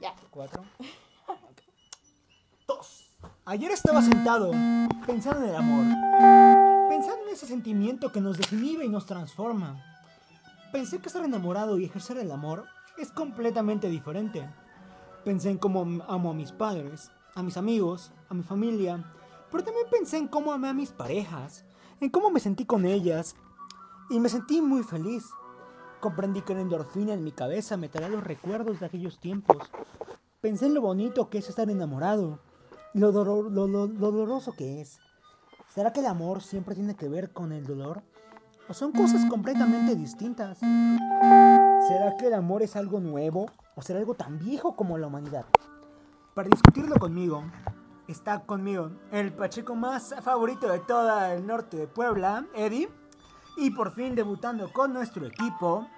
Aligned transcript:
Ya. 0.00 0.14
Cuatro. 0.30 0.62
Dos. 2.66 3.10
Ayer 3.46 3.70
estaba 3.72 4.02
sentado 4.02 4.52
pensando 5.06 5.44
en 5.44 5.50
el 5.50 5.56
amor. 5.56 5.84
Pensando 6.88 7.26
en 7.26 7.32
ese 7.32 7.46
sentimiento 7.46 8.12
que 8.12 8.20
nos 8.20 8.38
desinhibe 8.38 8.84
y 8.84 8.88
nos 8.88 9.06
transforma. 9.06 9.82
Pensé 10.72 11.00
que 11.00 11.08
estar 11.08 11.24
enamorado 11.24 11.78
y 11.78 11.86
ejercer 11.86 12.18
el 12.18 12.30
amor 12.30 12.66
es 12.98 13.10
completamente 13.10 13.88
diferente. 13.88 14.48
Pensé 15.24 15.50
en 15.50 15.58
cómo 15.58 16.02
amo 16.06 16.30
a 16.30 16.34
mis 16.34 16.52
padres, 16.52 17.10
a 17.34 17.42
mis 17.42 17.56
amigos, 17.56 18.12
a 18.28 18.34
mi 18.34 18.42
familia, 18.42 19.02
pero 19.50 19.64
también 19.64 19.86
pensé 19.90 20.18
en 20.18 20.28
cómo 20.28 20.52
amé 20.52 20.68
a 20.68 20.74
mis 20.74 20.90
parejas, 20.90 21.64
en 22.00 22.10
cómo 22.10 22.30
me 22.30 22.40
sentí 22.40 22.64
con 22.64 22.84
ellas, 22.84 23.34
y 24.10 24.20
me 24.20 24.28
sentí 24.28 24.60
muy 24.60 24.82
feliz. 24.82 25.24
Comprendí 26.00 26.42
que 26.42 26.54
la 26.54 26.60
endorfina 26.60 27.12
en 27.12 27.24
mi 27.24 27.32
cabeza 27.32 27.76
me 27.76 27.88
traerá 27.88 28.08
los 28.08 28.22
recuerdos 28.22 28.78
de 28.80 28.86
aquellos 28.86 29.18
tiempos. 29.18 29.70
Pensé 30.40 30.66
en 30.66 30.74
lo 30.74 30.80
bonito 30.80 31.28
que 31.28 31.38
es 31.38 31.48
estar 31.48 31.68
enamorado 31.68 32.38
y 32.94 33.00
lo, 33.00 33.12
dolor- 33.12 33.50
lo- 33.50 33.66
lo- 33.66 33.86
lo 33.88 34.12
doloroso 34.12 34.54
que 34.56 34.80
es. 34.80 35.00
¿Será 35.74 35.92
que 35.92 36.00
el 36.00 36.06
amor 36.06 36.42
siempre 36.42 36.74
tiene 36.76 36.94
que 36.94 37.08
ver 37.08 37.32
con 37.32 37.52
el 37.52 37.66
dolor? 37.66 38.02
¿O 38.68 38.74
son 38.74 38.92
cosas 38.92 39.24
completamente 39.26 39.96
distintas? 39.96 40.58
¿Será 40.58 42.16
que 42.18 42.26
el 42.28 42.34
amor 42.34 42.62
es 42.62 42.76
algo 42.76 43.00
nuevo 43.00 43.46
o 43.74 43.82
será 43.82 43.98
algo 43.98 44.14
tan 44.14 44.38
viejo 44.38 44.76
como 44.76 44.98
la 44.98 45.06
humanidad? 45.08 45.46
Para 46.34 46.48
discutirlo 46.48 46.96
conmigo, 46.96 47.42
está 48.06 48.40
conmigo 48.40 48.90
el 49.10 49.32
Pacheco 49.32 49.74
más 49.74 50.14
favorito 50.22 50.68
de 50.70 50.78
todo 50.80 51.24
el 51.32 51.46
norte 51.46 51.76
de 51.76 51.86
Puebla, 51.88 52.46
Eddie. 52.54 52.88
Y 53.58 53.70
por 53.70 53.92
fin 53.92 54.14
debutando 54.14 54.72
con 54.72 54.92
nuestro 54.92 55.26
equipo, 55.26 55.88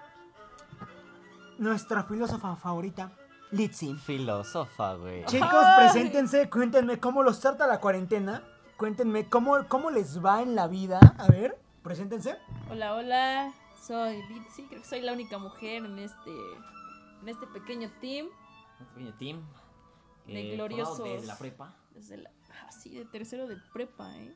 nuestra 1.58 2.04
filósofa 2.04 2.56
favorita, 2.56 3.12
Litzy. 3.50 3.94
Filósofa, 3.96 4.94
güey. 4.94 5.26
Chicos, 5.26 5.66
preséntense, 5.76 6.48
cuéntenme 6.48 6.98
cómo 6.98 7.22
los 7.22 7.38
trata 7.38 7.66
la 7.66 7.78
cuarentena. 7.78 8.42
Cuéntenme 8.78 9.28
cómo, 9.28 9.58
cómo 9.68 9.90
les 9.90 10.24
va 10.24 10.40
en 10.40 10.54
la 10.54 10.68
vida. 10.68 11.00
A 11.18 11.26
ver, 11.26 11.60
preséntense. 11.82 12.38
Hola, 12.70 12.94
hola. 12.94 13.52
Soy 13.78 14.22
Litzy. 14.28 14.66
Creo 14.68 14.80
que 14.80 14.88
soy 14.88 15.02
la 15.02 15.12
única 15.12 15.36
mujer 15.36 15.84
en 15.84 15.98
este 15.98 16.30
en 17.20 17.28
este 17.28 17.46
pequeño 17.48 17.90
team. 18.00 18.28
Un 18.78 18.86
pequeño 18.86 19.14
team. 19.18 19.42
De 20.26 20.52
eh, 20.52 20.54
gloriosos. 20.54 21.04
Desde 21.04 21.26
la 21.26 21.36
prepa. 21.36 21.74
Desde 21.94 22.16
la. 22.16 22.30
Ah, 22.50 22.72
sí, 22.72 22.94
de 22.94 23.04
tercero 23.04 23.46
de 23.46 23.56
prepa, 23.74 24.16
¿eh? 24.16 24.34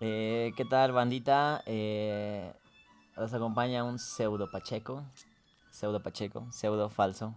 Eh, 0.00 0.52
¿Qué 0.56 0.64
tal, 0.66 0.92
bandita? 0.92 1.62
Eh, 1.64 2.52
nos 3.16 3.32
acompaña 3.32 3.82
un 3.82 3.98
pseudo 3.98 4.50
Pacheco. 4.50 5.02
Pseudo 5.70 6.02
Pacheco, 6.02 6.46
pseudo 6.50 6.90
falso. 6.90 7.32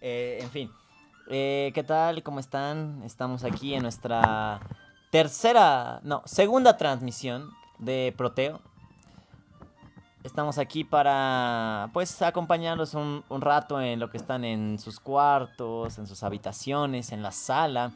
Eh, 0.00 0.38
en 0.40 0.50
fin. 0.50 0.70
Eh, 1.28 1.72
¿Qué 1.74 1.82
tal? 1.82 2.22
¿Cómo 2.22 2.40
están? 2.40 3.02
Estamos 3.04 3.42
aquí 3.42 3.74
en 3.74 3.82
nuestra 3.82 4.60
tercera, 5.10 6.00
no, 6.04 6.22
segunda 6.24 6.76
transmisión 6.76 7.50
de 7.78 8.14
Proteo. 8.16 8.60
Estamos 10.22 10.58
aquí 10.58 10.84
para, 10.84 11.90
pues, 11.92 12.22
acompañarlos 12.22 12.94
un, 12.94 13.24
un 13.28 13.40
rato 13.40 13.80
en 13.80 13.98
lo 13.98 14.10
que 14.10 14.18
están 14.18 14.44
en 14.44 14.78
sus 14.78 15.00
cuartos, 15.00 15.98
en 15.98 16.06
sus 16.06 16.22
habitaciones, 16.22 17.12
en 17.12 17.22
la 17.22 17.32
sala, 17.32 17.92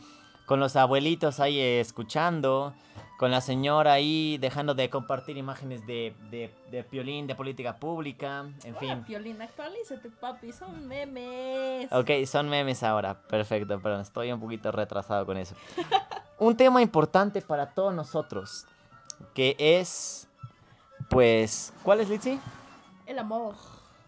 con 0.52 0.60
los 0.60 0.76
abuelitos 0.76 1.40
ahí 1.40 1.58
eh, 1.58 1.80
escuchando, 1.80 2.74
con 3.16 3.30
la 3.30 3.40
señora 3.40 3.94
ahí 3.94 4.36
dejando 4.36 4.74
de 4.74 4.90
compartir 4.90 5.38
imágenes 5.38 5.86
de, 5.86 6.14
de, 6.30 6.54
de 6.70 6.84
piolín, 6.84 7.26
de 7.26 7.34
política 7.34 7.78
pública, 7.78 8.44
en 8.62 8.76
fin. 8.76 9.02
Piolín, 9.02 9.40
actualízate, 9.40 10.10
papi. 10.10 10.52
Son 10.52 10.86
memes. 10.86 11.90
Ok, 11.90 12.26
son 12.26 12.50
memes 12.50 12.82
ahora. 12.82 13.14
Perfecto, 13.14 13.80
perdón, 13.80 14.02
estoy 14.02 14.30
un 14.30 14.40
poquito 14.40 14.70
retrasado 14.70 15.24
con 15.24 15.38
eso. 15.38 15.54
Un 16.38 16.54
tema 16.54 16.82
importante 16.82 17.40
para 17.40 17.72
todos 17.72 17.94
nosotros, 17.94 18.66
que 19.32 19.56
es, 19.58 20.28
pues, 21.08 21.72
¿cuál 21.82 22.00
es, 22.00 22.10
Litzy? 22.10 22.38
El 23.06 23.18
amor. 23.18 23.54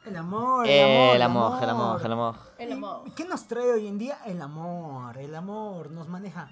El 0.05 0.17
amor, 0.17 0.67
El 0.69 0.85
amor, 0.85 1.17
el 1.17 1.23
amor, 1.71 2.01
el 2.05 2.13
amor. 2.13 2.37
El 2.59 2.69
¿Y 2.69 2.73
amor. 2.73 3.15
¿Qué 3.15 3.25
nos 3.25 3.47
trae 3.49 3.73
hoy 3.73 3.87
en 3.87 3.99
día? 3.99 4.19
El 4.27 4.43
amor. 4.43 5.17
El 5.17 5.35
amor 5.35 5.91
nos 5.91 6.09
maneja. 6.09 6.51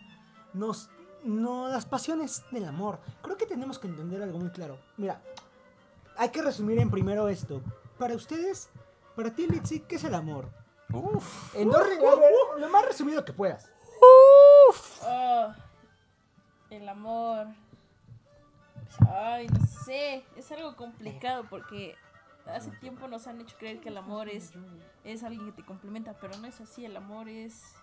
Nos. 0.54 0.88
No, 1.22 1.68
las 1.68 1.84
pasiones 1.84 2.42
del 2.50 2.64
amor. 2.64 2.98
Creo 3.22 3.36
que 3.36 3.46
tenemos 3.46 3.78
que 3.78 3.88
entender 3.88 4.22
algo 4.22 4.38
muy 4.38 4.50
claro. 4.50 4.78
Mira, 4.96 5.20
hay 6.16 6.30
que 6.30 6.40
resumir 6.42 6.78
en 6.78 6.90
primero 6.90 7.28
esto. 7.28 7.60
Para 7.98 8.14
ustedes, 8.14 8.68
para 9.14 9.30
ti, 9.34 9.46
Litzy, 9.46 9.80
¿qué 9.80 9.96
es 9.96 10.04
el 10.04 10.14
amor? 10.14 10.48
Uf. 10.92 11.54
En 11.54 11.70
dos 11.70 11.86
re- 11.86 11.98
a 12.06 12.14
ver, 12.16 12.32
lo 12.58 12.68
más 12.70 12.86
resumido 12.86 13.24
que 13.24 13.32
puedas. 13.32 13.70
Oh, 15.06 15.52
el 16.70 16.88
amor. 16.88 17.46
Ay, 19.08 19.46
no 19.46 19.60
sé. 19.84 20.24
Es 20.36 20.50
algo 20.52 20.74
complicado 20.74 21.44
porque 21.48 21.94
hace 22.46 22.70
tiempo 22.72 23.08
nos 23.08 23.26
han 23.26 23.40
hecho 23.40 23.56
creer 23.58 23.80
que 23.80 23.88
el 23.88 23.96
amor 23.96 24.28
es, 24.28 24.52
es 25.04 25.22
alguien 25.22 25.46
que 25.46 25.52
te 25.52 25.64
complementa, 25.64 26.14
pero 26.20 26.36
no 26.38 26.46
es 26.46 26.60
así. 26.60 26.84
El 26.84 26.96
amor 26.96 27.28
es. 27.28 27.74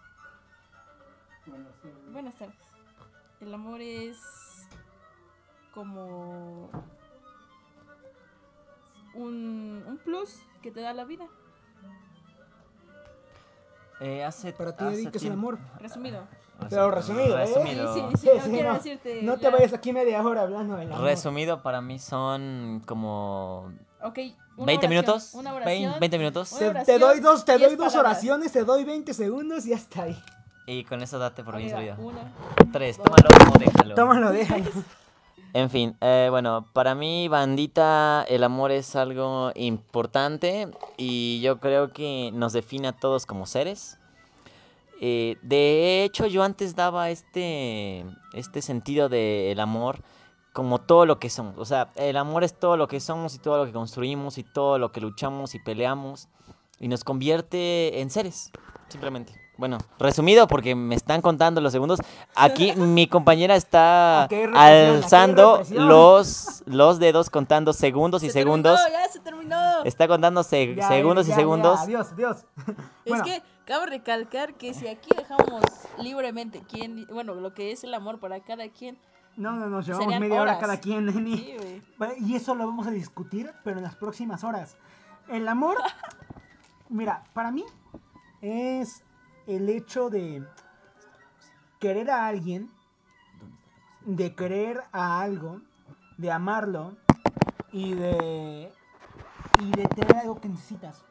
Buenas 2.12 2.36
tardes. 2.36 2.56
El 3.42 3.54
amor 3.54 3.82
es 3.82 4.18
como 5.74 6.70
un, 9.16 9.84
un 9.88 9.98
plus 10.04 10.36
que 10.62 10.72
te 10.72 10.82
da 10.82 10.94
la 10.94 11.06
vida. 11.06 11.26
Eh, 14.02 14.24
hace, 14.24 14.54
Para 14.54 14.76
ti, 14.76 14.84
hace 14.86 14.96
Eddie, 14.96 15.12
¿qué 15.12 15.18
es 15.18 15.24
el 15.24 15.30
tiempo- 15.32 15.50
amor? 15.50 15.60
Resumido. 15.80 16.24
Pero 16.70 16.92
resumido, 16.92 17.38
¿eh? 17.38 17.46
Resumido. 17.46 17.94
Sí, 17.94 18.02
sí, 18.18 18.28
sí, 18.28 18.30
no 18.38 18.44
quiero 18.52 18.74
decirte 18.74 19.24
No 19.24 19.36
te 19.38 19.44
ya. 19.44 19.50
vayas 19.50 19.74
aquí 19.74 19.94
media 19.94 20.22
hora 20.22 20.42
hablando 20.42 20.76
del 20.76 20.92
amor. 20.92 21.06
Resumido 21.06 21.62
para 21.62 21.82
mí 21.82 22.00
son 22.00 22.82
como 22.86 23.72
Ok. 24.02 24.18
una 24.58 24.66
20 24.66 24.86
oración, 24.86 24.90
minutos. 24.90 25.34
Una 25.34 25.54
20, 25.54 25.66
oración. 25.70 26.00
20 26.00 26.18
minutos. 26.18 26.52
Una 26.52 26.60
Te, 26.60 26.70
oración, 26.70 26.86
te 26.86 27.06
doy 27.06 27.20
dos, 27.20 27.46
te 27.46 27.52
doy 27.58 27.76
dos 27.76 27.94
palabras. 27.94 27.96
oraciones, 27.96 28.52
te 28.52 28.64
doy 28.64 28.84
20 28.84 29.14
segundos 29.14 29.66
y 29.66 29.74
hasta 29.74 30.04
ahí. 30.04 30.24
Y 30.68 30.84
con 30.84 31.02
eso 31.02 31.18
date 31.18 31.44
por 31.44 31.58
bien 31.58 31.70
servido. 31.70 31.96
Uno. 31.98 32.20
Tres, 32.72 32.98
dos. 32.98 33.06
tómalo 33.06 33.52
o 33.56 33.58
déjalo. 33.60 33.96
Tómalo, 33.96 34.32
déjalo. 34.32 34.70
En 35.52 35.72
fin, 35.72 35.98
eh, 36.00 36.28
bueno, 36.30 36.68
para 36.74 36.94
mí, 36.94 37.28
bandita, 37.28 38.24
el 38.30 38.44
amor 38.44 38.72
es 38.72 38.96
algo 38.96 39.52
importante 39.56 40.68
y 40.96 41.42
yo 41.42 41.60
creo 41.60 41.92
que 41.92 42.30
nos 42.34 42.54
define 42.54 42.90
a 42.90 42.92
todos 42.92 43.26
como 43.26 43.48
seres. 43.48 43.98
Eh, 45.02 45.38
de 45.42 46.04
hecho, 46.04 46.28
yo 46.28 46.44
antes 46.44 46.76
daba 46.76 47.10
este, 47.10 48.06
este 48.34 48.62
sentido 48.62 49.10
del 49.10 49.60
amor 49.60 50.02
como 50.54 50.80
todo 50.80 51.06
lo 51.06 51.20
que 51.20 51.30
somos. 51.30 51.58
O 51.58 51.66
sea, 51.66 51.90
el 51.96 52.18
amor 52.18 52.44
es 52.44 52.54
todo 52.54 52.76
lo 52.78 52.88
que 52.88 53.00
somos 53.00 53.36
y 53.36 53.40
todo 53.40 53.58
lo 53.58 53.66
que 53.66 53.72
construimos 53.74 54.38
y 54.38 54.44
todo 54.44 54.78
lo 54.78 54.92
que 54.92 55.02
luchamos 55.02 55.56
y 55.56 55.60
peleamos 55.60 56.28
y 56.80 56.88
nos 56.88 57.04
convierte 57.04 58.00
en 58.02 58.10
seres, 58.10 58.52
simplemente. 58.88 59.34
Bueno, 59.58 59.78
resumido 60.00 60.48
porque 60.48 60.74
me 60.74 60.96
están 60.96 61.22
contando 61.22 61.60
los 61.60 61.74
segundos. 61.74 62.00
Aquí 62.34 62.72
mi 62.78 63.08
compañera 63.08 63.58
está 63.58 64.24
hay 64.24 64.86
alzando 64.88 65.62
los, 65.72 66.64
los 66.66 66.98
dedos 67.00 67.30
contando 67.30 67.74
segundos 67.74 68.24
y 68.24 68.28
Se 68.28 68.34
segundos. 68.34 68.80
terminó, 68.82 68.98
ya 69.04 69.10
se 69.12 69.20
terminó. 69.20 69.84
Está 69.84 70.08
contando 70.08 70.44
se- 70.44 70.76
Ya, 70.76 70.88
segundos 70.88 71.28
ya, 71.28 71.34
y 71.34 71.36
ya, 71.36 71.42
segundos. 71.42 71.80
Adiós, 71.82 72.08
adiós. 72.14 72.46
Es 73.06 73.10
Bueno, 73.10 73.24
que 73.26 73.44
cabe 73.66 73.88
recalcar 73.88 74.54
que 74.54 74.74
si 74.74 74.88
aquí 74.88 75.10
dejamos 75.16 75.62
libremente 75.98 76.64
quién, 76.70 77.06
bueno, 77.12 77.36
lo 77.36 77.54
que 77.54 77.74
es 77.74 77.84
el 77.84 77.94
amor 77.94 78.20
para 78.20 78.40
cada 78.40 78.70
quien. 78.70 78.98
No, 79.38 79.52
no, 79.54 79.68
nos 79.68 79.86
llevamos 79.86 80.06
serían 80.06 80.22
media 80.22 80.42
hora 80.42 80.60
cada 80.60 80.80
quien, 80.80 81.06
Neni. 81.06 81.38
Sí, 81.38 81.82
Y 82.20 82.36
eso 82.36 82.56
lo 82.56 82.66
vamos 82.66 82.88
a 82.88 82.92
discutir, 82.92 83.52
pero 83.64 83.78
en 83.78 83.84
las 83.84 83.96
próximas 83.96 84.44
horas. 84.44 84.78
El 85.28 85.48
amor, 85.48 85.78
mira, 86.90 87.24
para 87.34 87.52
mí 87.52 87.64
es 88.42 89.04
el 89.48 89.70
hecho 89.70 90.10
de 90.10 90.46
querer 91.80 92.12
a 92.12 92.28
alguien, 92.28 92.70
de 94.06 94.36
querer 94.36 94.84
a 94.92 95.22
algo, 95.22 95.62
de 96.18 96.32
amarlo 96.32 96.98
y 97.72 97.94
de 97.94 98.72
y 99.62 99.72
de 99.72 99.88
tener 99.88 100.18
algo 100.18 100.40
que 100.40 100.50
necesitas. 100.50 101.04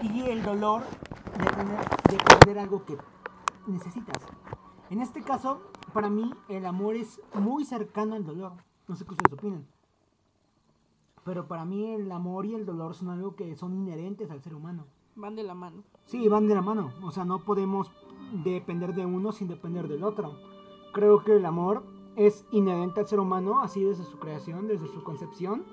Y 0.00 0.22
el 0.22 0.42
dolor 0.42 0.84
de 1.38 1.46
tener 1.46 1.88
de 2.08 2.16
perder 2.16 2.58
algo 2.58 2.84
que 2.84 2.96
necesitas. 3.66 4.22
En 4.90 5.00
este 5.00 5.22
caso, 5.22 5.70
para 5.98 6.10
mí 6.10 6.30
el 6.48 6.64
amor 6.64 6.94
es 6.94 7.20
muy 7.34 7.64
cercano 7.64 8.14
al 8.14 8.24
dolor. 8.24 8.52
No 8.86 8.94
sé 8.94 9.04
qué 9.04 9.10
ustedes 9.14 9.32
opinan. 9.32 9.66
Pero 11.24 11.48
para 11.48 11.64
mí 11.64 11.92
el 11.92 12.12
amor 12.12 12.46
y 12.46 12.54
el 12.54 12.64
dolor 12.64 12.94
son 12.94 13.08
algo 13.08 13.34
que 13.34 13.56
son 13.56 13.74
inherentes 13.74 14.30
al 14.30 14.40
ser 14.40 14.54
humano. 14.54 14.84
Van 15.16 15.34
de 15.34 15.42
la 15.42 15.54
mano. 15.54 15.82
Sí, 16.04 16.28
van 16.28 16.46
de 16.46 16.54
la 16.54 16.62
mano. 16.62 16.92
O 17.02 17.10
sea, 17.10 17.24
no 17.24 17.40
podemos 17.40 17.90
depender 18.44 18.94
de 18.94 19.06
uno 19.06 19.32
sin 19.32 19.48
depender 19.48 19.88
del 19.88 20.04
otro. 20.04 20.36
Creo 20.92 21.24
que 21.24 21.34
el 21.34 21.44
amor 21.44 21.82
es 22.14 22.46
inherente 22.52 23.00
al 23.00 23.08
ser 23.08 23.18
humano, 23.18 23.58
así 23.60 23.82
desde 23.82 24.04
su 24.04 24.20
creación, 24.20 24.68
desde 24.68 24.86
su 24.86 25.02
concepción. 25.02 25.64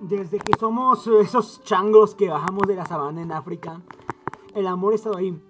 Desde 0.00 0.40
que 0.40 0.58
somos 0.58 1.06
esos 1.06 1.62
changos 1.62 2.16
que 2.16 2.30
bajamos 2.30 2.66
de 2.66 2.74
la 2.74 2.84
sabana 2.84 3.22
en 3.22 3.30
África. 3.30 3.80
el 4.56 4.66
amor 4.66 4.94
ha 4.94 4.96
estado 4.96 5.18
ahí. 5.18 5.40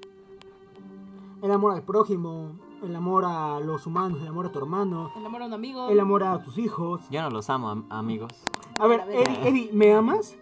El 1.41 1.51
amor 1.51 1.73
al 1.73 1.83
prójimo, 1.83 2.59
el 2.83 2.95
amor 2.97 3.25
a 3.27 3.61
los 3.61 3.87
humanos, 3.87 4.21
el 4.23 4.29
amor 4.29 4.47
a 4.47 4.53
tu 4.53 4.59
hermano, 4.59 5.11
El 5.17 5.27
amor 5.27 5.43
a 5.43 5.47
un 5.47 5.53
amigo. 5.55 5.89
el 5.89 5.99
amor 6.01 6.23
a 6.25 6.43
tus 6.43 6.59
hijos. 6.59 7.03
Yo 7.11 7.23
no 7.23 7.31
los 7.31 7.49
amo, 7.51 7.69
am- 7.69 7.87
amigos. 7.91 8.33
A 8.79 8.87
ver, 8.87 9.01
Eddie, 9.11 9.49
Eddie, 9.49 9.71
¿me 9.73 9.93
amas? 9.95 10.37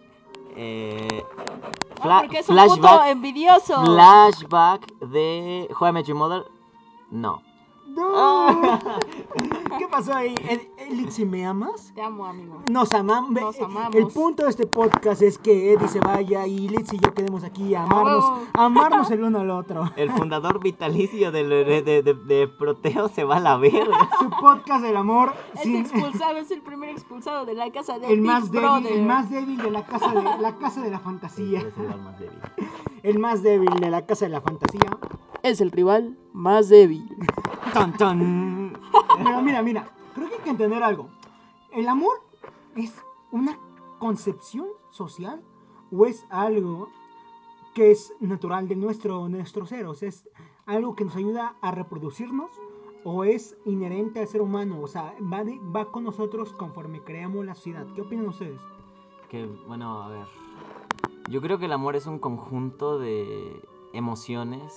Eh, 0.57 1.25
Ah, 2.01 2.03
fla- 2.03 2.21
porque 2.21 2.39
es 2.41 2.49
un 2.49 2.57
puto 2.57 2.75
flashback, 2.75 3.07
envidioso. 3.09 3.85
flashback 3.85 4.87
de 5.01 5.69
How 5.79 5.89
I 5.89 5.93
Met 5.93 6.07
Your 6.07 6.17
Mother. 6.19 6.45
No. 7.11 7.43
No. 7.87 8.79
¿Qué 9.79 9.87
pasó 9.89 10.15
ahí? 10.15 10.35
¿si 11.11 11.25
me 11.25 11.45
amas? 11.47 11.93
Te 11.95 12.03
amo, 12.03 12.25
amigo. 12.27 12.63
Nos 12.71 12.93
amamos. 12.93 13.31
Nos 13.31 13.61
amamos. 13.61 13.95
El 13.95 14.07
punto 14.09 14.45
de 14.45 14.51
este 14.51 14.67
podcast 14.67 15.23
es 15.23 15.39
que 15.39 15.73
Eddie 15.73 15.89
se 15.89 16.01
vaya 16.01 16.47
y 16.47 16.69
Litz 16.69 16.93
y 16.93 16.99
yo 16.99 17.13
quedemos 17.15 17.45
aquí 17.45 17.75
a 17.75 17.83
amarnos, 17.85 18.25
a 18.53 18.65
amarnos 18.65 19.11
el 19.11 19.23
uno 19.25 19.41
al 19.41 19.51
otro. 19.51 19.91
El 19.97 20.11
fundador 20.13 20.61
vitalicio 20.61 21.31
de, 21.33 21.45
de, 21.45 21.83
de- 21.83 22.15
de 22.15 22.49
Proteo 22.49 23.09
se 23.09 23.25
va 23.25 23.37
a 23.37 23.41
la 23.41 23.57
verga. 23.57 24.09
Su 24.19 24.31
podcast 24.31 24.83
del 24.85 24.97
amor 24.97 25.33
Es 25.55 25.63
sin- 25.63 25.77
expulsado, 25.77 26.37
es 26.39 26.51
el 26.51 26.63
primer 26.63 26.91
expulsado 26.91 27.45
de 27.45 27.55
la 27.55 27.71
casa 27.71 27.99
de 27.99 28.07
el 28.07 28.21
Big 28.21 28.27
más 28.27 28.51
débil, 28.51 28.61
Brother. 28.69 28.93
el 28.93 29.03
más 29.07 29.31
débil 29.31 29.57
de 29.59 29.71
la 29.71 29.87
casa 29.87 30.13
de 30.13 30.23
la 30.23 30.57
casa 30.57 30.81
de 30.83 30.91
la 30.91 30.99
Sí, 30.99 31.05
fantasía. 31.05 31.59
es 31.61 31.77
el 31.77 32.01
más 32.03 32.19
débil. 32.19 32.39
El 33.03 33.19
más 33.19 33.43
débil 33.43 33.71
de 33.81 33.91
la 33.91 34.07
casa 34.07 34.25
de 34.27 34.31
la 34.31 34.41
fantasía. 34.41 34.81
Es 35.45 35.61
el 35.61 35.71
rival 35.71 36.17
más 36.33 36.71
débil. 36.71 37.07
Tan, 37.75 37.95
tan. 37.99 38.73
Mira, 39.19 39.41
mira, 39.43 39.63
mira. 39.63 39.89
Creo 40.15 40.29
que 40.29 40.37
hay 40.37 40.41
que 40.41 40.49
entender 40.51 40.83
algo. 40.83 41.11
¿El 41.71 41.87
amor 41.87 42.23
es 42.77 42.95
una 43.31 43.59
concepción 43.99 44.67
social 44.91 45.43
o 45.93 46.07
es 46.07 46.25
algo 46.31 46.89
que 47.75 47.91
es 47.91 48.15
natural 48.21 48.69
de 48.69 48.77
nuestro, 48.77 49.29
nuestro 49.29 49.67
ser? 49.67 49.87
O 49.87 49.95
sea, 49.95 50.09
¿es 50.09 50.27
algo 50.65 50.97
que 50.97 51.05
nos 51.05 51.15
ayuda 51.15 51.57
a 51.61 51.73
reproducirnos 51.73 52.51
o 53.05 53.25
es 53.25 53.55
inherente 53.67 54.21
al 54.21 54.29
ser 54.29 54.41
humano? 54.41 54.81
O 54.81 54.87
sea, 54.89 55.15
va, 55.31 55.45
de- 55.45 55.61
va 55.77 55.93
con 55.93 56.05
nosotros 56.05 56.55
conforme 56.55 57.03
creamos 57.03 57.45
la 57.45 57.55
sociedad. 57.55 57.87
¿Qué 57.95 58.01
opinan 58.01 58.29
ustedes? 58.29 58.61
Que, 59.29 59.45
bueno, 59.69 60.05
a 60.05 60.09
ver. 60.09 60.27
Yo 61.29 61.43
creo 61.43 61.59
que 61.59 61.67
el 61.67 61.73
amor 61.73 61.97
es 61.97 62.07
un 62.07 62.19
conjunto 62.19 62.99
de 62.99 63.61
emociones 63.93 64.73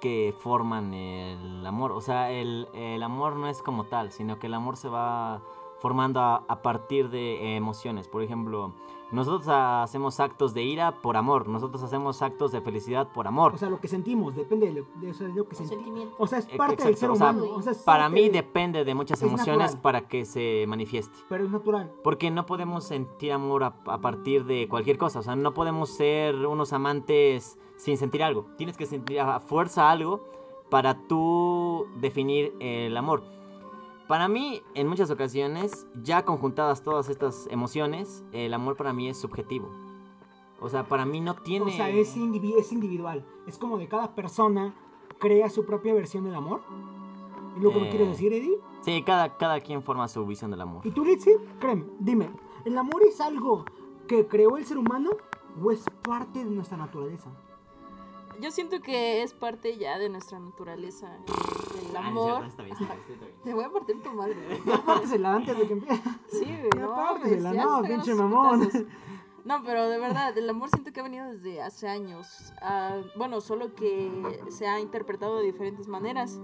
que 0.00 0.34
forman 0.38 0.94
el 0.94 1.64
amor. 1.66 1.92
O 1.92 2.00
sea, 2.00 2.30
el, 2.32 2.68
el 2.74 3.02
amor 3.02 3.36
no 3.36 3.48
es 3.48 3.62
como 3.62 3.84
tal, 3.84 4.10
sino 4.12 4.38
que 4.38 4.46
el 4.48 4.54
amor 4.54 4.76
se 4.76 4.88
va 4.88 5.42
formando 5.78 6.20
a, 6.20 6.44
a 6.48 6.62
partir 6.62 7.08
de 7.10 7.56
emociones. 7.56 8.06
Por 8.08 8.22
ejemplo, 8.22 8.74
nosotros 9.12 9.48
hacemos 9.48 10.20
actos 10.20 10.52
de 10.54 10.62
ira 10.62 10.92
por 11.00 11.16
amor, 11.16 11.48
nosotros 11.48 11.82
hacemos 11.82 12.20
actos 12.20 12.52
de 12.52 12.60
felicidad 12.60 13.08
por 13.12 13.26
amor. 13.26 13.54
O 13.54 13.58
sea, 13.58 13.70
lo 13.70 13.80
que 13.80 13.88
sentimos 13.88 14.36
depende 14.36 14.66
de 14.66 14.80
lo, 14.80 14.86
de 15.00 15.28
lo 15.34 15.48
que 15.48 15.56
sentimos. 15.56 16.08
O 16.18 16.26
sea, 16.26 16.40
es 16.40 16.46
parte 16.48 16.84
del 16.84 16.96
ser 16.96 17.08
exacto, 17.10 17.12
o 17.14 17.16
sea, 17.16 17.30
humano. 17.30 17.54
o 17.56 17.62
sea, 17.62 17.72
Para 17.84 18.08
mí 18.10 18.24
de- 18.24 18.30
depende 18.30 18.84
de 18.84 18.94
muchas 18.94 19.22
es 19.22 19.26
emociones 19.28 19.58
natural. 19.74 19.82
para 19.82 20.00
que 20.08 20.24
se 20.26 20.64
manifieste. 20.68 21.16
Pero 21.30 21.44
es 21.44 21.50
natural. 21.50 21.90
Porque 22.04 22.30
no 22.30 22.44
podemos 22.46 22.84
sentir 22.84 23.32
amor 23.32 23.64
a, 23.64 23.74
a 23.86 23.98
partir 23.98 24.44
de 24.44 24.68
cualquier 24.68 24.98
cosa. 24.98 25.20
O 25.20 25.22
sea, 25.22 25.34
no 25.34 25.54
podemos 25.54 25.88
ser 25.90 26.36
unos 26.46 26.72
amantes 26.74 27.58
sin 27.80 27.96
sentir 27.96 28.22
algo. 28.22 28.46
Tienes 28.58 28.76
que 28.76 28.84
sentir 28.86 29.20
a 29.20 29.40
fuerza 29.40 29.90
algo 29.90 30.20
para 30.68 30.94
tú 31.08 31.86
definir 31.96 32.54
el 32.60 32.96
amor. 32.96 33.22
Para 34.06 34.28
mí, 34.28 34.62
en 34.74 34.86
muchas 34.86 35.10
ocasiones, 35.10 35.86
ya 36.02 36.24
conjuntadas 36.24 36.82
todas 36.82 37.08
estas 37.08 37.46
emociones, 37.50 38.24
el 38.32 38.52
amor 38.54 38.76
para 38.76 38.92
mí 38.92 39.08
es 39.08 39.18
subjetivo. 39.18 39.68
O 40.60 40.68
sea, 40.68 40.86
para 40.88 41.06
mí 41.06 41.20
no 41.20 41.34
tiene... 41.36 41.66
O 41.66 41.70
sea, 41.70 41.88
es, 41.88 42.16
indivi- 42.16 42.54
es 42.58 42.70
individual. 42.72 43.24
Es 43.46 43.56
como 43.56 43.78
de 43.78 43.88
cada 43.88 44.14
persona 44.14 44.74
crea 45.18 45.48
su 45.48 45.64
propia 45.64 45.94
versión 45.94 46.24
del 46.24 46.34
amor. 46.34 46.60
¿Es 47.56 47.62
lo 47.62 47.72
que 47.72 47.80
me 47.80 47.86
Eh. 47.86 47.90
quieres 47.90 48.08
decir, 48.08 48.32
Eddie? 48.32 48.58
Sí, 48.82 49.02
cada, 49.04 49.36
cada 49.38 49.60
quien 49.60 49.82
forma 49.82 50.06
su 50.08 50.26
visión 50.26 50.50
del 50.50 50.60
amor. 50.60 50.86
¿Y 50.86 50.90
tú, 50.90 51.04
Litzy? 51.04 51.32
Créeme, 51.60 51.84
dime, 51.98 52.30
¿el 52.64 52.76
amor 52.76 53.02
es 53.04 53.20
algo 53.20 53.64
que 54.06 54.26
creó 54.26 54.56
el 54.56 54.66
ser 54.66 54.76
humano 54.78 55.10
o 55.62 55.70
es 55.70 55.88
parte 56.04 56.44
de 56.44 56.50
nuestra 56.50 56.76
naturaleza? 56.76 57.30
Yo 58.40 58.50
siento 58.50 58.80
que 58.80 59.22
es 59.22 59.34
parte 59.34 59.76
ya 59.76 59.98
de 59.98 60.08
nuestra 60.08 60.38
naturaleza. 60.38 61.08
El 61.88 61.96
Ah, 61.96 62.06
amor. 62.06 62.44
es 62.46 62.54
cierto, 62.54 62.62
está 62.62 62.62
bien, 62.62 62.72
está 62.76 62.94
bien, 62.94 63.04
está 63.12 63.26
bien. 63.26 63.36
Te 63.44 63.54
voy 63.54 63.64
a 63.64 63.70
partir 63.70 64.02
tu 64.02 64.10
madre. 64.12 64.34
güey. 64.46 64.60
Ya 64.66 64.84
pártesela 64.84 65.34
antes 65.34 65.58
de 65.58 65.66
que 65.66 65.72
empiece. 65.72 66.02
Sí, 66.28 66.44
güey. 66.44 66.70
Ya 66.74 67.64
No, 67.64 67.82
no, 67.82 67.88
pinche 67.88 68.14
mamón. 68.14 68.60
putazos. 68.60 68.86
No, 69.44 69.62
pero 69.64 69.88
de 69.88 69.98
verdad, 69.98 70.36
el 70.36 70.48
amor 70.50 70.68
siento 70.68 70.92
que 70.92 71.00
ha 71.00 71.02
venido 71.02 71.26
desde 71.32 71.62
hace 71.62 71.88
años. 71.88 72.52
Ah, 72.60 72.98
bueno, 73.16 73.40
solo 73.40 73.74
que 73.74 74.10
se 74.50 74.66
ha 74.66 74.78
interpretado 74.80 75.38
de 75.38 75.44
diferentes 75.44 75.88
maneras. 75.88 76.38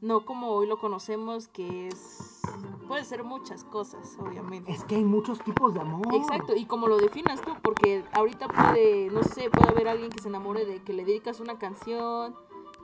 No 0.00 0.24
como 0.24 0.52
hoy 0.52 0.66
lo 0.66 0.78
conocemos, 0.78 1.48
que 1.48 1.88
es. 1.88 2.40
Puede 2.88 3.04
ser 3.04 3.22
muchas 3.22 3.64
cosas, 3.64 4.16
obviamente. 4.18 4.72
Es 4.72 4.82
que 4.84 4.96
hay 4.96 5.04
muchos 5.04 5.38
tipos 5.40 5.74
de 5.74 5.80
amor. 5.80 6.14
Exacto, 6.14 6.56
y 6.56 6.64
como 6.64 6.88
lo 6.88 6.96
definas 6.96 7.42
tú, 7.42 7.52
porque 7.62 8.04
ahorita 8.12 8.48
puede, 8.48 9.10
no 9.10 9.22
sé, 9.22 9.50
puede 9.50 9.68
haber 9.68 9.88
alguien 9.88 10.10
que 10.10 10.20
se 10.20 10.28
enamore 10.28 10.64
de 10.64 10.82
que 10.82 10.92
le 10.92 11.04
dedicas 11.04 11.38
una 11.40 11.58
canción, 11.58 12.34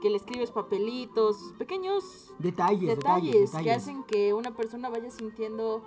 que 0.01 0.09
le 0.09 0.17
escribes 0.17 0.51
papelitos, 0.51 1.37
pequeños 1.57 2.33
Detalles, 2.37 2.87
detalles, 2.87 2.97
detalles, 2.97 3.33
que 3.33 3.39
detalles. 3.57 3.77
hacen 3.77 4.03
que 4.03 4.33
una 4.33 4.51
persona 4.51 4.89
vaya 4.89 5.09
sintiendo 5.09 5.81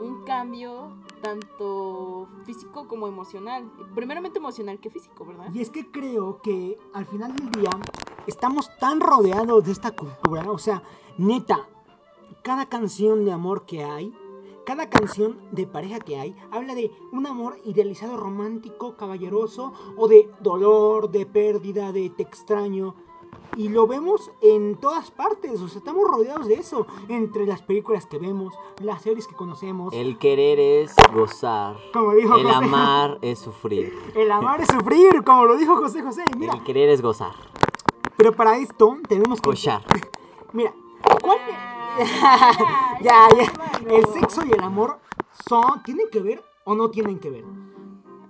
un 0.00 0.24
cambio 0.24 0.96
tanto 1.22 2.28
físico 2.44 2.88
como 2.88 3.06
emocional. 3.06 3.70
Primeramente 3.94 4.38
emocional 4.38 4.80
que 4.80 4.90
físico, 4.90 5.24
¿verdad? 5.24 5.52
Y 5.52 5.60
es 5.60 5.70
que 5.70 5.90
creo 5.90 6.40
que 6.42 6.78
al 6.94 7.06
final 7.06 7.34
del 7.36 7.50
día 7.50 7.70
estamos 8.26 8.70
tan 8.78 9.00
rodeados 9.00 9.64
de 9.64 9.72
esta 9.72 9.92
cultura. 9.92 10.50
O 10.50 10.58
sea, 10.58 10.82
neta, 11.18 11.68
cada 12.42 12.66
canción 12.66 13.24
de 13.24 13.32
amor 13.32 13.66
que 13.66 13.84
hay, 13.84 14.14
cada 14.64 14.88
canción 14.88 15.38
de 15.52 15.66
pareja 15.66 16.00
que 16.00 16.18
hay, 16.18 16.34
habla 16.50 16.74
de 16.74 16.90
un 17.12 17.26
amor 17.26 17.58
idealizado, 17.64 18.16
romántico, 18.16 18.96
caballeroso, 18.96 19.72
o 19.96 20.08
de 20.08 20.30
dolor, 20.40 21.10
de 21.10 21.26
pérdida, 21.26 21.92
de 21.92 22.10
te 22.10 22.22
extraño. 22.22 22.94
Y 23.56 23.68
lo 23.68 23.86
vemos 23.86 24.30
en 24.40 24.76
todas 24.76 25.10
partes, 25.10 25.60
o 25.60 25.68
sea, 25.68 25.78
estamos 25.78 26.08
rodeados 26.08 26.46
de 26.46 26.54
eso, 26.54 26.86
entre 27.08 27.46
las 27.46 27.62
películas 27.62 28.06
que 28.06 28.18
vemos, 28.18 28.54
las 28.80 29.02
series 29.02 29.26
que 29.26 29.34
conocemos. 29.34 29.92
El 29.92 30.18
querer 30.18 30.60
es 30.60 30.94
gozar. 31.12 31.76
como 31.92 32.14
dijo 32.14 32.36
El 32.36 32.44
José, 32.44 32.54
amar 32.56 33.18
es 33.22 33.40
sufrir. 33.40 33.92
el 34.14 34.30
amar 34.30 34.60
es 34.60 34.68
sufrir, 34.68 35.24
como 35.24 35.44
lo 35.46 35.56
dijo 35.56 35.76
José 35.76 36.00
José. 36.02 36.24
Mira, 36.38 36.54
El 36.54 36.62
querer 36.62 36.88
es 36.90 37.02
gozar. 37.02 37.32
pero 38.16 38.32
para 38.34 38.56
esto 38.56 38.96
tenemos 39.08 39.40
que 39.40 39.50
Gozar. 39.50 39.82
Mira, 40.52 40.72
¿cuál? 41.22 41.38
ya, 43.02 43.28
ya. 43.36 43.52
El 43.88 44.06
sexo 44.06 44.42
y 44.46 44.52
el 44.52 44.60
amor 44.60 44.98
son, 45.48 45.82
¿tienen 45.82 46.06
que 46.10 46.20
ver 46.20 46.42
o 46.64 46.74
no 46.74 46.90
tienen 46.90 47.18
que 47.18 47.30
ver? 47.30 47.44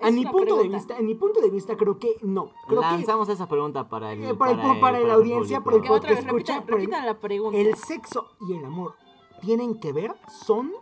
En 0.02 0.14
mi 0.14 0.24
punto 0.26 0.56
de 0.56 0.68
vista, 0.68 0.98
en 0.98 1.06
mi 1.06 1.14
punto 1.14 1.40
de 1.40 1.50
vista 1.50 1.76
creo 1.76 1.98
que 1.98 2.16
no. 2.22 2.50
Creo 2.66 2.80
Lanzamos 2.80 3.28
esa 3.28 3.46
pregunta 3.48 3.88
para 3.88 4.12
el, 4.12 4.24
Eh, 4.24 4.34
para 4.34 4.52
el- 4.52 4.80
para 4.80 5.00
la 5.00 5.14
audiencia, 5.14 5.62
para 5.62 5.76
el 5.76 5.90
otra 5.90 6.10
vez, 6.10 6.24
escucha, 6.24 6.60
repita, 6.66 6.98
el- 7.00 7.06
la 7.06 7.18
pregunta. 7.20 7.58
el 7.58 7.76
sexo 7.76 8.28
y 8.48 8.54
el 8.54 8.64
amor 8.64 8.94
tienen 9.40 9.78
que 9.78 9.92
ver, 9.92 10.14
son 10.28 10.72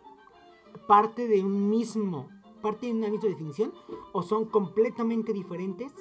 parte 0.86 1.26
de 1.28 1.42
un 1.44 1.68
mismo, 1.68 2.28
parte 2.62 2.86
de 2.86 2.92
una 2.92 3.08
misma 3.08 3.28
definición 3.28 3.72
o 4.12 4.22
son 4.22 4.46
completamente 4.46 5.32
diferentes 5.32 5.92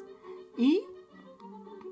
y 0.57 0.83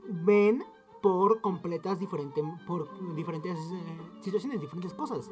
ven 0.07 0.63
por 1.01 1.41
completas 1.41 1.99
diferentes, 1.99 2.43
por 2.67 2.87
diferentes 3.15 3.57
eh, 3.57 3.97
situaciones, 4.21 4.59
diferentes 4.59 4.93
cosas. 4.93 5.29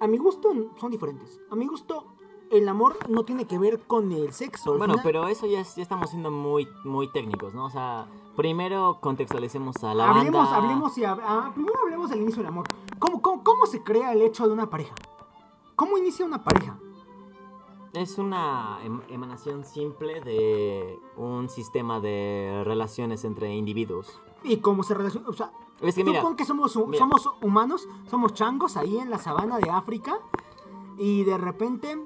A 0.00 0.06
mi 0.06 0.18
gusto 0.18 0.50
son 0.78 0.90
diferentes. 0.90 1.40
A 1.50 1.56
mi 1.56 1.66
gusto 1.66 2.06
el 2.56 2.68
amor 2.68 2.96
no 3.08 3.24
tiene 3.24 3.46
que 3.46 3.58
ver 3.58 3.80
con 3.86 4.12
el 4.12 4.32
sexo. 4.32 4.76
Bueno, 4.78 4.94
final- 4.94 5.04
pero 5.04 5.28
eso 5.28 5.46
ya, 5.46 5.60
es- 5.60 5.74
ya 5.76 5.82
estamos 5.82 6.10
siendo 6.10 6.30
muy, 6.30 6.68
muy 6.84 7.08
técnicos, 7.12 7.52
¿no? 7.54 7.66
O 7.66 7.70
sea, 7.70 8.06
primero 8.36 8.98
contextualicemos 9.00 9.82
a 9.84 9.94
la 9.94 10.10
hablemos, 10.10 10.42
banda. 10.50 10.56
hablemos 10.56 10.98
y 10.98 11.02
hab- 11.02 11.20
ah, 11.22 11.50
primero 11.54 11.78
hablemos 11.82 12.10
del 12.10 12.20
inicio 12.22 12.38
del 12.42 12.48
amor. 12.48 12.66
¿Cómo, 12.98 13.20
cómo, 13.22 13.42
cómo 13.42 13.66
se 13.66 13.82
crea 13.82 14.12
el 14.12 14.22
hecho 14.22 14.46
de 14.46 14.52
una 14.52 14.70
pareja? 14.70 14.94
¿Cómo 15.76 15.98
inicia 15.98 16.24
una 16.24 16.42
pareja? 16.44 16.78
Es 17.92 18.18
una 18.18 18.78
em- 18.82 19.02
emanación 19.08 19.64
simple 19.64 20.20
de 20.20 20.98
un 21.16 21.48
sistema 21.48 22.00
de 22.00 22.62
relaciones 22.64 23.24
entre 23.24 23.54
individuos. 23.54 24.20
¿Y 24.42 24.56
cómo 24.58 24.82
se 24.82 24.94
relaciona? 24.94 25.28
O 25.28 25.32
sea, 25.32 25.52
Es 25.80 25.94
que 25.94 26.04
mira, 26.04 26.20
supón 26.20 26.36
que 26.36 26.44
somos, 26.44 26.76
hu- 26.76 26.86
mira. 26.86 26.98
somos 26.98 27.28
humanos, 27.40 27.88
somos 28.10 28.34
changos 28.34 28.76
ahí 28.76 28.98
en 28.98 29.10
la 29.10 29.18
sabana 29.18 29.58
de 29.58 29.70
África 29.70 30.18
y 30.98 31.22
de 31.24 31.38
repente 31.38 31.96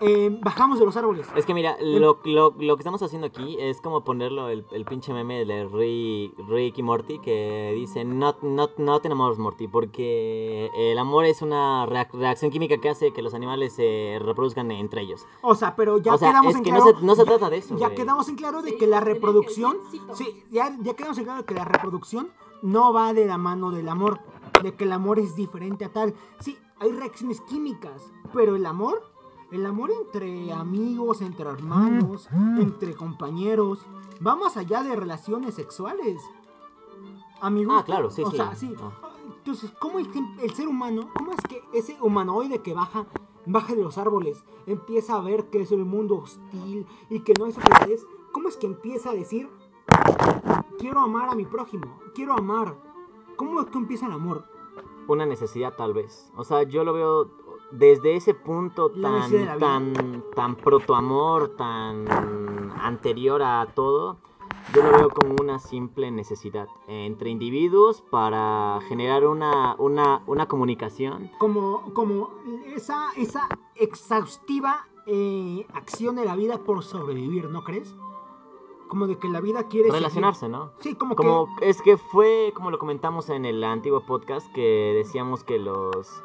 eh, 0.00 0.36
bajamos 0.42 0.78
de 0.78 0.84
los 0.86 0.96
árboles. 0.96 1.26
Es 1.36 1.46
que 1.46 1.54
mira, 1.54 1.76
lo, 1.80 2.18
lo, 2.24 2.54
lo 2.58 2.76
que 2.76 2.80
estamos 2.80 3.02
haciendo 3.02 3.26
aquí 3.26 3.56
es 3.60 3.80
como 3.80 4.02
ponerlo 4.04 4.48
el, 4.48 4.64
el 4.72 4.84
pinche 4.84 5.12
meme 5.12 5.44
de 5.44 5.66
Rick, 5.66 6.34
Rick 6.48 6.78
y 6.78 6.82
Morty 6.82 7.18
que 7.18 7.72
dice 7.74 8.04
no, 8.04 8.34
no, 8.42 8.70
no 8.78 9.00
te 9.00 9.08
enamores 9.08 9.38
Morty 9.38 9.68
porque 9.68 10.70
el 10.74 10.98
amor 10.98 11.24
es 11.24 11.42
una 11.42 11.86
reac- 11.86 12.12
reacción 12.12 12.50
química 12.50 12.78
que 12.78 12.88
hace 12.88 13.12
que 13.12 13.22
los 13.22 13.34
animales 13.34 13.72
se 13.74 14.18
reproduzcan 14.22 14.70
entre 14.70 15.02
ellos. 15.02 15.26
O 15.42 15.54
sea, 15.54 15.76
pero 15.76 15.98
ya 15.98 16.14
O 16.14 16.18
sea, 16.18 16.30
quedamos 16.30 16.50
es 16.52 16.56
en 16.58 16.64
que 16.64 16.70
claro. 16.70 16.84
no 16.92 16.98
se- 16.98 17.06
no 17.06 17.14
se 17.14 17.22
ya- 17.22 17.28
trata 17.28 17.50
de 17.50 17.56
eso, 17.58 17.76
Ya 17.78 17.94
quedamos 17.94 18.28
en 18.28 18.36
claro 18.36 18.62
de 18.62 18.70
Sí, 18.70 18.78
que 18.78 18.86
la 18.86 19.00
reproducción. 19.00 19.78
Sí, 20.14 20.44
ya, 20.50 20.76
ya 20.82 20.94
quedamos 20.94 21.18
en 21.18 21.24
claro 21.24 21.44
que 21.44 21.54
la 21.54 21.64
reproducción 21.64 22.30
no 22.62 22.92
va 22.92 23.12
de 23.12 23.26
la 23.26 23.38
mano 23.38 23.70
del 23.70 23.88
amor. 23.88 24.20
De 24.62 24.74
que 24.74 24.84
el 24.84 24.92
amor 24.92 25.18
es 25.18 25.34
diferente 25.36 25.84
a 25.86 25.92
tal. 25.92 26.14
Sí, 26.40 26.58
hay 26.78 26.92
reacciones 26.92 27.40
químicas. 27.42 28.12
Pero 28.34 28.56
el 28.56 28.66
amor. 28.66 29.09
El 29.50 29.66
amor 29.66 29.90
entre 29.90 30.52
amigos, 30.52 31.20
entre 31.22 31.48
hermanos, 31.48 32.28
entre 32.58 32.94
compañeros. 32.94 33.84
Va 34.24 34.36
más 34.36 34.56
allá 34.56 34.82
de 34.82 34.94
relaciones 34.94 35.54
sexuales. 35.54 36.22
Amigos. 37.40 37.74
Ah, 37.78 37.84
claro, 37.84 38.10
sí, 38.10 38.22
o 38.22 38.30
sí. 38.30 38.36
sea, 38.36 38.54
sí. 38.54 38.74
Ah. 38.80 38.92
Entonces, 39.38 39.72
¿cómo 39.80 39.98
el, 39.98 40.08
el 40.42 40.54
ser 40.54 40.68
humano, 40.68 41.08
cómo 41.16 41.32
es 41.32 41.40
que 41.48 41.62
ese 41.72 41.96
humanoide 42.00 42.60
que 42.60 42.74
baja, 42.74 43.06
baja 43.46 43.74
de 43.74 43.82
los 43.82 43.96
árboles, 43.96 44.44
empieza 44.66 45.16
a 45.16 45.22
ver 45.22 45.48
que 45.48 45.62
es 45.62 45.72
el 45.72 45.84
mundo 45.84 46.16
hostil 46.16 46.86
y 47.08 47.20
que 47.20 47.32
no 47.38 47.46
hay 47.46 47.52
sociedades? 47.52 48.06
¿Cómo 48.32 48.48
es 48.48 48.56
que 48.56 48.66
empieza 48.66 49.10
a 49.10 49.14
decir, 49.14 49.48
quiero 50.78 51.00
amar 51.00 51.30
a 51.30 51.34
mi 51.34 51.46
prójimo, 51.46 51.98
quiero 52.14 52.34
amar? 52.34 52.76
¿Cómo 53.36 53.60
es 53.60 53.66
que 53.68 53.78
empieza 53.78 54.06
el 54.06 54.12
amor? 54.12 54.44
Una 55.08 55.26
necesidad 55.26 55.74
tal 55.74 55.94
vez. 55.94 56.30
O 56.36 56.44
sea, 56.44 56.62
yo 56.64 56.84
lo 56.84 56.92
veo 56.92 57.30
desde 57.70 58.16
ese 58.16 58.34
punto 58.34 58.90
tan, 58.90 59.58
tan, 59.58 60.24
tan 60.34 60.56
protoamor, 60.56 61.56
tan 61.56 62.06
anterior 62.80 63.42
a 63.42 63.66
todo. 63.74 64.18
Yo 64.74 64.82
lo 64.82 64.92
veo 64.92 65.08
como 65.08 65.36
una 65.40 65.58
simple 65.58 66.10
necesidad 66.10 66.68
entre 66.86 67.30
individuos 67.30 68.02
para 68.02 68.78
generar 68.88 69.26
una, 69.26 69.74
una, 69.78 70.22
una 70.26 70.46
comunicación. 70.46 71.30
Como, 71.38 71.92
como 71.94 72.30
esa, 72.74 73.08
esa 73.16 73.48
exhaustiva 73.74 74.86
eh, 75.06 75.66
acción 75.74 76.16
de 76.16 76.24
la 76.24 76.36
vida 76.36 76.58
por 76.58 76.84
sobrevivir, 76.84 77.48
¿no 77.48 77.64
crees? 77.64 77.94
Como 78.88 79.06
de 79.06 79.18
que 79.18 79.28
la 79.28 79.40
vida 79.40 79.64
quiere... 79.64 79.88
seguir. 79.88 80.02
Relacionarse, 80.02 80.48
¿no? 80.48 80.72
Sí, 80.80 80.94
como, 80.94 81.16
Como 81.16 81.56
que... 81.56 81.68
es 81.68 81.80
que 81.82 81.96
fue 81.96 82.52
como 82.54 82.70
lo 82.70 82.78
comentamos 82.78 83.28
en 83.28 83.44
el 83.44 83.64
antiguo 83.64 84.00
podcast 84.00 84.52
que 84.52 84.92
decíamos 84.96 85.42
que 85.42 85.58
los 85.58 86.22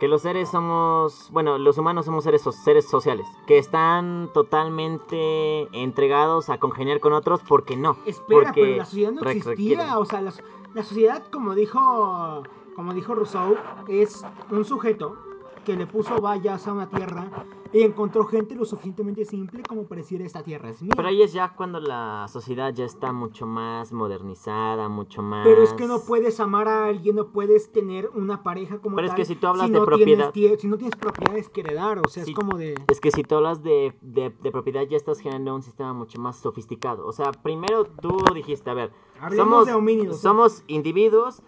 que 0.00 0.08
los 0.08 0.22
seres 0.22 0.48
somos, 0.48 1.28
bueno, 1.30 1.58
los 1.58 1.76
humanos 1.76 2.06
somos 2.06 2.24
seres 2.24 2.42
seres 2.64 2.88
sociales, 2.88 3.26
que 3.46 3.58
están 3.58 4.30
totalmente 4.32 5.68
entregados 5.78 6.48
a 6.48 6.58
congeniar 6.58 7.00
con 7.00 7.12
otros 7.12 7.40
porque 7.46 7.76
no. 7.76 7.98
Espera, 8.06 8.44
porque 8.46 8.62
pero 8.62 8.76
la 8.78 8.84
sociedad 8.86 9.12
no 9.12 9.30
existía. 9.30 9.98
O 9.98 10.06
sea, 10.06 10.22
la, 10.22 10.32
la 10.74 10.82
sociedad, 10.82 11.22
como 11.30 11.54
dijo, 11.54 12.42
como 12.74 12.94
dijo 12.94 13.14
Rousseau, 13.14 13.56
es 13.88 14.24
un 14.50 14.64
sujeto 14.64 15.18
que 15.64 15.76
le 15.76 15.86
puso 15.86 16.20
vallas 16.20 16.66
a 16.66 16.72
una 16.72 16.88
tierra 16.88 17.28
y 17.72 17.82
encontró 17.82 18.24
gente 18.24 18.54
lo 18.56 18.64
suficientemente 18.64 19.24
simple 19.24 19.62
como 19.62 19.84
para 19.84 20.00
decir 20.00 20.20
esta 20.22 20.42
tierra 20.42 20.70
es 20.70 20.82
mía. 20.82 20.92
Pero 20.96 21.08
ahí 21.08 21.22
es 21.22 21.32
ya 21.32 21.54
cuando 21.54 21.78
la 21.80 22.26
sociedad 22.28 22.72
ya 22.74 22.84
está 22.84 23.12
mucho 23.12 23.46
más 23.46 23.92
modernizada, 23.92 24.88
mucho 24.88 25.22
más 25.22 25.46
Pero 25.46 25.62
es 25.62 25.72
que 25.74 25.86
no 25.86 26.00
puedes 26.00 26.40
amar 26.40 26.66
a 26.66 26.86
alguien, 26.86 27.14
no 27.16 27.28
puedes 27.28 27.70
tener 27.72 28.08
una 28.14 28.42
pareja 28.42 28.78
como 28.78 28.96
Pero 28.96 29.08
es 29.08 29.14
que 29.14 29.24
si 29.24 29.36
tú 29.36 29.46
hablas 29.46 29.70
de 29.70 29.78
no 29.78 29.84
propiedad- 29.84 30.32
Tienes, 30.32 30.52
tie- 30.56 30.60
si 30.60 30.66
no 30.66 30.78
tienes 30.78 30.96
propiedades 30.96 31.48
que 31.48 31.60
heredar, 31.60 31.98
o 31.98 32.08
sea, 32.08 32.22
es 32.24 32.30
como 32.32 32.56
de... 32.56 32.82
Es 32.88 33.00
que 33.00 33.10
si 33.12 33.22
tú 33.22 33.36
hablas 33.36 33.62
de, 33.62 33.94
de, 34.00 34.30
de 34.30 34.50
propiedad 34.50 34.82
ya 34.82 34.96
estás 34.96 35.20
generando 35.20 35.54
un 35.54 35.62
sistema 35.62 35.92
mucho 35.92 36.20
más 36.20 36.36
sofisticado. 36.36 37.06
O 37.06 37.12
sea, 37.12 37.30
primero 37.32 37.84
tú 37.84 38.16
dijiste, 38.34 38.70
a 38.70 38.74
ver, 38.74 38.92
Hablemos 39.20 39.46
somos, 39.46 39.66
de 39.66 39.74
homínidos. 39.74 40.16
¿no? 40.16 40.30
somos 40.30 40.64
individuos 40.66 41.42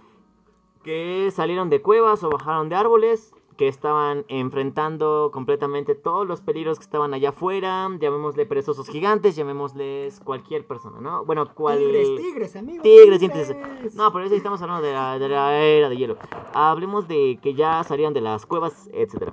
que 0.83 1.31
salieron 1.33 1.71
de 1.71 1.81
cuevas 1.81 2.23
o 2.25 2.31
bajaron 2.31 2.69
de 2.69 2.75
árboles, 2.77 3.32
que 3.57 3.69
estaban 3.69 4.25
enfrentando 4.29 5.31
completamente 5.33 5.95
todos 5.95 6.27
los 6.27 6.41
peligros 6.41 6.79
que 6.79 6.85
estaban 6.85 7.15
allá 7.15 7.31
afuera, 7.31 7.89
llamémosle 7.99 8.47
perezosos 8.47 8.89
gigantes, 8.89 9.37
llamémosles 9.37 10.21
cualquier 10.21 10.67
persona, 10.67 11.01
¿no? 11.01 11.25
Bueno, 11.25 11.53
cual... 11.55 11.79
Tigres, 11.79 12.09
tigres, 12.17 12.57
amigos. 12.57 12.83
Tigres, 12.83 13.21
dientes. 13.21 13.57
No, 13.95 14.13
pero 14.13 14.25
eso 14.25 14.35
estamos 14.35 14.61
hablando 14.63 14.87
de 14.87 14.93
la, 14.93 15.19
de 15.19 15.29
la 15.29 15.59
era 15.59 15.89
de 15.89 15.97
hielo. 15.97 16.17
Hablemos 16.55 17.09
de 17.09 17.39
que 17.43 17.55
ya 17.55 17.83
salían 17.85 18.15
de 18.15 18.21
las 18.21 18.47
cuevas, 18.47 18.89
etc. 18.93 19.33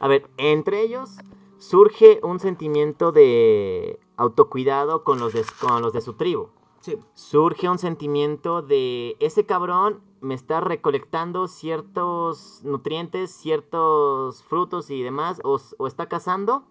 A 0.00 0.08
ver, 0.08 0.28
entre 0.36 0.82
ellos 0.82 1.18
surge 1.58 2.20
un 2.22 2.40
sentimiento 2.40 3.12
de 3.12 3.98
autocuidado 4.16 5.04
con 5.04 5.18
los 5.18 5.32
de, 5.32 5.44
con 5.60 5.82
los 5.82 5.92
de 5.92 6.00
su 6.00 6.14
tribu. 6.14 6.48
Sí. 6.80 6.96
Surge 7.14 7.68
un 7.68 7.78
sentimiento 7.78 8.62
de 8.62 9.16
ese 9.20 9.44
cabrón 9.44 10.00
me 10.20 10.34
está 10.34 10.60
recolectando 10.60 11.48
ciertos 11.48 12.60
nutrientes, 12.64 13.30
ciertos 13.30 14.42
frutos 14.44 14.90
y 14.90 15.02
demás, 15.02 15.40
o, 15.44 15.60
o 15.78 15.86
está 15.86 16.06
cazando. 16.06 16.64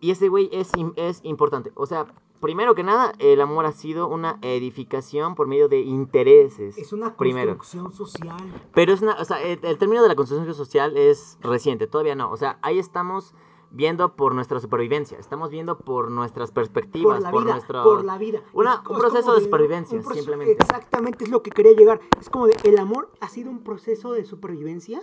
Y 0.00 0.12
ese 0.12 0.28
güey 0.28 0.48
es, 0.52 0.70
es 0.96 1.20
importante. 1.24 1.72
O 1.74 1.86
sea, 1.86 2.06
primero 2.40 2.74
que 2.74 2.84
nada, 2.84 3.12
el 3.18 3.40
amor 3.40 3.66
ha 3.66 3.72
sido 3.72 4.08
una 4.08 4.38
edificación 4.42 5.34
por 5.34 5.48
medio 5.48 5.68
de 5.68 5.80
intereses. 5.80 6.78
Es 6.78 6.92
una 6.92 7.16
primero. 7.16 7.56
construcción 7.58 7.92
social. 7.92 8.36
Pero 8.74 8.92
es 8.92 9.02
una, 9.02 9.14
o 9.14 9.24
sea, 9.24 9.42
el, 9.42 9.58
el 9.62 9.78
término 9.78 10.02
de 10.02 10.08
la 10.08 10.14
construcción 10.14 10.54
social 10.54 10.96
es 10.96 11.38
reciente, 11.40 11.86
todavía 11.86 12.14
no. 12.14 12.30
O 12.30 12.36
sea, 12.36 12.58
ahí 12.62 12.78
estamos 12.78 13.34
viendo 13.70 14.14
por 14.16 14.34
nuestra 14.34 14.60
supervivencia, 14.60 15.18
estamos 15.18 15.50
viendo 15.50 15.78
por 15.78 16.10
nuestras 16.10 16.50
perspectivas, 16.52 17.16
por 17.16 17.22
la 17.22 17.30
por 17.30 17.42
vida, 17.42 17.52
nuestro... 17.52 17.82
por 17.84 18.04
la 18.04 18.18
vida. 18.18 18.42
Una- 18.52 18.74
Es- 18.82 18.90
un 18.90 18.96
es 18.96 18.98
proceso 19.00 19.34
de 19.34 19.40
supervivencia, 19.42 20.00
proceso- 20.00 20.14
simplemente. 20.14 20.52
Exactamente, 20.52 21.24
es 21.24 21.30
lo 21.30 21.42
que 21.42 21.50
quería 21.50 21.72
llegar. 21.72 22.00
Es 22.20 22.30
como 22.30 22.46
de, 22.46 22.56
el 22.64 22.78
amor 22.78 23.10
ha 23.20 23.28
sido 23.28 23.50
un 23.50 23.62
proceso 23.62 24.12
de 24.12 24.24
supervivencia. 24.24 25.00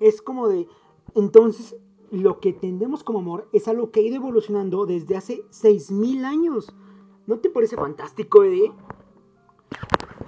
Es 0.00 0.20
como 0.20 0.48
de, 0.48 0.68
entonces, 1.14 1.76
lo 2.10 2.40
que 2.40 2.50
entendemos 2.50 3.02
como 3.04 3.20
amor 3.20 3.48
es 3.52 3.68
algo 3.68 3.90
que 3.90 4.00
ha 4.00 4.02
ido 4.02 4.16
evolucionando 4.16 4.84
desde 4.84 5.16
hace 5.16 5.44
6.000 5.50 6.24
años. 6.26 6.72
¿No 7.26 7.38
te 7.38 7.48
parece 7.48 7.76
fantástico, 7.76 8.42
Eddie? 8.44 8.72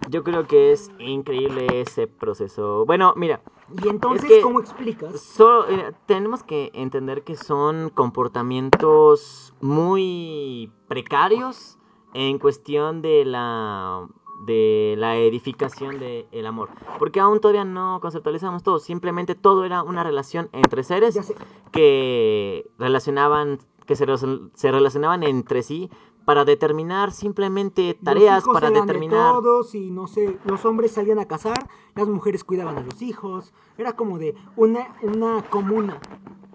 Yo 0.08 0.22
creo 0.22 0.46
que 0.46 0.72
es 0.72 0.90
increíble 0.98 1.66
ese 1.80 2.06
proceso. 2.06 2.84
Bueno, 2.86 3.12
mira, 3.16 3.42
Y 3.82 3.88
entonces, 3.88 4.28
que- 4.30 4.40
¿cómo 4.42 4.60
explicas? 4.60 5.20
solo, 5.20 5.68
eh, 5.68 5.92
tenemos 6.06 6.42
que 6.42 6.70
entender 6.74 7.22
que 7.24 7.36
son 7.36 7.90
comportamientos 7.90 9.54
muy 9.60 10.70
precarios 10.88 11.78
en 12.12 12.38
cuestión 12.38 13.02
de 13.02 13.24
la 13.24 14.06
de 14.46 14.94
la 14.98 15.16
edificación 15.16 15.98
del 16.00 16.46
amor. 16.46 16.68
Porque 16.98 17.20
aún 17.20 17.40
todavía 17.40 17.64
no 17.64 18.00
conceptualizamos 18.02 18.62
todo. 18.62 18.78
Simplemente 18.78 19.34
todo 19.34 19.64
era 19.64 19.82
una 19.82 20.02
relación 20.02 20.50
entre 20.52 20.82
seres 20.82 21.18
que 21.72 22.68
relacionaban, 22.78 23.58
que 23.86 23.96
se, 23.96 24.04
se 24.54 24.72
relacionaban 24.72 25.22
entre 25.22 25.62
sí 25.62 25.88
para 26.24 26.44
determinar 26.44 27.12
simplemente 27.12 27.94
tareas, 28.02 28.36
los 28.36 28.44
hijos 28.44 28.54
para 28.54 28.68
eran 28.68 28.86
de 28.86 28.92
determinar... 28.92 29.32
todos 29.34 29.74
y 29.74 29.90
no 29.90 30.06
sé, 30.06 30.38
los 30.44 30.64
hombres 30.64 30.92
salían 30.92 31.18
a 31.18 31.26
cazar, 31.26 31.68
las 31.94 32.08
mujeres 32.08 32.44
cuidaban 32.44 32.76
a 32.76 32.80
los 32.80 33.02
hijos. 33.02 33.52
Era 33.78 33.94
como 33.94 34.18
de 34.18 34.34
una, 34.56 34.96
una 35.02 35.42
comuna, 35.42 36.00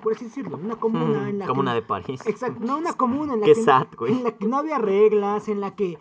por 0.02 0.14
así 0.14 0.26
decirlo, 0.26 0.58
una 0.58 0.76
comuna 0.76 1.30
en 1.30 1.40
la 1.40 1.48
como 1.48 1.64
que... 1.64 1.70
de 1.70 1.82
París. 1.82 2.22
Exacto, 2.26 2.66
no 2.66 2.78
una 2.78 2.94
comuna 2.94 3.34
en 3.34 3.42
la, 3.42 3.46
Qué 3.46 3.54
que, 3.54 3.64
sad, 3.64 3.88
güey. 3.98 4.14
en 4.14 4.24
la 4.24 4.32
que 4.32 4.48
no 4.48 4.58
había 4.58 4.78
reglas, 4.78 5.48
en 5.48 5.62
la 5.62 5.76
que 5.76 5.98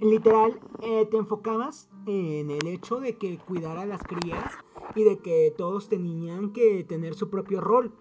literal 0.00 0.58
eh, 0.80 1.06
te 1.10 1.18
enfocabas 1.18 1.90
en 2.06 2.50
el 2.50 2.66
hecho 2.66 3.00
de 3.00 3.18
que 3.18 3.38
cuidar 3.38 3.76
a 3.76 3.84
las 3.84 4.02
crías 4.02 4.52
y 4.94 5.04
de 5.04 5.18
que 5.18 5.54
todos 5.56 5.88
tenían 5.88 6.52
que 6.52 6.84
tener 6.84 7.14
su 7.14 7.28
propio 7.28 7.60
rol. 7.60 7.92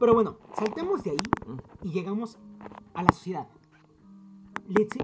Pero 0.00 0.14
bueno, 0.14 0.36
saltemos 0.56 1.02
de 1.04 1.10
ahí 1.12 1.16
y 1.82 1.90
llegamos 1.90 2.38
a 2.94 3.02
la 3.02 3.12
sociedad. 3.12 3.48
Litsi, 4.68 4.98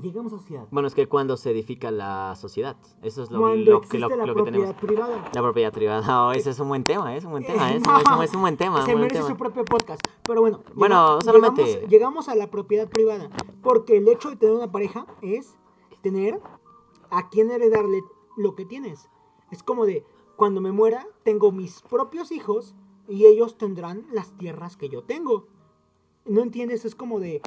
llegamos 0.00 0.32
a 0.32 0.38
sociedad. 0.38 0.66
Bueno, 0.70 0.86
es 0.88 0.94
que 0.94 1.06
cuando 1.08 1.36
se 1.36 1.50
edifica 1.50 1.90
la 1.90 2.34
sociedad, 2.36 2.76
eso 3.02 3.22
es 3.24 3.30
lo, 3.30 3.40
Cuando 3.40 3.70
lo 3.72 3.80
que, 3.80 3.98
lo, 3.98 4.08
la 4.08 4.24
lo 4.26 4.34
que 4.36 4.42
tenemos. 4.44 4.74
propiedad 4.74 4.76
privada. 5.08 5.30
La 5.34 5.42
propiedad 5.42 5.72
privada, 5.72 6.26
oh, 6.28 6.32
ese 6.32 6.50
es 6.50 6.60
un 6.60 6.68
buen 6.68 6.84
tema, 6.84 7.16
es 7.16 7.24
un 7.24 7.32
buen 7.32 7.44
tema, 7.44 7.72
Eh, 7.72 7.76
es, 7.76 7.82
no, 7.86 7.94
un, 7.94 8.00
es 8.00 8.06
un- 8.08 8.22
es 8.24 8.34
un 8.34 8.40
buen 8.40 8.56
tema. 8.56 8.78
Se 8.84 8.92
buen 8.92 9.02
merece 9.02 9.16
tema. 9.16 9.28
su 9.28 9.36
propio 9.36 9.64
podcast. 9.64 10.00
Pero 10.22 10.40
bueno, 10.42 10.60
Bueno, 10.74 11.18
llega- 11.18 11.32
solamente- 11.32 11.64
llegamos, 11.64 11.90
llegamos 11.90 12.28
a 12.28 12.34
la 12.36 12.50
propiedad 12.50 12.88
privada. 12.88 13.28
Porque 13.62 13.96
el 13.96 14.08
hecho 14.08 14.30
de 14.30 14.36
tener 14.36 14.54
una 14.54 14.70
pareja 14.70 15.06
es 15.22 15.54
tener 16.02 16.40
a 17.10 17.28
quien 17.28 17.50
heredarle 17.50 18.02
lo 18.36 18.54
que 18.54 18.64
tienes. 18.64 19.08
Es 19.50 19.62
como 19.64 19.86
de, 19.86 20.04
cuando 20.36 20.60
me 20.60 20.70
muera, 20.70 21.06
tengo 21.24 21.50
mis 21.50 21.82
propios 21.82 22.30
hijos 22.30 22.74
y 23.08 23.26
ellos 23.26 23.58
tendrán 23.58 24.06
las 24.12 24.30
tierras 24.38 24.76
que 24.76 24.88
yo 24.88 25.02
tengo. 25.02 25.48
¿No 26.24 26.42
entiendes? 26.42 26.84
Es 26.84 26.94
como 26.94 27.18
de 27.18 27.42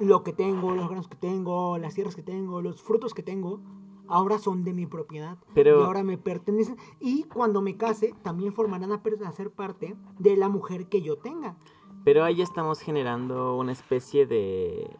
lo 0.00 0.22
que 0.22 0.32
tengo, 0.32 0.74
los 0.74 0.86
granos 0.88 1.08
que 1.08 1.16
tengo, 1.16 1.78
las 1.78 1.94
tierras 1.94 2.14
que 2.16 2.22
tengo, 2.22 2.60
los 2.62 2.82
frutos 2.82 3.14
que 3.14 3.22
tengo. 3.22 3.60
ahora 4.06 4.38
son 4.38 4.64
de 4.64 4.74
mi 4.74 4.84
propiedad 4.86 5.38
Pero- 5.54 5.80
y 5.80 5.84
ahora 5.84 6.02
me 6.04 6.18
pertenecen. 6.18 6.76
Y 7.00 7.22
cuando 7.24 7.62
me 7.62 7.78
case, 7.78 8.12
también 8.22 8.52
formarán 8.52 8.92
a, 8.92 9.02
per- 9.02 9.18
a 9.24 9.32
ser 9.32 9.50
parte 9.50 9.96
de 10.18 10.36
la 10.36 10.50
mujer 10.50 10.90
que 10.90 11.00
yo 11.00 11.16
tenga. 11.16 11.56
Pero 12.04 12.22
ahí 12.22 12.42
estamos 12.42 12.80
generando 12.80 13.56
una 13.56 13.72
especie 13.72 14.26
de 14.26 14.90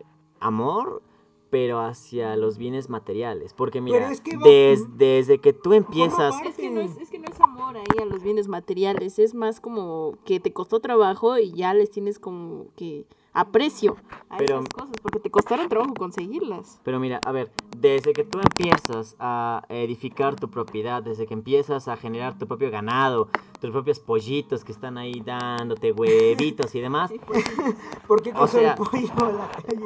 amor, 0.41 1.03
pero 1.51 1.81
hacia 1.81 2.35
los 2.37 2.57
bienes 2.57 2.89
materiales. 2.89 3.53
Porque 3.53 3.83
mira, 3.83 3.99
Pero 3.99 4.11
es 4.11 4.21
que 4.23 4.37
va- 4.39 4.43
des- 4.43 4.97
desde 4.97 5.39
que 5.39 5.53
tú 5.53 5.75
empiezas... 5.75 6.35
parte. 6.37 6.49
Es 6.49 6.57
que, 6.57 6.71
no 6.71 6.81
es, 6.81 6.97
es 6.97 7.11
que 7.11 7.19
no 7.19 7.27
es 7.31 7.39
amor 7.43 7.77
ahí 7.77 7.99
a 8.01 8.07
los 8.07 8.23
bienes 8.23 8.49
materiales, 8.49 9.19
es 9.19 9.35
más 9.35 9.61
como 9.61 10.15
que 10.25 10.41
te 10.41 10.55
costó 10.55 10.81
trabajo 10.81 11.37
y 11.39 11.53
ya 11.53 11.75
les 11.75 11.91
tienes 11.91 12.19
como 12.19 12.69
que 12.75 13.07
aprecio 13.35 13.97
a 14.31 14.39
Pero- 14.39 14.61
esas 14.61 14.71
cosas, 14.71 14.99
porque 15.03 15.19
te 15.21 15.31
costaron 15.31 15.69
trabajo 15.69 15.97
conseguirlas. 15.97 16.81
Pero 16.85 16.99
mira, 17.01 17.21
a 17.25 17.33
ver, 17.33 17.53
desde 17.73 18.15
que 18.15 18.25
tú 18.25 18.41
empiezas 18.41 19.17
a 19.19 19.63
edificar 19.69 20.37
tu 20.37 20.49
propiedad, 20.51 21.03
desde 21.03 21.27
que 21.27 21.35
empiezas 21.35 21.89
a 21.89 21.97
generar 21.97 22.39
tu 22.39 22.47
propio 22.47 22.71
ganado, 22.71 23.29
tus 23.61 23.71
propios 23.71 23.99
pollitos 24.01 24.65
que 24.65 24.73
están 24.73 24.97
ahí 24.99 25.21
dándote 25.21 25.93
huevitos 25.93 26.75
y 26.75 26.81
demás, 26.81 27.11
Sí, 27.11 27.21
pues, 27.27 27.45
¿Por 28.09 28.23
qué 28.23 28.31
O 28.31 28.35
coser 28.35 28.61
sea- 28.63 28.73
el 28.73 28.79
pollo 28.79 29.29
a 29.29 29.33
la 29.33 29.49
calle? 29.67 29.85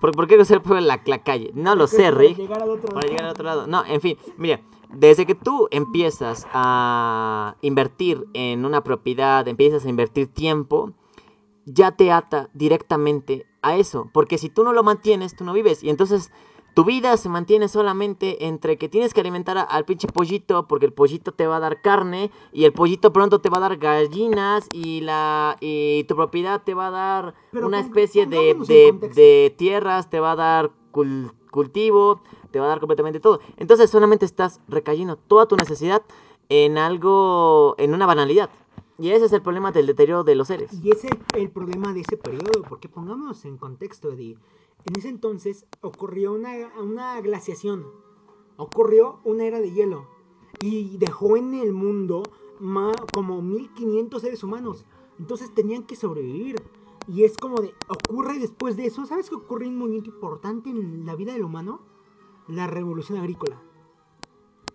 ¿por, 0.00 0.14
por 0.14 0.26
qué 0.26 0.34
hacer 0.40 0.62
por 0.62 0.80
la, 0.82 1.00
la 1.06 1.22
calle? 1.22 1.50
No 1.54 1.74
lo 1.74 1.86
sé, 1.86 2.04
Para 2.04 2.10
Rick. 2.18 2.36
llegar 2.38 2.62
al 2.62 2.70
otro 2.70 2.88
Para 2.88 3.00
lado. 3.02 3.08
llegar 3.08 3.24
al 3.26 3.30
otro 3.32 3.44
lado. 3.44 3.66
No, 3.66 3.84
en 3.84 4.00
fin, 4.00 4.16
mira, 4.36 4.60
desde 4.90 5.26
que 5.26 5.34
tú 5.34 5.68
empiezas 5.70 6.46
a 6.52 7.56
invertir 7.60 8.26
en 8.34 8.64
una 8.64 8.82
propiedad, 8.82 9.46
empiezas 9.48 9.84
a 9.84 9.88
invertir 9.88 10.28
tiempo, 10.28 10.92
ya 11.66 11.92
te 11.92 12.10
ata 12.10 12.48
directamente 12.54 13.46
a 13.62 13.76
eso. 13.76 14.08
Porque 14.12 14.38
si 14.38 14.48
tú 14.48 14.64
no 14.64 14.72
lo 14.72 14.82
mantienes, 14.82 15.36
tú 15.36 15.44
no 15.44 15.52
vives. 15.52 15.82
Y 15.84 15.90
entonces 15.90 16.30
tu 16.74 16.84
vida 16.84 17.16
se 17.16 17.28
mantiene 17.28 17.68
solamente 17.68 18.46
entre 18.46 18.76
que 18.76 18.88
tienes 18.88 19.14
que 19.14 19.20
alimentar 19.20 19.56
a- 19.58 19.62
al 19.62 19.84
pinche 19.84 20.08
pollito, 20.08 20.66
porque 20.68 20.84
el 20.86 20.92
pollito 20.92 21.32
te 21.32 21.46
va 21.46 21.56
a 21.56 21.60
dar 21.60 21.80
carne, 21.80 22.30
y 22.52 22.64
el 22.64 22.72
pollito 22.72 23.12
pronto 23.12 23.40
te 23.40 23.48
va 23.48 23.56
a 23.58 23.60
dar 23.60 23.76
gallinas, 23.78 24.68
y, 24.72 25.00
la, 25.00 25.56
y 25.60 26.04
tu 26.04 26.16
propiedad 26.16 26.62
te 26.62 26.74
va 26.74 26.88
a 26.88 26.90
dar 26.90 27.34
Pero 27.50 27.66
una 27.66 27.80
especie 27.80 28.26
de, 28.26 28.54
de, 29.14 29.54
tierras, 29.56 30.10
te 30.10 30.20
va 30.20 30.32
a 30.32 30.36
dar 30.36 30.70
cul- 30.92 31.32
cultivo, 31.50 32.20
te 32.50 32.58
va 32.60 32.66
a 32.66 32.68
dar 32.68 32.80
completamente 32.80 33.20
todo. 33.20 33.40
Entonces 33.56 33.88
solamente 33.90 34.26
estás 34.26 34.60
recayendo 34.68 35.16
toda 35.16 35.46
tu 35.46 35.56
necesidad 35.56 36.02
en 36.50 36.76
algo, 36.78 37.74
en 37.78 37.94
una 37.94 38.04
banalidad. 38.04 38.50
Y 38.98 39.10
ese 39.10 39.26
es 39.26 39.32
el 39.32 39.42
problema 39.42 39.72
del 39.72 39.86
deterioro 39.86 40.24
de 40.24 40.34
los 40.34 40.48
seres. 40.48 40.72
Y 40.82 40.90
ese 40.90 41.10
es 41.10 41.18
el 41.34 41.50
problema 41.50 41.92
de 41.92 42.00
ese 42.00 42.16
periodo, 42.16 42.62
porque 42.62 42.88
pongámonos 42.88 43.44
en 43.44 43.58
contexto, 43.58 44.10
Eddie. 44.12 44.38
En 44.84 44.94
ese 44.94 45.08
entonces 45.08 45.66
ocurrió 45.82 46.32
una, 46.32 46.52
una 46.80 47.20
glaciación, 47.20 47.86
ocurrió 48.56 49.20
una 49.24 49.44
era 49.44 49.60
de 49.60 49.72
hielo 49.72 50.06
y 50.58 50.96
dejó 50.96 51.36
en 51.36 51.52
el 51.54 51.72
mundo 51.72 52.30
ma- 52.60 53.06
como 53.12 53.42
1500 53.42 54.22
seres 54.22 54.42
humanos. 54.42 54.86
Entonces 55.18 55.52
tenían 55.54 55.82
que 55.84 55.96
sobrevivir. 55.96 56.62
Y 57.08 57.24
es 57.24 57.38
como 57.38 57.62
de, 57.62 57.72
ocurre 57.88 58.38
después 58.38 58.76
de 58.76 58.86
eso, 58.86 59.06
¿sabes 59.06 59.28
qué 59.28 59.36
ocurre 59.36 59.68
un 59.68 59.76
movimiento 59.78 60.10
importante 60.10 60.70
en 60.70 61.04
la 61.06 61.14
vida 61.14 61.32
del 61.34 61.44
humano? 61.44 61.80
La 62.48 62.66
revolución 62.66 63.18
agrícola. 63.18 63.60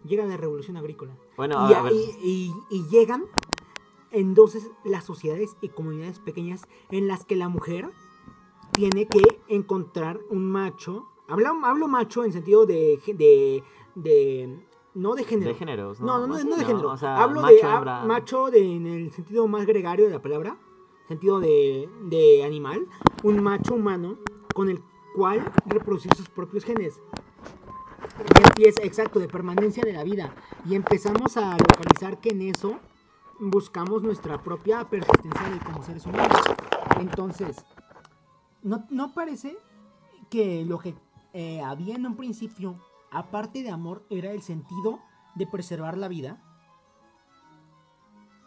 Llega 0.05 0.25
la 0.25 0.37
revolución 0.37 0.77
agrícola. 0.77 1.17
Bueno, 1.37 1.69
y, 1.69 1.73
a 1.73 1.81
ver. 1.81 1.93
y- 1.93 2.15
y- 2.21 2.53
y 2.69 2.87
llegan 2.89 3.25
entonces 4.11 4.69
las 4.83 5.05
sociedades 5.05 5.55
y 5.61 5.69
comunidades 5.69 6.19
pequeñas 6.19 6.67
en 6.89 7.07
las 7.07 7.25
que 7.25 7.35
la 7.35 7.49
mujer 7.49 7.89
tiene 8.73 9.07
que 9.07 9.39
encontrar 9.47 10.19
un 10.29 10.51
macho. 10.51 11.07
Hablo, 11.27 11.49
hablo 11.63 11.87
macho 11.87 12.23
en 12.25 12.33
sentido 12.33 12.65
de, 12.65 12.99
de, 13.07 13.63
de- 13.95 14.65
no 14.93 15.15
de 15.15 15.23
género. 15.23 15.51
De 15.51 15.57
géneros, 15.57 15.99
¿no? 16.01 16.07
No, 16.07 16.27
no, 16.27 16.37
no, 16.37 16.43
no 16.43 16.55
de 16.57 16.65
género. 16.65 16.91
O 16.91 16.97
sea, 16.97 17.21
hablo 17.21 17.41
macho, 17.41 17.53
de 17.53 17.59
hembra. 17.61 18.03
macho 18.05 18.51
de, 18.51 18.59
en 18.75 18.85
el 18.87 19.11
sentido 19.11 19.47
más 19.47 19.65
gregario 19.65 20.05
de 20.05 20.11
la 20.11 20.21
palabra, 20.21 20.57
sentido 21.07 21.39
de, 21.39 21.89
de 22.03 22.43
animal, 22.43 22.87
un 23.23 23.41
macho 23.41 23.75
humano 23.75 24.17
con 24.53 24.69
el 24.69 24.81
cual 25.15 25.41
reproducir 25.65 26.13
sus 26.15 26.29
propios 26.29 26.65
genes. 26.65 26.99
Y 28.19 28.41
empieza, 28.47 28.83
exacto, 28.83 29.19
de 29.19 29.27
permanencia 29.27 29.83
de 29.85 29.93
la 29.93 30.03
vida. 30.03 30.35
Y 30.65 30.75
empezamos 30.75 31.37
a 31.37 31.57
localizar 31.57 32.19
que 32.19 32.29
en 32.29 32.41
eso 32.41 32.79
buscamos 33.49 34.03
nuestra 34.03 34.41
propia 34.43 34.87
persistencia 34.87 35.49
de 35.49 35.59
como 35.59 35.83
seres 35.83 36.05
humanos. 36.05 36.37
Entonces, 36.99 37.65
¿no, 38.61 38.85
no 38.89 39.13
parece 39.13 39.57
que 40.29 40.63
lo 40.65 40.77
que 40.77 40.95
eh, 41.33 41.61
había 41.61 41.95
en 41.95 42.05
un 42.05 42.15
principio, 42.15 42.79
aparte 43.11 43.63
de 43.63 43.71
amor, 43.71 44.05
era 44.09 44.31
el 44.31 44.41
sentido 44.41 44.99
de 45.35 45.47
preservar 45.47 45.97
la 45.97 46.07
vida? 46.07 46.39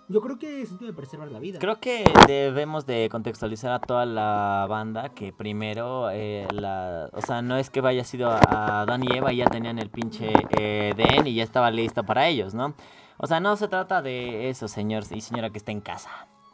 Yo 0.09 0.21
creo 0.21 0.39
que 0.39 0.67
sentido 0.67 0.91
de 0.91 0.97
preservar 0.97 1.33
la 1.33 1.39
vida. 1.39 1.59
Creo 1.59 1.81
que 1.81 2.05
debemos 2.27 2.85
de 2.85 3.09
contextualizar 3.11 3.73
a 3.73 3.81
toda 3.81 4.05
la 4.05 4.67
banda 4.69 5.09
que 5.09 5.33
primero, 5.33 6.11
eh, 6.11 6.47
la, 6.53 7.09
o 7.13 7.23
sea, 7.23 7.41
no 7.41 7.57
es 7.57 7.71
que 7.71 7.81
haya 7.81 8.05
sido 8.05 8.29
a 8.29 8.83
Adán 8.83 9.03
y 9.03 9.17
Eva 9.17 9.33
y 9.33 9.39
ya 9.39 9.47
tenían 9.47 9.79
el 9.79 9.89
pinche 9.89 10.31
eh, 10.59 10.95
y 11.25 11.35
ya 11.35 11.43
estaba 11.43 11.71
listo 11.71 12.05
para 12.05 12.29
ellos, 12.29 12.53
¿no? 12.53 12.75
O 13.19 13.27
sea, 13.27 13.41
no 13.41 13.57
se 13.57 13.69
trata 13.69 14.03
de 14.03 14.49
eso, 14.51 14.69
señor 14.69 15.05
y 15.11 15.21
señora 15.21 15.51
que 15.51 15.59
está 15.59 15.73
en 15.73 15.81
casa. 15.81 16.11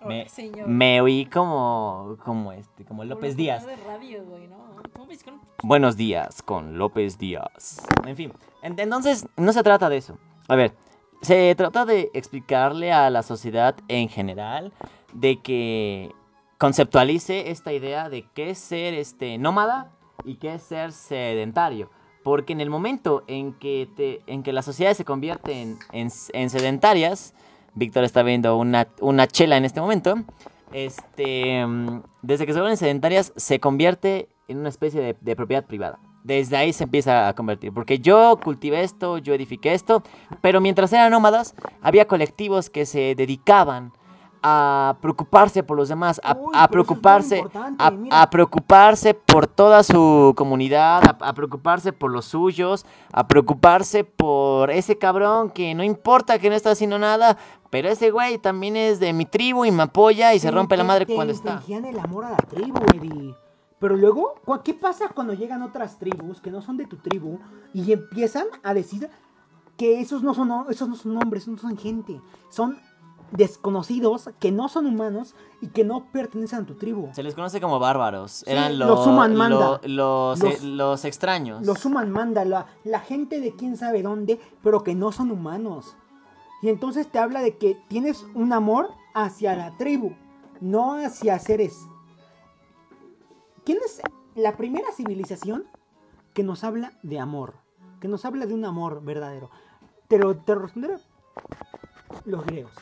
Me, 0.07 0.27
me 0.67 1.01
oí 1.03 1.27
como, 1.27 2.17
como 2.25 2.53
este, 2.53 2.85
como 2.87 3.05
López 3.05 3.37
Díaz. 3.37 3.67
de 3.67 3.77
radio, 3.77 4.25
güey, 4.25 4.49
¿no? 4.49 4.57
¿Cómo 4.95 5.07
ves 5.07 5.23
con- 5.23 5.41
Buenos 5.63 5.97
días 5.97 6.43
con 6.43 6.79
López 6.79 7.19
Díaz. 7.19 7.87
En 8.07 8.17
fin, 8.17 8.33
en- 8.63 8.79
entonces 8.81 9.27
no 9.37 9.53
se 9.53 9.63
trata 9.63 9.91
de 9.91 9.99
eso. 9.99 10.17
A 10.49 10.57
ver, 10.57 10.75
se 11.21 11.55
trata 11.55 11.85
de 11.85 12.11
explicarle 12.15 12.93
a 12.93 13.11
la 13.11 13.23
sociedad 13.23 13.75
en 13.89 14.09
general 14.09 14.73
de 15.13 15.41
que 15.43 16.13
conceptualice 16.57 17.51
esta 17.51 17.73
idea 17.75 18.09
de 18.09 18.27
qué 18.35 18.51
es 18.51 18.59
ser 18.59 18.95
este 18.95 19.37
nómada 19.37 19.91
y 20.25 20.37
qué 20.37 20.55
es 20.55 20.63
ser 20.63 20.93
sedentario. 20.93 21.91
Porque 22.23 22.53
en 22.53 22.61
el 22.61 22.71
momento 22.71 23.25
en 23.27 23.55
que, 23.55 23.89
te, 23.97 24.21
en 24.27 24.43
que 24.43 24.53
las 24.53 24.65
sociedades 24.65 24.99
se 24.99 25.05
convierten 25.05 25.79
en, 25.93 26.11
en 26.33 26.51
sedentarias, 26.51 27.35
Víctor 27.75 28.05
está 28.05 28.23
viendo 28.23 28.57
una, 28.57 28.89
una 29.01 29.27
chela 29.27 29.57
en 29.57 29.65
este 29.65 29.81
momento, 29.81 30.17
este, 30.73 31.65
mm, 31.67 32.03
desde 32.23 32.47
que 32.47 32.53
se 32.53 32.61
vuelven 32.61 32.77
sedentarias 32.77 33.33
se 33.37 33.61
convierte 33.61 34.29
en 34.49 34.59
una 34.59 34.69
especie 34.69 35.01
de, 35.01 35.17
de 35.21 35.37
propiedad 35.37 35.65
privada. 35.65 35.99
Desde 36.23 36.57
ahí 36.57 36.73
se 36.73 36.85
empieza 36.85 37.29
a 37.29 37.35
convertir. 37.35 37.73
Porque 37.73 37.99
yo 37.99 38.39
cultivé 38.43 38.83
esto, 38.83 39.19
yo 39.19 39.33
edifiqué 39.33 39.73
esto, 39.73 40.03
pero 40.43 40.61
mientras 40.61 40.93
eran 40.93 41.11
nómadas, 41.13 41.55
había 41.81 42.07
colectivos 42.07 42.69
que 42.69 42.85
se 42.85 43.15
dedicaban 43.15 43.93
a 44.43 44.97
preocuparse 45.01 45.63
por 45.63 45.77
los 45.77 45.89
demás, 45.89 46.21
a, 46.25 46.35
Uy, 46.35 46.53
preocuparse, 46.71 47.45
a, 48.11 48.31
preocuparse 48.31 49.15
por 49.15 49.47
toda 49.47 49.83
su 49.83 50.33
comunidad, 50.37 51.03
a, 51.05 51.29
a 51.29 51.33
preocuparse 51.35 51.93
por 51.93 52.11
los 52.11 52.25
suyos, 52.25 52.87
a 53.13 53.27
preocuparse 53.29 54.05
por 54.05 54.71
ese 54.71 54.97
cabrón 54.99 55.51
que 55.51 55.75
no 55.75 55.85
importa 55.85 56.39
que 56.39 56.49
no 56.49 56.57
está 56.57 56.71
haciendo 56.71 56.99
nada, 56.99 57.37
pero 57.71 57.89
ese 57.89 58.11
güey 58.11 58.39
también 58.39 58.77
es 58.77 58.99
de 59.01 59.13
mi 59.13 59.27
tribu 59.27 59.65
y 59.65 59.71
me 59.71 59.83
apoya 59.85 60.35
y 60.35 60.39
se 60.39 60.49
Te- 60.49 60.55
rompe 60.55 60.77
la 60.77 60.85
madre 60.85 61.07
te 61.07 61.15
cuando 61.15 61.33
está. 61.33 61.63
el 61.69 61.99
amor 61.99 62.25
a 62.25 62.31
la 62.31 62.37
tribu, 62.37 62.79
Eddie. 62.95 63.35
Pero 63.79 63.97
luego, 63.97 64.35
¿cu- 64.45 64.61
¿qué 64.63 64.75
pasa 64.75 65.09
cuando 65.15 65.33
llegan 65.33 65.63
otras 65.63 65.99
tribus 65.99 66.41
que 66.41 66.51
no 66.51 66.61
son 66.63 66.77
de 66.77 66.87
tu 66.87 66.97
tribu 66.97 67.39
y 67.73 67.93
empiezan 67.93 68.45
a 68.63 68.75
decir 68.75 69.09
que 69.77 70.01
esos 70.01 70.23
no 70.23 70.35
son, 70.35 70.67
esos 70.69 70.89
no 70.89 70.95
son 70.97 71.17
hombres, 71.17 71.45
esos 71.45 71.55
no 71.55 71.61
son 71.71 71.79
gente, 71.79 72.21
son 72.51 72.79
desconocidos 73.33 74.31
que 74.41 74.51
no 74.53 74.69
son 74.69 74.87
humanos 74.87 75.35
y 75.61 75.69
que 75.69 75.85
no 75.85 76.07
pertenecen 76.13 76.61
a 76.61 76.67
tu 76.67 76.75
tribu? 76.75 77.09
Se 77.15 77.23
les 77.23 77.35
conoce 77.35 77.61
como 77.61 77.79
bárbaros. 77.79 78.33
Sí, 78.33 78.45
Eran 78.51 78.79
los 78.79 78.89
los, 78.89 79.05
Suman 79.05 79.35
Manda. 79.37 79.81
los, 79.85 80.39
Los- 80.41 80.43
eh, 80.45 80.59
los 80.63 81.05
extraños. 81.05 81.65
Los 81.67 81.79
suman 81.81 82.11
manda, 82.11 82.45
la, 82.45 82.67
la 82.85 83.01
gente 83.01 83.41
de 83.41 83.55
quién 83.55 83.77
sabe 83.77 84.03
dónde, 84.03 84.41
pero 84.63 84.83
que 84.83 84.95
no 84.95 85.13
son 85.13 85.31
humanos. 85.31 85.97
Y 86.63 86.69
entonces 86.69 87.11
te 87.11 87.19
habla 87.19 87.41
de 87.41 87.57
que 87.57 87.77
tienes 87.89 88.27
un 88.35 88.53
amor 88.53 88.91
hacia 89.15 89.55
la 89.57 89.77
tribu, 89.79 90.13
no 90.61 90.95
hacia 90.95 91.39
seres. 91.39 91.79
¿Quién 93.65 93.79
es 93.85 94.01
la 94.35 94.57
primera 94.57 94.91
civilización 94.93 95.65
que 96.35 96.43
nos 96.43 96.65
habla 96.65 96.93
de 97.03 97.19
amor? 97.19 97.55
Que 98.01 98.09
nos 98.09 98.25
habla 98.25 98.47
de 98.47 98.55
un 98.55 98.65
amor 98.65 99.03
verdadero. 99.03 99.51
Te 100.09 100.19
lo, 100.19 100.37
te 100.37 100.55
lo 100.55 100.63
responderé. 100.63 100.97
Los 102.25 102.45
griegos. 102.45 102.73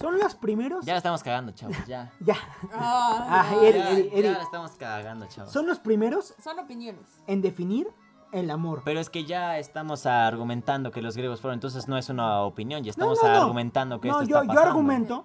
Son 0.00 0.18
los 0.18 0.34
primeros. 0.34 0.84
Ya 0.86 0.94
la 0.94 0.98
estamos 0.98 1.22
cagando, 1.22 1.52
chavos, 1.52 1.76
ya. 1.86 2.10
Ya. 2.20 2.36
Ah, 2.72 3.26
Ah, 3.28 3.48
ya. 3.54 3.68
Eddie, 3.68 3.78
ya, 3.78 3.90
Eddie, 3.90 4.10
ya 4.10 4.16
Eddie. 4.18 4.32
la 4.32 4.42
estamos 4.42 4.70
cagando, 4.72 5.26
chavos. 5.26 5.52
Son 5.52 5.66
los 5.66 5.78
primeros 5.78 6.34
Son 6.42 6.58
opiniones. 6.58 7.22
en 7.26 7.42
definir 7.42 7.88
el 8.32 8.50
amor. 8.50 8.82
Pero 8.84 9.00
es 9.00 9.10
que 9.10 9.24
ya 9.24 9.58
estamos 9.58 10.06
argumentando 10.06 10.90
que 10.90 11.02
los 11.02 11.16
griegos 11.16 11.40
fueron, 11.40 11.54
entonces 11.54 11.88
no 11.88 11.98
es 11.98 12.08
una 12.08 12.42
opinión, 12.42 12.82
ya 12.84 12.90
estamos 12.90 13.18
No, 13.22 13.28
no, 13.28 13.34
no. 13.34 13.40
argumentando 13.42 14.00
que 14.00 14.08
No, 14.08 14.20
esto 14.20 14.28
yo, 14.30 14.36
está 14.36 14.44
yo 14.46 14.48
pasando. 14.48 14.70
argumento 14.70 15.24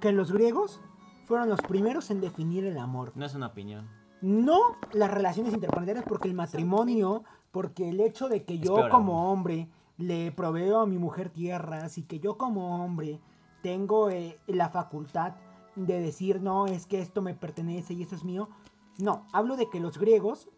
que 0.00 0.12
los 0.12 0.32
griegos 0.32 0.80
fueron 1.26 1.48
los 1.48 1.60
primeros 1.62 2.10
en 2.10 2.20
definir 2.20 2.64
el 2.64 2.78
amor. 2.78 3.12
No 3.14 3.26
es 3.26 3.34
una 3.34 3.46
opinión. 3.48 3.88
No 4.22 4.76
las 4.92 5.10
relaciones 5.10 5.52
interplanetarias, 5.52 6.04
porque 6.08 6.28
el 6.28 6.34
matrimonio, 6.34 7.24
porque 7.52 7.90
el 7.90 8.00
hecho 8.00 8.28
de 8.28 8.44
que 8.44 8.58
yo 8.58 8.88
como 8.90 9.30
hombre 9.30 9.68
le 9.98 10.32
proveo 10.32 10.80
a 10.80 10.86
mi 10.86 10.98
mujer 10.98 11.28
tierras 11.30 11.98
y 11.98 12.02
que 12.04 12.18
yo 12.20 12.36
como 12.38 12.82
hombre 12.84 13.20
tengo 13.66 14.10
eh, 14.10 14.38
la 14.46 14.68
facultad 14.68 15.34
de 15.74 16.00
decir, 16.00 16.40
no, 16.40 16.66
es 16.66 16.86
que 16.86 17.00
esto 17.00 17.20
me 17.20 17.34
pertenece 17.34 17.94
y 17.94 18.02
esto 18.02 18.14
es 18.14 18.22
mío. 18.22 18.48
No, 18.96 19.26
hablo 19.32 19.56
de 19.56 19.68
que 19.68 19.80
los 19.80 19.98
griegos, 19.98 20.48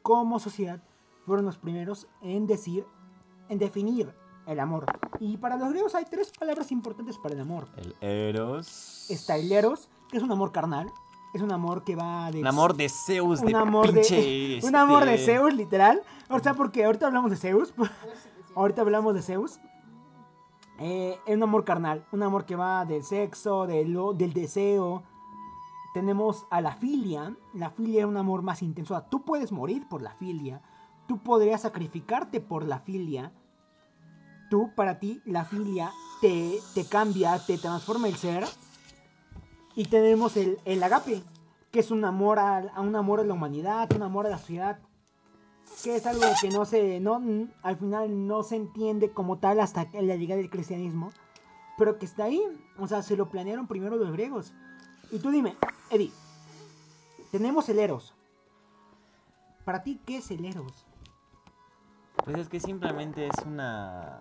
como 0.00 0.38
sociedad, 0.38 0.82
fueron 1.26 1.44
los 1.44 1.58
primeros 1.58 2.06
en 2.22 2.46
decir, 2.46 2.86
en 3.50 3.58
definir 3.58 4.14
el 4.46 4.60
amor. 4.60 4.86
Y 5.20 5.36
para 5.36 5.58
los 5.58 5.68
griegos 5.68 5.94
hay 5.94 6.06
tres 6.06 6.32
palabras 6.38 6.72
importantes 6.72 7.18
para 7.18 7.34
el 7.34 7.42
amor. 7.42 7.68
El 7.76 7.94
Eros. 8.00 9.10
Está 9.10 9.36
el 9.36 9.52
eros, 9.52 9.90
que 10.10 10.16
es 10.16 10.22
un 10.22 10.32
amor 10.32 10.50
carnal, 10.50 10.90
es 11.34 11.42
un 11.42 11.52
amor 11.52 11.84
que 11.84 11.96
va 11.96 12.30
de... 12.30 12.40
Un 12.40 12.46
amor 12.46 12.74
de 12.74 12.88
Zeus, 12.88 13.42
de 13.42 13.54
pinche. 13.92 14.60
un 14.66 14.74
amor 14.74 15.04
de 15.04 15.16
este, 15.16 15.34
Zeus, 15.34 15.52
literal. 15.52 16.00
O 16.30 16.38
sea, 16.38 16.54
porque 16.54 16.86
ahorita 16.86 17.08
hablamos 17.08 17.30
de 17.30 17.36
Zeus. 17.36 17.74
ahorita 18.54 18.80
hablamos 18.80 19.14
de 19.14 19.20
Zeus. 19.20 19.60
Eh, 20.78 21.18
es 21.26 21.36
un 21.36 21.42
amor 21.42 21.64
carnal, 21.64 22.04
un 22.10 22.22
amor 22.22 22.44
que 22.46 22.56
va 22.56 22.84
del 22.84 23.04
sexo, 23.04 23.66
del 23.66 24.32
deseo. 24.32 25.04
Tenemos 25.92 26.46
a 26.50 26.60
la 26.60 26.74
filia. 26.74 27.36
La 27.52 27.70
filia 27.70 28.00
es 28.00 28.06
un 28.06 28.16
amor 28.16 28.42
más 28.42 28.62
intenso. 28.62 29.00
Tú 29.10 29.22
puedes 29.24 29.52
morir 29.52 29.88
por 29.88 30.02
la 30.02 30.14
filia. 30.14 30.60
Tú 31.06 31.18
podrías 31.18 31.62
sacrificarte 31.62 32.40
por 32.40 32.64
la 32.64 32.80
filia. 32.80 33.32
Tú, 34.50 34.72
para 34.74 34.98
ti, 34.98 35.20
la 35.24 35.44
filia 35.44 35.92
te, 36.20 36.58
te 36.74 36.84
cambia, 36.84 37.38
te 37.38 37.58
transforma 37.58 38.08
el 38.08 38.16
ser. 38.16 38.44
Y 39.76 39.84
tenemos 39.84 40.36
el, 40.36 40.58
el 40.64 40.82
agape, 40.82 41.22
que 41.70 41.80
es 41.80 41.90
un 41.90 42.04
amor 42.04 42.38
a, 42.38 42.58
a 42.58 42.80
un 42.80 42.96
amor 42.96 43.20
a 43.20 43.24
la 43.24 43.34
humanidad, 43.34 43.92
un 43.94 44.02
amor 44.02 44.26
a 44.26 44.30
la 44.30 44.38
sociedad. 44.38 44.78
Que 45.82 45.96
es 45.96 46.06
algo 46.06 46.38
que 46.40 46.50
no 46.50 46.64
se, 46.64 46.98
no, 47.00 47.16
n- 47.18 47.48
al 47.62 47.76
final 47.76 48.26
no 48.26 48.42
se 48.42 48.56
entiende 48.56 49.10
como 49.10 49.38
tal 49.38 49.60
hasta 49.60 49.86
la 49.92 50.16
llegada 50.16 50.40
del 50.40 50.50
cristianismo. 50.50 51.10
Pero 51.76 51.98
que 51.98 52.06
está 52.06 52.24
ahí. 52.24 52.42
O 52.78 52.86
sea, 52.86 53.02
se 53.02 53.16
lo 53.16 53.28
planearon 53.28 53.66
primero 53.66 53.96
los 53.96 54.12
griegos. 54.12 54.52
Y 55.10 55.18
tú 55.18 55.30
dime, 55.30 55.56
Eddie, 55.90 56.12
tenemos 57.30 57.68
el 57.68 57.78
Eros. 57.78 58.14
Para 59.64 59.82
ti, 59.82 60.00
¿qué 60.06 60.18
es 60.18 60.30
el 60.30 60.44
Eros? 60.44 60.86
Pues 62.24 62.38
es 62.38 62.48
que 62.48 62.60
simplemente 62.60 63.26
es 63.26 63.44
una 63.44 64.20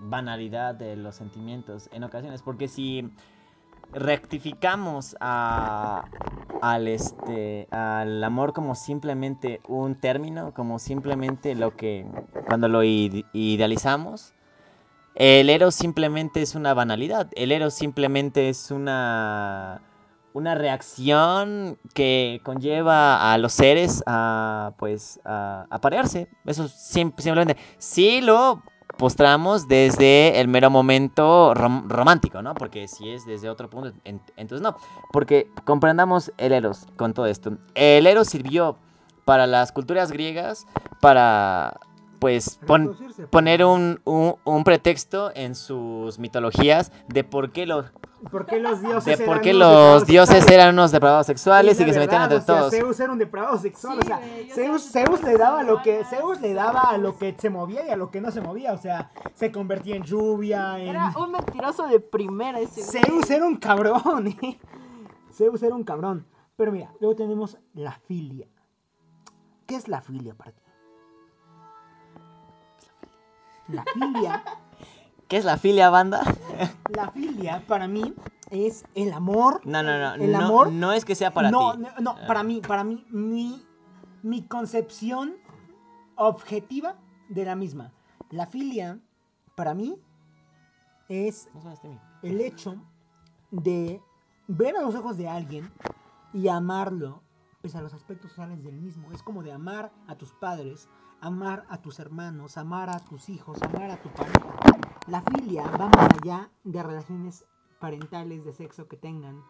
banalidad 0.00 0.74
de 0.74 0.96
los 0.96 1.14
sentimientos 1.16 1.88
en 1.92 2.02
ocasiones. 2.04 2.42
Porque 2.42 2.66
si 2.66 3.10
rectificamos 3.92 5.16
a- 5.20 6.04
al, 6.60 6.88
este, 6.88 7.68
al 7.70 8.22
amor 8.22 8.52
como 8.52 8.74
simplemente 8.74 9.60
un 9.68 9.94
término, 9.94 10.52
como 10.54 10.78
simplemente 10.78 11.54
lo 11.54 11.76
que 11.76 12.06
cuando 12.46 12.68
lo 12.68 12.82
ide- 12.82 13.24
idealizamos, 13.32 14.34
el 15.14 15.50
eros 15.50 15.74
simplemente 15.74 16.42
es 16.42 16.54
una 16.54 16.74
banalidad. 16.74 17.28
El 17.34 17.52
eros 17.52 17.74
simplemente 17.74 18.48
es 18.48 18.70
una 18.70 19.82
una 20.32 20.54
reacción 20.54 21.76
que 21.92 22.40
conlleva 22.44 23.32
a 23.32 23.38
los 23.38 23.52
seres 23.52 24.02
a 24.06 24.74
pues 24.78 25.18
a, 25.24 25.66
parearse. 25.82 26.28
Eso 26.46 26.68
sim- 26.68 27.12
simplemente 27.18 27.56
si 27.78 28.20
lo 28.20 28.62
postramos 28.96 29.68
desde 29.68 30.40
el 30.40 30.48
mero 30.48 30.70
momento 30.70 31.54
rom- 31.54 31.86
romántico, 31.88 32.42
¿no? 32.42 32.54
Porque 32.54 32.88
si 32.88 33.10
es 33.10 33.24
desde 33.26 33.48
otro 33.48 33.68
punto, 33.70 33.92
en- 34.04 34.20
entonces 34.36 34.62
no. 34.62 34.76
Porque 35.12 35.48
comprendamos 35.64 36.32
el 36.38 36.52
eros 36.52 36.86
con 36.96 37.14
todo 37.14 37.26
esto. 37.26 37.52
El 37.74 38.06
eros 38.06 38.28
sirvió 38.28 38.76
para 39.24 39.46
las 39.46 39.72
culturas 39.72 40.10
griegas 40.12 40.66
para 41.00 41.78
pues 42.20 42.60
pon- 42.66 42.82
Reproducirse, 42.88 43.26
poner 43.26 43.60
pues. 43.60 43.68
un, 43.74 44.00
un- 44.04 44.36
un 44.44 44.64
pretexto 44.64 45.32
en 45.34 45.54
sus 45.56 46.18
mitologías 46.20 46.92
de 47.08 47.24
por 47.24 47.50
qué 47.50 47.66
los 47.66 47.86
¿Por 48.30 48.44
qué 48.44 48.60
los 48.60 48.82
dioses 48.82 49.06
de 49.16 49.24
eran 49.24 49.26
por 49.34 49.40
qué 49.40 49.50
unos 49.54 49.60
los 49.60 49.70
depravados 49.70 50.06
dioses 50.06 50.34
sexuales? 50.36 50.54
eran 50.54 50.74
unos 50.74 50.92
depravados 50.92 51.26
sexuales 51.26 51.80
y, 51.80 51.84
que 51.86 51.92
se 51.94 51.98
metían 52.00 52.22
entre 52.24 52.36
o 52.36 52.40
sea, 52.42 52.58
todos. 52.58 52.70
Zeus 52.74 53.00
era 53.00 53.12
un 53.12 53.18
depravado 53.18 53.56
sexual, 53.56 53.98
o 53.98 54.02
sea, 54.02 54.20
Zeus, 54.52 54.90
Zeus 54.92 55.22
le 55.22 55.38
daba 55.38 55.60
a 55.60 55.62
lo 55.62 55.80
que 55.80 56.04
Zeus 56.04 56.38
le 56.42 56.52
daba 56.52 56.82
a 56.90 56.98
lo 56.98 57.16
que 57.16 57.34
se 57.38 57.48
movía 57.48 57.86
y 57.86 57.88
a 57.88 57.96
lo 57.96 58.10
que 58.10 58.20
no 58.20 58.30
se 58.30 58.42
movía, 58.42 58.74
o 58.74 58.76
sea, 58.78 59.10
se 59.34 59.50
convertía 59.50 59.96
en 59.96 60.02
lluvia, 60.02 60.78
en 60.78 60.88
Era 60.88 61.14
un 61.18 61.32
mentiroso 61.32 61.86
de 61.86 61.98
primera 61.98 62.60
ese. 62.60 62.82
Zeus 62.82 63.30
era 63.30 63.46
un 63.46 63.56
cabrón, 63.56 64.26
¿eh? 64.42 64.58
Zeus 65.32 65.62
era 65.62 65.74
un 65.74 65.84
cabrón. 65.84 66.26
Pero 66.56 66.72
mira, 66.72 66.92
luego 67.00 67.16
tenemos 67.16 67.56
la 67.72 67.92
filia. 68.06 68.46
¿Qué 69.66 69.76
es 69.76 69.88
la 69.88 70.02
filia 70.02 70.34
para 70.34 70.50
ti? 70.52 70.60
La 73.72 73.84
filia, 73.92 74.44
¿Qué 75.28 75.36
es 75.36 75.44
la 75.44 75.56
filia 75.56 75.90
banda? 75.90 76.22
la 76.94 77.10
filia 77.10 77.62
para 77.66 77.86
mí 77.86 78.14
es 78.50 78.84
el 78.94 79.12
amor 79.12 79.60
No, 79.64 79.82
no, 79.82 79.98
no. 79.98 80.14
¿El 80.14 80.32
no, 80.32 80.38
amor? 80.38 80.72
no 80.72 80.92
es 80.92 81.04
que 81.04 81.14
sea 81.14 81.32
para 81.32 81.50
no, 81.50 81.72
ti. 81.72 81.78
No, 81.82 81.90
no, 82.00 82.26
para 82.26 82.42
mí, 82.42 82.60
para 82.60 82.82
mí, 82.84 83.04
mi, 83.10 83.64
mi 84.22 84.42
concepción 84.42 85.36
objetiva 86.16 86.96
de 87.28 87.44
la 87.44 87.54
misma. 87.54 87.92
La 88.30 88.46
filia, 88.46 88.98
para 89.54 89.74
mí, 89.74 89.96
es 91.08 91.48
el 92.22 92.40
hecho 92.40 92.76
de 93.50 94.00
ver 94.48 94.76
a 94.76 94.82
los 94.82 94.94
ojos 94.94 95.16
de 95.16 95.28
alguien 95.28 95.70
y 96.32 96.48
amarlo, 96.48 97.22
pese 97.62 97.78
a 97.78 97.82
los 97.82 97.94
aspectos 97.94 98.30
sociales 98.30 98.62
del 98.62 98.76
mismo. 98.76 99.10
Es 99.12 99.22
como 99.22 99.42
de 99.42 99.52
amar 99.52 99.92
a 100.06 100.14
tus 100.16 100.32
padres, 100.32 100.88
amar 101.20 101.64
a 101.68 101.78
tus 101.82 101.98
hermanos, 101.98 102.56
amar 102.56 102.90
a 102.90 102.98
tus 103.00 103.28
hijos, 103.28 103.62
amar 103.62 103.90
a 103.90 103.96
tu 103.96 104.08
pareja. 104.10 104.56
La 105.06 105.22
filia 105.22 105.64
va 105.78 105.88
más 105.88 106.08
allá 106.22 106.50
de 106.64 106.82
relaciones 106.82 107.44
parentales 107.78 108.44
de 108.44 108.52
sexo 108.52 108.86
que 108.88 108.96
tengan. 108.96 109.42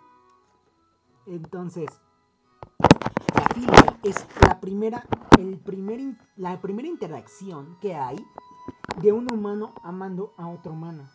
Entonces, 1.26 1.88
la 3.34 3.44
filia 3.54 3.98
es 4.02 4.26
la 4.46 4.58
primera, 4.60 5.04
el 5.38 5.58
primer, 5.58 6.00
la 6.36 6.60
primera 6.60 6.88
interacción 6.88 7.76
que 7.80 7.94
hay 7.94 8.16
de 9.00 9.12
un 9.12 9.32
humano 9.32 9.74
amando 9.82 10.32
a 10.36 10.48
otro 10.48 10.72
humano. 10.72 11.08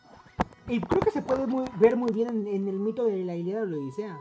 Y 0.68 0.80
creo 0.80 1.00
que 1.02 1.12
se 1.12 1.22
puede 1.22 1.46
muy- 1.48 1.70
ver 1.78 1.96
muy 1.96 2.12
bien 2.12 2.30
en, 2.30 2.48
en 2.48 2.68
el 2.68 2.80
mito 2.80 3.06
de 3.06 3.24
la 3.24 3.36
Ilíada 3.36 3.64
o 3.64 3.66
la 3.66 3.78
Odisea. 3.78 4.18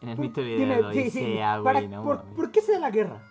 En 0.00 0.08
el 0.08 0.18
mito 0.18 0.40
de 0.40 0.66
la 0.66 0.92
sí, 0.92 1.10
sí, 1.10 1.18
Odisea, 1.20 1.58
güey, 1.58 1.88
mames. 1.88 2.34
por 2.34 2.50
qué 2.50 2.60
se 2.60 2.72
da 2.72 2.80
la 2.80 2.90
guerra? 2.90 3.22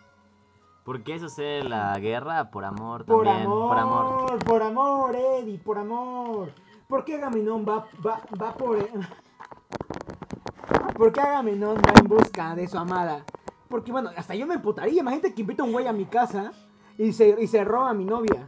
¿Por 0.83 1.03
qué 1.03 1.19
sucede 1.19 1.63
la 1.63 1.97
guerra? 1.99 2.49
Por 2.51 2.65
amor 2.65 3.05
Por 3.05 3.25
también. 3.25 3.45
amor, 3.45 3.67
Por 3.69 3.77
amor. 3.77 4.39
por 4.45 4.63
amor, 4.63 5.15
Eddie, 5.15 5.59
por 5.59 5.77
amor. 5.77 6.51
¿Por 6.87 7.05
qué 7.05 7.15
Agamenón 7.15 7.65
va, 7.67 7.85
va, 8.05 8.21
va 8.41 8.53
por... 8.53 8.77
¿Por 10.97 11.11
qué 11.13 11.21
Agamenón 11.21 11.77
va 11.77 11.93
en 11.99 12.07
busca 12.07 12.55
de 12.55 12.67
su 12.67 12.77
amada? 12.77 13.23
Porque 13.69 13.91
bueno, 13.91 14.09
hasta 14.17 14.35
yo 14.35 14.45
me 14.47 14.55
emputaría. 14.55 15.01
Imagínate 15.01 15.33
que 15.33 15.41
invita 15.41 15.63
a 15.63 15.65
un 15.65 15.71
güey 15.71 15.87
a 15.87 15.93
mi 15.93 16.05
casa 16.05 16.51
y 16.97 17.13
se, 17.13 17.41
y 17.41 17.47
se 17.47 17.63
roba 17.63 17.91
a 17.91 17.93
mi 17.93 18.05
novia. 18.05 18.47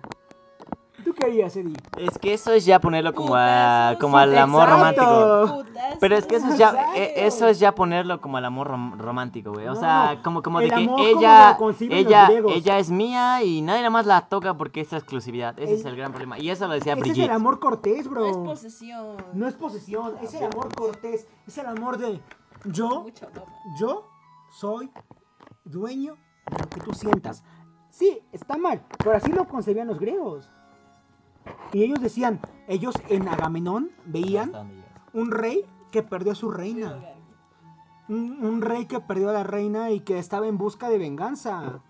¿Tú 1.03 1.13
qué 1.13 1.25
harías, 1.25 1.55
Eddie? 1.55 1.75
Es 1.97 2.17
que 2.17 2.33
eso 2.33 2.51
es 2.53 2.65
ya 2.65 2.79
ponerlo 2.79 3.13
como, 3.13 3.35
a- 3.35 3.95
como 3.99 4.17
al 4.17 4.37
amor 4.37 4.69
Exacto. 4.69 5.45
romántico. 5.45 5.63
Pero 5.99 6.15
es 6.17 6.25
que 6.25 6.35
eso 6.37 6.47
es 6.49 6.57
ya, 6.57 6.93
e- 6.95 7.25
eso 7.25 7.47
es 7.47 7.59
ya 7.59 7.73
ponerlo 7.75 8.21
como 8.21 8.37
al 8.37 8.45
amor 8.45 8.69
rom- 8.69 8.97
romántico, 8.97 9.51
güey. 9.51 9.67
O 9.67 9.73
No, 9.73 9.79
sea, 9.79 10.19
como, 10.23 10.41
como 10.41 10.59
El 10.59 10.69
de 10.69 10.75
que 10.75 10.83
amor 10.83 10.95
como 10.97 11.19
ella, 11.19 11.51
lo 11.51 11.57
conciben 11.57 11.97
los 12.03 12.07
ella, 12.07 12.25
griegos. 12.27 12.53
ella 12.55 12.79
es 12.79 12.89
mía 12.89 13.43
y 13.43 13.61
nadie 13.61 13.79
nada 13.81 13.89
más 13.89 14.05
la 14.05 14.21
toca 14.27 14.53
porque 14.55 14.81
es 14.81 14.93
exclusividad. 14.93 15.57
Ese 15.59 15.73
El- 15.73 15.79
es 15.79 15.85
el 15.85 15.95
gran 15.95 16.11
problema. 16.11 16.39
Y 16.39 16.49
eso 16.49 16.67
lo 16.67 16.73
decía 16.73 16.93
Ese 16.93 16.99
es 17.01 17.07
Brigitte. 17.07 17.25
el 17.25 17.31
amor 17.35 17.59
cortés, 17.59 18.07
bro. 18.09 18.21
No 18.21 18.29
es 18.29 18.37
posesión. 18.37 19.17
No 19.33 19.47
es 19.47 19.53
posesión, 19.55 20.13
es 20.21 20.33
el 20.33 20.45
amor 20.45 20.73
cortés, 20.73 21.27
es 21.47 21.57
el 21.57 21.65
amor 21.65 21.97
de 21.97 22.19
yo, 22.65 23.01
Mucho 23.03 23.27
yo 23.79 24.07
soy 24.51 24.89
dueño 25.65 26.15
de 26.49 26.57
lo 26.59 26.69
que 26.69 26.79
tú 26.81 26.93
sientas. 26.93 27.43
Sí, 27.89 28.19
está 28.31 28.57
mal, 28.57 28.81
pero 29.03 29.15
así 29.15 29.31
lo 29.31 29.47
concebían 29.47 29.87
los 29.87 29.99
griegos. 29.99 30.49
Y 31.71 31.83
ellos 31.83 32.01
decían, 32.01 32.39
ellos 32.67 33.01
en 33.09 33.27
Agamenón 33.27 33.91
veían 34.05 34.51
un 35.13 35.31
rey 35.31 35.65
que 35.91 36.03
perdió 36.03 36.31
a 36.31 36.35
su 36.35 36.51
reina. 36.51 36.99
Un, 38.09 38.45
un 38.45 38.61
rey 38.61 38.85
que 38.85 38.99
perdió 38.99 39.29
a 39.29 39.33
la 39.33 39.43
reina 39.43 39.91
y 39.91 40.01
que 40.01 40.19
estaba 40.19 40.47
en 40.47 40.57
busca 40.57 40.89
de 40.89 40.97
venganza. 40.97 41.81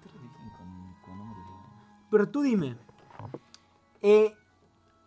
Pero 2.10 2.30
tú 2.30 2.42
dime, 2.44 2.78
eh, 4.02 4.36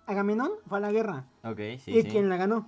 Agamenón 0.06 0.50
fue 0.66 0.78
a 0.78 0.80
la 0.80 0.92
guerra. 0.92 1.24
Ok, 1.44 1.58
sí, 1.78 1.92
¿Y 1.92 2.02
sí. 2.02 2.08
quién 2.08 2.28
la 2.28 2.36
ganó? 2.36 2.66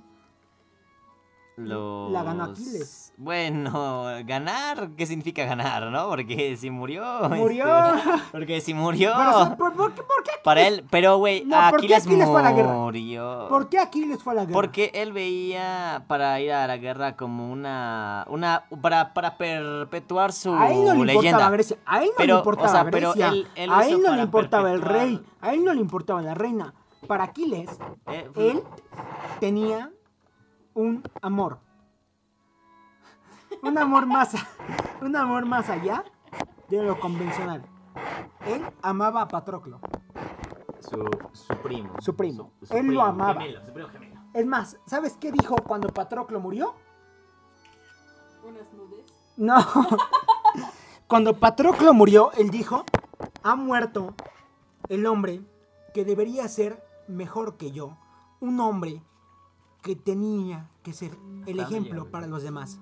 Los... 1.58 2.10
La 2.12 2.22
ganó 2.22 2.44
Aquiles. 2.44 3.12
Bueno, 3.20 4.04
ganar, 4.24 4.90
¿qué 4.96 5.04
significa 5.04 5.44
ganar, 5.44 5.90
no? 5.90 6.08
Porque 6.08 6.56
si 6.56 6.70
murió... 6.70 7.04
Murió. 7.28 7.66
este, 7.96 8.10
porque 8.30 8.60
si 8.60 8.74
murió... 8.74 9.12
Pero, 9.16 9.56
¿por, 9.56 9.72
por 9.74 9.92
qué, 9.92 10.02
por 10.02 10.22
qué 10.22 10.30
Para 10.44 10.66
él, 10.68 10.84
pero 10.88 11.18
güey, 11.18 11.44
No, 11.44 11.56
¿por 11.70 11.80
qué 11.80 11.86
Aquiles 11.96 12.06
Aquiles 12.06 12.28
fue 12.28 12.40
a 12.40 12.44
la 12.44 12.52
guerra? 12.52 13.48
¿Por 13.48 13.68
qué 13.68 13.78
Aquiles 13.80 14.22
fue 14.22 14.32
a 14.34 14.36
la 14.36 14.42
guerra? 14.44 14.54
Porque 14.54 14.92
él 14.94 15.12
veía 15.12 16.04
para 16.06 16.40
ir 16.40 16.52
a 16.52 16.66
la 16.68 16.76
guerra 16.76 17.16
como 17.16 17.50
una. 17.50 18.24
una 18.28 18.62
para, 18.80 19.12
para 19.14 19.36
perpetuar 19.36 20.32
su 20.32 20.54
a 20.54 20.70
él 20.70 20.84
no 20.84 20.94
le 21.04 21.12
importaba 21.12 21.12
leyenda. 21.22 21.50
Grecia. 21.50 21.76
A 21.86 21.98
él 22.02 22.06
no 22.10 22.14
Pero, 22.18 22.34
le 22.34 22.38
importaba 22.38 22.68
o 22.68 22.72
sea, 22.72 22.84
pero 22.90 23.08
Grecia. 23.12 23.28
él- 23.30 23.48
él 23.56 23.70
a 23.72 23.86
él 23.88 24.00
no 24.00 24.14
le 24.14 24.22
importaba 24.22 24.70
el 24.72 24.80
rey. 24.80 25.20
A 25.40 25.54
él 25.54 25.64
no 25.64 25.74
le 25.74 25.80
importaba 25.80 26.22
la 26.22 26.34
reina. 26.34 26.72
Para 27.08 27.24
Aquiles, 27.24 27.68
Eh, 28.06 28.28
él 28.36 28.62
tenía 29.40 29.90
un 30.78 31.02
amor. 31.22 31.58
Un 33.62 33.76
amor 33.78 34.06
más, 34.06 34.32
un 35.02 35.16
amor 35.16 35.44
más 35.44 35.68
allá 35.68 36.04
de 36.68 36.80
lo 36.84 37.00
convencional. 37.00 37.64
Él 38.46 38.64
amaba 38.82 39.22
a 39.22 39.28
Patroclo. 39.28 39.80
Su, 40.80 41.04
su 41.32 41.54
primo. 41.56 41.90
Su 41.98 42.14
primo. 42.14 42.52
Su- 42.60 42.66
su 42.66 42.74
Él 42.76 42.86
lo 42.94 43.02
amaba. 43.02 43.40
gemelo, 43.40 43.64
su 43.66 43.72
primo 43.72 43.88
gemelo. 43.88 44.20
Es 44.34 44.46
más, 44.46 44.76
¿sabes 44.86 45.16
qué 45.18 45.32
dijo 45.32 45.56
cuando 45.66 45.88
Patroclo 45.88 46.38
murió? 46.38 46.74
Unas 48.44 48.72
nudes. 48.72 49.04
No. 49.36 49.56
Cuando 51.08 51.32
Patroclo 51.40 51.94
murió, 51.94 52.30
él 52.36 52.50
dijo, 52.50 52.84
ha 53.42 53.56
muerto 53.56 54.14
el 54.90 55.06
hombre 55.06 55.40
que 55.94 56.04
debería 56.04 56.46
ser 56.48 56.84
mejor 57.08 57.56
que 57.56 57.72
yo. 57.72 57.96
Un 58.40 58.60
hombre 58.60 59.02
que 59.88 59.96
tenía 59.96 60.68
que 60.82 60.92
ser 60.92 61.16
el 61.46 61.60
ejemplo 61.60 62.10
para 62.10 62.26
los 62.26 62.42
demás. 62.42 62.78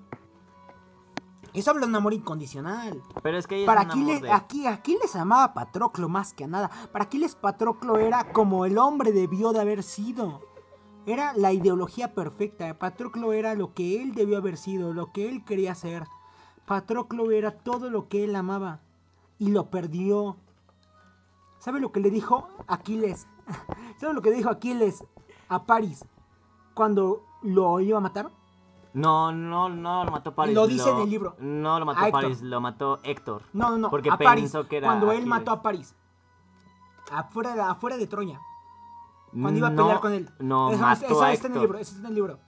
Eso 1.53 1.71
habla 1.71 1.83
de 1.83 1.87
un 1.87 1.95
amor 1.95 2.13
incondicional. 2.13 3.01
Pero 3.23 3.37
es 3.37 3.47
que 3.47 3.55
ella 3.59 3.65
Para 3.65 3.83
es 3.83 3.87
Aquiles, 3.87 4.21
de- 4.23 4.31
aquí, 4.33 4.67
Aquiles 4.67 5.15
amaba 5.15 5.45
a 5.45 5.53
Patroclo 5.53 6.09
más 6.09 6.33
que 6.33 6.43
a 6.43 6.47
nada. 6.47 6.69
Para 6.91 7.05
Aquiles 7.05 7.35
Patroclo 7.35 7.97
era 7.97 8.33
como 8.33 8.65
el 8.65 8.77
hombre 8.77 9.13
debió 9.13 9.53
de 9.53 9.61
haber 9.61 9.83
sido. 9.83 10.41
Era 11.05 11.31
la 11.31 11.53
ideología 11.53 12.13
perfecta. 12.13 12.77
Patroclo 12.77 13.31
era 13.31 13.55
lo 13.55 13.73
que 13.73 14.01
él 14.01 14.13
debió 14.13 14.37
haber 14.37 14.57
sido, 14.57 14.91
lo 14.93 15.13
que 15.13 15.29
él 15.29 15.45
quería 15.45 15.75
ser. 15.75 16.03
Patroclo 16.65 17.31
era 17.31 17.51
todo 17.51 17.89
lo 17.89 18.09
que 18.09 18.25
él 18.25 18.35
amaba 18.35 18.81
y 19.39 19.51
lo 19.51 19.69
perdió. 19.69 20.35
¿Sabe 21.59 21.79
lo 21.79 21.93
que 21.93 22.01
le 22.01 22.11
dijo 22.11 22.49
Aquiles? 22.67 23.27
¿Sabe 23.97 24.13
lo 24.13 24.21
que 24.21 24.31
dijo 24.31 24.49
Aquiles 24.49 25.05
a 25.47 25.63
París 25.65 26.03
cuando 26.77 27.23
lo 27.41 27.79
iba 27.81 27.97
a 27.97 28.01
matar? 28.01 28.29
No, 28.93 29.31
no, 29.31 29.67
no 29.69 30.05
lo 30.05 30.11
mató 30.11 30.33
París. 30.33 30.55
Lo 30.55 30.65
dice 30.67 30.89
en 30.89 30.99
el 30.99 31.09
libro. 31.09 31.35
No 31.39 31.77
lo 31.79 31.85
mató 31.85 31.99
A 31.99 32.07
Héctor. 32.07 32.21
París, 32.21 32.41
lo 32.41 32.61
mató 32.61 32.99
Héctor. 33.03 33.41
No, 33.53 33.69
no, 33.71 33.77
no. 33.77 33.89
Porque 33.89 34.09
a 34.09 34.17
París. 34.17 34.43
pensó 34.45 34.67
que 34.67 34.77
era 34.77 34.87
cuando 34.87 35.07
él 35.07 35.17
Aquiles. 35.17 35.27
mató 35.27 35.51
a 35.51 35.61
París. 35.61 35.93
Afuera 37.11 37.53
de, 37.55 37.61
afuera 37.61 37.97
de 37.97 38.07
Troya. 38.07 38.39
Cuando 39.31 39.57
iba 39.57 39.67
a 39.67 39.75
pelear 39.75 39.99
con 39.99 40.13
él. 40.13 40.29
No, 40.39 40.71
eso, 40.71 40.81
mató 40.81 41.05
eso 41.05 41.21
a 41.21 41.33
está 41.33 41.47
en 41.47 41.53
el 41.53 41.57
Héctor. 41.57 41.61
libro. 41.61 41.77
Eso 41.79 41.95
está 41.95 42.07
en 42.07 42.11
el 42.11 42.15
libro. 42.15 42.39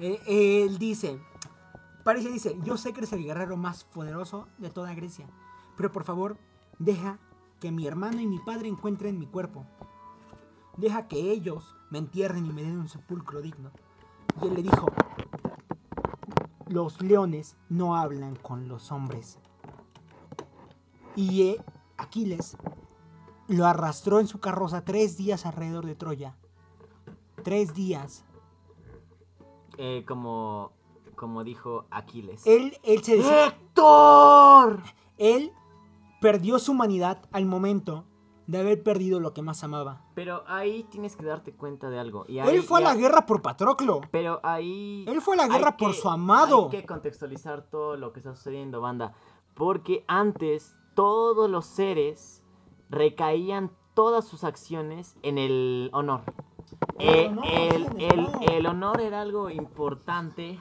Eh, 0.00 0.64
él 0.66 0.78
dice. 0.78 1.20
París 2.04 2.24
le 2.24 2.32
dice, 2.32 2.58
yo 2.64 2.76
sé 2.76 2.92
que 2.92 3.00
eres 3.00 3.12
el 3.14 3.24
guerrero 3.24 3.56
más 3.56 3.84
poderoso 3.84 4.48
de 4.58 4.68
toda 4.68 4.92
Grecia. 4.94 5.26
Pero 5.76 5.90
por 5.90 6.04
favor, 6.04 6.36
deja 6.78 7.18
que 7.60 7.70
mi 7.72 7.86
hermano 7.86 8.20
y 8.20 8.26
mi 8.26 8.38
padre 8.40 8.68
encuentren 8.68 9.18
mi 9.18 9.26
cuerpo. 9.26 9.64
Deja 10.76 11.06
que 11.08 11.30
ellos 11.30 11.74
me 11.90 11.98
entierren 11.98 12.46
y 12.46 12.52
me 12.52 12.62
den 12.62 12.78
un 12.78 12.88
sepulcro 12.88 13.40
digno. 13.40 13.70
Y 14.42 14.46
él 14.46 14.54
le 14.54 14.62
dijo, 14.62 14.86
los 16.68 17.00
leones 17.00 17.56
no 17.68 17.96
hablan 17.96 18.36
con 18.36 18.68
los 18.68 18.90
hombres. 18.90 19.38
Y 21.14 21.42
eh, 21.42 21.64
Aquiles 21.96 22.56
lo 23.46 23.66
arrastró 23.66 24.20
en 24.20 24.26
su 24.26 24.40
carroza 24.40 24.84
tres 24.84 25.16
días 25.16 25.46
alrededor 25.46 25.86
de 25.86 25.94
Troya. 25.94 26.36
Tres 27.42 27.74
días. 27.74 28.24
Eh, 29.76 30.04
como, 30.06 30.72
como 31.14 31.44
dijo 31.44 31.84
Aquiles. 31.90 32.46
Él, 32.46 32.76
él 32.82 33.04
se 33.04 33.20
¡Héctor! 33.20 34.82
él 35.18 35.52
perdió 36.20 36.58
su 36.58 36.72
humanidad 36.72 37.22
al 37.32 37.46
momento 37.46 38.04
de 38.46 38.58
haber 38.58 38.82
perdido 38.82 39.20
lo 39.20 39.32
que 39.32 39.42
más 39.42 39.64
amaba. 39.64 40.02
Pero 40.14 40.44
ahí 40.46 40.84
tienes 40.90 41.16
que 41.16 41.24
darte 41.24 41.52
cuenta 41.52 41.88
de 41.90 41.98
algo. 41.98 42.24
Y 42.28 42.38
Él 42.38 42.62
fue 42.62 42.80
a 42.80 42.82
la 42.84 42.94
guerra 42.94 43.26
por 43.26 43.40
Patroclo. 43.42 44.02
Pero 44.10 44.40
ahí... 44.42 45.04
Él 45.08 45.20
fue 45.20 45.34
a 45.34 45.46
la 45.46 45.48
guerra 45.48 45.76
por 45.76 45.92
que- 45.92 45.98
su 46.00 46.08
amado. 46.08 46.64
Hay 46.64 46.70
que 46.80 46.86
contextualizar 46.86 47.62
todo 47.70 47.96
lo 47.96 48.12
que 48.12 48.20
está 48.20 48.34
sucediendo, 48.34 48.80
banda. 48.80 49.14
Porque 49.54 50.04
antes 50.08 50.76
todos 50.94 51.48
los 51.48 51.64
seres 51.66 52.42
recaían 52.90 53.70
todas 53.94 54.26
sus 54.26 54.44
acciones 54.44 55.16
en 55.22 55.38
el 55.38 55.90
honor. 55.92 56.22
El 56.98 57.38
Eh, 57.44 57.76
honor, 58.08 58.42
el 58.50 58.66
honor 58.66 59.00
era 59.00 59.20
algo 59.20 59.50
importante. 59.50 60.58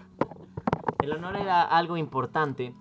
El 1.02 1.12
honor 1.12 1.36
era 1.36 1.63
algo 1.63 1.98
importante 1.98 2.74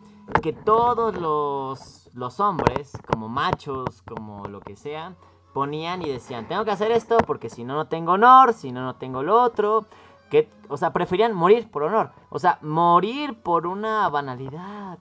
que 0.42 0.52
todos 0.52 1.16
los, 1.18 2.01
los 2.14 2.40
hombres, 2.40 2.92
como 3.10 3.28
machos, 3.28 4.02
como 4.02 4.44
lo 4.44 4.60
que 4.60 4.76
sea, 4.76 5.14
ponían 5.52 6.02
y 6.02 6.08
decían, 6.08 6.48
tengo 6.48 6.64
que 6.64 6.70
hacer 6.70 6.92
esto 6.92 7.18
porque 7.26 7.50
si 7.50 7.64
no, 7.64 7.74
no 7.74 7.86
tengo 7.86 8.12
honor, 8.12 8.52
si 8.52 8.72
no, 8.72 8.82
no 8.82 8.94
tengo 8.96 9.22
lo 9.22 9.40
otro. 9.40 9.86
Que, 10.30 10.48
o 10.68 10.78
sea, 10.78 10.92
preferían 10.92 11.34
morir 11.34 11.70
por 11.70 11.82
honor. 11.82 12.12
O 12.30 12.38
sea, 12.38 12.58
morir 12.62 13.34
por 13.42 13.66
una 13.66 14.08
banalidad. 14.08 14.98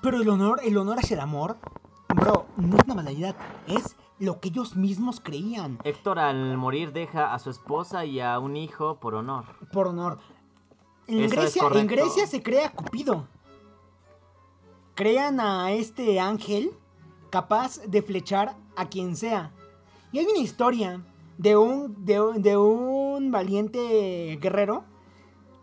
Pero 0.00 0.22
el 0.22 0.28
honor, 0.28 0.60
el 0.62 0.76
honor 0.76 0.98
hacia 0.98 1.14
el 1.14 1.20
amor, 1.20 1.56
bro, 2.14 2.46
no 2.56 2.76
es 2.76 2.84
una 2.84 2.94
banalidad, 2.94 3.34
es 3.66 3.96
lo 4.18 4.38
que 4.38 4.48
ellos 4.48 4.76
mismos 4.76 5.20
creían. 5.20 5.78
Héctor 5.82 6.18
al 6.18 6.56
morir 6.56 6.92
deja 6.92 7.34
a 7.34 7.38
su 7.38 7.50
esposa 7.50 8.04
y 8.04 8.20
a 8.20 8.38
un 8.38 8.56
hijo 8.56 9.00
por 9.00 9.14
honor. 9.14 9.44
Por 9.72 9.88
honor. 9.88 10.18
En 11.06 11.24
Eso 11.24 11.34
Grecia, 11.34 11.62
en. 11.72 11.86
Grecia 11.86 12.26
se 12.26 12.42
crea 12.42 12.70
Cupido. 12.70 13.26
Crean 14.94 15.40
a 15.40 15.72
este 15.72 16.20
ángel 16.20 16.70
capaz 17.30 17.80
de 17.82 18.02
flechar 18.02 18.56
a 18.76 18.88
quien 18.88 19.16
sea. 19.16 19.50
Y 20.12 20.18
hay 20.18 20.26
una 20.26 20.38
historia 20.38 21.04
de 21.38 21.56
un, 21.56 22.04
de, 22.04 22.56
un- 22.56 23.30
valiente 23.32 24.38
guerrero 24.40 24.84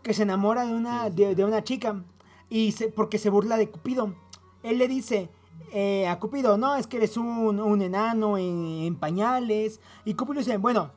que 0.02 0.12
se 0.12 0.24
enamora 0.24 0.66
de 0.66 0.74
una, 0.74 1.08
de, 1.08 1.44
una 1.44 1.64
chica 1.64 2.02
y 2.50 2.72
porque 2.94 3.18
se 3.18 3.30
burla 3.30 3.56
de 3.56 3.70
Cupido. 3.70 4.14
Él 4.62 4.76
le 4.78 4.88
dice 4.88 5.30
eh, 5.72 6.06
a 6.06 6.18
Cupido, 6.18 6.58
no, 6.58 6.74
es 6.76 6.86
que 6.86 6.98
eres 6.98 7.16
un, 7.16 7.58
un 7.58 7.80
enano 7.82 8.36
en, 8.36 8.66
en 8.82 8.96
pañales. 8.96 9.80
Y 10.04 10.12
Cupido 10.14 10.40
dice, 10.40 10.58
bueno, 10.58 10.90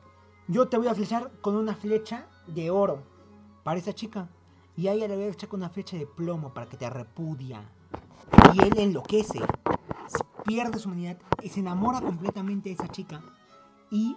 yo 0.48 0.68
te 0.68 0.76
voy 0.76 0.88
a 0.88 0.94
flechar 0.94 1.30
con 1.40 1.56
una 1.56 1.74
flecha 1.74 2.26
de 2.46 2.70
oro 2.70 3.02
para 3.64 3.78
esa 3.78 3.94
chica. 3.94 4.28
Y 4.76 4.88
a 4.88 4.92
ella 4.92 5.08
le 5.08 5.16
voy 5.16 5.24
a 5.24 5.28
echar 5.28 5.48
con 5.48 5.60
una 5.60 5.70
flecha 5.70 5.96
de 5.96 6.06
plomo 6.06 6.52
para 6.52 6.68
que 6.68 6.76
te 6.76 6.90
repudia. 6.90 7.62
Y 8.54 8.62
él 8.62 8.78
enloquece, 8.78 9.40
pierde 10.44 10.78
su 10.78 10.88
humanidad 10.88 11.18
y 11.42 11.48
se 11.48 11.60
enamora 11.60 12.00
completamente 12.00 12.68
de 12.68 12.74
esa 12.74 12.88
chica. 12.88 13.22
Y 13.90 14.16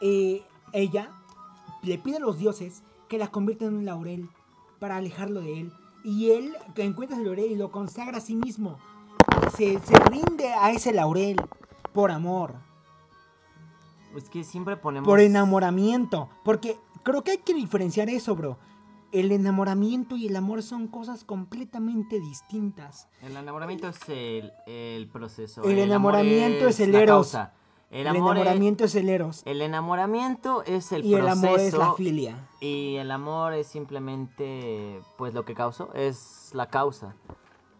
eh, 0.00 0.42
ella 0.72 1.10
le 1.82 1.98
pide 1.98 2.16
a 2.16 2.20
los 2.20 2.38
dioses 2.38 2.82
que 3.08 3.18
la 3.18 3.28
conviertan 3.28 3.68
en 3.68 3.74
un 3.76 3.84
laurel 3.86 4.28
para 4.78 4.96
alejarlo 4.96 5.40
de 5.40 5.60
él. 5.60 5.72
Y 6.04 6.30
él 6.30 6.56
encuentra 6.76 7.16
ese 7.16 7.24
laurel 7.24 7.50
y 7.52 7.56
lo 7.56 7.70
consagra 7.70 8.18
a 8.18 8.20
sí 8.20 8.34
mismo. 8.36 8.78
Se, 9.56 9.78
se 9.80 9.94
rinde 10.10 10.52
a 10.52 10.70
ese 10.70 10.92
laurel 10.92 11.36
por 11.92 12.10
amor, 12.10 12.54
Es 14.14 14.28
que 14.28 14.44
siempre 14.44 14.76
ponemos... 14.76 15.06
por 15.06 15.20
enamoramiento. 15.20 16.28
Porque 16.44 16.78
creo 17.02 17.24
que 17.24 17.32
hay 17.32 17.38
que 17.38 17.54
diferenciar 17.54 18.08
eso, 18.08 18.36
bro. 18.36 18.56
El 19.10 19.32
enamoramiento 19.32 20.16
y 20.16 20.26
el 20.26 20.36
amor 20.36 20.62
son 20.62 20.86
cosas 20.88 21.24
completamente 21.24 22.20
distintas. 22.20 23.08
El 23.22 23.36
enamoramiento 23.36 23.88
es 23.88 23.98
el, 24.08 24.52
el 24.66 25.08
proceso. 25.08 25.62
El 25.62 25.70
amor 25.92 26.14
enamoramiento 26.16 26.68
es 26.68 26.80
el 26.80 26.92
la 26.92 27.00
eros. 27.02 27.16
causa. 27.32 27.52
El, 27.90 28.00
El, 28.00 28.08
amor 28.08 28.36
es- 28.36 28.42
enamoramiento 28.42 28.84
es 28.84 28.94
el 28.96 29.08
eros. 29.08 29.42
el 29.46 29.62
enamoramiento 29.62 30.62
es 30.64 30.92
el 30.92 31.06
y 31.06 31.14
el 31.14 31.20
proceso. 31.22 31.46
amor 31.46 31.60
es 31.60 31.72
la 31.74 31.94
filia. 31.94 32.48
Y 32.60 32.96
el 32.96 33.10
amor 33.10 33.54
es 33.54 33.66
simplemente, 33.68 35.00
pues 35.16 35.32
lo 35.32 35.44
que 35.46 35.54
causó, 35.54 35.90
es 35.94 36.50
la 36.52 36.68
causa. 36.68 37.14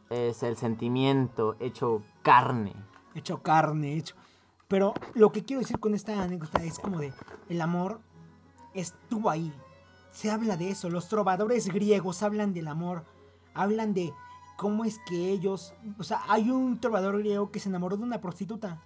Es 0.08 0.42
el 0.42 0.56
sentimiento 0.56 1.56
hecho 1.60 2.02
carne. 2.22 2.72
Hecho 3.14 3.42
carne, 3.42 3.94
hecho. 3.98 4.14
Pero 4.66 4.94
lo 5.14 5.30
que 5.32 5.44
quiero 5.44 5.60
decir 5.60 5.78
con 5.78 5.94
esta 5.94 6.22
anécdota 6.22 6.62
es 6.64 6.78
como 6.78 6.98
de 7.00 7.12
el 7.50 7.60
amor 7.60 8.00
estuvo 8.72 9.28
ahí. 9.28 9.52
Se 10.18 10.32
habla 10.32 10.56
de 10.56 10.70
eso. 10.70 10.90
Los 10.90 11.06
trovadores 11.06 11.68
griegos 11.68 12.24
hablan 12.24 12.52
del 12.52 12.66
amor. 12.66 13.04
Hablan 13.54 13.94
de 13.94 14.12
cómo 14.56 14.84
es 14.84 14.98
que 15.06 15.30
ellos. 15.30 15.72
O 15.96 16.02
sea, 16.02 16.22
hay 16.28 16.50
un 16.50 16.80
trovador 16.80 17.18
griego 17.18 17.52
que 17.52 17.60
se 17.60 17.68
enamoró 17.68 17.96
de 17.96 18.02
una 18.02 18.20
prostituta. 18.20 18.82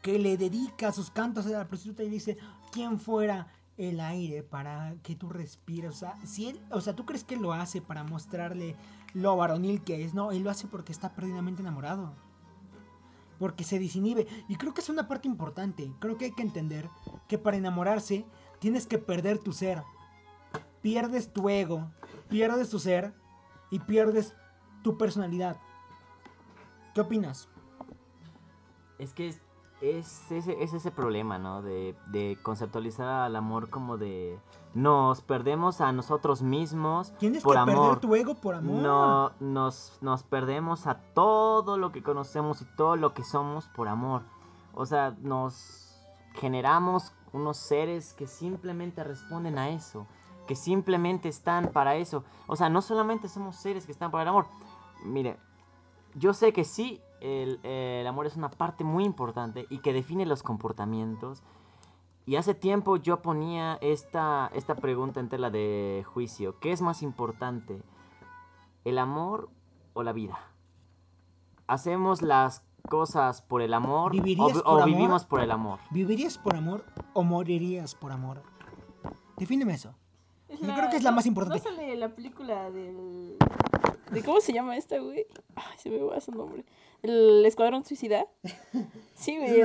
Que 0.00 0.18
le 0.18 0.38
dedica 0.38 0.92
sus 0.92 1.10
cantos 1.10 1.44
a 1.44 1.50
la 1.50 1.68
prostituta 1.68 2.02
y 2.02 2.08
dice: 2.08 2.38
¿Quién 2.72 2.98
fuera 2.98 3.48
el 3.76 4.00
aire 4.00 4.42
para 4.42 4.94
que 5.02 5.14
tú 5.14 5.28
respires. 5.28 5.90
O 5.90 5.94
sea, 5.94 6.14
si 6.24 6.48
él, 6.48 6.60
o 6.70 6.80
sea, 6.80 6.96
¿tú 6.96 7.04
crees 7.04 7.24
que 7.24 7.36
lo 7.36 7.52
hace 7.52 7.82
para 7.82 8.02
mostrarle 8.02 8.76
lo 9.12 9.36
varonil 9.36 9.84
que 9.84 10.02
es? 10.04 10.14
No, 10.14 10.32
él 10.32 10.42
lo 10.42 10.48
hace 10.48 10.68
porque 10.68 10.92
está 10.92 11.10
perdidamente 11.10 11.60
enamorado. 11.60 12.14
Porque 13.38 13.64
se 13.64 13.78
desinhibe. 13.78 14.26
Y 14.48 14.56
creo 14.56 14.72
que 14.72 14.80
es 14.80 14.88
una 14.88 15.06
parte 15.06 15.28
importante. 15.28 15.92
Creo 15.98 16.16
que 16.16 16.24
hay 16.24 16.32
que 16.32 16.40
entender 16.44 16.88
que 17.28 17.36
para 17.36 17.58
enamorarse 17.58 18.24
tienes 18.60 18.86
que 18.86 18.98
perder 18.98 19.38
tu 19.38 19.52
ser. 19.52 19.82
Pierdes 20.82 21.32
tu 21.32 21.48
ego, 21.48 21.90
pierdes 22.28 22.70
tu 22.70 22.78
ser 22.78 23.12
y 23.70 23.80
pierdes 23.80 24.34
tu 24.82 24.96
personalidad. 24.96 25.56
¿Qué 26.94 27.00
opinas? 27.02 27.48
Es 28.98 29.12
que 29.12 29.28
es, 29.28 29.40
es 29.80 30.30
ese, 30.30 30.62
es 30.62 30.72
ese 30.72 30.90
problema, 30.90 31.38
¿no? 31.38 31.62
De, 31.62 31.94
de 32.06 32.38
conceptualizar 32.42 33.08
al 33.08 33.36
amor 33.36 33.68
como 33.70 33.96
de 33.98 34.38
nos 34.74 35.20
perdemos 35.20 35.80
a 35.80 35.90
nosotros 35.92 36.42
mismos 36.42 37.12
Tienes 37.18 37.42
por 37.42 37.54
que 37.54 37.60
amor. 37.60 37.74
perder 37.76 38.00
tu 38.00 38.14
ego 38.14 38.34
por 38.34 38.54
amor. 38.54 38.82
No, 38.82 39.32
nos, 39.40 39.98
nos 40.00 40.22
perdemos 40.22 40.86
a 40.86 40.94
todo 41.14 41.76
lo 41.76 41.92
que 41.92 42.02
conocemos 42.02 42.62
y 42.62 42.64
todo 42.76 42.96
lo 42.96 43.12
que 43.14 43.24
somos 43.24 43.66
por 43.68 43.88
amor. 43.88 44.22
O 44.74 44.86
sea, 44.86 45.16
nos 45.20 45.96
generamos 46.34 47.12
unos 47.32 47.56
seres 47.56 48.14
que 48.14 48.26
simplemente 48.26 49.04
responden 49.04 49.58
a 49.58 49.70
eso, 49.70 50.06
que 50.46 50.54
simplemente 50.56 51.28
están 51.28 51.70
para 51.72 51.96
eso. 51.96 52.24
O 52.46 52.56
sea, 52.56 52.68
no 52.68 52.82
solamente 52.82 53.28
somos 53.28 53.56
seres 53.56 53.86
que 53.86 53.92
están 53.92 54.10
para 54.10 54.22
el 54.22 54.28
amor. 54.28 54.46
Mire, 55.04 55.36
yo 56.14 56.34
sé 56.34 56.52
que 56.52 56.64
sí, 56.64 57.00
el, 57.20 58.06
amor 58.06 58.26
es 58.26 58.36
una 58.36 58.50
parte 58.50 58.84
muy 58.84 59.04
importante 59.04 59.66
y 59.70 59.78
que 59.78 59.92
define 59.92 60.26
los 60.26 60.42
comportamientos. 60.42 61.42
Y 62.26 62.36
hace 62.36 62.54
tiempo 62.54 62.96
yo 62.96 63.22
ponía 63.22 63.78
esta, 63.80 64.50
esta 64.54 64.74
pregunta 64.74 65.20
en 65.20 65.28
tela 65.28 65.50
de 65.50 66.04
juicio. 66.06 66.58
¿Qué 66.60 66.72
es 66.72 66.82
más 66.82 67.02
importante? 67.02 67.82
¿El 68.84 68.98
amor 68.98 69.50
o 69.94 70.02
la 70.02 70.12
vida? 70.12 70.38
¿Hacemos 71.66 72.22
las 72.22 72.62
cosas 72.80 73.42
por 73.42 73.62
el 73.62 73.74
amor 73.74 74.10
o, 74.10 74.14
¿Vivirías 74.14 74.48
vi- 74.54 74.60
por 74.60 74.66
o 74.66 74.70
amor? 74.76 74.86
vivimos 74.86 75.24
por 75.24 75.40
el 75.40 75.50
amor? 75.50 75.78
¿Vivirías 75.90 76.38
por 76.38 76.56
amor 76.56 76.84
o 77.12 77.22
morirías 77.22 77.94
por 77.94 78.12
amor? 78.12 78.42
Defíneme 79.36 79.74
eso. 79.74 79.94
Es 80.48 80.58
Yo 80.60 80.74
creo 80.74 80.90
que 80.90 80.96
es 80.96 81.02
la 81.02 81.10
no- 81.10 81.16
más 81.16 81.26
importante. 81.26 81.62
¿No 81.68 81.76
sale 81.76 81.96
la 81.96 82.08
película 82.08 82.70
del... 82.70 83.36
¿De 84.10 84.22
cómo 84.24 84.40
se 84.40 84.52
llama 84.52 84.76
esta, 84.76 84.98
güey? 84.98 85.26
Ay, 85.54 85.78
se 85.78 85.88
me 85.90 85.98
va 86.02 86.20
su 86.20 86.32
nombre. 86.32 86.64
¿El 87.02 87.46
Escuadrón 87.46 87.84
Suicida? 87.84 88.26
Sí, 89.14 89.38
güey. 89.38 89.62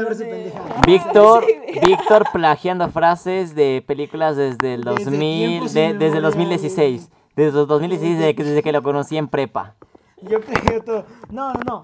Víctor, 0.86 1.44
sí. 1.46 1.80
Víctor 1.86 2.24
plagiando 2.32 2.88
frases 2.90 3.56
de 3.56 3.84
películas 3.86 4.38
desde 4.38 4.76
el 4.76 4.82
Desde 4.84 5.04
2000, 5.06 5.50
tiempos 5.50 5.74
de- 5.74 5.82
desde 5.82 5.90
el 5.90 6.24
inmemoriales. 6.24 6.24
2016. 6.36 7.10
Desde 7.36 7.60
el 7.62 7.68
2016, 7.68 8.18
desde 8.20 8.36
que, 8.36 8.44
desde 8.44 8.64
que 8.64 8.72
lo 8.72 8.84
conocí 8.84 9.18
en 9.18 9.28
prepa. 9.28 9.76
Yo 10.22 10.40
creo 10.42 10.84
todo. 10.84 11.06
No, 11.30 11.54
no, 11.54 11.60
no. 11.66 11.84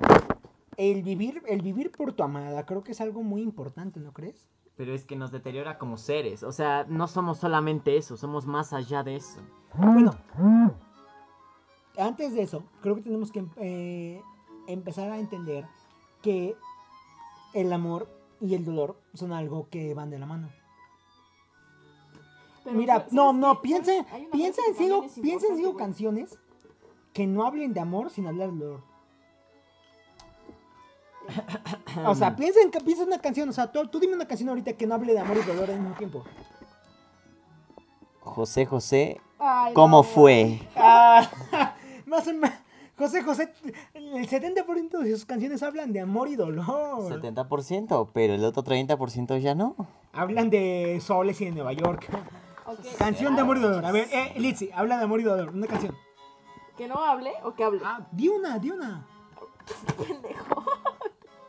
El 0.82 1.04
vivir, 1.04 1.44
el 1.46 1.62
vivir 1.62 1.92
por 1.92 2.14
tu 2.14 2.24
amada 2.24 2.66
creo 2.66 2.84
que 2.84 2.94
es 2.94 3.02
algo 3.02 3.22
muy 3.22 3.44
importante, 3.44 4.00
¿no 4.00 4.14
crees? 4.14 4.48
Pero 4.76 4.96
es 4.96 5.06
que 5.06 5.16
nos 5.16 5.32
deteriora 5.32 5.78
como 5.78 5.96
seres. 5.96 6.42
O 6.42 6.52
sea, 6.52 6.86
no 6.90 7.08
somos 7.08 7.38
solamente 7.38 7.98
eso, 7.98 8.18
somos 8.18 8.48
más 8.48 8.74
allá 8.74 9.04
de 9.04 9.18
eso. 9.18 9.40
Bueno, 9.76 10.16
antes 12.00 12.34
de 12.34 12.42
eso, 12.42 12.64
creo 12.82 12.96
que 12.96 13.04
tenemos 13.04 13.32
que 13.32 13.46
eh, 13.58 14.24
empezar 14.66 15.12
a 15.12 15.20
entender 15.20 15.68
que 16.24 16.56
el 17.54 17.72
amor 17.74 18.08
y 18.40 18.56
el 18.56 18.66
dolor 18.66 19.00
son 19.14 19.34
algo 19.34 19.68
que 19.70 19.94
van 19.94 20.10
de 20.10 20.18
la 20.18 20.26
mano. 20.26 20.50
Pero, 22.64 22.76
Mira, 22.76 22.96
¿sabes 23.02 23.14
no, 23.14 23.34
no, 23.34 23.62
piensa, 23.62 23.92
Hay 24.12 24.24
una 24.24 24.32
piensa 24.32 24.64
frase 24.64 24.72
en 24.72 24.74
que 24.74 24.84
cinco, 24.84 24.96
también 24.96 25.06
es 25.06 25.20
piensa 25.20 25.46
en 25.48 25.56
cinco 25.58 25.70
importante, 25.70 26.04
güey. 26.04 26.16
canciones 26.26 26.40
que 27.14 27.28
no 27.28 27.46
hablen 27.46 27.74
de 27.74 27.82
amor 27.82 28.10
sin 28.10 28.26
hablar 28.26 28.52
de 28.52 28.58
dolor. 28.58 28.91
O 32.06 32.16
sea, 32.16 32.36
piensa 32.36 32.60
en, 32.62 32.72
piensa 32.72 33.04
en 33.04 33.10
una 33.10 33.20
canción, 33.20 33.50
o 33.50 33.54
sea, 33.54 33.72
tú, 33.72 33.88
tú 33.88 34.00
dime 34.00 34.14
una 34.14 34.28
canción 34.28 34.50
ahorita 34.50 34.74
que 34.74 34.88
no 34.88 34.96
hable 34.96 35.14
de 35.14 35.20
amor 35.20 35.38
y 35.38 35.48
dolor 35.48 35.70
al 35.70 35.80
mismo 35.80 35.96
tiempo. 35.96 36.24
José 38.22 38.66
José, 38.66 39.20
Ay, 39.40 39.74
¿cómo 39.74 39.98
no, 39.98 40.04
fue? 40.04 40.60
Ah, 40.76 41.30
más 42.06 42.28
o 42.28 42.34
menos. 42.34 42.52
José 42.98 43.24
José, 43.24 43.52
el 43.96 44.30
70% 44.30 45.00
de 45.00 45.12
sus 45.14 45.26
canciones 45.26 45.64
hablan 45.64 45.92
de 45.92 46.02
amor 46.02 46.28
y 46.28 46.36
dolor. 46.36 46.68
70%, 46.68 48.10
pero 48.14 48.36
el 48.36 48.44
otro 48.46 48.64
30% 48.64 49.40
ya 49.40 49.56
no. 49.56 49.76
Hablan 50.14 50.52
de 50.52 51.02
soles 51.02 51.42
y 51.42 51.46
de 51.46 51.52
Nueva 51.52 51.74
York. 51.74 52.08
Canción 53.00 53.36
de 53.36 53.42
amor 53.42 53.58
y 53.58 53.62
dolor. 53.62 53.84
A 53.84 53.92
ver, 53.92 54.08
eh, 54.12 54.34
Litzy, 54.38 54.70
habla 54.74 54.98
de 54.98 55.06
amor 55.06 55.20
y 55.20 55.24
dolor. 55.24 55.50
Una 55.50 55.66
canción. 55.66 55.96
¿Que 56.78 56.88
no 56.88 57.04
hable 57.04 57.32
o 57.44 57.56
que 57.56 57.64
hable? 57.64 57.82
Ah, 57.84 58.08
di 58.12 58.28
una, 58.28 58.60
di 58.60 58.70
una. 58.70 59.06
Pendejo. 60.08 60.64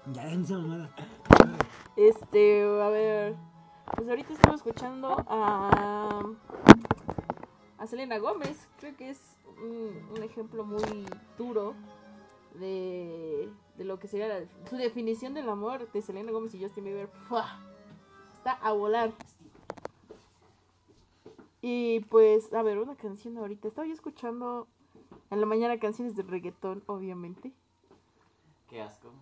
Ya, 0.06 0.24
déjense 0.24 0.54
mamada. 0.54 0.90
Este, 1.96 2.62
a 2.62 2.88
ver. 2.88 3.36
Pues 3.94 4.08
ahorita 4.08 4.32
estamos 4.32 4.56
escuchando 4.56 5.24
a. 5.28 6.22
a 7.78 7.86
Selena 7.86 8.18
Gómez. 8.18 8.68
Creo 8.78 8.96
que 8.96 9.10
es 9.10 9.20
un, 9.62 10.08
un 10.16 10.22
ejemplo 10.22 10.64
muy 10.64 11.18
duro 11.38 11.74
de, 12.58 13.48
de 13.76 13.84
lo 13.84 13.98
que 13.98 14.08
sería 14.08 14.28
la- 14.28 14.46
su 14.68 14.76
definición 14.76 15.34
del 15.34 15.48
amor 15.48 15.90
de 15.92 16.02
Selena 16.02 16.32
Gómez 16.32 16.54
y 16.54 16.62
Justin 16.62 16.84
Bieber. 16.84 17.08
¡Fua! 17.28 17.60
Está 18.38 18.52
a 18.52 18.72
volar. 18.72 19.12
Y 21.60 22.00
pues, 22.10 22.52
a 22.52 22.62
ver, 22.62 22.78
una 22.78 22.96
canción 22.96 23.38
ahorita. 23.38 23.68
Estaba 23.68 23.86
yo 23.86 23.94
escuchando 23.94 24.66
en 25.30 25.40
la 25.40 25.46
mañana 25.46 25.78
canciones 25.78 26.16
de 26.16 26.22
reggaetón, 26.24 26.82
obviamente. 26.86 27.52
Qué 28.68 28.82
asco. 28.82 29.12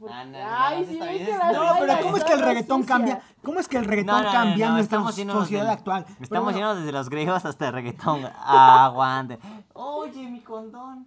Porque- 0.00 0.14
Ah, 0.14 0.24
no, 0.24 0.38
Ay, 0.42 0.86
sí, 0.86 0.94
bien, 0.98 1.26
que 1.26 1.36
las. 1.36 1.52
No, 1.52 1.74
pero 1.78 2.00
¿cómo 2.02 2.16
es 2.16 2.24
que 2.24 2.32
el 2.32 2.40
reggaetón 2.40 2.82
cambia? 2.84 3.22
¿Cómo 3.44 3.60
es 3.60 3.68
que 3.68 3.76
el 3.76 3.84
reggaetón 3.84 4.24
No, 4.24 4.32
cambia 4.32 4.68
no, 4.68 4.74
nuestra 4.74 5.02
sociedad 5.02 5.64
del- 5.64 5.70
actual? 5.72 6.06
Estamos 6.20 6.54
yendo 6.54 6.74
desde 6.74 6.90
los 6.92 7.10
griegos 7.10 7.44
hasta 7.44 7.66
el 7.68 7.72
reggaetón. 7.74 8.22
Aguante. 8.46 9.38
Oye, 9.74 10.28
mi 10.30 10.40
condón. 10.40 11.06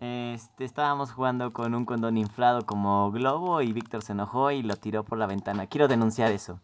Este, 0.00 0.64
estábamos 0.64 1.12
jugando 1.12 1.52
con 1.52 1.74
un 1.74 1.84
condón 1.86 2.16
inflado 2.18 2.66
como 2.66 3.10
globo 3.10 3.62
y 3.62 3.72
Víctor 3.72 4.02
se 4.02 4.12
enojó 4.12 4.50
y 4.50 4.62
lo 4.62 4.76
tiró 4.76 5.02
por 5.04 5.16
la 5.18 5.26
ventana. 5.26 5.66
Quiero 5.66 5.88
denunciar 5.88 6.30
eso. 6.32 6.60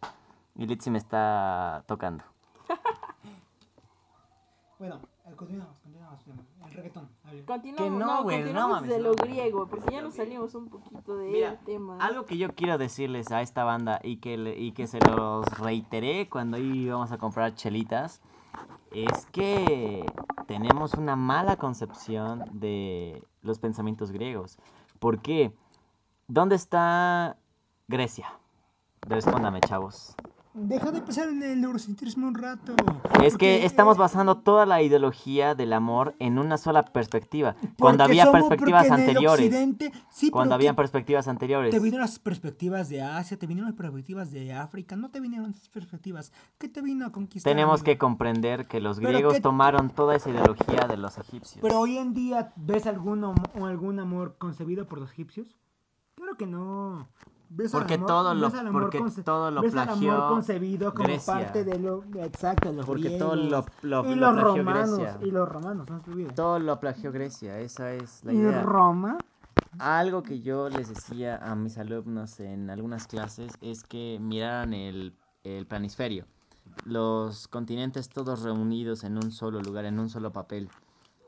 Y 0.55 0.67
Litzy 0.67 0.89
me 0.89 0.97
está 0.97 1.83
tocando. 1.87 2.23
Bueno, 4.79 4.99
El 6.65 6.71
reggaetón. 6.73 7.09
Continuamos, 7.45 7.93
Que 7.93 7.99
no, 7.99 8.05
no, 8.17 8.23
güey, 8.23 8.37
no 8.37 8.43
continuamos 8.43 8.71
mames, 8.81 8.89
de 8.89 8.97
no, 8.99 9.03
lo 9.03 9.15
griego, 9.15 9.67
porque 9.67 9.91
ya 9.91 10.01
nos 10.01 10.15
salimos 10.15 10.55
un 10.55 10.69
poquito 10.69 11.15
del 11.17 11.31
Mira, 11.31 11.59
tema. 11.65 11.97
Algo 11.99 12.25
que 12.25 12.37
yo 12.37 12.53
quiero 12.53 12.77
decirles 12.77 13.31
a 13.31 13.41
esta 13.41 13.63
banda 13.63 13.99
y 14.03 14.17
que, 14.17 14.37
le- 14.37 14.57
y 14.59 14.71
que 14.73 14.87
se 14.87 14.99
los 14.99 15.57
reiteré 15.59 16.29
cuando 16.29 16.57
íbamos 16.57 17.11
a 17.11 17.17
comprar 17.17 17.55
chelitas 17.55 18.21
es 18.91 19.25
que 19.27 20.05
tenemos 20.47 20.95
una 20.95 21.15
mala 21.15 21.55
concepción 21.57 22.43
de 22.59 23.23
los 23.41 23.59
pensamientos 23.59 24.11
griegos. 24.11 24.57
¿Por 24.99 25.21
qué? 25.21 25.53
¿Dónde 26.27 26.55
está 26.55 27.37
Grecia? 27.87 28.39
Respóndame, 29.07 29.59
chavos. 29.61 30.15
Deja 30.53 30.91
de 30.91 31.01
pensar 31.01 31.29
en 31.29 31.41
el 31.43 31.63
eurocentrismo 31.63 32.27
un 32.27 32.35
rato. 32.35 32.75
Es 33.23 33.37
que 33.37 33.65
estamos 33.65 33.95
eh, 33.95 33.99
basando 34.01 34.37
toda 34.39 34.65
la 34.65 34.81
ideología 34.81 35.55
del 35.55 35.71
amor 35.71 36.13
en 36.19 36.37
una 36.37 36.57
sola 36.57 36.83
perspectiva. 36.83 37.55
Cuando 37.79 38.03
había 38.03 38.25
somos- 38.25 38.49
perspectivas 38.49 38.91
anteriores. 38.91 39.53
sí, 40.09 40.29
Cuando 40.29 40.55
¿qué- 40.57 40.73
perspectivas 40.73 41.29
anteriores. 41.29 41.71
Te 41.71 41.79
vinieron 41.79 42.01
las 42.01 42.19
perspectivas 42.19 42.89
de 42.89 43.01
Asia, 43.01 43.37
te 43.39 43.47
vinieron 43.47 43.69
las 43.71 43.77
perspectivas 43.77 44.29
de 44.31 44.51
África, 44.51 44.97
no 44.97 45.09
te 45.09 45.21
vinieron 45.21 45.51
esas 45.51 45.69
perspectivas. 45.69 46.33
¿Qué 46.57 46.67
te 46.67 46.81
vino 46.81 47.05
a 47.05 47.13
conquistar? 47.13 47.49
Tenemos 47.49 47.81
que 47.81 47.97
comprender 47.97 48.67
que 48.67 48.81
los 48.81 48.99
griegos 48.99 49.41
tomaron 49.41 49.89
toda 49.89 50.17
esa 50.17 50.31
ideología 50.31 50.85
de 50.89 50.97
los 50.97 51.17
egipcios. 51.17 51.59
Pero 51.61 51.79
hoy 51.79 51.97
en 51.97 52.13
día, 52.13 52.51
¿ves 52.57 52.87
algún, 52.87 53.23
am- 53.23 53.35
o 53.57 53.67
algún 53.67 53.99
amor 54.01 54.35
concebido 54.37 54.85
por 54.85 54.99
los 54.99 55.11
egipcios? 55.11 55.55
Claro 56.15 56.35
que 56.35 56.45
no. 56.45 57.07
¿Ves 57.53 57.71
Porque 57.73 57.95
amor- 57.95 58.07
todo 58.07 58.33
lo- 58.33 58.49
ves 58.49 58.61
porque 58.71 59.03
todo 59.25 59.51
lo 59.51 59.61
ves 59.61 59.75
al 59.75 59.87
plagió 59.87 60.13
amor 60.13 60.29
concebido 60.29 60.93
como 60.93 61.03
Grecia. 61.09 61.33
parte 61.33 61.63
de 61.65 61.79
lo 61.79 62.03
exacto, 62.15 62.71
los 62.71 62.85
Porque 62.85 63.03
griegos, 63.09 63.19
todo 63.19 63.35
lo- 63.35 63.65
lo- 63.81 64.05
y 64.09 64.15
lo 64.15 64.31
los 64.31 64.33
plagió 64.41 64.63
romanos 64.63 64.97
Grecia. 64.97 65.17
y 65.21 65.31
los 65.31 65.49
romanos, 65.49 65.89
no 65.89 65.99
se. 66.01 66.31
Todo 66.33 66.59
lo 66.59 66.79
plagió 66.79 67.11
Grecia, 67.11 67.59
esa 67.59 67.93
es 67.93 68.23
la 68.23 68.31
Y 68.33 68.37
idea. 68.37 68.63
Roma, 68.63 69.21
Algo 69.79 70.23
que 70.23 70.41
yo 70.41 70.69
les 70.69 70.89
decía 70.89 71.37
a 71.37 71.55
mis 71.55 71.77
alumnos 71.77 72.39
en 72.39 72.69
algunas 72.69 73.07
clases 73.07 73.57
es 73.61 73.83
que 73.83 74.17
miraran 74.21 74.73
el, 74.73 75.13
el 75.43 75.65
planisferio. 75.65 76.25
Los 76.85 77.47
continentes 77.47 78.09
todos 78.09 78.43
reunidos 78.43 79.03
en 79.03 79.17
un 79.17 79.31
solo 79.31 79.61
lugar, 79.61 79.85
en 79.85 79.99
un 79.99 80.09
solo 80.09 80.31
papel. 80.31 80.69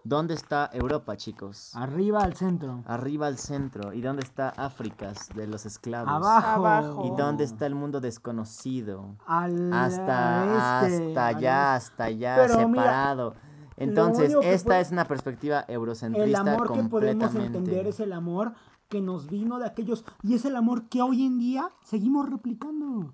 ¿Dónde 0.05 0.33
está 0.33 0.69
Europa, 0.73 1.15
chicos? 1.15 1.71
Arriba 1.75 2.23
al 2.23 2.35
centro. 2.35 2.83
Arriba 2.85 3.27
al 3.27 3.37
centro. 3.37 3.93
¿Y 3.93 4.01
dónde 4.01 4.23
está 4.23 4.49
África 4.49 5.13
de 5.33 5.47
los 5.47 5.65
esclavos? 5.65 6.09
Abajo. 6.11 6.47
Abajo. 6.67 7.05
¿Y 7.05 7.17
dónde 7.17 7.45
está 7.45 7.65
el 7.67 7.75
mundo 7.75 8.01
desconocido? 8.01 9.15
Al 9.25 9.71
Hasta, 9.71 10.83
este, 10.85 11.07
hasta 11.07 11.27
al 11.27 11.35
allá, 11.37 11.77
este. 11.77 11.87
hasta 11.91 12.03
allá, 12.03 12.35
Pero 12.35 12.67
mira, 12.67 12.83
separado. 12.83 13.35
Entonces, 13.77 14.35
esta 14.43 14.67
puede- 14.67 14.81
es 14.81 14.91
una 14.91 15.05
perspectiva 15.07 15.61
El 15.67 15.75
eurocentrista 15.75 16.39
amor 16.41 16.73
que 16.73 16.83
podemos 16.83 17.35
entender 17.35 17.87
es 17.87 17.99
el 18.01 18.11
amor 18.13 18.53
que 18.89 19.01
nos 19.01 19.29
vino 19.29 19.57
de 19.57 19.65
aquellos. 19.67 20.03
Y 20.21 20.33
es 20.35 20.43
el 20.45 20.55
amor 20.57 20.89
que 20.89 21.01
hoy 21.01 21.25
en 21.25 21.39
día 21.39 21.69
seguimos 21.83 22.29
replicando. 22.29 23.13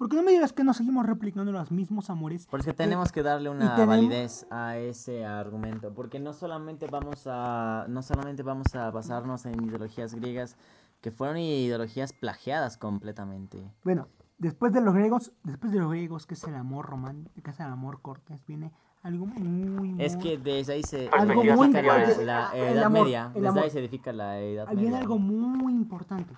Porque 0.00 0.16
no 0.16 0.22
me 0.22 0.30
digas 0.30 0.54
que 0.54 0.64
no 0.64 0.72
seguimos 0.72 1.04
replicando 1.04 1.52
los 1.52 1.70
mismos 1.70 2.08
amores. 2.08 2.46
Porque 2.50 2.72
tenemos 2.72 3.12
que 3.12 3.22
darle 3.22 3.50
una 3.50 3.76
tenemos- 3.76 3.96
validez 3.96 4.46
a 4.50 4.78
ese 4.78 5.26
argumento, 5.26 5.92
porque 5.92 6.18
no 6.18 6.32
solamente 6.32 6.86
vamos 6.86 7.24
a 7.26 7.84
no 7.86 8.00
solamente 8.02 8.42
vamos 8.42 8.74
a 8.74 8.90
basarnos 8.90 9.44
en 9.44 9.62
ideologías 9.62 10.14
griegas 10.14 10.56
que 11.02 11.10
fueron 11.10 11.36
ideologías 11.36 12.14
plagiadas 12.14 12.78
completamente. 12.78 13.62
Bueno, 13.84 14.08
después 14.38 14.72
de 14.72 14.80
los 14.80 14.94
griegos, 14.94 15.32
después 15.44 15.70
de 15.70 15.78
los 15.80 15.90
griegos, 15.90 16.24
que 16.26 16.32
es 16.32 16.44
el 16.44 16.54
amor 16.54 16.86
romántico, 16.86 17.42
que 17.42 17.50
es 17.50 17.60
el 17.60 17.66
amor 17.66 18.00
cortés, 18.00 18.42
viene 18.46 18.72
algo 19.02 19.26
muy, 19.26 19.42
muy... 19.42 20.02
Es 20.02 20.16
que 20.16 20.38
desde 20.38 20.72
ahí 20.74 20.82
se 20.82 21.10
Algo 21.12 21.42
edifica 21.42 21.56
muy 21.56 21.72
la, 21.72 21.78
importante. 21.80 22.24
la 22.24 22.50
El 22.54 22.74
Edad 22.76 22.84
amor, 22.84 23.04
Media. 23.04 23.26
el 23.26 23.32
Desde 23.34 23.48
amor. 23.48 23.62
ahí 23.64 23.70
se 23.70 23.78
edifica 23.80 24.12
la 24.14 24.38
Edad 24.40 24.66
Viene 24.68 24.82
Media. 24.84 24.98
algo 24.98 25.18
muy 25.18 25.72
importante. 25.74 26.34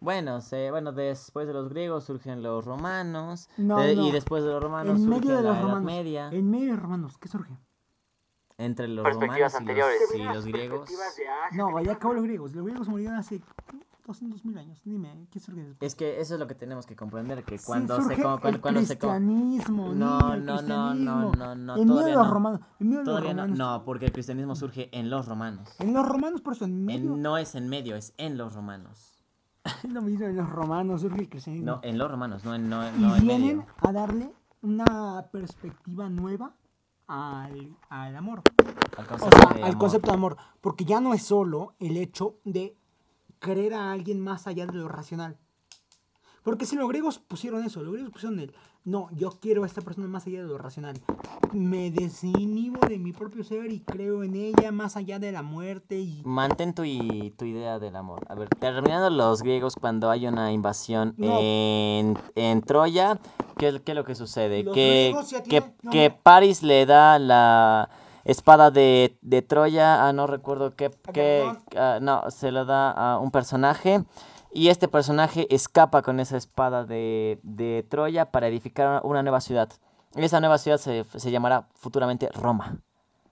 Bueno, 0.00 0.40
se, 0.40 0.70
bueno, 0.70 0.92
después 0.92 1.46
de 1.48 1.52
los 1.52 1.68
griegos 1.70 2.04
surgen 2.04 2.42
los 2.42 2.64
romanos. 2.64 3.48
No, 3.56 3.78
de- 3.80 3.96
no. 3.96 4.06
Y 4.06 4.12
después 4.12 4.44
de 4.44 4.50
los 4.50 4.62
romanos 4.62 4.96
En 4.96 5.04
surge 5.04 5.20
medio 5.20 5.36
de 5.36 5.42
la 5.42 5.48
los 5.48 5.56
Edad 5.56 5.62
romanos. 5.64 5.84
Media. 5.84 6.28
En 6.32 6.50
medio 6.50 6.66
de 6.66 6.72
los 6.72 6.80
romanos, 6.82 7.18
¿qué 7.18 7.28
surge? 7.28 7.58
Entre 8.58 8.88
los 8.88 9.04
romanos 9.04 9.36
y 9.60 9.64
los, 9.74 10.14
y 10.14 10.22
los 10.24 10.46
griegos. 10.46 10.90
No, 11.52 11.80
ya 11.80 11.92
acabó 11.92 12.14
los 12.14 12.24
griegos. 12.24 12.52
Los 12.54 12.64
griegos 12.64 12.88
murieron 12.88 13.16
hace 13.16 13.40
200 14.06 14.44
mil 14.44 14.56
años. 14.58 14.80
Dime, 14.84 15.26
¿qué 15.30 15.38
surge 15.38 15.62
después? 15.62 15.92
Es 15.92 15.94
que 15.96 16.20
eso 16.20 16.34
es 16.34 16.40
lo 16.40 16.46
que 16.48 16.54
tenemos 16.54 16.86
que 16.86 16.96
comprender, 16.96 17.44
que 17.44 17.58
Sí, 17.58 17.64
cuando 17.66 17.96
surge 17.96 18.16
se... 18.16 18.22
co- 18.22 18.34
el 18.34 18.40
Cuando, 18.40 18.60
cuando 18.60 18.80
se 18.82 18.98
co- 18.98 19.08
cristianismo, 19.08 19.94
No, 19.94 20.34
el 20.34 20.44
no, 20.44 20.52
no, 20.54 20.56
cristianismo. 20.56 20.94
no, 21.04 21.32
no, 21.34 21.54
no, 21.54 21.76
En 21.76 21.88
medio 21.88 22.04
de 22.04 22.12
los 22.14 22.26
no. 22.26 22.32
romanos. 22.34 22.60
En 22.80 22.88
medio 22.88 22.98
de 23.00 23.04
los 23.04 23.20
Todavía 23.22 23.46
no, 23.46 23.84
porque 23.84 24.06
el 24.06 24.12
cristianismo 24.12 24.56
surge 24.56 24.88
en 24.96 25.10
los 25.10 25.26
romanos. 25.28 25.68
En 25.78 25.92
los 25.92 26.06
romanos, 26.08 26.40
por 26.40 26.54
eso, 26.54 26.64
en 26.64 26.84
medio. 26.84 27.14
En- 27.14 27.22
no 27.22 27.36
es 27.36 27.54
en 27.54 27.68
medio, 27.68 27.94
es 27.96 28.12
en 28.16 28.38
los 28.38 28.54
romanos. 28.54 29.12
Es 29.84 29.84
lo 29.92 30.02
mismo, 30.02 30.26
en 30.26 30.36
los 30.36 30.48
romanos 30.48 31.00
surge 31.02 31.20
el 31.22 31.28
cristianismo. 31.28 31.66
No, 31.72 31.80
en 31.82 31.98
los 31.98 32.10
romanos, 32.10 32.44
no 32.44 32.54
en, 32.54 32.68
no, 32.68 32.82
y 32.84 32.88
en 32.88 33.26
vienen 33.26 33.58
medio. 33.58 33.66
a 33.82 33.92
darle 33.92 34.32
una 34.62 35.26
perspectiva 35.30 36.08
nueva 36.08 36.52
al, 37.06 37.76
al 37.88 38.16
amor. 38.16 38.42
Al 38.96 39.04
O 39.04 39.08
concepto 39.08 39.38
sea, 39.38 39.48
de 39.54 39.62
al 39.62 39.68
amor. 39.70 39.78
concepto 39.78 40.10
de 40.10 40.14
amor. 40.16 40.36
Porque 40.60 40.84
ya 40.84 41.00
no 41.00 41.14
es 41.14 41.22
solo 41.22 41.74
el 41.78 41.96
hecho 41.96 42.36
de 42.44 42.76
querer 43.40 43.74
a 43.74 43.92
alguien 43.92 44.20
más 44.20 44.46
allá 44.46 44.66
de 44.66 44.72
lo 44.78 44.88
racional. 44.88 45.38
Porque 46.42 46.66
si 46.66 46.76
los 46.76 46.88
griegos 46.88 47.18
pusieron 47.18 47.64
eso, 47.64 47.82
los 47.82 47.92
griegos 47.92 48.12
pusieron 48.12 48.38
el, 48.40 48.54
no, 48.84 49.08
yo 49.12 49.30
quiero 49.40 49.64
a 49.64 49.66
esta 49.66 49.82
persona 49.82 50.08
más 50.08 50.26
allá 50.26 50.40
de 50.42 50.48
lo 50.48 50.56
racional. 50.58 50.96
Me 51.52 51.90
desinhibo 51.90 52.80
de 52.86 52.98
mi 52.98 53.12
propio 53.12 53.44
ser 53.44 53.70
y 53.70 53.80
creo 53.80 54.22
en 54.22 54.34
ella 54.34 54.72
más 54.72 54.96
allá 54.96 55.18
de 55.18 55.30
la 55.32 55.42
muerte 55.42 55.98
y... 55.98 56.22
Mantén 56.24 56.72
tu, 56.74 56.82
tu 57.36 57.44
idea 57.44 57.78
del 57.78 57.96
amor. 57.96 58.20
A 58.28 58.34
ver, 58.34 58.48
terminando 58.60 59.10
los 59.10 59.42
griegos 59.42 59.74
cuando 59.78 60.10
hay 60.10 60.26
una 60.26 60.52
invasión 60.52 61.14
No. 61.18 61.38
en, 61.40 62.16
en 62.34 62.62
Troya, 62.62 63.18
¿qué, 63.58 63.68
es- 63.68 63.80
qué 63.80 63.92
es 63.92 63.96
lo 63.96 64.04
que 64.04 64.14
sucede? 64.14 64.62
Los 64.62 64.74
Que, 64.74 65.14
que, 65.14 65.42
tienen- 65.60 65.74
no, 65.82 65.90
que. 65.90 66.10
Paris 66.10 66.62
le 66.62 66.86
da 66.86 67.18
la 67.18 67.90
espada 68.28 68.70
de, 68.70 69.18
de 69.22 69.42
Troya, 69.42 70.06
ah, 70.06 70.12
no 70.12 70.26
recuerdo 70.26 70.76
qué, 70.76 70.90
qué 71.12 71.40
Agamenón. 71.42 71.64
ah, 71.76 71.98
no, 72.00 72.30
se 72.30 72.52
lo 72.52 72.64
da 72.64 72.90
a 72.92 73.18
un 73.18 73.30
personaje. 73.30 74.04
Y 74.52 74.68
este 74.68 74.88
personaje 74.88 75.46
escapa 75.54 76.02
con 76.02 76.20
esa 76.20 76.36
espada 76.36 76.84
de, 76.84 77.38
de 77.42 77.84
Troya 77.88 78.30
para 78.30 78.46
edificar 78.48 79.00
una 79.04 79.22
nueva 79.22 79.40
ciudad. 79.40 79.68
Esa 80.14 80.40
nueva 80.40 80.58
ciudad 80.58 80.78
se, 80.78 81.04
se 81.04 81.30
llamará 81.30 81.68
futuramente 81.74 82.28
Roma. 82.32 82.78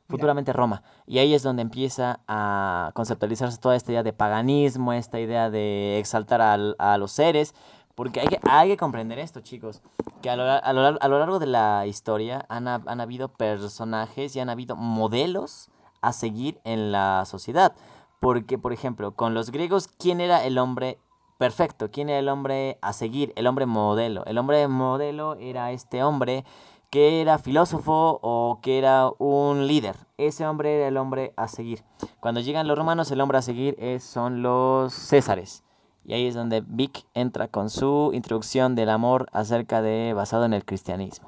Futuramente 0.08 0.52
Roma. 0.52 0.82
Y 1.06 1.18
ahí 1.18 1.34
es 1.34 1.42
donde 1.42 1.62
empieza 1.62 2.20
a 2.28 2.90
conceptualizarse 2.94 3.58
toda 3.58 3.74
esta 3.76 3.90
idea 3.92 4.02
de 4.04 4.12
paganismo, 4.12 4.92
esta 4.92 5.18
idea 5.18 5.50
de 5.50 5.98
exaltar 5.98 6.40
al- 6.40 6.76
a 6.78 6.96
los 6.98 7.10
seres. 7.12 7.54
Porque 7.96 8.20
hay 8.20 8.28
que, 8.28 8.38
hay 8.44 8.68
que 8.68 8.76
comprender 8.76 9.18
esto, 9.18 9.40
chicos. 9.40 9.82
Que 10.22 10.30
a 10.30 10.36
lo, 10.36 10.44
a 10.44 10.72
lo 10.72 10.98
a 11.00 11.08
lo 11.08 11.18
largo 11.18 11.38
de 11.40 11.46
la 11.46 11.86
historia 11.86 12.44
han 12.48 12.68
habido 13.00 13.28
personajes 13.28 14.36
y 14.36 14.40
han 14.40 14.50
habido 14.50 14.76
modelos 14.76 15.70
a 16.02 16.12
seguir 16.12 16.60
en 16.64 16.92
la 16.92 17.24
sociedad. 17.26 17.74
Porque, 18.20 18.58
por 18.58 18.72
ejemplo, 18.72 19.12
con 19.16 19.34
los 19.34 19.50
griegos, 19.50 19.88
¿quién 19.88 20.20
era 20.20 20.44
el 20.44 20.58
hombre 20.58 20.98
perfecto? 21.38 21.90
¿Quién 21.90 22.08
era 22.10 22.18
el 22.18 22.28
hombre 22.28 22.78
a 22.82 22.92
seguir? 22.92 23.32
El 23.34 23.46
hombre 23.46 23.66
modelo. 23.66 24.24
El 24.26 24.38
hombre 24.38 24.68
modelo 24.68 25.34
era 25.34 25.72
este 25.72 26.02
hombre 26.04 26.44
que 26.90 27.20
era 27.20 27.38
filósofo 27.38 28.20
o 28.22 28.60
que 28.62 28.78
era 28.78 29.10
un 29.18 29.66
líder. 29.66 29.96
Ese 30.18 30.46
hombre 30.46 30.76
era 30.76 30.88
el 30.88 30.96
hombre 30.96 31.32
a 31.36 31.48
seguir. 31.48 31.82
Cuando 32.20 32.40
llegan 32.40 32.68
los 32.68 32.78
romanos, 32.78 33.10
el 33.10 33.20
hombre 33.20 33.38
a 33.38 33.42
seguir 33.42 33.74
es- 33.78 34.04
son 34.04 34.42
los 34.42 34.92
césares. 34.94 35.62
Y 36.08 36.12
ahí 36.14 36.26
es 36.26 36.34
donde 36.34 36.62
Vic 36.64 37.04
entra 37.14 37.48
con 37.48 37.68
su 37.68 38.12
introducción 38.14 38.76
del 38.76 38.90
amor 38.90 39.26
acerca 39.32 39.82
de 39.82 40.12
basado 40.14 40.44
en 40.44 40.52
el 40.52 40.64
cristianismo. 40.64 41.26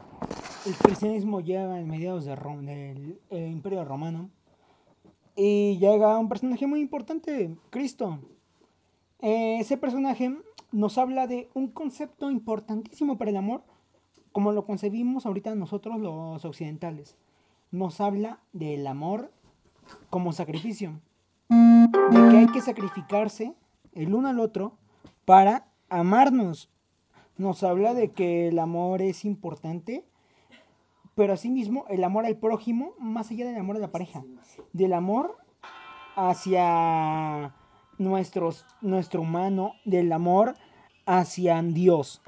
El 0.64 0.74
cristianismo 0.74 1.41
llega 1.41 1.81
en 1.81 1.89
mediados 1.89 2.24
de 2.24 2.37
Rom- 2.37 2.64
del 2.64 3.18
eh, 3.31 3.49
Imperio 3.49 3.85
Romano 3.85 4.31
y 5.35 5.79
llega 5.79 6.16
un 6.18 6.29
personaje 6.29 6.68
muy 6.68 6.81
importante, 6.81 7.57
Cristo. 7.70 8.20
Eh, 9.20 9.59
ese 9.59 9.76
personaje 9.79 10.37
nos 10.70 10.97
habla 10.97 11.26
de 11.26 11.49
un 11.55 11.68
concepto 11.68 12.31
importantísimo 12.31 13.18
para 13.18 13.33
el 13.33 13.37
amor, 13.37 13.64
como 14.31 14.53
lo 14.53 14.64
concebimos 14.64 15.26
ahorita 15.26 15.57
nosotros 15.57 15.99
los 15.99 16.45
occidentales. 16.45 17.16
Nos 17.72 18.01
habla 18.01 18.39
del 18.53 18.87
amor 18.87 19.33
como 20.09 20.33
sacrificio, 20.33 21.01
de 21.49 22.31
que 22.31 22.37
hay 22.37 22.47
que 22.47 22.61
sacrificarse 22.61 23.55
el 23.99 24.15
uno 24.15 24.29
al 24.29 24.41
otro 24.41 24.79
para 25.25 25.69
amarnos. 25.91 26.71
Nos 27.37 27.63
habla 27.63 27.95
de 27.95 28.13
que 28.13 28.49
el 28.49 28.59
amor 28.59 29.03
es 29.03 29.25
importante 29.25 30.05
pero 31.19 31.33
asimismo 31.33 31.85
el 31.89 32.05
amor 32.05 32.27
al 32.27 32.37
prójimo, 32.37 32.95
más 33.01 33.33
allá 33.33 33.45
del 33.45 33.57
amor 33.57 33.75
a 33.75 33.81
la 33.81 33.91
pareja, 33.91 34.23
del 34.73 34.93
amor 34.93 35.37
hacia 36.15 37.53
nuestros, 37.99 38.65
nuestro 38.83 39.23
humano, 39.23 39.73
del 39.85 40.13
amor 40.13 40.55
hacia 41.07 41.61
Dios. 41.61 42.23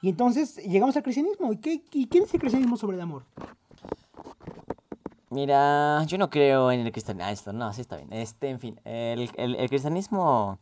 Y 0.00 0.08
entonces 0.08 0.56
llegamos 0.56 0.96
al 0.96 1.04
cristianismo. 1.04 1.52
¿Y 1.52 1.58
qué, 1.58 1.84
y 1.92 2.06
qué 2.06 2.22
dice 2.22 2.38
el 2.38 2.40
cristianismo 2.40 2.76
sobre 2.76 2.96
el 2.96 3.02
amor? 3.02 3.24
Mira, 5.32 6.04
yo 6.04 6.18
no 6.18 6.28
creo 6.28 6.70
en 6.70 6.80
el 6.80 6.92
cristianismo. 6.92 7.26
Ah, 7.26 7.32
esto, 7.32 7.52
no, 7.52 7.72
sí 7.72 7.80
está 7.80 7.96
bien. 7.96 8.12
Este, 8.12 8.50
en 8.50 8.60
fin, 8.60 8.78
el, 8.84 9.30
el- 9.36 9.54
el 9.56 9.68
cristianismo 9.70 10.58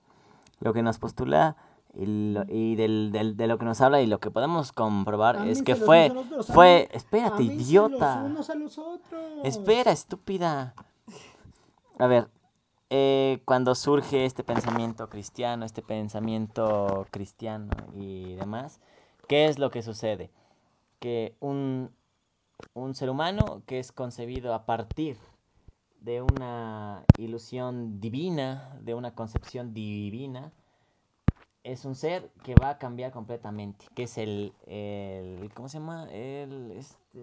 lo 0.60 0.72
que 0.72 0.82
nos 0.82 0.98
postula 0.98 1.56
y, 1.94 2.06
lo- 2.34 2.44
y 2.48 2.76
del, 2.76 3.10
del- 3.12 3.36
de 3.36 3.46
lo 3.48 3.58
que 3.58 3.64
nos 3.64 3.80
habla 3.80 4.00
y 4.00 4.06
lo 4.06 4.20
que 4.20 4.30
podemos 4.30 4.70
comprobar 4.72 5.36
es 5.48 5.62
que 5.64 5.74
fue, 5.74 6.12
fue, 6.52 6.88
espérate, 6.92 7.42
idiota. 7.42 8.20
Los 8.22 8.30
unos 8.30 8.50
a 8.50 8.54
los 8.54 8.78
otros. 8.78 9.22
Espera, 9.42 9.90
estúpida. 9.90 10.74
A 11.98 12.06
ver, 12.06 12.28
eh, 12.90 13.42
cuando 13.44 13.74
surge 13.74 14.24
este 14.24 14.44
pensamiento 14.44 15.08
cristiano, 15.08 15.64
este 15.64 15.82
pensamiento 15.82 17.06
cristiano 17.10 17.70
y 17.94 18.34
demás, 18.36 18.80
¿qué 19.26 19.46
es 19.46 19.58
lo 19.58 19.70
que 19.70 19.82
sucede? 19.82 20.30
Que 21.00 21.34
un, 21.40 21.90
un 22.74 22.94
ser 22.94 23.11
humano 23.11 23.62
que 23.66 23.78
es 23.78 23.92
concebido 23.92 24.54
a 24.54 24.66
partir 24.66 25.16
de 26.00 26.22
una 26.22 27.04
ilusión 27.18 28.00
divina, 28.00 28.78
de 28.80 28.94
una 28.94 29.14
concepción 29.14 29.74
divina, 29.74 30.52
es 31.62 31.84
un 31.84 31.94
ser 31.94 32.30
que 32.42 32.54
va 32.54 32.70
a 32.70 32.78
cambiar 32.78 33.12
completamente, 33.12 33.86
que 33.94 34.04
es 34.04 34.16
el, 34.16 34.54
el 34.66 35.52
¿cómo 35.54 35.68
se 35.68 35.78
llama? 35.78 36.11
El, 36.11 36.70
este, 36.72 37.20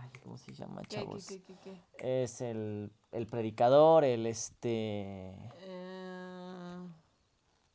ay, 0.00 0.10
¿cómo 0.24 0.36
se 0.38 0.52
llama, 0.52 0.82
¿Qué, 0.82 0.96
chavos? 0.96 1.26
qué, 1.28 1.42
qué, 1.42 1.54
qué, 1.62 1.76
qué? 1.96 2.22
Es 2.24 2.40
el, 2.40 2.90
el 3.12 3.26
predicador, 3.26 4.04
el 4.04 4.26
este... 4.26 5.36
Eh, 5.60 6.78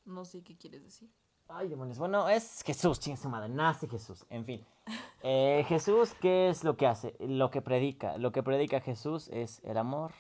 no 0.04 0.26
sé 0.26 0.44
qué 0.44 0.58
quieres 0.58 0.84
decir. 0.84 1.10
Ay, 1.48 1.68
demonios. 1.68 2.00
Bueno, 2.00 2.28
es 2.28 2.64
Jesús, 2.64 3.00
chinga 3.00 3.18
su 3.18 3.30
madre, 3.30 3.50
nace 3.50 3.88
Jesús. 3.88 4.26
En 4.30 4.46
fin. 4.46 4.66
Eh, 5.22 5.64
Jesús, 5.68 6.14
¿qué 6.22 6.50
es 6.50 6.64
lo 6.64 6.76
que 6.76 6.88
hace? 6.88 7.16
Lo 7.20 7.52
que 7.52 7.62
predica. 7.62 8.18
Lo 8.18 8.32
que 8.32 8.44
predica 8.44 8.82
Jesús 8.82 9.30
es 9.30 9.62
el 9.64 9.78
amor 9.78 10.12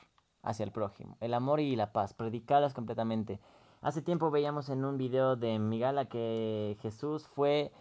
hacia 0.43 0.63
el 0.63 0.71
prójimo. 0.71 1.17
El 1.21 1.34
amor 1.34 1.59
y 1.59 1.76
la 1.76 1.91
paz. 1.91 2.13
Predicarlas 2.13 2.73
completamente. 2.73 3.39
Hace 3.82 4.01
tiempo 4.01 4.32
veíamos 4.32 4.69
en 4.69 4.86
un 4.86 4.97
video 4.97 5.36
de 5.36 5.59
Migala 5.59 6.05
que 6.05 6.78
Jesús 6.82 7.28
fue 7.28 7.71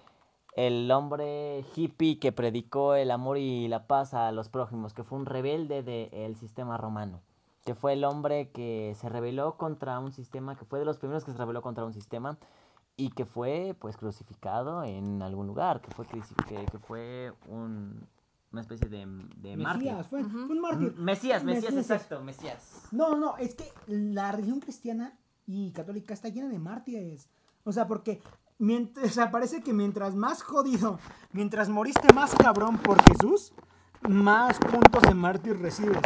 el 0.56 0.90
hombre 0.90 1.64
hippie 1.74 2.18
que 2.18 2.32
predicó 2.32 2.94
el 2.94 3.10
amor 3.10 3.38
y 3.38 3.68
la 3.68 3.86
paz 3.86 4.14
a 4.14 4.32
los 4.32 4.48
prójimos, 4.48 4.94
que 4.94 5.02
fue 5.02 5.18
un 5.18 5.26
rebelde 5.26 5.82
del 5.82 6.36
sistema 6.36 6.76
romano, 6.76 7.20
que 7.64 7.74
fue 7.74 7.94
el 7.94 8.04
hombre 8.04 8.50
que 8.50 8.94
se 9.00 9.08
rebeló 9.08 9.56
contra 9.56 9.98
un 9.98 10.12
sistema, 10.12 10.56
que 10.56 10.64
fue 10.64 10.78
de 10.78 10.84
los 10.84 10.98
primeros 10.98 11.24
que 11.24 11.32
se 11.32 11.38
rebeló 11.38 11.62
contra 11.62 11.84
un 11.84 11.92
sistema 11.92 12.38
y 12.96 13.10
que 13.10 13.24
fue 13.24 13.74
pues 13.78 13.96
crucificado 13.96 14.84
en 14.84 15.20
algún 15.22 15.46
lugar, 15.46 15.80
que 15.80 15.90
fue, 15.90 16.06
que, 16.06 16.20
que 16.70 16.78
fue 16.78 17.32
un- 17.48 18.06
una 18.52 18.60
especie 18.60 18.88
de, 18.88 19.04
de 19.36 19.56
mártir. 19.56 19.86
Mesías, 19.90 20.06
fue, 20.08 20.22
fue 20.24 20.42
un 20.44 20.60
mártir. 20.60 20.94
Mesías, 20.96 21.42
Mesías, 21.42 21.74
Mesías. 21.74 21.90
exacto, 21.90 22.22
Mesías. 22.22 22.88
No, 22.92 23.16
no, 23.16 23.36
es 23.38 23.56
que 23.56 23.64
la 23.88 24.30
religión 24.30 24.60
cristiana 24.60 25.18
y 25.46 25.72
católica 25.72 26.14
está 26.14 26.28
llena 26.28 26.48
de 26.48 26.58
mártires. 26.60 27.28
O 27.64 27.72
sea, 27.72 27.88
porque 27.88 28.22
mientras, 28.58 29.06
o 29.06 29.08
sea, 29.12 29.32
parece 29.32 29.60
que 29.62 29.72
mientras 29.72 30.14
más 30.14 30.42
jodido, 30.44 31.00
mientras 31.32 31.68
moriste 31.68 32.12
más 32.14 32.32
cabrón 32.36 32.78
por 32.78 33.02
Jesús, 33.10 33.52
más 34.08 34.56
puntos 34.60 35.02
de 35.02 35.14
mártir 35.14 35.58
recibes. 35.58 35.98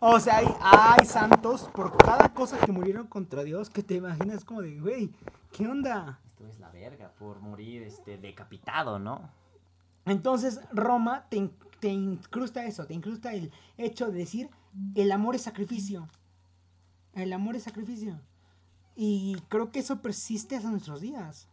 O 0.00 0.18
sea, 0.18 0.38
hay, 0.38 0.46
hay 0.62 1.06
santos 1.06 1.68
por 1.74 1.96
cada 1.98 2.30
cosa 2.34 2.58
que 2.58 2.72
murieron 2.72 3.06
contra 3.06 3.44
Dios 3.44 3.70
que 3.70 3.82
te 3.84 3.94
imaginas 3.94 4.44
como 4.44 4.62
de, 4.62 4.80
güey, 4.80 5.12
¿qué 5.52 5.66
onda? 5.66 6.20
Esto 6.26 6.46
es 6.46 6.58
la 6.58 6.70
verga 6.70 7.12
por 7.18 7.40
morir 7.40 7.82
este, 7.82 8.16
decapitado, 8.18 8.98
¿no? 8.98 9.30
Entonces 10.06 10.60
Roma 10.72 11.26
te, 11.28 11.36
in- 11.36 11.54
te 11.80 11.88
incrusta 11.88 12.64
eso, 12.64 12.86
te 12.86 12.94
incrusta 12.94 13.32
el 13.34 13.52
hecho 13.76 14.06
de 14.10 14.18
decir 14.18 14.50
el 14.94 15.12
amor 15.12 15.34
es 15.34 15.42
sacrificio. 15.42 16.08
El 17.14 17.32
amor 17.32 17.56
es 17.56 17.64
sacrificio. 17.64 18.20
Y 18.94 19.36
creo 19.48 19.70
que 19.72 19.80
eso 19.80 20.00
persiste 20.00 20.56
hasta 20.56 20.70
nuestros 20.70 21.00
días. 21.00 21.48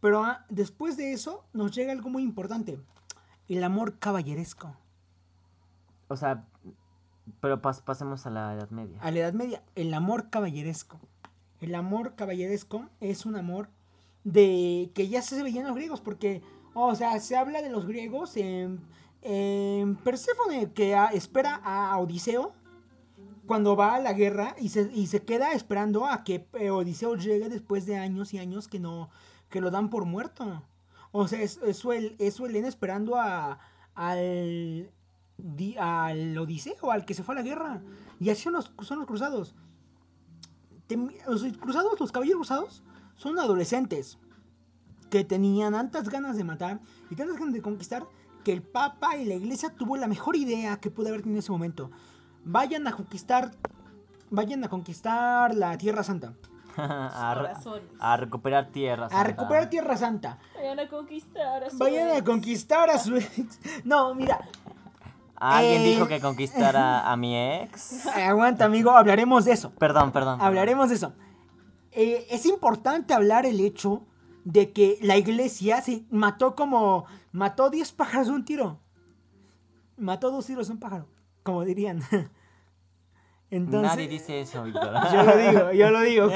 Pero 0.00 0.24
ah, 0.24 0.44
después 0.48 0.96
de 0.96 1.12
eso 1.12 1.44
nos 1.52 1.72
llega 1.74 1.92
algo 1.92 2.08
muy 2.10 2.22
importante. 2.22 2.80
El 3.48 3.62
amor 3.64 3.98
caballeresco. 3.98 4.76
O 6.08 6.16
sea, 6.16 6.44
pero 7.40 7.60
pas- 7.62 7.82
pasemos 7.82 8.26
a 8.26 8.30
la 8.30 8.54
Edad 8.54 8.70
Media. 8.70 8.98
A 9.00 9.10
la 9.10 9.18
Edad 9.20 9.32
Media, 9.32 9.62
el 9.74 9.92
amor 9.94 10.30
caballeresco. 10.30 10.98
El 11.60 11.74
amor 11.74 12.14
caballeresco 12.14 12.88
es 13.00 13.26
un 13.26 13.36
amor 13.36 13.68
de 14.24 14.90
que 14.94 15.08
ya 15.08 15.22
se 15.22 15.42
veía 15.42 15.60
en 15.60 15.66
los 15.66 15.76
griegos, 15.76 16.00
porque, 16.00 16.42
o 16.74 16.94
sea, 16.94 17.18
se 17.20 17.36
habla 17.36 17.62
de 17.62 17.70
los 17.70 17.86
griegos 17.86 18.36
en, 18.36 18.80
en 19.22 19.96
Perséfone, 19.96 20.72
que 20.72 20.96
espera 21.12 21.60
a 21.64 21.98
Odiseo 21.98 22.52
cuando 23.46 23.76
va 23.76 23.94
a 23.94 24.00
la 24.00 24.12
guerra 24.12 24.54
y 24.60 24.68
se, 24.68 24.90
y 24.94 25.06
se 25.06 25.24
queda 25.24 25.52
esperando 25.52 26.06
a 26.06 26.22
que 26.22 26.46
eh, 26.54 26.70
Odiseo 26.70 27.16
llegue 27.16 27.48
después 27.48 27.86
de 27.86 27.96
años 27.96 28.34
y 28.34 28.38
años 28.38 28.68
que 28.68 28.78
no 28.78 29.08
que 29.48 29.60
lo 29.62 29.70
dan 29.70 29.88
por 29.88 30.04
muerto. 30.04 30.62
O 31.10 31.26
sea, 31.26 31.40
es, 31.40 31.58
es, 31.64 31.82
El- 31.86 32.16
es 32.18 32.38
esperando 32.66 33.16
a, 33.16 33.58
al, 33.94 34.90
di- 35.38 35.76
al 35.78 36.36
Odiseo, 36.36 36.90
al 36.90 37.06
que 37.06 37.14
se 37.14 37.22
fue 37.22 37.34
a 37.34 37.38
la 37.38 37.42
guerra. 37.42 37.80
Y 38.20 38.28
así 38.28 38.42
son 38.42 38.52
los, 38.52 38.70
son 38.82 38.98
los 38.98 39.06
cruzados. 39.06 39.54
Los 41.26 41.44
cruzados, 41.58 42.00
los 42.00 42.12
caballeros 42.12 42.38
cruzados, 42.38 42.82
son 43.16 43.38
adolescentes 43.38 44.18
que 45.10 45.24
tenían 45.24 45.72
tantas 45.72 46.08
ganas 46.08 46.36
de 46.36 46.44
matar 46.44 46.80
y 47.10 47.16
tantas 47.16 47.38
ganas 47.38 47.54
de 47.54 47.62
conquistar 47.62 48.06
que 48.44 48.52
el 48.52 48.62
Papa 48.62 49.16
y 49.16 49.24
la 49.24 49.34
Iglesia 49.34 49.70
tuvo 49.70 49.96
la 49.96 50.06
mejor 50.06 50.36
idea 50.36 50.78
que 50.78 50.90
pudo 50.90 51.08
haber 51.08 51.22
tenido 51.22 51.36
en 51.36 51.40
ese 51.40 51.52
momento. 51.52 51.90
Vayan 52.44 52.86
a 52.86 52.92
conquistar, 52.92 53.50
vayan 54.30 54.64
a 54.64 54.68
conquistar 54.68 55.54
la 55.54 55.76
Tierra 55.76 56.02
Santa, 56.02 56.32
a, 56.76 57.54
a 57.98 58.16
recuperar 58.16 58.70
tierras. 58.70 59.12
a 59.12 59.24
recuperar 59.24 59.68
Tierra 59.68 59.96
Santa. 59.96 60.38
Vayan 60.54 60.78
a 60.78 60.88
conquistar 60.88 61.64
a 61.64 61.70
su 61.70 61.78
Vayan 61.78 62.16
a 62.16 62.24
conquistar 62.24 62.90
a 62.90 62.98
su 62.98 63.16
ex. 63.16 63.60
No, 63.84 64.14
mira, 64.14 64.40
¿Alguien 65.40 65.82
Eh. 65.82 65.84
dijo 65.86 66.06
que 66.08 66.20
conquistara 66.20 67.10
a 67.12 67.16
mi 67.16 67.36
ex? 67.36 68.06
eh, 68.16 68.24
aguanta, 68.24 68.64
amigo, 68.64 68.90
hablaremos 68.90 69.44
de 69.44 69.52
eso. 69.52 69.70
Perdón, 69.78 70.12
perdón. 70.12 70.40
Hablaremos 70.40 70.88
de 70.88 70.96
eso. 70.96 71.12
Eh, 71.92 72.26
es 72.30 72.44
importante 72.46 73.14
hablar 73.14 73.46
el 73.46 73.60
hecho 73.60 74.02
de 74.44 74.72
que 74.72 74.98
la 75.02 75.16
iglesia 75.16 75.80
se 75.82 76.04
mató 76.10 76.54
como. 76.54 77.04
Mató 77.32 77.70
10 77.70 77.92
pájaros 77.92 78.28
de 78.28 78.32
un 78.32 78.44
tiro. 78.44 78.80
Mató 79.96 80.30
dos 80.30 80.46
tiros 80.46 80.68
de 80.68 80.74
un 80.74 80.80
pájaro. 80.80 81.08
Como 81.42 81.64
dirían. 81.64 82.02
Entonces. 83.50 83.90
Nadie 83.90 84.08
dice 84.08 84.40
eso, 84.42 84.62
Víctor. 84.64 84.92
Yo 85.12 85.22
lo 85.22 85.36
digo, 85.36 85.72
yo 85.72 85.90
lo 85.90 86.00
digo. 86.02 86.28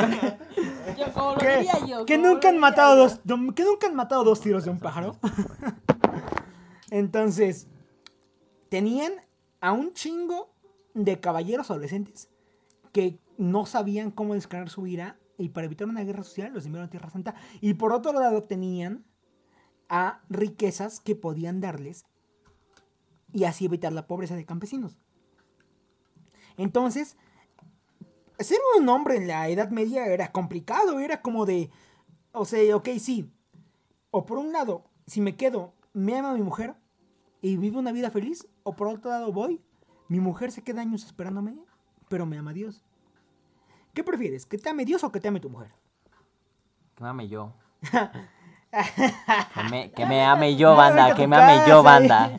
Yo, 0.98 1.12
como 1.12 1.32
lo 1.32 1.38
que, 1.38 1.57
diría 1.59 1.86
yo. 1.86 2.05
que 2.07 2.16
nunca 2.16 2.48
han 2.48 2.59
matado 2.59 2.96
yo. 2.96 3.03
dos. 3.03 3.20
dom- 3.24 3.55
Que 3.55 3.64
nunca 3.64 3.86
han 3.86 3.94
matado 3.94 4.24
dos 4.24 4.40
tiros 4.40 4.64
de 4.64 4.70
un 4.70 4.78
pájaro. 4.78 5.16
Entonces. 6.90 7.68
Tenían 8.73 9.12
a 9.61 9.73
un 9.73 9.93
chingo 9.93 10.51
de 10.95 11.20
caballeros 11.20 11.70
adolescentes 11.70 12.31
que 12.91 13.18
no 13.37 13.66
sabían 13.66 14.11
cómo 14.11 14.33
descargar 14.33 14.70
su 14.70 14.87
ira 14.87 15.18
y 15.37 15.51
para 15.51 15.66
evitar 15.66 15.89
una 15.89 16.05
guerra 16.05 16.25
social 16.25 16.55
los 16.55 16.64
enviaron 16.64 16.87
a 16.87 16.91
Tierra 16.91 17.11
Santa 17.11 17.35
y 17.61 17.75
por 17.75 17.93
otro 17.93 18.14
lado 18.14 18.45
tenían 18.45 19.05
a 19.91 20.23
riquezas 20.31 21.01
que 21.01 21.14
podían 21.14 21.61
darles 21.61 22.07
y 23.35 23.45
así 23.45 23.66
evitar 23.66 23.93
la 23.93 24.07
pobreza 24.07 24.37
de 24.37 24.47
campesinos. 24.47 24.97
Entonces, 26.57 27.18
ser 28.39 28.59
un 28.79 28.89
hombre 28.89 29.16
en 29.16 29.29
la 29.29 29.51
Edad 29.51 29.68
Media 29.68 30.07
era 30.07 30.33
complicado, 30.33 30.99
era 30.99 31.20
como 31.20 31.45
de, 31.45 31.68
o 32.33 32.47
sea, 32.47 32.75
ok, 32.75 32.89
sí, 32.99 33.31
o 34.11 34.25
por 34.25 34.39
un 34.39 34.51
lado, 34.51 34.85
si 35.07 35.20
me 35.20 35.37
quedo, 35.37 35.75
me 35.93 36.16
ama 36.16 36.33
mi 36.33 36.41
mujer 36.41 36.75
y 37.43 37.59
vivo 37.59 37.79
una 37.79 37.93
vida 37.93 38.11
feliz, 38.11 38.49
o 38.65 38.75
por 38.75 38.89
otro 38.89 39.11
lado 39.11 39.33
voy, 39.33 39.61
mi 40.09 40.21
mujer 40.21 40.51
se 40.53 40.63
queda 40.63 40.81
años 40.83 41.05
esperándome, 41.05 41.57
pero 42.09 42.27
me 42.27 42.39
ama 42.39 42.53
Dios. 42.53 42.85
¿Qué 43.95 44.03
prefieres? 44.05 44.47
¿Que 44.47 44.59
te 44.59 44.69
ame 44.71 44.85
Dios 44.85 45.05
o 45.05 45.13
que 45.13 45.21
te 45.21 45.29
ame 45.29 45.41
tu 45.41 45.51
mujer? 45.51 45.71
Que 46.95 47.03
me 47.05 47.11
ame 47.11 47.29
yo. 47.29 47.53
Que 49.55 49.63
me, 49.71 49.91
que 49.93 50.07
me 50.07 50.25
ame 50.25 50.57
yo, 50.57 50.75
banda. 50.75 51.15
Que 51.15 51.27
me 51.27 51.37
ame 51.37 51.69
yo, 51.69 51.83
banda. 51.83 52.39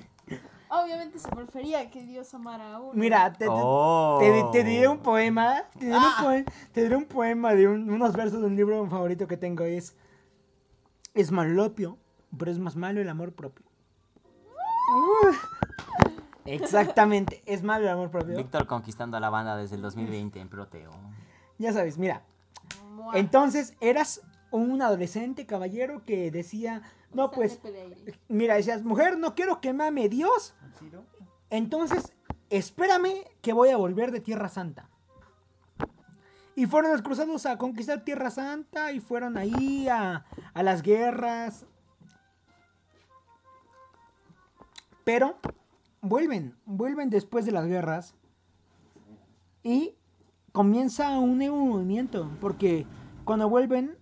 Obviamente 0.68 1.20
se 1.20 1.30
prefería 1.30 1.92
que 1.92 2.04
Dios 2.04 2.34
amara 2.34 2.74
a 2.74 2.80
uno. 2.80 2.94
Mira, 2.96 3.32
te, 3.34 3.46
te- 3.46 3.52
Oh. 3.52 4.18
te, 4.20 4.44
te 4.52 4.64
diré 4.64 4.88
un 4.88 4.98
poema, 4.98 5.62
te 5.78 5.86
diré, 5.86 5.98
un, 5.98 6.14
poe- 6.24 6.46
te 6.72 6.82
diré 6.82 6.96
un 6.96 7.06
poema 7.06 7.54
de 7.54 7.68
un- 7.68 7.88
unos 7.92 8.14
versos 8.16 8.40
de 8.42 8.48
un 8.48 8.56
libro 8.56 8.84
favorito 8.88 9.28
que 9.28 9.38
tengo, 9.38 9.64
es, 9.66 9.96
es 11.14 11.32
malopio, 11.32 12.00
pero 12.36 12.50
es 12.50 12.58
más 12.58 12.76
malo 12.76 13.00
el 13.00 13.10
amor 13.10 13.34
propio. 13.34 13.64
Uh, 14.92 15.32
Exactamente, 16.46 17.42
es 17.46 17.64
malo 17.64 17.86
el 17.86 17.92
amor 17.92 18.10
propio. 18.10 18.36
Víctor 18.36 18.68
conquistando 18.68 19.18
a 19.18 19.20
la 19.20 19.30
banda 19.30 19.56
desde 19.56 19.76
el 19.76 19.82
2020 19.82 20.40
en 20.40 20.50
Proteo. 20.50 20.92
Ya 21.58 21.72
sabes, 21.72 21.98
mira, 21.98 22.24
entonces 23.14 23.76
eras 23.80 24.22
un 24.52 24.82
adolescente 24.82 25.46
caballero 25.46 26.04
que 26.06 26.32
decía, 26.32 26.82
no 27.14 27.32
pues, 27.32 27.60
mira, 28.28 28.56
decías, 28.56 28.84
mujer, 28.84 29.18
no 29.18 29.36
quiero 29.36 29.62
que 29.62 29.74
me 29.74 29.86
ame 29.86 30.10
Dios, 30.10 30.54
entonces 31.50 32.14
espérame 32.50 33.26
que 33.42 33.54
voy 33.54 33.70
a 33.70 33.78
volver 33.78 34.12
de 34.12 34.20
Tierra 34.20 34.50
Santa. 34.50 34.90
Y 36.56 36.68
fueron 36.68 36.92
los 36.92 37.02
cruzados 37.02 37.48
a 37.48 37.58
conquistar 37.58 38.04
Tierra 38.04 38.30
Santa 38.30 38.92
y 38.92 39.00
fueron 39.00 39.38
ahí 39.38 39.88
a, 39.88 40.26
a 40.54 40.64
las 40.64 40.84
guerras. 40.84 41.66
Pero 45.04 45.36
vuelven, 46.04 46.54
vuelven 46.66 47.10
después 47.10 47.46
de 47.46 47.52
las 47.52 47.66
guerras 47.66 48.14
y 49.64 49.96
comienza 50.52 51.18
un 51.18 51.38
nuevo 51.40 51.58
movimiento, 51.58 52.30
porque 52.40 52.86
cuando 53.26 53.50
vuelven 53.50 53.98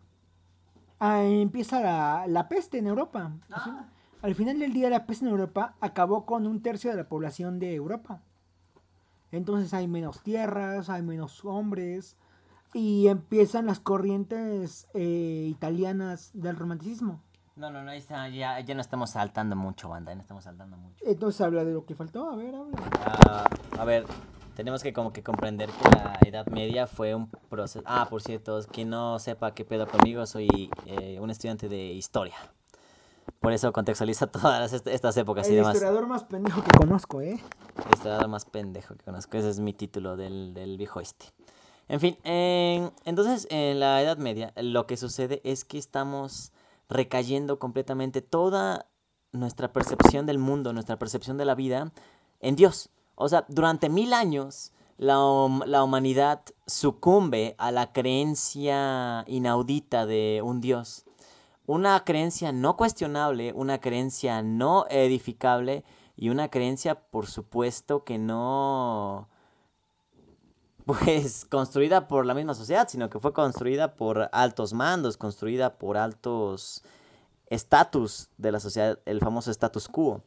ah, 1.00 1.24
empieza 1.24 1.80
la, 1.80 2.26
la 2.28 2.50
peste 2.50 2.80
en 2.80 2.88
Europa. 2.88 3.32
Al 3.50 3.62
fin- 3.64 3.78
Al 4.24 4.36
final 4.36 4.60
del 4.60 4.74
día 4.74 4.90
la 4.90 5.06
peste 5.06 5.26
en 5.26 5.32
Europa 5.32 5.76
acabó 5.80 6.26
con 6.26 6.46
un 6.46 6.62
tercio 6.62 6.92
de 6.92 6.98
la 6.98 7.08
población 7.08 7.58
de 7.60 7.74
Europa. 7.74 8.22
Entonces 9.32 9.74
hay 9.74 9.88
menos 9.88 10.22
tierras, 10.22 10.90
hay 10.90 11.02
menos 11.02 11.46
hombres 11.46 12.18
y 12.74 13.08
empiezan 13.08 13.66
las 13.66 13.80
corrientes 13.80 14.88
eh, 14.94 15.48
italianas 15.50 16.32
del 16.34 16.56
romanticismo. 16.58 17.22
No, 17.56 17.70
no, 17.70 17.84
no, 17.84 17.92
está- 17.92 18.30
ya, 18.30 18.60
ya 18.62 18.74
no 18.76 18.82
estamos 18.82 19.12
saltando 19.12 19.56
mucho, 19.56 19.90
banda. 19.90 20.12
Ya 20.12 20.16
no 20.16 20.22
estamos 20.22 20.44
saltando 20.44 20.78
mucho. 20.78 21.04
Entonces 21.06 21.42
habla 21.42 21.64
de 21.66 21.74
lo 21.74 21.86
que 21.86 21.96
faltó. 21.96 22.30
A 22.30 22.36
ver, 22.36 22.56
habla. 22.56 22.78
Ah, 23.06 23.50
a 23.78 23.86
ver, 23.86 24.06
tenemos 24.56 24.82
que 24.82 24.94
como 24.94 25.12
que 25.12 25.22
comprender 25.22 25.70
que 25.70 25.90
la 25.92 26.20
Edad 26.22 26.48
Media 26.48 26.88
fue 26.88 27.14
un 27.14 27.30
proceso... 27.50 27.84
Ah, 27.86 28.08
por 28.10 28.22
cierto, 28.22 28.60
quien 28.72 28.90
no 28.90 29.20
sepa 29.20 29.54
qué 29.54 29.66
pedo 29.66 29.88
conmigo, 29.90 30.26
soy 30.26 30.70
eh, 30.88 31.20
un 31.20 31.30
estudiante 31.30 31.68
de 31.68 31.92
historia. 31.94 32.36
Por 33.42 33.52
eso 33.54 33.74
contextualiza 33.74 34.28
todas 34.32 34.72
est- 34.72 34.88
estas 34.88 35.18
épocas 35.18 35.46
y 35.48 35.52
El 35.52 35.58
demás. 35.58 35.76
historiador 35.76 36.08
más 36.08 36.24
pendejo 36.24 36.64
que 36.64 36.72
conozco, 36.78 37.22
¿eh? 37.22 37.40
El 37.86 37.94
historiador 37.94 38.28
más 38.30 38.46
pendejo 38.46 38.96
que 38.96 39.04
conozco. 39.04 39.38
Ese 39.38 39.50
es 39.50 39.60
mi 39.60 39.74
título 39.74 40.16
del, 40.16 40.54
del 40.54 40.78
viejo 40.78 41.02
este. 41.02 41.26
En 41.90 42.00
fin, 42.00 42.18
en- 42.24 42.92
entonces 43.04 43.46
en 43.50 43.82
la 43.82 44.02
Edad 44.02 44.18
Media 44.18 44.54
lo 44.56 44.88
que 44.88 44.96
sucede 44.96 45.42
es 45.44 45.66
que 45.66 45.78
estamos 45.78 46.54
recayendo 46.92 47.58
completamente 47.58 48.22
toda 48.22 48.88
nuestra 49.32 49.72
percepción 49.72 50.26
del 50.26 50.38
mundo, 50.38 50.74
nuestra 50.74 51.00
percepción 51.00 51.38
de 51.38 51.46
la 51.46 51.56
vida 51.56 51.92
en 52.42 52.56
Dios. 52.56 52.90
O 53.16 53.30
sea, 53.30 53.46
durante 53.48 53.90
mil 53.90 54.14
años 54.14 54.74
la, 54.98 55.16
la, 55.66 55.84
humanidad 55.84 56.42
sucumbe 56.68 57.56
a 57.58 57.72
la 57.72 57.94
creencia 57.94 59.24
inaudita 59.28 60.06
de 60.06 60.42
un 60.44 60.60
Dios. 60.60 61.06
Una 61.66 62.04
creencia 62.04 62.52
no 62.52 62.76
cuestionable, 62.76 63.54
una 63.54 63.80
creencia 63.80 64.42
no 64.42 64.86
edificable 64.90 65.86
y 66.18 66.30
una 66.30 66.50
creencia, 66.50 66.96
por 66.96 67.28
supuesto, 67.28 68.04
que 68.04 68.18
no 68.18 69.30
pues 70.86 71.46
construida 71.50 72.08
por 72.08 72.26
la 72.26 72.34
misma 72.34 72.54
sociedad, 72.54 72.88
sino 72.88 73.10
que 73.10 73.20
fue 73.20 73.34
construida 73.34 73.96
por 73.96 74.30
altos 74.32 74.74
mandos, 74.74 75.18
construida 75.18 75.78
por 75.78 75.98
altos 75.98 76.84
estatus 77.48 78.30
de 78.38 78.52
la 78.52 78.60
sociedad, 78.60 79.00
el 79.06 79.20
famoso 79.20 79.52
status 79.52 79.88
quo. 79.88 80.22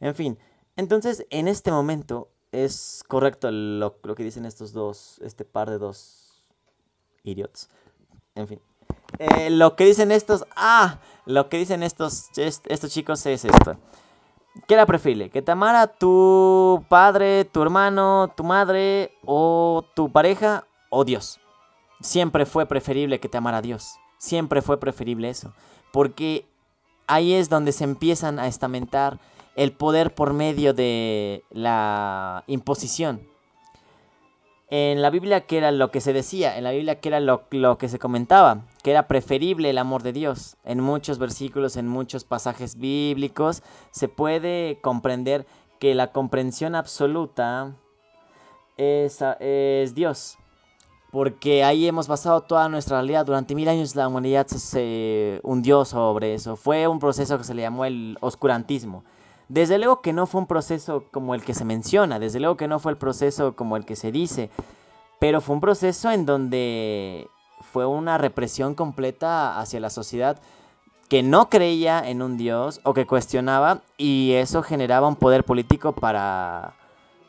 En 0.00 0.14
fin, 0.14 0.38
entonces 0.76 1.26
en 1.30 1.48
este 1.48 1.70
momento 1.70 2.28
es 2.52 3.04
correcto 3.08 3.50
lo, 3.50 4.00
que 4.00 4.24
dicen 4.24 4.44
estos 4.44 4.72
dos, 4.72 5.18
este 5.22 5.44
par 5.44 5.70
de 5.70 5.78
dos 5.78 6.44
idiots. 7.22 7.68
En 8.34 8.48
fin. 8.48 8.60
Eh, 9.18 9.50
lo 9.50 9.76
que 9.76 9.84
dicen 9.84 10.10
estos, 10.10 10.44
ah, 10.56 11.00
lo 11.26 11.48
que 11.48 11.58
dicen 11.58 11.82
estos, 11.82 12.30
estos 12.36 12.90
chicos 12.90 13.24
es 13.26 13.44
esto. 13.44 13.76
¿Qué 14.66 14.74
era 14.74 14.86
preferible? 14.86 15.30
¿Que 15.30 15.42
te 15.42 15.52
amara 15.52 15.88
tu 15.88 16.84
padre, 16.88 17.44
tu 17.44 17.60
hermano, 17.60 18.32
tu 18.36 18.44
madre 18.44 19.12
o 19.26 19.84
tu 19.94 20.10
pareja 20.10 20.64
o 20.90 21.04
Dios? 21.04 21.40
Siempre 22.00 22.46
fue 22.46 22.66
preferible 22.66 23.18
que 23.18 23.28
te 23.28 23.36
amara 23.36 23.60
Dios. 23.60 23.96
Siempre 24.18 24.62
fue 24.62 24.78
preferible 24.78 25.28
eso. 25.28 25.52
Porque 25.92 26.46
ahí 27.08 27.34
es 27.34 27.48
donde 27.48 27.72
se 27.72 27.84
empiezan 27.84 28.38
a 28.38 28.46
estamentar 28.46 29.18
el 29.56 29.72
poder 29.72 30.14
por 30.14 30.32
medio 30.32 30.72
de 30.72 31.42
la 31.50 32.44
imposición. 32.46 33.33
En 34.76 35.02
la 35.02 35.10
Biblia, 35.10 35.42
¿qué 35.46 35.58
era 35.58 35.70
lo 35.70 35.92
que 35.92 36.00
se 36.00 36.12
decía? 36.12 36.58
En 36.58 36.64
la 36.64 36.72
Biblia, 36.72 36.98
¿qué 36.98 37.08
era 37.08 37.20
lo, 37.20 37.44
lo, 37.52 37.78
que 37.78 37.88
se 37.88 38.00
comentaba? 38.00 38.62
Que 38.82 38.90
era 38.90 39.06
preferible 39.06 39.70
el 39.70 39.78
amor 39.78 40.02
de 40.02 40.12
Dios. 40.12 40.56
En 40.64 40.80
muchos 40.80 41.20
versículos, 41.20 41.76
en 41.76 41.86
muchos 41.86 42.24
pasajes 42.24 42.76
bíblicos, 42.76 43.62
se 43.92 44.08
puede 44.08 44.80
comprender 44.80 45.46
que 45.78 45.94
la 45.94 46.10
comprensión 46.10 46.74
absoluta 46.74 47.76
es, 48.76 49.22
es 49.38 49.94
Dios. 49.94 50.38
Porque 51.12 51.62
ahí 51.62 51.86
hemos 51.86 52.08
basado 52.08 52.40
toda 52.40 52.68
nuestra 52.68 52.96
realidad. 52.96 53.26
Durante 53.26 53.54
mil 53.54 53.68
años 53.68 53.94
la 53.94 54.08
humanidad 54.08 54.48
se 54.48 55.38
hundió 55.44 55.84
sobre 55.84 56.34
eso. 56.34 56.56
Fue 56.56 56.88
un 56.88 56.98
proceso 56.98 57.38
que 57.38 57.44
se 57.44 57.54
le 57.54 57.62
llamó 57.62 57.84
el 57.84 58.18
oscurantismo. 58.20 59.04
Desde 59.48 59.78
luego 59.78 60.00
que 60.00 60.12
no 60.12 60.26
fue 60.26 60.40
un 60.40 60.46
proceso 60.46 61.04
como 61.10 61.34
el 61.34 61.42
que 61.44 61.54
se 61.54 61.64
menciona, 61.64 62.18
desde 62.18 62.40
luego 62.40 62.56
que 62.56 62.68
no 62.68 62.78
fue 62.78 62.92
el 62.92 62.98
proceso 62.98 63.54
como 63.54 63.76
el 63.76 63.84
que 63.84 63.96
se 63.96 64.10
dice, 64.10 64.50
pero 65.18 65.40
fue 65.40 65.54
un 65.54 65.60
proceso 65.60 66.10
en 66.10 66.26
donde 66.26 67.28
fue 67.72 67.86
una 67.86 68.18
represión 68.18 68.74
completa 68.74 69.58
hacia 69.58 69.80
la 69.80 69.90
sociedad 69.90 70.40
que 71.08 71.22
no 71.22 71.50
creía 71.50 72.00
en 72.08 72.22
un 72.22 72.36
Dios 72.36 72.80
o 72.84 72.94
que 72.94 73.06
cuestionaba 73.06 73.82
y 73.98 74.32
eso 74.32 74.62
generaba 74.62 75.08
un 75.08 75.16
poder 75.16 75.44
político 75.44 75.92
para 75.92 76.74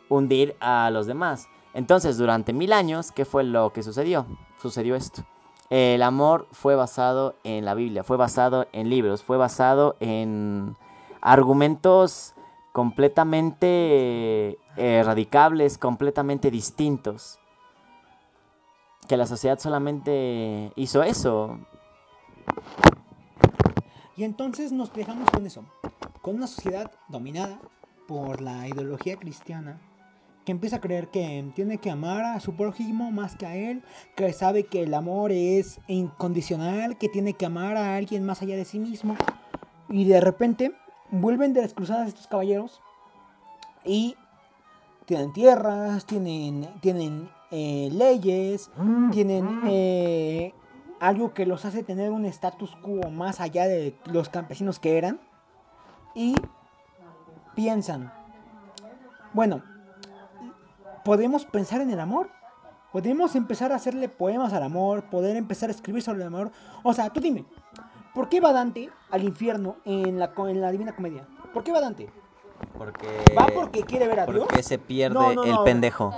hundir 0.09 0.55
a 0.59 0.89
los 0.91 1.07
demás. 1.07 1.47
Entonces, 1.73 2.17
durante 2.17 2.53
mil 2.53 2.71
años, 2.71 3.11
¿qué 3.11 3.25
fue 3.25 3.43
lo 3.43 3.73
que 3.73 3.83
sucedió? 3.83 4.25
Sucedió 4.61 4.95
esto. 4.95 5.23
El 5.69 6.03
amor 6.03 6.47
fue 6.51 6.75
basado 6.75 7.35
en 7.43 7.65
la 7.65 7.73
Biblia, 7.73 8.03
fue 8.03 8.17
basado 8.17 8.67
en 8.71 8.89
libros, 8.89 9.23
fue 9.23 9.35
basado 9.37 9.97
en 9.99 10.77
argumentos 11.25 12.35
completamente 12.71 14.59
eh, 14.77 15.01
radicables, 15.03 15.79
completamente 15.79 16.51
distintos. 16.51 17.39
Que 19.07 19.17
la 19.17 19.25
sociedad 19.25 19.57
solamente 19.57 20.71
hizo 20.75 21.01
eso. 21.01 21.57
Y 24.15 24.23
entonces 24.23 24.71
nos 24.71 24.93
dejamos 24.93 25.29
con 25.31 25.47
eso, 25.47 25.65
con 26.21 26.35
una 26.35 26.47
sociedad 26.47 26.91
dominada 27.07 27.59
por 28.07 28.39
la 28.39 28.67
ideología 28.67 29.17
cristiana, 29.17 29.81
que 30.45 30.51
empieza 30.51 30.75
a 30.75 30.81
creer 30.81 31.09
que 31.09 31.51
tiene 31.55 31.79
que 31.79 31.89
amar 31.89 32.23
a 32.23 32.39
su 32.39 32.55
prójimo 32.55 33.11
más 33.11 33.35
que 33.35 33.47
a 33.47 33.55
él, 33.55 33.83
que 34.15 34.31
sabe 34.31 34.65
que 34.65 34.83
el 34.83 34.93
amor 34.93 35.31
es 35.31 35.79
incondicional, 35.87 36.99
que 36.99 37.09
tiene 37.09 37.33
que 37.33 37.47
amar 37.47 37.77
a 37.77 37.95
alguien 37.95 38.25
más 38.25 38.43
allá 38.43 38.55
de 38.55 38.65
sí 38.65 38.77
mismo. 38.79 39.15
Y 39.89 40.05
de 40.05 40.21
repente 40.21 40.71
vuelven 41.11 41.53
de 41.53 41.61
las 41.61 41.73
cruzadas 41.73 42.07
estos 42.09 42.27
caballeros 42.27 42.81
y 43.83 44.15
tienen 45.05 45.33
tierras, 45.33 46.05
tienen, 46.05 46.67
tienen 46.81 47.29
eh, 47.51 47.89
leyes, 47.91 48.71
tienen 49.11 49.61
eh, 49.65 50.53
algo 50.99 51.33
que 51.33 51.45
los 51.45 51.65
hace 51.65 51.83
tener 51.83 52.11
un 52.11 52.25
status 52.25 52.75
quo 52.77 53.09
más 53.11 53.39
allá 53.39 53.67
de 53.67 53.95
los 54.05 54.29
campesinos 54.29 54.79
que 54.79 54.97
eran. 54.97 55.19
Y 56.15 56.35
piensan, 57.55 58.11
bueno, 59.33 59.61
podemos 61.03 61.45
pensar 61.45 61.81
en 61.81 61.91
el 61.91 61.99
amor. 61.99 62.29
Podemos 62.91 63.35
empezar 63.35 63.73
a 63.73 63.75
hacerle 63.75 64.07
poemas 64.07 64.53
al 64.53 64.63
amor, 64.63 65.09
poder 65.09 65.35
empezar 65.35 65.69
a 65.69 65.73
escribir 65.73 66.01
sobre 66.01 66.21
el 66.21 66.27
amor. 66.27 66.51
O 66.81 66.93
sea, 66.93 67.09
tú 67.09 67.19
dime, 67.19 67.45
¿Por 68.15 68.29
qué 68.29 68.39
va 68.39 68.53
Dante 68.53 68.89
al 69.11 69.25
infierno 69.25 69.75
en 69.83 70.17
la, 70.19 70.31
en 70.37 70.61
la 70.61 70.71
Divina 70.71 70.95
Comedia? 70.95 71.27
¿Por 71.53 71.65
qué 71.65 71.73
va 71.73 71.81
Dante? 71.81 72.09
Porque. 72.77 73.35
¿Va 73.37 73.47
porque 73.53 73.83
quiere 73.83 74.07
ver 74.07 74.21
a 74.21 74.25
Dios? 74.25 74.45
Porque 74.45 74.63
se 74.63 74.79
pierde 74.79 75.33
el 75.33 75.57
pendejo. 75.65 76.13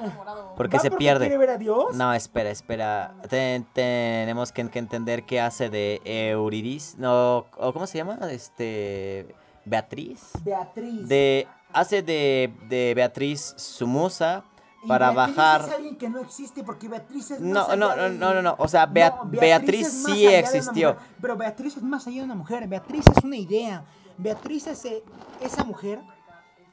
Porque 0.55 0.77
¿Va 0.77 0.83
se 0.83 0.89
porque 0.91 1.03
pierde. 1.03 1.25
quiere 1.25 1.39
ver 1.39 1.49
a 1.49 1.57
Dios? 1.57 1.95
No, 1.95 2.13
espera, 2.13 2.51
espera. 2.51 3.15
tenemos 3.73 4.51
que, 4.51 4.61
entender 4.61 5.25
qué 5.25 5.41
hace 5.41 5.71
de 5.71 5.99
Euridice. 6.05 6.97
No, 6.99 7.47
¿cómo 7.51 7.87
se 7.87 7.97
llama? 7.97 8.19
Este. 8.29 9.35
Beatriz. 9.65 10.33
Beatriz. 10.43 11.07
De. 11.07 11.47
Hace 11.73 12.03
de, 12.03 12.53
de 12.69 12.93
Beatriz 12.95 13.55
su 13.57 13.87
musa 13.87 14.43
para 14.87 15.11
Beatriz 15.11 15.35
bajar. 15.35 15.61
Es 15.61 15.75
alguien 15.75 15.97
que 15.97 16.09
no 16.09 16.19
existe 16.19 16.63
porque 16.63 16.87
Beatriz 16.87 17.31
es 17.31 17.39
no, 17.39 17.67
más 17.67 17.77
no, 17.77 17.89
allá 17.89 17.95
no, 17.95 18.03
de... 18.03 18.09
no, 18.17 18.33
no, 18.33 18.41
no, 18.41 18.55
o 18.57 18.67
sea, 18.67 18.85
Bea 18.85 19.19
No, 19.23 19.29
Beatriz, 19.29 19.93
más 20.03 20.13
sí 20.13 20.27
existió. 20.27 20.93
mujer, 20.93 21.07
pero 21.21 21.37
Beatriz 21.37 21.77
es 21.77 21.83
más 21.83 22.07
allá 22.07 22.17
de 22.19 22.25
una 22.25 22.35
mujer. 22.35 22.67
Beatriz 22.67 23.05
es 23.15 23.23
una 23.23 23.35
idea. 23.37 23.83
Beatriz 24.17 24.67
es 24.67 24.85
eh, 24.85 25.03
esa 25.41 25.63
mujer 25.63 25.99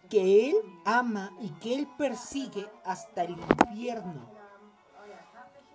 que 0.08 0.50
él 0.50 0.56
ama 0.84 1.32
y 1.40 1.48
que 1.50 1.74
él 1.74 1.88
persigue 1.98 2.66
hasta 2.84 3.24
el 3.24 3.36
infierno. 3.68 4.32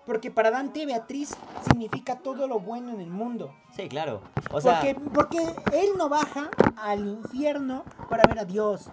Porque 0.06 0.32
para 0.32 0.50
Dante 0.50 0.88
Beatriz 0.88 1.36
significa 1.70 2.18
todo 2.18 2.48
lo 2.48 2.60
bueno 2.60 2.92
en 2.92 3.00
el 3.00 3.12
mundo. 3.12 3.54
Sí, 3.76 3.88
claro. 3.88 4.22
O 4.52 4.60
sea, 4.60 4.80
Porque, 4.80 4.96
porque 5.14 5.38
él 5.72 5.90
no 5.98 6.10
baja 6.10 6.50
al 6.78 7.08
infierno 7.08 7.84
para 8.10 8.24
ver 8.28 8.40
a 8.40 8.46
Dios. 8.46 8.90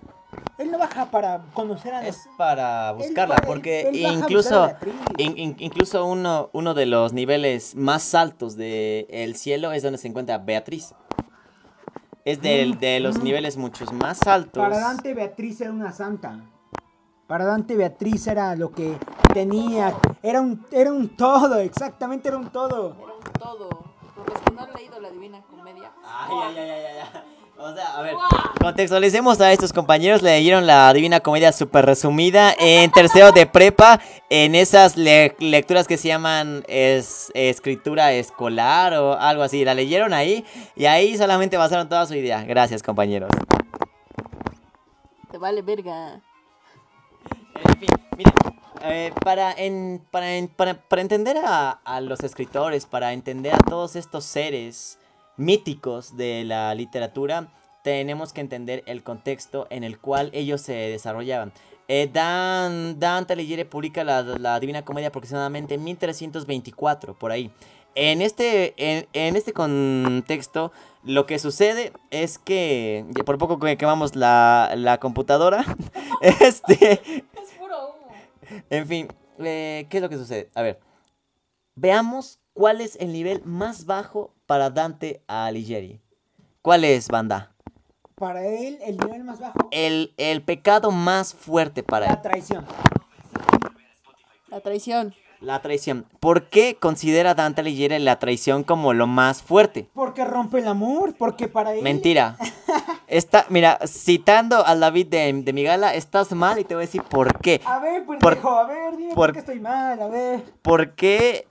Él 0.59 0.71
no 0.71 0.79
baja 0.79 1.11
para 1.11 1.43
conocer 1.53 1.93
a 1.95 2.07
es 2.07 2.29
para 2.39 2.93
buscarla, 2.93 3.39
Él 3.39 3.43
porque 3.47 3.81
él- 3.83 3.97
él 3.97 4.13
incluso, 4.19 4.71
in- 5.19 5.37
in- 5.39 5.57
incluso 5.59 6.07
uno, 6.07 6.49
uno 6.53 6.73
de 6.73 6.87
los 6.87 7.13
niveles 7.13 7.75
más 7.75 8.15
altos 8.15 8.57
del 8.57 9.37
cielo 9.37 9.73
es 9.73 9.83
donde 9.83 9.99
se 9.99 10.09
encuentra 10.09 10.39
Beatriz. 10.39 10.95
Es 12.25 12.41
del- 12.41 12.79
de 12.81 13.01
los 13.01 13.19
niveles 13.23 13.57
muchos 13.57 13.93
más 13.93 14.27
altos. 14.27 14.63
Para 14.63 14.79
Dante 14.79 15.15
Beatriz 15.15 15.61
era 15.61 15.71
una 15.71 15.93
santa. 15.93 16.41
Para 17.27 17.45
Dante 17.45 17.77
Beatriz 17.77 18.27
era 18.27 18.57
lo 18.57 18.73
que 18.73 18.99
tenía. 19.35 19.95
Era 20.23 20.41
un, 20.41 20.65
era 20.73 20.93
un 20.93 21.09
todo, 21.17 21.57
exactamente 21.59 22.29
era 22.29 22.39
un 22.39 22.49
todo. 22.51 22.97
Era 23.01 23.13
un 23.15 23.23
todo. 23.39 23.69
Por 24.17 24.29
los 24.29 24.41
que 24.41 24.51
no 24.53 24.63
han 24.63 24.75
leído 24.75 25.01
la 25.01 25.11
Divina 25.11 25.43
Comedia. 25.43 25.93
Ay, 26.05 26.37
ay, 26.43 26.59
ay, 26.59 26.71
ay, 26.71 26.85
ay, 26.87 27.09
ay. 27.15 27.46
O 27.59 27.73
sea, 27.75 27.97
a 27.97 28.03
ver, 28.03 28.15
contextualicemos 28.61 29.41
a 29.41 29.51
estos 29.51 29.73
compañeros. 29.73 30.21
Leyeron 30.23 30.67
la 30.67 30.93
Divina 30.93 31.21
Comedia 31.21 31.53
super 31.53 31.87
resumida 31.87 32.55
en 32.59 32.91
tercero 32.91 33.33
de 33.33 33.47
prepa, 33.47 33.99
en 34.29 34.55
esas 34.55 34.97
le- 34.97 35.35
lecturas 35.39 35.87
que 35.87 35.97
se 35.97 36.09
llaman 36.09 36.65
es- 36.69 37.31
escritura 37.35 38.13
escolar 38.13 38.93
o 38.95 39.15
algo 39.19 39.43
así. 39.43 39.65
La 39.65 39.73
leyeron 39.75 40.13
ahí 40.13 40.45
y 40.77 40.85
ahí 40.85 41.17
solamente 41.17 41.57
basaron 41.57 41.89
toda 41.89 42.05
su 42.07 42.15
idea. 42.15 42.43
Gracias, 42.45 42.83
compañeros. 42.83 43.31
Te 45.31 45.39
vale 45.39 45.63
verga. 45.63 46.21
En 47.65 47.79
fin, 47.79 47.89
mira, 48.19 48.33
eh, 48.83 49.13
para, 49.25 49.53
en- 49.53 50.05
para, 50.11 50.35
en- 50.37 50.49
para- 50.49 50.75
para 50.75 51.01
entender 51.01 51.39
a, 51.39 51.71
a 51.71 52.01
los 52.03 52.21
escritores, 52.21 52.85
para 52.85 53.15
entender 53.15 53.55
a 53.55 53.59
todos 53.59 53.97
estos 53.97 54.25
seres 54.27 54.99
míticos 55.37 56.17
de 56.17 56.45
la 56.45 56.75
literatura, 56.75 57.49
tenemos 57.83 58.33
que 58.33 58.41
entender 58.41 58.83
el 58.87 59.03
contexto 59.03 59.67
en 59.71 59.85
el 59.85 59.99
cual 59.99 60.31
ellos 60.33 60.61
se 60.61 60.73
desarrollaban. 60.75 61.53
Eh, 61.89 62.11
Dan, 62.13 62.99
Dante 62.99 63.35
Alighieri 63.35 63.65
publica 63.65 64.03
la, 64.03 64.23
la 64.23 64.59
Divina 64.59 64.85
Comedia 64.85 65.09
aproximadamente 65.09 65.75
en 65.75 65.85
1324, 65.85 67.15
por 67.15 67.31
ahí. 67.31 67.53
en 67.95 68.23
este, 68.23 68.75
en, 68.77 69.07
en 69.13 69.37
este 69.37 69.53
contexto, 69.53 70.73
lo 71.05 71.27
que 71.27 71.39
sucede 71.39 71.93
es 72.11 72.39
que, 72.39 73.05
por 73.25 73.39
poco 73.39 73.61
que 73.61 73.77
quemamos 73.77 74.17
la, 74.17 74.73
la 74.77 74.99
computadora, 74.99 75.65
este, 76.41 76.95
Es 76.95 77.53
puro 77.57 77.91
humo. 77.95 78.11
en 78.71 78.87
fin, 78.89 79.09
eh, 79.39 79.87
¿qué 79.89 79.99
es 79.99 80.03
lo 80.03 80.09
que 80.09 80.17
sucede? 80.17 80.51
A 80.57 80.63
ver, 80.63 80.81
veamos 81.77 82.41
cuál 82.57 82.81
es 82.81 82.97
el 82.97 83.13
nivel 83.13 83.43
más 83.45 83.85
bajo 83.85 84.33
para 84.47 84.71
Dante 84.71 85.21
Alighieri. 85.29 86.01
¿Cuál 86.63 86.85
es, 86.85 87.09
banda? 87.11 87.53
Para 88.17 88.47
él, 88.47 88.79
el 88.83 88.97
nivel 88.97 89.25
más 89.25 89.39
bajo, 89.41 89.59
El, 89.71 90.15
el 90.17 90.43
pecado 90.43 90.91
más 90.91 91.35
fuerte 91.35 91.83
para 91.83 92.07
él. 92.07 92.13
la 92.13 92.23
traición. 92.23 92.67
La 94.49 94.61
traición. 94.61 95.15
La 95.41 95.61
traición. 95.61 96.07
¿Por 96.19 96.49
qué 96.49 96.77
considera 96.81 97.35
Dante 97.35 97.61
Alighieri 97.61 97.99
la 97.99 98.19
traición 98.19 98.65
como 98.65 98.95
lo 98.95 99.07
más 99.07 99.43
fuerte? 99.43 99.91
Porque 99.93 100.25
rompe 100.25 100.61
el 100.61 100.69
amor, 100.69 101.15
porque 101.19 101.47
para 101.49 101.75
él... 101.75 101.83
Mentira. 101.83 102.39
Está, 103.07 103.45
mira, 103.51 103.79
citando 103.87 104.65
al 104.67 104.81
David 104.81 105.09
de, 105.09 105.33
de 105.43 105.53
Migala, 105.53 105.95
estás 105.95 106.33
mal 106.33 106.59
y 106.59 106.65
te 106.65 106.75
voy 106.75 106.85
a 106.85 106.87
decir 106.87 107.03
por 107.03 107.39
qué. 107.39 107.61
A 107.67 107.79
ver, 107.81 108.05
pues, 108.07 108.19
Por- 108.19 108.33
pendejo, 108.35 108.57
a 108.59 108.67
ver, 108.67 108.97
dime 108.97 109.15
por- 109.15 109.27
por 109.29 109.33
qué 109.35 109.39
estoy 109.41 109.61
mal, 109.61 110.01
a 110.03 110.09
ver. 110.09 110.43
Porque 110.63 111.47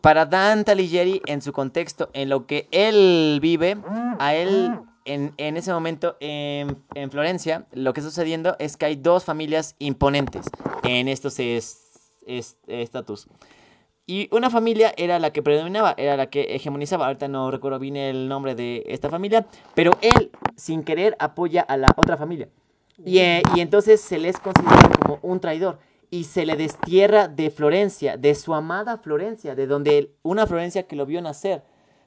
para 0.00 0.26
Dante 0.26 0.72
Alighieri, 0.72 1.22
en 1.26 1.42
su 1.42 1.52
contexto, 1.52 2.10
en 2.12 2.28
lo 2.28 2.46
que 2.46 2.68
él 2.70 3.38
vive, 3.42 3.76
a 4.18 4.34
él, 4.34 4.72
en, 5.04 5.32
en 5.36 5.56
ese 5.56 5.72
momento 5.72 6.16
en, 6.20 6.76
en 6.94 7.10
Florencia, 7.10 7.66
lo 7.72 7.92
que 7.92 8.00
está 8.00 8.10
sucediendo 8.10 8.56
es 8.58 8.76
que 8.76 8.86
hay 8.86 8.96
dos 8.96 9.24
familias 9.24 9.74
imponentes 9.78 10.50
en 10.82 11.08
estos 11.08 11.38
es- 11.38 12.12
es- 12.26 12.56
estatus. 12.66 13.26
Y 14.06 14.28
una 14.34 14.48
familia 14.48 14.94
era 14.96 15.18
la 15.18 15.32
que 15.32 15.42
predominaba, 15.42 15.94
era 15.98 16.16
la 16.16 16.30
que 16.30 16.54
hegemonizaba. 16.54 17.06
Ahorita 17.06 17.28
no 17.28 17.50
recuerdo 17.50 17.78
bien 17.78 17.96
el 17.96 18.26
nombre 18.28 18.54
de 18.54 18.82
esta 18.86 19.10
familia, 19.10 19.46
pero 19.74 19.90
él, 20.00 20.30
sin 20.56 20.82
querer, 20.82 21.14
apoya 21.18 21.60
a 21.60 21.76
la 21.76 21.88
otra 21.96 22.16
familia. 22.16 22.48
Y, 23.04 23.18
eh, 23.18 23.42
y 23.54 23.60
entonces 23.60 24.00
se 24.00 24.18
les 24.18 24.38
considera 24.40 24.88
como 25.02 25.18
un 25.22 25.40
traidor. 25.40 25.78
Y 26.10 26.24
se 26.24 26.46
le 26.46 26.56
destierra 26.56 27.28
de 27.28 27.50
Florencia, 27.50 28.16
de 28.16 28.34
su 28.34 28.54
amada 28.54 28.96
Florencia, 28.98 29.54
de 29.54 29.66
donde 29.66 30.12
una 30.22 30.46
Florencia 30.46 30.84
que 30.84 30.96
lo 30.96 31.04
vio 31.04 31.20
nacer, 31.20 31.62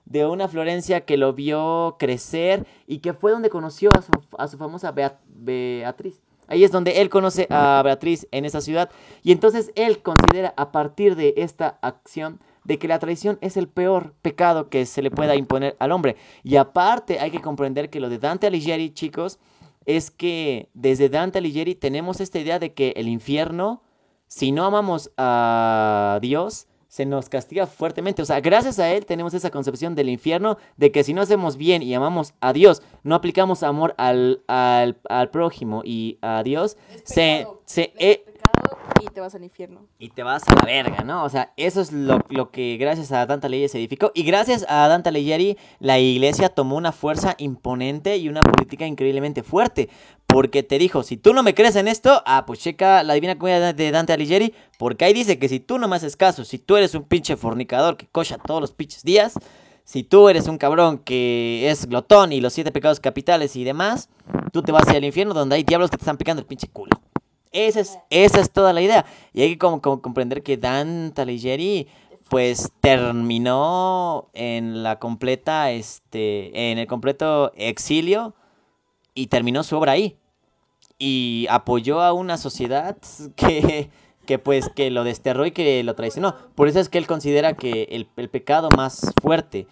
de 0.05 0.25
una 0.25 0.47
Florencia 0.47 1.01
que 1.01 1.17
lo 1.17 1.33
vio 1.33 1.97
crecer 1.99 2.65
y 2.87 2.99
que 2.99 3.13
fue 3.13 3.31
donde 3.31 3.51
conoció 3.51 3.89
a 3.95 4.01
su, 4.01 4.11
a 4.37 4.47
su 4.47 4.57
famosa 4.57 4.91
Bea- 4.91 5.19
Beatriz. 5.27 6.19
Ahí 6.47 6.63
es 6.63 6.71
donde 6.71 6.99
él 6.99 7.09
conoce 7.09 7.47
a 7.49 7.81
Beatriz 7.83 8.27
en 8.31 8.43
esa 8.43 8.59
ciudad. 8.59 8.89
Y 9.23 9.31
entonces 9.31 9.71
él 9.75 10.01
considera 10.01 10.53
a 10.57 10.71
partir 10.71 11.15
de 11.15 11.35
esta 11.37 11.77
acción 11.81 12.39
de 12.65 12.77
que 12.77 12.87
la 12.89 12.99
traición 12.99 13.37
es 13.41 13.55
el 13.55 13.67
peor 13.69 14.13
pecado 14.21 14.69
que 14.69 14.85
se 14.85 15.01
le 15.01 15.11
pueda 15.11 15.35
imponer 15.35 15.77
al 15.79 15.91
hombre. 15.91 16.17
Y 16.43 16.57
aparte 16.57 17.19
hay 17.19 17.31
que 17.31 17.39
comprender 17.39 17.89
que 17.89 18.01
lo 18.01 18.09
de 18.09 18.17
Dante 18.17 18.47
Alighieri, 18.47 18.89
chicos, 18.89 19.39
es 19.85 20.11
que 20.11 20.67
desde 20.73 21.07
Dante 21.07 21.37
Alighieri 21.37 21.75
tenemos 21.75 22.19
esta 22.19 22.39
idea 22.39 22.59
de 22.59 22.73
que 22.73 22.93
el 22.97 23.07
infierno, 23.07 23.81
si 24.31 24.53
no 24.53 24.63
amamos 24.63 25.11
a 25.17 26.17
Dios, 26.21 26.65
se 26.87 27.05
nos 27.05 27.27
castiga 27.27 27.67
fuertemente. 27.67 28.21
O 28.21 28.25
sea, 28.25 28.39
gracias 28.39 28.79
a 28.79 28.89
él 28.89 29.05
tenemos 29.05 29.33
esa 29.33 29.51
concepción 29.51 29.93
del 29.93 30.07
infierno 30.07 30.57
de 30.77 30.93
que 30.93 31.03
si 31.03 31.13
no 31.13 31.21
hacemos 31.21 31.57
bien 31.57 31.83
y 31.83 31.93
amamos 31.93 32.33
a 32.39 32.53
Dios, 32.53 32.81
no 33.03 33.15
aplicamos 33.15 33.61
amor 33.61 33.93
al, 33.97 34.41
al, 34.47 34.97
al 35.09 35.29
prójimo 35.31 35.81
y 35.83 36.17
a 36.21 36.43
Dios, 36.43 36.77
se, 37.03 37.45
se, 37.65 37.91
eh, 37.99 38.23
pecado 38.30 38.30
y 38.99 39.05
te 39.07 39.21
vas 39.21 39.35
al 39.35 39.43
infierno. 39.43 39.85
y 39.99 40.09
te 40.09 40.23
vas 40.23 40.43
a 40.47 40.55
la 40.55 40.63
verga, 40.63 41.03
¿no? 41.03 41.23
O 41.23 41.29
sea, 41.29 41.53
eso 41.57 41.81
es 41.81 41.91
lo, 41.91 42.19
lo 42.29 42.51
que 42.51 42.77
gracias 42.77 43.11
a 43.11 43.25
Dante 43.25 43.47
Alighieri 43.47 43.69
se 43.69 43.77
edificó. 43.77 44.11
Y 44.13 44.23
gracias 44.23 44.65
a 44.67 44.87
Dante 44.87 45.09
Alighieri, 45.09 45.57
la 45.79 45.99
iglesia 45.99 46.49
tomó 46.49 46.75
una 46.75 46.91
fuerza 46.91 47.35
imponente 47.37 48.17
y 48.17 48.29
una 48.29 48.41
política 48.41 48.85
increíblemente 48.85 49.43
fuerte. 49.43 49.89
Porque 50.27 50.63
te 50.63 50.77
dijo, 50.77 51.03
si 51.03 51.17
tú 51.17 51.33
no 51.33 51.43
me 51.43 51.53
crees 51.53 51.75
en 51.75 51.87
esto, 51.87 52.23
ah, 52.25 52.45
pues 52.45 52.59
checa 52.59 53.03
la 53.03 53.13
Divina 53.13 53.37
Comedia 53.37 53.73
de 53.73 53.91
Dante 53.91 54.13
Alighieri. 54.13 54.53
Porque 54.77 55.05
ahí 55.05 55.13
dice 55.13 55.37
que 55.39 55.49
si 55.49 55.59
tú 55.59 55.77
no 55.77 55.87
me 55.87 55.95
haces 55.95 56.15
caso, 56.15 56.45
si 56.45 56.57
tú 56.57 56.77
eres 56.77 56.95
un 56.95 57.03
pinche 57.03 57.35
fornicador 57.35 57.97
que 57.97 58.07
cocha 58.07 58.37
todos 58.37 58.61
los 58.61 58.71
pinches 58.71 59.03
días, 59.03 59.33
si 59.83 60.03
tú 60.03 60.29
eres 60.29 60.47
un 60.47 60.57
cabrón 60.57 60.99
que 60.99 61.69
es 61.69 61.85
glotón 61.87 62.31
y 62.31 62.39
los 62.39 62.53
siete 62.53 62.71
pecados 62.71 62.99
capitales 62.99 63.55
y 63.55 63.63
demás, 63.63 64.09
tú 64.53 64.61
te 64.61 64.71
vas 64.71 64.87
al 64.87 65.03
infierno 65.03 65.33
donde 65.33 65.55
hay 65.55 65.63
diablos 65.63 65.89
que 65.89 65.97
te 65.97 66.03
están 66.03 66.17
picando 66.17 66.39
el 66.41 66.47
pinche 66.47 66.67
culo. 66.67 66.91
Esa 67.51 67.81
es, 67.81 67.99
esa 68.09 68.39
es 68.39 68.51
toda 68.51 68.73
la 68.73 68.81
idea. 68.81 69.05
Y 69.33 69.41
hay 69.41 69.49
que 69.51 69.57
como, 69.57 69.81
comprender 69.81 70.41
que 70.41 70.57
Dante 70.57 71.21
Alighieri 71.21 71.87
pues 72.29 72.71
terminó 72.79 74.29
en 74.33 74.83
la 74.83 74.99
completa, 74.99 75.71
este, 75.71 76.71
en 76.71 76.77
el 76.77 76.87
completo 76.87 77.51
exilio 77.55 78.33
y 79.13 79.27
terminó 79.27 79.63
su 79.63 79.77
obra 79.77 79.93
ahí. 79.93 80.17
Y 80.97 81.45
apoyó 81.49 82.01
a 82.01 82.13
una 82.13 82.37
sociedad 82.37 82.95
que, 83.35 83.89
que 84.25 84.39
pues 84.39 84.69
que 84.69 84.89
lo 84.91 85.03
desterró 85.03 85.45
y 85.45 85.51
que 85.51 85.83
lo 85.83 85.93
traicionó. 85.95 86.35
Por 86.55 86.69
eso 86.69 86.79
es 86.79 86.87
que 86.87 86.99
él 86.99 87.07
considera 87.07 87.53
que 87.53 87.89
el, 87.91 88.07
el 88.15 88.29
pecado 88.29 88.69
más 88.77 89.11
fuerte 89.21 89.67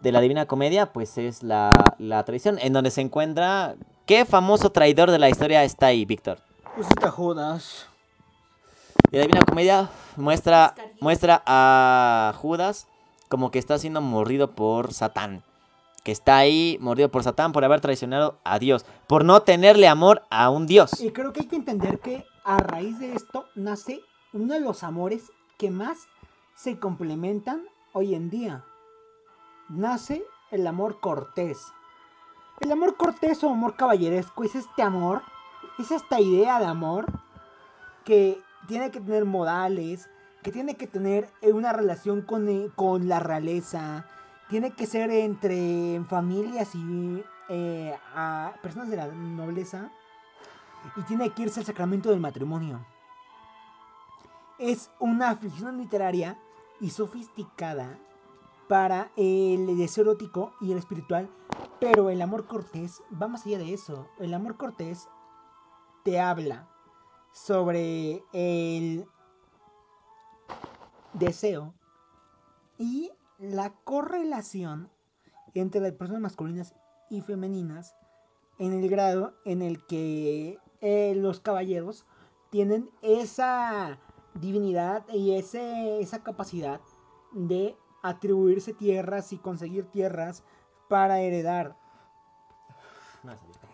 de 0.00 0.10
la 0.10 0.20
Divina 0.20 0.46
Comedia 0.46 0.92
pues 0.92 1.16
es 1.16 1.44
la, 1.44 1.70
la 1.98 2.24
traición. 2.24 2.58
En 2.60 2.72
donde 2.72 2.90
se 2.90 3.02
encuentra... 3.02 3.76
¿Qué 4.06 4.24
famoso 4.24 4.72
traidor 4.72 5.12
de 5.12 5.20
la 5.20 5.28
historia 5.28 5.62
está 5.62 5.86
ahí, 5.86 6.04
Víctor? 6.04 6.38
Pues 6.74 6.88
está 6.88 7.10
Judas. 7.10 7.88
Y 9.10 9.16
la 9.16 9.22
Divina 9.22 9.40
Comedia 9.46 9.90
muestra, 10.16 10.74
muestra 11.00 11.42
a 11.46 12.32
Judas 12.36 12.86
como 13.28 13.50
que 13.50 13.58
está 13.58 13.78
siendo 13.78 14.00
mordido 14.00 14.52
por 14.52 14.92
Satán. 14.92 15.42
Que 16.04 16.12
está 16.12 16.36
ahí 16.38 16.78
mordido 16.80 17.10
por 17.10 17.22
Satán 17.22 17.52
por 17.52 17.64
haber 17.64 17.80
traicionado 17.80 18.38
a 18.44 18.58
Dios. 18.58 18.86
Por 19.06 19.24
no 19.24 19.42
tenerle 19.42 19.88
amor 19.88 20.22
a 20.30 20.50
un 20.50 20.66
Dios. 20.66 21.00
Y 21.00 21.10
creo 21.10 21.32
que 21.32 21.40
hay 21.40 21.46
que 21.46 21.56
entender 21.56 21.98
que 22.00 22.24
a 22.44 22.58
raíz 22.58 22.98
de 22.98 23.14
esto 23.14 23.46
nace 23.54 24.00
uno 24.32 24.54
de 24.54 24.60
los 24.60 24.82
amores 24.82 25.30
que 25.58 25.70
más 25.70 25.98
se 26.54 26.78
complementan 26.78 27.64
hoy 27.92 28.14
en 28.14 28.30
día. 28.30 28.64
Nace 29.68 30.24
el 30.50 30.66
amor 30.66 31.00
cortés. 31.00 31.58
El 32.60 32.72
amor 32.72 32.96
cortés 32.96 33.42
o 33.42 33.50
amor 33.50 33.76
caballeresco 33.76 34.44
es 34.44 34.54
este 34.54 34.82
amor, 34.82 35.22
es 35.80 35.90
esta 35.90 36.20
idea 36.20 36.58
de 36.58 36.66
amor 36.66 37.06
que 38.04 38.42
tiene 38.66 38.90
que 38.90 39.00
tener 39.00 39.24
modales, 39.24 40.08
que 40.42 40.52
tiene 40.52 40.74
que 40.74 40.86
tener 40.86 41.30
eh, 41.42 41.52
una 41.52 41.72
relación 41.72 42.22
con, 42.22 42.48
eh, 42.48 42.70
con 42.74 43.08
la 43.08 43.20
realeza, 43.20 44.06
tiene 44.48 44.72
que 44.72 44.86
ser 44.86 45.10
entre 45.10 46.02
familias 46.08 46.74
y 46.74 47.22
eh, 47.48 47.94
personas 48.62 48.90
de 48.90 48.96
la 48.96 49.06
nobleza 49.06 49.90
y 50.96 51.02
tiene 51.02 51.30
que 51.30 51.42
irse 51.42 51.60
al 51.60 51.66
sacramento 51.66 52.10
del 52.10 52.20
matrimonio. 52.20 52.84
Es 54.58 54.90
una 54.98 55.30
aflicción 55.30 55.78
literaria 55.78 56.36
y 56.80 56.90
sofisticada 56.90 57.98
para 58.68 59.10
el 59.16 59.76
deseo 59.78 60.02
erótico 60.02 60.52
y 60.60 60.72
el 60.72 60.78
espiritual, 60.78 61.28
pero 61.80 62.10
el 62.10 62.20
amor 62.22 62.46
cortés 62.46 63.02
va 63.20 63.28
más 63.28 63.46
allá 63.46 63.58
de 63.58 63.72
eso. 63.72 64.08
El 64.18 64.34
amor 64.34 64.56
cortés 64.56 65.08
te 66.04 66.20
habla 66.20 66.68
sobre 67.32 68.22
el 68.32 69.06
deseo 71.12 71.74
y 72.78 73.10
la 73.38 73.72
correlación 73.84 74.90
entre 75.54 75.80
las 75.80 75.92
personas 75.92 76.22
masculinas 76.22 76.74
y 77.08 77.20
femeninas 77.22 77.94
en 78.58 78.72
el 78.72 78.88
grado 78.88 79.34
en 79.44 79.62
el 79.62 79.84
que 79.86 80.58
eh, 80.80 81.14
los 81.16 81.40
caballeros 81.40 82.06
tienen 82.50 82.90
esa 83.02 83.98
divinidad 84.34 85.04
y 85.08 85.34
ese, 85.34 86.00
esa 86.00 86.22
capacidad 86.22 86.80
de 87.32 87.76
atribuirse 88.02 88.72
tierras 88.72 89.32
y 89.32 89.38
conseguir 89.38 89.86
tierras 89.86 90.44
para 90.88 91.20
heredar. 91.20 91.76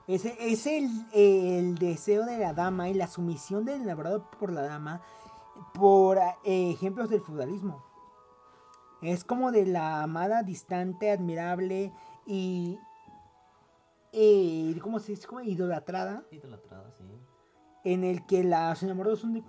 Ese 0.08 0.36
es 0.38 0.66
el, 0.66 0.88
el 1.12 1.74
deseo 1.76 2.24
de 2.26 2.38
la 2.38 2.52
dama 2.52 2.88
y 2.88 2.94
la 2.94 3.08
sumisión 3.08 3.64
del 3.64 3.82
enamorado 3.82 4.30
por 4.38 4.52
la 4.52 4.62
dama 4.62 5.00
por 5.74 6.18
eh, 6.44 6.70
ejemplos 6.70 7.10
del 7.10 7.22
feudalismo. 7.22 7.84
Es 9.02 9.24
como 9.24 9.50
de 9.52 9.66
la 9.66 10.02
amada 10.02 10.42
distante, 10.42 11.10
admirable 11.10 11.92
y... 12.24 12.78
eh, 14.12 14.78
¿Cómo 14.80 15.00
se 15.00 15.12
dice? 15.12 15.26
Como 15.26 15.40
idolatrada. 15.40 16.24
En 17.84 18.04
el 18.04 18.24
que 18.26 18.42
los 18.44 18.82
enamorados 18.82 19.20
son 19.20 19.34
de, 19.34 19.42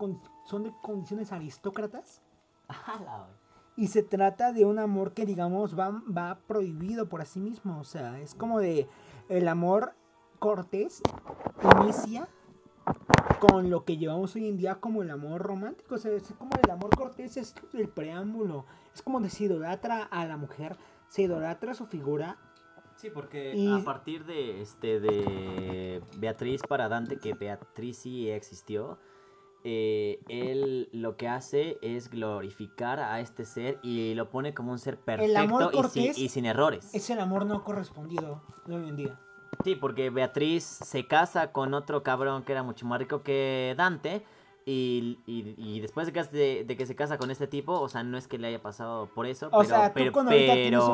son 0.46 0.64
de 0.64 0.74
condiciones 0.82 1.32
aristócratas. 1.32 2.22
Y 3.76 3.88
se 3.88 4.02
trata 4.04 4.54
de 4.54 4.66
un 4.66 4.80
amor 4.80 5.14
que, 5.14 5.26
digamos, 5.26 5.78
va, 5.78 6.02
va 6.06 6.40
prohibido 6.48 7.08
por 7.10 7.26
sí 7.26 7.40
mismo. 7.40 7.80
O 7.80 7.84
sea, 7.84 8.20
es 8.20 8.36
como 8.36 8.60
de 8.60 8.88
el 9.30 9.48
amor 9.48 9.94
cortés 10.40 11.02
inicia 11.82 12.28
con 13.40 13.70
lo 13.70 13.84
que 13.84 13.98
llevamos 13.98 14.36
hoy 14.36 14.48
en 14.48 14.58
día 14.58 14.76
como 14.76 15.02
el 15.04 15.12
amor 15.12 15.42
romántico. 15.42 15.96
O 15.96 15.98
sea, 15.98 16.12
es 16.12 16.34
como 16.38 16.52
el 16.64 16.70
amor 16.72 16.96
cortés 16.96 17.38
es 17.38 17.54
el 17.74 17.90
preámbulo. 17.90 18.66
Es 18.94 19.02
como 19.02 19.20
de 19.20 19.30
se 19.30 19.46
idolatra 19.46 20.04
a 20.04 20.26
la 20.26 20.38
mujer, 20.38 20.76
se 21.10 21.24
idolatra 21.24 21.74
su 21.74 21.86
figura. 21.86 22.38
Sí, 22.96 23.10
porque 23.12 23.54
Y- 23.56 23.80
a 23.80 23.84
partir 23.84 24.26
de 24.26 24.62
este 24.62 25.00
de 25.00 26.02
Beatriz 26.18 26.62
para 26.68 26.90
Dante, 26.90 27.18
que 27.18 27.34
Beatriz 27.34 27.98
sí 27.98 28.30
existió, 28.30 28.98
eh, 29.64 30.20
él 30.30 30.90
lo 30.94 31.16
que 31.16 31.28
hace 31.28 31.78
es 31.82 32.10
glorificar 32.10 33.00
a 33.00 33.20
este 33.20 33.46
ser 33.46 33.78
y 33.84 34.16
lo 34.16 34.30
pone 34.30 34.54
como 34.54 34.72
un 34.72 34.80
ser 34.80 34.98
perfecto 34.98 35.40
amor 35.40 35.64
y, 35.64 35.66
sin, 35.74 35.82
cortés 35.84 36.18
y 36.18 36.30
sin 36.30 36.46
errores. 36.46 36.90
Es 36.94 37.10
el 37.10 37.20
amor 37.20 37.46
no 37.46 37.64
correspondido 37.64 38.42
de 38.66 38.76
hoy 38.76 38.90
en 38.90 38.96
día. 38.96 39.20
Sí, 39.64 39.76
porque 39.76 40.10
Beatriz 40.10 40.64
se 40.64 41.06
casa 41.08 41.52
con 41.52 41.74
otro 41.74 42.04
cabrón 42.04 42.44
que 42.44 42.52
era 42.54 42.64
mucho 42.64 42.86
más 42.86 43.00
rico 43.00 43.22
que 43.24 43.74
Dante. 43.78 44.24
Y, 44.66 45.18
y- 45.26 45.56
y 45.58 45.80
después 45.80 46.08
de 46.08 46.14
que, 46.14 46.24
de, 46.26 46.64
de 46.66 46.76
que 46.78 46.86
se 46.86 46.94
casa 46.96 47.18
con 47.18 47.32
este 47.32 47.48
tipo, 47.48 47.80
o 47.80 47.88
sea, 47.88 48.04
no 48.04 48.18
es 48.18 48.28
que 48.28 48.38
le 48.38 48.48
haya 48.50 48.62
pasado 48.62 49.06
por 49.16 49.26
eso, 49.26 49.48
O 49.48 49.60
pero, 49.62 49.64
sea, 49.64 49.94
pero, 49.94 50.12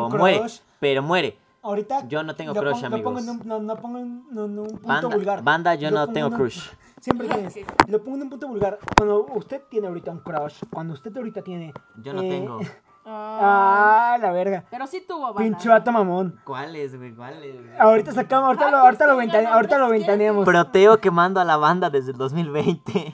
muere, 0.09 0.47
pero 0.79 1.01
muere. 1.01 1.37
Ahorita 1.63 2.07
Yo 2.07 2.21
no 2.23 2.35
tengo 2.35 2.53
crush, 2.53 2.81
pongo 2.81 2.85
amigos. 2.87 3.23
un- 3.27 3.41
no, 3.47 3.59
no 3.59 3.75
pongo 3.77 3.97
en, 3.97 4.25
no, 4.31 4.47
no, 4.47 4.63
un 4.63 4.67
punto 4.67 4.87
Banda- 4.87 5.15
vulgar. 5.15 5.43
banda, 5.43 5.75
yo 5.75 5.89
Lo 5.89 6.05
no 6.05 6.13
tengo 6.13 6.27
un- 6.27 6.35
crush. 6.35 6.59
Siempre 7.01 7.27
tienes. 7.27 7.55
Lo 7.87 8.03
pongo 8.03 8.17
en 8.17 8.23
un 8.23 8.29
punto 8.29 8.47
vulgar. 8.47 8.79
Cuando 8.97 9.25
usted 9.33 9.61
tiene 9.69 9.87
ahorita 9.87 10.11
un 10.11 10.19
crush, 10.19 10.61
cuando 10.71 10.93
usted 10.93 11.15
ahorita 11.17 11.41
tiene. 11.41 11.73
Yo 12.01 12.13
no 12.13 12.21
eh, 12.21 12.29
tengo. 12.29 12.59
Ah, 13.05 14.17
la 14.21 14.31
verga. 14.31 14.65
Pero 14.69 14.87
sí 14.87 15.03
tuvo 15.07 15.33
Pinche 15.35 15.67
banana. 15.67 15.79
vato 15.79 15.91
mamón. 15.91 16.39
¿Cuáles, 16.45 16.95
güey? 16.97 17.13
¿Cuáles? 17.15 17.55
güey? 17.61 17.77
Ahorita 17.79 18.11
sacamos, 18.13 18.47
ahorita 18.47 18.71
lo, 18.71 18.77
ahorita 18.77 19.07
lo, 19.07 19.17
ventane- 19.17 19.47
ahorita 19.47 19.77
lo 19.77 19.89
ventaneamos. 19.89 20.45
Proteo 20.45 20.99
quemando 20.99 21.39
a 21.39 21.45
la 21.45 21.57
banda 21.57 21.89
desde 21.89 22.11
el 22.11 22.17
2020. 22.17 23.13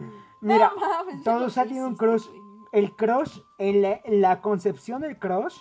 Mira, 0.42 0.72
No 0.74 0.80
mames, 0.88 1.18
ya 1.18 1.24
todos 1.24 1.56
lo 1.56 1.62
tienen 1.64 1.84
un 1.84 1.96
crush. 1.96 2.26
güey. 2.28 2.40
El 2.72 2.94
crush, 2.94 3.40
en 3.58 3.82
la, 3.82 4.00
la 4.06 4.40
concepción 4.40 5.00
del 5.02 5.18
crush 5.18 5.56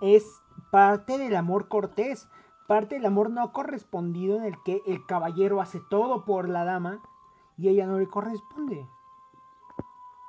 es 0.00 0.26
parte 0.72 1.16
del 1.18 1.36
amor 1.36 1.68
cortés, 1.68 2.28
parte 2.66 2.96
del 2.96 3.06
amor 3.06 3.30
no 3.30 3.52
correspondido 3.52 4.36
en 4.36 4.44
el 4.44 4.60
que 4.64 4.82
el 4.86 5.04
caballero 5.06 5.60
hace 5.60 5.80
todo 5.90 6.24
por 6.24 6.48
la 6.48 6.64
dama 6.64 7.00
y 7.56 7.68
ella 7.68 7.86
no 7.86 7.98
le 7.98 8.08
corresponde. 8.08 8.86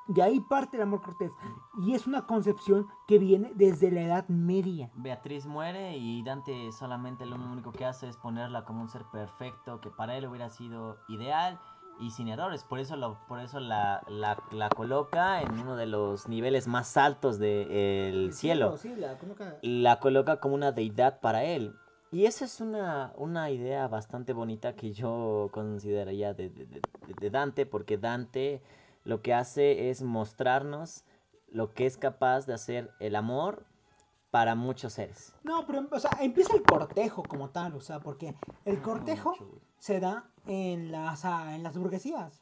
De 0.07 0.21
ahí 0.21 0.39
parte 0.41 0.77
el 0.77 0.83
amor 0.83 1.01
cortés. 1.01 1.31
Y 1.79 1.93
es 1.93 2.07
una 2.07 2.25
concepción 2.25 2.87
que 3.07 3.17
viene 3.19 3.51
desde 3.55 3.91
la 3.91 4.01
Edad 4.01 4.27
Media. 4.27 4.89
Beatriz 4.95 5.45
muere 5.45 5.97
y 5.97 6.21
Dante 6.23 6.71
solamente 6.71 7.25
lo 7.25 7.35
único 7.35 7.71
que 7.71 7.85
hace 7.85 8.07
es 8.09 8.17
ponerla 8.17 8.65
como 8.65 8.81
un 8.81 8.89
ser 8.89 9.03
perfecto 9.05 9.79
que 9.79 9.89
para 9.89 10.17
él 10.17 10.25
hubiera 10.27 10.49
sido 10.49 10.97
ideal 11.07 11.59
y 11.99 12.11
sin 12.11 12.27
errores. 12.29 12.63
Por 12.63 12.79
eso, 12.79 12.95
lo, 12.95 13.19
por 13.27 13.39
eso 13.39 13.59
la, 13.59 14.03
la, 14.07 14.37
la 14.51 14.69
coloca 14.69 15.43
en 15.43 15.51
uno 15.59 15.75
de 15.75 15.85
los 15.85 16.27
niveles 16.27 16.67
más 16.67 16.97
altos 16.97 17.37
del 17.39 18.33
cielo. 18.33 18.77
Sí, 18.77 18.95
la 18.95 19.17
coloca- 19.17 19.57
La 19.61 19.99
coloca 19.99 20.39
como 20.39 20.55
una 20.55 20.71
deidad 20.71 21.19
para 21.21 21.43
él. 21.43 21.75
Y 22.11 22.25
esa 22.25 22.43
es 22.43 22.59
una, 22.59 23.13
una 23.15 23.51
idea 23.51 23.87
bastante 23.87 24.33
bonita 24.33 24.75
que 24.75 24.91
yo 24.91 25.49
consideraría 25.53 26.33
de, 26.33 26.49
de- 26.49 26.65
de- 26.65 26.81
de 27.19 27.29
Dante, 27.29 27.65
porque 27.65 27.97
Dante 27.97 28.61
lo 29.03 29.21
que 29.21 29.33
hace 29.33 29.89
es 29.89 30.01
mostrarnos 30.01 31.03
lo 31.47 31.73
que 31.73 31.85
es 31.85 31.97
capaz 31.97 32.45
de 32.45 32.53
hacer 32.53 32.91
el 32.99 33.15
amor 33.15 33.65
para 34.31 34.55
muchos 34.55 34.93
seres. 34.93 35.33
No, 35.43 35.65
pero, 35.67 35.87
o 35.91 35.99
sea, 35.99 36.11
empieza 36.21 36.55
el 36.55 36.63
cortejo 36.63 37.23
como 37.23 37.49
tal, 37.49 37.75
o 37.75 37.81
sea, 37.81 37.99
porque 37.99 38.35
el 38.63 38.81
cortejo 38.81 39.31
mucho, 39.31 39.45
güey. 39.45 39.61
se 39.77 39.99
da 39.99 40.29
en 40.47 40.91
las, 40.91 41.25
ah, 41.25 41.53
en 41.53 41.63
las 41.63 41.77
burguesías. 41.77 42.41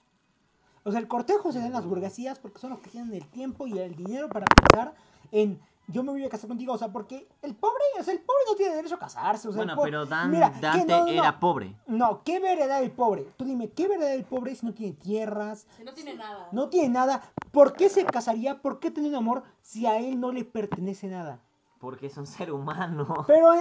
O 0.84 0.92
sea, 0.92 1.00
el 1.00 1.08
cortejo 1.08 1.52
se 1.52 1.60
da 1.60 1.66
en 1.66 1.74
las 1.74 1.86
burguesías 1.86 2.40
porque 2.40 2.60
son 2.60 2.70
los 2.70 2.80
que 2.80 2.92
tienen 2.92 3.14
el 3.14 3.28
tiempo 3.30 3.68
y 3.68 3.80
el 3.80 3.96
dinero 3.96 4.30
para 4.30 4.46
pensar 4.46 4.94
en 5.32 5.60
yo 5.92 6.04
me 6.04 6.12
voy 6.12 6.24
a 6.24 6.30
casar 6.30 6.48
contigo, 6.48 6.74
o 6.74 6.78
sea, 6.78 6.92
porque 6.92 7.28
el 7.42 7.56
pobre, 7.56 7.82
o 8.00 8.04
sea, 8.04 8.14
el 8.14 8.20
pobre 8.22 8.40
no 8.48 8.56
tiene 8.56 8.76
derecho 8.76 8.96
a 8.96 9.00
casarse, 9.00 9.48
o 9.48 9.52
sea, 9.52 9.62
el 9.64 9.68
Bueno, 9.68 9.82
pero 9.84 10.06
Dan- 10.06 10.32
Mira, 10.32 10.52
que 10.52 10.60
Dante 10.62 10.86
no, 10.88 11.00
no, 11.06 11.08
era 11.12 11.40
pobre. 11.40 11.76
No, 11.88 12.24
¿qué 12.24 12.40
va 12.40 12.50
a 12.50 12.52
heredar 12.54 12.84
el 12.84 12.92
pobre? 12.92 13.26
Tú 13.38 13.46
dime, 13.46 13.70
¿qué 13.72 13.88
va 13.88 13.96
a 13.96 13.98
heredar 13.98 14.14
el 14.16 14.26
pobre 14.26 14.56
si 14.56 14.66
no 14.66 14.74
tiene 14.74 14.94
tierras, 14.94 15.66
Si 15.78 15.84
no 15.84 15.94
tiene 15.94 16.16
nada. 16.16 16.50
no 16.52 16.70
tiene 16.70 16.90
nada? 16.90 17.22
¿Por 17.52 17.74
qué 17.74 17.90
se 17.90 18.06
casaría? 18.06 18.62
¿Por 18.62 18.80
qué 18.80 18.92
tener 18.92 19.10
un 19.10 19.18
amor 19.18 19.44
si 19.62 19.86
a 19.88 19.98
él 19.98 20.20
no 20.20 20.32
le 20.32 20.46
pertenece 20.46 21.08
nada? 21.08 21.40
Porque 21.80 22.08
es 22.08 22.18
un 22.18 22.28
ser 22.28 22.52
humano. 22.52 23.24
Pero 23.26 23.54
eh, 23.56 23.60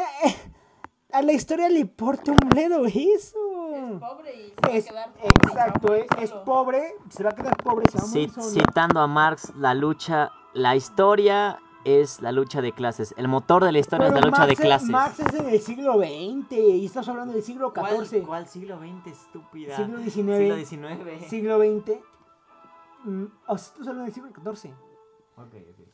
a 1.12 1.22
la 1.22 1.32
historia 1.32 1.68
le 1.70 1.78
importa 1.78 2.32
un 2.32 2.48
bledo 2.50 2.84
eso. 2.84 3.38
Es 3.72 4.00
pobre 4.00 4.34
y 4.34 4.80
se 4.82 4.92
va 4.92 5.02
a 5.04 5.12
quedar 5.12 5.12
pobre. 5.14 5.30
exacto, 5.50 5.94
es, 5.94 6.06
es 6.20 6.32
pobre, 6.32 6.94
se 7.10 7.22
va 7.24 7.30
a 7.30 7.34
quedar 7.34 7.56
pobre, 7.62 7.86
se 7.90 7.96
va 7.98 8.04
a 8.04 8.06
morir 8.06 8.30
Cit- 8.30 8.34
solo. 8.34 8.50
citando 8.66 9.00
a 9.00 9.06
Marx, 9.06 9.54
la 9.56 9.72
lucha, 9.74 10.30
la 10.54 10.74
historia 10.76 11.58
es 11.84 12.20
la 12.20 12.32
lucha 12.32 12.60
de 12.60 12.72
clases. 12.72 13.14
El 13.16 13.28
motor 13.28 13.64
de 13.64 13.72
la 13.72 13.78
historia 13.78 14.06
es 14.06 14.12
Pero 14.12 14.24
la 14.24 14.30
lucha 14.30 14.46
de 14.46 14.52
es- 14.54 14.60
clases. 14.60 14.90
Marx 14.90 15.20
es 15.20 15.32
del 15.32 15.60
siglo 15.60 15.94
XX 15.98 16.52
y 16.52 16.86
estás 16.86 17.08
hablando 17.08 17.32
del 17.34 17.42
siglo 17.42 17.72
¿Cuál, 17.72 18.04
XIV. 18.06 18.26
cuál 18.26 18.46
siglo 18.48 18.78
XX, 18.78 19.06
estúpida? 19.10 19.76
Siglo 19.76 19.98
XIX. 19.98 20.36
Siglo 20.38 20.56
XIX. 20.56 21.28
Siglo 21.28 21.58
XX. 21.58 22.00
Mm, 23.04 23.24
O 23.46 23.58
sea, 23.58 23.66
estás 23.72 23.88
hablando 23.88 24.04
del 24.04 24.12
siglo 24.14 24.30
XIV. 24.30 24.72
Ok, 25.36 25.54
ok. 25.54 25.88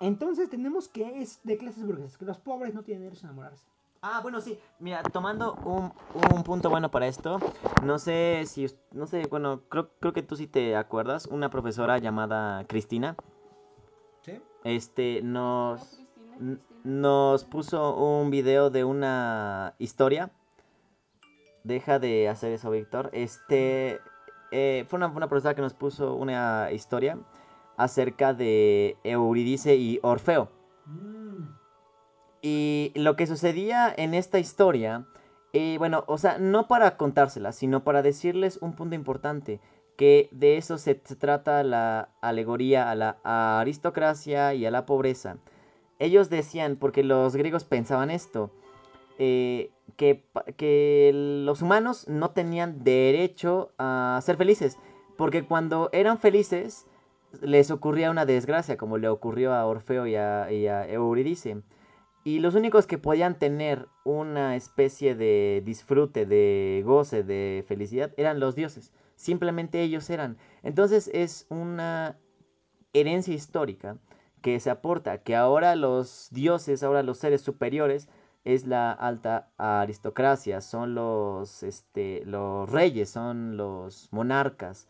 Entonces 0.00 0.48
tenemos 0.48 0.88
que 0.88 1.20
es 1.22 1.40
de 1.44 1.58
clases 1.58 1.84
burguesas, 1.84 2.16
que 2.18 2.24
los 2.24 2.38
pobres 2.38 2.74
no 2.74 2.82
tienen 2.82 3.04
derecho 3.04 3.26
a 3.26 3.30
enamorarse. 3.30 3.64
Ah, 4.00 4.20
bueno, 4.22 4.40
sí. 4.40 4.56
Mira, 4.78 5.02
tomando 5.02 5.54
un, 5.64 5.92
un 6.32 6.44
punto 6.44 6.70
bueno 6.70 6.88
para 6.88 7.08
esto, 7.08 7.38
no 7.82 7.98
sé 7.98 8.44
si, 8.46 8.66
no 8.92 9.06
sé, 9.08 9.26
bueno, 9.28 9.62
creo, 9.68 9.90
creo 9.98 10.12
que 10.12 10.22
tú 10.22 10.36
sí 10.36 10.46
te 10.46 10.76
acuerdas, 10.76 11.26
una 11.26 11.50
profesora 11.50 11.98
llamada 11.98 12.64
Cristina. 12.68 13.16
Este, 14.64 15.22
nos, 15.22 16.00
nos 16.84 17.44
puso 17.44 17.94
un 17.96 18.30
video 18.30 18.70
de 18.70 18.84
una 18.84 19.74
historia. 19.78 20.30
Deja 21.64 21.98
de 21.98 22.28
hacer 22.28 22.52
eso, 22.52 22.70
Víctor. 22.70 23.10
Este, 23.12 24.00
eh, 24.50 24.84
fue 24.88 24.96
una, 24.98 25.08
una 25.08 25.28
profesora 25.28 25.54
que 25.54 25.62
nos 25.62 25.74
puso 25.74 26.14
una 26.14 26.70
historia 26.72 27.18
acerca 27.76 28.34
de 28.34 28.98
Eurídice 29.04 29.76
y 29.76 30.00
Orfeo. 30.02 30.50
Mm, 30.86 31.44
Y 32.42 32.92
lo 32.94 33.16
que 33.16 33.26
sucedía 33.26 33.92
en 33.96 34.14
esta 34.14 34.38
historia, 34.38 35.06
eh, 35.52 35.76
bueno, 35.78 36.04
o 36.06 36.18
sea, 36.18 36.38
no 36.38 36.68
para 36.68 36.96
contársela, 36.96 37.52
sino 37.52 37.84
para 37.84 38.02
decirles 38.02 38.58
un 38.62 38.74
punto 38.74 38.94
importante, 38.94 39.60
que 39.98 40.28
de 40.30 40.58
eso 40.58 40.78
se, 40.78 40.94
trata 40.94 41.64
la 41.64 42.10
alegoría 42.20 42.88
a 42.88 42.94
la 42.94 43.18
aristocracia 43.24 44.54
y 44.54 44.64
a 44.64 44.70
la 44.70 44.86
pobreza. 44.86 45.38
Ellos 45.98 46.30
decían, 46.30 46.76
porque 46.76 47.02
los 47.02 47.34
griegos 47.34 47.64
pensaban 47.64 48.12
esto, 48.12 48.52
eh, 49.18 49.72
que, 49.96 50.24
que 50.56 51.10
los 51.12 51.62
humanos 51.62 52.06
no 52.06 52.30
tenían 52.30 52.84
derecho 52.84 53.72
a 53.76 54.20
ser 54.22 54.36
felices, 54.36 54.78
porque 55.16 55.44
cuando 55.44 55.90
eran 55.92 56.18
felices 56.18 56.86
les 57.42 57.72
ocurría 57.72 58.12
una 58.12 58.24
desgracia, 58.24 58.76
como 58.76 58.98
le 58.98 59.08
ocurrió 59.08 59.52
a 59.52 59.66
Orfeo 59.66 60.06
y 60.06 60.14
a, 60.14 60.52
y 60.52 60.68
a 60.68 60.88
Eurídice. 60.88 61.60
Y 62.22 62.38
los 62.38 62.54
únicos 62.54 62.86
que 62.86 62.98
podían 62.98 63.36
tener 63.36 63.88
una 64.04 64.54
especie 64.54 65.16
de 65.16 65.60
disfrute, 65.66 66.24
de 66.24 66.84
goce, 66.86 67.24
de 67.24 67.64
felicidad, 67.66 68.12
eran 68.16 68.38
los 68.38 68.54
dioses. 68.54 68.92
Simplemente 69.18 69.82
ellos 69.82 70.08
eran. 70.10 70.38
Entonces 70.62 71.10
es 71.12 71.46
una 71.50 72.20
herencia 72.92 73.34
histórica 73.34 73.98
que 74.42 74.60
se 74.60 74.70
aporta, 74.70 75.18
que 75.24 75.34
ahora 75.34 75.74
los 75.74 76.28
dioses, 76.30 76.84
ahora 76.84 77.02
los 77.02 77.18
seres 77.18 77.40
superiores, 77.40 78.08
es 78.44 78.64
la 78.64 78.92
alta 78.92 79.50
aristocracia, 79.58 80.60
son 80.60 80.94
los, 80.94 81.64
este, 81.64 82.22
los 82.26 82.70
reyes, 82.70 83.10
son 83.10 83.56
los 83.56 84.08
monarcas. 84.12 84.86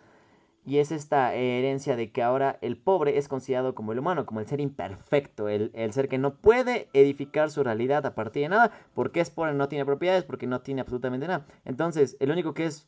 Y 0.66 0.76
es 0.76 0.92
esta 0.92 1.34
herencia 1.34 1.96
de 1.96 2.12
que 2.12 2.22
ahora 2.22 2.58
el 2.60 2.76
pobre 2.76 3.16
es 3.16 3.28
considerado 3.28 3.74
como 3.74 3.92
el 3.92 3.98
humano, 3.98 4.26
como 4.26 4.40
el 4.40 4.46
ser 4.46 4.60
imperfecto, 4.60 5.48
el, 5.48 5.70
el 5.72 5.94
ser 5.94 6.10
que 6.10 6.18
no 6.18 6.34
puede 6.36 6.90
edificar 6.92 7.50
su 7.50 7.64
realidad 7.64 8.04
a 8.04 8.14
partir 8.14 8.42
de 8.42 8.50
nada, 8.50 8.72
porque 8.92 9.20
es 9.20 9.30
pobre, 9.30 9.54
no 9.54 9.68
tiene 9.68 9.86
propiedades, 9.86 10.24
porque 10.24 10.46
no 10.46 10.60
tiene 10.60 10.82
absolutamente 10.82 11.26
nada. 11.26 11.46
Entonces, 11.64 12.18
el 12.20 12.30
único 12.30 12.52
que 12.52 12.66
es 12.66 12.86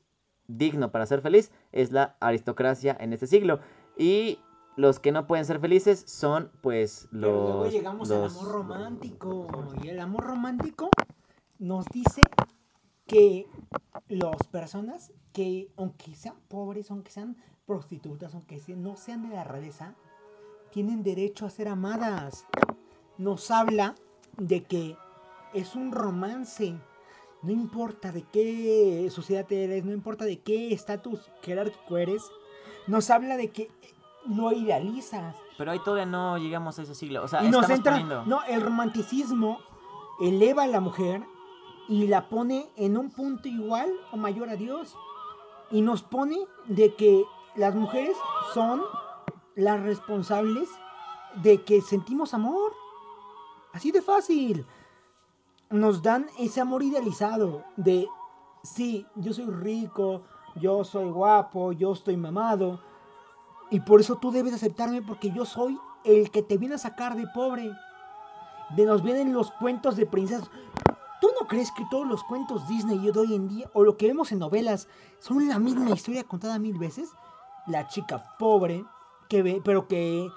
digno 0.57 0.91
para 0.91 1.07
ser 1.07 1.21
feliz 1.21 1.51
es 1.73 1.93
la 1.93 2.17
aristocracia 2.21 2.97
en 2.99 3.13
este 3.13 3.27
siglo. 3.27 3.61
Y 3.97 4.39
los 4.77 4.99
que 4.99 5.13
no 5.13 5.27
pueden 5.27 5.45
ser 5.45 5.61
felices 5.61 6.03
son, 6.07 6.51
pues, 6.63 7.09
los. 7.11 7.31
Pero 7.31 7.43
luego 7.47 7.67
llegamos 7.69 8.09
los- 8.09 8.33
al 8.33 8.39
amor 8.39 8.53
romántico. 8.53 9.47
Y 9.83 9.89
el 9.89 10.01
amor 10.01 10.25
romántico 10.25 10.91
nos 11.59 11.87
dice 11.87 12.23
que 13.07 13.47
las 14.09 14.47
personas 14.47 15.13
que, 15.33 15.69
aunque 15.77 16.15
sean 16.15 16.37
pobres, 16.49 16.91
aunque 16.91 17.11
sean 17.11 17.37
prostitutas, 17.67 18.35
aunque 18.35 18.61
no 18.77 18.97
sean 18.97 19.29
de 19.29 19.35
la 19.35 19.45
realeza, 19.45 19.95
tienen 20.73 21.03
derecho 21.03 21.47
a 21.47 21.51
ser 21.51 21.69
amadas. 21.69 22.47
Nos 23.19 23.51
habla 23.51 23.95
de 24.39 24.63
que 24.65 24.97
es 25.53 25.75
un 25.75 25.93
romance 25.93 26.75
No 27.43 27.53
importa 27.53 28.13
de 28.13 28.23
qué 28.23 29.09
sociedad 29.11 29.51
eres, 29.51 29.85
no 29.85 29.93
importa 29.93 30.25
de 30.25 30.41
qué 30.41 30.73
estatus 30.73 31.21
jerárquico 31.43 31.97
eres, 31.97 32.23
nos 32.87 33.09
habla 33.11 33.37
de 33.37 33.51
que 33.51 33.71
lo 34.27 34.53
idealizas. 34.53 35.35
Pero 35.57 35.71
ahí 35.71 35.79
todavía 35.85 36.07
no 36.07 36.37
llegamos 36.39 36.79
a 36.79 36.83
ese 36.83 36.95
siglo. 36.95 37.23
O 37.25 37.29
sea, 37.29 37.43
Y 37.43 37.49
nos 37.49 37.63
estamos 37.63 37.79
entra. 37.79 37.93
poniendo... 37.93 38.25
No, 38.27 38.43
el 38.45 38.61
romanticismo 38.61 39.59
eleva 40.21 40.65
a 40.65 40.67
la 40.67 40.81
mujer 40.81 41.23
y 41.89 42.07
la 42.09 42.29
pone 42.29 42.69
en 42.77 42.97
un 42.99 43.11
punto 43.11 43.49
igual 43.49 43.91
o 44.13 44.17
mayor 44.17 44.51
a 44.51 44.57
Dios. 44.57 44.95
Y 45.71 45.81
nos 45.81 46.03
pone 46.03 46.37
de 46.67 46.95
que 46.95 47.25
las 47.57 47.75
mujeres 47.75 48.17
son 48.53 48.83
las 49.55 49.81
responsables 49.83 50.69
de 51.43 51.63
que 51.63 51.81
sentimos 51.81 52.35
amor. 52.35 52.73
Así 53.73 53.93
de 53.93 54.03
fácil. 54.03 54.67
Nos 55.71 56.03
dan 56.03 56.27
ese 56.37 56.61
amor 56.61 56.83
idealizado 56.83 57.65
de, 57.77 58.05
sí, 58.65 59.07
yo 59.15 59.33
soy 59.33 59.47
rico, 59.47 60.23
yo 60.57 60.83
soy 60.83 61.09
guapo, 61.11 61.71
yo 61.71 61.93
estoy 61.93 62.17
mamado. 62.17 62.81
Y 63.71 63.79
por 63.79 64.01
eso 64.01 64.17
tú 64.17 64.33
debes 64.33 64.53
aceptarme 64.53 65.01
porque 65.01 65.31
yo 65.31 65.45
soy 65.45 65.79
el 66.03 66.33
que 66.33 66.43
te 66.43 66.59
viene 66.59 66.75
a 66.75 66.79
sacar 66.79 67.15
de 67.15 67.25
pobre. 67.29 67.71
De 68.77 68.85
nos 68.85 69.05
vienen 69.05 69.33
los 69.33 69.53
cuentos 69.53 69.95
de 69.95 70.07
princesas. 70.07 70.51
¿Tú 71.21 71.29
no 71.41 71.47
crees 71.47 71.71
que 71.71 71.87
todos 71.89 72.07
los 72.07 72.25
cuentos 72.25 72.67
Disney 72.67 72.99
de 72.99 73.17
hoy 73.17 73.35
en 73.35 73.47
día, 73.47 73.71
o 73.73 73.85
lo 73.85 73.97
que 73.97 74.09
vemos 74.09 74.33
en 74.33 74.41
novelas, 74.41 74.89
son 75.21 75.47
la 75.47 75.61
misma 75.61 75.91
historia 75.91 76.25
contada 76.25 76.59
mil 76.59 76.79
veces? 76.79 77.11
La 77.69 77.87
chica 77.87 78.25
pobre, 78.41 78.85
que 79.29 79.45
ve, 79.45 79.63
pero 79.65 79.87
que 79.87 80.29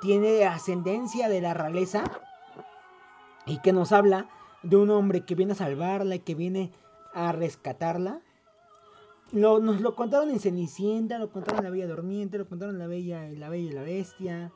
tiene 0.00 0.44
ascendencia 0.44 1.28
de 1.28 1.40
la 1.40 1.52
realeza 1.52 2.04
y 3.44 3.58
que 3.58 3.72
nos 3.72 3.90
habla 3.90 4.28
de 4.62 4.76
un 4.76 4.90
hombre 4.90 5.24
que 5.24 5.34
viene 5.34 5.52
a 5.52 5.56
salvarla 5.56 6.14
y 6.16 6.20
que 6.20 6.34
viene 6.34 6.72
a 7.14 7.32
rescatarla. 7.32 8.20
Lo- 9.32 9.60
nos 9.60 9.80
lo 9.80 9.94
contaron 9.96 10.30
en 10.30 10.40
Cenicienta, 10.40 11.18
lo 11.18 11.30
contaron 11.30 11.58
en 11.60 11.64
La 11.64 11.70
Bella 11.70 11.86
Durmiente, 11.86 12.38
lo 12.38 12.48
contaron 12.48 12.74
en 12.74 12.78
La 12.80 12.86
Bella, 12.86 13.26
en 13.26 13.40
la 13.40 13.48
Bella 13.48 13.70
y 13.70 13.72
la 13.74 13.82
Bestia. 13.82 14.52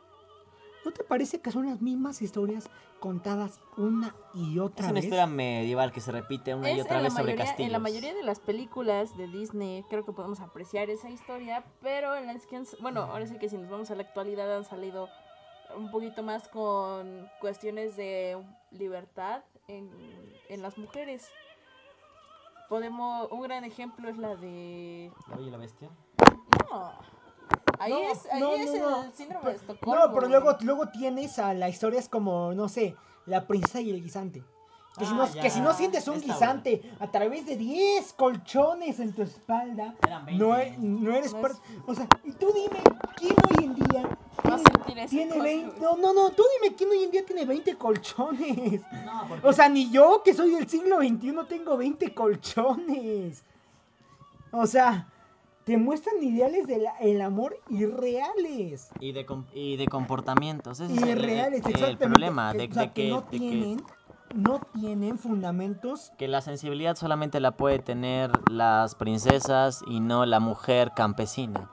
¿No 0.85 0.93
te 0.93 1.03
parece 1.03 1.41
que 1.41 1.51
son 1.51 1.67
las 1.67 1.81
mismas 1.83 2.23
historias 2.23 2.69
contadas 3.01 3.59
una 3.77 4.15
y 4.35 4.59
otra 4.61 4.85
Es 4.87 4.91
una 4.93 4.95
vez? 5.01 5.05
historia 5.05 5.27
medieval 5.27 5.93
que 5.93 6.01
se 6.01 6.13
repite 6.13 6.55
una 6.55 6.71
y 6.71 6.81
otra 6.81 7.01
vez 7.01 7.13
sobre 7.13 7.25
mayoría- 7.33 7.45
castillos. 7.45 7.67
En 7.67 7.73
la 7.73 7.79
mayoría 7.81 8.15
de 8.15 8.23
las 8.23 8.39
películas 8.39 9.17
de 9.17 9.27
Disney 9.27 9.83
creo 9.91 10.05
que 10.05 10.13
podemos 10.13 10.41
apreciar 10.41 10.89
esa 10.91 11.11
historia, 11.11 11.65
pero 11.83 12.15
en 12.15 12.27
las 12.29 12.47
que, 12.47 12.63
bueno, 12.81 13.01
ahora 13.03 13.27
sí 13.27 13.37
que 13.39 13.49
si 13.49 13.59
nos 13.59 13.69
vamos 13.69 13.91
a 13.91 13.97
la 13.97 14.03
actualidad 14.03 14.55
han 14.57 14.65
salido 14.65 15.09
un 15.77 15.91
poquito 15.91 16.23
más 16.23 16.47
con 16.49 17.29
cuestiones 17.41 17.97
de 17.97 18.39
libertad 18.71 19.43
en, 19.69 19.91
en 20.49 20.63
las 20.63 20.79
mujeres. 20.79 21.29
Podemos, 22.69 23.31
un 23.31 23.43
gran 23.43 23.65
ejemplo 23.65 24.09
es 24.09 24.17
la 24.19 24.35
de... 24.37 25.13
La 25.29 25.37
Bella 25.37 25.49
y 25.49 25.51
la 25.53 25.59
Bestia. 25.59 25.89
No, 26.71 26.93
ahí 27.79 27.93
No, 27.93 27.99
es, 28.11 28.27
ahí 28.33 28.41
no, 28.41 28.55
es 28.55 28.75
no, 28.81 28.91
no. 28.91 29.05
el 29.05 29.13
síndrome 29.13 29.41
Pero- 29.45 29.53
de 29.53 29.57
Estocolmo. 29.65 29.95
No, 29.95 30.13
pero 30.13 30.29
luego, 30.29 30.57
luego 30.63 30.89
tienes 30.89 31.39
a 31.39 31.55
la 31.55 31.69
historia 31.69 32.01
es 32.01 32.09
como, 32.09 32.55
no 32.55 32.69
sé, 32.69 32.97
la 33.27 33.47
princesa 33.47 33.81
y 33.81 33.91
el 33.91 34.03
guisante. 34.03 34.43
Que, 34.99 35.05
si, 35.05 35.13
Ah, 35.13 35.17
no, 35.17 35.33
ya. 35.35 35.43
que 35.43 35.51
si 35.51 35.61
no 35.61 35.75
sientes 35.75 36.09
un 36.09 36.15
Está 36.15 36.33
guisante 36.33 36.83
a 37.01 37.11
través 37.11 37.45
de 37.45 37.57
10 37.57 38.15
colchones 38.15 38.99
en 38.99 39.13
tu 39.13 39.23
espalda, 39.23 39.95
Eran 40.07 40.25
20. 40.25 40.43
no, 40.45 40.57
e- 40.57 40.75
no 40.79 41.15
eres 41.15 41.35
No 41.35 41.47
es- 41.47 41.61
O 41.87 41.95
sea, 41.95 42.09
y 42.25 42.33
tú 42.33 42.47
dime, 42.55 42.83
¿quién 43.19 43.35
hoy 43.51 43.65
en 43.65 43.75
día 43.75 44.09
tiene, 44.87 45.07
tiene 45.09 45.31
cosa, 45.33 45.43
20? 45.43 45.69
güey. 45.71 45.81
No, 45.81 45.97
no, 45.97 46.15
no, 46.15 46.31
tú 46.31 46.43
dime, 46.63 46.75
¿quién 46.75 46.89
hoy 46.91 47.05
en 47.05 47.11
día 47.11 47.27
tiene 47.27 47.45
20 47.45 47.77
colchones? 47.77 48.81
Porque 49.29 49.47
O 49.47 49.53
sea, 49.53 49.69
ni 49.69 49.91
yo, 49.91 50.23
que 50.25 50.33
soy 50.33 50.53
del 50.55 50.67
siglo 50.69 50.99
XXI, 50.99 51.35
tengo 51.49 51.77
20 51.77 52.15
colchones. 52.15 53.43
O 54.53 54.67
sea, 54.67 55.09
te 55.65 55.77
muestran 55.77 56.23
ideales 56.23 56.67
del 56.67 57.21
amor 57.21 57.59
irreales. 57.69 58.93
y 59.01 59.13
de, 59.13 59.27
com- 59.27 59.45
y 59.53 59.77
de 59.77 59.89
comportamientos. 59.89 60.81
Ese 60.81 60.95
es 60.95 61.03
el, 61.03 61.25
exactamente. 61.55 62.07
problema 62.07 62.53
de, 62.55 62.65
o 62.71 62.73
sea, 62.73 62.83
de 62.85 62.93
que, 62.93 63.03
que, 63.03 63.11
no 63.11 63.21
de 63.23 63.27
que- 63.31 63.39
tienen, 63.39 63.83
no 64.35 64.61
tienen 64.73 65.19
fundamentos. 65.19 66.13
que 66.19 66.29
la 66.29 66.41
sensibilidad 66.41 66.97
solamente 66.97 67.41
la 67.41 67.53
puede 67.57 67.79
tener 67.79 68.31
las 68.51 68.95
princesas 68.95 69.83
y 69.87 70.01
no 70.01 70.27
la 70.27 70.41
mujer 70.41 70.93
campesina. 70.95 71.71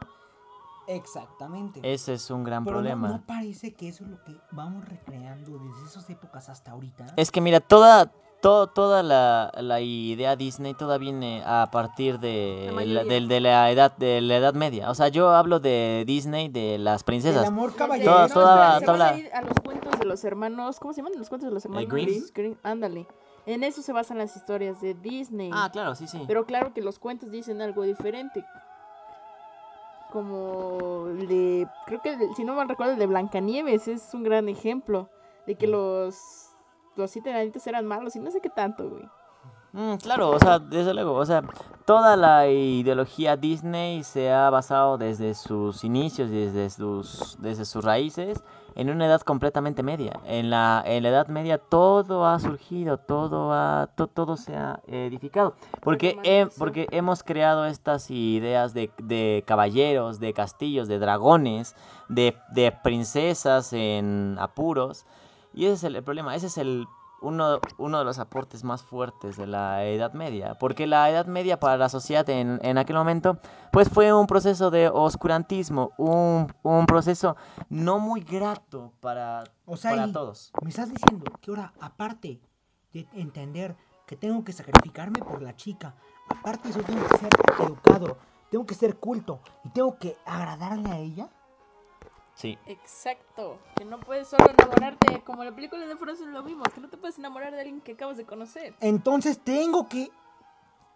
Exactamente. 0.87 1.79
Ese 1.83 2.13
es 2.13 2.29
un 2.29 2.43
gran 2.43 2.65
Pero 2.65 2.77
no, 2.77 2.81
problema. 2.81 3.07
no 3.09 3.25
parece 3.25 3.73
que 3.73 3.87
eso 3.87 4.03
es 4.03 4.09
lo 4.11 4.23
que 4.23 4.35
vamos 4.51 4.85
recreando 4.87 5.57
desde 5.57 5.85
esas 5.85 6.09
épocas 6.09 6.49
hasta 6.49 6.71
ahorita. 6.71 7.05
Es 7.15 7.31
que 7.31 7.39
mira, 7.41 7.61
toda, 7.61 8.11
to- 8.43 8.67
toda 8.67 9.01
la, 9.01 9.51
la 9.57 9.81
idea 9.81 10.35
Disney 10.35 10.75
toda 10.75 10.99
viene 10.99 11.41
a 11.45 11.69
partir 11.71 12.19
de 12.19 12.67
La 12.71 13.03
de 13.03 13.71
edad 13.71 13.91
de 13.97 14.21
la 14.21 14.35
edad 14.37 14.53
media. 14.53 14.91
O 14.91 14.93
sea, 14.95 15.07
yo 15.07 15.29
hablo 15.31 15.59
de 15.59 16.03
Disney 16.05 16.49
de 16.49 16.77
las 16.77 17.01
El 17.01 17.05
princesas. 17.05 17.47
amor 17.47 17.69
Los 17.69 17.73
de- 17.73 17.77
caballero. 17.79 18.11
Toda- 18.11 18.27
no, 18.27 18.33
toda- 18.35 18.53
espera, 18.77 18.79
se 18.79 18.85
toda 18.85 18.97
van 18.97 19.07
a 19.07 19.11
la- 19.11 19.17
ir 19.19 19.33
a 19.33 19.41
los 19.41 19.59
cuentos 19.63 19.99
de 19.99 20.05
los 20.05 20.23
hermanos. 20.23 20.79
¿Cómo 20.79 20.93
se 20.93 21.01
llaman 21.01 21.13
los 21.17 21.29
cuentos 21.29 21.49
de 21.49 21.53
los 21.55 21.65
hermanos? 21.65 21.89
Grimm. 21.89 22.55
Ándale. 22.61 23.07
En 23.45 23.63
eso 23.63 23.81
se 23.81 23.91
basan 23.91 24.19
las 24.19 24.35
historias 24.37 24.79
de 24.81 24.93
Disney. 24.93 25.49
Ah, 25.51 25.69
claro, 25.73 25.95
sí, 25.95 26.07
sí. 26.07 26.21
Pero 26.27 26.45
claro 26.45 26.73
que 26.73 26.81
los 26.81 26.99
cuentos 26.99 27.31
dicen 27.31 27.61
algo 27.61 27.81
diferente. 27.83 28.45
Como 30.11 31.07
el 31.07 31.27
de. 31.27 31.67
Creo 31.87 32.01
que 32.01 32.13
el 32.13 32.35
si 32.35 32.43
no 32.43 32.53
mal 32.53 32.69
recuerdo, 32.69 32.93
el 32.93 32.99
de 32.99 33.07
Blancanieves 33.07 33.87
es 33.87 34.13
un 34.13 34.23
gran 34.23 34.47
ejemplo. 34.47 35.09
De 35.47 35.55
que 35.55 35.65
los. 35.67 36.42
Los 36.95 37.11
siete 37.11 37.29
enanitos 37.31 37.65
eran 37.67 37.85
malos 37.85 38.15
y 38.15 38.19
no 38.19 38.29
sé 38.31 38.39
qué 38.41 38.49
tanto, 38.49 38.89
güey. 38.89 39.09
Mm, 39.73 39.95
claro, 39.95 40.29
o 40.29 40.39
sea, 40.39 40.59
desde 40.59 40.93
luego, 40.93 41.13
o 41.15 41.25
sea, 41.25 41.43
toda 41.85 42.15
la 42.15 42.47
ideología 42.47 43.35
Disney 43.35 44.03
se 44.03 44.31
ha 44.31 44.51
basado 44.51 44.99
desde 44.99 45.33
sus 45.33 45.83
inicios, 45.83 46.29
desde 46.29 46.69
sus, 46.69 47.35
desde 47.39 47.65
sus 47.65 47.83
raíces, 47.83 48.43
en 48.75 48.91
una 48.91 49.07
edad 49.07 49.21
completamente 49.21 49.81
media. 49.81 50.13
En 50.25 50.51
la, 50.51 50.83
en 50.85 51.01
la 51.01 51.09
edad 51.09 51.27
media 51.27 51.57
todo 51.57 52.27
ha 52.27 52.39
surgido, 52.39 52.97
todo 52.99 53.51
ha, 53.51 53.89
to- 53.95 54.05
todo 54.07 54.37
se 54.37 54.55
ha 54.55 54.79
edificado, 54.85 55.55
porque, 55.81 56.19
he- 56.23 56.47
porque 56.59 56.87
hemos 56.91 57.23
creado 57.23 57.65
estas 57.65 58.11
ideas 58.11 58.75
de, 58.75 58.91
de 59.01 59.43
caballeros, 59.47 60.19
de 60.19 60.33
castillos, 60.33 60.87
de 60.87 60.99
dragones, 60.99 61.75
de, 62.09 62.37
de 62.49 62.71
princesas 62.71 63.73
en 63.73 64.37
apuros, 64.39 65.07
y 65.53 65.65
ese 65.65 65.73
es 65.73 65.83
el, 65.83 65.95
el 65.95 66.03
problema, 66.03 66.35
ese 66.35 66.47
es 66.47 66.57
el 66.57 66.87
uno, 67.23 67.59
uno 67.77 67.99
de 67.99 68.05
los 68.05 68.19
aportes 68.19 68.63
más 68.63 68.83
fuertes 68.83 69.37
de 69.37 69.47
la 69.47 69.85
Edad 69.85 70.13
Media, 70.13 70.55
porque 70.59 70.85
la 70.85 71.09
Edad 71.09 71.25
Media 71.25 71.59
para 71.59 71.77
la 71.77 71.89
sociedad 71.89 72.29
en, 72.29 72.59
en 72.61 72.77
aquel 72.77 72.97
momento, 72.97 73.39
pues 73.71 73.89
fue 73.89 74.13
un 74.13 74.27
proceso 74.27 74.69
de 74.69 74.89
oscurantismo, 74.89 75.91
un, 75.97 76.53
un 76.63 76.85
proceso 76.85 77.35
no 77.69 77.99
muy 77.99 78.21
grato 78.21 78.91
para, 78.99 79.45
O 79.65 79.77
sea, 79.77 79.91
para 79.91 80.11
todos. 80.11 80.51
Me 80.61 80.69
estás 80.69 80.89
diciendo 80.89 81.25
que 81.41 81.51
ahora, 81.51 81.73
aparte 81.79 82.41
de 82.91 83.07
entender 83.13 83.75
que 84.05 84.17
tengo 84.17 84.43
que 84.43 84.51
sacrificarme 84.51 85.19
por 85.19 85.41
la 85.41 85.55
chica, 85.55 85.95
aparte 86.27 86.67
de 86.67 86.69
eso 86.71 86.83
tengo 86.83 87.07
que 87.07 87.17
ser 87.17 87.29
educado, 87.59 88.17
tengo 88.51 88.65
que 88.65 88.75
ser 88.75 88.97
culto 88.97 89.39
y 89.63 89.69
tengo 89.69 89.97
que 89.97 90.17
agradarle 90.25 90.89
a 90.89 90.99
ella. 90.99 91.29
Sí. 92.35 92.57
Exacto. 92.65 93.59
Que 93.75 93.85
no 93.85 93.99
puedes 93.99 94.27
solo 94.27 94.45
enamorarte. 94.49 95.21
Como 95.25 95.43
en 95.43 95.49
la 95.49 95.55
película 95.55 95.85
de 95.85 95.95
Frozen 95.95 96.33
lo 96.33 96.43
vimos. 96.43 96.67
Que 96.73 96.81
no 96.81 96.89
te 96.89 96.97
puedes 96.97 97.17
enamorar 97.17 97.53
de 97.53 97.59
alguien 97.59 97.81
que 97.81 97.93
acabas 97.93 98.17
de 98.17 98.25
conocer. 98.25 98.73
Entonces 98.79 99.39
tengo 99.39 99.87
que 99.87 100.11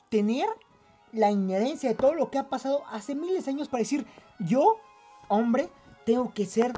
tener 0.10 0.48
la 1.12 1.32
inherencia 1.32 1.90
de 1.90 1.96
todo 1.96 2.14
lo 2.14 2.30
que 2.32 2.38
ha 2.38 2.50
pasado 2.50 2.84
hace 2.90 3.16
miles 3.16 3.46
de 3.46 3.52
años 3.52 3.70
para 3.70 3.80
decir, 3.80 4.06
yo, 4.40 4.78
hombre, 5.28 5.70
tengo 6.06 6.34
que 6.34 6.46
ser 6.46 6.74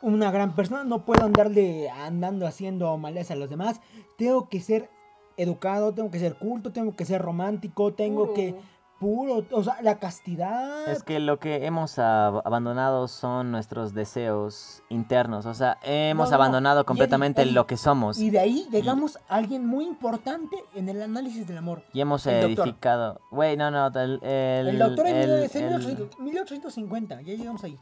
una 0.00 0.30
gran 0.30 0.54
persona, 0.54 0.84
no 0.84 1.04
puedo 1.04 1.24
andarle 1.24 1.90
andando 1.90 2.46
haciendo 2.46 2.96
males 2.98 3.30
a 3.30 3.36
los 3.36 3.50
demás, 3.50 3.80
tengo 4.16 4.48
que 4.48 4.60
ser 4.60 4.90
educado, 5.36 5.92
tengo 5.92 6.10
que 6.10 6.18
ser 6.18 6.36
culto, 6.36 6.72
tengo 6.72 6.94
que 6.94 7.04
ser 7.04 7.20
romántico, 7.20 7.92
tengo 7.94 8.32
que 8.34 8.54
puro, 8.98 9.44
o 9.52 9.62
sea, 9.62 9.80
la 9.82 9.98
castidad. 9.98 10.88
Es 10.90 11.02
que 11.02 11.20
lo 11.20 11.38
que 11.38 11.66
hemos 11.66 11.98
ab- 11.98 12.42
abandonado 12.44 13.06
son 13.08 13.50
nuestros 13.52 13.94
deseos 13.94 14.82
internos, 14.88 15.46
o 15.46 15.54
sea, 15.54 15.78
hemos 15.82 16.30
no, 16.30 16.34
abandonado 16.34 16.84
completamente 16.84 17.46
lo 17.46 17.66
que 17.66 17.76
somos 17.76 18.18
Y 18.18 18.30
de 18.30 18.40
ahí 18.40 18.66
llegamos 18.70 19.18
a 19.28 19.36
alguien 19.36 19.66
muy 19.66 19.84
importante 19.86 20.56
en 20.74 20.88
el 20.88 21.00
análisis 21.02 21.46
del 21.46 21.58
amor. 21.58 21.82
y 21.92 22.00
hemos 22.00 22.26
el 22.26 22.42
edificado... 22.44 23.20
Güey, 23.30 23.56
no, 23.56 23.70
no, 23.70 23.86
el... 23.88 24.20
El, 24.22 24.68
El, 24.68 24.78
doctor 24.78 25.06
en 25.06 25.16
el- 25.16 25.28
1800 25.50 26.18
1850, 26.20 27.22
ya 27.22 27.34
llegamos 27.34 27.62
ahí. 27.64 27.78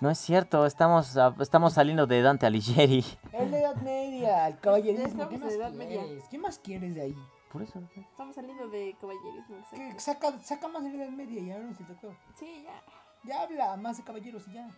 No 0.00 0.10
es 0.10 0.18
cierto, 0.18 0.64
estamos, 0.66 1.16
estamos 1.40 1.72
saliendo 1.72 2.06
de 2.06 2.22
Dante 2.22 2.46
Alighieri. 2.46 3.04
Es 3.32 3.50
la 3.50 3.58
Edad 3.58 3.74
Media, 3.82 4.46
el 4.48 4.58
caballerismo. 4.60 5.28
¿Qué 5.28 5.34
en 5.36 5.40
más 5.40 5.52
Edad 5.54 5.72
Media. 5.72 6.00
quieres? 6.02 6.24
¿Qué 6.30 6.38
más 6.38 6.58
quieres 6.60 6.94
de 6.94 7.02
ahí? 7.02 7.16
Por 7.52 7.62
eso. 7.62 7.80
Estamos 7.96 8.34
saliendo 8.34 8.68
de 8.68 8.94
caballerismo. 9.00 9.56
Exacto. 9.72 10.00
Saca, 10.00 10.38
saca 10.42 10.68
más 10.68 10.84
de 10.84 10.90
la 10.92 11.04
Edad 11.04 11.12
Media 11.12 11.40
y 11.40 11.50
hablamos 11.50 11.78
del 11.78 11.86
doctor. 11.88 12.12
Sí, 12.38 12.64
ya. 12.64 12.82
Ya 13.24 13.42
habla 13.42 13.76
más 13.76 13.96
de 13.96 14.04
caballeros 14.04 14.42
y 14.48 14.52
ya. 14.54 14.68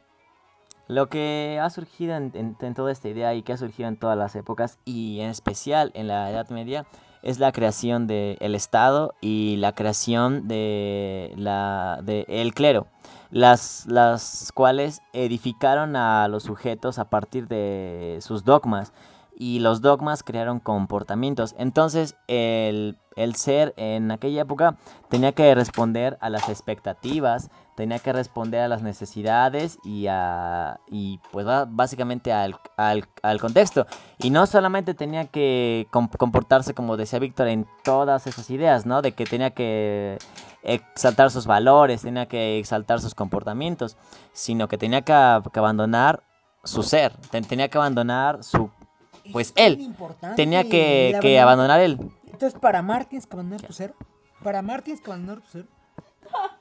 Lo 0.87 1.09
que 1.09 1.59
ha 1.63 1.69
surgido 1.71 2.17
en, 2.17 2.31
en- 2.35 2.57
en 2.61 2.75
toda 2.75 2.91
esta 2.93 3.09
idea 3.09 3.35
y 3.35 3.43
que 3.43 3.53
ha 3.53 3.57
surgido 3.57 3.89
en 3.89 3.97
todas 3.97 4.17
las 4.17 4.35
épocas 4.37 4.79
y 4.85 5.21
en 5.21 5.31
especial 5.31 5.91
en 5.95 6.09
la 6.09 6.31
Edad 6.31 6.49
Media 6.51 6.87
es 7.23 7.39
la 7.39 7.53
creación 7.53 8.07
del 8.07 8.55
Estado 8.55 9.15
y 9.21 9.57
la 9.59 9.75
creación 9.75 10.49
de 10.49 11.33
la 11.37 12.01
de 12.03 12.25
el 12.29 12.55
clero, 12.55 12.87
las, 13.31 13.85
las 13.87 14.51
cuales 14.53 15.03
edificaron 15.13 15.97
a 15.97 16.27
los 16.29 16.45
sujetos 16.45 16.99
a 16.99 17.05
partir 17.11 17.47
de 17.47 18.19
sus 18.23 18.45
dogmas 18.45 18.93
y 19.41 19.61
los 19.61 19.81
dogmas 19.81 20.23
crearon 20.23 20.61
comportamientos. 20.61 21.55
Entonces 21.57 22.15
el, 22.29 22.99
el 23.17 23.35
ser 23.37 23.73
en 23.79 24.11
aquella 24.11 24.43
época 24.43 24.77
tenía 25.09 25.33
que 25.33 25.55
responder 25.55 26.19
a 26.21 26.29
las 26.29 26.51
expectativas, 26.51 27.49
tenía 27.75 28.01
que 28.01 28.13
responder 28.13 28.61
a 28.61 28.69
las 28.69 28.83
necesidades 28.83 29.79
y, 29.83 30.09
a, 30.09 30.79
y 30.91 31.21
pues 31.33 31.47
básicamente 31.71 32.35
al, 32.35 32.55
al, 32.77 33.09
al 33.23 33.41
contexto. 33.41 33.87
Y 34.19 34.29
no 34.29 34.45
solamente 34.45 34.93
tenía 34.93 35.25
que 35.25 35.89
com- 35.91 36.11
comportarse, 36.19 36.75
como 36.75 36.99
decía 36.99 37.19
Víctor, 37.19 37.49
en 37.49 37.67
todas 37.83 38.27
esas 38.27 38.51
ideas, 38.51 38.85
¿no? 38.85 39.01
De 39.01 39.13
que 39.13 39.25
tenía 39.25 39.53
que 39.53 40.19
exaltar 40.63 41.31
sus 41.31 41.47
valores, 41.47 42.03
tenía 42.03 42.27
que 42.27 42.59
exaltar 42.59 43.01
sus 43.01 43.15
comportamientos, 43.15 43.97
sino 44.35 44.69
que 44.69 44.77
tenía 44.77 45.01
que, 45.01 45.41
que 45.51 45.59
abandonar 45.59 46.25
su 46.63 46.83
ser, 46.83 47.17
ten- 47.31 47.47
tenía 47.47 47.69
que 47.69 47.79
abandonar 47.79 48.45
su... 48.45 48.71
Pues 49.33 49.53
él 49.57 49.95
Tenía 50.37 50.65
que, 50.65 51.39
abandonar 51.41 51.81
él. 51.81 51.99
Entonces, 52.27 52.59
para 52.59 52.79
amar 52.81 53.05
tienes 53.07 53.27
que 53.27 53.35
abandonar 53.35 53.63
tu 53.67 53.73
ser. 53.73 53.95
Para 54.43 54.61
amar 54.61 54.83
tienes 54.83 55.01
que 55.03 55.11
abandonar 55.11 55.41
tu 55.43 55.49
ser. 55.49 55.67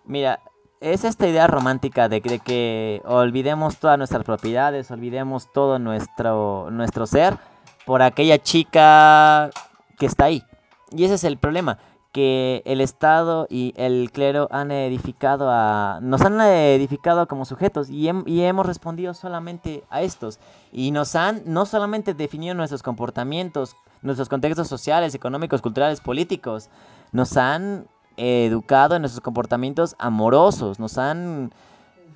Mira, 0.06 0.40
es 0.82 1.04
esta 1.04 1.28
idea 1.28 1.48
romántica 1.48 2.10
de, 2.10 2.22
que- 2.22 2.30
de 2.30 2.40
que 2.40 3.02
olvidemos 3.06 3.78
todas 3.78 3.98
nuestras 3.98 4.24
propiedades, 4.24 4.90
olvidemos 4.92 5.52
todo 5.54 5.78
nuestro, 5.80 6.70
nuestro 6.72 7.06
ser 7.06 7.38
por 7.86 8.02
aquella 8.02 8.38
chica 8.42 9.50
que 9.98 10.06
está 10.06 10.26
ahí. 10.26 10.44
Y 10.92 11.04
ese 11.06 11.16
es 11.16 11.24
el 11.24 11.38
problema, 11.38 11.78
que 12.12 12.64
el 12.66 12.82
Estado 12.82 13.46
y 13.50 13.74
el 13.78 14.12
clero 14.12 14.48
han 14.52 14.72
edificado 14.72 15.50
a... 15.52 16.00
nos 16.02 16.22
han 16.22 16.42
edificado 16.42 17.28
como 17.28 17.46
sujetos 17.46 17.90
y, 17.90 18.06
hem- 18.06 18.24
y 18.26 18.42
hemos 18.44 18.66
respondido 18.66 19.14
solamente 19.14 19.84
a 19.92 20.02
estos. 20.02 20.40
Y 20.72 20.92
nos 20.92 21.16
han 21.16 21.44
no 21.46 21.66
solamente 21.66 22.14
definido 22.16 22.56
nuestros 22.56 22.82
comportamientos, 22.82 23.76
nuestros 24.02 24.28
contextos 24.28 24.68
sociales, 24.68 25.14
económicos, 25.14 25.62
culturales, 25.62 26.02
políticos, 26.02 26.70
nos 27.12 27.38
han 27.38 27.86
educado 28.18 28.96
en 28.96 29.04
nuestros 29.04 29.22
comportamientos 29.22 29.96
amorosos, 30.00 30.80
nos 30.80 30.98
han, 30.98 31.54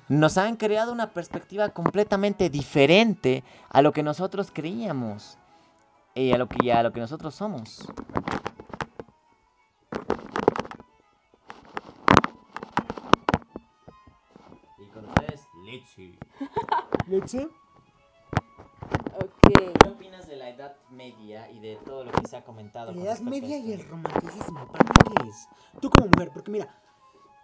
nos 0.08 0.36
han 0.38 0.56
creado 0.56 0.92
una 0.92 1.10
perspectiva 1.10 1.68
completamente 1.68 2.50
diferente 2.50 3.44
a 3.70 3.80
lo 3.80 3.92
que 3.92 4.02
nosotros 4.02 4.50
creíamos 4.52 5.38
y 6.14 6.32
a 6.32 6.38
lo 6.38 6.48
que, 6.48 6.56
y 6.64 6.70
a 6.70 6.82
lo 6.82 6.92
que 6.92 7.00
nosotros 7.00 7.34
somos. 7.34 7.86
Litsi. 15.74 16.14
Leche. 17.08 17.48
Ok. 19.12 19.32
¿Qué 19.48 19.88
opinas 19.88 20.26
de 20.26 20.36
la 20.36 20.50
Edad 20.50 20.76
Media 20.90 21.50
y 21.50 21.58
de 21.60 21.76
todo 21.76 22.04
lo 22.04 22.12
que 22.12 22.26
se 22.26 22.36
ha 22.36 22.44
comentado? 22.44 22.92
La 22.92 23.02
Edad 23.02 23.20
Media 23.20 23.58
y 23.58 23.72
el 23.72 23.88
romanticismo, 23.88 24.70
¿para 24.70 24.84
qué 25.02 25.28
es? 25.28 25.48
Tú 25.80 25.90
como 25.90 26.06
mujer, 26.06 26.30
porque 26.32 26.50
mira, 26.52 26.80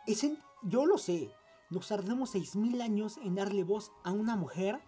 es 0.07 0.22
en- 0.24 0.39
yo 0.62 0.87
lo 0.87 0.99
sé, 0.99 1.33
nos 1.70 1.89
tardamos 1.89 2.31
6.000 2.31 2.81
años 2.83 3.18
en 3.18 3.35
darle 3.35 3.64
voz 3.64 3.93
a 4.05 4.12
una 4.12 4.37
mujer 4.37 4.81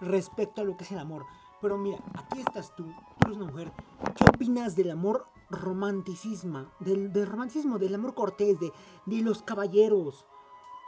respecto 0.00 0.60
a 0.60 0.64
lo 0.64 0.76
que 0.76 0.84
es 0.84 0.92
el 0.92 0.98
amor. 0.98 1.26
Pero 1.60 1.78
mira, 1.78 2.02
aquí 2.14 2.40
estás 2.40 2.74
tú, 2.74 2.94
tú 3.18 3.26
eres 3.26 3.36
una 3.36 3.46
mujer. 3.46 3.72
¿Qué 4.14 4.24
opinas 4.26 4.76
del 4.76 4.90
amor 4.90 5.26
romanticismo? 5.50 6.72
Del, 6.80 7.12
del 7.12 7.26
romanticismo, 7.26 7.78
del 7.78 7.94
amor 7.94 8.14
cortés, 8.14 8.58
de, 8.58 8.72
de 9.06 9.22
los 9.22 9.42
caballeros. 9.42 10.26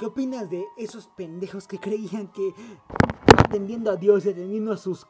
¿Qué 0.03 0.07
opinas 0.07 0.51
de 0.51 0.67
esos 0.77 1.07
pendejos 1.17 1.69
que 1.69 1.79
creían 1.79 2.27
que 2.33 2.53
atendiendo 3.39 3.89
a 3.89 3.95
Dios 3.95 4.27
y 4.27 4.31
atendiendo 4.31 4.73
a 4.73 4.77
sus 4.77 5.07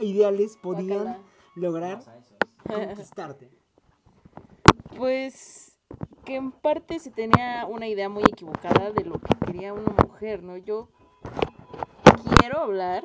ideales 0.00 0.58
podían 0.60 1.22
lograr 1.54 2.02
conquistarte? 2.66 3.48
Pues 4.96 5.78
que 6.24 6.34
en 6.34 6.50
parte 6.50 6.98
se 6.98 7.12
tenía 7.12 7.66
una 7.66 7.86
idea 7.86 8.08
muy 8.08 8.24
equivocada 8.24 8.90
de 8.90 9.04
lo 9.04 9.20
que 9.20 9.32
quería 9.46 9.72
una 9.72 9.94
mujer, 10.04 10.42
¿no? 10.42 10.56
Yo 10.56 10.88
quiero 12.40 12.62
hablar 12.62 13.04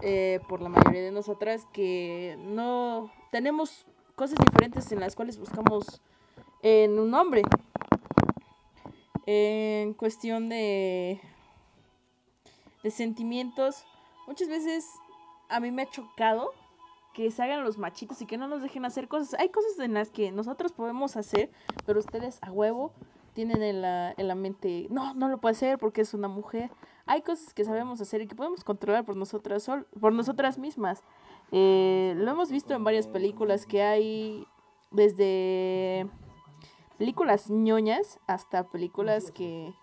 eh, 0.00 0.38
por 0.48 0.62
la 0.62 0.68
mayoría 0.68 1.02
de 1.02 1.10
nosotras 1.10 1.66
que 1.72 2.36
no 2.38 3.10
tenemos 3.32 3.84
cosas 4.14 4.38
diferentes 4.46 4.92
en 4.92 5.00
las 5.00 5.16
cuales 5.16 5.40
buscamos 5.40 6.00
en 6.62 7.00
un 7.00 7.12
hombre. 7.14 7.42
En 9.26 9.92
cuestión 9.94 10.48
de, 10.48 11.20
de 12.82 12.90
sentimientos, 12.90 13.84
muchas 14.28 14.48
veces 14.48 14.88
a 15.48 15.58
mí 15.60 15.70
me 15.72 15.82
ha 15.82 15.90
chocado 15.90 16.52
que 17.12 17.30
se 17.30 17.42
hagan 17.42 17.64
los 17.64 17.78
machitos 17.78 18.20
y 18.22 18.26
que 18.26 18.36
no 18.36 18.46
nos 18.46 18.62
dejen 18.62 18.84
hacer 18.84 19.08
cosas. 19.08 19.34
Hay 19.40 19.48
cosas 19.48 19.78
en 19.80 19.94
las 19.94 20.10
que 20.10 20.30
nosotros 20.30 20.72
podemos 20.72 21.16
hacer, 21.16 21.50
pero 21.86 21.98
ustedes 21.98 22.38
a 22.42 22.52
huevo 22.52 22.92
tienen 23.32 23.62
en 23.62 23.82
la, 23.82 24.14
en 24.16 24.28
la 24.28 24.34
mente, 24.34 24.86
no, 24.90 25.12
no 25.14 25.28
lo 25.28 25.38
puede 25.38 25.54
hacer 25.54 25.78
porque 25.78 26.02
es 26.02 26.14
una 26.14 26.28
mujer. 26.28 26.70
Hay 27.04 27.22
cosas 27.22 27.52
que 27.52 27.64
sabemos 27.64 28.00
hacer 28.00 28.20
y 28.20 28.26
que 28.26 28.34
podemos 28.34 28.64
controlar 28.64 29.04
por 29.04 29.16
nosotras, 29.16 29.62
sol- 29.62 29.86
por 30.00 30.12
nosotras 30.12 30.58
mismas. 30.58 31.02
Eh, 31.52 32.14
lo 32.16 32.30
hemos 32.30 32.50
visto 32.50 32.74
en 32.74 32.84
varias 32.84 33.08
películas 33.08 33.66
que 33.66 33.82
hay 33.82 34.46
desde 34.90 36.08
películas 36.98 37.50
ñoñas 37.50 38.18
hasta 38.26 38.64
películas 38.68 39.30
que 39.30 39.74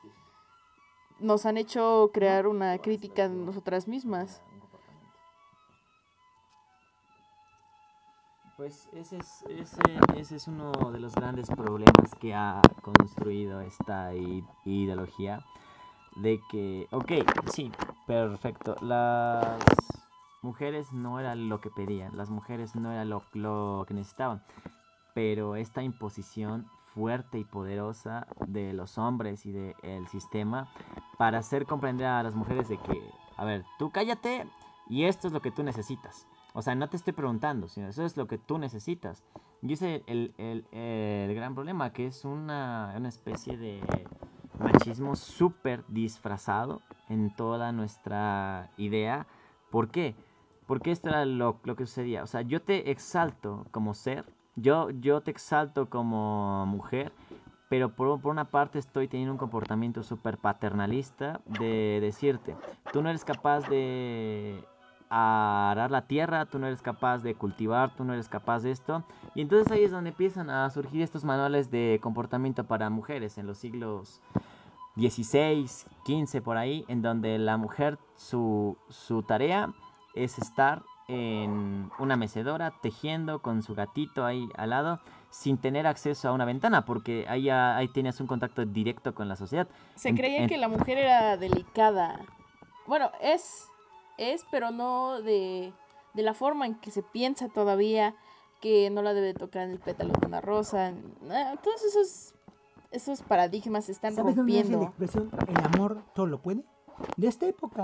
nos 1.19 1.45
han 1.45 1.57
hecho 1.57 2.11
crear 2.13 2.47
una 2.47 2.77
crítica 2.79 3.29
de 3.29 3.35
nosotras 3.35 3.87
mismas. 3.87 4.41
Pues 8.57 8.87
ese 8.93 9.17
es, 9.17 9.43
ese, 9.49 9.81
ese 10.15 10.35
es 10.35 10.47
uno 10.47 10.71
de 10.91 10.99
los 10.99 11.15
grandes 11.15 11.47
problemas 11.47 12.13
que 12.19 12.33
ha 12.33 12.61
construido 12.81 13.61
esta 13.61 14.11
ideología. 14.65 15.43
De 16.17 16.39
que, 16.51 16.87
ok, 16.91 17.11
sí, 17.51 17.71
perfecto. 18.05 18.75
Las 18.81 19.57
mujeres 20.43 20.93
no 20.93 21.19
era 21.19 21.33
lo 21.33 21.59
que 21.59 21.71
pedían, 21.71 22.15
las 22.15 22.29
mujeres 22.29 22.75
no 22.75 22.91
era 22.91 23.03
lo, 23.05 23.23
lo 23.33 23.85
que 23.87 23.95
necesitaban. 23.95 24.43
Pero 25.15 25.55
esta 25.55 25.81
imposición 25.81 26.67
fuerte 26.93 27.39
y 27.39 27.43
poderosa 27.43 28.27
de 28.47 28.73
los 28.73 28.97
hombres 28.97 29.45
y 29.45 29.51
del 29.51 30.07
sistema 30.07 30.67
para 31.17 31.39
hacer 31.39 31.65
comprender 31.65 32.07
a 32.07 32.23
las 32.23 32.35
mujeres 32.35 32.67
de 32.69 32.77
que, 32.77 33.11
a 33.37 33.45
ver, 33.45 33.65
tú 33.77 33.89
cállate 33.91 34.45
y 34.89 35.05
esto 35.05 35.27
es 35.27 35.33
lo 35.33 35.41
que 35.41 35.51
tú 35.51 35.63
necesitas. 35.63 36.27
O 36.53 36.61
sea, 36.61 36.75
no 36.75 36.87
te 36.89 36.97
estoy 36.97 37.13
preguntando, 37.13 37.67
sino 37.67 37.87
eso 37.87 38.03
es 38.05 38.15
lo 38.15 38.27
que 38.27 38.37
tú 38.37 38.57
necesitas. 38.59 39.23
Y 39.61 39.73
ese 39.73 39.95
es 39.95 40.01
el, 40.07 40.33
el- 40.37 40.65
el 40.71 41.33
gran 41.35 41.55
problema, 41.55 41.91
que 41.93 42.05
es 42.07 42.25
una, 42.25 42.93
una 42.95 43.09
especie 43.09 43.57
de 43.57 43.81
machismo 44.59 45.15
súper 45.15 45.83
disfrazado 45.87 46.81
en 47.09 47.31
toda 47.31 47.71
nuestra 47.71 48.69
idea. 48.77 49.25
¿Por 49.71 49.89
qué? 49.89 50.15
Porque 50.67 50.91
esto 50.91 51.09
era 51.09 51.25
lo, 51.25 51.59
lo 51.63 51.75
que 51.75 51.85
sucedía. 51.85 52.23
O 52.23 52.27
sea, 52.27 52.41
yo 52.41 52.61
te 52.61 52.91
exalto 52.91 53.65
como 53.71 53.93
ser, 53.93 54.25
yo, 54.55 54.89
yo 54.91 55.21
te 55.21 55.31
exalto 55.31 55.89
como 55.89 56.65
mujer, 56.65 57.11
pero 57.69 57.89
por, 57.89 58.19
una 58.25 58.45
parte 58.45 58.77
estoy 58.77 59.07
teniendo 59.07 59.33
un 59.33 59.39
comportamiento 59.39 60.03
súper 60.03 60.37
paternalista 60.37 61.41
de 61.45 61.99
decirte, 62.01 62.55
tú 62.91 63.01
no 63.01 63.09
eres 63.09 63.25
capaz 63.25 63.67
de 63.67 64.63
arar 65.09 65.91
la 65.91 66.07
tierra, 66.07 66.45
tú 66.45 66.59
no 66.59 66.67
eres 66.67 66.81
capaz 66.81 67.19
de 67.19 67.35
cultivar, 67.35 67.95
tú 67.95 68.03
no 68.03 68.13
eres 68.13 68.29
capaz 68.29 68.61
de 68.61 68.71
esto. 68.71 69.03
Y 69.35 69.41
entonces 69.41 69.71
ahí 69.71 69.83
es 69.83 69.91
donde 69.91 70.11
empiezan 70.11 70.49
a 70.49 70.69
surgir 70.69 71.01
estos 71.01 71.23
manuales 71.23 71.69
de 71.71 71.99
comportamiento 72.01 72.63
para 72.63 72.89
mujeres 72.89 73.37
en 73.37 73.47
los 73.47 73.57
siglos 73.57 74.21
16, 74.95 75.87
15 76.05 76.41
por 76.41 76.57
ahí, 76.57 76.85
en 76.87 77.01
donde 77.01 77.37
la 77.37 77.57
mujer 77.57 77.97
su, 78.15 78.77
su 78.89 79.23
tarea 79.23 79.73
es 80.15 80.37
estar 80.37 80.83
en 81.07 81.89
una 81.99 82.15
mecedora 82.15 82.71
tejiendo 82.81 83.41
con 83.41 83.61
su 83.63 83.75
gatito 83.75 84.25
ahí 84.25 84.47
al 84.55 84.69
lado 84.69 84.99
sin 85.29 85.57
tener 85.57 85.85
acceso 85.87 86.29
a 86.29 86.31
una 86.31 86.45
ventana 86.45 86.85
porque 86.85 87.25
ahí, 87.27 87.43
ya- 87.43 87.75
ahí 87.75 87.87
tienes 87.87 88.19
un 88.21 88.27
contacto 88.27 88.65
directo 88.65 89.13
con 89.13 89.27
la 89.27 89.35
sociedad. 89.35 89.67
Se 89.95 90.09
En- 90.09 90.15
creía 90.17 90.43
en- 90.43 90.49
que 90.49 90.57
la 90.57 90.67
mujer 90.67 90.97
era 90.99 91.35
delicada. 91.37 92.19
Bueno, 92.87 93.11
es, 93.21 93.67
es, 94.17 94.45
pero 94.51 94.71
no 94.71 95.21
de, 95.21 95.73
de 96.13 96.23
la 96.23 96.33
forma 96.33 96.65
en 96.67 96.75
que 96.75 96.91
se 96.91 97.03
piensa 97.03 97.49
todavía 97.49 98.15
que 98.61 98.89
no 98.89 99.01
la 99.01 99.13
debe 99.13 99.33
tocar 99.33 99.63
en 99.63 99.71
el 99.71 99.79
pétalo 99.79 100.13
de 100.13 100.27
una 100.27 100.39
rosa. 100.39 100.93
Ah, 101.29 101.55
Todos 101.61 101.83
esos, 101.83 102.33
esos 102.91 103.21
paradigmas 103.23 103.85
se 103.85 103.91
están 103.91 104.13
¿Sabes 104.15 104.35
dónde 104.37 104.53
nace 104.53 104.69
la 104.71 104.77
rompiendo. 104.77 105.05
expresión 105.05 105.31
el 105.49 105.65
amor 105.65 106.01
todo 106.13 106.27
lo 106.27 106.39
puede? 106.41 106.63
De 107.17 107.27
esta 107.27 107.45
época, 107.47 107.83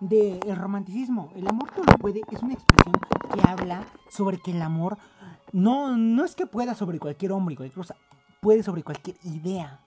del 0.00 0.56
romanticismo. 0.56 1.30
El 1.34 1.46
amor 1.48 1.70
todo 1.70 1.84
lo 1.86 1.98
puede 1.98 2.22
es 2.30 2.42
una 2.42 2.54
expresión 2.54 3.02
que 3.32 3.42
habla 3.42 3.84
sobre 4.08 4.38
que 4.38 4.50
el 4.52 4.62
amor 4.62 4.98
no, 5.52 5.96
no 5.96 6.24
es 6.24 6.34
que 6.34 6.46
pueda 6.46 6.74
sobre 6.74 6.98
cualquier 6.98 7.32
hombre 7.32 7.54
y 7.54 7.56
cualquier 7.56 7.76
cosa, 7.78 7.96
puede 8.40 8.62
sobre 8.62 8.82
cualquier 8.82 9.16
idea. 9.22 9.80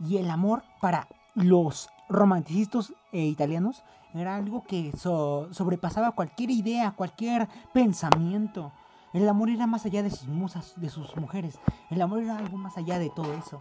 Y 0.00 0.16
el 0.18 0.30
amor 0.30 0.62
para 0.80 1.08
los 1.34 1.88
romanticistas 2.08 2.92
eh, 3.12 3.24
italianos 3.26 3.82
era 4.14 4.36
algo 4.36 4.64
que 4.64 4.92
so- 4.96 5.52
sobrepasaba 5.52 6.12
cualquier 6.12 6.50
idea, 6.50 6.92
cualquier 6.92 7.48
pensamiento. 7.72 8.72
El 9.12 9.28
amor 9.28 9.50
era 9.50 9.66
más 9.66 9.86
allá 9.86 10.02
de 10.02 10.10
sus 10.10 10.28
musas, 10.28 10.74
de 10.76 10.88
sus 10.90 11.16
mujeres. 11.16 11.58
El 11.90 12.00
amor 12.02 12.22
era 12.22 12.36
algo 12.38 12.56
más 12.58 12.76
allá 12.76 12.98
de 12.98 13.10
todo 13.10 13.32
eso. 13.34 13.60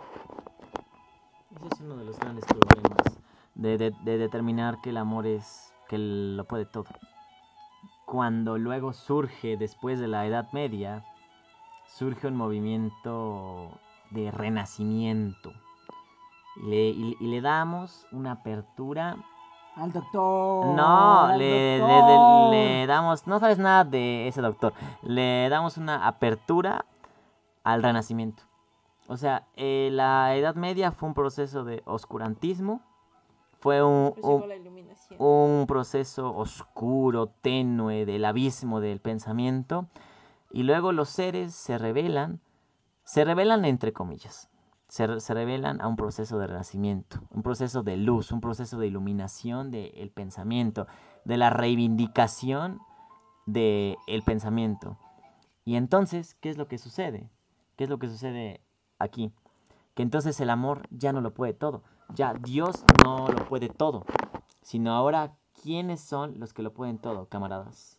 Ese 1.49 1.67
es 1.67 1.79
uno 1.79 1.97
de 1.97 2.05
los 2.05 2.19
grandes 2.19 2.45
problemas 2.45 3.21
de, 3.55 3.77
de- 3.77 3.91
de 4.03 4.17
determinar 4.17 4.81
que 4.81 4.89
el 4.91 4.97
amor 4.97 5.25
es 5.25 5.73
que 5.87 5.97
lo 5.97 6.43
puede 6.45 6.65
todo. 6.65 6.85
Cuando 8.05 8.57
luego 8.57 8.93
surge, 8.93 9.57
después 9.57 9.99
de 9.99 10.07
la 10.07 10.25
Edad 10.25 10.47
Media, 10.53 11.03
surge 11.87 12.27
un 12.27 12.35
movimiento 12.35 13.69
de 14.11 14.31
renacimiento. 14.31 15.51
Y 16.57 16.69
le, 16.69 16.89
y- 16.89 17.17
y 17.19 17.27
le 17.27 17.41
damos 17.41 18.07
una 18.11 18.33
apertura. 18.33 19.17
Al 19.75 19.91
doctor. 19.91 20.65
No, 20.75 21.25
al 21.25 21.37
le, 21.37 21.79
le- 21.79 21.79
doctor. 21.79 22.49
le- 22.51 22.79
le 22.79 22.87
damos. 22.87 23.27
No 23.27 23.39
sabes 23.39 23.59
nada 23.59 23.83
de 23.83 24.27
ese 24.27 24.41
doctor. 24.41 24.73
Le 25.03 25.49
damos 25.49 25.77
una 25.77 26.07
apertura 26.07 26.85
al 27.63 27.83
renacimiento. 27.83 28.43
O 29.09 29.17
sea, 29.17 29.45
eh, 29.55 29.89
la 29.91 30.35
Edad 30.35 30.55
Media 30.55 30.91
fue 30.91 31.09
un 31.09 31.13
proceso 31.13 31.63
de 31.63 31.83
oscurantismo. 31.85 32.81
Fue 33.59 33.83
un, 33.83 34.13
un-. 34.23 34.39
Un 35.17 35.65
proceso 35.67 36.35
oscuro, 36.35 37.27
tenue 37.41 38.05
del 38.05 38.25
abismo 38.25 38.79
del 38.79 38.99
pensamiento. 38.99 39.87
Y 40.51 40.63
luego 40.63 40.91
los 40.91 41.09
seres 41.09 41.53
se 41.53 41.77
revelan, 41.77 42.39
se 43.03 43.25
revelan 43.25 43.65
entre 43.65 43.93
comillas, 43.93 44.49
se, 44.87 45.19
se 45.19 45.33
revelan 45.33 45.81
a 45.81 45.87
un 45.87 45.95
proceso 45.95 46.39
de 46.39 46.47
renacimiento, 46.47 47.19
un 47.31 47.43
proceso 47.43 47.83
de 47.83 47.97
luz, 47.97 48.31
un 48.31 48.41
proceso 48.41 48.77
de 48.77 48.87
iluminación 48.87 49.71
del 49.71 50.09
pensamiento, 50.13 50.87
de 51.25 51.37
la 51.37 51.49
reivindicación 51.49 52.79
del 53.45 54.23
pensamiento. 54.25 54.97
Y 55.65 55.75
entonces, 55.75 56.35
¿qué 56.35 56.49
es 56.49 56.57
lo 56.57 56.67
que 56.67 56.77
sucede? 56.77 57.29
¿Qué 57.75 57.83
es 57.83 57.89
lo 57.89 57.99
que 57.99 58.07
sucede 58.07 58.61
aquí? 58.99 59.31
Que 59.95 60.03
entonces 60.03 60.39
el 60.39 60.49
amor 60.49 60.87
ya 60.91 61.11
no 61.11 61.21
lo 61.21 61.33
puede 61.33 61.53
todo. 61.53 61.83
Ya 62.15 62.33
Dios 62.33 62.85
no 63.03 63.27
lo 63.27 63.45
puede 63.49 63.67
todo. 63.67 64.05
Sino 64.67 64.91
ahora, 64.91 65.33
¿quiénes 65.63 66.01
son 66.01 66.41
los 66.41 66.53
que 66.53 66.61
lo 66.61 66.73
pueden 66.73 66.97
todo, 66.97 67.29
camaradas? 67.29 67.97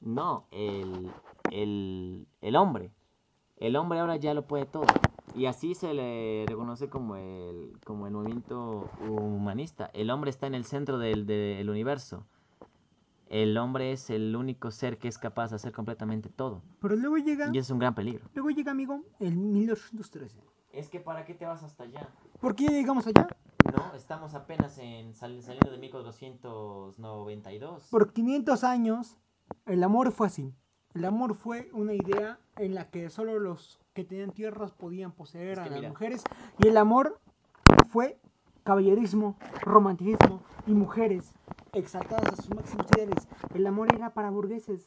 No, 0.00 0.46
el, 0.50 1.10
el, 1.50 2.26
el 2.40 2.56
hombre. 2.56 2.90
El 3.58 3.76
hombre 3.76 3.98
ahora 3.98 4.16
ya 4.16 4.32
lo 4.32 4.46
puede 4.46 4.64
todo. 4.64 4.86
Y 5.34 5.44
así 5.44 5.74
se 5.74 5.92
le 5.92 6.46
reconoce 6.48 6.88
como 6.88 7.16
el, 7.16 7.78
como 7.84 8.06
el 8.06 8.14
movimiento 8.14 8.88
humanista. 9.06 9.90
El 9.92 10.08
hombre 10.08 10.30
está 10.30 10.46
en 10.46 10.54
el 10.54 10.64
centro 10.64 10.96
del, 10.96 11.26
del 11.26 11.68
universo. 11.68 12.24
El 13.28 13.58
hombre 13.58 13.92
es 13.92 14.08
el 14.08 14.34
único 14.34 14.70
ser 14.70 14.96
que 14.96 15.08
es 15.08 15.18
capaz 15.18 15.50
de 15.50 15.56
hacer 15.56 15.72
completamente 15.72 16.30
todo. 16.30 16.62
Pero 16.80 16.96
luego 16.96 17.18
llega, 17.18 17.50
Y 17.52 17.58
es 17.58 17.68
un 17.68 17.78
gran 17.78 17.94
peligro. 17.94 18.24
luego 18.32 18.48
llega, 18.48 18.70
amigo, 18.70 19.02
el 19.20 19.36
1813. 19.36 20.40
Es 20.72 20.88
que 20.88 20.98
¿para 20.98 21.26
qué 21.26 21.34
te 21.34 21.44
vas 21.44 21.62
hasta 21.62 21.84
allá? 21.84 22.08
¿Por 22.40 22.54
qué 22.54 22.68
llegamos 22.68 23.06
allá? 23.06 23.28
No, 23.76 23.94
estamos 23.94 24.34
apenas 24.34 24.78
en 24.78 25.14
sal- 25.14 25.42
saliendo 25.42 25.70
de 25.70 25.78
1492. 25.78 27.88
Por 27.90 28.12
500 28.12 28.64
años, 28.64 29.16
el 29.66 29.82
amor 29.82 30.12
fue 30.12 30.26
así. 30.28 30.54
El 30.94 31.04
amor 31.04 31.34
fue 31.34 31.68
una 31.72 31.92
idea 31.94 32.38
en 32.56 32.74
la 32.74 32.90
que 32.90 33.10
solo 33.10 33.38
los 33.40 33.80
que 33.94 34.04
tenían 34.04 34.30
tierras 34.30 34.72
podían 34.72 35.12
poseer 35.12 35.52
Es 35.52 35.58
que 35.58 35.64
a 35.64 35.70
las 35.70 35.78
mira. 35.80 35.88
mujeres. 35.90 36.22
Y 36.58 36.68
el 36.68 36.76
amor 36.76 37.18
fue 37.88 38.20
caballerismo, 38.62 39.36
romanticismo 39.62 40.40
y 40.66 40.72
mujeres 40.74 41.32
exaltadas 41.72 42.32
a 42.32 42.36
sus 42.36 42.54
máximos 42.54 42.86
ideales. 42.96 43.26
El 43.54 43.66
amor 43.66 43.88
era 43.94 44.14
para 44.14 44.30
burgueses. 44.30 44.86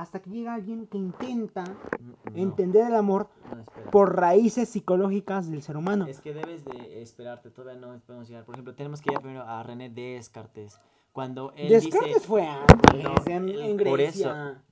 Hasta 0.00 0.20
que 0.20 0.30
llega 0.30 0.54
alguien 0.54 0.86
que 0.86 0.96
intenta 0.96 1.64
Mm, 1.64 2.32
No, 2.32 2.42
entender 2.42 2.86
el 2.86 2.94
amor 2.94 3.28
no, 3.54 3.90
por 3.90 4.16
raíces 4.16 4.70
psicológicas 4.70 5.50
del 5.50 5.60
ser 5.62 5.76
humano. 5.76 6.06
Es 6.06 6.22
que 6.22 6.32
debes 6.32 6.64
de 6.64 7.02
esperarte, 7.02 7.50
todavía 7.50 7.78
no 7.86 8.00
podemos 8.00 8.26
llegar. 8.26 8.44
Por 8.46 8.54
ejemplo, 8.54 8.74
tenemos 8.74 9.02
que 9.02 9.12
ir 9.12 9.20
primero 9.20 9.42
a 9.42 9.62
René 9.62 9.90
Descartes. 9.90 10.80
Cuando 11.12 11.52
él 11.54 11.68
Descartes 11.68 12.14
dice... 12.14 12.26
fue 12.26 12.46
antes 12.46 13.04
No, 13.04 13.14
en, 13.26 13.48
en 13.50 13.76
por 13.76 13.98
Grecia. 13.98 14.62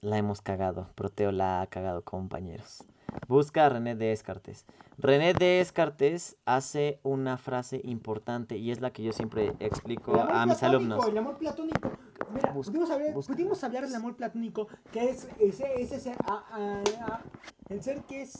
La 0.00 0.18
hemos 0.18 0.40
cagado, 0.40 0.88
Proteo 0.96 1.30
la 1.30 1.60
ha 1.60 1.66
cagado, 1.68 2.02
compañeros. 2.02 2.82
Busca 3.28 3.66
a 3.66 3.68
René 3.68 3.94
Descartes. 3.94 4.66
René 4.98 5.34
Descartes 5.34 6.36
hace 6.46 6.98
una 7.04 7.36
frase 7.36 7.80
importante 7.84 8.56
y 8.56 8.72
es 8.72 8.80
la 8.80 8.90
que 8.92 9.04
yo 9.04 9.12
siempre 9.12 9.54
explico 9.60 10.18
a 10.18 10.46
mis 10.46 10.58
platónico, 10.58 10.66
alumnos. 10.66 11.06
El 11.08 11.18
amor 11.18 11.36
platónico. 11.38 11.90
Mira, 12.32 12.52
Busca, 12.52 12.70
pudimos, 12.72 12.90
hablar, 12.90 13.14
busca. 13.14 13.32
pudimos 13.32 13.64
hablar 13.64 13.84
del 13.86 13.94
amor 13.94 14.16
platónico, 14.16 14.68
que 14.92 15.10
es 15.10 15.28
ese, 15.38 15.80
ese 15.82 16.00
ser, 16.00 16.16
a- 16.26 16.44
a- 16.50 16.82
a- 17.14 17.22
el 17.68 17.82
ser 17.82 18.02
que 18.02 18.22
es, 18.22 18.38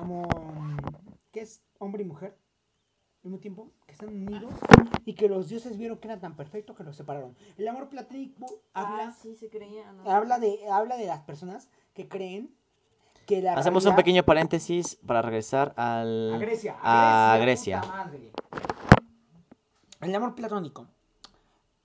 amo- 0.00 0.26
que 1.32 1.40
es 1.40 1.62
hombre 1.78 2.02
y 2.02 2.06
mujer 2.06 2.36
al 3.24 3.30
mismo 3.30 3.38
tiempo, 3.40 3.70
que 3.86 3.92
están 3.92 4.08
unidos 4.10 4.52
y 5.04 5.14
que 5.14 5.28
los 5.28 5.48
dioses 5.48 5.76
vieron 5.76 5.98
que 5.98 6.08
era 6.08 6.18
tan 6.20 6.36
perfecto 6.36 6.74
que 6.74 6.84
los 6.84 6.96
separaron. 6.96 7.36
El 7.58 7.66
amor 7.68 7.88
platónico 7.88 8.46
habla, 8.72 9.08
Ah, 9.08 9.12
sí, 9.12 9.34
se 9.36 9.48
creía. 9.48 9.90
¿no? 9.92 10.08
habla, 10.10 10.38
de, 10.38 10.58
habla 10.70 10.96
de 10.96 11.06
las 11.06 11.20
personas 11.20 11.68
que 11.94 12.08
creen 12.08 12.54
que 13.26 13.42
la 13.42 13.54
Hacemos 13.54 13.84
un 13.84 13.96
pequeño 13.96 14.22
paréntesis 14.22 14.96
para 15.04 15.20
regresar 15.22 15.74
al... 15.76 16.34
A 16.34 16.38
Grecia. 16.38 16.76
a 16.80 17.32
A 17.34 17.38
Grecia. 17.38 17.82
El 20.00 20.14
amor 20.14 20.34
platónico. 20.36 20.86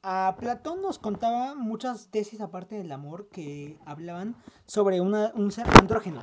A 0.03 0.35
Platón 0.39 0.81
nos 0.81 0.97
contaba 0.97 1.53
muchas 1.53 2.07
tesis 2.09 2.41
aparte 2.41 2.75
del 2.75 2.91
amor 2.91 3.27
que 3.27 3.77
hablaban 3.85 4.35
sobre 4.65 4.99
una- 4.99 5.31
un 5.35 5.51
ser 5.51 5.67
andrógeno. 5.79 6.21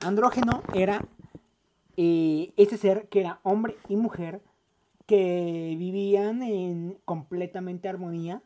Andrógeno 0.00 0.60
era 0.74 1.02
eh, 1.96 2.52
ese 2.56 2.76
ser 2.76 3.08
que 3.08 3.20
era 3.20 3.38
hombre 3.44 3.76
y 3.88 3.96
mujer 3.96 4.42
que 5.06 5.74
vivían 5.78 6.42
en 6.42 6.98
completamente 7.04 7.88
armonía, 7.88 8.42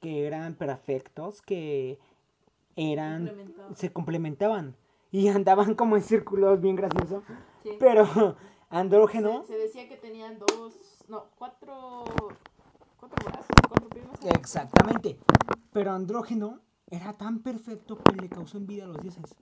que 0.00 0.26
eran 0.26 0.54
perfectos, 0.56 1.40
que 1.40 1.98
eran 2.76 3.26
Complementaban. 3.28 3.76
se 3.76 3.92
complementaban 3.92 4.76
y 5.12 5.28
andaban 5.40 5.74
como 5.74 5.96
en 5.96 6.02
círculos 6.02 6.60
bien 6.60 6.76
gracioso, 6.76 7.22
Sí. 7.62 7.76
pero 7.78 8.36
andrógeno 8.70 9.42
Se, 9.42 9.52
se 9.54 9.58
decía 9.58 9.88
que 9.88 9.96
tenían 9.96 10.38
dos, 10.38 11.04
no, 11.08 11.24
cuatro, 11.38 12.04
cuatro 13.00 13.24
brazos, 13.24 13.57
piernas. 13.92 14.18
Exactamente. 14.24 15.18
Pero 15.72 15.92
andrógeno 15.92 16.60
era 16.90 17.12
tan 17.14 17.40
perfecto 17.40 17.98
que 17.98 18.14
le 18.16 18.28
causó 18.28 18.56
envidia 18.58 18.84
a 18.84 18.88
los 18.88 19.02
dioses. 19.02 19.34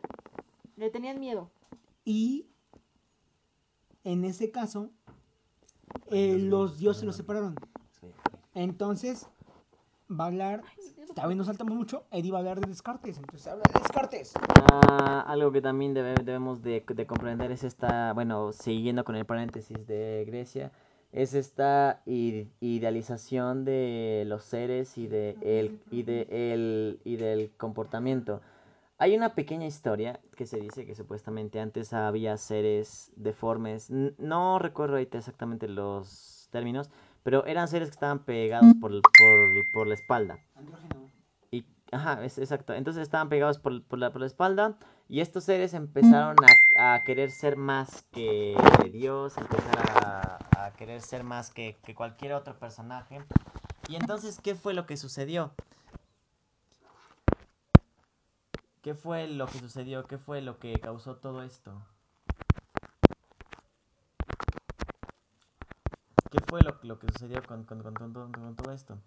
Le 0.77 0.91
tenían 0.91 1.21
miedo. 1.21 1.51
Y 2.05 2.47
en 4.05 4.25
ese 4.25 4.51
caso, 4.51 4.91
eh, 6.11 6.39
los 6.39 6.79
dioses 6.79 7.05
los 7.05 7.17
separaron. 7.17 7.55
Entonces, 8.55 9.27
va 10.09 10.25
a 10.25 10.27
hablar, 10.29 10.63
también 11.15 11.39
nos 11.39 11.47
saltamos 11.49 11.75
mucho, 11.77 12.05
Eddie 12.11 12.31
va 12.31 12.39
a 12.39 12.41
hablar 12.41 12.61
de 12.61 12.67
Descartes. 12.69 13.19
Entonces 13.19 13.47
habla 13.47 13.65
de 13.73 13.81
Descartes. 13.81 14.33
Ah, 14.73 15.25
algo 15.27 15.53
que 15.53 15.61
también 15.61 15.95
debe- 15.95 16.23
debemos 16.23 16.63
de, 16.63 16.85
de 16.87 17.07
comprender 17.07 17.51
es 17.51 17.65
esta, 17.65 18.13
bueno, 18.13 18.53
siguiendo 18.53 19.05
con 19.05 19.17
el 19.17 19.27
paréntesis 19.27 19.87
de 19.87 20.25
Grecia, 20.27 20.73
es 21.17 21.33
esta 21.33 22.03
idealización 22.05 23.65
de 23.65 24.25
los 24.27 24.45
seres 24.45 24.99
y 24.99 25.09
de 25.09 25.39
el, 25.41 25.81
y 25.91 26.03
de 26.03 26.27
el, 26.31 27.01
y 27.05 27.17
del 27.17 27.51
comportamiento. 27.57 28.43
Hay 28.99 29.17
una 29.17 29.35
pequeña 29.35 29.67
historia 29.67 30.21
que 30.37 30.45
se 30.45 30.59
dice 30.59 30.85
que 30.85 30.95
supuestamente 30.95 31.59
antes 31.59 31.95
había 31.95 32.37
seres 32.37 33.13
deformes, 33.17 33.91
no 33.91 34.59
recuerdo 34.59 34.97
ahorita 34.97 35.17
exactamente 35.17 35.69
los 35.69 36.49
términos, 36.53 36.91
pero 37.23 37.47
eran 37.47 37.67
seres 37.69 37.89
que 37.89 37.95
estaban 37.95 38.25
pegados 38.27 38.75
por, 38.75 38.93
por, 39.17 39.73
por 39.73 39.87
la 39.87 39.95
espalda. 39.95 40.39
Andrógeno. 40.55 41.11
Y, 41.51 41.65
ajá, 41.93 42.25
es 42.25 42.37
exacto. 42.39 42.75
Entonces 42.75 43.03
estaban 43.03 43.31
pegados 43.31 43.59
por, 43.59 43.83
por 43.85 43.99
la, 43.99 44.13
por 44.13 44.21
la 44.21 44.27
espalda 44.27 44.77
y 45.09 45.21
estos 45.21 45.45
seres 45.45 45.73
empezaron 45.73 46.45
a, 46.45 46.95
a 46.95 47.05
querer 47.05 47.31
ser 47.31 47.57
más 47.57 48.03
que 48.13 48.55
Dios, 48.93 49.37
empezar 49.39 49.79
a, 49.79 50.36
querer 50.73 51.01
ser 51.03 51.25
más 51.25 51.51
que, 51.51 51.77
que 51.85 51.95
cualquier 51.95 52.33
otro 52.35 52.59
personaje. 52.59 53.21
Y 53.89 53.97
entonces, 53.97 54.39
¿qué 54.41 54.55
fue 54.55 54.75
lo 54.75 54.87
que 54.87 54.97
sucedió? 54.97 55.53
¿Qué 58.83 58.95
fue 58.95 59.27
lo 59.27 59.47
que 59.47 59.59
sucedió? 59.59 60.07
¿Qué 60.07 60.19
fue 60.19 60.41
lo 60.43 60.59
que 60.59 60.79
causó 60.81 61.17
todo 61.17 61.43
esto? 61.43 61.73
¿qué 66.37 66.41
fue 66.41 66.63
lo, 66.63 66.77
lo 66.83 66.99
que 66.99 67.07
sucedió 67.13 67.43
con, 67.47 67.65
con, 67.65 67.83
con, 67.83 67.95
con 68.13 68.57
todo 68.57 68.73
esto? 68.73 68.99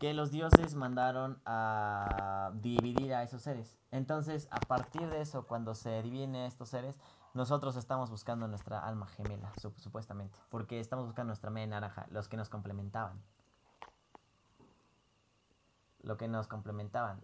Que 0.00 0.14
los 0.14 0.32
dioses 0.32 0.74
mandaron 0.74 1.40
a 1.46 2.50
dividir 2.60 3.14
a 3.14 3.22
esos 3.22 3.42
seres. 3.42 3.78
Entonces, 3.92 4.48
a 4.50 4.58
partir 4.58 5.08
de 5.08 5.20
eso, 5.20 5.46
cuando 5.46 5.74
se 5.76 6.02
dividen 6.02 6.34
estos 6.34 6.70
seres, 6.70 6.96
nosotros 7.34 7.76
estamos 7.76 8.10
buscando 8.10 8.46
nuestra 8.48 8.86
alma 8.86 9.06
gemela, 9.06 9.52
sup- 9.54 9.78
supuestamente. 9.78 10.38
Porque 10.50 10.80
estamos 10.80 11.06
buscando 11.06 11.28
nuestra 11.28 11.50
media 11.50 11.66
naranja, 11.68 12.06
los 12.10 12.28
que 12.28 12.36
nos 12.36 12.48
complementaban. 12.48 13.22
Lo 16.02 16.16
que 16.16 16.28
nos 16.28 16.48
complementaban. 16.48 17.20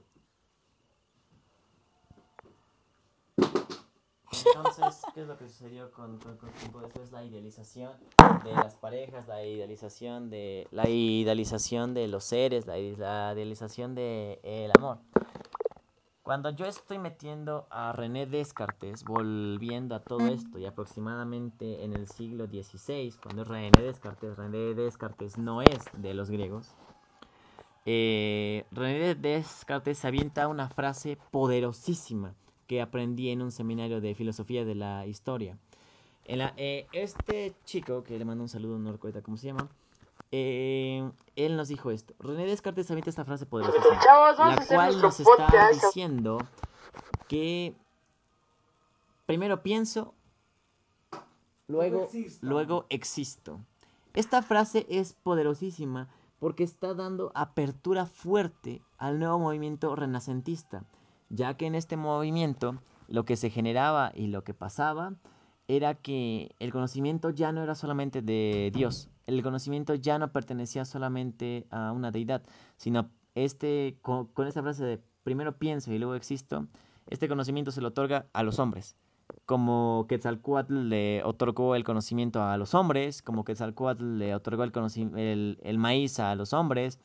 Entonces, 4.55 5.03
¿qué 5.15 5.23
es 5.23 5.27
lo 5.27 5.37
que 5.37 5.49
sucedió 5.49 5.91
con, 5.93 6.19
todo 6.19 6.33
esto? 6.87 7.03
Es 7.03 7.13
la 7.13 7.25
idealización 7.25 7.93
de 8.45 8.53
las 8.53 8.77
parejas, 8.77 9.27
la 9.27 9.45
idealización 9.45 10.31
de 10.31 10.69
la 10.71 10.89
idealización 10.89 11.95
de 11.95 12.09
los 12.09 12.25
seres, 12.25 12.67
la, 12.67 12.79
ide- 12.79 12.99
la 12.99 13.33
idealización 13.35 13.95
de 13.95 14.39
el 14.43 14.71
amor. 14.77 14.99
Cuando 16.29 16.51
yo 16.51 16.67
estoy 16.67 16.99
metiendo 16.99 17.67
a 17.71 17.91
René 17.95 18.27
Descartes, 18.27 19.05
volviendo 19.07 19.95
a 19.95 20.07
todo 20.07 20.29
esto, 20.29 20.59
y 20.59 20.67
aproximadamente 20.67 21.85
en 21.85 21.95
el 21.95 22.07
siglo 22.07 22.47
XVI, 22.47 23.19
cuando 23.19 23.41
es 23.41 23.49
René 23.49 23.81
Descartes, 23.81 24.37
René 24.37 24.75
Descartes 24.75 25.39
no 25.39 25.63
es 25.63 25.89
de 25.95 26.13
los 26.13 26.29
griegos, 26.31 26.77
eh, 27.85 28.67
René 28.71 29.15
Descartes 29.15 30.05
avienta 30.05 30.49
una 30.49 30.69
frase 30.69 31.17
poderosísima 31.31 32.35
que 32.67 32.83
aprendí 32.83 33.31
en 33.31 33.41
un 33.43 33.51
seminario 33.53 34.01
de 34.01 34.15
filosofía 34.15 34.65
de 34.65 34.75
la 34.75 35.07
historia. 35.07 35.59
En 36.25 36.39
la- 36.41 36.55
eh, 36.57 36.89
este 36.93 37.57
chico, 37.65 38.05
que 38.05 38.19
le 38.19 38.25
mando 38.27 38.45
un 38.45 38.49
saludo, 38.49 38.79
no 38.79 38.93
recuerdo 38.93 39.23
cómo 39.23 39.37
se 39.39 39.47
llama, 39.49 39.71
eh, 40.31 41.11
él 41.37 41.57
nos 41.57 41.69
dijo 41.69 41.91
esto. 41.91 42.15
René 42.19 42.47
Descartes 42.47 42.91
avienta 42.91 43.11
esta 43.11 43.25
frase 43.25 43.47
poderosísima, 43.47 43.99
Chavos, 44.01 44.37
vamos 44.37 44.59
a 44.59 44.61
la 44.61 44.67
cual 44.67 45.01
nos 45.01 45.21
está 45.21 45.71
diciendo 45.73 46.39
que 47.29 47.75
primero 49.27 49.63
pienso, 49.63 50.15
luego, 51.67 52.05
existo. 52.05 52.47
luego 52.47 52.87
existo. 52.89 53.61
Esta 54.15 54.43
frase 54.43 54.87
es 54.89 55.13
poderosísima 55.13 56.09
porque 56.41 56.65
está 56.65 56.95
dando 56.95 57.33
apertura 57.35 58.07
fuerte 58.07 58.83
al 58.97 59.19
nuevo 59.19 59.39
movimiento 59.39 59.95
renacentista, 59.97 60.85
ya 61.31 61.55
que 61.57 61.67
en 61.67 61.75
este 61.75 61.97
movimiento 61.97 62.79
lo 63.09 63.25
que 63.25 63.37
se 63.37 63.51
generaba 63.51 64.13
y 64.15 64.29
lo 64.29 64.45
que 64.45 64.55
pasaba 64.55 65.15
era 65.69 65.95
que 65.95 66.55
el 66.59 66.73
conocimiento 66.73 67.31
ya 67.31 67.53
no 67.53 67.63
era 67.63 67.75
solamente 67.75 68.23
de 68.23 68.71
Dios, 68.73 69.11
el 69.29 69.43
conocimiento 69.43 69.95
ya 69.95 70.19
no 70.19 70.33
pertenecía 70.33 70.85
solamente 70.85 71.67
a 71.71 71.93
una 71.93 72.11
deidad, 72.11 72.43
sino 72.77 73.11
este 73.35 73.99
con, 74.03 74.27
con 74.27 74.49
esta 74.49 74.63
frase 74.63 74.85
de 74.85 75.01
primero 75.23 75.59
pienso 75.59 75.93
y 75.93 75.99
luego 75.99 76.15
existo, 76.15 76.67
este 77.09 77.29
conocimiento 77.29 77.71
se 77.71 77.81
lo 77.81 77.89
otorga 77.89 78.27
a 78.33 78.43
los 78.43 78.59
hombres 78.59 78.97
como 79.45 80.07
Quetzalcoatl 80.09 80.89
le 80.89 81.23
otorgó 81.23 81.75
el 81.75 81.85
conocimiento 81.85 82.43
a 82.43 82.57
los 82.57 82.75
hombres, 82.75 83.23
como 83.23 83.45
Quetzalcoatl 83.45 84.19
le 84.19 84.35
otorgó 84.35 84.65
el, 84.65 84.73
el, 85.17 85.59
el 85.63 85.79
maíz 85.79 86.19
a 86.19 86.35
los 86.35 86.53
hombres. 86.53 86.99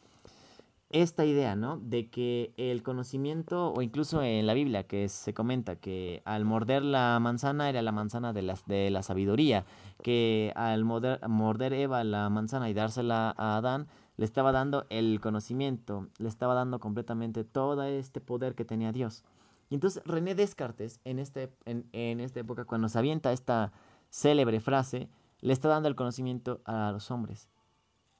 Esta 0.93 1.25
idea, 1.25 1.55
¿no? 1.55 1.79
De 1.79 2.11
que 2.11 2.53
el 2.55 2.83
conocimiento, 2.83 3.73
o 3.73 3.81
incluso 3.81 4.21
en 4.21 4.45
la 4.45 4.53
Biblia, 4.53 4.83
que 4.83 5.09
se 5.09 5.33
comenta 5.33 5.75
que 5.75 6.21
al 6.23 6.45
morder 6.45 6.83
la 6.83 7.17
manzana 7.19 7.67
era 7.67 7.81
la 7.81 7.91
manzana 7.91 8.31
de 8.31 8.43
la, 8.43 8.59
de 8.67 8.91
la 8.91 9.01
sabiduría, 9.01 9.65
que 10.03 10.53
al 10.55 10.85
morder, 10.85 11.27
morder 11.27 11.73
Eva 11.73 12.03
la 12.03 12.29
manzana 12.29 12.69
y 12.69 12.75
dársela 12.75 13.33
a 13.37 13.57
Adán, 13.57 13.87
le 14.17 14.25
estaba 14.25 14.51
dando 14.51 14.85
el 14.91 15.19
conocimiento, 15.19 16.09
le 16.19 16.29
estaba 16.29 16.53
dando 16.53 16.79
completamente 16.79 17.43
todo 17.43 17.81
este 17.81 18.21
poder 18.21 18.53
que 18.53 18.63
tenía 18.63 18.91
Dios. 18.91 19.23
Y 19.71 19.73
entonces 19.73 20.03
René 20.05 20.35
Descartes, 20.35 20.99
en, 21.05 21.17
este, 21.17 21.51
en, 21.65 21.89
en 21.93 22.19
esta 22.19 22.41
época, 22.41 22.65
cuando 22.65 22.87
se 22.87 22.99
avienta 22.99 23.33
esta 23.33 23.71
célebre 24.11 24.59
frase, 24.59 25.09
le 25.41 25.53
está 25.53 25.69
dando 25.69 25.89
el 25.89 25.95
conocimiento 25.95 26.61
a 26.65 26.91
los 26.91 27.09
hombres. 27.09 27.49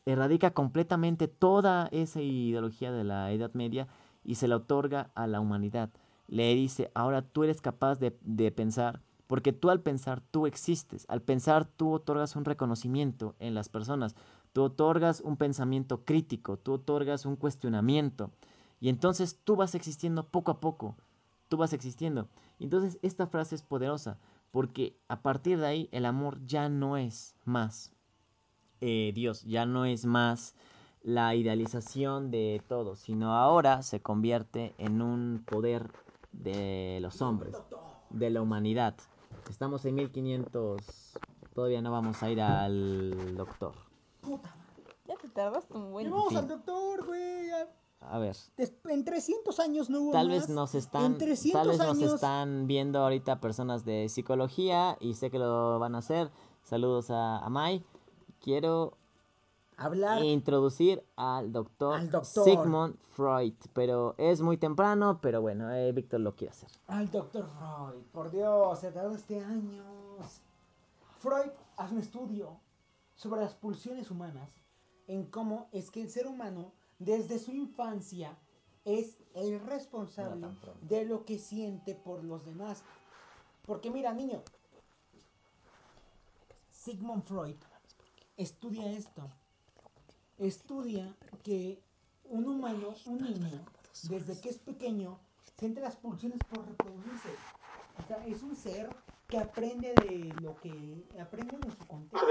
Erradica 0.06 0.52
completamente 0.52 1.28
toda 1.28 1.88
esa 1.92 2.22
ideología 2.22 2.92
de 2.92 3.04
la 3.04 3.32
Edad 3.32 3.54
Media 3.54 3.88
y 4.24 4.36
se 4.36 4.48
la 4.48 4.58
otorga 4.58 5.12
a 5.16 5.28
la 5.28 5.40
humanidad. 5.40 5.90
Le 6.28 6.54
dice, 6.56 6.92
ahora 6.94 7.22
tú 7.22 7.44
eres 7.44 7.62
capaz 7.62 8.00
de, 8.00 8.18
de 8.22 8.52
pensar, 8.52 9.02
porque 9.28 9.54
tú 9.54 9.70
al 9.70 9.82
pensar, 9.82 10.22
tú 10.32 10.48
existes. 10.48 11.06
Al 11.10 11.22
pensar, 11.22 11.66
tú 11.66 11.92
otorgas 11.92 12.36
un 12.36 12.46
reconocimiento 12.46 13.36
en 13.40 13.54
las 13.54 13.70
personas. 13.70 14.16
Tú 14.52 14.64
otorgas 14.64 15.22
un 15.22 15.38
pensamiento 15.38 16.04
crítico, 16.06 16.58
tú 16.58 16.74
otorgas 16.74 17.26
un 17.26 17.36
cuestionamiento. 17.36 18.32
Y 18.80 18.90
entonces 18.90 19.40
tú 19.44 19.56
vas 19.56 19.76
existiendo 19.76 20.28
poco 20.28 20.52
a 20.52 20.60
poco 20.60 20.96
tú 21.54 21.58
vas 21.58 21.74
existiendo. 21.74 22.28
Entonces 22.60 22.98
esta 23.04 23.28
frase 23.28 23.54
es 23.54 23.62
poderosa 23.62 24.18
porque 24.50 24.98
a 25.08 25.22
partir 25.22 25.60
de 25.60 25.68
ahí 25.68 25.90
el 25.92 26.08
amor 26.08 26.44
ya 26.48 26.68
no 26.68 26.98
es 26.98 27.36
más 27.46 27.94
eh, 28.86 29.12
Dios, 29.14 29.44
ya 29.46 29.66
no 29.66 29.86
es 29.86 30.06
más 30.06 30.56
la 31.04 31.36
idealización 31.36 32.32
de 32.32 32.62
todo, 32.68 32.96
sino 32.96 33.34
ahora 33.36 33.82
se 33.82 34.02
convierte 34.02 34.74
en 34.78 35.02
un 35.02 35.44
poder 35.46 35.92
de 36.32 37.00
los 37.02 37.22
hombres, 37.22 37.56
de 38.10 38.30
la 38.30 38.42
humanidad. 38.42 38.96
Estamos 39.50 39.86
en 39.86 39.96
1500, 39.96 41.18
todavía 41.54 41.82
no 41.82 41.92
vamos 41.92 42.22
a 42.24 42.30
ir 42.30 42.42
al 42.42 43.36
doctor. 43.38 43.74
Puta, 44.22 44.56
Ya 45.08 45.16
te 45.18 45.28
tardaste 45.30 45.74
un 45.78 45.92
buen. 45.92 46.10
vamos 46.12 46.36
al 46.36 46.48
doctor, 46.48 47.06
güey. 47.06 47.50
A 48.02 48.20
ver, 48.20 48.36
En 48.90 49.06
300 49.06 49.60
años 49.62 49.90
no 49.90 50.02
hubo 50.02 50.12
Tal 50.12 50.28
más. 50.28 50.38
vez 50.40 50.50
nos 50.50 50.74
En 50.74 50.80
están, 50.80 51.18
300 51.18 51.62
tal 51.62 51.68
vez 51.70 51.78
nos 51.80 52.14
están 52.14 52.68
viendo 52.68 53.00
ahorita 53.00 53.40
personas 53.40 53.86
de 53.86 54.10
psicología 54.10 54.98
y 55.00 55.14
sé 55.14 55.30
que 55.32 55.40
lo 55.40 55.80
van 55.80 55.96
a 55.96 56.00
hacer. 56.00 56.30
Saludos 56.64 57.10
a, 57.12 57.40
a 57.40 57.50
Mai. 57.50 57.82
Quiero 58.44 58.98
Hablar. 59.78 60.22
introducir 60.22 61.02
al 61.16 61.54
doctor, 61.54 61.96
Al 61.96 62.12
doctor. 62.12 62.44
Sigmund 62.44 62.98
Freud, 63.12 63.54
pero 63.72 64.16
es 64.18 64.42
muy 64.42 64.58
temprano, 64.58 65.20
pero 65.22 65.42
bueno, 65.42 65.72
eh, 65.72 65.94
Víctor 65.94 66.20
lo 66.20 66.36
quiere 66.36 66.52
hacer. 66.52 66.70
Al 66.88 67.10
doctor 67.10 67.48
Freud. 67.48 68.04
Por 68.12 68.32
Dios, 68.32 68.80
se 68.80 68.92
tardaste 68.92 69.40
años. 69.40 70.42
Freud 71.20 71.52
hace 71.78 71.94
un 71.94 72.02
estudio 72.02 72.60
sobre 73.16 73.40
las 73.40 73.56
pulsiones 73.56 74.12
humanas. 74.12 74.50
En 75.08 75.26
cómo 75.28 75.70
es 75.72 75.90
que 75.90 76.02
el 76.02 76.10
ser 76.10 76.28
humano, 76.28 76.74
desde 77.00 77.40
su 77.40 77.52
infancia, 77.52 78.38
es 78.84 79.24
el 79.36 79.62
responsable 79.62 80.42
No 80.42 80.54
de 80.82 81.06
lo 81.06 81.24
que 81.24 81.40
siente 81.40 81.96
por 81.96 82.26
los 82.26 82.44
demás. 82.44 82.84
Porque 83.66 83.90
mira, 83.90 84.14
niño. 84.14 84.42
Sigmund 86.72 87.24
Freud 87.24 87.56
estudia 88.38 88.92
esto. 88.92 89.30
Estudia 90.38 91.16
que 91.44 91.82
un 92.26 92.48
humano, 92.48 92.96
un 93.06 93.18
niño, 93.20 93.66
desde 94.10 94.40
que 94.40 94.50
es 94.50 94.58
pequeño, 94.58 95.20
siente 95.58 95.82
las 95.82 95.96
pulsiones 95.96 96.40
por 96.50 96.68
reproducirse. 96.68 97.30
O 98.04 98.08
sea, 98.08 98.26
es 98.26 98.42
un 98.42 98.56
ser 98.56 98.90
que 99.28 99.38
aprende 99.38 99.94
de 100.02 100.34
lo 100.42 100.56
que 100.60 101.06
aprende 101.22 101.56
en 101.56 101.72
su 101.72 101.88
contexto. 101.88 102.28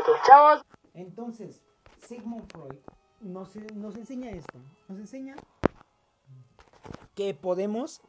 Entonces, 0.94 1.62
Sigmund 2.06 2.50
Freud 2.52 2.78
nos, 3.20 3.54
nos 3.74 3.96
enseña 3.96 4.30
esto. 4.30 4.58
Nos 4.88 4.98
enseña 4.98 5.36
que 7.14 7.34
podemos 7.34 8.00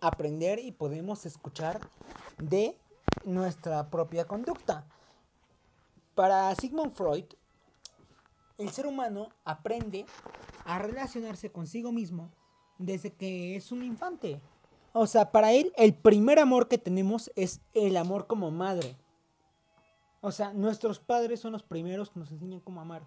aprender 0.00 0.58
y 0.58 0.72
podemos 0.72 1.26
escuchar 1.26 1.80
de 2.38 2.76
nuestra 3.24 3.90
propia 3.90 4.26
conducta. 4.26 4.84
Para 6.18 6.52
Sigmund 6.56 6.94
Freud, 6.94 7.26
el 8.58 8.70
ser 8.70 8.88
humano 8.88 9.28
aprende 9.44 10.04
a 10.64 10.80
relacionarse 10.80 11.52
consigo 11.52 11.92
mismo 11.92 12.32
desde 12.76 13.12
que 13.12 13.54
es 13.54 13.70
un 13.70 13.84
infante. 13.84 14.40
O 14.92 15.06
sea, 15.06 15.30
para 15.30 15.52
él 15.52 15.72
el 15.76 15.94
primer 15.94 16.40
amor 16.40 16.66
que 16.66 16.76
tenemos 16.76 17.30
es 17.36 17.60
el 17.72 17.96
amor 17.96 18.26
como 18.26 18.50
madre. 18.50 18.96
O 20.20 20.32
sea, 20.32 20.52
nuestros 20.52 20.98
padres 20.98 21.38
son 21.38 21.52
los 21.52 21.62
primeros 21.62 22.10
que 22.10 22.18
nos 22.18 22.32
enseñan 22.32 22.58
cómo 22.62 22.80
amar. 22.80 23.06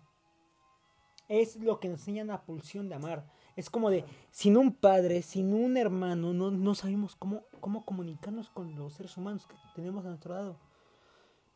Es 1.28 1.58
lo 1.58 1.82
que 1.82 1.90
nos 1.90 2.00
enseñan 2.00 2.28
la 2.28 2.46
pulsión 2.46 2.88
de 2.88 2.96
amar. 2.96 3.30
Es 3.58 3.70
como 3.70 3.90
de, 3.90 4.06
sin 4.30 4.56
un 4.56 4.74
padre, 4.74 5.22
sin 5.22 5.54
un 5.54 5.76
hermano, 5.76 6.32
no, 6.32 6.50
no 6.50 6.76
sabemos 6.76 7.18
cómo, 7.18 7.42
cómo 7.60 7.84
comunicarnos 7.84 8.50
con 8.50 8.74
los 8.78 8.94
seres 8.94 9.18
humanos 9.18 9.48
que 9.48 9.56
tenemos 9.76 10.06
a 10.06 10.08
nuestro 10.08 10.34
lado. 10.34 10.56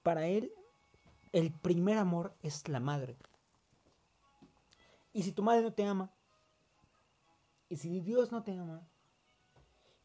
Para 0.04 0.28
él, 0.28 0.52
el 1.36 1.52
primer 1.52 1.98
amor 1.98 2.34
es 2.44 2.66
la 2.70 2.80
madre. 2.80 3.18
Y 5.12 5.24
si 5.24 5.34
tu 5.34 5.44
madre 5.44 5.64
no 5.64 5.74
te 5.74 5.86
ama, 5.86 6.10
y 7.68 7.76
si 7.76 8.00
Dios 8.00 8.32
no 8.32 8.42
te 8.42 8.58
ama, 8.58 8.88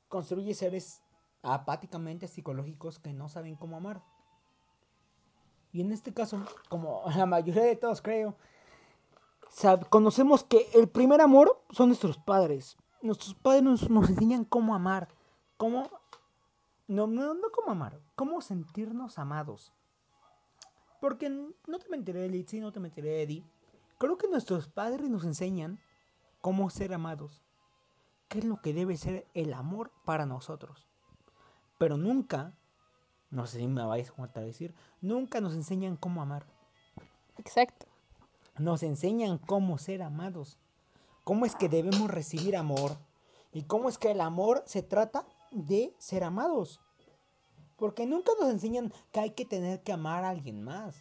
construye 0.09 0.55
seres 0.55 1.01
apáticamente 1.43 2.27
psicológicos 2.27 2.99
que 2.99 3.13
no 3.13 3.29
saben 3.29 3.55
cómo 3.55 3.77
amar. 3.77 4.03
Y 5.71 5.83
en 5.83 5.93
este 5.93 6.13
caso, 6.13 6.45
como 6.69 7.05
la 7.17 7.27
mayoría 7.27 7.63
de 7.63 7.77
todos 7.77 8.03
creo, 8.03 8.35
conocemos 9.89 10.43
que 10.43 10.69
el 10.75 10.89
primer 10.89 11.21
amor 11.21 11.63
son 11.71 11.91
nuestros 11.91 12.19
padres. 12.19 12.77
Nuestros 13.03 13.35
padres 13.37 13.63
nos, 13.63 13.89
nos 13.89 14.11
enseñan 14.11 14.45
cómo 14.45 14.75
amar, 14.75 15.07
cómo... 15.57 15.89
No, 16.89 17.07
no, 17.07 17.35
no 17.35 17.53
cómo 17.53 17.71
amar, 17.71 18.01
cómo 18.17 18.41
sentirnos 18.41 19.17
amados. 19.17 19.73
Porque 21.01 21.31
no 21.31 21.79
te 21.79 21.89
mentiré, 21.89 22.29
Litzy, 22.29 22.61
no 22.61 22.73
te 22.73 22.81
mentiré, 22.81 23.23
Eddie. 23.23 23.45
Creo 23.99 24.19
que 24.19 24.29
nuestros 24.29 24.69
padres 24.69 25.09
nos 25.09 25.25
enseñan 25.25 25.81
cómo 26.41 26.71
ser 26.71 26.93
amados. 26.95 27.43
¿Qué 28.29 28.39
es 28.39 28.45
lo 28.45 28.61
que 28.61 28.73
debe 28.73 28.97
ser 28.97 29.27
el 29.35 29.55
amor 29.55 29.91
para 30.05 30.27
nosotros? 30.27 30.87
Pero 31.79 31.97
nunca, 31.97 32.55
no 33.31 33.47
sé 33.47 33.59
si 33.59 33.67
me 33.67 33.85
vais 33.85 34.13
a 34.19 34.41
decir, 34.41 34.75
nunca 35.01 35.41
nos 35.41 35.55
enseñan 35.55 35.97
cómo 35.97 36.23
amar. 36.23 36.47
Exacto. 37.39 37.87
Nos 38.59 38.83
enseñan 38.83 39.39
cómo 39.39 39.79
ser 39.79 40.03
amados. 40.03 40.59
Cómo 41.25 41.47
es 41.47 41.57
que 41.57 41.69
debemos 41.69 42.11
recibir 42.11 42.57
amor. 42.57 42.99
Y 43.53 43.63
cómo 43.63 43.89
es 43.89 43.99
que 43.99 44.11
el 44.11 44.21
amor 44.21 44.63
se 44.67 44.83
trata 44.83 45.27
de 45.51 45.95
ser 45.99 46.25
amados. 46.25 46.81
Porque 47.81 48.07
nunca 48.07 48.31
nos 48.39 48.51
enseñan 48.51 48.93
que 49.11 49.21
hay 49.21 49.31
que 49.31 49.47
tener 49.47 49.81
que 49.81 49.93
amar 49.93 50.23
a 50.23 50.29
alguien 50.29 50.63
más. 50.63 50.95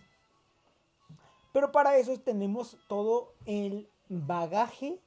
Pero 1.53 1.71
para 1.71 1.97
eso 1.97 2.17
tenemos 2.19 2.77
todo 2.87 3.33
el 3.45 3.87
bagaje 4.07 4.99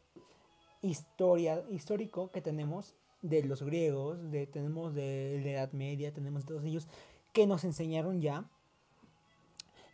historia, 0.82 1.64
histórico 1.70 2.30
que 2.30 2.42
tenemos 2.42 2.94
de 3.22 3.42
los 3.44 3.62
griegos, 3.62 4.30
de, 4.30 4.46
tenemos 4.46 4.94
de 4.94 5.40
la 5.42 5.50
Edad 5.50 5.72
Media, 5.72 6.12
tenemos 6.12 6.42
de 6.42 6.48
todos 6.48 6.64
ellos 6.64 6.88
que 7.32 7.46
nos 7.46 7.64
enseñaron 7.64 8.20
ya 8.20 8.44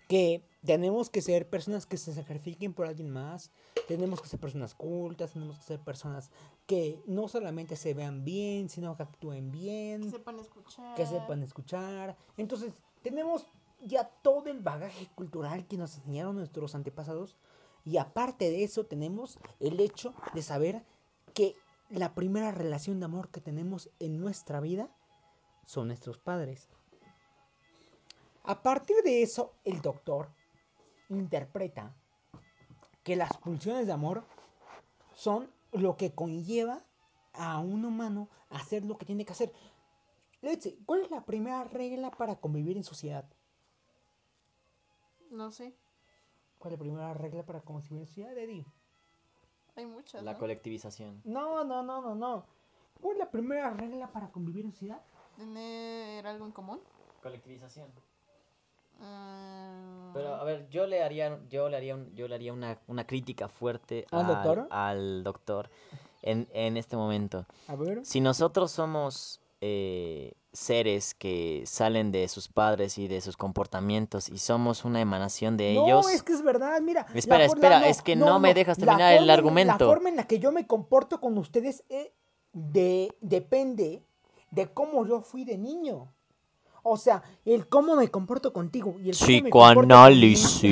que 0.08 0.42
tenemos 0.64 1.10
que 1.10 1.22
ser 1.22 1.48
personas 1.48 1.86
que 1.86 1.96
se 1.96 2.12
sacrifiquen 2.12 2.74
por 2.74 2.86
alguien 2.86 3.10
más, 3.10 3.52
tenemos 3.86 4.20
que 4.20 4.28
ser 4.28 4.40
personas 4.40 4.74
cultas, 4.74 5.32
tenemos 5.32 5.58
que 5.58 5.64
ser 5.64 5.80
personas 5.80 6.30
que 6.66 7.00
no 7.06 7.28
solamente 7.28 7.76
se 7.76 7.94
vean 7.94 8.24
bien, 8.24 8.68
sino 8.68 8.96
que 8.96 9.04
actúen 9.04 9.52
bien 9.52 10.02
Que 10.02 10.10
sepan 10.10 10.38
escuchar. 10.40 10.96
que 10.96 11.06
sepan 11.06 11.42
escuchar. 11.42 12.16
Entonces, 12.36 12.72
tenemos 13.02 13.46
ya 13.84 14.04
todo 14.22 14.50
el 14.50 14.60
bagaje 14.60 15.08
cultural 15.14 15.66
que 15.66 15.76
nos 15.76 15.96
enseñaron 15.96 16.36
nuestros 16.36 16.74
antepasados. 16.74 17.36
Y 17.84 17.98
aparte 17.98 18.50
de 18.50 18.64
eso, 18.64 18.84
tenemos 18.84 19.38
el 19.60 19.78
hecho 19.78 20.14
de 20.34 20.42
saber 20.42 20.82
que 21.34 21.54
la 21.90 22.14
primera 22.14 22.50
relación 22.50 22.98
de 22.98 23.06
amor 23.06 23.28
que 23.30 23.40
tenemos 23.40 23.88
en 24.00 24.18
nuestra 24.18 24.60
vida 24.60 24.90
son 25.66 25.86
nuestros 25.88 26.18
padres. 26.18 26.68
A 28.48 28.62
partir 28.62 28.96
de 29.04 29.22
eso, 29.22 29.52
el 29.62 29.82
doctor 29.82 30.30
interpreta 31.10 31.94
que 33.04 33.14
las 33.14 33.36
pulsiones 33.36 33.86
de 33.86 33.92
amor 33.92 34.24
son 35.14 35.52
lo 35.72 35.98
que 35.98 36.14
conlleva 36.14 36.82
a 37.34 37.58
un 37.58 37.84
humano 37.84 38.30
a 38.48 38.56
hacer 38.56 38.86
lo 38.86 38.96
que 38.96 39.04
tiene 39.04 39.26
que 39.26 39.32
hacer. 39.32 39.52
Letzi, 40.40 40.78
¿cuál 40.86 41.02
es 41.02 41.10
la 41.10 41.26
primera 41.26 41.62
regla 41.64 42.10
para 42.10 42.36
convivir 42.36 42.78
en 42.78 42.84
sociedad? 42.84 43.28
No 45.30 45.50
sé. 45.50 45.76
¿Cuál 46.56 46.72
es 46.72 46.78
la 46.78 46.84
primera 46.84 47.12
regla 47.12 47.44
para 47.44 47.60
convivir 47.60 47.98
en 48.00 48.06
sociedad, 48.06 48.38
Eddie? 48.38 48.64
Hay 49.76 49.84
muchas. 49.84 50.22
La 50.22 50.32
¿no? 50.32 50.38
colectivización. 50.38 51.20
No, 51.22 51.64
no, 51.64 51.82
no, 51.82 52.00
no, 52.00 52.14
no. 52.14 52.46
¿Cuál 52.98 53.16
es 53.16 53.18
la 53.18 53.30
primera 53.30 53.68
regla 53.74 54.10
para 54.10 54.32
convivir 54.32 54.64
en 54.64 54.72
sociedad? 54.72 55.02
Tener 55.36 56.26
algo 56.26 56.46
en 56.46 56.52
común. 56.52 56.80
Colectivización. 57.22 57.92
Ah, 59.00 60.10
Pero 60.14 60.34
a 60.34 60.44
ver, 60.44 60.68
yo 60.70 60.86
le 60.86 61.02
haría, 61.02 61.38
yo 61.48 61.68
le 61.68 61.76
haría, 61.76 61.94
un- 61.94 62.14
yo 62.14 62.28
le 62.28 62.34
haría 62.34 62.52
una, 62.52 62.78
una 62.86 63.06
crítica 63.06 63.48
fuerte 63.48 64.06
¿Al 64.10 64.26
doctor? 64.26 64.66
al 64.70 65.22
doctor 65.24 65.70
en, 66.22 66.48
en 66.52 66.76
este 66.76 66.96
momento. 66.96 67.46
A 67.68 67.76
ver. 67.76 68.04
Si 68.04 68.20
nosotros 68.20 68.70
somos 68.72 69.40
eh, 69.60 70.32
seres 70.52 71.14
que 71.14 71.62
salen 71.66 72.10
de 72.10 72.26
sus 72.28 72.48
padres 72.48 72.98
y 72.98 73.06
de 73.08 73.20
sus 73.20 73.36
comportamientos 73.36 74.28
y 74.28 74.38
somos 74.38 74.84
una 74.84 75.00
emanación 75.00 75.56
de 75.56 75.74
no, 75.74 75.84
ellos, 75.84 76.08
es 76.10 76.22
que 76.22 76.32
es 76.32 76.42
verdad, 76.42 76.80
mira. 76.80 77.06
la 77.08 77.14
Espera, 77.18 77.44
espera, 77.44 77.88
es 77.88 78.02
que 78.02 78.16
no 78.16 78.38
me 78.40 78.54
dejas 78.54 78.78
terminar 78.78 79.14
el 79.14 79.24
en- 79.24 79.30
argumento. 79.30 79.84
La 79.86 79.90
forma 79.92 80.08
en 80.08 80.16
la 80.16 80.26
que 80.26 80.38
yo 80.38 80.50
me 80.52 80.66
comporto 80.66 81.20
con 81.20 81.36
ustedes 81.38 81.84
eh, 81.88 82.12
de, 82.52 83.14
depende 83.20 84.02
de 84.50 84.66
cómo 84.72 85.06
yo 85.06 85.20
fui 85.20 85.44
de 85.44 85.58
niño. 85.58 86.12
O 86.82 86.96
sea, 86.96 87.22
el 87.44 87.68
cómo 87.68 87.96
me 87.96 88.08
comporto 88.08 88.52
contigo 88.52 88.96
y 88.98 89.10
el 89.10 89.16
cómo 89.18 89.42
me 89.42 89.50
comporto 89.50 89.98
con 90.04 90.12
Liz- 90.14 90.62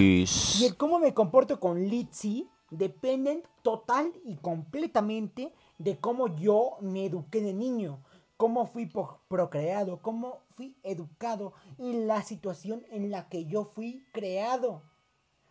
y 0.61 0.65
el 0.67 0.77
cómo 0.77 0.99
me 0.99 1.15
comporto 1.15 1.61
con 1.61 1.89
Litzy 1.89 2.49
dependen 2.71 3.43
total 3.63 4.13
y 4.25 4.37
completamente 4.37 5.53
de 5.79 5.99
cómo 5.99 6.35
yo 6.37 6.77
me 6.81 7.07
eduqué 7.07 7.41
de 7.41 7.53
niño, 7.55 8.01
cómo 8.37 8.67
fui 8.67 8.91
procreado, 9.29 10.01
cómo 10.03 10.41
fui 10.57 10.77
educado 10.83 11.53
y 11.79 11.93
la 12.05 12.23
situación 12.23 12.85
en 12.91 13.11
la 13.11 13.29
que 13.29 13.47
yo 13.47 13.65
fui 13.65 14.05
creado. 14.13 14.83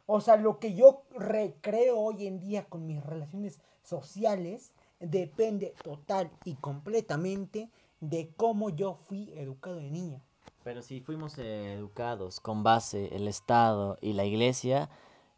O 0.07 0.21
sea, 0.21 0.35
lo 0.37 0.59
que 0.59 0.73
yo 0.75 1.03
recreo 1.11 1.99
hoy 1.99 2.27
en 2.27 2.39
día 2.39 2.65
con 2.65 2.85
mis 2.85 3.03
relaciones 3.03 3.59
sociales 3.83 4.71
depende 4.99 5.73
total 5.83 6.31
y 6.43 6.55
completamente 6.55 7.69
de 8.01 8.33
cómo 8.35 8.69
yo 8.69 8.95
fui 9.07 9.31
educado 9.35 9.77
de 9.77 9.89
niño. 9.89 10.21
Pero 10.65 10.81
si 10.81 10.99
fuimos 10.99 11.37
eh, 11.37 11.73
educados 11.73 12.39
con 12.39 12.63
base 12.63 13.15
el 13.15 13.27
Estado 13.27 13.99
y 14.01 14.13
la 14.13 14.25
Iglesia, 14.25 14.89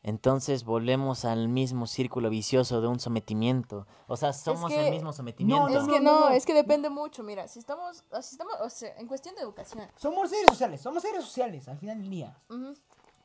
entonces 0.02 0.64
volvemos 0.64 1.26
al 1.26 1.50
mismo 1.50 1.86
círculo 1.86 2.30
vicioso 2.30 2.80
de 2.80 2.88
un 2.88 3.02
sometimiento. 3.02 3.86
O 4.08 4.16
sea, 4.16 4.32
somos 4.32 4.72
que- 4.72 4.88
el 4.88 4.94
mismo 4.94 5.12
sometimiento. 5.12 5.68
Es 5.68 5.86
no, 5.86 5.94
que 5.94 6.00
no, 6.00 6.12
no, 6.14 6.20
no. 6.22 6.30
es 6.30 6.46
que 6.46 6.54
depende 6.54 6.90
mucho. 6.90 7.24
Mira, 7.24 7.50
si 7.50 7.60
estamos, 7.60 8.06
si 8.22 8.36
estamos, 8.36 8.54
o 8.62 8.70
sea, 8.70 8.98
en 8.98 9.06
cuestión 9.06 9.36
de 9.36 9.42
educación, 9.42 9.86
Somos 9.98 10.30
seres 10.30 10.46
sociales, 10.48 10.80
somos 10.80 11.04
seres 11.04 11.26
sociales 11.26 11.68
al 11.68 11.78
final 11.78 12.00
del 12.00 12.10
día. 12.10 12.38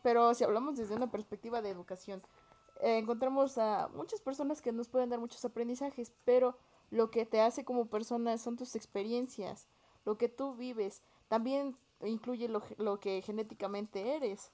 Pero 0.02 0.34
si 0.34 0.42
hablamos 0.42 0.76
desde 0.76 0.96
una 0.96 1.08
perspectiva 1.08 1.62
de 1.62 1.70
educación, 1.70 2.20
eh, 2.80 2.98
encontramos 2.98 3.58
a 3.58 3.88
muchas 3.94 4.20
personas 4.20 4.60
que 4.60 4.72
nos 4.72 4.88
pueden 4.88 5.08
dar 5.08 5.20
muchos 5.20 5.44
aprendizajes, 5.44 6.12
pero 6.24 6.58
lo 6.90 7.12
que 7.12 7.26
te 7.26 7.40
hace 7.40 7.64
como 7.64 7.86
persona 7.86 8.38
son 8.38 8.56
tus 8.56 8.74
experiencias, 8.74 9.68
lo 10.04 10.18
que 10.18 10.28
tú 10.28 10.56
vives. 10.56 11.00
También 11.28 11.76
incluye 12.06 12.48
lo, 12.48 12.62
lo 12.78 13.00
que 13.00 13.22
genéticamente 13.22 14.16
eres, 14.16 14.52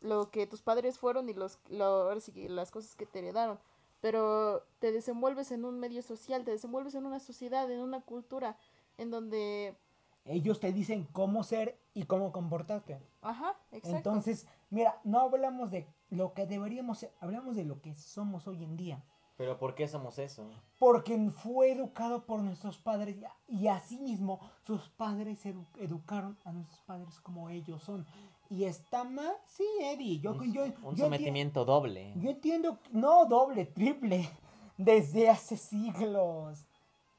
lo 0.00 0.30
que 0.30 0.46
tus 0.46 0.62
padres 0.62 0.98
fueron 0.98 1.28
y 1.28 1.34
los, 1.34 1.58
lo- 1.68 2.14
las 2.14 2.70
cosas 2.70 2.94
que 2.96 3.06
te 3.06 3.18
heredaron. 3.20 3.58
Pero 4.00 4.62
te 4.78 4.92
desenvuelves 4.92 5.50
en 5.50 5.64
un 5.64 5.80
medio 5.80 6.02
social, 6.02 6.44
te 6.44 6.52
desenvuelves 6.52 6.94
en 6.94 7.04
una 7.06 7.18
sociedad, 7.18 7.70
en 7.70 7.80
una 7.80 8.00
cultura, 8.00 8.56
en 8.96 9.10
donde... 9.10 9.76
Ellos 10.24 10.60
te 10.60 10.72
dicen 10.72 11.08
cómo 11.12 11.42
ser 11.42 11.80
y 11.94 12.04
cómo 12.04 12.32
comportarte. 12.32 13.00
Ajá, 13.22 13.56
exacto. 13.72 13.96
Entonces, 13.96 14.46
mira, 14.70 15.00
no 15.04 15.20
hablamos 15.20 15.70
de 15.70 15.86
lo 16.10 16.34
que 16.34 16.46
deberíamos 16.46 16.98
ser, 16.98 17.12
hablamos 17.20 17.56
de 17.56 17.64
lo 17.64 17.80
que 17.80 17.94
somos 17.96 18.46
hoy 18.46 18.62
en 18.62 18.76
día. 18.76 19.02
Pero 19.38 19.56
¿por 19.56 19.74
qué 19.76 19.86
somos 19.86 20.18
eso? 20.18 20.50
Porque 20.80 21.16
fue 21.30 21.70
educado 21.72 22.26
por 22.26 22.40
nuestros 22.42 22.76
padres 22.76 23.16
y, 23.46 23.54
y 23.56 23.68
asimismo 23.68 24.40
sus 24.66 24.88
padres 24.90 25.46
edu- 25.46 25.64
educaron 25.78 26.36
a 26.44 26.52
nuestros 26.52 26.80
padres 26.80 27.18
como 27.20 27.48
ellos 27.48 27.80
son. 27.82 28.04
¿Y 28.50 28.64
está 28.64 29.04
mal? 29.04 29.32
Sí, 29.46 29.64
Eddie. 29.80 30.18
Yo, 30.18 30.32
un 30.32 30.52
yo, 30.52 30.64
un 30.82 30.96
yo 30.96 31.04
sometimiento 31.04 31.64
doble. 31.64 32.12
yo 32.16 32.30
entiendo, 32.30 32.78
no 32.90 33.26
doble, 33.26 33.64
triple, 33.64 34.28
desde 34.76 35.30
hace 35.30 35.56
siglos. 35.56 36.64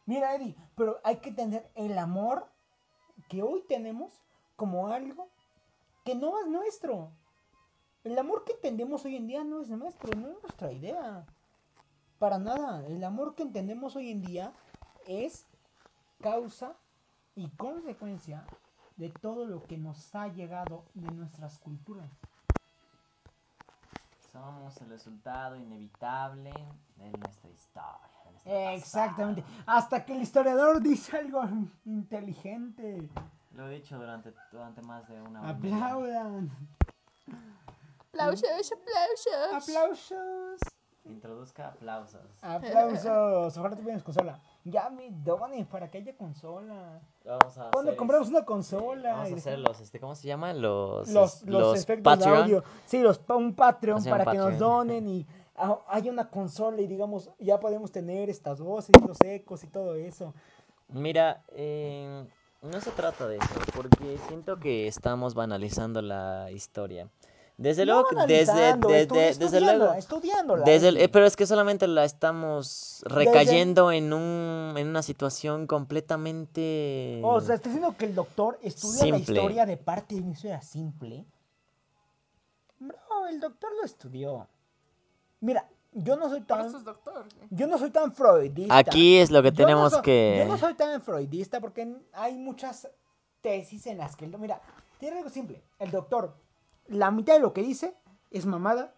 Mira, 0.06 0.36
Eddie, 0.36 0.56
pero 0.76 1.00
hay 1.06 1.18
que 1.18 1.32
tener 1.32 1.72
el 1.76 1.98
amor 1.98 2.48
que 3.30 3.42
hoy 3.44 3.64
tenemos 3.70 4.12
como 4.58 4.88
algo 4.90 5.30
que 6.04 6.16
no 6.16 6.38
es 6.42 6.48
nuestro. 6.48 7.12
El 8.04 8.18
amor 8.20 8.44
que 8.44 8.54
entendemos 8.54 9.06
hoy 9.06 9.16
en 9.16 9.28
día 9.28 9.44
no 9.46 9.62
es 9.62 9.70
nuestro, 9.70 10.14
no 10.16 10.30
es 10.32 10.42
nuestra 10.42 10.72
idea. 10.74 11.26
Para 12.20 12.38
nada. 12.38 12.86
El 12.86 13.04
amor 13.04 13.34
que 13.34 13.44
entendemos 13.44 13.96
hoy 13.96 14.12
en 14.12 14.22
día 14.22 14.54
es 15.08 15.48
causa 16.22 16.76
y 17.36 17.48
consecuencia 17.52 18.46
de 18.98 19.10
todo 19.10 19.46
lo 19.46 19.64
que 19.64 19.78
nos 19.78 20.14
ha 20.14 20.28
llegado 20.28 20.84
de 20.94 21.10
nuestras 21.12 21.58
culturas. 21.60 22.12
Somos 24.34 24.80
el 24.82 24.90
resultado 24.90 25.56
inevitable 25.56 26.54
de 26.98 27.10
nuestra 27.18 27.50
historia. 27.50 28.00
de 28.44 28.76
Exactamente. 28.76 29.42
pasado. 29.42 29.64
Hasta 29.66 30.06
que 30.06 30.14
el 30.14 30.22
historiador 30.22 30.82
dice 30.82 31.18
algo 31.18 31.42
inteligente. 31.86 33.10
Lo 33.56 33.70
he 33.70 33.76
dicho 33.76 33.98
durante, 33.98 34.34
durante 34.52 34.82
más 34.82 35.08
de 35.08 35.22
una 35.22 35.40
hora. 35.40 35.50
Aplaudan. 35.52 36.52
Aplausos, 38.10 38.72
aplausos. 38.74 39.70
Aplausos. 39.70 40.79
Introduzca 41.10 41.70
aplausos. 41.70 42.22
Aplausos. 42.42 43.58
Ojalá 43.58 43.76
tuvieras 43.76 44.04
consola. 44.04 44.40
Ya 44.64 44.90
me 44.90 45.10
donen 45.12 45.66
para 45.66 45.90
que 45.90 45.98
haya 45.98 46.16
consola. 46.16 47.02
Vamos 47.26 47.58
a 47.58 47.72
Cuando 47.72 47.92
hacer 47.92 47.98
compramos 47.98 48.30
una 48.30 48.46
consola. 48.46 49.14
Vamos 49.14 49.32
a 49.32 49.36
hacer 49.36 49.60
los, 49.60 49.80
este, 49.80 50.00
¿cómo 50.00 50.16
se 50.16 50.28
llama? 50.28 50.54
Los, 50.54 51.10
los, 51.10 51.44
los, 51.44 51.80
efectos 51.82 52.20
de 52.20 52.26
audio. 52.26 52.64
Sí, 52.86 53.00
los, 53.00 53.20
un 53.30 53.56
Patreon 53.56 54.04
un 54.04 54.10
para 54.10 54.26
que 54.32 54.38
nos 54.38 54.60
donen 54.60 55.08
y 55.08 55.26
ah, 55.56 55.80
haya 55.88 56.12
una 56.12 56.30
consola 56.30 56.82
y 56.82 56.88
digamos, 56.88 57.32
ya 57.40 57.60
podemos 57.60 57.92
tener 57.92 58.30
estas 58.30 58.62
voces, 58.62 58.92
los 59.06 59.18
ecos 59.22 59.64
y 59.64 59.68
todo 59.68 59.96
eso. 59.96 60.34
Mira, 60.90 61.44
eh, 61.50 62.26
no 62.62 62.82
se 62.82 62.92
trata 62.92 63.28
de 63.28 63.38
eso, 63.38 63.60
porque 63.76 64.18
siento 64.28 64.60
que 64.60 64.88
estamos 64.88 65.34
banalizando 65.34 66.02
la 66.02 66.52
historia. 66.52 67.10
Desde 67.60 67.86
luego, 67.86 68.08
desde, 68.26 68.78
desde 68.78 69.28
estudiándola, 69.32 69.76
luego, 69.76 69.94
estudiándola, 69.96 70.64
desde 70.64 70.88
el- 70.88 70.96
Betty. 70.96 71.06
eh, 71.06 71.10
pero 71.10 71.26
es 71.26 71.36
que 71.36 71.46
solamente 71.46 71.88
la 71.90 72.06
estamos 72.06 73.04
recayendo 73.06 73.92
en 73.92 74.14
un, 74.14 74.76
en 74.78 74.88
una 74.88 75.04
situación 75.04 75.68
completamente. 75.68 77.20
O 77.22 77.42
sea, 77.42 77.56
está 77.56 77.68
diciendo 77.68 77.94
que 77.98 78.06
el 78.06 78.16
doctor 78.16 78.58
estudia 78.62 79.08
la 79.08 79.18
historia 79.18 79.66
de 79.66 79.76
parte 79.76 80.16
de 80.16 80.22
una 80.22 80.32
historia 80.32 80.62
simple. 80.62 81.26
Bro, 82.80 83.28
el 83.30 83.42
doctor 83.42 83.72
lo 83.78 83.84
estudió. 83.84 84.48
Mira, 85.42 85.68
yo 85.92 86.16
no 86.16 86.30
soy 86.30 86.40
tan... 86.42 86.66
es 86.68 86.84
doctor. 86.86 87.26
Yo 87.50 87.68
no 87.68 87.78
soy 87.78 87.90
tan 87.92 88.14
freudista. 88.14 88.78
Aquí 88.78 89.18
es 89.18 89.32
lo 89.32 89.42
que 89.42 89.50
Yo 89.52 89.52
no 89.52 89.58
tenemos 89.68 89.92
soy- 89.94 90.02
que. 90.04 90.36
Yo 90.40 90.46
no 90.50 90.58
soy 90.58 90.76
tan 90.76 91.02
freudista 91.02 91.60
porque 91.60 91.94
hay 92.14 92.38
muchas 92.38 92.88
tesis 93.42 93.86
en 93.88 93.98
las 93.98 94.16
que... 94.16 94.24
el- 94.24 94.38
Mira, 94.40 94.62
tiene 94.98 95.18
algo 95.18 95.30
simple. 95.30 95.62
El 95.78 95.92
doctor, 95.92 96.34
la 96.90 97.12
mitad 97.12 97.36
de 97.36 97.40
lo 97.40 97.54
que 97.54 97.62
dice 97.62 97.96
es 98.32 98.46
mamada, 98.46 98.94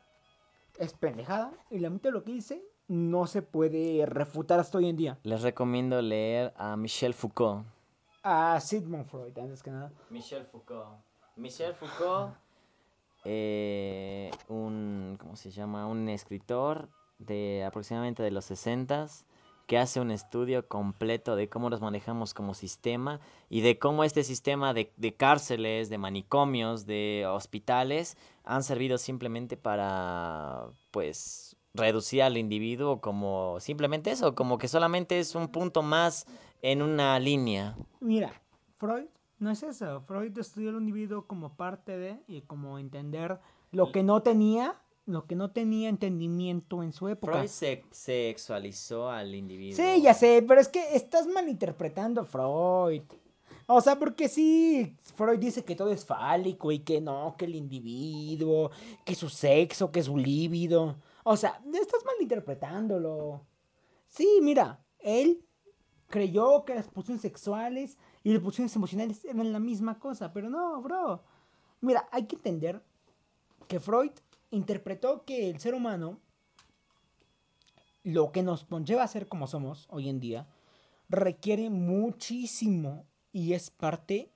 es 0.80 0.94
pendejada, 0.94 1.52
y 1.70 1.80
la 1.80 1.90
mitad 1.90 2.10
de 2.10 2.14
lo 2.14 2.24
que 2.24 2.32
dice 2.32 2.64
no 2.88 3.28
se 3.28 3.42
puede 3.42 4.06
refutar 4.06 4.60
hasta 4.60 4.78
hoy 4.78 4.90
en 4.90 4.98
día. 4.98 5.20
Les 5.24 5.42
recomiendo 5.42 6.02
leer 6.02 6.54
a 6.58 6.76
Michel 6.76 7.14
Foucault. 7.14 7.66
A 8.24 8.60
Sigmund 8.60 9.06
Freud, 9.06 9.38
antes 9.38 9.64
que 9.64 9.72
nada. 9.72 9.92
Michel 10.10 10.46
Foucault. 10.46 11.00
Michel 11.38 11.74
Foucault, 11.74 12.36
eh, 13.24 14.32
un, 14.50 15.18
¿cómo 15.20 15.36
se 15.36 15.52
llama? 15.52 15.88
Un 15.88 16.10
escritor 16.10 16.90
de 17.20 17.64
aproximadamente 17.64 18.24
de 18.24 18.32
los 18.32 18.46
60 18.46 19.08
que 19.72 19.78
hace 19.78 20.02
un 20.02 20.12
estudio 20.12 20.68
completo 20.68 21.38
de 21.38 21.48
cómo 21.48 21.70
nos 21.70 21.80
manejamos 21.80 22.34
como 22.34 22.54
sistema 22.54 23.22
y 23.48 23.62
de 23.62 23.80
cómo 23.80 24.04
este 24.04 24.26
sistema 24.26 24.74
de, 24.74 24.92
de 24.98 25.16
cárceles, 25.16 25.90
de 25.90 25.98
manicomios, 25.98 26.86
de 26.86 27.26
hospitales 27.26 28.18
han 28.44 28.64
servido 28.64 28.98
simplemente 28.98 29.56
para, 29.56 30.66
pues, 30.92 31.56
reducir 31.74 32.22
al 32.22 32.36
individuo 32.36 33.00
como 33.00 33.62
simplemente 33.62 34.12
eso, 34.12 34.36
como 34.36 34.58
que 34.58 34.68
solamente 34.68 35.20
es 35.20 35.36
un 35.36 35.48
punto 35.48 35.82
más 35.84 36.26
en 36.62 36.82
una 36.82 37.18
línea. 37.18 37.78
Mira, 38.02 38.34
Freud 38.76 39.06
no 39.40 39.52
es 39.52 39.64
eso. 39.64 40.02
Freud 40.02 40.38
estudió 40.38 40.72
al 40.72 40.82
individuo 40.82 41.28
como 41.28 41.56
parte 41.56 41.98
de 41.98 42.20
y 42.28 42.42
como 42.42 42.78
entender 42.78 43.40
lo 43.72 43.94
que 43.94 44.04
no 44.04 44.22
tenía, 44.22 44.82
lo 45.06 45.26
que 45.26 45.36
no 45.36 45.52
tenía 45.52 45.90
entendimiento 45.90 46.84
en 46.84 46.94
su 46.94 47.08
época. 47.08 47.34
Freud 47.34 47.48
se 47.48 47.84
sexualizó 47.92 49.10
al 49.10 49.34
individuo. 49.36 49.84
Sí, 49.84 50.02
ya 50.02 50.14
sé, 50.14 50.44
pero 50.48 50.62
es 50.62 50.68
que 50.68 50.96
estás 50.96 51.28
malinterpretando 51.28 52.22
a 52.22 52.26
Freud. 52.26 53.04
O 53.68 53.80
sea, 53.82 53.98
porque 53.98 54.28
sí, 54.28 54.98
Freud 55.16 55.40
dice 55.40 55.64
que 55.64 55.76
todo 55.76 55.92
es 55.92 56.06
fálico 56.06 56.72
y 56.72 56.80
que 56.80 57.00
no, 57.00 57.36
que 57.38 57.46
el 57.46 57.56
individuo, 57.56 58.72
que 59.06 59.16
su 59.16 59.30
sexo, 59.30 59.92
que 59.92 60.04
su 60.04 60.18
líbido. 60.18 60.98
O 61.24 61.38
sea, 61.38 61.62
estás 61.74 62.04
malinterpretándolo. 62.06 63.46
Sí, 64.08 64.40
mira, 64.42 64.84
él 65.00 65.46
creyó 66.08 66.66
que 66.66 66.76
las 66.76 66.90
pulsiones 66.90 67.22
sexuales 67.22 67.98
y 68.24 68.34
las 68.34 68.42
pulsiones 68.42 68.76
emocionales 68.76 69.24
eran 69.26 69.54
la 69.54 69.60
misma 69.60 69.98
cosa, 70.00 70.34
pero 70.34 70.50
no, 70.50 70.82
bro. 70.82 71.24
Mira, 71.80 72.08
hay 72.12 72.26
que 72.28 72.36
entender 72.36 72.84
que 73.68 73.80
Freud 73.80 74.12
interpretó 74.52 75.26
que 75.26 75.50
el 75.50 75.60
ser 75.60 75.74
humano, 75.74 76.20
lo 78.04 78.32
que 78.32 78.44
nos 78.44 78.66
conlleva 78.66 79.04
a 79.04 79.08
ser 79.08 79.28
como 79.28 79.48
somos 79.48 79.88
hoy 79.90 80.10
en 80.10 80.20
día, 80.20 80.48
requiere 81.10 81.70
muchísimo 81.70 83.06
y 83.32 83.54
es 83.54 83.70
parte 83.70 84.32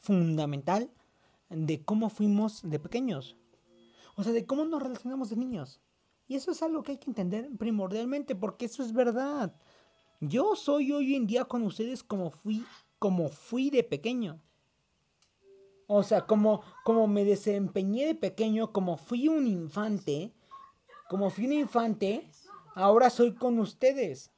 fundamental 0.00 0.90
de 1.48 1.84
cómo 1.84 2.10
fuimos 2.10 2.62
de 2.62 2.78
pequeños. 2.78 3.36
O 4.16 4.22
sea, 4.22 4.32
de 4.32 4.46
cómo 4.46 4.64
nos 4.64 4.82
relacionamos 4.82 5.30
de 5.30 5.36
niños. 5.36 5.80
Y 6.26 6.36
eso 6.36 6.50
es 6.50 6.62
algo 6.62 6.82
que 6.82 6.92
hay 6.92 6.98
que 6.98 7.10
entender 7.10 7.50
primordialmente, 7.58 8.34
porque 8.34 8.66
eso 8.66 8.82
es 8.82 8.92
verdad. 8.92 9.54
Yo 10.20 10.56
soy 10.56 10.92
hoy 10.92 11.14
en 11.14 11.26
día 11.26 11.44
con 11.44 11.62
ustedes 11.62 12.02
como 12.02 12.30
fui, 12.30 12.64
como 12.98 13.28
fui 13.28 13.70
de 13.70 13.82
pequeño. 13.82 14.40
O 15.86 16.02
sea, 16.02 16.26
como, 16.26 16.62
como 16.84 17.06
me 17.06 17.24
desempeñé 17.24 18.06
de 18.06 18.14
pequeño, 18.14 18.72
como 18.72 18.96
fui 18.96 19.28
un 19.28 19.46
infante, 19.46 20.32
como 21.08 21.30
fui 21.30 21.46
un 21.46 21.52
infante, 21.52 22.30
ahora 22.74 23.10
soy 23.10 23.34
con 23.34 23.58
ustedes. 23.58 24.30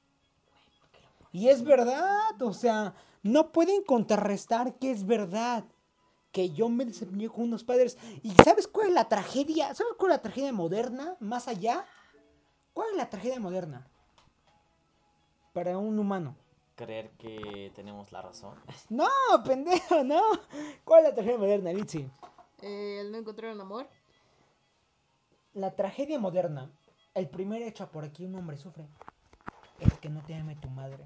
Y 1.33 1.49
es 1.49 1.63
verdad, 1.63 2.41
o 2.41 2.53
sea, 2.53 2.95
no 3.23 3.53
pueden 3.53 3.83
contrarrestar 3.85 4.79
que 4.79 4.91
es 4.91 5.07
verdad 5.07 5.65
que 6.33 6.51
yo 6.51 6.69
me 6.69 6.85
desempeñé 6.85 7.29
con 7.29 7.45
unos 7.45 7.65
padres. 7.65 7.97
¿Y 8.23 8.31
sabes 8.45 8.67
cuál 8.67 8.89
es 8.89 8.95
la 8.95 9.09
tragedia? 9.09 9.75
¿Sabes 9.75 9.95
cuál 9.99 10.13
es 10.13 10.19
la 10.19 10.23
tragedia 10.23 10.53
moderna? 10.53 11.17
Más 11.21 11.49
allá. 11.49 11.87
¿Cuál 12.73 12.91
es 12.91 12.97
la 12.97 13.09
tragedia 13.09 13.41
moderna? 13.41 13.89
Para 15.53 15.79
un 15.79 15.99
humano. 15.99 16.37
Creer 16.77 17.11
que 17.19 17.73
tenemos 17.75 18.13
la 18.13 18.23
razón. 18.23 18.55
No, 18.91 19.09
pendejo, 19.45 20.05
no. 20.05 20.23
¿Cuál 20.85 21.03
es 21.05 21.09
la 21.11 21.15
tragedia 21.15 21.39
moderna, 21.39 21.73
Litsi? 21.73 22.09
Eh, 22.63 22.99
el 23.01 23.11
no 23.13 23.19
encontrar 23.19 23.53
un 23.53 23.61
amor. 23.61 23.89
La 25.55 25.75
tragedia 25.75 26.19
moderna, 26.19 26.71
el 27.15 27.29
primer 27.29 27.63
hecho 27.63 27.89
por 27.91 28.05
aquí 28.05 28.27
un 28.27 28.35
hombre 28.35 28.59
sufre, 28.59 28.85
es 29.81 29.93
que 29.95 30.11
no 30.11 30.21
te 30.23 30.35
ame 30.35 30.55
tu 30.57 30.69
madre. 30.69 31.03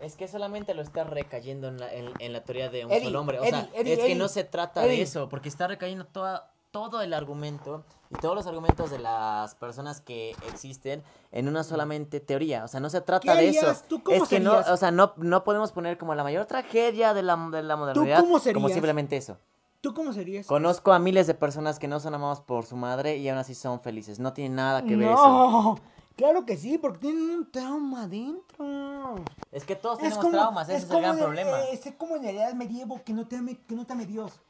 Es 0.00 0.16
que 0.16 0.28
solamente 0.28 0.74
lo 0.74 0.82
está 0.82 1.04
recayendo 1.04 1.68
en 1.68 1.78
la, 1.80 1.92
en, 1.92 2.12
en 2.18 2.32
la 2.34 2.44
teoría 2.44 2.68
de 2.68 2.84
un 2.84 2.92
Eddie, 2.92 3.04
solo 3.06 3.20
hombre. 3.20 3.38
O 3.40 3.42
Eddie, 3.44 3.50
sea, 3.50 3.70
Eddie, 3.74 3.92
es 3.94 3.98
que 4.00 4.04
Eddie, 4.04 4.14
no 4.16 4.28
se 4.28 4.44
trata 4.44 4.84
Eddie. 4.84 4.98
de 4.98 5.02
eso, 5.02 5.28
porque 5.30 5.48
está 5.48 5.66
recayendo 5.66 6.04
toda, 6.06 6.52
todo 6.70 7.00
el 7.00 7.14
argumento 7.14 7.84
y 8.10 8.16
todos 8.16 8.34
los 8.34 8.46
argumentos 8.46 8.90
de 8.90 8.98
las 8.98 9.54
personas 9.54 10.00
que 10.00 10.36
existen 10.42 11.02
en 11.32 11.48
una 11.48 11.64
solamente 11.64 12.20
teoría. 12.20 12.64
O 12.64 12.68
sea, 12.68 12.80
no 12.80 12.90
se 12.90 13.00
trata 13.00 13.34
¿Qué 13.34 13.42
de 13.42 13.48
eso. 13.50 13.74
¿Tú 13.88 14.02
cómo 14.02 14.22
es 14.22 14.28
que 14.28 14.40
no, 14.40 14.50
serías? 14.50 14.70
o 14.70 14.76
sea, 14.76 14.90
no, 14.90 15.12
no 15.16 15.44
podemos 15.44 15.72
poner 15.72 15.98
como 15.98 16.14
la 16.14 16.22
mayor 16.22 16.46
tragedia 16.46 17.14
de 17.14 17.22
la, 17.22 17.36
de 17.50 17.62
la 17.62 17.76
modernidad 17.76 18.20
cómo 18.20 18.32
como 18.32 18.38
serías? 18.40 18.72
simplemente 18.72 19.16
eso. 19.16 19.38
¿Tú 19.80 19.94
cómo 19.94 20.12
serías? 20.12 20.46
Conozco 20.46 20.92
a 20.92 20.98
miles 20.98 21.26
de 21.26 21.34
personas 21.34 21.78
que 21.78 21.86
no 21.86 22.00
son 22.00 22.14
amadas 22.14 22.40
por 22.40 22.66
su 22.66 22.76
madre 22.76 23.16
y 23.16 23.28
aún 23.28 23.38
así 23.38 23.54
son 23.54 23.80
felices. 23.80 24.18
No 24.18 24.32
tiene 24.32 24.56
nada 24.56 24.82
que 24.84 24.96
ver 24.96 25.12
eso. 25.12 25.28
No, 25.28 25.78
claro 26.16 26.44
que 26.44 26.56
sí, 26.56 26.78
porque 26.78 26.98
tienen 26.98 27.30
un 27.30 27.50
trauma 27.50 28.04
adentro. 28.04 29.24
Es 29.52 29.64
que 29.64 29.76
todos 29.76 29.98
tenemos 29.98 30.30
traumas, 30.30 30.68
ese 30.68 30.78
es, 30.78 30.90
el 30.90 31.00
gran 31.00 31.16
problema. 31.16 31.60
eh, 31.60 31.80
es 31.84 31.94
como 31.96 32.16
en 32.16 32.24
la 32.24 32.30
edad 32.30 32.54
medievo 32.54 33.00
que 33.04 33.12
no 33.12 33.28
te 33.28 33.36
ame, 33.36 33.56
que 33.56 33.76
no 33.76 33.86
te 33.86 33.92
ame 33.92 34.06
Dios. 34.06 34.40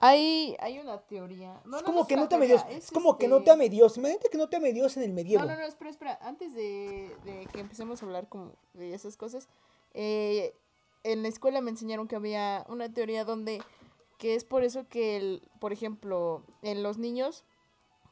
Hay, 0.00 0.56
hay 0.60 0.78
una 0.78 0.98
teoría. 1.00 1.60
No, 1.64 1.78
es 1.78 1.82
como 1.82 2.00
no 2.00 2.06
que 2.06 2.16
no 2.16 2.28
te 2.28 2.36
ame 2.36 2.46
teoría, 2.46 2.64
Dios. 2.64 2.78
Es, 2.78 2.84
es 2.86 2.90
como 2.92 3.18
que 3.18 3.26
este- 3.26 3.36
no 3.36 3.42
te 3.42 3.50
ame 3.50 3.68
Dios. 3.68 3.96
Imagínate 3.98 4.28
que 4.30 4.38
no 4.38 4.48
te 4.48 4.56
ame 4.56 4.72
Dios 4.72 4.96
en 4.96 5.02
el 5.02 5.12
medievo. 5.12 5.44
No, 5.44 5.50
no, 5.50 5.58
no, 5.58 5.66
espera, 5.66 5.90
espera. 5.90 6.18
Antes 6.22 6.54
de, 6.54 7.10
de 7.24 7.46
que 7.52 7.60
empecemos 7.60 8.02
a 8.02 8.06
hablar 8.06 8.28
como 8.28 8.52
de 8.74 8.94
esas 8.94 9.16
cosas, 9.16 9.48
eh, 9.94 10.54
en 11.02 11.22
la 11.22 11.28
escuela 11.28 11.60
me 11.60 11.70
enseñaron 11.70 12.06
que 12.06 12.16
había 12.16 12.64
una 12.68 12.92
teoría 12.92 13.24
donde 13.24 13.60
que 14.18 14.34
es 14.34 14.44
por 14.44 14.64
eso 14.64 14.88
que, 14.88 15.16
el, 15.16 15.42
por 15.60 15.72
ejemplo, 15.72 16.42
en 16.62 16.82
los 16.82 16.98
niños 16.98 17.44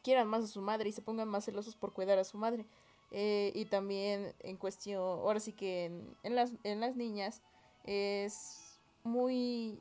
quieran 0.03 0.29
más 0.29 0.45
a 0.45 0.47
su 0.47 0.63
madre 0.63 0.89
y 0.89 0.93
se 0.93 1.03
pongan 1.03 1.29
más 1.29 1.45
celosos 1.45 1.75
por 1.77 1.93
cuidar 1.93 2.19
a 2.19 2.25
su 2.25 2.39
madre. 2.39 2.65
Eh, 3.13 3.53
y 3.55 3.67
también 3.67 4.35
en 4.41 4.57
cuestión, 4.57 5.01
ahora 5.03 5.39
sí 5.41 5.53
que 5.53 5.85
en, 5.85 6.17
en 6.25 6.35
las, 6.35 6.53
en 6.65 6.81
las 6.81 6.97
niñas 6.97 7.43
es 7.85 8.79
muy 9.05 9.81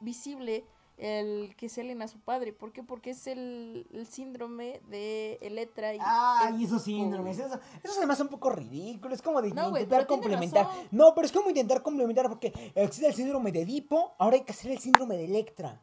visible 0.00 0.64
el 0.96 1.54
que 1.56 1.68
se 1.68 1.80
alien 1.80 2.02
a 2.02 2.08
su 2.08 2.20
padre. 2.20 2.52
¿Por 2.52 2.72
qué? 2.72 2.82
Porque 2.82 3.10
es 3.10 3.26
el, 3.26 3.86
el 3.92 4.06
síndrome 4.06 4.80
de 4.88 5.38
Electra 5.42 5.94
y 5.94 5.98
Ay, 6.00 6.54
Edipo. 6.54 6.66
esos 6.66 6.82
síndromes, 6.84 7.38
eso, 7.38 7.58
eso 7.82 7.94
se 7.94 8.06
me 8.06 8.12
hace 8.12 8.22
un 8.22 8.28
poco 8.28 8.50
ridículo. 8.50 9.14
Es 9.14 9.22
como 9.22 9.42
de 9.42 9.50
No, 9.52 9.68
intentar 9.70 10.06
complementar. 10.06 10.68
No, 10.90 11.14
pero 11.14 11.26
es 11.26 11.32
como 11.32 11.48
intentar 11.48 11.82
complementar 11.82 12.28
porque 12.28 12.52
existe 12.74 13.08
el 13.08 13.14
síndrome 13.14 13.50
de 13.52 13.62
Edipo, 13.62 14.14
ahora 14.18 14.36
hay 14.36 14.44
que 14.44 14.52
hacer 14.52 14.70
el 14.70 14.78
síndrome 14.78 15.16
de 15.16 15.24
Electra. 15.24 15.82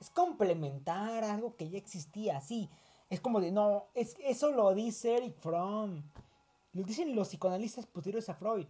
Es 0.00 0.10
complementar 0.10 1.24
algo 1.24 1.56
que 1.56 1.68
ya 1.70 1.78
existía, 1.78 2.40
sí. 2.40 2.68
Es 3.10 3.20
como 3.20 3.40
de, 3.40 3.52
no, 3.52 3.86
es, 3.94 4.16
eso 4.20 4.50
lo 4.52 4.74
dice 4.74 5.16
Eric 5.16 5.36
Fromm. 5.38 6.02
Lo 6.72 6.82
dicen 6.82 7.14
los 7.14 7.28
psicoanalistas 7.28 7.86
posteriores 7.86 8.28
a 8.28 8.34
Freud. 8.34 8.66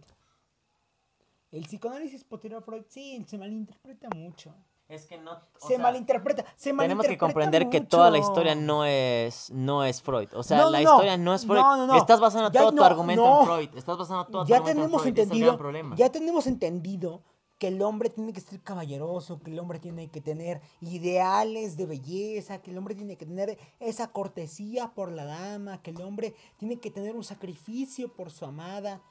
El 1.51 1.63
psicoanálisis 1.65 2.23
posterior 2.23 2.61
a 2.61 2.65
Freud, 2.65 2.83
sí, 2.89 3.23
se 3.27 3.37
malinterpreta 3.37 4.09
mucho. 4.15 4.53
Es 4.87 5.07
que 5.07 5.17
no. 5.17 5.31
o 5.33 5.39
se 5.61 5.67
sea, 5.69 5.79
malinterpreta. 5.79 6.45
Se 6.55 6.71
Tenemos 6.71 7.07
que 7.07 7.17
comprender 7.17 7.69
que 7.69 7.81
toda 7.81 8.11
la 8.11 8.19
historia 8.19 8.53
no 8.53 8.85
es, 8.85 9.49
no 9.51 9.83
es 9.83 10.01
Freud. 10.01 10.29
O 10.35 10.43
sea, 10.43 10.57
No, 10.59 10.69
la 10.69 10.81
no. 10.81 10.91
historia 10.91 11.17
no 11.17 11.33
es 11.33 11.45
Freud. 11.45 11.59
No, 11.59 11.77
no, 11.77 11.87
no. 11.87 11.95
Estás 11.97 12.19
basando 12.19 12.51
Ya 12.51 12.61
todo 12.61 12.71
tu 12.73 12.83
argumento 12.83 13.23
no. 13.23 13.39
en 13.41 13.45
Freud. 13.47 13.69
Estás 13.77 13.97
basando 13.97 14.25
todo 14.27 14.43
tu 14.43 14.49
ya 14.49 14.57
argumento 14.57 14.81
tenemos 14.81 15.05
en 15.07 15.13
Freud. 15.13 15.13
Es 15.13 15.17
el 15.17 15.23
entendido, 15.23 15.47
gran 15.47 15.57
problema. 15.57 15.95
ya 15.95 16.11
tenemos 16.11 16.45
entendido 16.47 17.23
que 17.57 17.69
el 17.69 17.81
hombre 17.81 18.09
tiene 18.09 18.31
que 18.33 18.41
ser 18.41 18.61
caballeroso, 18.61 19.39
que 19.39 19.49
el 19.49 19.57
hombre 19.59 19.79
tiene 19.79 20.09
que 20.11 20.21
tener 20.21 20.61
ideales 20.81 21.77
de 21.77 21.85
belleza, 21.87 22.61
que 22.61 22.69
el 22.71 22.77
hombre 22.77 22.93
tiene 22.95 23.17
que 23.17 23.25
tener 23.25 23.57
esa 23.79 24.11
cortesía 24.11 24.93
por 24.93 25.11
la 25.11 25.25
dama, 25.25 25.81
que 25.81 25.91
el 25.91 26.01
hombre 26.01 26.35
tiene 26.57 26.79
que 26.79 26.91
tener 26.91 27.15
un 27.15 27.23
sacrificio 27.23 28.13
por 28.13 28.29
su 28.29 28.45
amada 28.45 29.01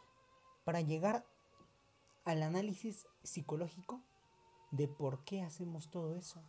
para 0.62 0.82
llegar 0.82 1.24
al 2.24 2.42
análisis 2.42 3.06
psicológico 3.22 4.02
de 4.76 4.88
por 4.88 5.18
qué 5.24 5.42
hacemos 5.42 5.88
todo 5.88 6.14
eso. 6.16 6.40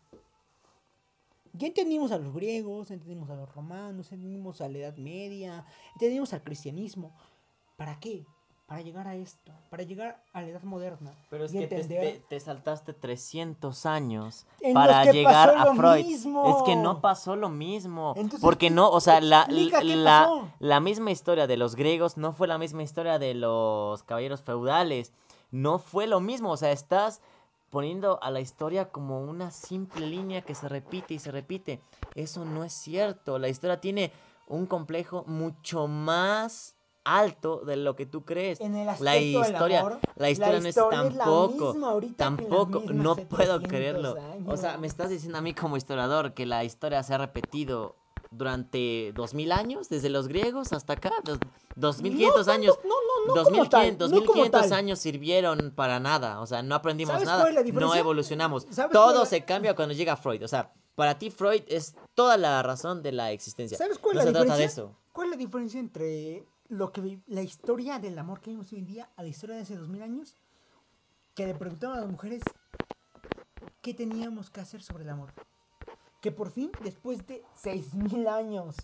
Ya 1.53 1.67
entendimos 1.67 2.11
a 2.11 2.17
los 2.17 2.33
griegos, 2.33 2.91
entendimos 2.91 3.29
a 3.29 3.35
los 3.35 3.53
romanos, 3.53 4.11
entendimos 4.11 4.59
a 4.61 4.67
la 4.67 4.77
Edad 4.79 4.97
Media, 4.97 5.65
entendimos 5.93 6.33
al 6.33 6.43
cristianismo. 6.43 7.15
¿Para 7.77 7.97
qué? 7.99 8.25
Para 8.65 8.81
llegar 8.81 9.07
a 9.07 9.15
esto, 9.15 9.53
para 9.69 9.83
llegar 9.83 10.23
a 10.33 10.41
la 10.41 10.47
Edad 10.49 10.63
Moderna. 10.63 11.13
Pero 11.29 11.45
es 11.45 11.51
que 11.51 11.67
te, 11.67 11.75
entender 11.81 12.01
te- 12.01 12.19
te 12.27 12.39
saltaste 12.39 12.93
300 12.93 13.85
años 13.85 14.47
En 14.59 14.73
para 14.73 15.11
llegar 15.11 15.53
pasó 15.53 15.59
a 15.61 15.65
lo 15.65 15.75
Freud. 15.75 16.05
mismo. 16.05 16.57
Es 16.57 16.63
que 16.63 16.75
no 16.75 16.99
pasó 16.99 17.35
lo 17.35 17.49
mismo. 17.49 18.13
Entonces, 18.17 18.41
porque 18.41 18.69
no, 18.71 18.89
o 18.89 18.99
sea, 18.99 19.21
la, 19.21 19.47
la, 19.49 20.49
la 20.59 20.79
misma 20.79 21.11
historia 21.11 21.45
de 21.47 21.57
los 21.57 21.75
griegos 21.75 22.17
no 22.17 22.33
fue 22.33 22.47
la 22.47 22.57
misma 22.57 22.81
historia 22.81 23.19
de 23.19 23.35
los 23.35 24.01
caballeros 24.03 24.41
feudales. 24.41 25.13
No 25.51 25.77
fue 25.77 26.07
lo 26.07 26.19
mismo. 26.19 26.49
O 26.51 26.57
sea, 26.57 26.71
estás 26.71 27.21
poniendo 27.75 28.23
a 28.23 28.31
la 28.31 28.39
historia 28.39 28.89
como 28.89 29.19
una 29.19 29.51
simple 29.51 30.07
línea 30.07 30.43
que 30.43 30.55
se 30.55 30.69
repite 30.69 31.13
y 31.13 31.19
se 31.19 31.29
repite. 31.29 31.81
Eso 32.15 32.45
no 32.45 32.63
es 32.63 32.71
cierto. 32.71 33.37
La 33.37 33.49
historia 33.49 33.81
tiene 33.81 34.13
un 34.47 34.65
complejo 34.65 35.25
mucho 35.27 35.85
más 35.85 36.77
alto 37.03 37.65
de 37.65 37.75
lo 37.75 37.97
que 37.97 38.05
tú 38.05 38.23
crees. 38.23 38.61
En 38.61 38.75
el 38.75 38.87
la 39.01 39.17
historia, 39.17 39.81
amor, 39.81 39.99
la 40.15 40.29
historia 40.29 40.61
no 40.61 40.67
es 40.69 40.75
la 40.77 40.89
tampoco, 40.89 41.75
tampoco, 42.15 42.83
no 42.93 43.17
puedo 43.17 43.59
700 43.59 43.67
creerlo. 43.67 44.15
O 44.47 44.55
sea, 44.55 44.69
años. 44.69 44.79
me 44.79 44.87
estás 44.87 45.09
diciendo 45.09 45.37
a 45.37 45.41
mí 45.41 45.53
como 45.53 45.75
historiador 45.75 46.33
que 46.33 46.45
la 46.45 46.63
historia 46.63 47.03
se 47.03 47.13
ha 47.13 47.17
repetido 47.17 47.97
durante 48.37 49.11
2000 49.15 49.51
años, 49.51 49.89
desde 49.89 50.09
los 50.09 50.27
griegos 50.27 50.73
hasta 50.73 50.93
acá, 50.93 51.11
dos- 51.23 51.39
2500 51.75 52.47
No, 52.47 52.53
años. 52.53 52.79
no, 52.83 52.89
no, 52.89 53.35
no 53.35 53.43
como 53.43 53.69
tal, 53.69 53.97
2500, 53.97 54.11
no 54.11 54.17
como 54.17 54.25
2500 54.43 54.61
tal. 54.69 54.73
años 54.73 54.99
sirvieron 54.99 55.71
para 55.75 55.99
nada, 55.99 56.39
o 56.41 56.45
sea, 56.47 56.61
no 56.63 56.75
aprendimos 56.75 57.13
¿Sabes 57.13 57.27
nada, 57.27 57.49
no 57.73 57.95
evolucionamos. 57.95 58.63
¿Sabes 58.69 58.75
cuál 58.75 58.91
Todo 58.91 59.25
se 59.25 59.43
cambia 59.45 59.75
cuando 59.75 59.93
llega 59.93 60.15
Freud, 60.15 60.43
o 60.43 60.47
sea, 60.47 60.73
para 60.95 61.17
ti 61.19 61.29
Freud 61.31 61.63
es 61.67 61.95
toda 62.13 62.37
la 62.37 62.61
razón 62.63 63.01
de 63.03 63.11
la 63.11 63.31
existencia. 63.31 63.77
¿Sabes 63.77 63.99
cuál 63.99 64.15
no 64.15 64.21
es 64.21 64.27
se 64.27 64.31
la 64.31 64.39
trata 64.39 64.53
diferencia? 64.55 64.83
de 64.83 64.87
eso. 64.89 64.97
¿Cuál 65.11 65.27
es 65.27 65.31
la 65.31 65.37
diferencia 65.37 65.79
entre 65.79 66.45
lo 66.69 66.91
que 66.91 67.19
la 67.27 67.41
historia 67.41 67.99
del 67.99 68.17
amor 68.17 68.39
que 68.41 68.49
vimos 68.51 68.71
hoy 68.71 68.79
en 68.79 68.85
día 68.85 69.09
a 69.15 69.21
la 69.23 69.29
historia 69.29 69.55
de 69.55 69.61
hace 69.63 69.75
2000 69.75 70.01
años? 70.01 70.35
Que 71.35 71.45
le 71.45 71.53
preguntaban 71.55 71.97
a 71.97 72.01
las 72.01 72.09
mujeres 72.09 72.43
qué 73.81 73.93
teníamos 73.93 74.49
que 74.49 74.61
hacer 74.61 74.81
sobre 74.81 75.03
el 75.03 75.09
amor. 75.09 75.33
Que 76.25 76.31
por 76.31 76.49
fin, 76.49 76.71
después 76.83 77.27
de 77.27 77.43
6000 77.53 78.27
años 78.27 78.77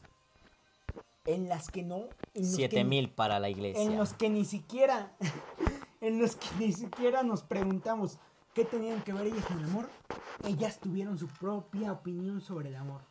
en 1.25 1.49
las 1.49 1.71
que 1.71 1.81
no. 1.81 2.01
en 2.35 2.43
los 2.43 2.51
que 2.55 2.67
ni- 2.67 2.69
7000 2.69 3.09
para 3.09 3.39
la 3.39 3.49
iglesia. 3.49 3.81
En 3.81 3.97
los 3.97 4.13
que 4.13 4.29
ni 4.29 4.45
siquiera. 4.45 5.11
En 6.01 6.19
los 6.19 6.35
que 6.35 6.47
ni 6.59 6.71
siquiera 6.71 7.21
nos 7.23 7.41
preguntamos 7.43 8.17
qué 8.53 8.63
tenían 8.65 9.01
que 9.03 9.11
ver 9.13 9.25
ellas 9.27 9.43
con 9.45 9.57
el 9.59 9.65
amor. 9.65 9.89
Ellas 10.47 10.79
tuvieron 10.79 11.17
su 11.17 11.27
propia 11.27 11.91
opinión 11.93 12.41
sobre 12.41 12.69
el 12.69 12.75
amor. 12.75 13.01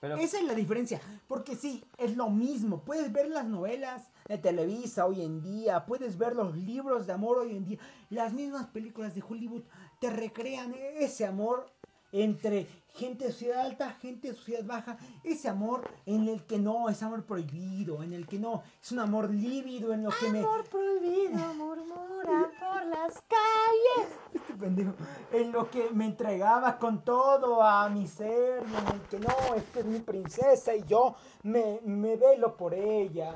Pero- 0.00 0.16
Esa 0.16 0.38
es 0.38 0.44
la 0.44 0.54
diferencia. 0.54 0.98
Porque 1.28 1.56
sí, 1.56 1.84
es 1.98 2.16
lo 2.16 2.30
mismo. 2.30 2.80
Puedes 2.84 3.12
ver 3.12 3.28
las 3.28 3.44
novelas 3.46 4.08
de 4.28 4.38
Televisa 4.38 5.04
hoy 5.06 5.20
en 5.22 5.42
día. 5.42 5.84
Puedes 5.84 6.16
ver 6.16 6.34
los 6.36 6.56
libros 6.56 7.06
de 7.06 7.12
amor 7.14 7.36
hoy 7.38 7.54
en 7.56 7.64
día. 7.66 7.78
Las 8.08 8.32
mismas 8.32 8.66
películas 8.68 9.14
de 9.14 9.22
Hollywood 9.26 9.62
te 10.00 10.08
recrean 10.10 10.74
ese 10.98 11.26
amor 11.26 11.70
entre 12.12 12.66
gente 12.94 13.24
de 13.24 13.32
sociedad 13.32 13.60
alta, 13.60 13.90
gente 14.00 14.28
de 14.28 14.34
sociedad 14.34 14.64
baja. 14.64 14.98
Ese 15.24 15.48
amor 15.48 15.88
en 16.06 16.28
el 16.28 16.44
que 16.44 16.58
no 16.58 16.88
es 16.88 17.02
amor 17.02 17.24
prohibido. 17.24 18.02
En 18.02 18.12
el 18.12 18.26
que 18.26 18.38
no 18.38 18.62
es 18.82 18.92
un 18.92 19.00
amor 19.00 19.30
lívido. 19.30 19.92
En 19.92 20.04
lo 20.04 20.10
que 20.10 20.30
me... 20.30 20.44
prohibido 20.70 21.54
murmura 21.54 22.50
por 22.58 22.84
las 22.86 23.22
calles. 23.22 24.08
Este 24.34 24.54
pendejo, 24.54 24.94
en 25.32 25.52
lo 25.52 25.70
que 25.70 25.90
me 25.90 26.06
entregaba 26.06 26.78
con 26.78 27.04
todo 27.04 27.62
a 27.62 27.88
mi 27.88 28.06
ser, 28.06 28.62
y 28.66 28.76
en 28.76 28.86
el 28.94 29.00
que 29.08 29.18
no, 29.18 29.54
esta 29.56 29.80
es 29.80 29.86
mi 29.86 30.00
princesa 30.00 30.74
y 30.74 30.84
yo 30.84 31.14
me, 31.42 31.80
me 31.84 32.16
velo 32.16 32.56
por 32.56 32.74
ella. 32.74 33.34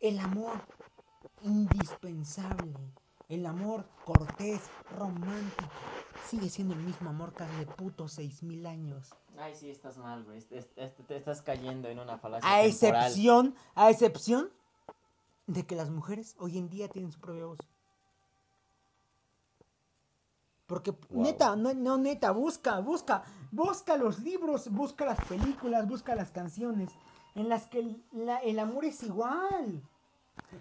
El 0.00 0.18
amor 0.18 0.52
indispensable, 1.42 2.74
el 3.28 3.46
amor 3.46 3.84
cortés, 4.04 4.60
romántico, 4.96 5.70
sigue 6.28 6.48
siendo 6.50 6.74
el 6.74 6.80
mismo 6.80 7.10
amor 7.10 7.32
que 7.34 7.42
hace 7.44 7.56
de 7.58 7.66
putos 7.66 8.12
seis 8.12 8.42
mil 8.42 8.66
años. 8.66 9.14
Ay, 9.36 9.54
sí, 9.54 9.70
estás 9.70 9.98
mal, 9.98 10.24
güey. 10.24 10.40
Te 10.42 11.16
estás 11.16 11.42
cayendo 11.42 11.88
en 11.88 11.98
una 11.98 12.18
falacia 12.18 12.48
A 12.48 12.62
temporal. 12.62 13.04
excepción, 13.06 13.54
a 13.74 13.90
excepción 13.90 14.50
de 15.46 15.66
que 15.66 15.74
las 15.76 15.90
mujeres 15.90 16.36
hoy 16.38 16.58
en 16.58 16.68
día 16.70 16.88
tienen 16.88 17.12
su 17.12 17.20
propia 17.20 17.46
voz. 17.46 17.58
Porque 20.66 20.92
Wow. 20.92 21.22
neta, 21.22 21.56
no, 21.56 21.74
no 21.74 21.98
neta, 21.98 22.30
busca, 22.30 22.80
busca, 22.80 23.24
busca 23.52 23.96
los 23.96 24.20
libros, 24.20 24.70
busca 24.70 25.04
las 25.04 25.20
películas, 25.26 25.86
busca 25.86 26.14
las 26.14 26.30
canciones 26.30 26.90
en 27.34 27.48
las 27.50 27.66
que 27.66 27.80
el, 27.80 28.02
la- 28.12 28.38
el 28.38 28.58
amor 28.58 28.84
es 28.86 29.02
igual. 29.02 29.82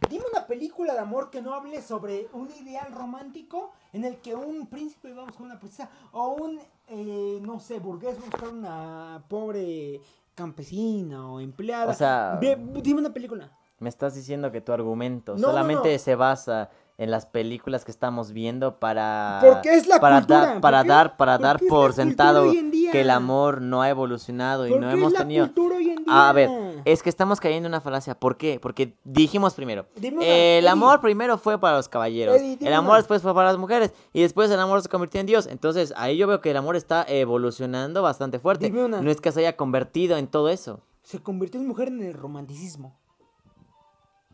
Dime 0.10 0.24
una 0.32 0.46
película 0.48 0.94
de 0.94 1.00
amor 1.00 1.30
que 1.30 1.42
no 1.42 1.54
hable 1.54 1.82
sobre 1.82 2.28
un 2.34 2.50
ideal 2.52 2.92
romántico 2.94 3.72
en 3.92 4.04
el 4.06 4.18
que 4.22 4.36
un 4.36 4.68
príncipe 4.68 5.14
va 5.14 5.24
a 5.24 5.26
buscar 5.26 5.46
una 5.46 5.60
princesa 5.60 5.90
o 6.12 6.34
un, 6.34 6.60
eh, 6.88 7.40
no 7.42 7.60
sé, 7.60 7.80
burgués 7.80 8.18
va 8.18 8.24
a 8.24 8.26
buscar 8.26 8.50
una 8.50 9.24
pobre 9.30 10.02
campesina 10.36 11.32
o 11.32 11.40
empleada. 11.40 11.92
O 11.92 11.94
sea- 11.94 12.38
Ve- 12.42 12.58
dime 12.82 13.00
una 13.02 13.14
película. 13.14 13.52
Me 13.80 13.90
estás 13.90 14.16
diciendo 14.16 14.52
que 14.52 14.62
tu 14.62 14.72
argumento 14.72 15.34
No, 15.34 15.40
no, 15.40 15.48
solamente 15.48 15.94
no. 15.94 16.00
se 16.00 16.16
basa 16.16 16.70
en 16.98 17.10
las 17.10 17.26
películas 17.26 17.86
que 17.86 17.92
estamos 17.92 18.34
viendo 18.34 18.80
para 18.80 19.40
Porque 19.42 19.74
es 19.74 19.88
la 19.88 20.00
para 20.00 20.20
cultura, 20.20 20.40
dar 20.40 20.62
para 20.62 20.84
dar 20.84 21.18
para 21.18 21.38
dar 21.38 21.60
por 21.68 21.94
sentado 21.94 22.52
que 22.92 23.02
el 23.02 23.10
amor 23.10 23.62
no 23.62 23.82
ha 23.82 23.90
evolucionado 23.90 24.68
y 24.68 24.76
no 24.78 24.90
es 24.90 24.94
hemos 24.94 25.12
la 25.12 25.20
tenido 25.20 25.46
cultura 25.48 25.78
hoy 25.78 25.90
en 25.90 26.04
día. 26.04 26.30
A 26.30 26.32
ver, 26.34 26.50
es 26.86 27.02
que 27.02 27.10
estamos 27.10 27.40
cayendo 27.40 27.68
en 27.68 27.72
una 27.72 27.82
falacia. 27.82 28.14
¿Por 28.14 28.38
qué? 28.38 28.60
Porque 28.60 28.94
dijimos 29.04 29.56
primero, 29.56 29.88
el 30.22 30.68
amor 30.68 31.02
primero 31.02 31.38
fue 31.38 31.60
para 31.60 31.78
los 31.78 31.90
caballeros, 31.90 32.38
Eddie, 32.38 32.58
el 32.62 32.74
amor 32.74 32.98
después 32.98 33.22
fue 33.22 33.34
para 33.34 33.50
las 33.50 33.58
mujeres 33.58 33.92
y 34.14 34.22
después 34.22 34.52
el 34.52 34.60
amor 34.60 34.82
se 34.82 34.90
convirtió 34.90 35.20
en 35.20 35.26
Dios. 35.26 35.48
Entonces 35.48 35.94
ahí 35.98 36.18
yo 36.18 36.28
veo 36.28 36.42
que 36.42 36.52
el 36.52 36.58
amor 36.58 36.76
está 36.76 37.06
evolucionando 37.08 38.04
bastante 38.04 38.40
fuerte. 38.40 38.70
No 38.70 39.10
es 39.10 39.20
que 39.20 39.32
se 39.32 39.40
haya 39.40 39.58
convertido 39.58 40.18
en 40.18 40.28
todo 40.28 40.50
eso. 40.50 40.82
Se 41.02 41.20
convirtió 41.20 41.60
en 41.60 41.68
mujer 41.68 41.88
en 41.88 42.02
el 42.04 42.14
romanticismo. 42.14 42.96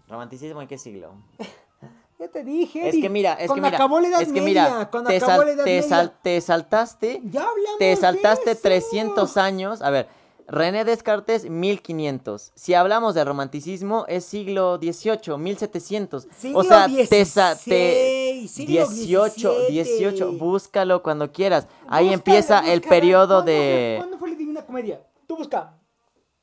¿Romanticismo 0.07 0.61
en 0.61 0.67
qué 0.67 0.77
siglo? 0.77 1.13
Ya 2.19 2.27
te 2.27 2.43
dije. 2.43 2.89
Es 2.89 2.95
que 2.99 3.07
mira, 3.09 3.33
es 3.33 3.39
que 3.43 3.47
cuando 3.47 3.67
mira, 3.67 3.77
acabó 3.77 3.99
la 4.01 4.07
Edad 4.09 4.21
es 4.21 4.27
que 4.33 4.41
Media, 4.41 4.63
mira, 4.65 4.89
cuando 4.91 5.09
te, 5.09 5.15
acabó 5.17 5.31
sal- 5.31 5.45
la 5.45 5.51
Edad 5.53 5.63
te, 5.63 5.69
Media. 5.75 5.87
sal- 5.89 6.13
te 6.21 6.41
saltaste, 6.41 7.21
Ya 7.23 7.41
hablamos 7.47 7.79
te 7.79 7.85
de 7.85 7.95
saltaste 7.95 8.51
eso. 8.51 8.61
300 8.61 9.37
años. 9.37 9.81
A 9.81 9.89
ver, 9.89 10.07
René 10.45 10.83
Descartes 10.83 11.49
1500. 11.49 12.51
Si 12.55 12.73
hablamos 12.73 13.15
de 13.15 13.23
romanticismo 13.23 14.03
es 14.09 14.25
siglo 14.25 14.77
XVIII, 14.81 15.37
1700. 15.37 16.27
Siglo 16.37 16.59
o 16.59 16.63
sea, 16.63 16.87
te, 16.87 17.23
sa- 17.23 17.55
te 17.55 18.33
16, 18.41 18.51
siglo 18.51 18.87
18, 18.89 19.59
18, 19.69 19.69
17. 19.69 20.25
búscalo 20.43 21.01
cuando 21.01 21.31
quieras. 21.31 21.67
Ahí 21.87 22.11
empieza 22.11 22.59
el 22.69 22.81
periodo 22.81 23.43
¿Cuándo 23.43 23.43
fue- 23.45 23.53
de 23.53 23.95
¿Cuándo 23.97 24.17
fue 24.17 24.29
la 24.31 24.35
Divina 24.35 24.65
Comedia? 24.65 25.01
Tú 25.25 25.37
busca. 25.37 25.73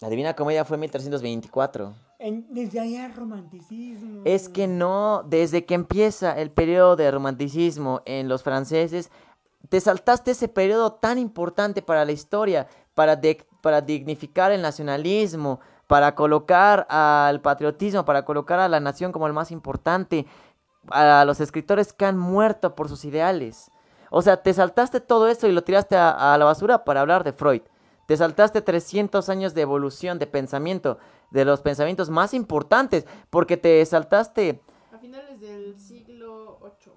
La 0.00 0.08
Divina 0.08 0.34
Comedia 0.34 0.64
fue 0.64 0.78
1324. 0.78 1.92
Desde 2.18 3.04
el 3.04 3.14
romanticismo. 3.14 4.22
Es 4.24 4.48
que 4.48 4.66
no, 4.66 5.22
desde 5.26 5.66
que 5.66 5.74
empieza 5.74 6.38
el 6.38 6.50
periodo 6.50 6.96
de 6.96 7.10
romanticismo 7.10 8.00
en 8.06 8.28
los 8.28 8.42
franceses, 8.42 9.10
te 9.68 9.80
saltaste 9.80 10.30
ese 10.30 10.48
periodo 10.48 10.92
tan 10.92 11.18
importante 11.18 11.82
para 11.82 12.04
la 12.04 12.12
historia, 12.12 12.68
para, 12.94 13.20
para 13.60 13.80
dignificar 13.80 14.52
el 14.52 14.62
nacionalismo, 14.62 15.60
para 15.86 16.14
colocar 16.14 16.86
al 16.88 17.40
patriotismo, 17.40 18.04
para 18.04 18.24
colocar 18.24 18.60
a 18.60 18.68
la 18.68 18.80
nación 18.80 19.12
como 19.12 19.26
el 19.26 19.32
más 19.32 19.50
importante, 19.50 20.26
a 20.90 21.24
los 21.24 21.40
escritores 21.40 21.92
que 21.92 22.06
han 22.06 22.16
muerto 22.16 22.74
por 22.74 22.88
sus 22.88 23.04
ideales. 23.04 23.70
O 24.10 24.22
sea, 24.22 24.42
te 24.42 24.54
saltaste 24.54 25.00
todo 25.00 25.28
eso 25.28 25.48
y 25.48 25.52
lo 25.52 25.64
tiraste 25.64 25.96
a, 25.96 26.32
a 26.32 26.38
la 26.38 26.44
basura 26.44 26.84
para 26.84 27.00
hablar 27.00 27.24
de 27.24 27.32
Freud. 27.32 27.62
Te 28.06 28.16
saltaste 28.16 28.62
300 28.62 29.28
años 29.28 29.52
de 29.52 29.62
evolución, 29.62 30.20
de 30.20 30.28
pensamiento, 30.28 30.98
de 31.30 31.44
los 31.44 31.60
pensamientos 31.60 32.10
más 32.10 32.34
importantes, 32.34 33.06
porque 33.30 33.56
te 33.56 33.84
saltaste 33.86 34.60
A 34.92 34.98
finales 34.98 35.40
del 35.40 35.78
siglo 35.78 36.58
VIII. 36.62 36.92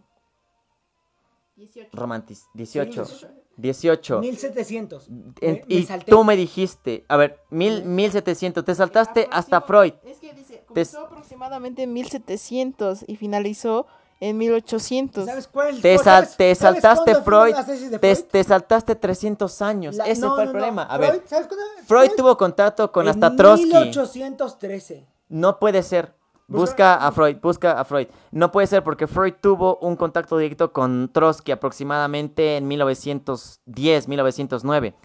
18. 1.56 1.90
romantic 1.98 2.38
18. 2.54 3.06
Sí, 3.06 3.26
18. 3.58 4.20
1700. 4.22 5.08
En- 5.10 5.34
Me- 5.42 5.52
me 5.52 5.64
y 5.68 5.88
tú 6.08 6.24
me 6.24 6.38
dijiste, 6.38 7.04
a 7.10 7.18
ver, 7.18 7.42
mil, 7.50 7.84
1700, 7.84 8.64
te 8.64 8.76
saltaste 8.76 9.28
hasta 9.32 9.60
Freud. 9.62 9.94
Es 10.04 10.20
que 10.20 10.34
dice, 10.34 10.58
Te- 10.58 10.66
comenzó 10.66 11.02
aproximadamente 11.06 11.84
en 11.84 11.92
1700 11.94 13.04
y 13.08 13.18
finalizó 13.18 13.88
en 14.22 14.38
1800. 14.38 15.26
¿Sabes 15.26 15.48
cuál 15.48 15.76
es 15.76 15.82
Te, 15.82 15.94
el- 15.94 16.00
sal- 16.00 16.26
sabes- 16.26 16.38
te 16.38 16.56
sabes 16.56 16.82
saltaste 16.82 17.16
Freud, 17.22 17.56
te, 18.00 18.16
Freud? 18.16 18.26
te 18.30 18.44
saltaste 18.44 18.96
300 18.96 19.62
años. 19.62 19.96
La- 19.96 20.06
Ese 20.06 20.22
no, 20.22 20.36
fue 20.36 20.44
el 20.44 20.48
no, 20.50 20.54
no. 20.54 20.60
problema. 20.60 20.84
A 20.84 20.98
Freud, 20.98 21.10
ver, 21.12 21.22
¿sabes 21.26 21.48
cuándo? 21.48 21.66
Freud 21.86 22.12
tuvo 22.18 22.38
contacto 22.38 22.92
con 22.92 23.06
en 23.06 23.10
hasta 23.12 23.36
Trotsky. 23.36 23.66
1813. 23.68 25.08
No 25.30 25.58
puede 25.60 25.84
ser. 25.84 26.14
Busca 26.48 26.96
a 26.96 27.12
Freud, 27.12 27.38
busca 27.44 27.80
a 27.80 27.86
Freud. 27.86 28.08
No 28.32 28.52
puede 28.52 28.66
ser 28.66 28.84
porque 28.84 29.06
Freud 29.06 29.36
tuvo 29.40 29.78
un 29.82 29.96
contacto 29.96 30.36
directo 30.36 30.74
con 30.74 31.12
Trotsky 31.14 31.52
aproximadamente 31.52 32.58
en 32.58 32.68
1910, 32.68 34.08
1909. 34.08 34.96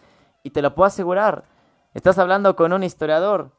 Y 0.42 0.50
te 0.50 0.62
lo 0.62 0.74
puedo 0.74 0.86
asegurar. 0.86 1.44
Estás 1.92 2.18
hablando 2.18 2.56
con 2.56 2.72
un 2.72 2.82
historiador. 2.82 3.50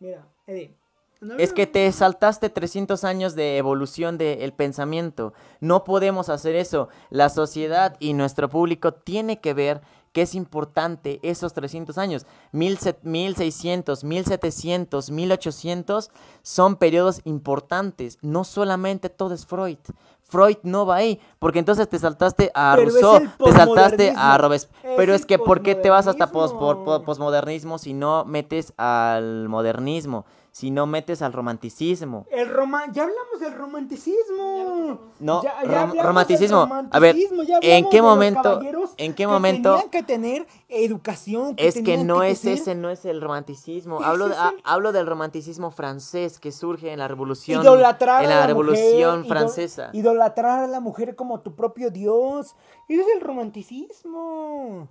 Mira, 0.00 0.26
Eddie. 0.46 0.76
No 1.20 1.36
Es 1.36 1.52
que 1.52 1.66
te 1.66 1.90
saltaste 1.92 2.50
300 2.50 3.04
años 3.04 3.34
de 3.34 3.56
evolución 3.58 4.18
del 4.18 4.52
pensamiento. 4.52 5.32
No 5.60 5.84
podemos 5.84 6.28
hacer 6.28 6.54
eso. 6.56 6.88
La 7.10 7.28
sociedad 7.28 7.96
y 8.00 8.12
nuestro 8.12 8.48
público 8.48 8.92
tiene 8.92 9.40
que 9.40 9.54
ver 9.54 9.80
que 10.12 10.22
es 10.22 10.34
importante 10.34 11.20
esos 11.22 11.52
300 11.52 11.98
años. 11.98 12.24
Mil 12.50 12.78
set- 12.78 13.02
1600, 13.02 14.02
1700, 14.02 15.10
1800 15.10 16.10
son 16.42 16.76
periodos 16.76 17.20
importantes. 17.24 18.18
No 18.22 18.44
solamente 18.44 19.10
todo 19.10 19.34
es 19.34 19.44
Freud. 19.44 19.76
Freud 20.22 20.56
no 20.62 20.86
va 20.86 20.96
ahí, 20.96 21.20
porque 21.38 21.58
entonces 21.58 21.88
te 21.88 21.98
saltaste 21.98 22.50
a 22.54 22.74
Pero 22.76 22.90
Rousseau, 22.90 23.20
te 23.44 23.52
saltaste 23.52 24.14
a. 24.16 24.38
Robespierre. 24.38 24.92
Es 24.92 24.96
Pero 24.96 25.14
es 25.14 25.26
que 25.26 25.38
¿por 25.38 25.62
qué 25.62 25.74
te 25.74 25.90
vas 25.90 26.06
hasta 26.06 26.32
posmodernismo 26.32 27.78
si 27.78 27.92
no 27.92 28.24
metes 28.24 28.72
al 28.76 29.48
modernismo? 29.48 30.24
Si 30.56 30.70
no 30.70 30.86
metes 30.86 31.20
al 31.20 31.34
romanticismo. 31.34 32.24
El 32.30 32.48
roma 32.48 32.84
ya 32.90 33.02
hablamos 33.02 33.40
del 33.40 33.52
romanticismo. 33.52 34.98
No, 35.20 35.42
Ya- 35.42 35.52
ya 35.52 35.62
rom- 35.64 35.68
hablamos 35.68 35.92
del 35.96 36.06
romanticismo. 36.06 36.60
A 36.62 36.98
ver, 36.98 37.14
romanticismo, 37.14 37.42
ya 37.42 37.58
¿en 37.60 37.90
qué 37.90 38.00
momento? 38.00 38.60
¿En 38.96 39.12
qué 39.12 39.16
que 39.16 39.26
momento? 39.26 39.72
Tenían 39.74 39.90
que 39.90 40.02
tener 40.02 40.46
educación. 40.70 41.56
Es 41.58 41.74
que 41.82 41.98
no 41.98 42.22
es 42.22 42.46
ese, 42.46 42.74
no 42.74 42.88
es 42.88 43.04
el 43.04 43.20
romanticismo. 43.20 44.00
Hablo, 44.02 44.30
ah, 44.34 44.54
hablo 44.64 44.92
del 44.92 45.06
romanticismo 45.06 45.70
francés 45.72 46.40
que 46.40 46.52
surge 46.52 46.90
en 46.90 47.00
la 47.00 47.08
revolución, 47.08 47.60
Idolatrar 47.62 48.24
en 48.24 48.30
a 48.30 48.34
la, 48.36 48.40
la 48.40 48.46
revolución 48.46 49.18
mujer, 49.18 49.28
francesa. 49.28 49.90
ido- 49.92 50.12
idolatrar 50.12 50.60
a 50.60 50.66
la 50.68 50.80
mujer 50.80 51.16
como 51.16 51.40
tu 51.40 51.54
propio 51.54 51.90
Dios. 51.90 52.56
Ese 52.88 53.02
es 53.02 53.08
el 53.14 53.20
romanticismo. 53.20 54.88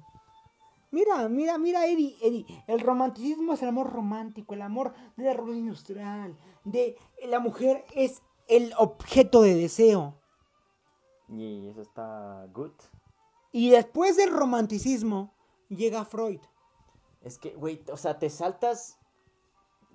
Mira, 0.96 1.28
mira, 1.28 1.58
mira, 1.58 1.86
Eddie, 1.88 2.16
Eddie. 2.22 2.46
El 2.68 2.80
romanticismo 2.80 3.52
es 3.52 3.62
el 3.62 3.68
amor 3.68 3.92
romántico, 3.92 4.54
el 4.54 4.62
amor 4.62 4.94
de 5.18 5.26
la 5.26 5.34
revolución 5.34 5.66
industrial. 5.66 6.38
De 6.64 6.98
la 7.28 7.40
mujer 7.40 7.84
es 7.94 8.22
el 8.48 8.72
objeto 8.78 9.42
de 9.42 9.56
deseo. 9.56 10.16
Y 11.28 11.68
eso 11.68 11.82
está 11.82 12.48
good. 12.54 12.72
Y 13.52 13.72
después 13.72 14.16
del 14.16 14.32
romanticismo 14.32 15.34
llega 15.68 16.06
Freud. 16.06 16.40
Es 17.20 17.40
que, 17.40 17.54
güey, 17.56 17.84
o 17.92 17.98
sea, 17.98 18.18
te 18.18 18.30
saltas, 18.30 18.98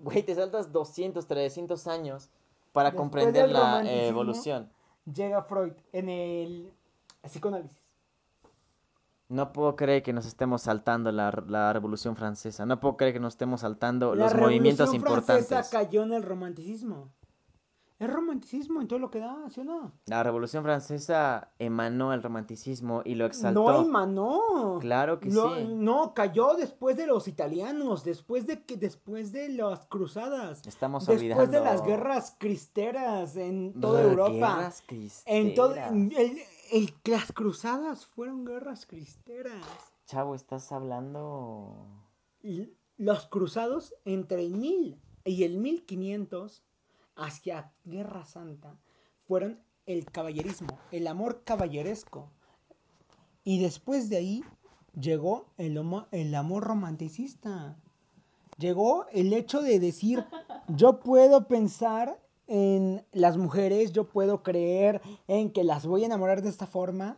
güey, 0.02 0.22
te 0.22 0.34
saltas 0.34 0.70
200, 0.70 1.26
300 1.26 1.86
años 1.86 2.28
para 2.72 2.90
Después 2.90 3.00
comprender 3.00 3.48
la 3.48 3.90
evolución. 3.90 4.70
Llega 5.06 5.44
Freud 5.44 5.72
en 5.92 6.10
el 6.10 6.74
psicoanálisis. 7.22 7.79
No 9.30 9.52
puedo 9.52 9.76
creer 9.76 10.02
que 10.02 10.12
nos 10.12 10.26
estemos 10.26 10.62
saltando 10.62 11.12
la, 11.12 11.30
la 11.46 11.72
revolución 11.72 12.16
francesa. 12.16 12.66
No 12.66 12.80
puedo 12.80 12.96
creer 12.96 13.12
que 13.14 13.20
nos 13.20 13.34
estemos 13.34 13.60
saltando 13.60 14.14
La 14.16 14.24
los 14.24 14.34
movimientos 14.34 14.90
Revolución 14.90 15.24
Francesa 15.24 15.54
importantes. 15.54 15.70
cayó 15.70 16.02
en 16.02 16.12
el 16.12 16.22
romanticismo. 16.24 17.08
Es 18.00 18.10
romanticismo 18.10 18.80
en 18.80 18.88
todo 18.88 18.98
lo 18.98 19.10
que 19.10 19.18
da, 19.20 19.36
¿sí 19.50 19.60
o 19.60 19.64
no? 19.64 19.92
La 20.06 20.22
revolución 20.22 20.64
francesa 20.64 21.50
emanó 21.58 22.14
el 22.14 22.22
romanticismo 22.22 23.02
y 23.04 23.14
lo 23.14 23.26
exaltó. 23.26 23.70
No 23.70 23.82
emanó. 23.82 24.78
Claro 24.80 25.20
que 25.20 25.28
no, 25.28 25.54
sí. 25.54 25.64
No, 25.68 26.14
cayó 26.14 26.54
después 26.54 26.96
de 26.96 27.06
los 27.06 27.28
italianos, 27.28 28.02
después 28.02 28.46
de 28.46 28.64
que 28.64 28.78
después 28.78 29.32
de 29.32 29.50
las 29.50 29.84
cruzadas, 29.86 30.66
Estamos 30.66 31.06
después 31.06 31.20
olvidando. 31.20 31.52
de 31.52 31.60
las 31.60 31.84
guerras 31.84 32.34
cristeras 32.38 33.36
en 33.36 33.78
toda 33.78 34.00
Europa. 34.02 34.32
guerras 34.56 34.82
En 35.26 35.54
todo 35.54 35.74
cristeras. 35.74 35.92
el, 35.92 36.38
el- 36.70 36.94
las 37.04 37.32
cruzadas 37.32 38.06
fueron 38.06 38.44
guerras 38.44 38.86
cristeras. 38.86 39.64
Chavo, 40.06 40.34
estás 40.34 40.72
hablando. 40.72 41.86
Y 42.42 42.72
los 42.96 43.26
cruzados 43.28 43.94
entre 44.04 44.40
el 44.44 44.52
1000 44.52 44.98
y 45.24 45.44
el 45.44 45.58
1500 45.58 46.62
hacia 47.16 47.72
Guerra 47.84 48.24
Santa 48.24 48.76
fueron 49.26 49.60
el 49.86 50.04
caballerismo, 50.06 50.78
el 50.90 51.06
amor 51.06 51.42
caballeresco. 51.44 52.30
Y 53.44 53.60
después 53.62 54.08
de 54.08 54.16
ahí 54.18 54.44
llegó 54.98 55.46
el, 55.56 55.76
homo- 55.78 56.06
el 56.12 56.34
amor 56.34 56.64
romanticista. 56.64 57.76
Llegó 58.58 59.06
el 59.12 59.32
hecho 59.32 59.62
de 59.62 59.78
decir, 59.80 60.24
yo 60.68 61.00
puedo 61.00 61.46
pensar 61.48 62.20
en 62.50 63.06
las 63.12 63.36
mujeres, 63.36 63.92
yo 63.92 64.08
puedo 64.08 64.42
creer 64.42 65.00
en 65.28 65.52
que 65.52 65.62
las 65.62 65.86
voy 65.86 66.02
a 66.02 66.06
enamorar 66.06 66.42
de 66.42 66.48
esta 66.48 66.66
forma. 66.66 67.16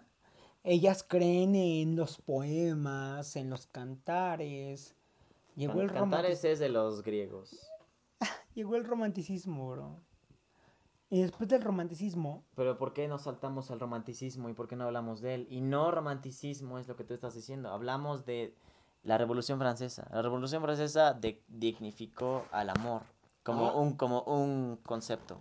Ellas 0.62 1.02
creen 1.02 1.54
en 1.54 1.96
los 1.96 2.18
poemas, 2.18 3.34
en 3.36 3.48
los 3.48 3.66
cantares. 3.66 4.94
Llegó 5.56 5.80
el, 5.80 5.90
Cantares 5.90 6.44
es 6.44 6.58
de 6.58 6.68
los 6.68 7.02
griegos. 7.02 7.58
llegó 8.54 8.76
el 8.76 8.84
romanticismo, 8.84 9.70
bro. 9.70 9.96
Y 11.08 11.22
después 11.22 11.48
del 11.48 11.62
romanticismo, 11.62 12.44
Pero 12.54 12.76
¿por 12.76 12.92
qué 12.92 13.08
nos 13.08 13.22
saltamos 13.22 13.70
al 13.70 13.80
romanticismo 13.80 14.50
y 14.50 14.52
por 14.52 14.68
qué 14.68 14.76
no 14.76 14.84
hablamos 14.84 15.22
de 15.22 15.34
él? 15.34 15.46
Y 15.48 15.62
no 15.62 15.90
romanticismo 15.90 16.78
es 16.78 16.88
lo 16.88 16.96
que 16.96 17.04
tú 17.04 17.14
estás 17.14 17.34
diciendo. 17.34 17.70
Hablamos 17.70 18.26
de 18.26 18.54
la 19.02 19.16
Revolución 19.16 19.58
Francesa. 19.58 20.06
La 20.12 20.20
Revolución 20.20 20.62
Francesa 20.62 21.18
dignificó 21.48 22.44
al 22.50 22.68
amor 22.68 23.02
como, 23.42 23.66
Ah. 23.68 23.76
un, 23.76 23.96
como 23.96 24.22
un 24.22 24.78
concepto. 24.84 25.40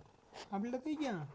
habla 0.50 0.78
de 0.78 0.90
ella. 0.90 1.26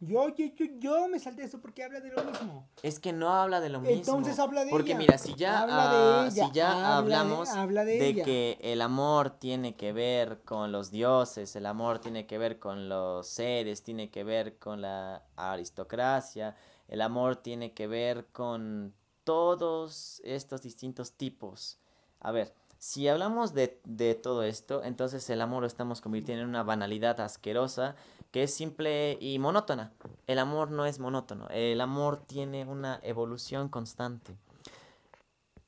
Yo, 0.00 0.34
yo, 0.34 0.46
yo, 0.56 0.66
yo 0.80 1.08
me 1.08 1.20
salté 1.20 1.44
eso 1.44 1.60
porque 1.60 1.84
habla 1.84 2.00
de 2.00 2.10
lo 2.10 2.24
mismo. 2.24 2.66
Es 2.82 2.98
que 2.98 3.12
no 3.12 3.32
habla 3.32 3.60
de 3.60 3.68
lo 3.68 3.80
mismo. 3.80 3.94
Entonces 3.96 4.40
habla 4.40 4.64
de 4.64 4.70
Porque 4.72 4.90
ella. 4.90 4.98
mira, 4.98 5.18
si 5.18 5.36
ya, 5.36 5.60
Habla 5.60 5.76
de 5.76 5.96
ah, 5.96 6.28
ella, 6.28 6.46
si 6.46 6.52
ya 6.52 6.70
habla 6.72 6.88
de- 6.88 6.94
hablamos 6.96 7.48
habla 7.50 7.84
de 7.84 8.08
ella. 8.08 8.24
que 8.24 8.58
el 8.62 8.82
amor 8.82 9.30
tiene 9.38 9.76
que 9.76 9.92
ver 9.92 10.42
con 10.42 10.72
los 10.72 10.90
dioses, 10.90 11.54
el 11.54 11.66
amor 11.66 12.00
tiene 12.00 12.26
que 12.26 12.36
ver 12.36 12.58
con 12.58 12.88
los 12.88 13.28
seres, 13.28 13.84
tiene 13.84 14.10
que 14.10 14.24
ver 14.24 14.58
con 14.58 14.80
la 14.82 15.22
aristocracia, 15.36 16.56
el 16.88 17.00
amor 17.00 17.36
tiene 17.36 17.72
que 17.72 17.86
ver 17.86 18.26
con 18.32 18.92
todos 19.22 20.20
estos 20.24 20.62
distintos 20.62 21.12
tipos. 21.12 21.78
A 22.18 22.32
ver, 22.32 22.54
si 22.82 23.06
hablamos 23.06 23.54
de, 23.54 23.80
de 23.84 24.16
todo 24.16 24.42
esto, 24.42 24.82
entonces 24.82 25.30
el 25.30 25.40
amor 25.40 25.60
lo 25.60 25.68
estamos 25.68 26.00
convirtiendo 26.00 26.42
en 26.42 26.48
una 26.48 26.64
banalidad 26.64 27.20
asquerosa 27.20 27.94
que 28.32 28.42
es 28.42 28.52
simple 28.52 29.16
y 29.20 29.38
monótona. 29.38 29.92
El 30.26 30.40
amor 30.40 30.72
no 30.72 30.84
es 30.84 30.98
monótono, 30.98 31.46
el 31.50 31.80
amor 31.80 32.24
tiene 32.26 32.64
una 32.64 32.98
evolución 33.04 33.68
constante. 33.68 34.36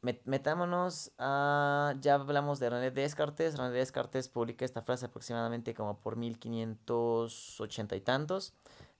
Met- 0.03 0.23
metámonos 0.25 1.13
a... 1.19 1.95
Ya 2.01 2.15
hablamos 2.15 2.59
de 2.59 2.69
René 2.71 2.91
Descartes. 2.91 3.57
René 3.57 3.71
Descartes 3.71 4.29
publica 4.29 4.65
esta 4.65 4.83
frase 4.83 5.07
aproximadamente 5.07 5.73
como 5.73 6.01
por 6.01 6.17
1580 6.17 7.95
y 7.95 8.01
tantos. 8.01 8.55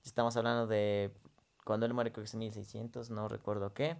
Estamos 0.05 0.37
hablando 0.37 0.67
de 0.67 1.11
cuando 1.65 1.85
él 1.85 1.93
muere, 1.93 2.13
creo 2.13 2.23
que 2.23 2.27
es 2.27 2.33
en 2.33 2.39
1600, 2.39 3.09
no 3.09 3.27
recuerdo 3.27 3.73
qué. 3.73 3.97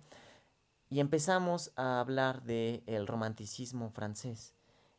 Y 0.90 1.00
empezamos 1.00 1.72
a 1.76 2.00
hablar 2.00 2.44
del 2.44 2.84
el 2.86 3.08
romanticismo 3.08 3.90
francés. 3.90 4.54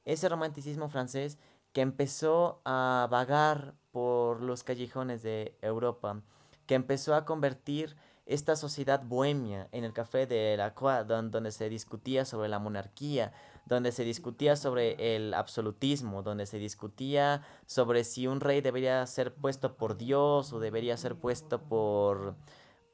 Ese 0.04 0.28
romanticismo 0.28 0.88
francés 0.88 1.38
que 1.72 1.80
empezó 1.80 2.60
a 2.64 3.08
vagar 3.10 3.74
por 3.92 4.42
los 4.42 4.62
callejones 4.64 5.22
de 5.22 5.56
Europa, 5.62 6.22
que 6.66 6.74
empezó 6.74 7.14
a 7.14 7.24
convertir 7.24 7.96
esta 8.26 8.56
sociedad 8.56 9.02
bohemia 9.04 9.68
en 9.70 9.84
el 9.84 9.92
café 9.92 10.26
de 10.26 10.56
la 10.56 10.74
Croix, 10.74 11.06
don- 11.06 11.30
donde 11.30 11.52
se 11.52 11.68
discutía 11.68 12.24
sobre 12.24 12.48
la 12.48 12.58
monarquía, 12.58 13.32
donde 13.66 13.92
se 13.92 14.02
discutía 14.04 14.56
sobre 14.56 15.16
el 15.16 15.32
absolutismo, 15.34 16.22
donde 16.22 16.46
se 16.46 16.58
discutía 16.58 17.42
sobre 17.66 18.02
si 18.04 18.26
un 18.26 18.40
rey 18.40 18.60
debería 18.60 19.06
ser 19.06 19.34
puesto 19.34 19.76
por 19.76 19.96
Dios 19.96 20.52
o 20.52 20.58
debería 20.58 20.96
ser 20.96 21.16
puesto 21.16 21.62
por 21.68 22.36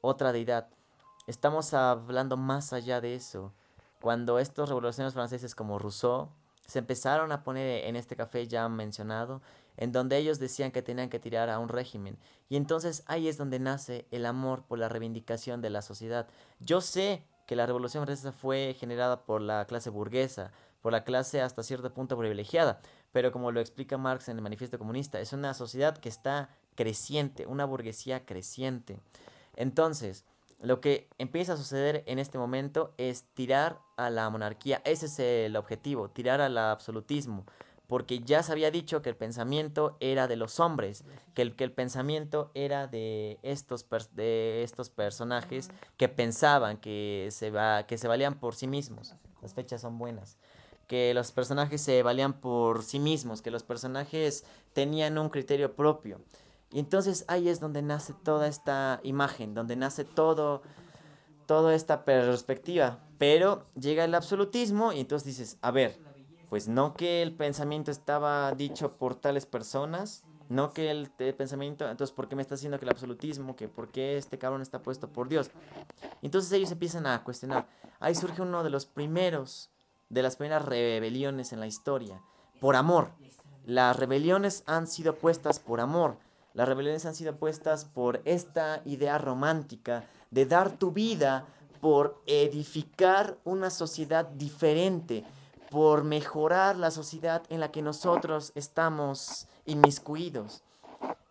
otra 0.01 0.31
deidad. 0.33 0.69
Estamos 1.25 1.73
hablando 1.73 2.35
más 2.35 2.73
allá 2.73 2.99
de 2.99 3.15
eso. 3.15 3.53
Cuando 4.01 4.39
estos 4.39 4.67
revolucionarios 4.67 5.13
franceses 5.13 5.55
como 5.55 5.79
Rousseau, 5.79 6.29
se 6.67 6.79
empezaron 6.79 7.31
a 7.31 7.43
poner 7.43 7.85
en 7.85 7.95
este 7.95 8.17
café 8.17 8.45
ya 8.45 8.67
mencionado, 8.67 9.41
en 9.77 9.93
donde 9.93 10.17
ellos 10.17 10.37
decían 10.37 10.71
que 10.71 10.81
tenían 10.81 11.09
que 11.09 11.19
tirar 11.19 11.49
a 11.49 11.59
un 11.59 11.69
régimen. 11.69 12.19
Y 12.49 12.57
entonces 12.57 13.03
ahí 13.05 13.29
es 13.29 13.37
donde 13.37 13.59
nace 13.59 14.05
el 14.11 14.25
amor 14.25 14.63
por 14.65 14.79
la 14.79 14.89
reivindicación 14.89 15.61
de 15.61 15.69
la 15.69 15.81
sociedad. 15.81 16.27
Yo 16.59 16.81
sé 16.81 17.25
que 17.47 17.55
la 17.55 17.65
revolución 17.65 18.03
francesa 18.03 18.33
fue 18.33 18.75
generada 18.77 19.23
por 19.23 19.39
la 19.39 19.65
clase 19.65 19.89
burguesa, 19.89 20.51
por 20.81 20.91
la 20.91 21.05
clase 21.05 21.41
hasta 21.41 21.63
cierto 21.63 21.93
punto 21.93 22.17
privilegiada, 22.17 22.81
pero 23.13 23.31
como 23.31 23.53
lo 23.53 23.61
explica 23.61 23.97
Marx 23.97 24.27
en 24.27 24.35
el 24.35 24.43
Manifiesto 24.43 24.77
Comunista, 24.77 25.21
es 25.21 25.31
una 25.31 25.53
sociedad 25.53 25.97
que 25.97 26.09
está 26.09 26.49
creciente, 26.75 27.45
una 27.47 27.63
burguesía 27.63 28.25
creciente. 28.25 28.99
Entonces, 29.55 30.25
lo 30.63 30.79
que 30.79 31.09
empieza 31.17 31.53
a 31.53 31.57
suceder 31.57 32.03
en 32.07 32.19
este 32.19 32.37
momento 32.37 32.93
es 32.97 33.25
tirar 33.33 33.79
a 33.97 34.09
la 34.09 34.29
monarquía, 34.29 34.81
ese 34.85 35.07
es 35.07 35.19
el 35.19 35.57
objetivo, 35.57 36.09
tirar 36.09 36.39
al 36.39 36.57
absolutismo, 36.57 37.45
porque 37.85 38.19
ya 38.19 38.41
se 38.43 38.53
había 38.53 38.71
dicho 38.71 39.01
que 39.01 39.09
el 39.09 39.17
pensamiento 39.17 39.97
era 39.99 40.25
de 40.29 40.37
los 40.37 40.61
hombres, 40.61 41.03
que 41.33 41.41
el, 41.41 41.57
que 41.57 41.65
el 41.65 41.73
pensamiento 41.73 42.49
era 42.53 42.87
de 42.87 43.39
estos, 43.43 43.85
de 44.13 44.63
estos 44.63 44.89
personajes 44.89 45.69
que 45.97 46.07
pensaban 46.07 46.77
que 46.77 47.27
se, 47.31 47.51
va, 47.51 47.85
que 47.85 47.97
se 47.97 48.07
valían 48.07 48.39
por 48.39 48.55
sí 48.55 48.65
mismos. 48.65 49.15
Las 49.41 49.53
fechas 49.53 49.81
son 49.81 49.97
buenas. 49.97 50.37
Que 50.87 51.13
los 51.13 51.33
personajes 51.33 51.81
se 51.81 52.03
valían 52.03 52.39
por 52.39 52.83
sí 52.83 52.99
mismos, 52.99 53.41
que 53.41 53.51
los 53.51 53.63
personajes 53.63 54.45
tenían 54.71 55.17
un 55.17 55.29
criterio 55.29 55.75
propio. 55.75 56.21
Y 56.73 56.79
entonces 56.79 57.23
ahí 57.27 57.49
es 57.49 57.59
donde 57.59 57.83
nace 57.83 58.13
toda 58.13 58.47
esta 58.47 58.99
imagen, 59.03 59.53
donde 59.53 59.75
nace 59.75 60.03
todo, 60.03 60.63
toda 61.45 61.75
esta 61.75 62.03
perspectiva. 62.03 62.99
Pero 63.19 63.67
llega 63.79 64.03
el 64.03 64.15
absolutismo 64.15 64.91
y 64.91 64.99
entonces 64.99 65.25
dices, 65.27 65.57
a 65.61 65.69
ver, 65.69 65.99
pues 66.49 66.67
no 66.67 66.95
que 66.95 67.21
el 67.21 67.35
pensamiento 67.35 67.91
estaba 67.91 68.51
dicho 68.53 68.97
por 68.97 69.13
tales 69.13 69.45
personas, 69.45 70.23
no 70.49 70.73
que 70.73 70.89
el, 70.89 71.09
pensamiento, 71.11 71.89
entonces 71.89 72.13
¿por 72.13 72.27
qué 72.27 72.35
me 72.35 72.41
está 72.41 72.55
haciendo 72.55 72.79
que 72.79 72.85
el 72.85 72.91
absolutismo, 72.91 73.55
que 73.55 73.67
por 73.67 73.89
qué 73.89 74.17
este 74.17 74.37
cabrón 74.39 74.61
está 74.61 74.81
puesto 74.81 75.07
por 75.09 75.29
Dios? 75.29 75.51
Entonces 76.23 76.51
ellos 76.51 76.71
empiezan 76.71 77.05
a 77.05 77.23
cuestionar. 77.23 77.67
Ahí 77.99 78.15
surge 78.15 78.41
uno 78.41 78.63
de 78.63 78.71
los 78.71 78.87
primeros, 78.87 79.69
de 80.09 80.23
las 80.23 80.37
primeras 80.37 80.65
rebeliones 80.65 81.53
en 81.53 81.59
la 81.59 81.67
historia, 81.67 82.21
por 82.59 82.75
amor. 82.75 83.11
Las 83.65 83.95
rebeliones 83.95 84.63
han 84.65 84.87
sido 84.87 85.15
puestas 85.15 85.59
por 85.59 85.79
amor. 85.79 86.17
Las 86.53 86.67
rebeliones 86.67 87.05
han 87.05 87.15
sido 87.15 87.35
puestas 87.35 87.85
por 87.85 88.21
esta 88.25 88.81
idea 88.85 89.17
romántica 89.17 90.05
de 90.29 90.45
dar 90.45 90.71
tu 90.77 90.91
vida 90.91 91.45
por 91.81 92.21
edificar 92.27 93.37
una 93.43 93.69
sociedad 93.69 94.25
diferente, 94.25 95.25
por 95.69 96.03
mejorar 96.03 96.77
la 96.77 96.91
sociedad 96.91 97.43
en 97.49 97.59
la 97.59 97.71
que 97.71 97.81
nosotros 97.81 98.51
estamos 98.55 99.47
inmiscuidos. 99.65 100.61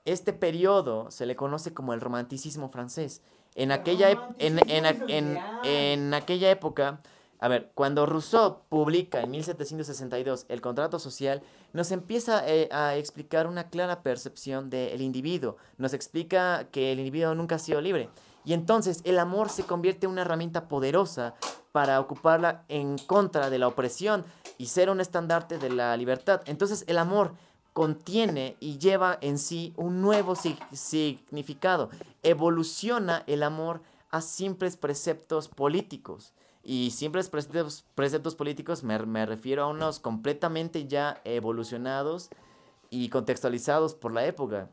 Este 0.05 0.33
periodo 0.33 1.11
se 1.11 1.27
le 1.27 1.37
conoce 1.37 1.73
como 1.73 1.95
el 1.95 2.01
romanticismo 2.01 2.69
francés. 2.69 3.23
En 3.55 3.71
aquella, 3.71 4.35
en, 4.39 4.59
en, 4.69 6.15
aquella 6.15 6.51
época, 6.51 7.01
a 7.43 7.49
ver, 7.49 7.73
cuando 7.75 8.07
Rousseau 8.07 8.61
publica 8.69 9.21
en 9.21 9.33
1762 9.33 10.47
el 10.49 10.61
contrato 10.61 11.01
social, 11.01 11.43
nos 11.73 11.91
empieza 11.91 12.47
eh, 12.47 12.69
a 12.71 12.95
explicar 12.95 13.49
una 13.49 13.69
clara 13.69 14.05
percepción 14.05 14.71
del 14.71 15.01
individuo. 15.01 15.57
Nos 15.77 15.93
explica 15.93 16.69
que 16.71 16.93
el 16.93 17.01
individuo 17.01 17.35
nunca 17.35 17.57
ha 17.57 17.59
sido 17.59 17.81
libre. 17.81 18.11
Y 18.45 18.53
entonces 18.53 19.01
el 19.03 19.19
amor 19.19 19.49
se 19.49 19.65
convierte 19.65 20.07
en 20.07 20.13
una 20.13 20.21
herramienta 20.21 20.69
poderosa 20.69 21.35
para 21.73 21.99
ocuparla 21.99 22.65
en 22.69 22.97
contra 22.97 23.51
de 23.51 23.59
la 23.59 23.67
opresión 23.67 24.25
y 24.57 24.67
ser 24.67 24.89
un 24.89 25.01
estandarte 25.01 25.59
de 25.59 25.71
la 25.71 25.97
libertad. 25.97 26.43
Entonces 26.47 26.85
el 26.87 26.97
amor 26.97 27.33
contiene 27.73 28.57
y 28.61 28.79
lleva 28.79 29.19
en 29.21 29.37
sí 29.37 29.75
un 29.77 30.01
nuevo 30.01 30.37
significado. 30.37 31.91
Evoluciona 32.23 33.25
el 33.27 33.43
amor 33.43 33.83
a 34.13 34.21
simples 34.21 34.77
preceptos 34.77 35.49
políticos. 35.49 36.35
Y 36.65 36.91
simples 36.93 37.29
preceptos, 37.29 37.85
preceptos 37.95 38.35
políticos 38.37 38.85
me, 38.85 38.99
me 39.01 39.27
refiero 39.27 39.65
a 39.65 39.69
unos 39.69 39.99
completamente 39.99 40.87
ya 40.87 41.21
evolucionados 41.25 42.31
y 42.91 43.09
contextualizados 43.09 43.95
por 43.95 44.13
la 44.13 44.27
época. 44.27 44.71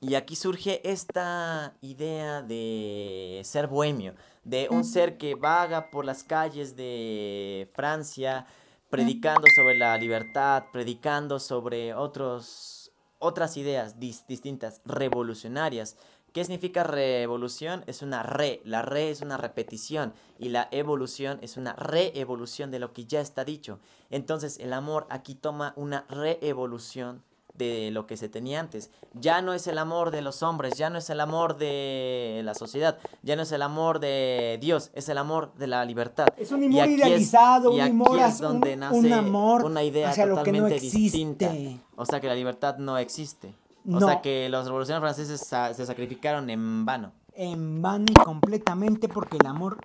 Y 0.00 0.14
aquí 0.14 0.36
surge 0.36 0.80
esta 0.88 1.74
idea 1.80 2.40
de 2.42 3.40
ser 3.42 3.66
bohemio, 3.66 4.14
de 4.44 4.68
un 4.70 4.84
ser 4.84 5.18
que 5.18 5.34
vaga 5.34 5.90
por 5.90 6.04
las 6.04 6.22
calles 6.22 6.76
de 6.76 7.68
Francia, 7.74 8.46
predicando 8.90 9.48
sobre 9.56 9.76
la 9.76 9.96
libertad, 9.98 10.66
predicando 10.72 11.40
sobre 11.40 11.94
otros, 11.94 12.92
otras 13.18 13.56
ideas 13.56 13.98
distintas, 13.98 14.80
revolucionarias. 14.84 15.96
¿Qué 16.32 16.44
significa 16.44 16.84
revolución? 16.84 17.84
Es 17.86 18.02
una 18.02 18.22
re, 18.22 18.60
la 18.64 18.82
re 18.82 19.10
es 19.10 19.22
una 19.22 19.36
repetición 19.36 20.12
y 20.38 20.50
la 20.50 20.68
evolución 20.70 21.38
es 21.42 21.56
una 21.56 21.72
reevolución 21.74 22.70
de 22.70 22.78
lo 22.78 22.92
que 22.92 23.06
ya 23.06 23.20
está 23.20 23.44
dicho. 23.44 23.80
Entonces 24.10 24.58
el 24.58 24.72
amor 24.72 25.06
aquí 25.10 25.34
toma 25.34 25.72
una 25.76 26.04
reevolución 26.08 27.22
de 27.54 27.90
lo 27.90 28.06
que 28.06 28.16
se 28.16 28.28
tenía 28.28 28.60
antes. 28.60 28.90
Ya 29.12 29.42
no 29.42 29.52
es 29.52 29.66
el 29.66 29.78
amor 29.78 30.10
de 30.10 30.22
los 30.22 30.42
hombres, 30.42 30.78
ya 30.78 30.90
no 30.90 30.98
es 30.98 31.10
el 31.10 31.20
amor 31.20 31.58
de 31.58 32.40
la 32.44 32.54
sociedad, 32.54 32.98
ya 33.22 33.34
no 33.34 33.42
es 33.42 33.52
el 33.52 33.62
amor 33.62 33.98
de 33.98 34.58
Dios, 34.60 34.90
es 34.94 35.08
el 35.08 35.18
amor 35.18 35.52
de 35.54 35.66
la 35.66 35.84
libertad. 35.84 36.28
Es 36.36 36.52
un 36.52 36.62
amor 36.64 36.88
idealizado, 36.88 37.72
un 37.72 37.80
amor 37.80 38.20
es 38.20 38.38
donde 38.38 38.76
nace 38.76 38.96
un 38.96 39.12
amor 39.12 39.64
una 39.64 39.82
idea 39.82 40.14
totalmente 40.14 40.78
distinta. 40.78 41.52
O 41.96 42.06
sea 42.06 42.20
que 42.20 42.28
la 42.28 42.34
libertad 42.34 42.78
no 42.78 42.96
existe. 42.96 43.52
O 43.92 44.00
sea 44.00 44.20
que 44.20 44.48
los 44.48 44.66
revolucionarios 44.66 45.14
franceses 45.14 45.76
se 45.76 45.86
sacrificaron 45.86 46.50
en 46.50 46.84
vano. 46.84 47.12
En 47.34 47.80
vano 47.80 48.06
y 48.10 48.14
completamente 48.14 49.08
porque 49.08 49.36
el 49.36 49.46
amor, 49.46 49.78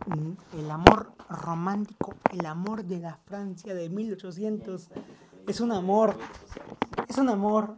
el 0.58 0.72
amor 0.72 1.12
romántico, 1.30 2.14
el 2.32 2.46
amor 2.46 2.84
de 2.84 3.00
la 3.00 3.18
Francia 3.28 3.74
de 3.74 3.90
1800 3.90 4.90
es 5.48 5.60
un 5.60 5.72
amor 5.72 6.16
es 7.08 7.18
un 7.18 7.30
amor 7.30 7.78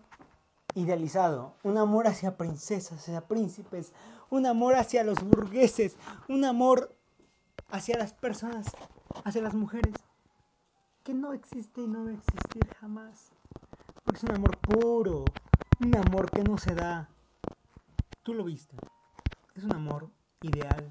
idealizado, 0.76 1.53
un 1.64 1.77
amor 1.77 2.07
hacia 2.07 2.38
princesas, 2.38 2.99
hacia 2.99 3.27
príncipes, 3.27 3.93
un 4.30 4.45
amor 4.45 4.76
hacia 4.76 5.03
los 5.03 5.23
burgueses, 5.23 5.95
un 6.27 6.45
amor 6.45 6.95
hacia 7.69 7.97
las 7.97 8.14
personas, 8.14 8.68
hacia 9.23 9.41
las 9.41 9.53
mujeres, 9.53 9.93
que 11.03 11.14
no 11.14 11.34
existe 11.34 11.81
y 11.81 11.88
no 11.88 12.06
va 12.06 12.11
a 12.11 12.14
existir 12.14 12.68
jamás. 12.80 13.31
Porque 14.03 14.18
es 14.18 14.23
un 14.23 14.31
amor 14.31 14.57
puro, 14.57 15.26
un 15.80 15.95
amor 15.95 16.31
que 16.31 16.43
no 16.43 16.57
se 16.57 16.76
da. 16.76 17.10
Tú 18.23 18.34
lo 18.34 18.43
viste. 18.43 18.76
Es 19.56 19.64
un 19.64 19.73
amor 19.73 20.10
ideal. 20.41 20.89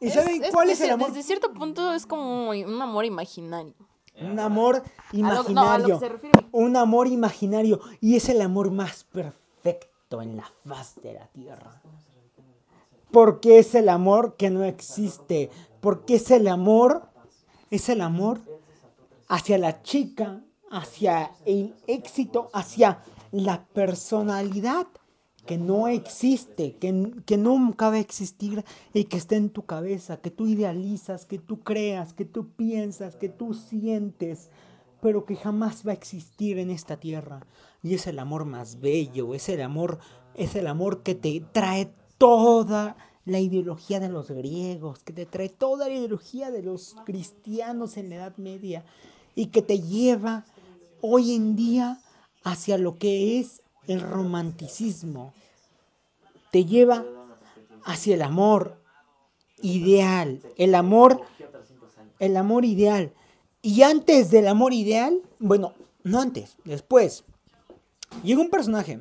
¿Y 0.00 0.10
saben 0.10 0.42
cuál 0.50 0.70
es 0.70 0.80
el 0.80 0.90
amor? 0.90 1.08
Desde 1.08 1.22
cierto 1.22 1.52
punto 1.52 1.92
es 1.94 2.06
como 2.06 2.50
un 2.50 2.82
amor 2.82 3.04
imaginario. 3.04 3.74
Un 4.20 4.38
amor 4.38 4.82
imaginario. 5.12 6.00
Un 6.52 6.76
amor 6.76 7.08
imaginario. 7.08 7.80
Y 8.00 8.16
es 8.16 8.28
el 8.28 8.42
amor 8.42 8.70
más 8.70 9.04
perfecto 9.04 10.22
en 10.22 10.36
la 10.36 10.50
faz 10.66 10.96
de 11.02 11.14
la 11.14 11.26
tierra. 11.28 11.80
Porque 13.10 13.58
es 13.58 13.74
el 13.74 13.88
amor 13.88 14.36
que 14.36 14.50
no 14.50 14.64
existe. 14.64 15.50
Porque 15.80 16.16
es 16.16 16.30
el 16.30 16.48
amor. 16.48 17.08
Es 17.70 17.88
el 17.88 18.02
amor 18.02 18.40
hacia 19.28 19.58
la 19.58 19.82
chica, 19.82 20.42
hacia 20.74 21.30
el 21.46 21.72
éxito, 21.86 22.50
hacia 22.52 22.98
la 23.30 23.64
personalidad 23.64 24.88
que 25.46 25.56
no 25.56 25.86
existe, 25.86 26.76
que, 26.76 27.12
que, 27.26 27.36
nunca 27.36 27.90
va 27.90 27.96
a 27.96 28.00
existir 28.00 28.64
y 28.92 29.04
que 29.04 29.16
está 29.16 29.36
en 29.36 29.50
tu 29.50 29.64
cabeza, 29.66 30.16
que 30.16 30.30
tú 30.30 30.46
idealizas, 30.46 31.26
que 31.26 31.38
tú 31.38 31.60
creas, 31.60 32.12
que 32.12 32.24
tú 32.24 32.48
piensas, 32.48 33.14
que 33.14 33.28
tú 33.28 33.54
sientes, 33.54 34.50
pero 35.00 35.24
que 35.26 35.36
jamás 35.36 35.86
va 35.86 35.92
a 35.92 35.94
existir 35.94 36.58
en 36.58 36.70
esta 36.70 36.96
tierra. 36.96 37.46
Y 37.82 37.94
es 37.94 38.06
el 38.06 38.18
amor 38.18 38.44
más 38.44 38.80
bello, 38.80 39.34
es 39.34 39.48
el 39.48 39.60
amor, 39.60 39.98
es 40.34 40.56
el 40.56 40.66
amor 40.66 41.02
que 41.02 41.14
te 41.14 41.44
trae 41.52 41.92
toda 42.18 42.96
la 43.26 43.38
ideología 43.38 44.00
de 44.00 44.08
los 44.08 44.30
griegos, 44.30 45.04
que 45.04 45.12
te 45.12 45.26
trae 45.26 45.50
toda 45.50 45.88
la 45.88 45.94
ideología 45.94 46.50
de 46.50 46.62
los 46.62 46.96
cristianos 47.04 47.96
en 47.96 48.08
la 48.08 48.16
Edad 48.16 48.36
Media 48.38 48.84
y 49.34 49.46
que 49.46 49.62
te 49.62 49.80
lleva 49.80 50.44
hoy 51.06 51.34
en 51.34 51.54
día 51.54 52.00
hacia 52.44 52.78
lo 52.78 52.96
que 52.96 53.38
es 53.38 53.60
el 53.88 54.00
romanticismo 54.00 55.34
te 56.50 56.64
lleva 56.64 57.04
hacia 57.84 58.14
el 58.14 58.22
amor 58.22 58.80
ideal, 59.60 60.40
el 60.56 60.74
amor, 60.74 61.20
el 62.20 62.38
amor 62.38 62.64
ideal. 62.64 63.12
Y 63.60 63.82
antes 63.82 64.30
del 64.30 64.48
amor 64.48 64.72
ideal, 64.72 65.20
bueno, 65.38 65.74
no 66.04 66.22
antes, 66.22 66.56
después, 66.64 67.24
llega 68.22 68.40
un 68.40 68.48
personaje, 68.48 68.98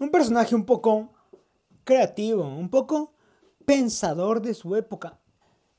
un 0.00 0.10
personaje 0.10 0.56
un 0.56 0.64
poco 0.64 1.10
creativo, 1.84 2.42
un 2.42 2.70
poco 2.70 3.12
pensador 3.64 4.42
de 4.42 4.54
su 4.54 4.74
época. 4.74 5.20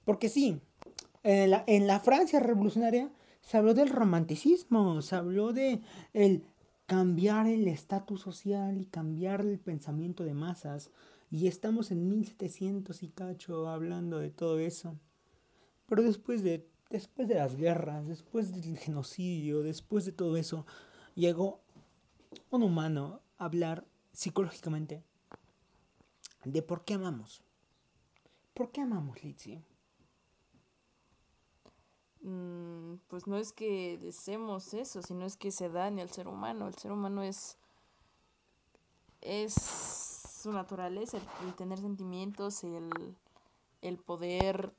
Porque 0.06 0.30
sí, 0.30 0.62
en 1.24 1.52
la, 1.52 1.66
en 1.68 1.88
la 1.88 2.00
Francia 2.00 2.40
revolucionaria 2.40 3.10
Se 3.46 3.58
habló 3.58 3.76
del 3.76 3.90
romanticismo, 3.90 5.04
se 5.04 5.16
habló 5.16 5.54
de 5.54 5.84
el 6.14 6.44
cambiar 6.88 7.46
el 7.46 7.68
estatus 7.68 8.22
social 8.22 8.82
y 8.82 8.88
cambiar 8.88 9.42
el 9.42 9.60
pensamiento 9.60 10.24
de 10.24 10.34
masas. 10.34 10.90
Y 11.30 11.46
estamos 11.46 11.92
en 11.92 12.10
1700 12.10 13.04
y 13.04 13.10
cacho 13.10 13.70
hablando 13.70 14.18
de 14.18 14.32
todo 14.32 14.58
eso. 14.58 15.00
Pero 15.86 16.02
después 16.02 16.42
de, 16.42 16.68
después 16.90 17.28
de 17.28 17.36
las 17.36 17.56
guerras, 17.56 18.08
después 18.08 18.52
del 18.52 18.80
genocidio, 18.80 19.62
después 19.62 20.06
de 20.06 20.12
todo 20.12 20.38
eso, 20.38 20.66
llegó 21.14 21.62
un 22.50 22.64
humano 22.64 23.22
a 23.38 23.46
hablar 23.46 23.86
psicológicamente 24.12 25.04
de 26.44 26.64
por 26.64 26.84
qué 26.84 26.96
amamos. 26.96 27.44
¿Por 28.56 28.72
qué 28.72 28.82
amamos, 28.82 29.24
Litsi? 29.24 29.62
Mm, 32.28 32.96
pues 33.08 33.28
no 33.28 33.38
es 33.38 33.54
que 33.54 34.00
deseemos 34.00 34.74
eso, 34.74 35.04
sino 35.04 35.26
es 35.26 35.38
que 35.38 35.52
se 35.52 35.70
da 35.70 35.88
en 35.88 36.00
el 36.00 36.10
ser 36.10 36.28
humano. 36.28 36.68
El 36.68 36.74
ser 36.76 36.92
humano 36.92 37.22
es. 37.22 37.58
es 39.22 39.54
su 39.54 40.52
naturaleza, 40.52 41.18
el, 41.18 41.48
el 41.48 41.56
tener 41.56 41.80
sentimientos, 41.80 42.64
el, 42.64 42.90
el 43.82 43.98
poder 43.98 44.74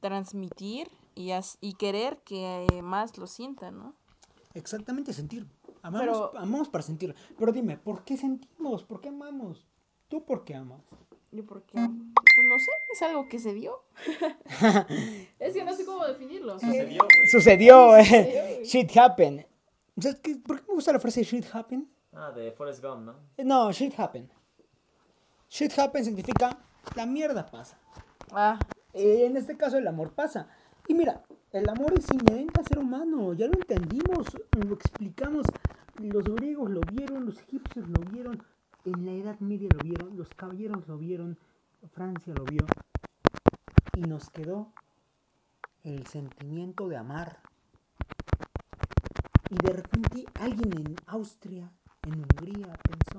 transmitir 0.00 0.88
y, 1.14 1.32
as- 1.32 1.58
y 1.60 1.74
querer 1.74 2.18
que 2.22 2.66
eh, 2.66 2.82
más 2.82 3.16
lo 3.18 3.26
sientan, 3.26 3.78
¿no? 3.78 3.94
Exactamente 4.54 5.12
sentir. 5.12 5.46
Amamos, 5.82 6.00
Pero- 6.30 6.38
amamos 6.38 6.68
para 6.68 6.82
sentir. 6.82 7.14
Pero 7.38 7.52
dime, 7.52 7.76
¿por 7.78 8.04
qué 8.04 8.16
sentimos? 8.16 8.82
¿Por 8.84 9.00
qué 9.00 9.08
amamos? 9.08 9.66
¿Tú 10.08 10.24
por 10.24 10.44
qué 10.44 10.54
amas? 10.56 10.82
Yo 11.32 11.44
porque, 11.46 11.72
pues 11.74 12.46
no 12.48 12.58
sé, 12.58 12.72
es 12.92 13.02
algo 13.02 13.28
que 13.28 13.38
se 13.38 13.54
dio. 13.54 13.82
es 15.38 15.54
que 15.54 15.64
no 15.64 15.74
sé 15.74 15.84
cómo 15.84 16.04
definirlo. 16.04 16.58
Sucedió, 16.58 17.02
güey. 17.16 17.28
Sucedió, 17.28 17.96
eh. 17.96 18.62
Shit 18.64 18.96
happened. 18.96 19.46
¿Sabes 19.98 20.18
qué? 20.20 20.36
¿Por 20.36 20.60
qué 20.60 20.64
me 20.68 20.74
gusta 20.74 20.92
la 20.92 20.98
frase 21.00 21.22
shit 21.22 21.44
happened? 21.52 21.84
Ah, 22.12 22.32
de 22.32 22.50
Forrest 22.52 22.82
Gump, 22.82 23.02
¿no? 23.04 23.14
Eh, 23.36 23.44
No, 23.44 23.70
shit 23.70 23.94
happened. 23.98 24.28
Shit 25.48 25.78
happened 25.78 26.04
significa 26.04 26.58
la 26.96 27.06
mierda 27.06 27.46
pasa. 27.46 27.78
Ah, 28.32 28.58
Eh, 28.92 29.26
en 29.26 29.36
este 29.36 29.56
caso 29.56 29.78
el 29.78 29.86
amor 29.86 30.10
pasa. 30.10 30.48
Y 30.88 30.94
mira, 30.94 31.22
el 31.52 31.68
amor 31.68 31.94
es 31.96 32.10
inherente 32.10 32.58
al 32.58 32.66
ser 32.66 32.78
humano, 32.80 33.34
ya 33.34 33.46
lo 33.46 33.54
entendimos, 33.54 34.36
lo 34.66 34.74
explicamos. 34.74 35.46
Los 36.00 36.24
griegos 36.24 36.70
lo 36.70 36.80
vieron, 36.92 37.26
los 37.26 37.38
egipcios 37.38 37.86
lo 37.88 38.00
vieron, 38.10 38.42
en 38.84 39.04
la 39.04 39.12
Edad 39.12 39.40
Media 39.40 39.68
lo 39.72 39.84
vieron, 39.84 40.16
los 40.16 40.28
caballeros 40.30 40.86
lo 40.88 40.98
vieron, 40.98 41.38
Francia 41.92 42.32
lo 42.36 42.44
vio. 42.44 42.66
Y 43.94 44.02
nos 44.02 44.30
quedó 44.30 44.72
el 45.82 46.06
sentimiento 46.06 46.88
de 46.88 46.96
amar. 46.96 47.40
Y 49.50 49.56
de 49.56 49.72
repente 49.72 50.24
alguien 50.34 50.72
en 50.76 50.96
Austria, 51.06 51.70
en 52.02 52.14
Hungría, 52.14 52.72
pensó, 52.82 53.18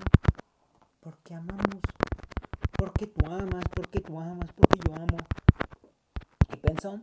¿por 1.02 1.18
qué 1.20 1.36
amamos? 1.36 1.82
¿Por 2.78 2.94
qué 2.94 3.08
tú 3.08 3.26
amas? 3.26 3.66
¿Por 3.76 3.88
qué 3.90 4.00
tú 4.00 4.20
amas? 4.20 4.52
¿Por 4.54 4.68
qué 4.68 4.80
yo 4.88 4.96
amo? 4.96 5.18
Y 6.54 6.58
pensó 6.58 7.02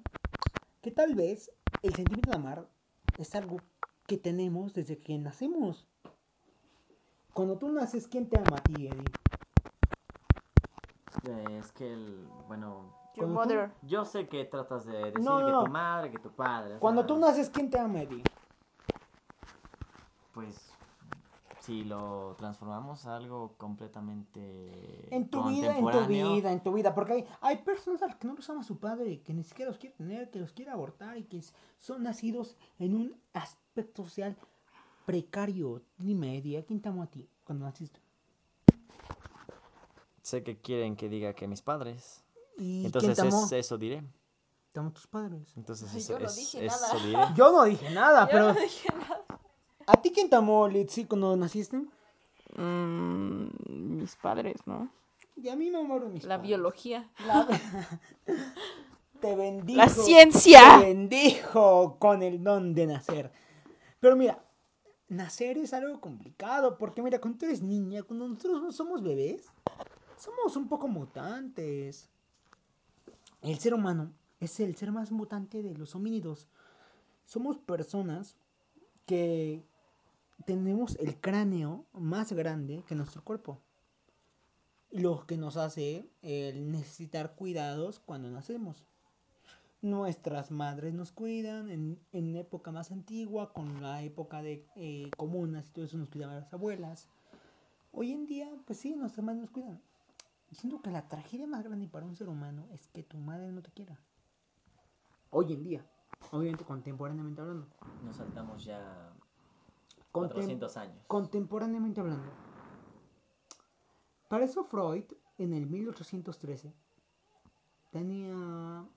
que 0.80 0.90
tal 0.90 1.14
vez 1.14 1.50
el 1.82 1.94
sentimiento 1.94 2.30
de 2.30 2.36
amar 2.36 2.68
es 3.18 3.34
algo 3.34 3.58
que 4.06 4.16
tenemos 4.16 4.72
desde 4.72 4.98
que 4.98 5.18
nacemos. 5.18 5.86
Cuando 7.38 7.56
tú 7.56 7.68
naces, 7.70 8.08
¿quién 8.08 8.28
te 8.28 8.36
ama 8.36 8.56
a 8.56 8.64
ti, 8.64 8.88
Eddie? 8.88 9.12
Es 11.56 11.70
que 11.70 11.92
el. 11.92 12.26
Bueno. 12.48 12.92
your 13.14 13.26
Cuando 13.26 13.42
tú- 13.42 13.46
mother. 13.54 13.70
Yo 13.82 14.04
sé 14.04 14.26
que 14.26 14.44
tratas 14.44 14.84
de 14.84 14.98
decir 14.98 15.20
No, 15.20 15.38
no, 15.38 15.46
que 15.46 15.52
no. 15.52 15.64
tu 15.66 15.70
madre, 15.70 16.10
que 16.10 16.18
tu 16.18 16.30
padre. 16.32 16.74
o 16.74 16.80
Cuando 16.80 17.02
sea, 17.02 17.06
tú 17.06 17.16
naces, 17.20 17.48
¿quién 17.48 17.70
te 17.70 17.78
ama, 17.78 18.02
Eddie? 18.02 18.24
Pues. 20.34 20.74
Si 21.60 21.84
lo 21.84 22.34
transformamos 22.36 23.06
a 23.06 23.14
algo 23.14 23.54
completamente. 23.56 25.14
En 25.14 25.28
tu 25.30 25.44
vida, 25.44 25.68
en 25.68 25.76
tu 25.76 25.82
contemporáneo, 25.84 26.32
vida, 26.34 26.50
en 26.52 26.60
tu 26.64 26.72
vida. 26.72 26.92
Porque 26.92 27.12
hay, 27.12 27.26
hay 27.40 27.58
personas 27.58 28.02
a 28.02 28.06
las 28.08 28.16
que 28.16 28.26
no 28.26 28.34
los 28.34 28.50
ama 28.50 28.64
su 28.64 28.80
padre, 28.80 29.20
que 29.22 29.32
ni 29.32 29.44
siquiera 29.44 29.70
los 29.70 29.78
quiere 29.78 29.94
tener, 29.94 30.32
que 30.32 30.40
los 30.40 30.52
quiere 30.52 30.72
abortar 30.72 31.16
y 31.18 31.22
que 31.22 31.38
s- 31.38 31.54
son 31.78 32.02
nacidos 32.02 32.56
en 32.80 32.96
un 32.96 33.20
aspecto 33.32 34.02
social 34.02 34.36
precario. 35.12 35.80
Dime, 35.96 36.36
Eddie, 36.36 36.58
¿a 36.58 36.62
quién 36.62 36.82
te 36.82 36.90
amó 36.90 37.02
a 37.02 37.06
ti 37.06 37.26
cuando 37.44 37.64
naciste? 37.64 37.98
Sé 40.20 40.42
que 40.42 40.58
quieren 40.58 40.96
que 40.96 41.08
diga 41.08 41.32
que 41.32 41.48
mis 41.48 41.62
padres. 41.62 42.22
¿Y 42.58 42.84
Entonces 42.84 43.14
quién 43.16 43.30
te 43.30 43.34
amó? 43.34 43.46
es- 43.46 43.52
eso 43.52 43.78
diré. 43.78 44.02
Te 44.72 44.80
amó 44.80 44.92
tus 44.92 45.06
padres. 45.06 45.50
Entonces 45.56 45.88
Ay, 45.94 46.00
eso, 46.00 46.12
yo 46.12 46.18
no 46.18 46.26
es- 46.26 46.36
dije 46.36 46.66
eso 46.66 46.76
nada. 46.76 47.06
diré. 47.06 47.22
Yo 47.34 47.52
no 47.52 47.64
dije 47.64 47.88
nada, 47.88 48.26
Yo 48.26 48.30
pero 48.32 48.52
no 48.52 48.60
dije 48.60 48.88
nada. 48.92 49.24
¿a 49.86 50.02
ti 50.02 50.12
quién 50.12 50.28
te 50.28 50.36
amó, 50.36 50.68
Litsi, 50.68 51.06
cuando 51.06 51.34
naciste? 51.38 51.78
Mm, 52.58 53.46
mis 53.96 54.14
padres, 54.16 54.60
¿no? 54.66 54.90
Y 55.36 55.48
a 55.48 55.56
mí 55.56 55.70
me 55.70 55.78
amaron 55.78 56.12
mis 56.12 56.24
La 56.24 56.36
padres. 56.36 56.48
biología. 56.48 57.08
Te 59.22 59.34
bendijo. 59.36 59.78
La 59.78 59.88
ciencia. 59.88 60.60
Te 60.80 60.84
bendijo 60.86 61.96
con 61.98 62.22
el 62.22 62.44
don 62.44 62.74
de 62.74 62.86
nacer. 62.86 63.32
Pero 64.00 64.14
mira, 64.14 64.38
nacer 65.08 65.58
es 65.58 65.72
algo 65.72 66.00
complicado 66.00 66.76
porque 66.78 67.02
mira, 67.02 67.20
cuando 67.20 67.38
tú 67.38 67.46
eres 67.46 67.62
niña, 67.62 68.02
cuando 68.02 68.28
nosotros 68.28 68.74
somos 68.74 69.02
bebés, 69.02 69.46
somos 70.18 70.56
un 70.56 70.68
poco 70.68 70.88
mutantes. 70.88 72.08
El 73.42 73.58
ser 73.58 73.74
humano 73.74 74.12
es 74.40 74.60
el 74.60 74.76
ser 74.76 74.92
más 74.92 75.10
mutante 75.10 75.62
de 75.62 75.74
los 75.74 75.94
homínidos. 75.94 76.48
Somos 77.24 77.58
personas 77.58 78.36
que 79.06 79.62
tenemos 80.44 80.96
el 80.96 81.16
cráneo 81.20 81.84
más 81.92 82.32
grande 82.32 82.84
que 82.86 82.94
nuestro 82.94 83.22
cuerpo. 83.22 83.60
Lo 84.90 85.26
que 85.26 85.36
nos 85.36 85.56
hace 85.56 86.08
el 86.22 86.70
necesitar 86.70 87.34
cuidados 87.34 88.00
cuando 88.00 88.30
nacemos. 88.30 88.84
Nuestras 89.80 90.50
madres 90.50 90.92
nos 90.92 91.12
cuidan 91.12 91.70
en, 91.70 92.00
en 92.12 92.34
época 92.36 92.72
más 92.72 92.90
antigua, 92.90 93.52
con 93.52 93.80
la 93.80 94.02
época 94.02 94.42
de 94.42 94.66
eh, 94.74 95.10
comunas 95.16 95.68
y 95.68 95.72
todo 95.72 95.84
eso 95.84 95.96
nos 95.98 96.08
cuidaban 96.08 96.36
las 96.40 96.52
abuelas. 96.52 97.08
Hoy 97.92 98.12
en 98.12 98.26
día, 98.26 98.50
pues 98.66 98.80
sí, 98.80 98.96
nuestras 98.96 99.24
madres 99.24 99.42
nos 99.42 99.50
cuidan. 99.50 99.80
Siento 100.50 100.80
que 100.82 100.90
la 100.90 101.08
tragedia 101.08 101.46
más 101.46 101.62
grande 101.62 101.86
para 101.86 102.06
un 102.06 102.16
ser 102.16 102.28
humano 102.28 102.66
es 102.72 102.88
que 102.88 103.02
tu 103.04 103.18
madre 103.18 103.52
no 103.52 103.62
te 103.62 103.70
quiera. 103.70 103.98
Hoy 105.30 105.52
en 105.52 105.62
día, 105.62 105.86
obviamente 106.32 106.64
contemporáneamente 106.64 107.40
hablando. 107.40 107.66
Nos 108.04 108.16
saltamos 108.16 108.64
ya 108.64 109.12
Contem- 110.10 110.30
400 110.32 110.76
años. 110.78 111.04
Contemporáneamente 111.06 112.00
hablando. 112.00 112.30
Para 114.28 114.44
eso 114.44 114.64
Freud, 114.64 115.04
en 115.38 115.52
el 115.52 115.66
1813, 115.66 116.72
tenía 117.90 118.34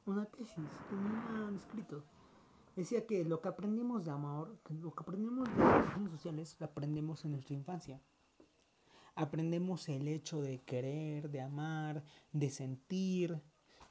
una 0.06 0.26
tesis, 0.26 0.66
tenía 0.90 1.46
un 1.48 1.56
escrito. 1.56 2.04
Decía 2.76 3.06
que 3.06 3.24
lo 3.26 3.42
que 3.42 3.50
aprendemos 3.50 4.06
de 4.06 4.12
amor, 4.12 4.58
que 4.66 4.74
lo 4.74 4.94
que 4.94 5.02
aprendemos 5.04 5.48
de 5.50 5.56
relaciones 5.64 6.12
sociales, 6.12 6.56
lo 6.60 6.66
aprendemos 6.68 7.26
en 7.26 7.32
nuestra 7.34 7.54
infancia. 7.56 8.02
Aprendemos 9.16 9.90
el 9.90 10.08
hecho 10.08 10.42
de 10.42 10.62
querer, 10.62 11.30
de 11.30 11.42
amar, 11.42 12.04
de 12.32 12.50
sentir. 12.50 13.42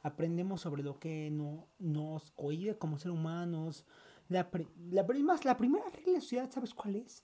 Aprendemos 0.03 0.63
sobre 0.63 0.83
lo 0.83 0.99
que 0.99 1.31
no, 1.31 1.69
nos 1.79 2.31
cohibe 2.31 2.79
como 2.79 2.99
ser 2.99 3.11
humanos. 3.11 3.85
La, 4.29 4.51
pri- 4.51 4.69
la, 4.91 5.07
pri- 5.07 5.23
más, 5.23 5.45
la 5.45 5.59
primera 5.59 5.85
regla 5.91 6.07
de 6.07 6.13
la 6.15 6.21
sociedad, 6.21 6.51
¿sabes 6.51 6.73
cuál 6.73 6.97
es? 6.97 7.23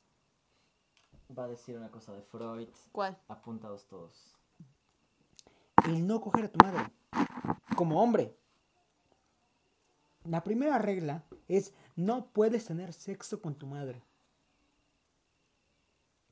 Va 1.37 1.45
a 1.45 1.49
decir 1.49 1.77
una 1.77 1.91
cosa 1.91 2.13
de 2.13 2.23
Freud. 2.23 2.69
¿Cuál? 2.93 3.17
Apuntados 3.29 3.87
todos. 3.89 4.37
el 5.87 6.07
no 6.07 6.21
coger 6.21 6.45
a 6.47 6.49
tu 6.53 6.59
madre 6.65 6.93
como 7.77 8.03
hombre. 8.03 8.35
La 10.25 10.43
primera 10.43 10.79
regla 10.79 11.25
es 11.47 11.73
no 11.95 12.27
puedes 12.27 12.65
tener 12.65 12.93
sexo 12.93 13.41
con 13.41 13.55
tu 13.55 13.67
madre. 13.67 14.03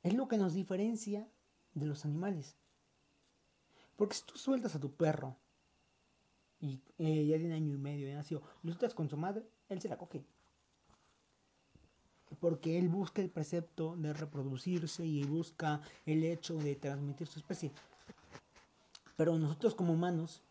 Es 0.03 0.15
lo 0.15 0.27
que 0.27 0.37
nos 0.37 0.55
diferencia 0.55 1.29
de 1.75 1.87
los 1.87 2.05
animales. 2.05 2.57
Porque 3.97 4.17
si 4.17 4.25
tú 4.25 4.37
sueltas 4.37 4.75
a 4.75 4.81
tu 4.81 4.91
perro 4.91 5.37
y 6.61 6.81
eh, 6.99 7.27
ya 7.27 7.39
tiene 7.39 7.55
año 7.55 7.75
y 7.75 7.79
medio, 7.79 8.09
ya 8.09 8.17
nació, 8.17 8.43
lo 8.63 8.73
sueltas 8.73 8.95
con 8.95 9.09
su 9.09 9.17
madre, 9.17 9.47
él 9.69 9.81
se 9.81 9.89
la 9.89 9.97
coge. 9.97 10.25
Porque 12.41 12.79
él 12.79 12.89
busca 12.89 13.23
el 13.23 13.31
precepto 13.31 13.97
de 13.97 14.13
reproducirse 14.13 15.07
y 15.07 15.25
busca 15.25 15.81
el 16.05 16.25
hecho 16.25 16.57
de 16.57 16.75
transmitir 16.75 17.29
su 17.29 17.39
especie. 17.39 17.71
Pero 19.17 19.39
nosotros 19.39 19.77
como 19.77 19.93
humanos 19.93 20.43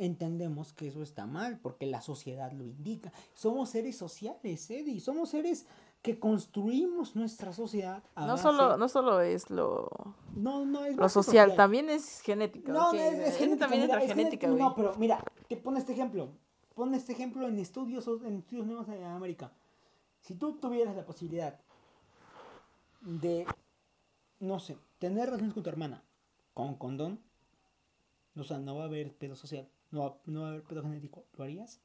entendemos 0.00 0.72
que 0.72 0.88
eso 0.88 1.02
está 1.02 1.26
mal 1.26 1.58
porque 1.60 1.86
la 1.86 2.00
sociedad 2.00 2.50
lo 2.52 2.64
indica. 2.64 3.12
Somos 3.34 3.70
seres 3.70 3.96
sociales, 3.96 4.70
Eddie. 4.70 4.98
Somos 5.00 5.28
seres 5.30 5.66
que 6.02 6.18
construimos 6.18 7.14
nuestra 7.14 7.52
sociedad. 7.52 8.02
a 8.14 8.22
No 8.26 8.32
base- 8.32 8.42
solo, 8.42 8.76
no 8.78 8.88
solo 8.88 9.20
es 9.20 9.50
lo, 9.50 9.88
no, 10.34 10.64
no, 10.64 10.86
es 10.86 10.96
lo 10.96 11.08
social, 11.10 11.54
también 11.54 11.90
es 11.90 12.20
genética. 12.22 12.72
No, 12.72 12.92
no, 12.92 12.98
es, 12.98 13.18
es 13.18 13.36
genética. 13.36 13.58
también 13.68 13.82
mira, 13.82 14.02
es 14.02 14.10
genética. 14.14 14.46
No, 14.48 14.74
pero 14.74 14.94
mira, 14.96 15.22
te 15.48 15.56
pongo 15.58 15.78
este 15.78 15.92
ejemplo. 15.92 16.30
pone 16.74 16.96
este 16.96 17.12
ejemplo 17.12 17.46
en 17.46 17.58
estudios, 17.58 18.06
en 18.24 18.38
estudios 18.38 18.66
nuevos 18.66 18.88
en 18.88 19.04
América. 19.04 19.52
Si 20.22 20.34
tú 20.34 20.54
tuvieras 20.58 20.96
la 20.96 21.04
posibilidad 21.04 21.60
de, 23.02 23.46
no 24.38 24.58
sé, 24.60 24.78
tener 24.98 25.26
relaciones 25.26 25.54
con 25.54 25.62
tu 25.62 25.68
hermana 25.70 26.02
con 26.54 26.74
condón, 26.76 27.20
o 28.36 28.44
sea, 28.44 28.58
no 28.58 28.76
va 28.76 28.82
a 28.84 28.86
haber 28.86 29.14
pedo 29.14 29.36
social, 29.36 29.68
no 29.90 30.00
va, 30.02 30.16
no 30.26 30.42
va 30.42 30.46
a 30.46 30.50
haber 30.50 30.64
pedo 30.64 30.82
genético, 30.82 31.24
¿lo 31.36 31.44
harías? 31.44 31.80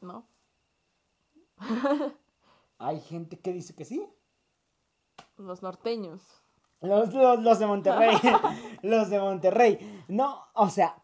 No. 0.00 0.26
Hay 2.78 3.00
gente 3.00 3.38
que 3.38 3.52
dice 3.52 3.74
que 3.74 3.84
sí. 3.84 4.04
Los 5.36 5.62
norteños. 5.62 6.22
Los, 6.80 7.12
los, 7.14 7.42
los 7.42 7.58
de 7.58 7.66
Monterrey. 7.66 8.16
los 8.82 9.08
de 9.08 9.20
Monterrey. 9.20 10.04
No, 10.08 10.46
o 10.54 10.68
sea, 10.68 11.00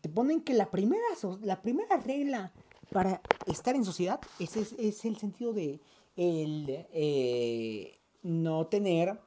te 0.00 0.08
ponen 0.08 0.42
que 0.42 0.52
la 0.52 0.70
primera, 0.70 1.02
la 1.40 1.62
primera 1.62 1.96
regla 1.96 2.52
para 2.92 3.22
estar 3.46 3.74
en 3.74 3.84
sociedad 3.84 4.20
es, 4.38 4.56
es, 4.56 4.72
es 4.72 5.04
el 5.04 5.16
sentido 5.16 5.52
de 5.54 5.80
el, 6.16 6.86
eh, 6.92 7.98
no 8.22 8.66
tener 8.66 9.18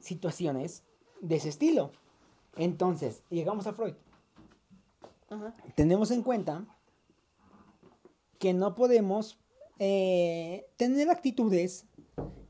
situaciones 0.00 0.84
de 1.20 1.36
ese 1.36 1.50
estilo. 1.50 1.92
Entonces, 2.56 3.22
llegamos 3.28 3.66
a 3.66 3.74
Freud. 3.74 3.94
Tenemos 5.74 6.10
en 6.10 6.22
cuenta 6.22 6.64
que 8.38 8.54
no 8.54 8.74
podemos 8.74 9.38
eh, 9.78 10.66
tener 10.76 11.10
actitudes 11.10 11.86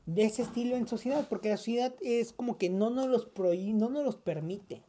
de 0.05 0.23
ese 0.25 0.41
estilo 0.43 0.75
en 0.75 0.87
sociedad, 0.87 1.27
porque 1.29 1.49
la 1.49 1.57
sociedad 1.57 1.93
es 2.01 2.31
como 2.33 2.57
que 2.57 2.69
no 2.69 2.89
nos 2.89 3.07
los 3.07 3.25
prohíbe, 3.25 3.73
no 3.73 3.89
nos 3.89 4.03
los 4.03 4.15
permite. 4.15 4.81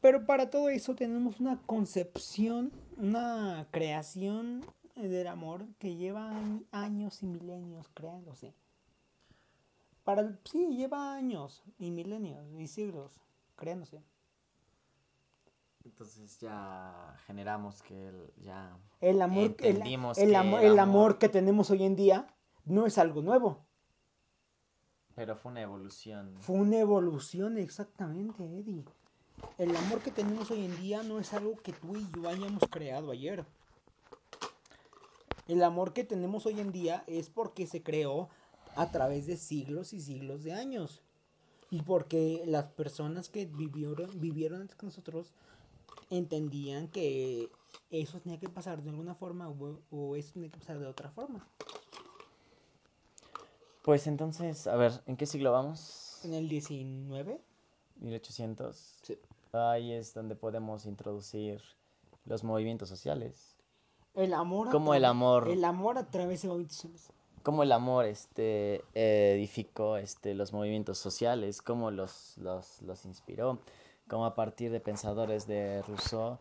Pero 0.00 0.26
para 0.26 0.50
todo 0.50 0.68
eso 0.68 0.94
tenemos 0.94 1.40
una 1.40 1.60
concepción, 1.62 2.72
una 2.96 3.68
creación 3.70 4.64
del 4.96 5.26
amor 5.26 5.66
que 5.78 5.94
lleva 5.96 6.30
añ- 6.32 6.64
años 6.72 7.22
y 7.22 7.26
milenios 7.26 7.88
creándose. 7.94 8.54
Para 10.04 10.38
sí, 10.44 10.66
lleva 10.74 11.14
años 11.14 11.62
y 11.78 11.90
milenios 11.90 12.44
y 12.58 12.66
siglos 12.66 13.20
creándose. 13.56 14.02
Entonces 15.84 16.38
ya 16.38 17.16
generamos 17.26 17.82
que 17.82 18.08
el- 18.08 18.32
ya 18.42 18.76
El 19.00 19.20
amor, 19.22 19.54
el, 19.58 19.76
Entendimos 19.76 20.18
el 20.18 20.28
el 20.28 20.34
el 20.34 20.38
amor 20.78 20.78
amor- 20.78 21.18
que 21.18 21.28
tenemos 21.28 21.70
hoy 21.70 21.82
en 21.84 21.96
día 21.96 22.26
no 22.64 22.86
es 22.86 22.98
algo 22.98 23.22
nuevo. 23.22 23.64
Pero 25.14 25.36
fue 25.36 25.52
una 25.52 25.60
evolución. 25.62 26.34
Fue 26.40 26.56
una 26.56 26.78
evolución 26.78 27.58
exactamente, 27.58 28.42
Eddie. 28.44 28.84
El 29.58 29.74
amor 29.76 30.00
que 30.00 30.10
tenemos 30.12 30.50
hoy 30.50 30.64
en 30.64 30.76
día 30.80 31.02
no 31.02 31.18
es 31.18 31.32
algo 31.34 31.60
que 31.62 31.72
tú 31.72 31.96
y 31.96 32.06
yo 32.14 32.28
hayamos 32.28 32.62
creado 32.70 33.10
ayer. 33.10 33.44
El 35.48 35.62
amor 35.64 35.92
que 35.92 36.04
tenemos 36.04 36.46
hoy 36.46 36.60
en 36.60 36.70
día 36.72 37.02
es 37.06 37.28
porque 37.28 37.66
se 37.66 37.82
creó 37.82 38.28
a 38.76 38.90
través 38.90 39.26
de 39.26 39.36
siglos 39.36 39.92
y 39.92 40.00
siglos 40.00 40.44
de 40.44 40.52
años. 40.54 41.02
Y 41.70 41.82
porque 41.82 42.42
las 42.46 42.66
personas 42.66 43.28
que 43.28 43.46
vivieron, 43.46 44.08
vivieron 44.20 44.60
antes 44.62 44.76
que 44.76 44.86
nosotros 44.86 45.32
entendían 46.16 46.88
que 46.88 47.50
eso 47.90 48.20
tenía 48.20 48.38
que 48.38 48.48
pasar 48.48 48.82
de 48.82 48.90
alguna 48.90 49.14
forma 49.14 49.48
o, 49.48 49.80
o 49.90 50.16
eso 50.16 50.32
tenía 50.34 50.50
que 50.50 50.58
pasar 50.58 50.78
de 50.78 50.86
otra 50.86 51.10
forma. 51.10 51.46
Pues 53.82 54.06
entonces, 54.06 54.66
a 54.66 54.76
ver, 54.76 54.92
¿en 55.06 55.16
qué 55.16 55.26
siglo 55.26 55.50
vamos? 55.52 56.20
En 56.24 56.34
el 56.34 56.48
19, 56.48 57.40
1800. 57.96 58.98
Sí. 59.02 59.18
Ahí 59.52 59.92
es 59.92 60.14
donde 60.14 60.36
podemos 60.36 60.86
introducir 60.86 61.60
los 62.24 62.44
movimientos 62.44 62.88
sociales. 62.88 63.56
el 64.14 64.34
amor. 64.34 64.70
Como 64.70 64.94
el 64.94 65.04
amor- 65.04 65.48
El 65.48 65.64
amor 65.64 65.98
a 65.98 66.08
través 66.10 66.42
de 66.42 66.48
movimientos. 66.48 67.10
Cómo 67.42 67.64
el 67.64 67.72
amor 67.72 68.04
este, 68.04 68.84
edificó 68.94 69.96
este, 69.96 70.34
los 70.34 70.52
movimientos 70.52 70.98
sociales, 70.98 71.60
cómo 71.60 71.90
los, 71.90 72.38
los, 72.38 72.80
los 72.82 73.04
inspiró, 73.04 73.58
cómo 74.08 74.26
a 74.26 74.34
partir 74.34 74.70
de 74.70 74.80
pensadores 74.80 75.46
de 75.46 75.82
Rousseau 75.82 76.38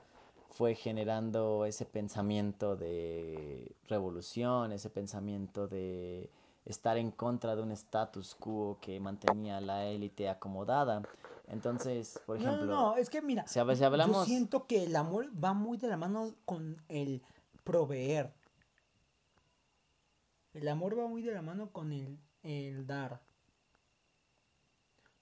fue 0.52 0.76
generando 0.76 1.66
ese 1.66 1.86
pensamiento 1.86 2.76
de 2.76 3.74
revolución, 3.88 4.72
ese 4.72 4.90
pensamiento 4.90 5.68
de 5.68 6.30
estar 6.66 6.98
en 6.98 7.12
contra 7.12 7.56
de 7.56 7.62
un 7.64 7.72
status 7.72 8.36
quo 8.36 8.78
que 8.82 9.00
mantenía 9.00 9.58
a 9.58 9.62
la 9.62 9.86
élite 9.86 10.30
acomodada. 10.30 11.02
Entonces, 11.48 12.20
por 12.26 12.38
ejemplo, 12.38 12.66
no, 12.66 12.92
no, 12.92 12.98
es 12.98 13.10
que 13.10 13.22
mira, 13.22 13.46
si 13.48 13.60
yo 13.60 14.26
siento 14.26 14.68
que 14.68 14.84
el 14.84 14.96
amor 14.96 15.30
va 15.44 15.54
muy 15.54 15.78
de 15.78 15.88
la 15.88 15.98
mano 15.98 16.34
con 16.46 16.82
el 16.88 17.22
proveer. 17.64 18.34
El 20.54 20.68
amor 20.68 20.98
va 21.00 21.08
muy 21.08 21.22
de 21.22 21.34
la 21.34 21.42
mano 21.42 21.72
con 21.72 21.92
el, 21.92 22.20
el 22.44 22.86
dar. 22.86 23.22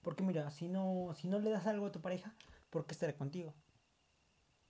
Porque 0.02 0.22
mira, 0.22 0.50
si 0.50 0.68
no, 0.68 1.12
si 1.14 1.28
no 1.28 1.38
le 1.38 1.50
das 1.50 1.66
algo 1.66 1.86
a 1.86 1.92
tu 1.92 2.00
pareja, 2.00 2.34
¿por 2.70 2.86
qué 2.86 2.92
estará 2.92 3.14
contigo? 3.16 3.54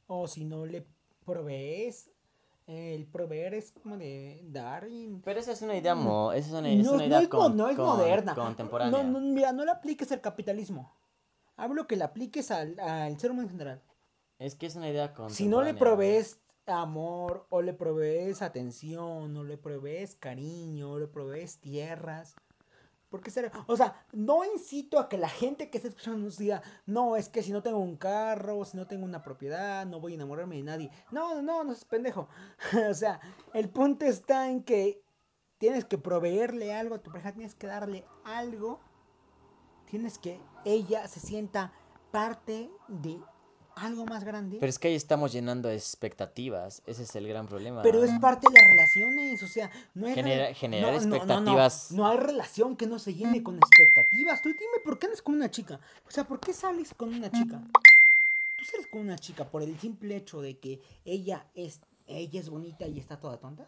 O 0.07 0.27
si 0.27 0.45
no 0.45 0.67
le 0.67 0.87
provees, 1.25 2.11
el 2.67 3.07
proveer 3.07 3.55
es 3.55 3.73
como 3.73 3.97
de 3.97 4.41
dar 4.45 4.89
y... 4.89 5.21
pero 5.25 5.39
esa 5.41 5.53
es 5.53 5.63
una 5.63 5.77
idea, 5.77 5.95
mo- 5.95 6.33
esa 6.33 6.49
es 6.49 6.55
una, 6.55 6.69
es 6.69 6.85
No, 6.85 6.97
no 6.97 7.05
idea 7.05 7.19
es, 7.21 7.25
mo- 7.25 7.39
con- 7.39 7.57
no 7.57 7.69
es 7.69 7.77
con- 7.77 7.87
moderna. 7.87 8.35
contemporánea. 8.35 9.03
No, 9.05 9.21
no, 9.21 9.21
mira, 9.21 9.53
no 9.53 9.65
le 9.65 9.71
apliques 9.71 10.11
al 10.13 10.21
capitalismo. 10.21 10.93
Hablo 11.57 11.87
que 11.87 11.97
le 11.97 12.05
apliques 12.05 12.51
al, 12.51 12.79
al 12.81 13.19
ser 13.21 13.31
humano 13.31 13.47
en 13.49 13.51
general. 13.53 13.83
Es 14.39 14.55
que 14.55 14.67
es 14.67 14.75
una 14.77 14.89
idea 14.89 15.15
Si 15.29 15.47
no 15.47 15.59
le 15.63 15.75
contemporánea. 15.75 15.79
provees 15.79 16.41
amor, 16.67 17.47
o 17.51 17.63
le 17.63 17.73
provees 17.75 18.43
atención, 18.43 19.37
o 19.37 19.45
le 19.45 19.59
provees 19.59 20.15
cariño, 20.17 20.93
o 20.93 20.99
le 20.99 21.07
provees 21.07 21.59
tierras. 21.59 22.35
¿Por 23.11 23.23
qué 23.23 23.31
será? 23.33 23.51
O 23.67 23.77
sea, 23.77 24.07
no 24.13 24.45
incito 24.45 25.01
a 25.01 25.09
que 25.09 25.19
la 25.19 25.29
gente 25.29 25.69
que 25.69 25.79
esté 25.79 25.89
escuchando 25.89 26.21
nos 26.21 26.39
diga, 26.39 26.63
no, 26.87 27.17
es 27.17 27.29
que 27.29 27.43
si 27.43 27.51
no 27.51 27.61
tengo 27.61 27.79
un 27.79 27.97
carro, 27.97 28.65
si 28.65 28.77
no 28.77 28.87
tengo 28.87 29.05
una 29.05 29.23
propiedad, 29.23 29.85
no 29.85 29.99
voy 29.99 30.13
a 30.13 30.15
enamorarme 30.15 30.57
de 30.57 30.63
nadie. 30.63 30.91
No, 31.11 31.35
no, 31.35 31.43
no, 31.43 31.65
no 31.65 31.73
es 31.73 31.85
pendejo. 31.85 32.29
o 32.91 32.95
sea, 32.95 33.21
el 33.53 33.69
punto 33.69 34.05
está 34.05 34.49
en 34.49 34.63
que 34.63 35.03
tienes 35.59 35.85
que 35.85 35.99
proveerle 35.99 36.73
algo 36.73 36.95
a 36.95 37.03
tu 37.03 37.11
pareja, 37.11 37.33
tienes 37.33 37.57
que 37.57 37.67
darle 37.67 38.05
algo. 38.25 38.79
Tienes 39.87 40.19
que 40.19 40.41
ella 40.65 41.09
se 41.09 41.19
sienta 41.19 41.73
parte 42.13 42.71
de 42.87 43.21
algo 43.77 44.05
más 44.07 44.25
grande. 44.25 44.59
Pero 44.61 44.69
es 44.71 44.79
que 44.79 44.89
ahí 44.89 44.95
estamos 44.95 45.33
llenando 45.33 45.71
expectativas. 45.71 46.83
Ese 46.87 47.03
es 47.05 47.15
el 47.17 47.27
gran 47.29 47.47
problema. 47.47 47.83
Pero 47.83 48.03
es 48.05 48.11
parte 48.21 48.49
de 48.49 48.55
las 48.59 48.69
relaciones, 48.69 49.43
o 49.43 49.47
sea, 49.49 49.71
no 49.95 50.07
hay 50.07 50.15
Genera- 50.15 50.55
generar 50.55 50.93
no, 50.95 50.99
no, 51.01 51.05
no, 51.05 51.09
no, 51.11 51.17
expectativas. 51.17 51.93
No, 51.93 52.07
hay 52.07 52.17
relación 52.19 52.77
que 52.77 52.87
no 52.87 52.99
se 52.99 53.15
llene 53.15 53.43
con 53.43 53.57
expectativas. 53.57 54.43
Tú 54.43 54.49
dime 54.51 54.81
por 54.85 54.99
qué 54.99 55.07
andas 55.07 55.23
con 55.23 55.35
una 55.35 55.51
chica. 55.51 55.81
O 56.07 56.11
sea, 56.11 56.25
¿por 56.25 56.41
qué 56.41 56.53
sales 56.53 56.93
con 56.95 57.15
una 57.15 57.31
chica? 57.31 57.61
Tú 58.57 58.65
sales 58.65 58.87
con 58.87 59.01
una 59.01 59.19
chica 59.19 59.45
por 59.45 59.63
el 59.63 59.79
simple 59.79 60.17
hecho 60.17 60.41
de 60.43 60.59
que 60.59 60.83
ella 61.05 61.47
es 61.55 61.81
ella 62.07 62.41
es 62.41 62.51
bonita 62.51 62.87
y 62.87 62.99
está 62.99 63.19
toda 63.19 63.37
tonta. 63.39 63.65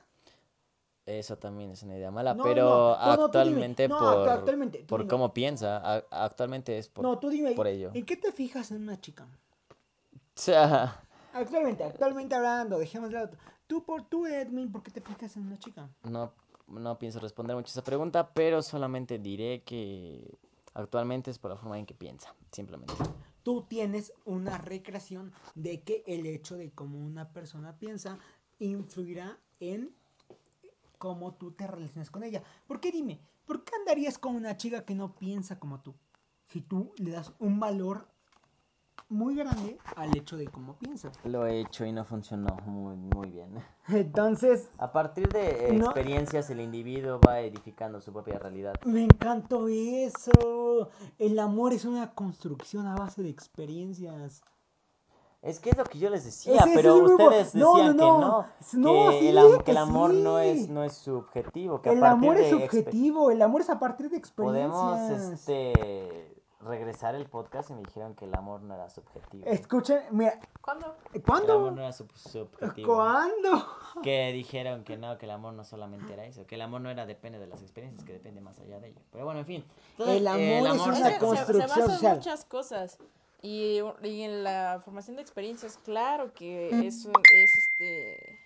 Eso 1.06 1.36
también 1.36 1.70
es 1.70 1.82
una 1.82 1.96
idea 1.96 2.10
mala. 2.10 2.34
No, 2.34 2.44
pero 2.44 2.64
no, 2.64 2.92
actualmente 2.94 3.88
por, 3.88 4.28
actualmente, 4.28 4.78
por 4.80 5.06
cómo 5.08 5.32
piensa, 5.34 5.78
a- 5.78 6.04
actualmente 6.10 6.78
es 6.78 6.88
por, 6.88 7.04
no, 7.04 7.18
tú 7.18 7.28
dime. 7.30 7.52
por 7.52 7.66
ello. 7.66 7.90
¿En 7.94 8.04
qué 8.04 8.16
te 8.16 8.30
fijas 8.32 8.70
en 8.70 8.82
una 8.82 9.00
chica? 9.00 9.26
Actualmente, 11.34 11.84
actualmente 11.84 12.34
hablando, 12.34 12.78
dejemos 12.78 13.10
de 13.10 13.14
lado. 13.14 13.30
Tú 13.66 13.84
por 13.84 14.02
tú 14.02 14.26
Edwin, 14.26 14.70
¿por 14.70 14.82
qué 14.82 14.90
te 14.90 15.00
fijas 15.00 15.36
en 15.36 15.46
una 15.46 15.58
chica? 15.58 15.88
no, 16.02 16.32
no 16.68 16.98
pienso 16.98 17.20
responder 17.20 17.56
mucho 17.56 17.70
esa 17.70 17.82
pregunta, 17.82 18.32
pero 18.32 18.62
solamente 18.62 19.18
diré 19.18 19.62
que 19.62 20.38
actualmente 20.74 21.30
es 21.30 21.38
por 21.38 21.50
la 21.50 21.56
forma 21.56 21.78
en 21.78 21.86
que 21.86 21.94
piensa, 21.94 22.34
simplemente. 22.50 22.94
tú 23.42 23.62
tienes 23.68 24.12
una 24.24 24.58
recreación 24.58 25.32
de 25.54 25.82
que 25.82 26.02
el 26.06 26.26
hecho 26.26 26.56
de 26.56 26.70
cómo 26.70 26.98
una 26.98 27.32
persona 27.32 27.76
piensa 27.78 28.18
influirá 28.58 29.38
en 29.60 29.94
cómo 30.98 31.34
tú 31.34 31.52
te 31.52 31.66
relacionas 31.66 32.10
con 32.10 32.22
ella. 32.22 32.42
¿Por 32.66 32.80
qué 32.80 32.92
dime? 32.92 33.20
¿Por 33.44 33.64
qué 33.64 33.74
andarías 33.76 34.18
con 34.18 34.36
una 34.36 34.56
chica 34.56 34.84
que 34.84 34.94
no 34.94 35.14
piensa 35.16 35.58
como 35.58 35.80
tú? 35.80 35.94
Si 36.48 36.60
tú 36.60 36.92
le 36.96 37.10
das 37.10 37.32
un 37.38 37.58
valor 37.58 38.06
muy 39.12 39.36
grande 39.36 39.78
al 39.96 40.16
hecho 40.16 40.36
de 40.36 40.46
cómo 40.48 40.74
piensa. 40.74 41.10
Lo 41.24 41.46
he 41.46 41.60
hecho 41.60 41.84
y 41.84 41.92
no 41.92 42.04
funcionó 42.04 42.54
muy, 42.66 42.96
muy 42.96 43.30
bien. 43.30 43.50
Entonces, 43.88 44.68
A 44.78 44.92
partir 44.92 45.30
de 45.30 45.72
No. 45.74 45.86
experiencias, 45.86 46.50
el 46.50 46.60
individuo 46.60 47.20
va 47.20 47.40
edificando 47.40 48.00
su 48.00 48.12
propia 48.12 48.38
realidad. 48.38 48.74
me 48.84 49.04
encantó 49.04 49.68
eso. 49.68 50.88
El 51.18 51.38
amor 51.38 51.72
es 51.72 51.84
una 51.84 52.14
construcción 52.14 52.86
a 52.86 52.96
base 52.96 53.22
de 53.22 53.28
experiencias. 53.28 54.42
Es 55.42 55.58
que 55.58 55.70
es 55.70 55.76
lo 55.76 55.82
que 55.82 55.98
yo 55.98 56.08
les 56.08 56.24
decía, 56.24 56.62
pero 56.72 56.94
ustedes 56.98 57.52
no, 57.56 57.74
decían 57.74 57.96
no, 57.96 58.46
que 58.70 58.78
no. 58.78 59.10
que, 59.10 59.18
sí, 59.18 59.28
el, 59.28 59.64
que 59.64 59.70
el 59.72 59.76
amor 59.76 60.14
no 60.14 60.38
es 60.38 60.68
no 60.68 60.84
es 60.84 60.92
subjetivo, 60.92 61.82
que 61.82 61.88
a 61.90 61.92
El 61.94 61.98
partir 61.98 62.30
amor 62.30 62.36
es 62.36 62.44
de 62.44 62.50
subjetivo, 62.60 63.30
el 63.32 63.42
amor 63.42 63.60
es 63.60 63.68
a 63.68 63.80
partir 63.80 64.08
de 64.08 64.18
experiencias. 64.18 64.70
podemos 64.72 65.32
este 65.32 66.31
regresar 66.64 67.14
el 67.14 67.26
podcast 67.26 67.70
y 67.70 67.74
me 67.74 67.82
dijeron 67.82 68.14
que 68.14 68.24
el 68.24 68.34
amor 68.34 68.62
no 68.62 68.74
era 68.74 68.88
subjetivo. 68.88 69.44
Escuchen, 69.46 70.00
mira, 70.10 70.38
¿Cuándo? 70.60 70.96
Que 71.12 71.18
el 71.18 71.24
amor 71.24 71.44
¿cuándo? 71.46 71.70
no 71.72 71.80
era 71.82 71.92
sub- 71.92 72.12
subjetivo. 72.16 72.94
¿Cuándo? 72.94 73.66
Que 74.02 74.32
dijeron 74.32 74.84
que 74.84 74.96
no, 74.96 75.18
que 75.18 75.26
el 75.26 75.32
amor 75.32 75.54
no 75.54 75.64
solamente 75.64 76.12
era 76.12 76.24
eso, 76.24 76.46
que 76.46 76.54
el 76.54 76.62
amor 76.62 76.80
no 76.80 76.90
era 76.90 77.04
depende 77.04 77.38
de 77.38 77.46
las 77.48 77.62
experiencias, 77.62 78.04
que 78.04 78.12
depende 78.12 78.40
más 78.40 78.58
allá 78.60 78.78
de 78.80 78.88
ello. 78.88 79.00
Pero 79.10 79.24
bueno, 79.24 79.40
en 79.40 79.46
fin. 79.46 79.64
El 79.98 80.26
amor 80.26 80.42
es 80.42 80.82
se- 80.82 80.88
una 80.88 81.08
Es 81.08 81.14
se- 81.14 81.18
construcción 81.18 81.68
se, 81.68 81.80
basa 81.92 82.10
en 82.10 82.16
muchas 82.18 82.44
cosas. 82.44 82.98
Y, 83.42 83.80
y 84.04 84.22
en 84.22 84.44
la 84.44 84.80
formación 84.84 85.16
de 85.16 85.22
experiencias, 85.22 85.76
claro 85.78 86.32
que 86.32 86.86
eso 86.86 87.10
es 87.34 87.50
este. 87.56 88.38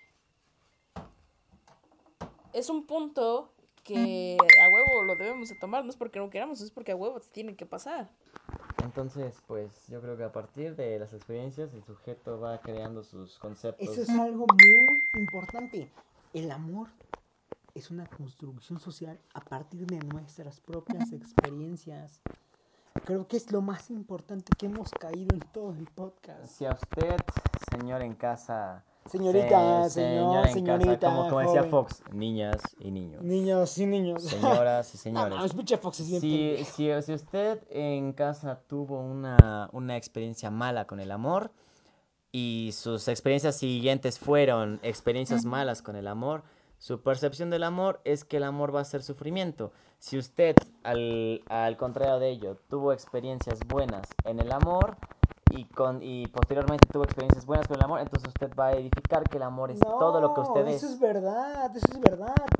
Es 2.53 2.69
un 2.69 2.87
punto 2.87 3.51
que 3.87 4.57
a 4.61 4.69
huevo 4.69 5.03
lo 5.03 5.15
debemos 5.15 5.49
de 5.49 5.55
tomar. 5.55 5.83
No 5.83 5.89
es 5.89 5.97
porque 5.97 6.19
no 6.19 6.29
queramos, 6.29 6.61
es 6.61 6.71
porque 6.71 6.91
a 6.91 6.95
huevo 6.95 7.19
te 7.19 7.29
tiene 7.29 7.55
que 7.55 7.65
pasar. 7.65 8.13
Entonces, 8.77 9.43
pues 9.47 9.87
yo 9.87 10.01
creo 10.01 10.17
que 10.17 10.23
a 10.23 10.31
partir 10.31 10.75
de 10.75 10.99
las 10.99 11.13
experiencias 11.13 11.73
el 11.73 11.83
sujeto 11.83 12.39
va 12.39 12.61
creando 12.61 13.03
sus 13.03 13.39
conceptos. 13.39 13.87
Eso 13.89 14.01
es 14.01 14.09
algo 14.09 14.45
muy 14.47 15.01
importante. 15.13 15.95
El 16.33 16.51
amor 16.51 16.89
es 17.73 17.89
una 17.89 18.07
construcción 18.07 18.79
social 18.79 19.21
a 19.33 19.47
partir 19.47 19.87
de 19.87 20.01
nuestras 20.01 20.59
propias 20.59 21.11
experiencias. 21.11 22.21
Creo 23.03 23.27
que 23.27 23.37
es 23.37 23.51
lo 23.51 23.61
más 23.61 23.89
importante 23.89 24.53
que 24.53 24.65
hemos 24.67 24.93
caído 24.93 25.33
en 25.33 25.41
todo 25.41 25.73
el 25.73 25.87
podcast. 25.87 26.45
Si 26.51 26.65
a 26.65 26.73
usted, 26.73 27.23
señor 27.55 28.01
en 28.01 28.15
casa, 28.15 28.85
Señorita, 29.11 29.89
se- 29.89 30.01
señor, 30.01 30.49
señorita, 30.49 31.07
como, 31.07 31.27
como 31.29 31.39
decía. 31.41 31.63
Fox, 31.63 32.03
niñas 32.11 32.75
y 32.79 32.91
niños, 32.91 33.23
Niños 33.23 33.77
y 33.77 33.85
niños. 33.85 34.23
señoras 34.23 34.93
y 34.93 34.97
No, 35.11 35.23
señores. 35.25 35.53
pinche 35.53 35.77
Fox 35.77 35.99
es 36.01 36.09
bien 36.09 36.21
Si, 36.21 36.57
si, 36.65 37.01
si 37.01 37.13
usted 37.13 37.63
en 37.69 38.13
casa 38.13 38.61
tuvo 38.67 38.99
una, 39.01 39.69
una 39.73 39.97
experiencia 39.97 40.51
mala 40.51 40.85
con 40.87 40.99
el 40.99 41.11
amor 41.11 41.51
y 42.31 42.71
sus 42.73 43.07
experiencias 43.07 43.55
siguientes 43.55 44.19
fueron 44.19 44.79
experiencias 44.83 45.45
malas 45.45 45.81
con 45.81 45.95
el 45.95 46.07
amor, 46.07 46.43
su 46.77 47.01
percepción 47.01 47.49
del 47.49 47.63
amor 47.63 48.01
es 48.03 48.23
que 48.25 48.37
el 48.37 48.43
amor 48.43 48.75
va 48.75 48.81
a 48.81 48.85
ser 48.85 49.01
sufrimiento. 49.01 49.71
Si 49.99 50.17
usted, 50.17 50.61
al, 50.83 51.43
al 51.49 51.77
contrario 51.77 52.19
de 52.19 52.29
ello, 52.29 52.57
tuvo 52.69 52.93
experiencias 52.93 53.63
buenas 53.65 54.17
en 54.23 54.39
el 54.39 54.51
amor 54.51 54.97
y, 55.49 55.65
con, 55.65 56.01
y 56.03 56.27
posteriormente 56.27 56.87
tuvo 56.87 57.03
experiencias 57.03 57.45
buenas 57.45 57.67
con 57.67 57.75
el 57.75 57.81
amor, 57.83 57.99
entonces 58.01 58.29
usted 58.29 58.49
va 58.55 58.67
a 58.67 58.73
edificar 58.75 59.29
que 59.29 59.37
el 59.37 59.43
amor 59.43 59.71
es 59.71 59.79
todo 59.79 60.19
lo 60.21 60.33
que 60.33 60.41
No, 60.41 60.47
usted 60.47 60.67
Eso 60.67 60.85
es. 60.87 60.93
es 60.93 60.99
verdad, 60.99 61.75
eso 61.75 61.91
es 61.91 61.99
verdad. 62.01 62.51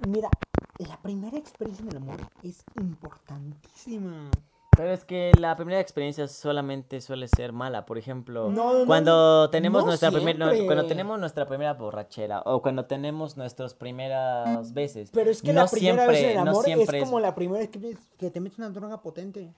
Mira, 0.00 0.32
la 0.78 0.96
primera 0.98 1.36
experiencia 1.36 1.82
en 1.82 1.88
el 1.90 1.96
amor 1.96 2.20
es 2.42 2.64
importantísima. 2.74 4.30
Pero 4.74 4.90
es 4.90 5.04
que 5.04 5.34
la 5.34 5.54
primera 5.54 5.80
experiencia 5.80 6.26
solamente 6.28 7.02
suele 7.02 7.28
ser 7.28 7.52
mala. 7.52 7.84
Por 7.84 7.98
ejemplo, 7.98 8.48
No, 8.48 8.78
no, 8.78 8.86
cuando 8.86 9.44
no, 9.44 9.50
tenemos 9.50 9.82
no 9.82 9.88
nuestra 9.88 10.10
primer- 10.10 10.38
no, 10.38 10.46
siempre. 10.46 10.66
cuando 10.66 10.86
tenemos 10.86 11.20
nuestra 11.20 11.46
primera 11.46 11.74
borrachera 11.74 12.40
o 12.46 12.62
cuando 12.62 12.86
tenemos 12.86 13.36
nuestras 13.36 13.74
primeras 13.74 14.72
veces. 14.72 15.10
Pero 15.12 15.30
es 15.30 15.42
que 15.42 15.52
no 15.52 15.64
la 15.64 15.68
primera 15.68 16.06
vez 16.06 16.20
en 16.20 16.24
el 16.24 16.30
siempre- 16.32 16.44
no 16.44 16.50
amor 16.50 16.64
es 16.68 16.74
siempre 16.74 17.00
como 17.00 17.20
la 17.20 17.34
primera 17.34 17.58
vez 17.60 17.68
que, 17.68 17.96
que 18.16 18.30
te 18.30 18.40
metes 18.40 18.58
una 18.58 18.70
droga 18.70 19.02
potente. 19.02 19.52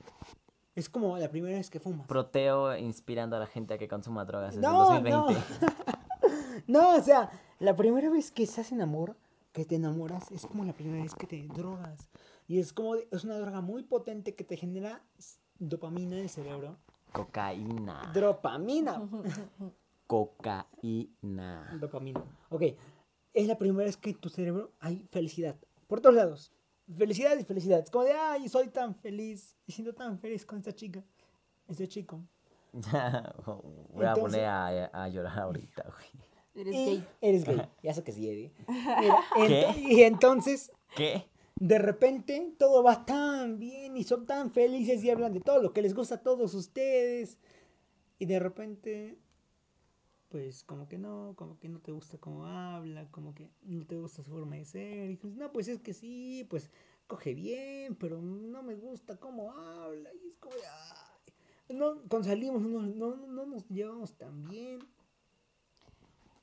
Es 0.75 0.89
como 0.89 1.17
la 1.19 1.31
primera 1.31 1.57
vez 1.57 1.71
que 1.71 1.79
fumas. 1.81 2.07
Proteo 2.07 2.77
inspirando 2.77 3.37
a 3.37 3.39
la 3.39 3.47
gente 3.47 3.75
a 3.75 3.79
que 3.79 3.87
consuma 3.89 4.25
drogas 4.25 4.57
desde 4.57 4.67
No, 4.67 4.97
el 4.97 5.03
2020. 5.05 5.41
No, 6.67 6.97
o 6.97 7.01
sea, 7.03 7.31
la 7.59 7.77
primera 7.77 8.09
vez 8.11 8.31
que 8.31 8.43
estás 8.45 8.73
en 8.73 8.81
amor, 8.81 9.17
que 9.53 9.65
te 9.65 9.75
enamoras, 9.77 10.31
es 10.33 10.47
como 10.47 10.65
la 10.65 10.73
primera 10.73 11.03
vez 11.03 11.15
que 11.15 11.27
te 11.27 11.43
drogas. 11.49 12.09
Y 12.49 12.59
es 12.59 12.73
como, 12.73 12.95
de- 12.97 13.07
es 13.13 13.25
una 13.25 13.39
droga 13.39 13.61
muy 13.61 13.83
potente 13.83 14.35
que 14.35 14.45
te 14.45 14.57
genera 14.57 15.03
dopamina 15.59 16.17
en 16.17 16.23
el 16.23 16.29
cerebro. 16.31 16.77
Cocaína. 17.13 18.11
Dopamina. 18.15 19.01
Cocaína. 20.07 21.77
Dopamina. 21.81 22.23
Ok, 22.51 22.63
es 23.35 23.47
la 23.47 23.59
primera 23.59 23.85
vez 23.85 23.97
que 23.97 24.11
en 24.11 24.17
tu 24.21 24.29
cerebro 24.29 24.73
hay 24.81 25.07
felicidad. 25.11 25.57
Por 25.87 26.01
todos 26.01 26.15
lados. 26.15 26.53
Felicidad 26.97 27.39
y 27.39 27.45
felicidad. 27.45 27.79
Es 27.81 27.91
como 27.91 28.05
de, 28.05 28.13
ay, 28.13 28.49
soy 28.49 28.69
tan 28.69 28.95
feliz. 28.95 29.57
Y 29.67 29.73
siento 29.73 29.95
tan 29.95 30.19
feliz 30.19 30.45
con 30.45 30.59
esta 30.59 30.73
chica. 30.75 31.03
Este 31.69 31.89
chico. 31.89 32.23
Voy 32.73 34.05
a 34.05 34.09
Entonces- 34.11 34.21
poner 34.21 34.45
a, 34.45 34.87
a 34.87 35.09
llorar 35.09 35.39
ahorita, 35.39 35.83
güey. 35.85 36.25
Eres 36.55 36.75
Y 36.75 36.85
gay. 36.87 37.09
Eres 37.21 37.45
gay. 37.45 37.63
Ya 37.83 37.95
sé 37.95 38.03
que 38.05 38.13
sí, 38.13 38.29
Eddie. 38.29 38.53
Mira, 38.69 39.19
¿Qué? 39.35 39.67
ento- 39.67 39.79
y 39.79 40.03
entonces, 40.03 40.71
¿Qué? 40.97 41.25
de 41.57 41.79
repente, 41.79 42.55
todo 42.59 42.83
va 42.83 43.05
tan 43.07 43.59
bien 43.59 43.97
y 43.97 44.05
son 44.05 44.27
tan 44.27 44.51
felices 44.51 45.03
y 45.03 45.11
hablan 45.11 45.33
de 45.33 45.41
todo 45.41 45.63
lo 45.63 45.73
que 45.73 45.83
les 45.83 45.95
gusta 45.95 46.17
a 46.17 46.23
todos 46.23 46.55
ustedes. 46.55 47.39
Y 48.19 48.27
de 48.27 48.39
repente, 48.39 49.19
pues 50.35 50.65
como 50.65 50.89
que 50.89 50.99
no, 50.99 51.35
como 51.37 51.61
que 51.61 51.69
no 51.69 51.79
te 51.79 51.93
gusta 51.93 52.19
cómo 52.19 52.45
habla, 52.45 53.07
como 53.13 53.37
que 53.37 53.49
no 53.63 53.87
te 53.87 53.95
gusta 53.95 54.25
su 54.25 54.33
forma 54.33 54.57
de 54.57 54.65
ser. 54.65 55.05
Y 55.05 55.09
dices, 55.11 55.37
no, 55.37 55.53
pues 55.53 55.69
es 55.69 55.79
que 55.79 55.95
sí, 55.95 56.45
pues 56.51 56.73
coge 57.07 57.35
bien, 57.35 57.95
pero 57.95 58.21
no 58.21 58.61
me 58.65 58.75
gusta 58.75 59.17
cómo 59.17 59.53
habla. 59.53 60.11
Y 60.13 60.27
es 60.27 60.37
como 60.41 60.57
ay, 60.57 61.77
no, 61.77 62.01
cuando 62.09 62.29
salimos 62.29 62.63
no, 62.63 62.83
no, 62.83 63.15
no 63.15 63.47
nos 63.47 63.69
llevamos 63.69 64.13
tan 64.15 64.43
bien. 64.49 64.81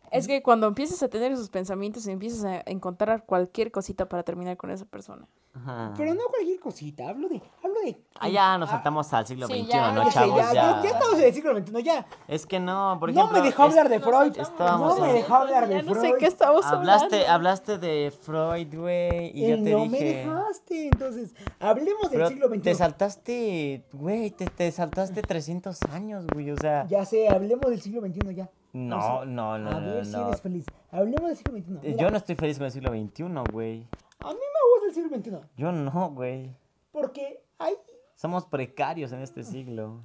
Es 0.09 0.25
que 0.25 0.41
cuando 0.41 0.67
empiezas 0.67 1.03
a 1.03 1.09
tener 1.09 1.33
esos 1.33 1.49
pensamientos, 1.49 2.07
empiezas 2.07 2.45
a 2.45 2.63
encontrar 2.67 3.25
cualquier 3.25 3.73
cosita 3.73 4.07
para 4.07 4.23
terminar 4.23 4.55
con 4.55 4.71
esa 4.71 4.85
persona. 4.85 5.27
Ajá. 5.53 5.93
Pero 5.97 6.13
no 6.13 6.21
cualquier 6.29 6.59
cosita, 6.61 7.09
hablo 7.09 7.27
de, 7.27 7.41
hablo 7.61 7.79
de... 7.83 8.01
Ah, 8.21 8.29
ya 8.29 8.57
nos 8.57 8.69
ah, 8.69 8.73
saltamos 8.73 9.11
al 9.13 9.27
siglo 9.27 9.47
Sí, 9.47 9.63
XXI, 9.63 9.67
ya, 9.67 9.91
¿no, 9.91 10.03
ya 10.05 10.09
chavos? 10.11 10.37
ya, 10.37 10.53
Ya, 10.53 10.81
estamos 10.89 11.19
en 11.19 11.25
el 11.25 11.33
siglo 11.33 11.57
XXI, 11.59 11.83
ya. 11.83 12.05
Es 12.29 12.45
que 12.45 12.59
no, 12.61 12.95
por 12.99 13.11
no 13.13 13.19
ejemplo... 13.19 13.39
me 13.41 13.45
dejó 13.47 13.63
hablar 13.63 13.89
de 13.89 13.99
Freud. 13.99 14.37
estábamos 14.39 14.97
no 14.99 15.05
me 15.05 15.13
dejó 15.13 15.35
hablar 15.35 15.67
de 15.67 15.75
Ya 15.75 15.81
no 15.83 15.91
Freud. 15.93 16.05
sé 16.13 16.13
qué 16.19 16.25
estamos 16.27 16.65
Hablaste, 16.65 17.15
hablando. 17.15 17.31
hablaste 17.33 17.77
de 17.79 18.13
Freud, 18.21 18.73
güey, 18.77 19.31
y 19.37 19.41
yo 19.49 19.55
Eh, 19.55 19.61
te 19.63 19.71
no 19.71 19.83
dije... 19.83 19.89
me 19.89 19.99
dejaste, 20.05 20.85
entonces, 20.87 21.35
hablemos 21.59 22.01
del 22.03 22.11
Pero 22.11 22.27
siglo 22.29 22.47
XXI. 22.47 22.59
te 22.61 22.75
saltaste, 22.75 23.85
güey, 23.91 24.31
te, 24.31 24.45
te 24.45 24.71
saltaste 24.71 25.21
300 25.21 25.81
años, 25.91 26.25
güey, 26.33 26.51
o 26.51 26.57
sea... 26.57 26.87
Ya 26.87 27.03
sé, 27.03 27.27
hablemos 27.27 27.69
del 27.69 27.81
siglo 27.81 28.01
XXI 28.01 28.35
ya. 28.35 28.49
No, 28.73 28.97
O 28.97 29.01
sea, 29.01 29.25
no, 29.25 29.57
no, 29.57 29.69
A 29.69 29.79
no, 29.81 29.95
ver 29.95 30.05
si 30.05 30.13
no. 30.13 30.27
eres 30.29 30.41
feliz. 30.41 30.65
Hablemos 30.91 31.27
del 31.27 31.35
siglo 31.37 31.53
XXI. 31.57 31.73
Eh, 31.73 31.79
Mira, 31.91 31.97
Yo 32.03 32.09
no 32.09 32.15
estoy 32.17 32.35
feliz 32.35 32.57
con 32.57 32.67
el 32.67 32.71
siglo 32.71 32.91
XXI, 32.91 33.51
güey. 33.51 33.85
A 34.23 34.33
mí 34.33 34.39
me 34.39 34.73
gusta 34.73 34.87
el 34.87 34.93
siglo 34.93 35.39
XXI. 35.39 35.49
Yo 35.57 35.71
no, 35.71 36.11
güey. 36.11 36.55
Porque 36.91 37.43
hay... 37.57 37.75
Somos 38.15 38.45
precarios 38.45 39.11
en 39.11 39.21
este 39.21 39.43
siglo. 39.43 40.01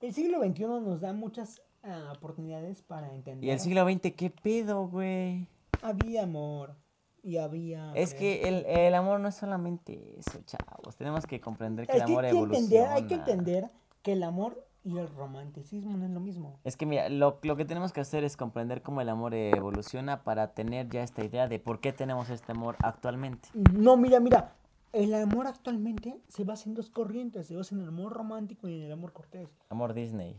El 0.00 0.12
siglo 0.12 0.42
XXI 0.42 0.64
nos 0.64 1.00
da 1.00 1.12
muchas 1.12 1.62
ah, 1.82 2.12
oportunidades 2.14 2.82
para 2.82 3.10
entender. 3.14 3.48
¿Y 3.48 3.50
el 3.50 3.60
siglo 3.60 3.88
XX 3.88 4.12
qué 4.14 4.30
pedo, 4.30 4.88
güey? 4.88 5.46
Había 5.80 6.24
amor. 6.24 6.74
Y 7.22 7.38
había... 7.38 7.92
Es 7.94 8.14
que 8.14 8.42
el, 8.48 8.66
el 8.66 8.94
amor 8.94 9.20
no 9.20 9.28
es 9.28 9.36
solamente 9.36 10.18
eso, 10.18 10.40
chavos. 10.44 10.96
Tenemos 10.96 11.24
que 11.24 11.40
comprender 11.40 11.86
que 11.86 11.96
el 11.96 12.04
que 12.04 12.12
amor 12.12 12.24
hay 12.24 12.30
que 12.32 12.36
evoluciona. 12.36 12.64
entender, 12.64 12.88
hay 12.88 13.06
que 13.06 13.14
entender 13.14 13.70
que 14.02 14.12
el 14.12 14.22
amor 14.24 14.66
y 14.84 14.98
el 14.98 15.08
romanticismo 15.08 15.96
no 15.96 16.04
es 16.04 16.10
lo 16.10 16.20
mismo. 16.20 16.58
Es 16.64 16.76
que 16.76 16.86
mira, 16.86 17.08
lo, 17.08 17.38
lo 17.42 17.56
que 17.56 17.64
tenemos 17.64 17.92
que 17.92 18.00
hacer 18.00 18.24
es 18.24 18.36
comprender 18.36 18.82
cómo 18.82 19.00
el 19.00 19.08
amor 19.08 19.34
evoluciona 19.34 20.24
para 20.24 20.54
tener 20.54 20.88
ya 20.90 21.02
esta 21.02 21.22
idea 21.22 21.46
de 21.48 21.58
por 21.58 21.80
qué 21.80 21.92
tenemos 21.92 22.30
este 22.30 22.52
amor 22.52 22.76
actualmente. 22.82 23.48
No, 23.54 23.96
mira, 23.96 24.20
mira. 24.20 24.56
El 24.92 25.14
amor 25.14 25.46
actualmente 25.46 26.20
se 26.28 26.44
basa 26.44 26.68
en 26.68 26.74
dos 26.74 26.90
corrientes. 26.90 27.46
Se 27.46 27.56
basa 27.56 27.74
en 27.74 27.80
el 27.80 27.88
amor 27.88 28.12
romántico 28.12 28.68
y 28.68 28.76
en 28.76 28.82
el 28.82 28.92
amor 28.92 29.12
cortés. 29.12 29.48
Amor 29.70 29.94
Disney. 29.94 30.38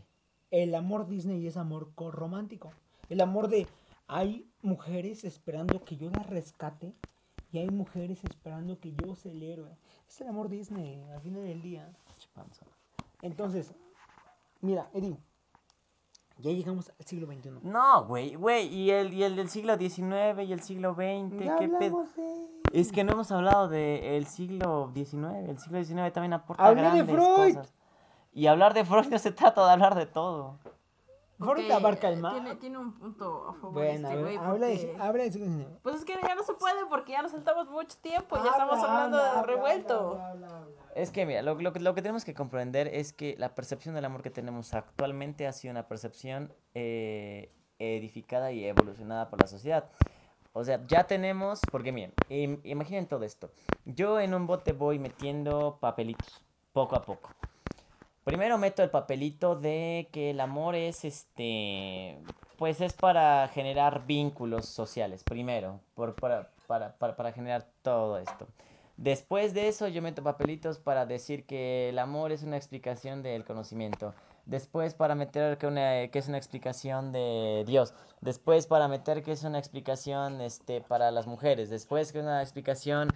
El 0.50 0.74
amor 0.76 1.08
Disney 1.08 1.44
es 1.46 1.56
amor 1.56 1.92
co- 1.94 2.12
romántico. 2.12 2.72
El 3.08 3.20
amor 3.20 3.48
de 3.48 3.66
hay 4.06 4.46
mujeres 4.62 5.24
esperando 5.24 5.84
que 5.84 5.96
yo 5.96 6.08
las 6.10 6.28
rescate 6.28 6.94
y 7.50 7.58
hay 7.58 7.70
mujeres 7.70 8.22
esperando 8.24 8.78
que 8.78 8.94
yo 8.94 9.14
sea 9.16 9.32
el 9.32 9.42
héroe. 9.42 9.76
Es 10.06 10.20
el 10.20 10.28
amor 10.28 10.48
Disney 10.48 11.02
al 11.10 11.20
final 11.20 11.42
del 11.44 11.62
día. 11.62 11.88
Entonces, 13.22 13.74
mira, 14.64 14.90
Eddie, 14.92 15.18
ya 16.38 16.50
llegamos 16.50 16.90
al 16.98 17.06
siglo 17.06 17.26
XXI. 17.26 17.50
No, 17.62 18.06
güey, 18.06 18.34
güey. 18.34 18.66
¿Y 18.66 18.90
el, 18.90 19.12
y 19.14 19.22
el 19.22 19.36
del 19.36 19.48
siglo 19.48 19.76
XIX 19.76 20.42
y 20.46 20.52
el 20.52 20.60
siglo 20.60 20.94
XX? 20.94 21.44
Ya 21.44 21.56
¿Qué 21.56 21.68
pedo? 21.68 22.04
de... 22.16 22.54
Es 22.72 22.90
que 22.90 23.04
no 23.04 23.12
hemos 23.12 23.30
hablado 23.30 23.68
del 23.68 24.26
siglo 24.26 24.90
XIX. 24.94 25.48
El 25.48 25.58
siglo 25.58 25.84
XIX 25.84 26.12
también 26.12 26.32
aporta 26.32 26.66
Hablé 26.66 26.82
de 26.82 26.88
grandes 26.88 27.14
Freud. 27.14 27.54
cosas. 27.54 27.74
Y 28.32 28.48
hablar 28.48 28.74
de 28.74 28.84
Freud 28.84 29.06
no 29.10 29.18
se 29.18 29.30
trata 29.30 29.64
de 29.64 29.72
hablar 29.72 29.94
de 29.94 30.06
todo. 30.06 30.58
Freud 31.38 31.64
Ok, 31.66 31.70
abarca 31.72 32.08
el 32.08 32.18
eh, 32.18 32.22
mar. 32.22 32.32
Tiene, 32.34 32.56
tiene 32.56 32.78
un 32.78 32.92
punto 32.94 33.48
a 33.48 33.54
favor 33.54 33.72
Bueno, 33.72 34.08
este 34.08 34.20
güey. 34.22 34.36
habla, 34.36 34.66
de, 34.68 34.76
porque- 34.86 35.02
habla 35.02 35.24
XIX. 35.24 35.66
Pues 35.82 35.96
es 35.96 36.04
que 36.04 36.14
ya 36.22 36.34
no 36.34 36.42
se 36.44 36.54
puede 36.54 36.86
porque 36.86 37.12
ya 37.12 37.22
nos 37.22 37.32
saltamos 37.32 37.68
mucho 37.68 37.96
tiempo. 38.00 38.36
Ya 38.36 38.42
Habla, 38.42 38.52
estamos 38.52 38.78
hablando 38.84 39.16
habla, 39.18 39.32
de 39.32 39.38
habla, 39.38 39.42
revuelto. 39.54 39.94
habla, 39.98 40.28
habla, 40.30 40.46
habla, 40.46 40.58
habla. 40.82 40.92
Es 40.94 41.10
que, 41.10 41.26
mira, 41.26 41.42
lo, 41.42 41.54
lo 41.56 41.72
que- 41.72 41.80
lo 41.80 41.94
que 41.94 42.02
tenemos 42.02 42.24
que 42.24 42.34
comprender 42.34 42.86
es 42.88 43.12
que 43.12 43.34
la 43.38 43.54
percepción 43.54 43.94
del 43.96 44.04
amor 44.04 44.22
que 44.22 44.30
tenemos 44.30 44.74
actualmente 44.74 45.46
ha 45.48 45.52
sido 45.52 45.72
una 45.72 45.88
percepción 45.88 46.52
eh, 46.74 47.50
edificada 47.78 48.52
y 48.52 48.64
evolucionada 48.64 49.28
por 49.28 49.38
la 49.38 49.46
sociedad. 49.48 49.90
O 50.52 50.62
sea, 50.62 50.86
ya 50.86 51.04
tenemos, 51.08 51.66
porque 51.68 51.90
miren, 51.90 52.14
im- 52.28 52.60
imaginen 52.62 53.08
todo 53.08 53.24
esto. 53.24 53.50
Yo 53.84 54.20
en 54.20 54.34
un 54.34 54.46
bote 54.46 54.72
voy 54.72 55.00
metiendo 55.00 55.78
papelitos. 55.80 56.44
poco 56.72 56.94
a 56.96 57.04
poco. 57.04 57.30
Primero 58.24 58.56
meto 58.56 58.82
el 58.82 58.88
papelito 58.90 59.54
de 59.54 60.08
que 60.10 60.30
el 60.30 60.40
amor 60.40 60.74
es 60.74 61.04
este. 61.04 62.18
Pues 62.56 62.80
es 62.80 62.94
para 62.94 63.48
generar 63.48 64.06
vínculos 64.06 64.66
sociales, 64.66 65.24
primero, 65.24 65.80
por, 65.94 66.14
para, 66.14 66.50
para, 66.66 66.96
para, 66.96 67.16
para 67.16 67.32
generar 67.32 67.66
todo 67.82 68.18
esto. 68.18 68.46
Después 68.96 69.54
de 69.54 69.68
eso 69.68 69.88
yo 69.88 70.00
meto 70.02 70.22
papelitos 70.22 70.78
para 70.78 71.04
decir 71.04 71.44
que 71.46 71.88
el 71.88 71.98
amor 71.98 72.30
es 72.30 72.44
una 72.44 72.56
explicación 72.56 73.22
del 73.22 73.44
conocimiento. 73.44 74.14
Después 74.46 74.94
para 74.94 75.14
meter 75.14 75.58
que, 75.58 75.66
una, 75.66 76.08
que 76.08 76.18
es 76.18 76.28
una 76.28 76.38
explicación 76.38 77.10
de 77.12 77.64
Dios. 77.66 77.92
Después 78.20 78.66
para 78.66 78.86
meter 78.88 79.22
que 79.22 79.32
es 79.32 79.42
una 79.42 79.58
explicación 79.58 80.40
este, 80.40 80.80
para 80.80 81.10
las 81.10 81.26
mujeres. 81.26 81.70
Después 81.70 82.12
que 82.12 82.18
es 82.18 82.24
una 82.24 82.40
explicación 82.40 83.08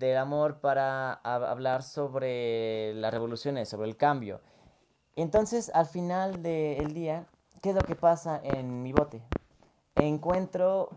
del 0.00 0.16
amor 0.16 0.60
para 0.60 1.12
hablar 1.12 1.82
sobre 1.82 2.94
las 2.94 3.12
revoluciones, 3.12 3.68
sobre 3.68 3.86
el 3.88 3.96
cambio. 3.96 4.40
Entonces 5.16 5.70
al 5.74 5.86
final 5.86 6.42
del 6.42 6.94
día, 6.94 7.28
¿qué 7.62 7.70
es 7.70 7.74
lo 7.74 7.84
que 7.84 7.96
pasa 7.96 8.40
en 8.42 8.82
mi 8.82 8.92
bote? 8.92 9.22
Encuentro 9.94 10.90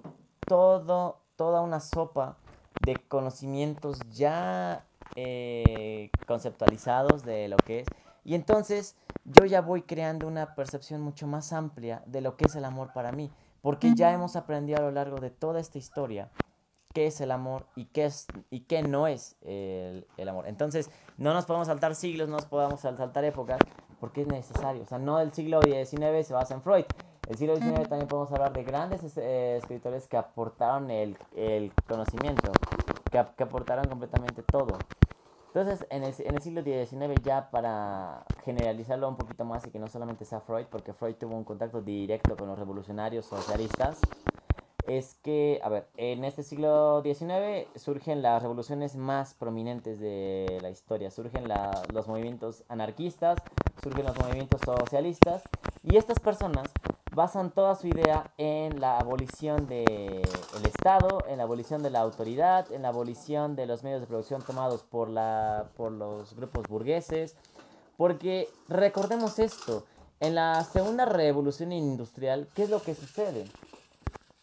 todo, 0.48 1.18
toda 1.36 1.62
una 1.62 1.82
sopa 1.82 2.38
de 2.80 3.08
conocimientos 3.08 4.10
ya 4.10 4.88
eh, 5.16 6.12
conceptualizados 6.26 7.26
de 7.26 7.50
lo 7.50 7.66
que 7.66 7.82
es. 7.82 7.94
Y 8.24 8.36
entonces 8.36 8.96
yo 9.26 9.46
ya 9.46 9.62
voy 9.62 9.84
creando 9.84 10.28
una 10.28 10.56
percepción 10.56 11.02
mucho 11.02 11.28
más 11.28 11.52
amplia 11.54 12.04
de 12.06 12.22
lo 12.22 12.38
que 12.38 12.46
es 12.46 12.56
el 12.56 12.66
amor 12.66 12.94
para 12.94 13.12
mí. 13.12 13.34
Porque 13.62 13.94
ya 13.94 14.14
hemos 14.14 14.38
aprendido 14.38 14.80
a 14.80 14.82
lo 14.82 14.92
largo 14.92 15.20
de 15.20 15.30
toda 15.30 15.60
esta 15.60 15.78
historia 15.78 16.32
qué 16.94 17.07
es 17.07 17.20
el 17.22 17.32
amor 17.32 17.65
y 17.76 17.86
qué, 17.86 18.06
es, 18.06 18.30
y 18.49 18.61
qué 18.61 18.84
no 18.84 19.07
es 19.07 19.36
el, 19.41 20.06
el 20.18 20.30
amor. 20.30 20.48
Entonces 20.48 20.90
no 21.18 21.34
nos 21.34 21.45
podemos 21.45 21.68
saltar 21.68 21.95
siglos, 21.95 22.30
no 22.30 22.36
nos 22.36 22.45
podemos 22.45 22.82
saltar 22.82 23.24
épocas, 23.26 23.60
porque 23.99 24.22
es 24.22 24.28
necesario. 24.28 24.84
O 24.84 24.86
sea, 24.86 24.99
no 24.99 25.20
el 25.20 25.32
siglo 25.32 25.61
XIX 25.61 26.26
se 26.26 26.34
basa 26.34 26.53
en 26.53 26.61
Freud. 26.61 26.86
El 27.30 27.38
siglo 27.38 27.56
XIX 27.56 27.88
también 27.88 28.07
podemos 28.07 28.32
hablar 28.34 28.53
de 28.53 28.64
grandes 28.64 29.18
eh, 29.18 29.57
escritores 29.57 30.07
que 30.07 30.18
aportaron 30.18 30.91
el, 30.91 31.18
el 31.36 31.72
conocimiento, 31.88 32.52
que, 33.10 33.26
que, 33.38 33.44
aportaron 33.44 33.88
completamente 33.88 34.44
todo. 34.44 34.78
Entonces, 35.48 35.88
en 35.90 36.03
el, 36.03 36.14
en 36.20 36.36
el 36.36 36.41
siglo 36.41 36.64
XIX 36.64 37.22
ya 37.24 37.49
para 37.49 38.26
generalizarlo 38.44 39.07
un 39.07 39.15
poquito 39.15 39.45
más 39.45 39.65
y 39.65 39.72
que 39.72 39.80
no 39.80 39.88
solamente 39.88 40.26
sea 40.26 40.41
Freud, 40.41 40.65
porque 40.70 40.94
Freud 40.94 41.15
tuvo 41.15 41.38
un 41.38 41.45
contacto 41.45 41.82
directo 41.82 42.36
con 42.36 42.49
los 42.49 42.60
revolucionarios 42.60 43.26
socialistas, 43.26 44.02
es 44.86 45.16
que, 45.24 45.60
a 45.64 45.70
ver, 45.70 45.88
en 45.98 46.26
este 46.26 46.44
siglo 46.44 47.02
XIX 47.04 47.68
surgen 47.80 48.22
las 48.22 48.42
revoluciones 48.42 48.96
más 48.96 49.34
prominentes 49.34 50.00
de 50.00 50.60
la 50.62 50.70
historia, 50.70 51.10
surgen 51.12 51.48
la, 51.48 51.88
los 51.90 52.08
movimientos 52.08 52.64
anarquistas, 52.68 53.44
surgen 53.78 54.06
los 54.06 54.18
movimientos 54.18 54.62
socialistas, 54.62 55.48
y 55.84 55.98
estas 55.98 56.20
personas 56.20 56.76
basan 57.12 57.52
toda 57.52 57.76
su 57.76 57.88
idea 57.88 58.34
en 58.38 58.82
la 58.82 59.00
abolición 59.00 59.68
del 59.68 60.66
Estado, 60.66 61.28
en 61.28 61.38
la 61.38 61.44
abolición 61.44 61.84
de 61.84 61.90
la 61.92 62.00
autoridad, 62.02 62.72
en 62.72 62.82
la 62.82 62.90
abolición 62.90 63.56
de 63.56 63.68
los 63.68 63.84
medios 63.84 64.02
de 64.02 64.08
producción 64.08 64.44
tomados 64.44 64.84
por, 64.84 65.10
la, 65.10 65.72
por 65.78 65.92
los 65.92 66.36
grupos 66.36 66.68
burgueses, 66.68 67.38
porque 67.98 68.58
recordemos 68.68 69.40
esto, 69.40 69.86
en 70.20 70.36
la 70.36 70.64
segunda 70.64 71.06
revolución 71.06 71.72
industrial, 71.72 72.50
¿qué 72.54 72.64
es 72.64 72.70
lo 72.70 72.84
que 72.84 72.96
sucede? 72.96 73.54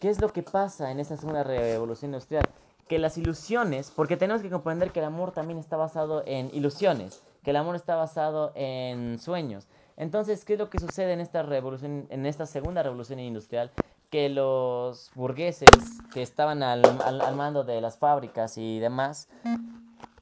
¿Qué 0.01 0.09
es 0.09 0.19
lo 0.19 0.33
que 0.33 0.43
pasa 0.43 0.91
en 0.91 0.99
esta 0.99 1.19
segunda 1.19 1.45
revolución 1.45 2.09
industrial? 2.09 2.49
Que 2.89 2.99
las 2.99 3.19
ilusiones, 3.19 3.93
porque 3.95 4.17
tenemos 4.17 4.41
que 4.41 4.49
comprender 4.49 4.93
que 4.93 5.01
el 5.01 5.05
amor 5.05 5.33
también 5.33 5.59
está 5.59 5.77
basado 5.77 6.23
en 6.27 6.51
ilusiones, 6.55 7.23
que 7.45 7.51
el 7.51 7.57
amor 7.57 7.77
está 7.77 7.97
basado 7.97 8.53
en 8.55 9.19
sueños. 9.19 9.69
Entonces, 9.99 10.47
¿qué 10.47 10.55
es 10.55 10.59
lo 10.59 10.71
que 10.71 10.79
sucede 10.79 11.13
en 11.13 11.21
esta 11.21 11.43
revolución, 11.43 12.07
en 12.09 12.25
esta 12.25 12.47
segunda 12.47 12.83
revolución 12.83 13.21
industrial? 13.21 13.71
Que 14.09 14.31
los 14.31 15.11
burgueses 15.15 15.69
que 16.15 16.23
estaban 16.23 16.63
al, 16.63 16.83
al, 16.83 17.37
mando 17.37 17.63
de 17.63 17.83
las 17.83 17.99
fábricas 17.99 18.57
y 18.57 18.79
demás, 18.79 19.29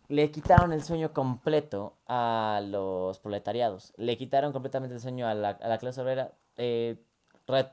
le 0.08 0.32
quitaron 0.32 0.72
el 0.72 0.82
sueño 0.82 1.12
completo 1.12 1.92
a 2.08 2.60
los 2.64 3.20
proletariados. 3.20 3.92
Le 3.96 4.16
quitaron 4.16 4.52
completamente 4.52 4.96
el 4.96 5.00
sueño 5.00 5.28
a 5.28 5.34
la, 5.34 5.50
a 5.50 5.68
la 5.68 5.78
clase 5.78 6.00
obrera, 6.00 6.32
eh, 6.56 6.96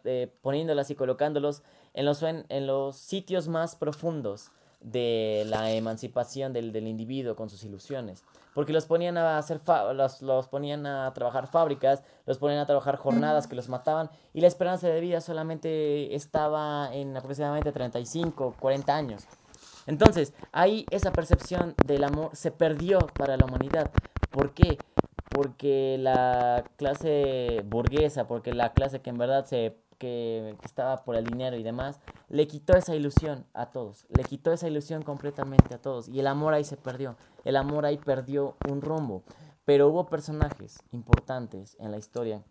eh, 0.05 0.31
poniéndolas 0.41 0.91
y 0.91 0.95
colocándolos 0.95 1.63
en 1.95 2.05
los, 2.05 2.21
en, 2.21 2.45
en 2.49 2.67
los 2.67 2.97
sitios 2.97 3.47
más 3.47 3.75
profundos 3.75 4.51
de 4.81 5.43
la 5.47 5.71
emancipación 5.71 6.53
del, 6.53 6.71
del, 6.71 6.87
individuo 6.87 7.35
con 7.35 7.49
sus 7.49 7.63
ilusiones. 7.63 8.23
Porque 8.53 8.71
los 8.71 8.85
ponían 8.85 9.17
a 9.17 9.37
hacer 9.37 9.61
los, 9.93 10.21
los 10.21 10.47
ponían 10.47 10.85
a 10.85 11.11
trabajar 11.13 11.47
fábricas, 11.47 12.03
los 12.25 12.37
ponían 12.37 12.59
a 12.59 12.65
trabajar 12.65 12.97
jornadas 12.97 13.47
que 13.47 13.55
los 13.55 13.67
mataban 13.67 14.09
y 14.33 14.41
la 14.41 14.47
esperanza 14.47 14.87
de 14.87 15.01
vida 15.01 15.21
solamente 15.21 16.13
estaba 16.15 16.93
en 16.93 17.17
aproximadamente 17.17 17.71
35, 17.71 18.55
40 18.59 18.95
años. 18.95 19.23
Entonces, 19.87 20.33
ahí 20.51 20.85
esa 20.91 21.11
percepción 21.11 21.75
del 21.85 22.03
amor 22.03 22.29
se 22.33 22.51
perdió 22.51 22.99
para 23.17 23.37
la 23.37 23.45
humanidad. 23.45 23.91
¿Por 24.31 24.53
qué? 24.53 24.77
Porque 25.29 25.97
la 25.99 26.63
clase 26.77 27.63
burguesa, 27.65 28.27
porque 28.27 28.53
la 28.53 28.73
clase 28.73 29.01
que 29.01 29.09
en 29.09 29.17
verdad 29.17 29.45
se 29.45 29.75
que, 29.97 30.57
estaba 30.63 31.03
por 31.03 31.15
el 31.15 31.25
dinero 31.25 31.57
y 31.57 31.63
demás, 31.63 31.99
le 32.29 32.47
quitó 32.47 32.75
esa 32.75 32.95
ilusión 32.95 33.45
a 33.53 33.67
todos, 33.67 34.05
le 34.09 34.23
quitó 34.23 34.51
esa 34.51 34.67
ilusión 34.67 35.03
completamente 35.03 35.73
a 35.73 35.81
todos 35.81 36.07
y 36.07 36.19
el 36.19 36.27
amor 36.27 36.53
ahí 36.53 36.63
se 36.63 36.77
perdió, 36.77 37.15
el 37.43 37.55
amor 37.55 37.85
ahí 37.85 37.97
perdió 37.97 38.55
un 38.63 38.81
rumbo, 38.81 39.23
pero 39.63 39.87
hubo 39.87 40.07
personajes 40.07 40.83
importantes 40.91 41.75
en 41.79 41.91
la 41.91 41.97
historia, 41.97 42.43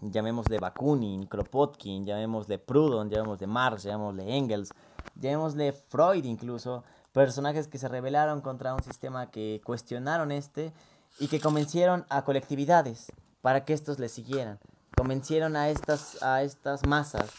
llamémosle 0.00 0.58
Bakunin, 0.58 1.26
Kropotkin, 1.26 2.06
llamémosle 2.06 2.58
Proudhon, 2.58 3.10
llamémosle 3.10 3.46
Marx, 3.46 3.82
llamémosle 3.82 4.36
Engels, 4.36 4.74
llamémosle 5.14 5.72
Freud 5.72 6.24
incluso, 6.24 6.84
personajes 7.12 7.68
que 7.68 7.78
se 7.78 7.88
rebelaron 7.88 8.40
contra 8.40 8.74
un 8.74 8.82
sistema 8.82 9.30
que 9.30 9.60
cuestionaron 9.64 10.32
este 10.32 10.72
y 11.18 11.28
que 11.28 11.40
convencieron 11.40 12.06
a 12.08 12.24
colectividades 12.24 13.12
para 13.42 13.64
que 13.64 13.74
estos 13.74 13.98
le 13.98 14.08
siguieran 14.08 14.58
convencieron 14.94 15.56
a 15.56 15.70
estas, 15.70 16.22
a 16.22 16.42
estas 16.42 16.84
masas 16.84 17.30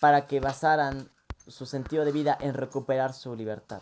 para 0.00 0.26
que 0.26 0.40
basaran 0.40 1.08
su 1.46 1.66
sentido 1.66 2.04
de 2.04 2.12
vida 2.12 2.38
en 2.40 2.54
recuperar 2.54 3.12
su 3.12 3.34
libertad. 3.34 3.80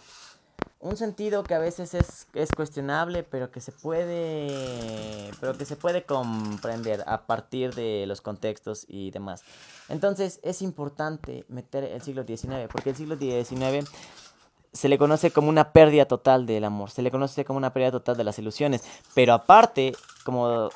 Un 0.80 0.96
sentido 0.96 1.46
que 1.46 1.54
a 1.54 1.58
veces 1.58 1.92
es, 1.92 2.26
es 2.32 2.52
cuestionable, 2.52 3.22
pero 3.22 3.50
que 3.50 3.60
se 3.60 3.70
puede 3.70 5.34
pero 5.40 5.56
que 5.58 5.66
se 5.66 5.76
puede 5.76 6.04
comprender 6.04 7.04
a 7.06 7.26
partir 7.26 7.74
de 7.74 8.04
los 8.06 8.22
contextos 8.22 8.86
y 8.88 9.10
demás. 9.10 9.44
Entonces 9.88 10.40
es 10.42 10.62
importante 10.62 11.44
meter 11.48 11.84
el 11.84 12.00
siglo 12.00 12.24
XIX, 12.24 12.68
porque 12.72 12.90
el 12.90 12.96
siglo 12.96 13.16
XIX 13.16 13.86
se 14.72 14.88
le 14.88 14.98
conoce 14.98 15.32
como 15.32 15.48
una 15.48 15.72
pérdida 15.72 16.06
total 16.06 16.46
del 16.46 16.64
amor, 16.64 16.90
se 16.90 17.02
le 17.02 17.10
conoce 17.10 17.44
como 17.44 17.58
una 17.58 17.72
pérdida 17.72 17.90
total 17.92 18.16
de 18.16 18.24
las 18.24 18.38
ilusiones, 18.38 18.82
pero 19.14 19.34
aparte, 19.34 19.92
como 20.24 20.70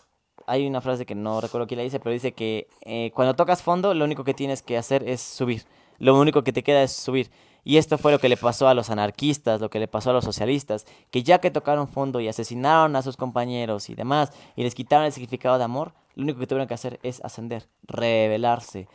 hay 0.47 0.67
una 0.67 0.81
frase 0.81 1.07
que 1.07 1.15
no 1.15 1.41
recuerdo 1.41 1.67
quién 1.67 1.79
la 1.79 1.85
dice, 1.85 2.01
pero 2.01 2.13
dice 2.13 2.33
que 2.33 2.69
eh, 2.83 3.11
cuando 3.15 3.35
tocas 3.35 3.63
fondo, 3.63 3.95
lo 3.95 4.05
único 4.05 4.25
que 4.25 4.35
tienes 4.35 4.63
que 4.63 4.77
hacer 4.77 5.09
es 5.09 5.21
subir. 5.21 5.65
Lo 5.99 6.19
único 6.19 6.43
que 6.43 6.53
te 6.53 6.63
queda 6.63 6.83
es 6.83 6.93
subir. 6.93 7.31
Y 7.65 7.79
esto 7.79 7.97
fue 7.97 8.13
lo 8.13 8.19
que 8.19 8.29
le 8.29 8.37
pasó 8.37 8.69
a 8.69 8.75
los 8.75 8.91
anarquistas, 8.91 9.61
lo 9.61 9.71
que 9.71 9.79
le 9.79 9.89
pasó 9.89 10.11
a 10.11 10.13
los 10.13 10.25
socialistas, 10.25 10.85
que 11.11 11.23
ya 11.23 11.39
que 11.39 11.51
tocaron 11.51 11.89
fondo 11.89 12.21
y 12.21 12.29
asesinaron 12.29 12.95
a 12.95 13.03
sus 13.03 13.17
compañeros 13.17 13.89
y 13.89 13.95
demás, 13.95 14.33
y 14.55 14.63
les 14.63 14.75
quitaron 14.75 15.07
el 15.07 15.13
significado 15.13 15.57
de 15.57 15.65
amor, 15.65 15.95
lo 16.15 16.25
único 16.25 16.39
que 16.39 16.47
tuvieron 16.47 16.69
que 16.69 16.75
hacer 16.75 17.01
es 17.03 17.25
ascender, 17.25 17.67
rebelarse, 17.85 18.87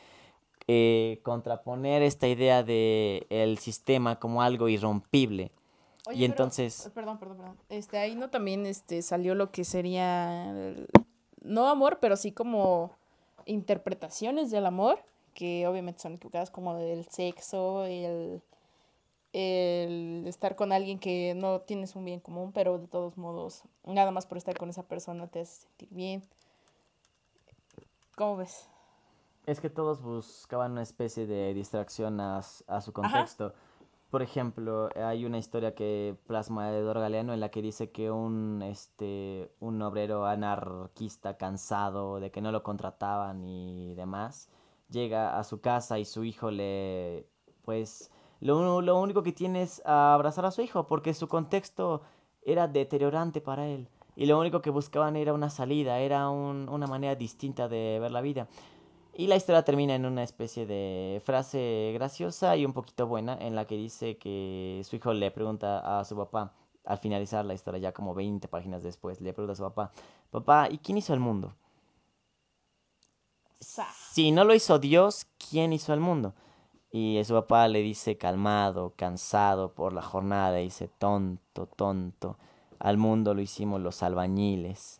eh, 0.67 1.19
contraponer 1.23 2.03
esta 2.03 2.27
idea 2.27 2.61
de 2.61 3.25
el 3.31 3.57
sistema 3.57 4.19
como 4.19 4.43
algo 4.43 4.69
irrompible. 4.69 5.51
Oye, 6.07 6.19
y 6.19 6.25
entonces... 6.25 6.91
Perdón, 6.93 7.17
perdón, 7.17 7.37
perdón. 7.37 7.57
Este, 7.69 7.97
ahí 7.97 8.15
no 8.15 8.29
también 8.29 8.67
este, 8.67 9.01
salió 9.01 9.33
lo 9.33 9.51
que 9.51 9.63
sería 9.63 10.53
no 11.41 11.67
amor, 11.67 11.99
pero 11.99 12.15
sí 12.15 12.31
como 12.31 12.91
interpretaciones 13.45 14.51
del 14.51 14.65
amor, 14.65 14.99
que 15.33 15.67
obviamente 15.67 16.01
son 16.01 16.13
equivocadas, 16.15 16.51
como 16.51 16.75
del 16.75 17.05
sexo, 17.05 17.85
el, 17.85 18.41
el 19.33 20.23
estar 20.27 20.55
con 20.55 20.71
alguien 20.71 20.99
que 20.99 21.33
no 21.35 21.61
tienes 21.61 21.95
un 21.95 22.05
bien 22.05 22.19
común, 22.19 22.51
pero 22.51 22.77
de 22.77 22.87
todos 22.87 23.17
modos, 23.17 23.63
nada 23.85 24.11
más 24.11 24.25
por 24.25 24.37
estar 24.37 24.57
con 24.57 24.69
esa 24.69 24.83
persona 24.83 25.27
te 25.27 25.41
hace 25.41 25.61
sentir 25.61 25.89
bien. 25.91 26.23
¿Cómo 28.15 28.37
ves? 28.37 28.67
Es 29.45 29.61
que 29.61 29.69
todos 29.69 30.01
buscaban 30.01 30.73
una 30.73 30.83
especie 30.83 31.25
de 31.25 31.53
distracción 31.53 32.19
a, 32.19 32.39
a 32.39 32.81
su 32.81 32.93
contexto. 32.93 33.45
Ajá. 33.45 33.55
Por 34.09 34.23
ejemplo, 34.23 34.89
hay 34.95 35.25
una 35.25 35.37
historia 35.37 35.75
que 35.75 36.15
plasma 36.25 36.71
Eduardo 36.75 37.01
Galeano 37.01 37.31
en 37.33 37.39
la 37.39 37.49
que 37.49 37.61
dice 37.61 37.91
que 37.91 38.09
un, 38.09 38.61
este, 38.63 39.51
un 39.59 39.79
obrero 39.83 40.25
anarquista 40.25 41.37
cansado 41.37 42.19
de 42.19 42.31
que 42.31 42.41
no 42.41 42.51
lo 42.51 42.63
contrataban 42.63 43.43
y 43.45 43.93
demás, 43.93 44.49
llega 44.89 45.37
a 45.37 45.43
su 45.43 45.61
casa 45.61 45.99
y 45.99 46.05
su 46.05 46.23
hijo 46.23 46.49
le, 46.49 47.27
pues, 47.63 48.09
lo, 48.41 48.81
lo 48.81 48.99
único 48.99 49.21
que 49.21 49.31
tiene 49.31 49.61
es 49.61 49.81
abrazar 49.85 50.45
a 50.45 50.51
su 50.51 50.61
hijo 50.63 50.87
porque 50.87 51.13
su 51.13 51.27
contexto 51.27 52.01
era 52.41 52.67
deteriorante 52.67 53.41
para 53.41 53.67
él. 53.67 53.87
y 54.15 54.25
lo 54.25 54.37
único 54.39 54.61
que 54.61 54.69
buscaban 54.69 55.15
era 55.15 55.33
una 55.33 55.49
salida, 55.49 55.99
era 55.99 56.29
un- 56.29 56.67
una 56.67 56.87
manera 56.87 57.15
distinta 57.15 57.69
de 57.69 57.99
ver 58.01 58.11
la 58.11 58.19
vida. 58.21 58.47
Y 59.13 59.27
la 59.27 59.35
historia 59.35 59.63
termina 59.63 59.95
en 59.95 60.05
una 60.05 60.23
especie 60.23 60.65
de 60.65 61.21
frase 61.25 61.91
graciosa 61.93 62.55
y 62.55 62.65
un 62.65 62.73
poquito 62.73 63.07
buena 63.07 63.37
en 63.39 63.55
la 63.55 63.65
que 63.65 63.75
dice 63.75 64.17
que 64.17 64.81
su 64.85 64.95
hijo 64.95 65.13
le 65.13 65.31
pregunta 65.31 65.99
a 65.99 66.05
su 66.05 66.15
papá, 66.15 66.53
al 66.85 66.97
finalizar 66.99 67.43
la 67.45 67.53
historia, 67.53 67.79
ya 67.79 67.91
como 67.91 68.13
20 68.13 68.47
páginas 68.47 68.81
después, 68.83 69.19
le 69.21 69.33
pregunta 69.33 69.53
a 69.53 69.55
su 69.55 69.63
papá, 69.63 69.91
papá, 70.31 70.69
¿y 70.71 70.77
quién 70.77 70.97
hizo 70.97 71.13
el 71.13 71.19
mundo? 71.19 71.53
Si 73.59 74.31
no 74.31 74.45
lo 74.45 74.55
hizo 74.55 74.79
Dios, 74.79 75.27
¿quién 75.49 75.73
hizo 75.73 75.93
el 75.93 75.99
mundo? 75.99 76.33
Y 76.91 77.21
su 77.25 77.33
papá 77.33 77.67
le 77.67 77.81
dice 77.81 78.17
calmado, 78.17 78.93
cansado 78.95 79.73
por 79.73 79.93
la 79.93 80.01
jornada, 80.01 80.57
dice 80.57 80.87
tonto, 80.87 81.67
tonto, 81.67 82.37
al 82.79 82.97
mundo 82.97 83.33
lo 83.33 83.41
hicimos 83.41 83.81
los 83.81 84.01
albañiles, 84.01 84.98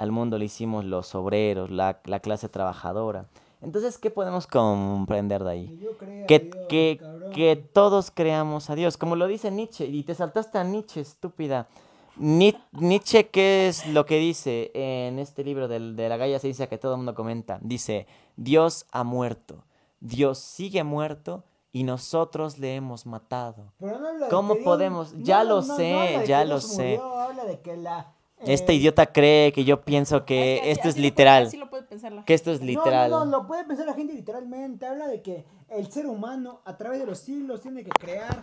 al 0.00 0.10
mundo 0.12 0.38
lo 0.38 0.44
hicimos 0.44 0.84
los 0.84 1.14
obreros, 1.14 1.70
la, 1.70 2.00
la 2.04 2.20
clase 2.20 2.48
trabajadora. 2.48 3.26
Entonces, 3.62 3.98
¿qué 3.98 4.10
podemos 4.10 4.46
comprender 4.46 5.44
de 5.44 5.50
ahí? 5.50 5.88
Que, 6.26 6.48
que, 6.68 6.98
que 7.34 7.56
todos 7.56 8.10
creamos 8.10 8.70
a 8.70 8.74
Dios, 8.74 8.96
como 8.96 9.14
lo 9.16 9.26
dice 9.26 9.50
Nietzsche, 9.50 9.84
y 9.84 10.02
te 10.02 10.14
saltaste 10.14 10.56
a 10.56 10.64
Nietzsche, 10.64 11.00
estúpida. 11.02 11.68
Ni- 12.16 12.56
Nietzsche, 12.72 13.28
¿qué 13.28 13.68
es 13.68 13.86
lo 13.86 14.06
que 14.06 14.18
dice 14.18 14.70
en 14.74 15.18
este 15.18 15.44
libro 15.44 15.68
del- 15.68 15.94
de 15.96 16.08
la 16.08 16.16
Gaia 16.16 16.38
Ciencia 16.38 16.66
que 16.68 16.78
todo 16.78 16.92
el 16.92 16.98
mundo 16.98 17.14
comenta? 17.14 17.58
Dice, 17.60 18.06
Dios 18.36 18.86
ha 18.92 19.04
muerto, 19.04 19.62
Dios 20.00 20.38
sigue 20.38 20.82
muerto 20.82 21.44
y 21.72 21.84
nosotros 21.84 22.58
le 22.58 22.74
hemos 22.76 23.04
matado. 23.04 23.64
Pero 23.78 23.98
no 24.00 24.08
habla 24.08 24.24
de 24.26 24.30
¿Cómo 24.30 24.54
Dios- 24.54 24.64
podemos? 24.64 25.14
Ya 25.18 25.44
no, 25.44 25.50
lo 25.50 25.62
no, 25.62 25.76
sé, 25.76 25.82
de 25.82 26.26
ya 26.26 26.44
lo 26.46 26.60
sé. 26.62 26.96
murió, 26.98 27.18
habla 27.20 27.44
de 27.44 27.60
que 27.60 27.76
la, 27.76 28.12
Este 28.42 28.72
eh, 28.72 28.76
idiota 28.76 29.06
cree 29.12 29.52
que 29.52 29.64
yo 29.64 29.82
pienso 29.82 30.24
que 30.24 30.54
Es 30.56 30.60
que 30.60 30.60
así- 30.62 30.70
esto 30.70 30.88
es 30.88 30.94
así 30.94 30.98
lo 30.98 31.02
puede- 31.02 31.02
literal, 31.10 31.46
así 31.46 31.56
lo 31.58 31.70
puede 31.70 31.82
pensar 31.84 32.12
la 32.12 32.24
que 32.24 32.34
esto 32.34 32.50
es 32.52 32.58
gente. 32.58 32.72
literal. 32.72 33.10
No, 33.10 33.18
no, 33.20 33.24
no, 33.26 33.30
lo 33.38 33.46
puede 33.46 33.64
pensar 33.64 33.86
la 33.86 33.94
gente 33.94 34.14
literalmente. 34.14 34.86
Habla 34.86 35.08
de 35.08 35.22
que 35.22 35.44
el 35.68 35.90
ser 35.92 36.06
humano 36.06 36.60
a 36.64 36.76
través 36.76 37.00
de 37.00 37.06
los 37.06 37.18
siglos 37.18 37.60
tiene 37.60 37.84
que 37.84 37.90
crear 37.90 38.42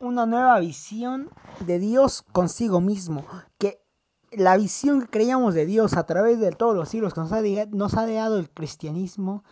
una 0.00 0.26
nueva 0.26 0.58
visión 0.60 1.30
de 1.60 1.78
Dios 1.78 2.22
consigo 2.32 2.80
mismo. 2.80 3.24
Que 3.58 3.80
la 4.32 4.56
visión 4.56 5.00
que 5.02 5.08
creíamos 5.08 5.54
de 5.54 5.64
Dios 5.64 5.96
a 5.96 6.04
través 6.06 6.40
de 6.40 6.50
todos 6.52 6.74
los 6.74 6.88
siglos 6.88 7.14
que 7.14 7.20
nos 7.20 7.32
ha, 7.32 7.40
nos 7.70 7.94
ha 7.94 8.06
dado 8.06 8.38
el 8.38 8.50
cristianismo 8.50 9.44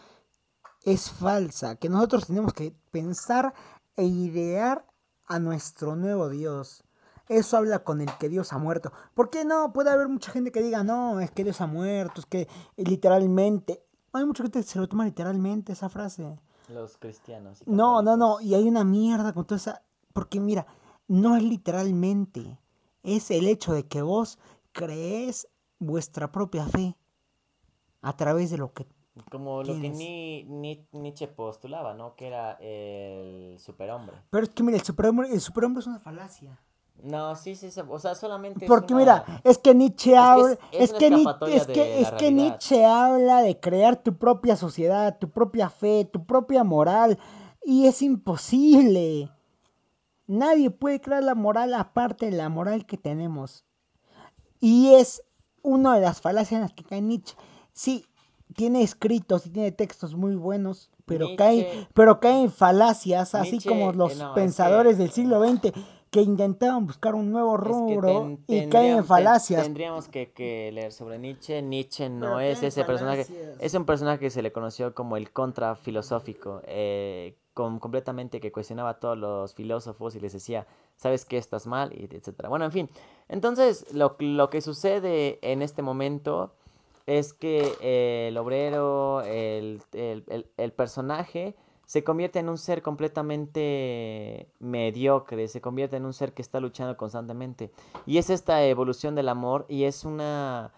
es 0.85 1.11
falsa. 1.11 1.77
Que 1.77 1.89
nosotros 1.89 2.27
tenemos 2.27 2.53
que 2.53 2.75
pensar 2.91 3.55
e 3.97 4.05
idear 4.05 4.85
a 5.27 5.39
nuestro 5.39 5.97
nuevo 5.97 6.29
Dios. 6.29 6.83
Eso 7.29 7.57
habla 7.57 7.85
con 7.85 8.01
el 8.01 8.11
que 8.19 8.29
Dios 8.29 8.53
ha 8.53 8.59
muerto. 8.59 8.93
¿Por 9.15 9.31
qué 9.31 9.45
no? 9.45 9.73
Puede 9.73 9.91
haber 9.91 10.09
mucha 10.09 10.31
gente 10.31 10.53
que 10.53 10.63
diga, 10.63 10.85
no, 10.85 11.21
es 11.21 11.31
que 11.31 11.45
Dios 11.45 11.61
ha 11.61 11.67
muerto, 11.67 12.21
es 12.21 12.27
que 12.27 12.43
eh, 12.43 12.49
literalmente. 12.85 13.83
Hay 14.13 14.25
mucha 14.27 14.43
gente 14.45 14.61
que 14.61 14.65
se 14.65 14.79
lo 14.79 14.89
toma 14.89 15.05
literalmente 15.07 15.73
esa 15.73 15.89
frase. 15.89 16.39
Los 16.69 16.97
cristianos. 16.99 17.63
y 17.67 17.71
No, 17.71 18.01
no, 18.03 18.17
no. 18.17 18.41
Y 18.41 18.55
hay 18.55 18.69
una 18.69 18.85
mierda 18.85 19.33
con 19.33 19.45
toda 19.47 19.57
esa. 19.57 19.83
Porque 20.13 20.39
mira, 20.41 20.67
no 21.09 21.37
es 21.37 21.43
literalmente. 21.43 22.59
Es 23.03 23.31
el 23.31 23.49
hecho 23.49 23.73
de 23.73 23.87
que 23.87 24.03
vos 24.03 24.39
crees 24.73 25.49
vuestra 25.79 26.31
propia 26.31 26.67
fe 26.67 26.97
a 28.03 28.17
través 28.17 28.51
de 28.51 28.59
lo 28.59 28.73
que. 28.73 28.87
Como 29.31 29.63
lo 29.63 29.75
que 29.81 29.91
Ni- 29.91 30.45
Nietzsche 30.93 31.29
postulaba, 31.29 31.95
¿no? 31.95 32.17
Que 32.17 32.27
era 32.29 32.53
el 32.61 33.57
superhombre. 33.61 34.17
Pero 34.31 34.45
es 34.45 34.51
que 34.51 34.63
mira, 34.63 34.77
el 34.79 34.85
superhombre, 34.85 35.33
el 35.33 35.41
superhombre 35.41 35.81
es 35.81 35.87
una 35.87 36.01
falacia. 36.01 36.59
No, 37.03 37.37
sí, 37.37 37.55
sí, 37.55 37.71
sí, 37.71 37.81
o 37.87 37.99
sea, 37.99 38.15
solamente 38.15 38.65
es 38.65 38.69
Porque 38.69 38.95
una- 38.95 39.01
mira, 39.03 39.41
es 39.45 39.59
que 39.59 39.75
Nietzsche 39.75 40.17
habla, 40.17 40.53
es- 40.73 40.93
que, 40.93 41.07
es 41.53 41.67
que, 41.67 42.01
es 42.01 42.11
que. 42.13 42.31
Nietzsche 42.33 42.85
habla 42.87 43.43
de 43.43 43.61
crear 43.61 43.97
tu 44.03 44.17
propia 44.17 44.57
sociedad, 44.57 45.19
tu 45.19 45.29
propia 45.29 45.69
fe, 45.69 46.07
tu 46.11 46.25
propia 46.25 46.65
moral, 46.65 47.19
y 47.63 47.87
es 47.87 48.01
imposible. 48.01 49.29
Nadie 50.27 50.71
puede 50.71 51.01
crear 51.03 51.23
la 51.23 51.35
moral 51.35 51.75
aparte 51.75 52.27
de 52.31 52.37
la 52.37 52.49
moral 52.49 52.87
que 52.87 52.97
tenemos. 52.97 53.65
Y 54.61 54.95
es 54.95 55.23
una 55.63 55.95
de 55.97 56.01
las 56.01 56.23
falacias 56.23 56.53
en 56.53 56.61
las 56.63 56.73
que 56.73 56.85
cae 56.85 57.03
Nietzsche. 57.03 57.37
Sí, 57.75 58.07
tiene 58.55 58.83
escritos 58.83 59.45
y 59.47 59.51
tiene 59.51 59.73
textos 59.73 60.15
muy 60.15 60.37
buenos, 60.37 60.91
pero 61.05 61.27
Nietzsche- 61.27 61.37
cae, 61.37 61.89
pero 61.93 62.19
cae 62.21 62.43
en 62.45 62.51
falacias, 62.51 63.35
así 63.35 63.59
como 63.63 63.93
los 63.93 64.13
eh, 64.13 64.17
no, 64.17 64.33
pensadores 64.35 64.97
que- 64.97 65.03
del 65.03 65.11
siglo 65.13 65.41
XX 65.47 65.73
que 66.15 66.23
intentaban 66.23 66.87
buscar 66.87 67.17
un 67.17 67.33
nuevo 67.33 67.57
Es 67.57 67.63
que 67.63 67.69
rubro 67.69 68.07
ten- 68.21 68.45
y 68.47 68.69
caen 68.69 68.91
en 68.91 68.97
ten- 68.99 69.05
falacias. 69.05 69.65
tendríamos 69.65 70.07
que, 70.07 70.31
que 70.31 70.71
leer 70.73 70.93
sobre 70.93 71.19
Nietzsche. 71.19 71.61
Nietzsche 71.61 72.09
no 72.09 72.37
Pero 72.37 72.39
es 72.39 72.63
ese 72.63 72.85
personaje. 72.85 73.27
Es 73.59 73.75
un 73.75 73.85
personaje 73.85 74.21
que 74.21 74.31
se 74.31 74.41
le 74.41 74.53
conoció 74.53 74.95
como 74.95 75.17
el 75.17 75.33
contra 75.33 75.75
filosófico, 75.75 76.61
eh, 76.67 77.35
con, 77.53 77.81
completamente 77.81 78.39
que 78.39 78.53
cuestionaba 78.53 78.91
a 78.91 79.01
todos 79.01 79.19
los 79.19 79.55
filósofos 79.55 80.15
y 80.15 80.21
les 80.21 80.33
decía, 80.33 80.69
sabes 80.95 81.25
que 81.25 81.37
estás 81.37 81.67
mal, 81.67 81.93
y 81.93 82.05
etcétera. 82.05 82.49
Bueno, 82.49 82.65
en 82.65 82.71
fin. 82.71 82.89
Entonces, 83.29 83.93
lo, 83.93 84.15
lo 84.21 84.51
que 84.51 84.61
sucede 84.61 85.41
en 85.43 85.63
este 85.63 85.83
momento 85.83 86.53
es 87.07 87.33
que 87.33 87.73
eh, 87.81 88.27
el 88.29 88.37
obrero, 88.39 89.23
el, 89.23 89.83
el- 89.93 90.23
el- 90.29 90.47
el 90.57 90.73
personaje, 90.73 91.57
se 91.87 92.05
convierte 92.05 92.39
en 92.39 92.49
un 92.49 92.59
ser 92.59 92.83
completamente 92.83 94.49
mediocre, 94.59 95.49
se 95.49 95.61
convierte 95.61 95.97
en 95.97 96.07
un 96.07 96.13
ser 96.13 96.33
que 96.33 96.43
está 96.43 96.61
luchando 96.61 96.97
constantemente. 96.97 97.71
Y 98.07 98.19
es 98.19 98.31
esta 98.31 98.65
evolución 98.65 99.15
del 99.15 99.29
amor 99.29 99.67
y 99.69 99.85
es 99.85 100.05
una 100.05 100.73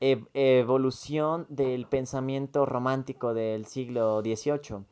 ev- 0.00 0.28
evolución 0.34 1.46
del 1.48 1.86
pensamiento 1.86 2.66
romántico 2.66 3.34
del 3.34 3.66
siglo 3.66 4.22
XVIII, 4.22 4.84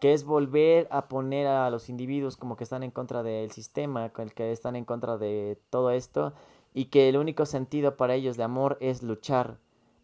que 0.00 0.12
es 0.14 0.24
volver 0.24 0.88
a 0.90 1.08
poner 1.08 1.46
a 1.46 1.70
los 1.70 1.88
individuos 1.88 2.36
como 2.36 2.56
que 2.56 2.64
están 2.64 2.82
en 2.82 2.90
contra 2.90 3.22
del 3.22 3.50
sistema, 3.52 4.10
con 4.10 4.24
el 4.24 4.34
que 4.34 4.52
están 4.52 4.76
en 4.76 4.84
contra 4.84 5.18
de 5.18 5.58
todo 5.70 5.90
esto, 5.90 6.32
y 6.72 6.86
que 6.86 7.08
el 7.08 7.16
único 7.16 7.46
sentido 7.46 7.96
para 7.96 8.14
ellos 8.14 8.36
de 8.36 8.44
amor 8.44 8.78
es 8.80 9.02
luchar 9.02 9.58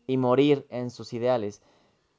y 0.06 0.16
morir 0.16 0.66
en 0.70 0.90
sus 0.90 1.12
ideales. 1.12 1.62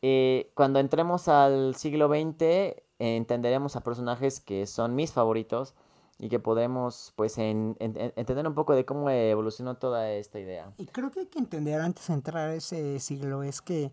Eh, 0.02 0.52
cuando 0.54 0.80
entremos 0.80 1.28
al 1.28 1.76
siglo 1.76 2.08
XX, 2.08 2.84
entenderemos 3.00 3.76
a 3.76 3.82
personajes 3.82 4.40
que 4.40 4.66
son 4.68 4.96
mis 4.96 5.12
favoritos 5.12 5.74
y 6.20 6.30
que 6.30 6.40
podremos 6.40 7.14
pues 7.16 7.38
en- 7.38 7.76
en- 7.80 7.96
en- 7.98 8.14
entender 8.16 8.48
un 8.48 8.56
poco 8.56 8.74
de 8.74 8.86
cómo 8.86 9.10
evolucionó 9.10 9.76
toda 9.76 10.10
esta 10.12 10.40
idea. 10.40 10.74
Y 10.78 10.88
creo 10.88 11.12
que 11.12 11.22
hay 11.22 11.26
que 11.28 11.40
entender 11.40 11.80
antes 11.82 12.08
de 12.08 12.14
entrar 12.16 12.50
a 12.50 12.56
ese 12.56 13.00
siglo 13.00 13.44
es 13.44 13.62
que 13.62 13.92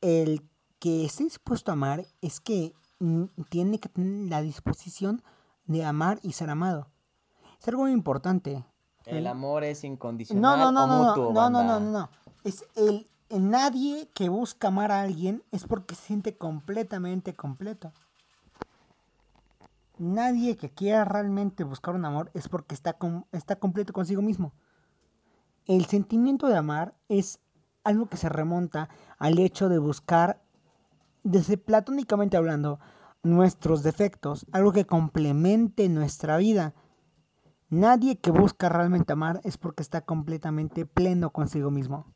el 0.00 0.42
que 0.78 1.04
esté 1.04 1.24
dispuesto 1.24 1.70
a 1.70 1.74
amar 1.74 2.06
es 2.20 2.40
que 2.40 2.72
tiene 3.50 3.78
que 3.78 3.88
tener 3.88 4.30
la 4.30 4.40
disposición 4.42 5.22
de 5.66 5.84
amar 5.84 6.18
y 6.22 6.32
ser 6.32 6.48
amado. 6.50 6.88
Es 7.60 7.68
algo 7.68 7.82
muy 7.82 7.92
importante. 7.92 8.64
El 9.04 9.26
amor 9.26 9.64
es 9.64 9.84
incondicional 9.84 10.60
no, 10.60 10.72
no, 10.72 10.84
o 10.84 10.86
no, 10.86 11.04
mutuo, 11.08 11.32
no, 11.32 11.50
no, 11.50 11.62
no, 11.62 11.80
no, 11.80 11.90
no. 11.90 12.10
Es 12.42 12.64
el 12.76 13.06
nadie 13.30 14.08
que 14.14 14.28
busca 14.30 14.68
amar 14.68 14.90
a 14.92 15.02
alguien 15.02 15.42
es 15.52 15.64
porque 15.66 15.94
se 15.94 16.02
siente 16.06 16.36
completamente 16.36 17.34
completo. 17.34 17.92
Nadie 19.98 20.56
que 20.56 20.70
quiera 20.70 21.04
realmente 21.04 21.62
buscar 21.62 21.94
un 21.94 22.04
amor 22.04 22.30
es 22.34 22.48
porque 22.48 22.74
está, 22.74 22.94
com- 22.94 23.24
está 23.32 23.56
completo 23.56 23.92
consigo 23.92 24.22
mismo. 24.22 24.52
El 25.66 25.86
sentimiento 25.86 26.48
de 26.48 26.56
amar 26.56 26.94
es 27.08 27.38
algo 27.84 28.06
que 28.06 28.16
se 28.16 28.28
remonta 28.28 28.88
al 29.18 29.38
hecho 29.38 29.68
de 29.68 29.78
buscar, 29.78 30.42
desde 31.22 31.56
platónicamente 31.56 32.36
hablando, 32.36 32.80
nuestros 33.22 33.82
defectos, 33.82 34.46
algo 34.52 34.72
que 34.72 34.84
complemente 34.84 35.88
nuestra 35.88 36.36
vida. 36.38 36.74
Nadie 37.70 38.18
que 38.18 38.30
busca 38.30 38.68
realmente 38.68 39.12
amar 39.12 39.40
es 39.44 39.56
porque 39.58 39.82
está 39.82 40.00
completamente 40.02 40.86
pleno 40.86 41.30
consigo 41.30 41.70
mismo. 41.70 42.06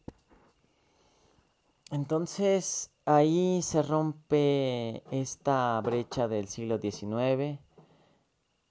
Entonces 1.91 2.91
ahí 3.07 3.61
se 3.63 3.83
rompe 3.83 5.03
esta 5.11 5.81
brecha 5.81 6.29
del 6.29 6.49
siglo 6.49 6.79
XIX 6.79 7.61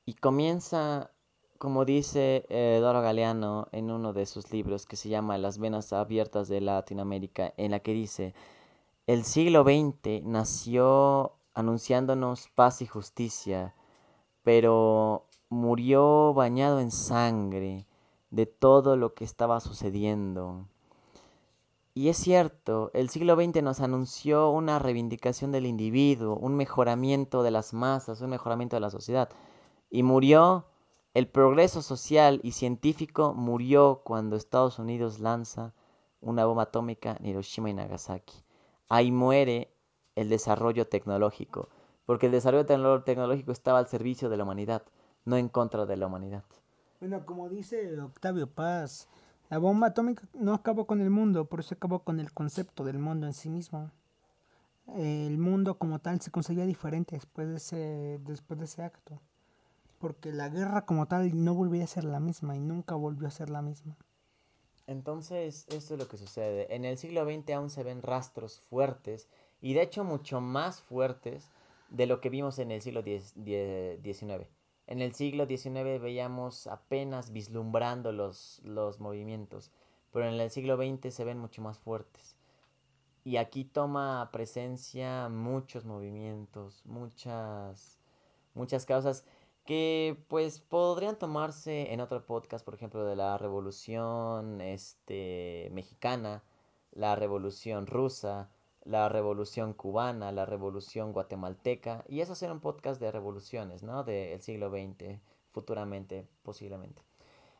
y 0.08 0.14
comienza, 0.14 1.12
como 1.58 1.84
dice 1.84 2.46
eh, 2.48 2.80
Doro 2.82 3.02
Galeano 3.02 3.68
en 3.74 3.92
uno 3.92 4.14
de 4.14 4.26
sus 4.26 4.54
libros 4.54 4.86
que 4.86 4.96
se 4.96 5.10
llama 5.10 5.38
Las 5.38 5.60
venas 5.60 5.92
abiertas 5.92 6.48
de 6.48 6.62
Latinoamérica, 6.62 7.54
en 7.58 7.72
la 7.72 7.82
que 7.82 7.92
dice, 7.92 8.34
el 9.06 9.26
siglo 9.26 9.64
XX 9.64 10.24
nació 10.24 11.34
anunciándonos 11.54 12.48
paz 12.56 12.82
y 12.82 12.86
justicia, 12.88 13.76
pero 14.44 15.26
murió 15.50 16.34
bañado 16.34 16.80
en 16.80 16.92
sangre 16.92 17.86
de 18.32 18.46
todo 18.46 18.96
lo 18.96 19.14
que 19.14 19.26
estaba 19.26 19.60
sucediendo. 19.60 20.68
Y 21.94 22.08
es 22.08 22.16
cierto, 22.16 22.92
el 22.94 23.10
siglo 23.10 23.36
XX 23.36 23.62
nos 23.62 23.82
anunció 23.82 24.52
una 24.52 24.80
reivindicación 24.80 25.52
del 25.52 25.66
individuo, 25.66 26.38
un 26.38 26.56
mejoramiento 26.56 27.44
de 27.44 27.52
las 27.52 27.74
masas, 27.74 28.22
un 28.22 28.30
mejoramiento 28.30 28.78
de 28.78 28.82
la 28.82 28.90
sociedad. 28.90 29.30
Y 29.90 30.04
murió 30.04 30.66
El 31.14 31.28
progreso 31.28 31.82
social 31.82 32.40
y 32.44 32.52
científico 32.52 33.34
murió 33.34 34.02
cuando 34.04 34.36
Estados 34.36 34.80
Unidos 34.80 35.20
lanza 35.20 35.74
una 36.22 36.46
bomba 36.46 36.64
atómica 36.64 37.18
en 37.20 37.26
Hiroshima 37.26 37.70
y 37.70 37.74
Nagasaki. 37.74 38.44
Ahí 38.88 39.12
muere 39.12 39.74
el 40.16 40.30
desarrollo 40.30 40.88
tecnológico, 40.88 41.70
porque 42.06 42.28
el 42.28 42.32
desarrollo 42.34 42.66
tecno- 42.66 43.04
tecnológico 43.04 43.52
estaba 43.52 43.80
al 43.80 43.88
servicio 43.88 44.30
de 44.30 44.38
la 44.38 44.44
humanidad, 44.44 44.84
no 45.26 45.38
en 45.38 45.50
contra 45.50 45.86
de 45.86 45.98
la 45.98 46.08
humanidad. 46.08 46.44
Bueno, 47.00 47.26
como 47.26 47.50
dice 47.50 48.00
Octavio 48.00 48.48
Paz, 48.48 49.08
la 49.50 49.58
bomba 49.58 49.88
atómica 49.88 50.28
no 50.34 50.54
acabó 50.54 50.86
con 50.86 51.02
el 51.02 51.10
mundo, 51.10 51.46
por 51.46 51.60
eso 51.62 51.74
acabó 51.76 52.00
con 52.04 52.20
el 52.20 52.32
concepto 52.32 52.84
del 52.84 53.00
mundo 53.00 53.26
en 53.28 53.34
sí 53.34 53.50
mismo. 53.50 53.92
El 54.96 55.38
mundo 55.38 55.78
como 55.78 56.00
tal 56.00 56.20
se 56.22 56.32
concebía 56.32 56.66
diferente 56.66 57.16
después 57.16 57.48
de 57.48 57.56
ese, 57.58 58.20
después 58.26 58.60
de 58.60 58.66
ese 58.66 58.84
acto. 58.84 59.20
Porque 60.00 60.32
la 60.32 60.50
guerra 60.50 60.86
como 60.86 61.08
tal 61.08 61.44
no 61.44 61.54
volvió 61.54 61.84
a 61.84 61.88
ser 61.88 62.04
la 62.04 62.20
misma 62.20 62.56
y 62.56 62.60
nunca 62.60 62.96
volvió 62.96 63.28
a 63.28 63.32
ser 63.32 63.50
la 63.50 63.62
misma. 63.62 63.98
Entonces, 64.88 65.66
esto 65.70 65.96
es 65.96 66.00
lo 66.00 66.08
que 66.08 66.18
sucede. 66.18 66.74
En 66.74 66.86
el 66.86 66.98
siglo 66.98 67.26
XX 67.26 67.50
aún 67.52 67.70
se 67.70 67.84
ven 67.84 68.02
rastros 68.02 68.62
fuertes, 68.70 69.28
y 69.60 69.74
de 69.74 69.82
hecho 69.82 70.04
mucho 70.04 70.40
más 70.40 70.82
fuertes 70.82 71.50
de 71.90 72.06
lo 72.06 72.22
que 72.22 72.30
vimos 72.30 72.60
en 72.60 72.72
el 72.72 72.82
siglo 72.82 73.04
XIX. 73.04 74.48
En 74.88 75.02
el 75.02 75.14
siglo 75.14 75.46
XIX 75.46 76.02
veíamos 76.02 76.68
apenas 76.68 77.34
vislumbrando 77.34 78.14
los, 78.14 78.62
los 78.64 79.02
movimientos, 79.02 79.72
pero 80.14 80.30
en 80.30 80.40
el 80.40 80.50
siglo 80.50 80.78
XX 80.78 81.14
se 81.14 81.26
ven 81.26 81.38
mucho 81.38 81.62
más 81.62 81.78
fuertes. 81.80 82.38
Y 83.26 83.36
aquí 83.36 83.66
toma 83.66 84.30
presencia 84.32 85.28
muchos 85.28 85.84
movimientos, 85.84 86.82
muchas, 86.86 88.00
muchas 88.54 88.86
causas 88.86 89.26
que 89.68 90.18
pues 90.30 90.60
podrían 90.62 91.20
tomarse 91.20 91.94
en 91.94 92.02
otro 92.02 92.26
podcast, 92.26 92.66
por 92.66 92.74
ejemplo, 92.74 93.06
de 93.06 93.16
la 93.16 93.38
revolución 93.38 94.62
este, 94.62 95.70
mexicana, 95.74 96.44
la 96.94 97.16
revolución 97.16 97.86
rusa, 97.86 98.50
la 98.86 99.10
revolución 99.10 99.74
cubana, 99.74 100.32
la 100.32 100.46
revolución 100.48 101.12
guatemalteca, 101.14 102.06
y 102.08 102.22
eso 102.22 102.34
será 102.36 102.54
un 102.54 102.62
podcast 102.62 103.00
de 103.02 103.12
revoluciones, 103.12 103.84
¿no? 103.84 104.04
Del 104.04 104.42
siglo 104.42 104.70
XX, 104.72 105.20
futuramente, 105.52 106.26
posiblemente. 106.44 107.02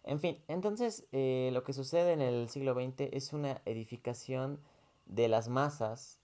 En 0.04 0.20
fin, 0.20 0.42
entonces 0.48 1.06
eh, 1.12 1.50
lo 1.54 1.64
que 1.64 1.74
sucede 1.74 2.14
en 2.14 2.22
el 2.22 2.50
siglo 2.50 2.74
XX 2.74 3.10
es 3.12 3.34
una 3.34 3.62
edificación 3.66 4.60
de 5.06 5.28
las 5.28 5.50
masas, 5.50 6.20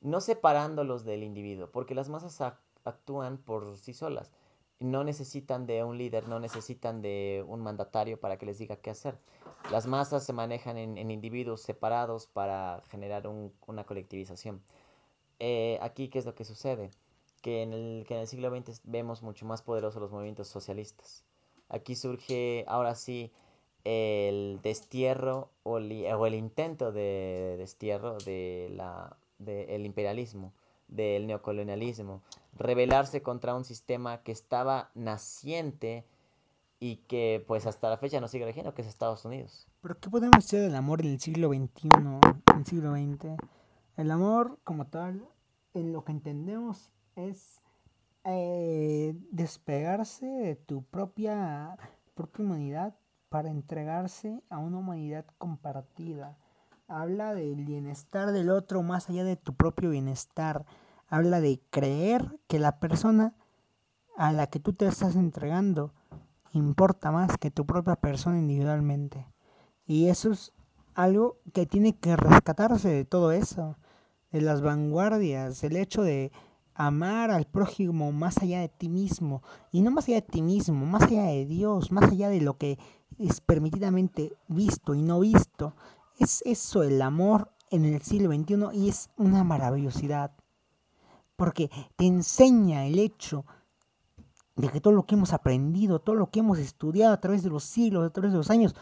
no 0.00 0.20
separándolos 0.20 1.04
del 1.04 1.24
individuo, 1.24 1.70
porque 1.72 1.94
las 1.96 2.08
masas 2.08 2.40
ac- 2.40 2.58
actúan 2.84 3.38
por 3.38 3.76
sí 3.78 3.92
solas. 3.92 4.30
No 4.78 5.04
necesitan 5.04 5.66
de 5.66 5.84
un 5.84 5.96
líder, 5.96 6.28
no 6.28 6.38
necesitan 6.38 7.00
de 7.00 7.42
un 7.48 7.60
mandatario 7.62 8.20
para 8.20 8.36
que 8.36 8.44
les 8.46 8.58
diga 8.58 8.76
qué 8.76 8.90
hacer. 8.90 9.16
Las 9.70 9.86
masas 9.86 10.24
se 10.24 10.34
manejan 10.34 10.76
en, 10.76 11.10
individuos 11.10 11.62
separados 11.62 12.26
para 12.26 12.82
generar 12.90 13.26
un- 13.26 13.52
una 13.66 13.84
colectivización. 13.84 14.60
Eh, 15.38 15.78
aquí, 15.80 16.08
¿qué 16.08 16.18
es 16.18 16.26
lo 16.26 16.34
que 16.34 16.44
sucede? 16.44 16.90
Que 17.40 17.62
en, 17.62 17.72
el, 17.72 18.04
que 18.06 18.14
en 18.14 18.20
el 18.20 18.26
siglo 18.26 18.50
XX 18.50 18.80
vemos 18.84 19.22
mucho 19.22 19.46
más 19.46 19.62
poderosos 19.62 20.00
los 20.02 20.10
movimientos 20.10 20.48
socialistas. 20.48 21.24
Aquí 21.70 21.94
surge, 21.96 22.64
ahora 22.68 22.94
sí, 22.94 23.32
el 23.84 24.60
destierro 24.62 25.48
o, 25.62 25.78
li- 25.78 26.06
o 26.06 26.26
el 26.26 26.34
intento 26.34 26.92
de 26.92 27.56
destierro 27.58 28.18
de 28.18 28.68
la, 28.74 29.16
del 29.38 29.86
imperialismo, 29.86 30.52
del 30.88 31.26
neocolonialismo, 31.26 32.22
rebelarse 32.54 33.22
contra 33.22 33.54
un 33.54 33.64
sistema 33.64 34.22
que 34.22 34.32
estaba 34.32 34.90
naciente 34.94 36.04
y 36.78 36.96
que 37.08 37.44
pues 37.46 37.66
hasta 37.66 37.88
la 37.88 37.96
fecha 37.96 38.20
no 38.20 38.28
sigue 38.28 38.44
regiendo, 38.44 38.74
que 38.74 38.82
es 38.82 38.88
Estados 38.88 39.24
Unidos. 39.24 39.66
Pero 39.80 39.98
¿qué 39.98 40.10
podemos 40.10 40.36
decir 40.36 40.60
del 40.60 40.74
amor 40.74 41.00
en 41.00 41.12
el 41.12 41.20
siglo 41.20 41.48
XXI, 41.48 41.88
en 41.88 42.58
el 42.58 42.66
siglo 42.66 42.92
XX? 42.92 43.36
El 43.96 44.10
amor 44.10 44.58
como 44.64 44.86
tal, 44.86 45.26
en 45.74 45.92
lo 45.92 46.04
que 46.04 46.12
entendemos, 46.12 46.90
es 47.14 47.60
eh, 48.24 49.14
despegarse 49.30 50.26
de 50.26 50.56
tu 50.56 50.82
propia, 50.82 51.78
propia 52.14 52.44
humanidad 52.44 52.94
para 53.28 53.50
entregarse 53.50 54.42
a 54.50 54.58
una 54.58 54.78
humanidad 54.78 55.24
compartida. 55.38 56.36
Habla 56.88 57.34
del 57.34 57.64
bienestar 57.64 58.30
del 58.30 58.48
otro 58.48 58.80
más 58.84 59.10
allá 59.10 59.24
de 59.24 59.34
tu 59.34 59.54
propio 59.54 59.90
bienestar. 59.90 60.64
Habla 61.08 61.40
de 61.40 61.60
creer 61.70 62.38
que 62.46 62.60
la 62.60 62.78
persona 62.78 63.34
a 64.16 64.30
la 64.30 64.46
que 64.46 64.60
tú 64.60 64.72
te 64.72 64.86
estás 64.86 65.16
entregando 65.16 65.92
importa 66.52 67.10
más 67.10 67.38
que 67.38 67.50
tu 67.50 67.66
propia 67.66 67.96
persona 67.96 68.38
individualmente. 68.38 69.26
Y 69.84 70.10
eso 70.10 70.30
es 70.30 70.52
algo 70.94 71.38
que 71.52 71.66
tiene 71.66 71.96
que 71.96 72.14
rescatarse 72.14 72.88
de 72.88 73.04
todo 73.04 73.32
eso, 73.32 73.76
de 74.30 74.42
las 74.42 74.62
vanguardias, 74.62 75.64
el 75.64 75.74
hecho 75.74 76.02
de 76.02 76.30
amar 76.72 77.32
al 77.32 77.46
prójimo 77.46 78.12
más 78.12 78.38
allá 78.38 78.60
de 78.60 78.68
ti 78.68 78.88
mismo, 78.88 79.42
y 79.72 79.80
no 79.82 79.90
más 79.90 80.06
allá 80.06 80.20
de 80.20 80.22
ti 80.22 80.40
mismo, 80.40 80.86
más 80.86 81.02
allá 81.02 81.24
de 81.24 81.46
Dios, 81.46 81.90
más 81.90 82.12
allá 82.12 82.28
de 82.28 82.42
lo 82.42 82.58
que 82.58 82.78
es 83.18 83.40
permitidamente 83.40 84.36
visto 84.46 84.94
y 84.94 85.02
no 85.02 85.18
visto. 85.18 85.74
Es 86.18 86.42
eso 86.46 86.82
el 86.82 87.02
amor 87.02 87.52
en 87.70 87.84
el 87.84 88.00
siglo 88.02 88.32
XXI 88.32 88.68
y 88.72 88.88
es 88.88 89.10
una 89.16 89.44
maravillosidad, 89.44 90.32
porque 91.36 91.70
te 91.96 92.06
enseña 92.06 92.86
el 92.86 92.98
hecho 92.98 93.44
de 94.56 94.68
que 94.68 94.80
todo 94.80 94.94
lo 94.94 95.04
que 95.04 95.14
hemos 95.14 95.32
aprendido, 95.32 96.00
todo 96.00 96.16
lo 96.16 96.30
que 96.30 96.40
hemos 96.40 96.58
estudiado 96.58 97.12
a 97.12 97.20
través 97.20 97.42
de 97.42 97.50
los 97.50 97.64
siglos, 97.64 98.06
a 98.06 98.12
través 98.12 98.32
de 98.32 98.38
los 98.38 98.50
años, 98.50 98.74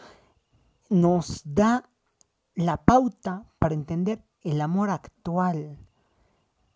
nos 0.88 1.42
da 1.44 1.88
la 2.54 2.76
pauta 2.76 3.44
para 3.58 3.74
entender 3.74 4.22
el 4.42 4.60
amor 4.60 4.90
actual, 4.90 5.78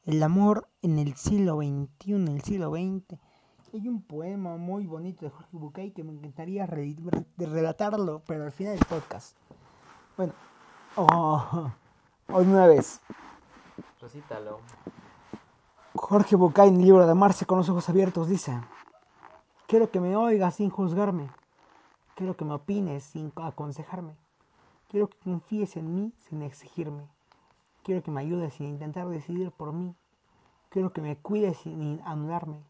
el 0.04 0.22
amor 0.22 0.68
en 0.82 0.98
el 0.98 1.14
siglo 1.14 1.58
XXI, 1.58 2.12
en 2.14 2.28
el 2.28 2.42
siglo 2.42 2.70
XX. 2.70 3.20
Hay 3.74 3.86
un 3.86 4.02
poema 4.02 4.56
muy 4.56 4.86
bonito 4.86 5.24
de 5.26 5.30
Jorge 5.30 5.56
Bucay 5.56 5.90
que 5.92 6.02
me 6.02 6.12
encantaría 6.12 6.66
relatarlo, 6.66 8.22
pero 8.26 8.44
al 8.44 8.52
final 8.52 8.76
del 8.76 8.86
podcast. 8.86 9.36
Bueno, 10.18 10.32
oh, 10.96 11.70
una 12.26 12.66
vez. 12.66 13.00
Recítalo. 14.00 14.58
Jorge 15.94 16.34
Bucay 16.34 16.70
en 16.70 16.74
el 16.74 16.82
libro 16.82 17.06
de 17.06 17.12
Amarse 17.12 17.46
con 17.46 17.58
los 17.58 17.68
ojos 17.68 17.88
abiertos 17.88 18.26
dice, 18.26 18.60
quiero 19.68 19.92
que 19.92 20.00
me 20.00 20.16
oigas 20.16 20.56
sin 20.56 20.70
juzgarme, 20.70 21.30
quiero 22.16 22.36
que 22.36 22.44
me 22.44 22.54
opines 22.54 23.04
sin 23.04 23.32
aconsejarme, 23.36 24.16
quiero 24.88 25.06
que 25.06 25.18
confíes 25.18 25.76
en 25.76 25.94
mí 25.94 26.12
sin 26.28 26.42
exigirme, 26.42 27.06
quiero 27.84 28.02
que 28.02 28.10
me 28.10 28.20
ayudes 28.20 28.54
sin 28.54 28.66
intentar 28.66 29.08
decidir 29.08 29.52
por 29.52 29.72
mí, 29.72 29.94
quiero 30.68 30.92
que 30.92 31.00
me 31.00 31.16
cuides 31.16 31.58
sin 31.58 32.02
anularme, 32.04 32.60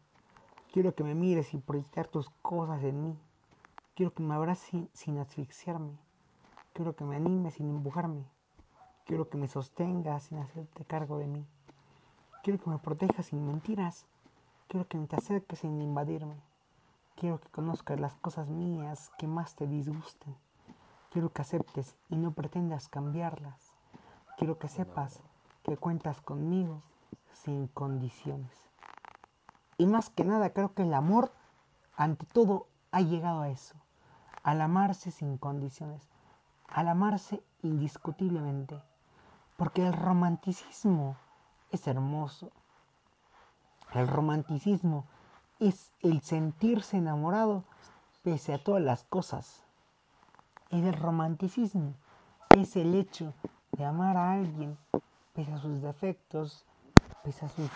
quiero 0.71 0.93
que 0.93 1.03
me 1.03 1.15
mires 1.15 1.47
sin 1.47 1.63
proyectar 1.63 2.05
tus 2.05 2.29
cosas 2.43 2.83
en 2.83 3.03
mí, 3.03 3.17
quiero 3.95 4.13
que 4.13 4.21
me 4.21 4.35
abraces 4.35 4.69
sin, 4.69 4.89
sin 4.93 5.17
asfixiarme, 5.17 5.97
quiero 6.79 6.95
que 6.95 7.03
me 7.03 7.17
animes 7.17 7.55
sin 7.55 7.69
empujarme, 7.69 8.23
quiero 9.03 9.27
que 9.27 9.37
me 9.37 9.49
sostengas 9.49 10.23
sin 10.23 10.37
hacerte 10.37 10.85
cargo 10.85 11.17
de 11.17 11.27
mí. 11.27 11.45
Quiero 12.41 12.57
que 12.57 12.69
me 12.69 12.77
protejas 12.77 13.25
sin 13.25 13.45
mentiras. 13.45 14.05
Quiero 14.69 14.87
que 14.87 14.97
te 14.99 15.17
acerques 15.17 15.59
sin 15.59 15.81
invadirme. 15.81 16.41
Quiero 17.17 17.41
que 17.41 17.49
conozcas 17.49 17.99
las 17.99 18.15
cosas 18.15 18.47
mías 18.47 19.11
que 19.17 19.27
más 19.27 19.55
te 19.55 19.67
disgusten. 19.67 20.33
Quiero 21.09 21.33
que 21.33 21.41
aceptes 21.41 21.97
y 22.07 22.15
no 22.15 22.31
pretendas 22.31 22.87
cambiarlas. 22.87 23.73
Quiero 24.37 24.57
que 24.57 24.69
sepas 24.69 25.19
que 25.63 25.75
cuentas 25.75 26.21
conmigo 26.21 26.81
sin 27.33 27.67
condiciones. 27.67 28.55
Y 29.77 29.85
más 29.85 30.09
que 30.09 30.23
nada, 30.23 30.53
creo 30.53 30.73
que 30.73 30.83
el 30.83 30.93
amor, 30.93 31.33
ante 31.97 32.25
todo, 32.25 32.67
ha 32.91 33.01
llegado 33.01 33.41
a 33.41 33.49
eso. 33.49 33.75
Al 34.43 34.61
amarse 34.61 35.11
sin 35.11 35.37
condiciones. 35.37 36.07
Al 36.71 36.87
amarse 36.87 37.41
indiscutiblemente. 37.63 38.81
Porque 39.57 39.85
el 39.85 39.93
romanticismo 39.93 41.17
es 41.71 41.87
hermoso. 41.87 42.51
El 43.93 44.07
romanticismo 44.07 45.05
es 45.59 45.91
el 46.01 46.21
sentirse 46.21 46.97
enamorado 46.97 47.63
pese 48.23 48.53
a 48.53 48.63
todas 48.63 48.81
las 48.81 49.03
cosas. 49.03 49.63
El 50.69 50.93
romanticismo 50.93 51.95
es 52.51 52.75
el 52.75 52.95
hecho 52.95 53.33
de 53.71 53.85
amar 53.85 54.17
a 54.17 54.33
alguien 54.33 54.77
pese 55.33 55.53
a 55.53 55.59
sus 55.59 55.81
defectos, 55.81 56.65
pese 57.23 57.45
a 57.45 57.49
sus 57.49 57.69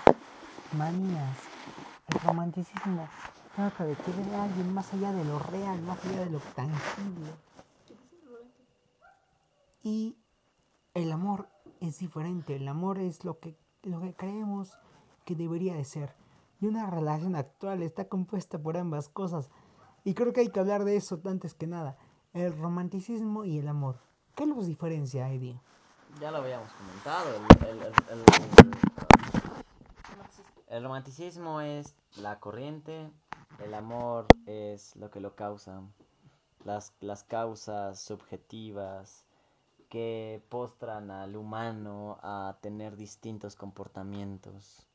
manías. 0.77 1.37
El 2.07 2.19
romanticismo 2.21 3.07
trata 3.55 3.85
de 3.85 3.95
querer 3.95 4.35
a 4.35 4.43
alguien 4.43 4.73
más 4.73 4.93
allá 4.93 5.11
de 5.11 5.25
lo 5.25 5.39
real, 5.39 5.81
más 5.81 6.03
allá 6.05 6.25
de 6.25 6.29
lo 6.29 6.39
tangible. 6.55 7.31
Y 9.83 10.15
el 10.93 11.11
amor 11.11 11.49
es 11.81 11.99
diferente, 11.99 12.55
el 12.55 12.67
amor 12.67 12.99
es 12.99 13.25
lo 13.25 13.39
que, 13.39 13.57
lo 13.83 13.99
que 13.99 14.13
creemos 14.13 14.71
que 15.25 15.35
debería 15.35 15.75
de 15.75 15.83
ser. 15.83 16.15
Y 16.61 16.67
una 16.67 16.89
relación 16.89 17.35
actual 17.35 17.83
está 17.83 18.07
compuesta 18.07 18.57
por 18.57 18.77
ambas 18.77 19.09
cosas. 19.09 19.49
Y 20.05 20.13
creo 20.13 20.31
que 20.31 20.39
hay 20.41 20.49
que 20.49 20.59
hablar 20.61 20.85
de 20.85 20.95
eso 20.95 21.19
antes 21.25 21.53
que 21.53 21.67
nada. 21.67 21.97
El 22.33 22.57
romanticismo 22.57 23.43
y 23.43 23.59
el 23.59 23.67
amor. 23.67 23.97
¿Qué 24.35 24.45
los 24.45 24.65
diferencia, 24.67 25.29
Eddie? 25.29 25.59
Ya 26.21 26.31
lo 26.31 26.37
habíamos 26.37 26.69
comentado. 26.71 27.29
El, 27.35 27.67
el- 27.67 27.83
el- 27.83 27.93
el- 30.67 30.83
romanticismo 30.83 31.61
es 31.61 31.95
la 32.17 32.39
corriente, 32.39 33.11
el 33.63 33.73
amor 33.73 34.27
es 34.45 34.95
lo 34.95 35.11
que 35.11 35.19
lo 35.19 35.35
causa. 35.35 35.81
Las, 36.63 36.93
las 37.01 37.23
causas 37.23 37.99
subjetivas 37.99 39.25
que 39.93 40.41
postran 40.49 41.11
al 41.11 41.35
humano 41.35 42.17
a 42.23 42.57
tener 42.61 42.95
distintos 42.95 43.55
comportamientos. 43.55 44.87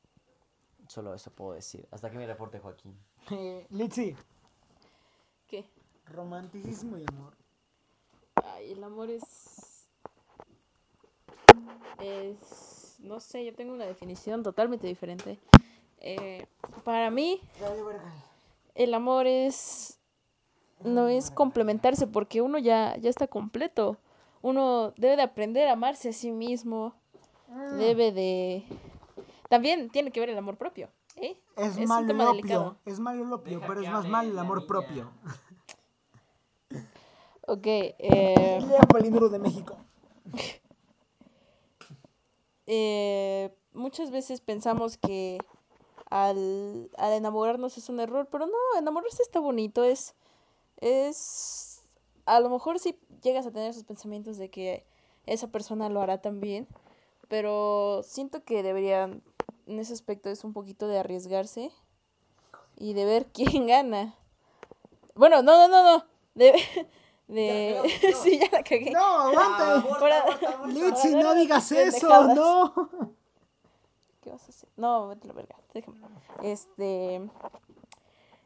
Solo 0.89 1.15
eso 1.15 1.31
puedo 1.31 1.53
decir. 1.53 1.87
Hasta 1.93 2.09
aquí 2.09 2.17
mi 2.17 2.27
reporte, 2.27 2.59
Joaquín. 2.59 2.99
Eh, 3.31 3.65
Litsi, 3.71 4.17
¿Qué? 5.47 5.65
romanticismo 6.07 6.99
y 6.99 7.05
amor. 7.13 7.33
Ay, 8.43 8.73
el 8.73 8.83
amor 8.83 9.09
es. 9.11 9.87
Es. 12.01 12.97
No 12.99 13.21
sé, 13.21 13.45
yo 13.45 13.55
tengo 13.55 13.75
una 13.75 13.87
definición 13.87 14.43
totalmente 14.43 14.89
diferente. 14.89 15.39
Eh, 16.01 16.45
para 16.83 17.09
mí, 17.13 17.41
el 18.75 18.95
amor 18.95 19.29
es. 19.29 20.01
No 20.83 21.07
es 21.07 21.31
complementarse 21.31 22.09
porque 22.09 22.43
uno 22.43 22.59
ya, 22.59 22.97
ya 22.97 23.11
está 23.11 23.29
completo. 23.29 23.97
Uno 24.43 24.93
debe 24.97 25.17
de 25.17 25.23
aprender 25.23 25.69
a 25.69 25.73
amarse 25.73 26.11
a 26.11 26.13
sí 26.13 26.33
mismo. 26.33 26.95
Debe 27.79 28.13
de. 28.13 28.65
También 29.49 29.91
tiene 29.91 30.11
que 30.11 30.21
ver 30.21 30.31
el 30.31 30.39
amor 30.39 30.57
propio. 30.57 30.91
¿eh? 31.17 31.37
Es, 31.57 31.77
un 31.77 31.87
malo 31.87 32.07
tema 32.07 32.27
delicado. 32.27 32.77
es 32.85 33.01
malo 33.01 33.25
el 33.25 33.33
opio, 33.33 33.59
Deja 33.59 33.67
pero 33.67 33.83
es 33.83 33.91
más 33.91 34.07
malo 34.07 34.31
el 34.31 34.39
amor 34.39 34.59
niña. 34.59 34.69
propio. 34.69 35.11
Ok, 37.47 37.67
eh, 37.67 37.97
Lea 38.69 38.81
Palíndromo 38.81 39.31
de 39.31 39.39
México. 39.39 39.77
eh, 42.67 43.55
muchas 43.73 44.11
veces 44.11 44.41
pensamos 44.41 44.99
que 44.99 45.39
al, 46.11 46.91
al 46.99 47.13
enamorarnos 47.15 47.79
es 47.79 47.89
un 47.89 48.01
error, 48.01 48.29
pero 48.31 48.47
no, 48.47 48.79
enamorarse 48.79 49.23
está 49.23 49.41
bonito, 49.41 49.85
es, 49.85 50.15
es, 50.77 51.78
a 52.29 52.41
lo 52.41 52.51
mejor 52.51 52.79
si 52.79 52.99
llegas 53.23 53.47
a 53.47 53.51
tener 53.51 53.71
esos 53.71 53.85
pensamientos 53.85 54.37
de 54.37 54.51
que 54.51 54.85
esa 55.27 55.49
persona 55.49 55.89
lo 55.89 56.01
hará 56.01 56.21
también, 56.21 56.67
pero 57.29 58.03
siento 58.03 58.45
que 58.45 58.63
deberían, 58.63 59.23
en 59.67 59.79
ese 59.79 59.93
aspecto 59.95 60.29
es 60.31 60.45
un 60.45 60.53
poquito 60.53 60.89
de 60.89 60.99
arriesgarse 60.99 61.71
y 62.77 62.93
de 62.93 63.05
ver 63.05 63.27
quién 63.33 63.67
gana. 63.67 64.15
Bueno, 65.15 65.43
no, 65.43 65.57
no, 65.57 65.69
no, 65.69 65.83
no, 65.99 66.05
de, 66.35 66.53
de, 67.29 67.81
Ya, 68.03 68.09
no. 68.13 68.17
sí, 68.23 68.39
ya 68.39 68.49
la 68.53 68.63
cagué. 68.63 68.91
No, 68.91 69.01
aguanta. 69.05 69.99
Para- 69.99 70.67
Litsi, 70.67 71.09
Para 71.13 71.23
no 71.23 71.35
digas 71.35 71.73
eso, 71.73 72.35
no. 72.35 72.75
¿Qué 74.21 74.31
vas 74.31 74.43
a 74.45 74.49
hacer? 74.51 74.69
No, 74.77 75.09
vete 75.09 75.27
la 75.29 75.33
verga, 75.33 75.57
déjame. 75.73 75.99
Este. 76.43 77.23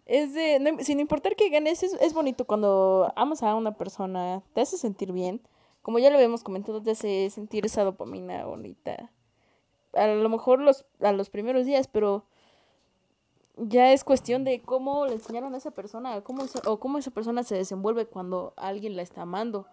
Es 0.06 0.34
de. 0.34 0.58
no- 0.60 0.82
sin 0.82 1.00
importar 1.00 1.36
que 1.36 1.48
ganes, 1.50 1.82
es, 1.82 1.94
es 1.94 2.12
bonito 2.14 2.44
cuando 2.46 3.12
amas 3.16 3.42
a 3.42 3.54
una 3.54 3.76
persona, 3.76 4.42
te 4.54 4.60
hace 4.62 4.76
sentir 4.76 5.12
bien. 5.12 5.40
Como 5.82 5.98
ya 5.98 6.10
lo 6.10 6.16
habíamos 6.16 6.44
comentado, 6.44 6.82
te 6.82 6.92
hace 6.92 7.30
sentir 7.30 7.66
esa 7.66 7.84
dopamina 7.84 8.44
bonita. 8.46 9.10
A 9.94 10.06
lo 10.08 10.28
mejor 10.28 10.60
los, 10.60 10.84
a 11.00 11.12
los 11.12 11.30
primeros 11.30 11.66
días, 11.66 11.88
pero 11.88 12.24
ya 13.56 13.92
es 13.92 14.04
cuestión 14.04 14.44
de 14.44 14.62
cómo 14.62 15.06
le 15.06 15.14
enseñaron 15.14 15.54
a 15.54 15.58
esa 15.58 15.70
persona, 15.72 16.20
cómo 16.22 16.44
o 16.66 16.80
cómo 16.80 16.98
esa 16.98 17.10
persona 17.10 17.42
se 17.42 17.56
desenvuelve 17.56 18.06
cuando 18.06 18.54
alguien 18.56 18.96
la 18.96 19.02
está 19.02 19.22
amando. 19.22 19.66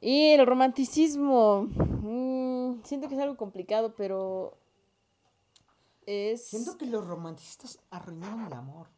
Y 0.00 0.28
el 0.32 0.46
romanticismo. 0.46 1.66
mm, 2.02 2.82
siento 2.84 3.08
que 3.08 3.14
es 3.14 3.20
algo 3.20 3.36
complicado, 3.36 3.94
pero. 3.96 4.54
Es. 6.10 6.46
Siento 6.46 6.76
que 6.76 6.86
los 6.86 7.06
romanticistas 7.06 7.78
arruinaron 7.88 8.44
el 8.44 8.52
amor. 8.52 8.88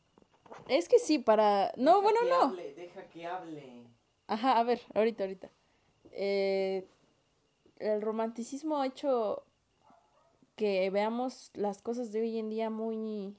Es 0.67 0.89
que 0.89 0.99
sí, 0.99 1.19
para. 1.19 1.71
No, 1.77 2.01
bueno, 2.01 2.21
no. 2.27 2.55
deja 2.55 3.07
que 3.11 3.27
hable. 3.27 3.85
Ajá, 4.29 4.59
a 4.59 4.63
ver, 4.63 4.81
ahorita, 4.95 5.25
ahorita. 5.25 5.51
Eh, 6.13 6.89
el 7.81 8.01
romanticismo 8.01 8.79
ha 8.79 8.87
hecho 8.87 9.43
que 10.57 10.89
veamos 10.89 11.51
las 11.53 11.83
cosas 11.83 12.13
de 12.13 12.23
hoy 12.23 12.39
en 12.39 12.49
día 12.49 12.71
muy. 12.71 13.37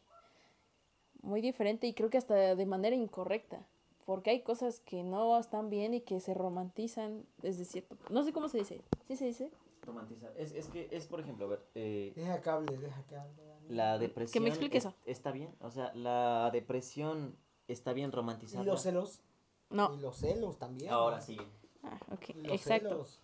Muy 1.23 1.41
diferente 1.41 1.87
y 1.87 1.95
creo 1.95 2.11
que 2.11 2.19
hasta 2.19 2.55
de 2.55 2.65
manera 2.67 2.95
incorrecta. 2.95 3.65
Porque 4.05 4.29
hay 4.29 4.41
cosas 4.41 4.81
que 4.81 5.01
no 5.01 5.39
están 5.39 5.71
bien 5.71 5.95
y 5.95 6.01
que 6.01 6.19
se 6.19 6.35
romantizan 6.35 7.25
desde 7.41 7.65
cierto. 7.65 7.97
No 8.11 8.21
sé 8.21 8.33
cómo 8.33 8.49
se 8.49 8.59
dice. 8.59 8.81
¿Sí 9.07 9.15
se 9.15 9.25
dice? 9.25 9.49
Romantizar. 9.85 10.33
Es, 10.37 10.51
es 10.53 10.67
que 10.69 10.87
es, 10.91 11.07
por 11.07 11.19
ejemplo, 11.19 11.45
a 11.45 11.49
ver, 11.49 11.65
eh, 11.75 12.13
Deja 12.15 12.41
que 12.41 12.49
hable, 12.49 12.77
deja 12.77 13.03
que 13.07 13.15
hable. 13.17 13.33
la 13.69 13.97
depresión. 13.97 14.47
explique 14.47 14.77
es- 14.77 14.85
eso. 14.85 14.95
Está 15.05 15.31
bien. 15.31 15.53
O 15.59 15.69
sea, 15.71 15.93
la 15.93 16.49
depresión 16.53 17.35
está 17.67 17.91
bien 17.93 18.09
¿Y 18.09 18.11
romantizada. 18.13 18.63
los 18.63 18.81
celos? 18.81 19.21
No. 19.69 19.93
Y 19.93 19.99
los 19.99 20.17
celos 20.17 20.57
también. 20.57 20.91
Ahora 20.91 21.19
sí. 21.21 21.37
Ah, 21.83 21.97
ok. 22.11 22.29
Y 22.29 22.41
los 22.43 22.51
Exacto. 22.53 22.89
celos. 22.89 23.19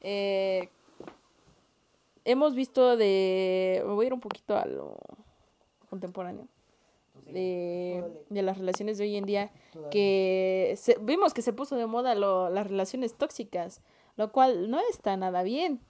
Eh, 0.00 0.68
hemos 2.24 2.54
visto 2.54 2.96
de. 2.96 3.82
Me 3.86 3.92
voy 3.92 4.04
a 4.04 4.08
ir 4.08 4.14
un 4.14 4.20
poquito 4.20 4.56
a 4.56 4.66
lo 4.66 4.96
contemporáneo. 5.90 6.48
De, 7.26 8.04
de 8.28 8.42
las 8.42 8.58
relaciones 8.58 8.98
de 8.98 9.04
hoy 9.04 9.16
en 9.16 9.24
día. 9.24 9.50
Que 9.90 10.74
se- 10.76 10.98
vimos 11.00 11.32
que 11.32 11.42
se 11.42 11.52
puso 11.52 11.76
de 11.76 11.86
moda 11.86 12.14
lo- 12.14 12.50
las 12.50 12.66
relaciones 12.66 13.14
tóxicas. 13.14 13.80
Lo 14.16 14.32
cual 14.32 14.70
no 14.70 14.80
está 14.90 15.16
nada 15.16 15.42
bien. 15.42 15.80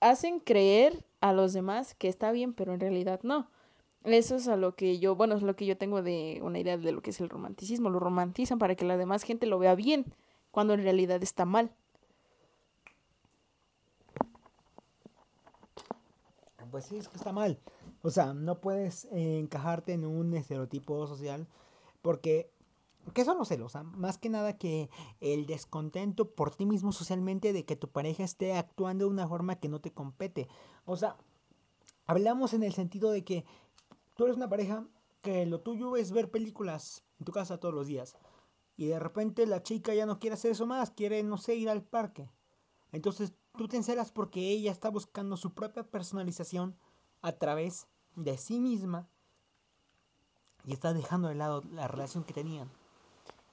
Hacen 0.00 0.40
creer 0.40 1.04
a 1.20 1.32
los 1.32 1.52
demás 1.52 1.94
que 1.94 2.08
está 2.08 2.32
bien, 2.32 2.52
pero 2.52 2.74
en 2.74 2.80
realidad 2.80 3.20
no. 3.22 3.48
Eso 4.04 4.36
es 4.36 4.48
a 4.48 4.56
lo 4.56 4.74
que 4.74 4.98
yo, 4.98 5.16
bueno, 5.16 5.34
es 5.36 5.42
lo 5.42 5.56
que 5.56 5.66
yo 5.66 5.76
tengo 5.76 6.02
de 6.02 6.40
una 6.42 6.58
idea 6.58 6.76
de 6.78 6.92
lo 6.92 7.02
que 7.02 7.10
es 7.10 7.20
el 7.20 7.28
romanticismo. 7.28 7.90
Lo 7.90 8.00
romantizan 8.00 8.58
para 8.58 8.74
que 8.74 8.84
la 8.84 8.96
demás 8.96 9.22
gente 9.22 9.46
lo 9.46 9.58
vea 9.58 9.74
bien, 9.74 10.06
cuando 10.50 10.74
en 10.74 10.82
realidad 10.82 11.22
está 11.22 11.44
mal. 11.44 11.70
Pues 16.70 16.84
sí, 16.84 16.96
es 16.96 17.08
que 17.08 17.16
está 17.16 17.32
mal. 17.32 17.58
O 18.02 18.10
sea, 18.10 18.34
no 18.34 18.60
puedes 18.60 19.06
eh, 19.06 19.38
encajarte 19.38 19.92
en 19.92 20.04
un 20.04 20.34
estereotipo 20.34 21.06
social 21.06 21.46
porque... 22.02 22.50
¿Qué 23.14 23.24
son 23.24 23.38
los 23.38 23.48
celos? 23.48 23.74
Más 23.96 24.18
que 24.18 24.28
nada 24.28 24.56
que 24.56 24.90
el 25.20 25.46
descontento 25.46 26.30
por 26.30 26.54
ti 26.54 26.66
mismo 26.66 26.92
socialmente 26.92 27.52
de 27.52 27.64
que 27.64 27.76
tu 27.76 27.88
pareja 27.88 28.24
esté 28.24 28.54
actuando 28.54 29.04
de 29.04 29.10
una 29.10 29.28
forma 29.28 29.56
que 29.56 29.68
no 29.68 29.80
te 29.80 29.92
compete. 29.92 30.48
O 30.84 30.96
sea, 30.96 31.16
hablamos 32.06 32.54
en 32.54 32.62
el 32.62 32.72
sentido 32.72 33.10
de 33.10 33.24
que 33.24 33.44
tú 34.16 34.24
eres 34.24 34.36
una 34.36 34.48
pareja 34.48 34.86
que 35.22 35.46
lo 35.46 35.60
tuyo 35.60 35.96
es 35.96 36.12
ver 36.12 36.30
películas 36.30 37.04
en 37.18 37.24
tu 37.24 37.32
casa 37.32 37.58
todos 37.58 37.74
los 37.74 37.86
días. 37.86 38.16
Y 38.76 38.86
de 38.86 38.98
repente 38.98 39.46
la 39.46 39.62
chica 39.62 39.94
ya 39.94 40.06
no 40.06 40.18
quiere 40.18 40.34
hacer 40.34 40.52
eso 40.52 40.66
más, 40.66 40.90
quiere, 40.90 41.22
no 41.22 41.36
sé, 41.36 41.56
ir 41.56 41.68
al 41.68 41.82
parque. 41.82 42.30
Entonces 42.92 43.32
tú 43.56 43.68
te 43.68 43.76
encelas 43.76 44.12
porque 44.12 44.50
ella 44.50 44.70
está 44.70 44.88
buscando 44.88 45.36
su 45.36 45.52
propia 45.52 45.82
personalización 45.82 46.76
a 47.22 47.32
través 47.32 47.86
de 48.14 48.38
sí 48.38 48.60
misma 48.60 49.08
y 50.64 50.72
está 50.72 50.92
dejando 50.92 51.28
de 51.28 51.34
lado 51.34 51.62
la 51.72 51.88
relación 51.88 52.24
que 52.24 52.34
tenían. 52.34 52.70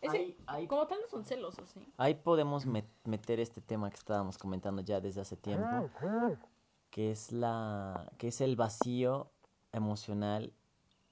Ese- 0.05 0.17
Ahí- 0.17 0.37
ahí- 0.47 0.67
como 0.67 0.87
tal 0.87 0.99
no 1.01 1.07
son 1.07 1.23
celosos, 1.25 1.69
¿sí? 1.69 1.79
Ahí 1.97 2.13
podemos 2.15 2.65
met- 2.67 2.85
meter 3.03 3.39
este 3.39 3.61
tema 3.61 3.89
que 3.89 3.97
estábamos 3.97 4.37
comentando 4.37 4.81
ya 4.81 4.99
desde 5.01 5.21
hace 5.21 5.35
tiempo, 5.37 5.89
que 6.89 7.11
es 7.11 7.31
la 7.31 8.11
que 8.17 8.27
es 8.29 8.41
el 8.41 8.55
vacío 8.55 9.29
emocional 9.71 10.53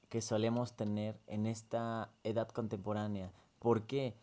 que 0.09 0.21
solemos 0.21 0.73
tener 0.75 1.19
en 1.27 1.45
esta 1.47 2.09
edad 2.23 2.47
contemporánea. 2.49 3.31
¿Por 3.59 3.83
qué? 3.87 4.15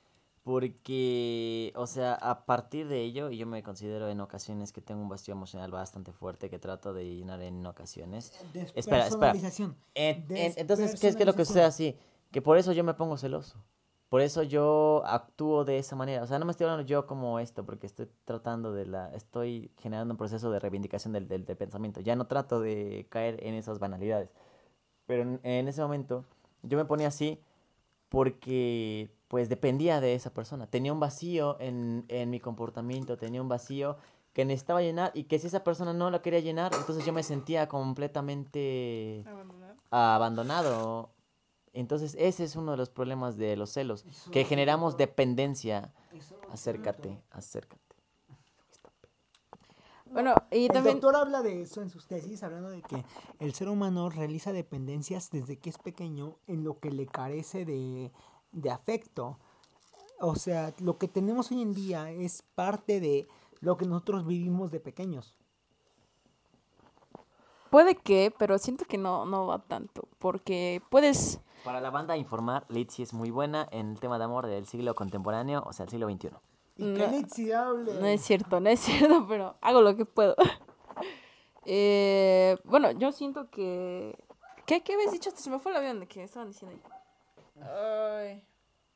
Porque, 0.42 1.72
o 1.76 1.86
sea, 1.86 2.14
a 2.14 2.44
partir 2.46 2.88
de 2.88 3.02
ello, 3.02 3.30
y 3.30 3.38
yo 3.38 3.46
me 3.46 3.62
considero 3.62 4.08
en 4.08 4.20
ocasiones 4.20 4.72
que 4.72 4.80
tengo 4.80 5.02
un 5.02 5.08
vacío 5.08 5.32
emocional 5.34 5.70
bastante 5.70 6.12
fuerte 6.12 6.48
que 6.48 6.58
trato 6.58 6.92
de 6.92 7.04
llenar 7.04 7.40
en 7.42 7.66
ocasiones. 7.66 8.32
Espera, 8.54 8.70
espera. 8.74 9.32
Despersonalización. 9.32 9.76
En- 9.94 10.26
en- 10.30 10.52
entonces, 10.56 10.92
¿qué 11.00 11.08
es, 11.08 11.16
qué 11.16 11.22
es 11.22 11.26
lo 11.26 11.34
que 11.34 11.44
sucede 11.44 11.64
así? 11.64 11.96
Que 12.30 12.40
por 12.40 12.56
eso 12.56 12.72
yo 12.72 12.84
me 12.84 12.94
pongo 12.94 13.16
celoso. 13.16 13.58
Por 14.10 14.20
eso 14.20 14.42
yo 14.42 15.02
actúo 15.06 15.64
de 15.64 15.78
esa 15.78 15.96
manera. 15.96 16.22
O 16.22 16.26
sea, 16.26 16.38
no 16.38 16.44
me 16.44 16.50
estoy 16.50 16.64
hablando 16.64 16.84
yo 16.84 17.06
como 17.06 17.38
esto, 17.38 17.64
porque 17.64 17.86
estoy 17.86 18.08
tratando 18.24 18.72
de 18.72 18.84
la... 18.84 19.14
Estoy 19.14 19.70
generando 19.78 20.12
un 20.12 20.18
proceso 20.18 20.50
de 20.50 20.58
reivindicación 20.58 21.12
del, 21.14 21.28
del, 21.28 21.44
del 21.46 21.56
pensamiento. 21.56 22.00
Ya 22.00 22.16
no 22.16 22.26
trato 22.26 22.60
de 22.60 23.06
caer 23.08 23.38
en 23.46 23.54
esas 23.54 23.78
banalidades. 23.78 24.30
Pero 25.06 25.22
en, 25.22 25.40
en 25.44 25.68
ese 25.68 25.80
momento 25.80 26.24
yo 26.62 26.76
me 26.76 26.84
ponía 26.84 27.08
así 27.08 27.40
porque 28.08 29.10
pues 29.28 29.48
dependía 29.48 30.00
de 30.00 30.14
esa 30.14 30.34
persona. 30.34 30.66
Tenía 30.66 30.92
un 30.92 31.00
vacío 31.00 31.56
en, 31.60 32.04
en 32.08 32.30
mi 32.30 32.40
comportamiento, 32.40 33.16
tenía 33.16 33.40
un 33.40 33.48
vacío 33.48 33.96
que 34.32 34.44
necesitaba 34.44 34.82
llenar 34.82 35.12
y 35.14 35.24
que 35.24 35.38
si 35.38 35.46
esa 35.46 35.62
persona 35.62 35.92
no 35.92 36.10
lo 36.10 36.20
quería 36.20 36.40
llenar, 36.40 36.72
entonces 36.74 37.04
yo 37.06 37.12
me 37.12 37.22
sentía 37.22 37.68
completamente 37.68 39.24
abandonado 39.90 41.10
Entonces, 41.72 42.16
ese 42.18 42.44
es 42.44 42.56
uno 42.56 42.72
de 42.72 42.76
los 42.76 42.90
problemas 42.90 43.36
de 43.36 43.56
los 43.56 43.70
celos, 43.70 44.04
Eso 44.04 44.30
que 44.30 44.44
generamos 44.44 44.96
dependencia. 44.96 45.92
Acércate, 46.50 47.22
acércate. 47.30 47.80
Bueno, 50.06 50.34
y 50.50 50.66
El 50.66 50.72
también... 50.72 50.96
doctor 50.96 51.14
habla 51.14 51.42
de 51.42 51.62
eso 51.62 51.82
en 51.82 51.88
sus 51.88 52.08
tesis, 52.08 52.42
hablando 52.42 52.70
de 52.70 52.82
que 52.82 53.04
el 53.38 53.54
ser 53.54 53.68
humano 53.68 54.10
realiza 54.10 54.52
dependencias 54.52 55.30
desde 55.30 55.56
que 55.56 55.70
es 55.70 55.78
pequeño 55.78 56.36
en 56.48 56.64
lo 56.64 56.80
que 56.80 56.90
le 56.90 57.06
carece 57.06 57.64
de, 57.64 58.10
de 58.50 58.70
afecto. 58.70 59.38
O 60.18 60.34
sea, 60.34 60.74
lo 60.80 60.98
que 60.98 61.06
tenemos 61.06 61.52
hoy 61.52 61.62
en 61.62 61.72
día 61.74 62.10
es 62.10 62.42
parte 62.56 62.98
de 62.98 63.28
lo 63.60 63.76
que 63.76 63.86
nosotros 63.86 64.26
vivimos 64.26 64.72
de 64.72 64.80
pequeños. 64.80 65.36
Puede 67.70 67.94
que, 67.96 68.32
pero 68.36 68.58
siento 68.58 68.84
que 68.84 68.98
no, 68.98 69.24
no 69.26 69.46
va 69.46 69.58
tanto. 69.60 70.08
Porque 70.18 70.82
puedes. 70.90 71.40
Para 71.64 71.80
la 71.80 71.90
banda 71.90 72.16
informar, 72.16 72.64
Litzy 72.68 73.02
es 73.02 73.12
muy 73.12 73.30
buena 73.30 73.68
en 73.70 73.90
el 73.90 74.00
tema 74.00 74.18
de 74.18 74.24
amor 74.24 74.46
del 74.46 74.66
siglo 74.66 74.94
contemporáneo, 74.94 75.62
o 75.66 75.72
sea, 75.72 75.84
el 75.84 75.90
siglo 75.90 76.08
XXI. 76.10 76.30
Y 76.76 76.84
No, 76.84 76.94
que 76.98 77.06
Litzy 77.08 77.52
hable. 77.52 77.94
No 78.00 78.06
es 78.06 78.22
cierto, 78.22 78.60
no 78.60 78.68
es 78.70 78.80
cierto, 78.80 79.26
pero 79.28 79.56
hago 79.60 79.80
lo 79.82 79.96
que 79.96 80.04
puedo. 80.04 80.34
Eh, 81.66 82.56
bueno, 82.64 82.90
yo 82.92 83.12
siento 83.12 83.50
que. 83.50 84.16
¿Qué, 84.66 84.82
¿Qué 84.82 84.94
habías 84.94 85.12
dicho? 85.12 85.28
Hasta 85.28 85.42
se 85.42 85.50
me 85.50 85.58
fue 85.58 85.72
el 85.72 85.78
avión 85.78 86.00
de 86.00 86.06
que 86.08 86.22
estaban 86.22 86.48
diciendo 86.48 86.74
ahí. 87.56 87.62
Ay. 87.62 88.44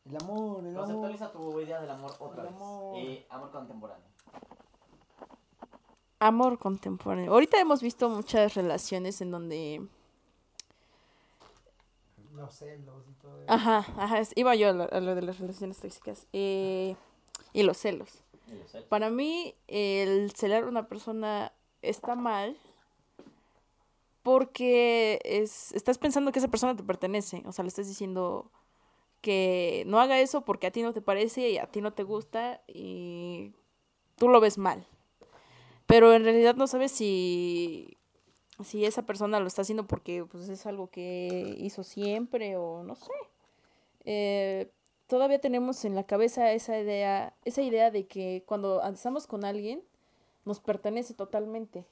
El 0.06 0.16
amor, 0.22 0.60
el 0.60 0.68
amor. 0.70 0.80
Conceptualiza 0.86 1.30
tu 1.30 1.60
idea 1.60 1.80
del 1.80 1.90
amor 1.90 2.12
otra 2.18 2.42
El 2.42 2.48
vez. 2.48 2.56
amor. 2.56 2.96
Eh, 2.96 3.26
amor 3.28 3.50
contemporáneo. 3.50 4.06
Amor 6.24 6.58
contemporáneo. 6.58 7.30
Ahorita 7.32 7.60
hemos 7.60 7.82
visto 7.82 8.08
muchas 8.08 8.54
relaciones 8.54 9.20
en 9.20 9.30
donde. 9.30 9.86
Los 12.34 12.54
celos 12.56 13.04
y 13.10 13.12
todo 13.20 13.42
eso. 13.42 13.52
Ajá, 13.52 13.86
ajá. 13.98 14.20
es- 14.20 14.32
Iba 14.34 14.54
yo 14.54 14.70
a 14.70 14.72
lo, 14.72 14.90
a 14.90 15.00
lo 15.00 15.14
de 15.14 15.20
las 15.20 15.38
relaciones 15.38 15.78
tóxicas. 15.80 16.26
Eh, 16.32 16.96
y 17.52 17.62
los 17.62 17.76
celos. 17.76 18.08
Para 18.88 19.10
mí, 19.10 19.54
el 19.68 20.30
celar 20.32 20.64
a 20.64 20.66
una 20.66 20.88
persona 20.88 21.52
está 21.82 22.14
mal 22.14 22.56
porque 24.22 25.20
es, 25.24 25.72
estás 25.72 25.98
pensando 25.98 26.32
que 26.32 26.38
esa 26.38 26.48
persona 26.48 26.74
te 26.74 26.82
pertenece. 26.84 27.42
O 27.44 27.52
sea, 27.52 27.64
le 27.64 27.68
estás 27.68 27.86
diciendo 27.86 28.50
que 29.20 29.84
no 29.86 30.00
haga 30.00 30.18
eso 30.20 30.40
porque 30.46 30.68
a 30.68 30.70
ti 30.70 30.80
no 30.82 30.94
te 30.94 31.02
parece 31.02 31.50
y 31.50 31.58
a 31.58 31.66
ti 31.66 31.82
no 31.82 31.92
te 31.92 32.02
gusta 32.02 32.62
y 32.66 33.52
tú 34.16 34.28
lo 34.30 34.40
ves 34.40 34.56
mal. 34.56 34.86
Pero 35.94 36.12
en 36.12 36.24
realidad 36.24 36.56
no 36.56 36.66
sabes 36.66 36.90
si, 36.90 37.96
si 38.64 38.84
esa 38.84 39.02
persona 39.02 39.38
lo 39.38 39.46
está 39.46 39.62
haciendo 39.62 39.86
porque 39.86 40.24
pues, 40.24 40.48
es 40.48 40.66
algo 40.66 40.88
que 40.88 41.54
hizo 41.60 41.84
siempre 41.84 42.56
o 42.56 42.82
no 42.82 42.96
sé. 42.96 43.12
Eh, 44.04 44.72
todavía 45.06 45.40
tenemos 45.40 45.84
en 45.84 45.94
la 45.94 46.02
cabeza 46.02 46.50
esa 46.50 46.76
idea, 46.80 47.32
esa 47.44 47.62
idea 47.62 47.92
de 47.92 48.08
que 48.08 48.42
cuando 48.44 48.82
estamos 48.82 49.28
con 49.28 49.44
alguien 49.44 49.84
nos 50.44 50.58
pertenece 50.58 51.14
totalmente 51.14 51.86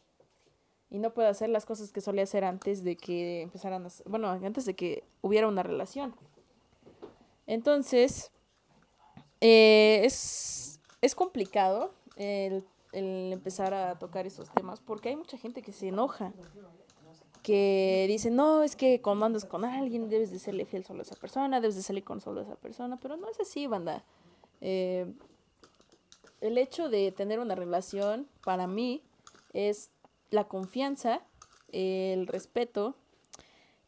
y 0.90 0.98
no 0.98 1.14
puede 1.14 1.28
hacer 1.28 1.50
las 1.50 1.64
cosas 1.64 1.92
que 1.92 2.00
solía 2.00 2.24
hacer 2.24 2.42
antes 2.42 2.82
de 2.82 2.96
que 2.96 3.42
empezaran 3.42 3.86
bueno, 4.06 4.30
antes 4.30 4.64
de 4.64 4.74
que 4.74 5.04
hubiera 5.20 5.46
una 5.46 5.62
relación. 5.62 6.12
Entonces, 7.46 8.32
eh, 9.40 10.00
es, 10.02 10.80
es 11.02 11.14
complicado 11.14 11.94
el, 12.16 12.64
el 12.92 13.32
empezar 13.32 13.74
a 13.74 13.98
tocar 13.98 14.26
esos 14.26 14.50
temas 14.50 14.80
porque 14.80 15.08
hay 15.08 15.16
mucha 15.16 15.38
gente 15.38 15.62
que 15.62 15.72
se 15.72 15.88
enoja 15.88 16.32
que 17.42 18.06
dice, 18.08 18.30
no, 18.30 18.62
es 18.62 18.76
que 18.76 19.00
cuando 19.00 19.26
andas 19.26 19.44
con 19.44 19.64
alguien 19.64 20.08
debes 20.08 20.30
de 20.30 20.38
serle 20.38 20.64
fiel 20.64 20.84
solo 20.84 21.00
a 21.00 21.02
esa 21.02 21.16
persona, 21.16 21.60
debes 21.60 21.74
de 21.74 21.82
salir 21.82 22.04
con 22.04 22.20
solo 22.20 22.40
a 22.40 22.44
esa 22.44 22.54
persona, 22.54 22.98
pero 23.00 23.16
no 23.16 23.28
es 23.28 23.40
así, 23.40 23.66
banda. 23.66 24.04
Eh, 24.60 25.12
el 26.40 26.56
hecho 26.58 26.88
de 26.88 27.10
tener 27.10 27.40
una 27.40 27.54
relación, 27.54 28.28
para 28.44 28.66
mí, 28.66 29.02
es 29.52 29.90
la 30.30 30.44
confianza, 30.44 31.20
el 31.72 32.26
respeto 32.26 32.94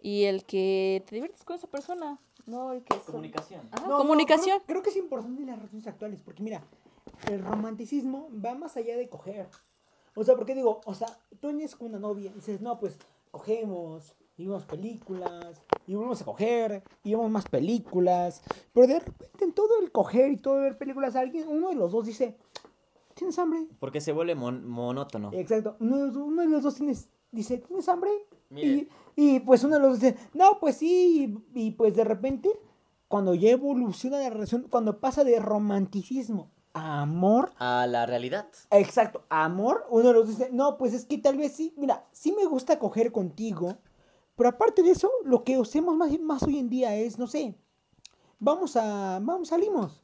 y 0.01 0.25
el 0.25 0.45
que 0.45 1.05
te 1.07 1.15
diviertes 1.15 1.45
con 1.45 1.57
esa 1.57 1.69
persona, 1.69 2.19
no 2.47 2.73
el 2.73 2.83
que... 2.83 2.99
Comunicación. 3.01 3.69
Ajá, 3.71 3.87
No, 3.87 3.93
no, 3.93 3.99
comunicación. 3.99 4.59
creo, 4.67 4.67
creo 4.67 4.83
que 4.83 4.91
es 4.91 4.97
importante 4.97 5.43
en 5.43 5.47
las 5.49 5.57
relaciones 5.57 5.87
actuales, 5.87 6.21
porque 6.23 6.43
mira, 6.43 6.63
el 7.31 7.45
romanticismo 7.45 8.29
va 8.45 8.55
más 8.55 8.77
allá 8.77 8.97
de 8.97 9.09
coger. 9.09 9.49
O 10.15 10.25
sea, 10.25 10.37
porque 10.37 10.55
digo, 10.55 10.81
o 10.85 10.95
sea, 10.95 11.09
tú 11.41 11.49
vienes 11.49 11.75
con 11.75 11.89
una 11.89 11.99
novia 11.99 12.31
y 12.31 12.35
dices, 12.35 12.61
no, 12.61 12.79
pues 12.79 12.99
cogemos, 13.31 14.15
y 14.37 14.47
vemos 14.47 14.65
películas, 14.65 15.61
y 15.87 15.95
volvemos 15.95 16.23
a 16.23 16.25
coger, 16.25 16.83
y 17.03 17.11
vemos 17.11 17.31
más 17.31 17.47
películas. 17.47 18.43
Pero 18.73 18.87
de 18.87 19.01
repente 19.01 19.45
en 19.45 19.53
todo 19.53 19.81
el 19.81 19.91
coger 19.91 20.31
y 20.31 20.37
todo 20.37 20.57
ver 20.57 20.79
películas, 20.79 21.17
alguien, 21.17 21.49
uno 21.49 21.71
de 21.71 21.75
los 21.75 21.91
dos 21.93 22.07
dice, 22.07 22.37
¿tienes 23.15 23.39
hambre? 23.39 23.67
Porque 23.81 24.01
se 24.01 24.13
vuelve 24.13 24.35
mon- 24.35 24.67
monótono. 24.69 25.31
Exacto, 25.33 25.77
uno 25.81 25.99
de 25.99 26.07
los, 26.07 26.17
uno 26.17 26.43
de 26.43 26.49
los 26.49 26.63
dos 26.63 26.77
tienes, 26.77 27.09
dice, 27.33 27.59
¿tienes 27.59 27.89
hambre? 27.89 28.11
Y, 28.57 28.89
y 29.17 29.41
pues 29.41 29.65
uno 29.65 29.75
de 29.77 29.81
los 29.81 29.91
dos 29.93 30.01
dice, 30.01 30.17
no, 30.33 30.61
pues 30.61 30.77
sí, 30.77 31.43
y, 31.55 31.67
y 31.67 31.71
pues 31.73 31.97
de 31.97 32.05
repente, 32.05 32.51
cuando 33.09 33.35
ya 33.35 33.51
evoluciona 33.51 34.21
la 34.21 34.31
relación, 34.31 34.69
cuando 34.71 35.01
pasa 35.01 35.25
de 35.25 35.41
romanticismo 35.41 36.53
amor, 36.75 37.53
A 37.59 37.87
la 37.87 38.05
realidad. 38.07 38.47
exacto, 38.71 39.25
amor, 39.31 39.87
uno 39.91 40.09
de 40.09 40.15
los 40.15 40.29
dice, 40.29 40.51
no, 40.53 40.77
pues 40.77 40.93
es 40.95 41.07
que 41.07 41.19
tal 41.19 41.37
vez 41.39 41.53
sí, 41.53 41.73
mira, 41.77 42.07
sí 42.13 42.33
me 42.33 42.45
gusta 42.47 42.79
coger 42.79 43.13
contigo, 43.13 43.79
pero 44.37 44.51
aparte 44.51 44.83
de 44.83 44.91
eso, 44.91 45.11
lo 45.25 45.45
que 45.45 45.57
hacemos 45.57 45.97
más, 45.97 46.19
más 46.21 46.43
hoy 46.43 46.59
en 46.59 46.69
día 46.69 46.95
es, 46.97 47.19
no 47.19 47.27
sé, 47.27 47.57
vamos 48.39 48.77
a, 48.77 49.21
vamos, 49.23 49.49
salimos. 49.49 50.04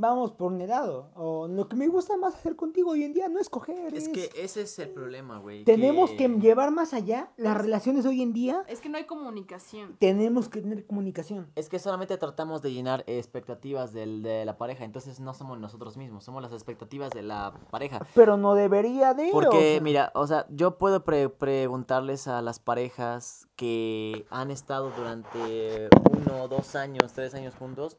Vamos 0.00 0.30
por 0.32 0.52
un 0.52 0.60
helado. 0.60 1.10
O 1.16 1.48
lo 1.48 1.68
que 1.68 1.74
me 1.74 1.88
gusta 1.88 2.16
más 2.16 2.34
hacer 2.34 2.54
contigo 2.54 2.92
hoy 2.92 3.02
en 3.02 3.12
día 3.12 3.28
no 3.28 3.40
es 3.40 3.48
coger. 3.50 3.92
Es 3.94 4.04
es- 4.04 4.08
que 4.10 4.30
ese 4.40 4.62
es 4.62 4.78
el 4.78 4.90
problema, 4.90 5.38
güey. 5.38 5.64
tenemos 5.64 6.10
que 6.12 6.28
llevar 6.28 6.70
más 6.70 6.94
allá 6.94 7.32
las 7.36 7.56
relaciones 7.56 8.06
hoy 8.06 8.22
en 8.22 8.32
día. 8.32 8.62
Es 8.68 8.80
que 8.80 8.88
no 8.88 8.96
hay 8.98 9.04
comunicación. 9.06 9.96
Tenemos 9.98 10.48
que 10.48 10.60
tener 10.62 10.86
comunicación. 10.86 11.50
Es 11.56 11.68
que 11.68 11.80
solamente 11.80 12.16
tratamos 12.16 12.62
de 12.62 12.72
llenar 12.72 13.02
expectativas 13.08 13.92
del, 13.92 14.22
de 14.22 14.44
la 14.44 14.56
pareja, 14.56 14.84
entonces 14.84 15.18
no 15.18 15.34
somos 15.34 15.58
nosotros 15.58 15.96
mismos, 15.96 16.22
somos 16.24 16.42
las 16.42 16.52
expectativas 16.52 17.10
de 17.10 17.22
la 17.22 17.52
pareja. 17.70 18.00
Pero 18.14 18.36
no 18.36 18.54
debería 18.54 19.14
de. 19.14 19.30
o 19.30 19.32
Porque, 19.32 19.72
sea, 19.74 19.80
mira, 19.80 20.12
o 20.14 20.26
sea, 20.28 20.46
yo 20.50 20.78
puedo 20.78 21.02
pre- 21.04 21.28
preguntarles 21.28 22.28
a 22.28 22.40
las 22.40 22.60
parejas 22.60 23.48
que 23.56 24.26
han 24.30 24.52
estado 24.52 24.90
durante 24.96 25.88
uno, 26.16 26.46
dos 26.46 26.76
años, 26.76 27.12
tres 27.12 27.34
años 27.34 27.54
juntos, 27.58 27.96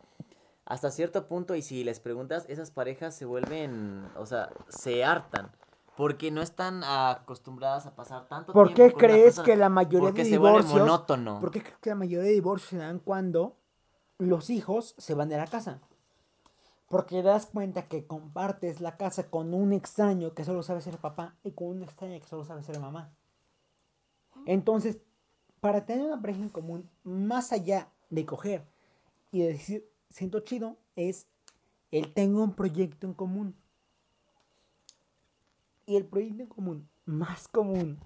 hasta 0.69 0.91
cierto 0.91 1.27
punto, 1.27 1.55
y 1.55 1.63
si 1.63 1.83
les 1.83 1.99
preguntas, 1.99 2.45
esas 2.47 2.69
parejas 2.69 3.15
se 3.15 3.25
vuelven, 3.25 4.07
o 4.15 4.27
sea, 4.27 4.49
se 4.69 5.03
hartan. 5.03 5.51
Porque 5.97 6.29
no 6.29 6.43
están 6.43 6.83
acostumbradas 6.83 7.87
a 7.87 7.95
pasar 7.95 8.27
tanto 8.27 8.53
¿Por 8.53 8.67
tiempo 8.67 8.75
qué 8.75 8.91
con 8.93 8.99
una 8.99 9.07
crees 9.07 9.25
persona, 9.25 9.45
que 9.45 9.57
la 9.57 9.69
mayoría 9.69 10.09
porque 10.09 10.23
de 10.23 10.29
se 10.29 10.37
vuelve 10.37 10.59
divorcios. 10.59 10.79
monótono. 10.79 11.39
¿Por 11.41 11.51
qué 11.51 11.63
crees 11.63 11.77
que 11.79 11.89
la 11.89 11.95
mayoría 11.95 12.27
de 12.27 12.33
divorcios 12.35 12.69
se 12.69 12.77
dan 12.77 12.99
cuando 12.99 13.57
los 14.19 14.51
hijos 14.51 14.93
se 14.99 15.15
van 15.15 15.27
de 15.27 15.37
la 15.37 15.47
casa? 15.47 15.81
Porque 16.87 17.23
das 17.23 17.47
cuenta 17.47 17.87
que 17.87 18.05
compartes 18.05 18.79
la 18.79 18.95
casa 18.95 19.27
con 19.29 19.55
un 19.55 19.73
extraño 19.73 20.35
que 20.35 20.45
solo 20.45 20.61
sabe 20.61 20.81
ser 20.81 20.99
papá 20.99 21.35
y 21.43 21.51
con 21.51 21.69
una 21.69 21.85
extraña 21.85 22.19
que 22.19 22.27
solo 22.27 22.45
sabe 22.45 22.61
ser 22.61 22.79
mamá. 22.79 23.11
Entonces, 24.45 24.99
para 25.61 25.85
tener 25.85 26.05
una 26.05 26.21
pareja 26.21 26.41
en 26.41 26.49
común, 26.49 26.87
más 27.03 27.51
allá 27.51 27.89
de 28.11 28.25
coger 28.25 28.63
y 29.31 29.41
de 29.41 29.47
decir, 29.53 29.89
siento 30.09 30.41
chido, 30.41 30.77
es 30.95 31.27
el 31.91 32.13
tengo 32.13 32.43
un 32.43 32.53
proyecto 32.53 33.07
en 33.07 33.13
común. 33.13 33.55
Y 35.85 35.95
el 35.95 36.05
proyecto 36.05 36.43
en 36.43 36.49
común 36.49 36.89
más 37.05 37.47
común 37.47 37.99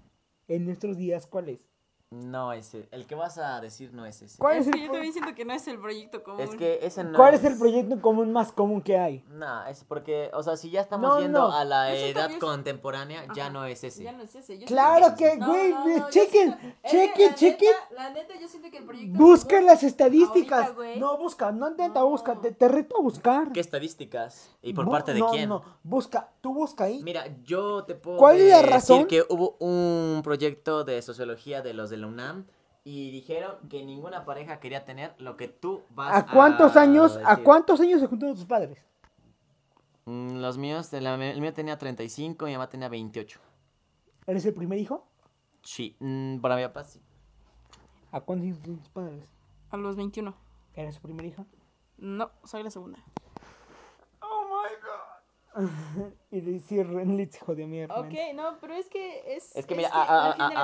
en 0.47 0.65
nuestros 0.65 0.97
días, 0.97 1.27
¿cuál 1.27 1.49
es? 1.49 1.72
No 2.13 2.53
ese, 2.53 2.87
el 2.91 3.07
que 3.07 3.15
vas 3.15 3.37
a 3.39 3.59
decir 3.59 3.91
no 3.91 4.05
es 4.05 4.21
ese. 4.21 4.37
¿Cuál 4.37 4.57
Es 4.57 4.67
es 4.67 4.71
que 4.73 4.79
el 4.79 4.85
yo 4.85 4.91
también 4.91 5.13
siento 5.13 5.33
que 5.33 5.45
no 5.45 5.53
es 5.53 5.67
el 5.67 5.79
proyecto 5.79 6.23
común. 6.23 6.41
Es 6.41 6.51
que 6.55 6.79
ese 6.83 7.03
no 7.03 7.17
¿Cuál 7.17 7.33
es 7.33 7.43
el 7.43 7.57
proyecto 7.57 7.99
común 8.01 8.31
más 8.31 8.51
común 8.51 8.81
que 8.81 8.97
hay? 8.99 9.25
No, 9.31 9.65
es 9.65 9.83
porque, 9.83 10.29
o 10.33 10.43
sea, 10.43 10.55
si 10.55 10.69
ya 10.69 10.81
estamos 10.81 11.09
No, 11.09 11.19
yendo 11.19 11.39
no. 11.39 11.51
a 11.51 11.65
la 11.65 11.93
edad 11.95 12.29
yo- 12.29 12.39
contemporánea, 12.39 13.25
ya 13.35 13.49
no 13.49 13.65
es 13.65 13.83
ese. 13.83 14.03
Ya 14.03 14.11
no 14.11 14.21
es 14.23 14.35
ese. 14.35 14.59
yo 14.59 14.67
Claro 14.67 15.15
que, 15.17 15.37
No, 15.37 15.47
güey, 15.47 15.71
no, 15.71 15.87
no, 15.87 16.09
chequen, 16.09 16.49
es 16.83 16.91
chequen, 16.91 17.29
la 17.29 17.35
chequen. 17.35 17.71
neta- 17.89 17.95
La 18.03 18.09
neta, 18.11 18.33
yo 18.39 18.47
siento 18.47 18.69
que 18.69 18.77
el 18.77 18.85
proyecto 18.85 19.17
Busca 19.17 19.47
común- 19.55 19.65
las 19.65 19.83
estadísticas. 19.83 20.69
ahorita, 20.75 20.99
no, 20.99 21.17
busca, 21.17 21.51
no 21.51 21.69
intenta, 21.69 21.99
No. 22.01 22.09
busca, 22.09 22.39
te, 22.39 22.51
te 22.51 22.67
reto 22.67 22.97
a 22.99 23.01
buscar. 23.01 23.51
¿Qué 23.51 23.59
estadísticas? 23.59 24.51
¿Y 24.61 24.73
por 24.73 24.85
Bu- 24.85 24.91
parte 24.91 25.13
de 25.13 25.19
no, 25.19 25.31
quién? 25.31 25.49
No, 25.49 25.63
busca, 25.83 26.29
tú 26.41 26.53
busca 26.53 26.83
ahí. 26.85 27.01
Mira, 27.03 27.25
yo 27.43 27.83
te 27.85 27.95
puedo 27.95 28.17
¿Cuál 28.17 28.37
es 28.37 28.49
la 28.49 28.57
decir 28.57 28.69
razón? 28.71 29.07
que 29.07 29.23
hubo 29.29 29.55
un 29.59 30.21
proyecto 30.23 30.83
de 30.83 31.01
sociología 31.01 31.61
de 31.61 31.73
los 31.73 31.89
de 31.89 32.02
la 32.03 32.07
UNAM 32.07 32.45
y 32.83 33.11
dijeron 33.11 33.57
que 33.69 33.83
ninguna 33.83 34.25
pareja 34.25 34.59
quería 34.59 34.85
tener 34.85 35.15
lo 35.19 35.37
que 35.37 35.47
tú 35.47 35.83
vas 35.89 36.13
a 36.13 36.17
¿A 36.17 36.25
cuántos 36.27 36.75
años, 36.75 37.19
a 37.25 37.37
cuántos 37.37 37.79
años 37.79 38.01
se 38.01 38.07
juntaron 38.07 38.35
tus 38.35 38.45
padres? 38.45 38.77
Mm, 40.05 40.41
Los 40.41 40.57
míos, 40.57 40.91
el, 40.93 41.05
el 41.07 41.41
mío 41.41 41.53
tenía 41.53 41.77
35, 41.77 42.45
mi 42.45 42.51
mamá 42.53 42.69
tenía 42.69 42.89
28. 42.89 43.39
¿Eres 44.27 44.45
el 44.45 44.53
primer 44.53 44.79
hijo? 44.79 45.07
Sí, 45.61 45.95
mm, 45.99 46.39
para 46.39 46.57
mi 46.57 46.63
papá 46.63 46.83
sí. 46.83 47.01
¿A 48.11 48.21
cuántos 48.21 48.45
años 48.47 48.61
tus 48.61 48.89
padres? 48.89 49.23
A 49.71 49.77
los 49.77 49.95
21. 49.95 50.35
¿Era 50.75 50.91
su 50.91 51.01
primera 51.01 51.27
hija? 51.27 51.45
No, 51.97 52.31
soy 52.43 52.63
la 52.63 52.69
segunda. 52.69 52.99
Y 56.31 56.41
decir 56.41 56.87
Renlitz 56.87 57.37
jodió 57.39 57.67
mi 57.67 57.79
hermano. 57.79 58.07
Ok, 58.07 58.13
no, 58.33 58.57
pero 58.59 58.73
es 58.73 58.87
que 58.89 59.35
es. 59.35 59.55
Es 59.55 59.67
que 59.67 59.75
mira, 59.75 59.89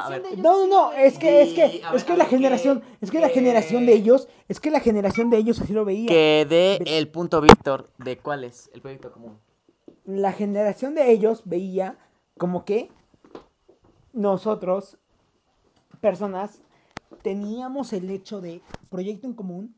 de 0.09 0.37
No, 0.37 0.65
no, 0.65 0.91
es 0.93 1.19
que, 1.19 1.43
es 1.43 1.53
que, 1.53 1.83
es 1.93 2.03
que 2.03 2.13
la 2.13 2.23
ver, 2.23 2.29
que- 2.29 2.35
generación, 2.37 2.81
es 3.01 3.11
que 3.11 3.19
la 3.19 3.29
generación 3.29 3.85
de 3.85 3.93
ellos, 3.93 4.27
es 4.47 4.59
que 4.59 4.71
la 4.71 4.79
generación 4.79 5.29
de 5.29 5.37
ellos 5.37 5.61
así 5.61 5.73
lo 5.73 5.85
veía. 5.85 6.07
Que 6.07 6.47
dé 6.49 6.79
el 6.97 7.07
punto 7.07 7.39
Víctor 7.39 7.91
de 7.99 8.17
cuál 8.17 8.45
es 8.45 8.71
el 8.73 8.81
proyecto 8.81 9.11
común. 9.11 9.37
La 10.05 10.31
generación 10.31 10.95
de 10.95 11.11
ellos 11.11 11.43
veía 11.45 11.99
como 12.39 12.65
que 12.65 12.89
nosotros, 14.11 14.97
personas, 16.01 16.61
teníamos 17.21 17.93
el 17.93 18.09
hecho 18.09 18.41
de 18.41 18.61
proyecto 18.89 19.27
en 19.27 19.33
común, 19.33 19.75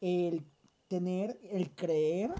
el 0.00 0.44
tener, 0.86 1.36
el 1.50 1.74
creer 1.74 2.30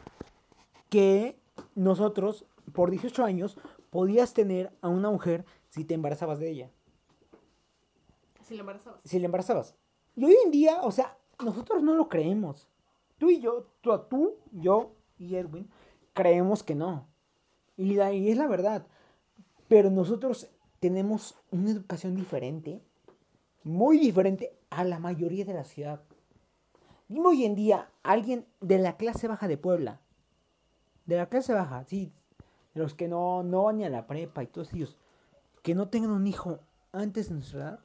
que 0.89 1.40
nosotros, 1.75 2.47
por 2.73 2.91
18 2.91 3.25
años, 3.25 3.57
podías 3.91 4.33
tener 4.35 4.73
a 4.81 4.89
una 4.89 5.11
mujer 5.11 5.45
si 5.69 5.85
te 5.85 5.95
embarazabas 5.95 6.39
de 6.39 6.51
ella. 6.51 6.71
Si 8.43 8.55
la 8.55 8.61
embarazabas. 8.61 9.01
si 9.05 9.25
embarazabas. 9.25 9.77
Y 10.17 10.25
hoy 10.25 10.37
en 10.45 10.51
día, 10.51 10.81
o 10.83 10.91
sea, 10.91 11.17
nosotros 11.45 11.83
no 11.83 11.95
lo 11.95 12.09
creemos. 12.09 12.69
Tú 13.19 13.31
y 13.31 13.41
yo, 13.41 13.67
tú, 13.81 13.99
tú 14.09 14.35
yo 14.53 14.93
y 15.19 15.37
Edwin, 15.37 15.69
creemos 16.15 16.63
que 16.63 16.75
no. 16.75 17.07
Y, 17.77 17.95
la- 17.95 18.13
y 18.13 18.31
es 18.31 18.37
la 18.37 18.49
verdad. 18.49 18.87
Pero 19.69 19.91
nosotros 19.91 20.49
tenemos 20.81 21.37
una 21.51 21.71
educación 21.71 22.17
diferente, 22.17 22.83
muy 23.63 23.99
diferente 23.99 24.59
a 24.71 24.85
la 24.85 24.99
mayoría 24.99 25.45
de 25.45 25.55
la 25.55 25.65
ciudad. 25.65 26.03
Dime 27.09 27.29
hoy 27.29 27.45
en 27.45 27.55
día, 27.55 27.91
alguien 28.03 28.47
de 28.61 28.79
la 28.79 28.97
clase 28.97 29.29
baja 29.29 29.49
de 29.49 29.59
Puebla, 29.59 30.01
de 31.11 31.17
la 31.17 31.27
clase 31.29 31.53
baja, 31.53 31.83
sí, 31.85 32.13
de 32.73 32.81
los 32.81 32.95
que 32.95 33.09
no, 33.09 33.43
no 33.43 33.65
van 33.65 33.79
ni 33.79 33.85
a 33.85 33.91
la 33.91 34.07
prepa 34.07 34.45
y 34.45 34.47
todos 34.47 34.73
ellos, 34.73 34.97
que 35.63 35.75
no 35.75 35.89
tengan 35.89 36.13
un 36.13 36.25
hijo 36.27 36.61
antes 36.93 37.29
de 37.29 37.35
nuestra 37.35 37.61
edad, 37.61 37.81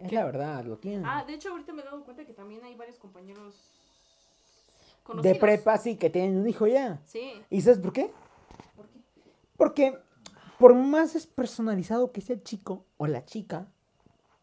Es 0.00 0.12
la 0.12 0.24
verdad, 0.26 0.64
lo 0.64 0.76
tienen. 0.76 1.04
Ah, 1.06 1.24
de 1.24 1.34
hecho, 1.34 1.50
ahorita 1.50 1.72
me 1.72 1.82
he 1.82 1.84
dado 1.84 2.04
cuenta 2.04 2.24
que 2.24 2.32
también 2.32 2.62
hay 2.62 2.76
varios 2.76 2.98
compañeros. 2.98 3.54
de 3.54 5.02
Conocidos. 5.02 5.38
prepa 5.38 5.78
sí 5.78 5.96
que 5.96 6.08
tienen 6.10 6.36
un 6.38 6.48
hijo 6.48 6.66
ya. 6.68 7.00
Sí. 7.04 7.42
¿Y 7.50 7.62
sabes 7.62 7.80
por 7.80 7.92
qué? 7.92 8.12
¿Por 8.76 8.88
qué? 8.88 9.00
Porque 9.56 9.98
por 10.58 10.74
más 10.74 11.14
despersonalizado 11.14 12.12
que 12.12 12.20
sea 12.20 12.36
el 12.36 12.44
chico 12.44 12.84
o 12.96 13.08
la 13.08 13.24
chica, 13.24 13.66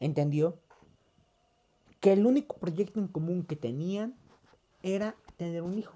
entendió 0.01 0.57
que 2.01 2.11
el 2.11 2.25
único 2.25 2.57
proyecto 2.57 2.99
en 2.99 3.07
común 3.07 3.45
que 3.45 3.56
tenían 3.56 4.14
era 4.83 5.15
tener 5.38 5.61
un 5.61 5.77
hijo. 5.77 5.93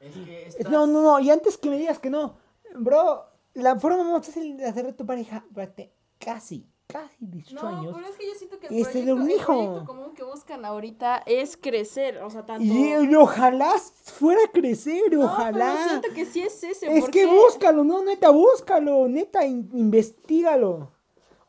Es 0.00 0.12
que 0.14 0.46
Es- 0.46 0.68
No, 0.70 0.86
no, 0.86 1.02
no, 1.02 1.20
y 1.20 1.30
antes 1.30 1.58
que 1.58 1.70
me 1.70 1.76
digas 1.78 1.98
que 1.98 2.10
no, 2.10 2.36
bro, 2.76 3.24
la 3.54 3.78
forma 3.78 4.04
más 4.04 4.26
fácil 4.26 4.56
de 4.56 4.66
hacer 4.66 4.86
de 4.86 4.92
tu 4.92 5.04
pareja, 5.06 5.44
espérate, 5.48 5.92
casi, 6.18 6.64
casi 6.86 7.16
18 7.26 7.62
No, 7.62 7.68
años. 7.78 7.94
pero 7.96 8.06
es 8.06 8.16
que 8.16 8.26
yo 8.28 8.34
siento 8.34 8.58
que 8.60 8.66
el, 8.68 8.74
este 8.76 8.98
de 9.04 9.12
proyecto, 9.12 9.22
un 9.24 9.30
el 9.30 9.36
hijo. 9.36 9.52
proyecto 9.52 9.84
común 9.86 10.14
que 10.14 10.22
buscan 10.22 10.64
ahorita 10.64 11.22
es 11.26 11.56
crecer. 11.56 12.18
O 12.22 12.30
sea, 12.30 12.46
tanto. 12.46 12.62
Y, 12.64 12.92
y 13.10 13.14
ojalá 13.16 13.72
fuera 14.04 14.40
a 14.46 14.52
crecer, 14.52 15.12
no, 15.12 15.24
ojalá. 15.24 15.74
pero 15.76 15.88
siento 15.88 16.08
que 16.14 16.24
sí 16.26 16.40
es 16.42 16.62
ese. 16.62 16.86
Es 16.96 17.00
porque 17.00 17.20
que 17.22 17.26
búscalo, 17.26 17.82
no, 17.82 18.04
neta, 18.04 18.30
búscalo, 18.30 19.08
neta, 19.08 19.44
in- 19.44 19.68
investigalo. 19.74 20.92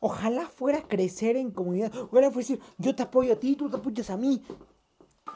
Ojalá 0.01 0.47
fuera 0.47 0.79
a 0.79 0.87
crecer 0.87 1.35
en 1.35 1.51
comunidad. 1.51 1.91
Ojalá 1.93 2.07
fuera 2.09 2.27
a 2.29 2.31
decir, 2.31 2.59
yo 2.77 2.95
te 2.95 3.03
apoyo 3.03 3.33
a 3.33 3.35
ti, 3.35 3.55
tú 3.55 3.69
te 3.69 3.75
apoyas 3.77 4.09
a 4.09 4.17
mí. 4.17 4.41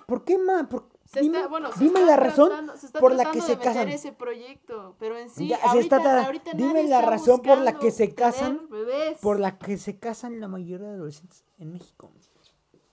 ¿Por 0.07 0.23
qué, 0.23 0.37
ma? 0.37 0.67
Por- 0.69 0.87
Se 1.13 1.21
dime 1.21 1.37
está, 1.37 1.47
bueno, 1.47 1.71
se 1.71 1.79
dime 1.83 1.99
está 1.99 2.11
la 2.11 2.15
razón 2.17 2.51
por 2.99 3.13
la 3.13 3.31
que 3.31 3.41
se 3.41 3.57
casan. 3.57 3.87
ese 3.89 4.11
proyecto, 4.13 4.95
pero 4.99 5.15
en 5.17 5.29
sí, 5.29 5.47
Ya, 5.47 5.57
se 5.57 5.67
ahorita, 5.67 5.97
está 5.97 6.21
tra- 6.21 6.25
ahorita 6.25 6.51
dime 6.55 6.83
la 6.85 7.01
razón 7.01 7.41
por 7.41 7.59
la 7.59 7.77
que 7.77 7.91
se 7.91 8.15
casan, 8.15 8.67
bebés. 8.69 9.19
por 9.19 9.39
la 9.39 9.57
que 9.59 9.77
se 9.77 9.99
casan 9.99 10.39
la 10.39 10.47
mayoría 10.47 10.87
de 10.87 10.95
adolescentes 10.95 11.45
en 11.59 11.71
México. 11.71 12.11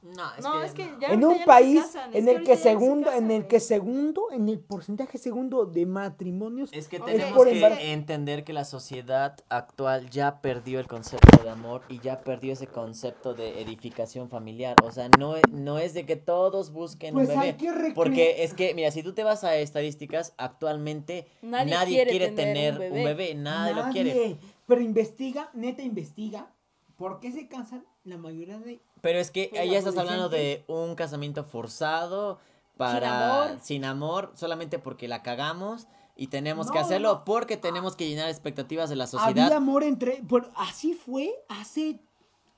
No, 0.02 0.34
es 0.38 0.42
no, 0.44 0.52
que, 0.60 0.64
es 0.66 0.72
que 0.72 0.90
ya 0.98 1.08
en 1.08 1.22
un 1.24 1.32
ya 1.32 1.34
no 1.34 1.38
se 1.40 1.44
país 1.44 1.80
casan, 1.82 2.16
en 2.16 2.26
el 2.28 2.42
que 2.42 2.56
se 2.56 2.62
segundo, 2.62 3.12
en 3.12 3.30
el 3.30 3.46
que 3.46 3.60
segundo, 3.60 4.28
en 4.32 4.48
el 4.48 4.58
porcentaje 4.58 5.18
segundo 5.18 5.66
de 5.66 5.84
matrimonios 5.84 6.72
Es 6.72 6.88
que 6.88 7.00
tenemos 7.00 7.34
por 7.34 7.48
que 7.48 7.92
entender 7.92 8.42
que 8.44 8.54
la 8.54 8.64
sociedad 8.64 9.36
actual 9.50 10.08
ya 10.08 10.40
perdió 10.40 10.80
el 10.80 10.86
concepto 10.86 11.42
de 11.42 11.50
amor 11.50 11.82
y 11.88 12.00
ya 12.00 12.20
perdió 12.20 12.54
ese 12.54 12.66
concepto 12.66 13.34
de 13.34 13.60
edificación 13.60 14.30
familiar. 14.30 14.74
O 14.82 14.90
sea, 14.90 15.10
no, 15.18 15.34
no 15.52 15.78
es 15.78 15.92
de 15.92 16.06
que 16.06 16.16
todos 16.16 16.72
busquen 16.72 17.12
Pues 17.12 17.28
un 17.28 17.38
hay 17.38 17.52
bebé. 17.52 17.58
que 17.58 17.70
recre- 17.70 17.94
Porque 17.94 18.42
es 18.44 18.54
que, 18.54 18.72
mira, 18.74 18.90
si 18.92 19.02
tú 19.02 19.12
te 19.12 19.22
vas 19.22 19.44
a 19.44 19.56
estadísticas, 19.56 20.32
actualmente 20.38 21.26
Nadie 21.42 21.70
nadie, 21.72 21.94
quiere 21.96 22.10
quiere, 22.10 22.28
tener 22.28 22.54
tener, 22.54 22.70
un 22.72 22.86
un 22.98 23.04
bebé. 23.04 23.04
bebé. 23.14 23.34
Nadie, 23.34 23.74
lo 23.74 23.88
quiere. 23.92 24.14
Nadie. 24.14 24.38
Pero 24.66 24.80
investiga, 24.80 25.50
neta 25.52 25.82
investiga, 25.82 26.50
¿por 26.96 27.20
qué 27.20 27.32
se 27.32 27.48
casan 27.48 27.84
la 28.04 28.16
mayoría 28.16 28.58
de 28.58 28.80
Pero 29.00 29.18
es 29.18 29.30
que 29.30 29.50
ahí 29.58 29.74
estás 29.74 29.96
hablando 29.96 30.28
de 30.28 30.64
un 30.66 30.94
casamiento 30.94 31.44
forzado 31.44 32.38
para 32.76 33.44
amor. 33.46 33.58
sin 33.62 33.84
amor, 33.84 34.32
solamente 34.34 34.78
porque 34.78 35.08
la 35.08 35.22
cagamos 35.22 35.86
y 36.16 36.28
tenemos 36.28 36.66
No, 36.68 36.72
que 36.72 36.78
hacerlo 36.78 37.12
no. 37.14 37.24
porque 37.24 37.56
tenemos 37.56 37.96
que 37.96 38.08
llenar 38.08 38.28
expectativas 38.28 38.88
de 38.90 38.96
la 38.96 39.06
sociedad. 39.06 39.44
Había 39.46 39.56
amor 39.56 39.82
entre. 39.82 40.22
Pero 40.28 40.50
así 40.54 40.94
fue, 40.94 41.32
hace. 41.48 42.00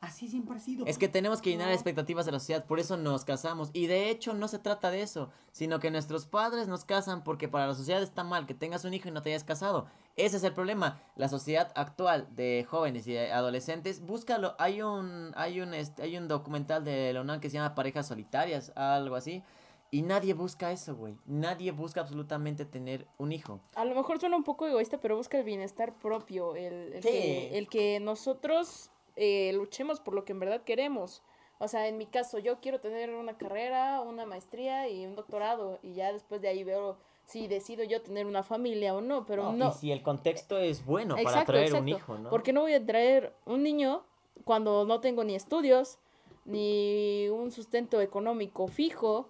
Así 0.00 0.26
siempre 0.26 0.56
ha 0.56 0.58
sido. 0.58 0.84
Es 0.86 0.98
que 0.98 1.06
tenemos 1.06 1.40
que 1.40 1.50
llenar 1.50 1.68
No. 1.68 1.74
expectativas 1.74 2.26
de 2.26 2.32
la 2.32 2.40
sociedad, 2.40 2.64
por 2.64 2.80
eso 2.80 2.96
nos 2.96 3.24
casamos. 3.24 3.70
Y 3.72 3.86
de 3.86 4.10
hecho 4.10 4.34
no 4.34 4.48
se 4.48 4.58
trata 4.58 4.90
de 4.90 5.00
eso, 5.02 5.30
sino 5.52 5.78
que 5.78 5.92
nuestros 5.92 6.26
padres 6.26 6.66
nos 6.66 6.84
casan 6.84 7.22
porque 7.22 7.46
para 7.48 7.68
la 7.68 7.74
sociedad 7.76 8.02
está 8.02 8.24
mal 8.24 8.46
que 8.46 8.54
tengas 8.54 8.84
un 8.84 8.94
hijo 8.94 9.08
y 9.08 9.12
no 9.12 9.22
te 9.22 9.30
hayas 9.30 9.44
casado. 9.44 9.86
Ese 10.16 10.36
es 10.36 10.44
el 10.44 10.52
problema. 10.52 11.00
La 11.16 11.28
sociedad 11.28 11.73
actual 11.74 12.28
de 12.34 12.66
jóvenes 12.68 13.07
y 13.07 13.12
de 13.15 13.32
adolescentes, 13.32 14.05
búscalo. 14.05 14.55
Hay 14.58 14.82
un, 14.82 15.32
hay 15.36 15.60
un, 15.60 15.73
este, 15.73 16.02
hay 16.02 16.16
un 16.18 16.28
documental 16.28 16.84
de 16.84 17.12
la 17.12 17.23
UNAM 17.23 17.41
que 17.41 17.49
se 17.49 17.55
llama 17.55 17.74
Parejas 17.74 18.08
Solitarias, 18.08 18.73
algo 18.76 19.16
así. 19.16 19.42
Y 19.91 20.02
nadie 20.02 20.32
busca 20.34 20.73
eso, 20.73 20.97
güey. 20.97 21.16
Nadie 21.26 21.70
busca 21.70 22.00
absolutamente 22.00 22.65
tener 22.65 23.07
un 23.18 23.32
hijo. 23.32 23.60
A 23.74 23.84
lo 23.84 23.94
mejor 23.94 24.18
suena 24.20 24.36
un 24.36 24.44
poco 24.44 24.66
egoísta, 24.66 24.99
pero 24.99 25.16
busca 25.16 25.39
el 25.39 25.44
bienestar 25.44 25.94
propio, 25.99 26.57
el, 26.57 26.94
el 26.94 27.02
Sí. 27.02 27.08
que, 27.10 27.58
el 27.58 27.68
que 27.68 28.00
nosotros 28.00 28.91
eh, 29.16 29.52
luchemos 29.55 30.00
por 30.00 30.15
lo 30.15 30.24
que 30.24 30.32
en 30.32 30.41
verdad 30.41 30.62
queremos. 30.62 31.23
O 31.58 31.68
sea, 31.68 31.89
en 31.89 31.97
mi 31.99 32.07
caso, 32.07 32.39
yo 32.39 32.58
quiero 32.60 32.81
tener 32.81 33.10
una 33.15 33.36
carrera, 33.36 34.00
una 34.00 34.24
maestría 34.26 34.89
y 34.89 35.05
un 35.07 35.15
doctorado, 35.15 35.78
y 35.82 35.92
ya 35.94 36.12
después 36.12 36.41
de 36.41 36.49
ahí 36.49 36.65
veo 36.65 36.99
si 37.32 37.48
decido 37.48 37.82
yo 37.84 38.02
tener 38.02 38.26
una 38.26 38.42
familia 38.42 38.94
o 38.94 39.00
no, 39.00 39.24
pero 39.26 39.52
no. 39.52 39.68
Y 39.68 39.72
si 39.72 39.90
el 39.90 40.02
contexto 40.02 40.58
es 40.58 40.84
bueno 40.84 41.14
para 41.14 41.22
Exacto, 41.22 41.52
traer 41.52 41.72
un 41.74 41.88
exacto. 41.88 41.96
hijo, 41.96 42.18
¿no? 42.18 42.30
Porque 42.30 42.52
no 42.52 42.60
voy 42.62 42.74
a 42.74 42.84
traer 42.84 43.32
un 43.46 43.62
niño 43.62 44.04
cuando 44.44 44.84
no 44.84 45.00
tengo 45.00 45.24
ni 45.24 45.34
estudios, 45.34 45.98
ni 46.44 47.28
un 47.30 47.50
sustento 47.50 48.00
económico 48.00 48.66
fijo, 48.66 49.28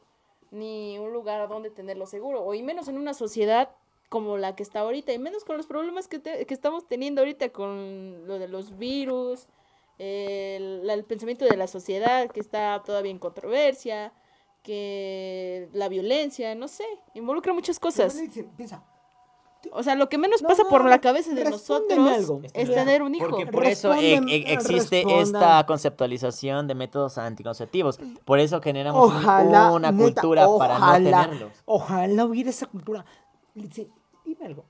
ni 0.51 0.99
un 0.99 1.13
lugar 1.13 1.41
a 1.41 1.47
donde 1.47 1.71
tenerlo 1.71 2.07
seguro, 2.07 2.43
o 2.45 2.55
y 2.55 2.63
menos 2.63 2.89
en 2.89 2.99
una 2.99 3.15
sociedad 3.15 3.71
como 4.09 4.37
la 4.37 4.55
que 4.57 4.63
está 4.63 4.81
ahorita, 4.81 5.13
y 5.13 5.19
menos 5.19 5.45
con 5.45 5.57
los 5.57 5.67
problemas 5.67 6.07
que, 6.09 6.19
te- 6.19 6.45
que 6.47 6.55
estamos 6.55 6.87
teniendo 6.89 7.23
ahorita 7.23 7.51
con 7.51 8.27
lo 8.27 8.39
de 8.39 8.49
los 8.49 8.77
virus, 8.77 9.47
el, 9.99 10.89
el 10.89 11.05
pensamiento 11.05 11.45
de 11.45 11.57
la 11.57 11.67
sociedad 11.67 12.31
que 12.31 12.41
está 12.41 12.83
todavía 12.85 13.11
en 13.11 13.19
controversia, 13.19 14.13
que 14.63 15.69
la 15.73 15.89
violencia, 15.89 16.55
no 16.55 16.69
sé, 16.69 16.85
involucra 17.15 17.53
muchas 17.53 17.79
cosas. 17.81 18.17
Piensa. 18.57 18.85
O 19.71 19.83
sea, 19.85 19.95
lo 19.95 20.09
que 20.09 20.19
menos 20.19 20.43
No, 20.43 20.49
pasa 20.49 20.65
por 20.65 20.85
la 20.85 21.01
cabeza 21.01 21.33
de 21.35 21.45
nosotros 21.49 21.97
algo. 21.97 22.41
es 22.53 22.69
Mira, 22.69 22.83
tener 22.83 23.01
un 23.03 23.15
hijo. 23.15 23.29
Porque 23.29 23.47
por 23.47 23.65
eso 23.65 23.95
e- 23.95 24.15
e- 24.17 24.53
existe 24.53 25.05
respondan. 25.05 25.23
esta 25.43 25.67
conceptualización 25.67 26.67
de 26.67 26.75
métodos 26.75 27.17
anticonceptivos. 27.17 28.01
Por 28.25 28.41
eso 28.41 28.61
generamos 28.61 29.05
Ojalá. 29.05 29.71
una 29.71 29.93
neta, 29.93 30.21
cultura 30.21 30.47
para 30.59 30.79
no 30.81 30.93
tenerlos. 30.95 31.53
Ojalá 31.65 32.25
hubiera 32.25 32.51
esa 32.51 32.67
cultura. 32.67 33.05
Dime 33.55 34.47
algo. 34.47 34.65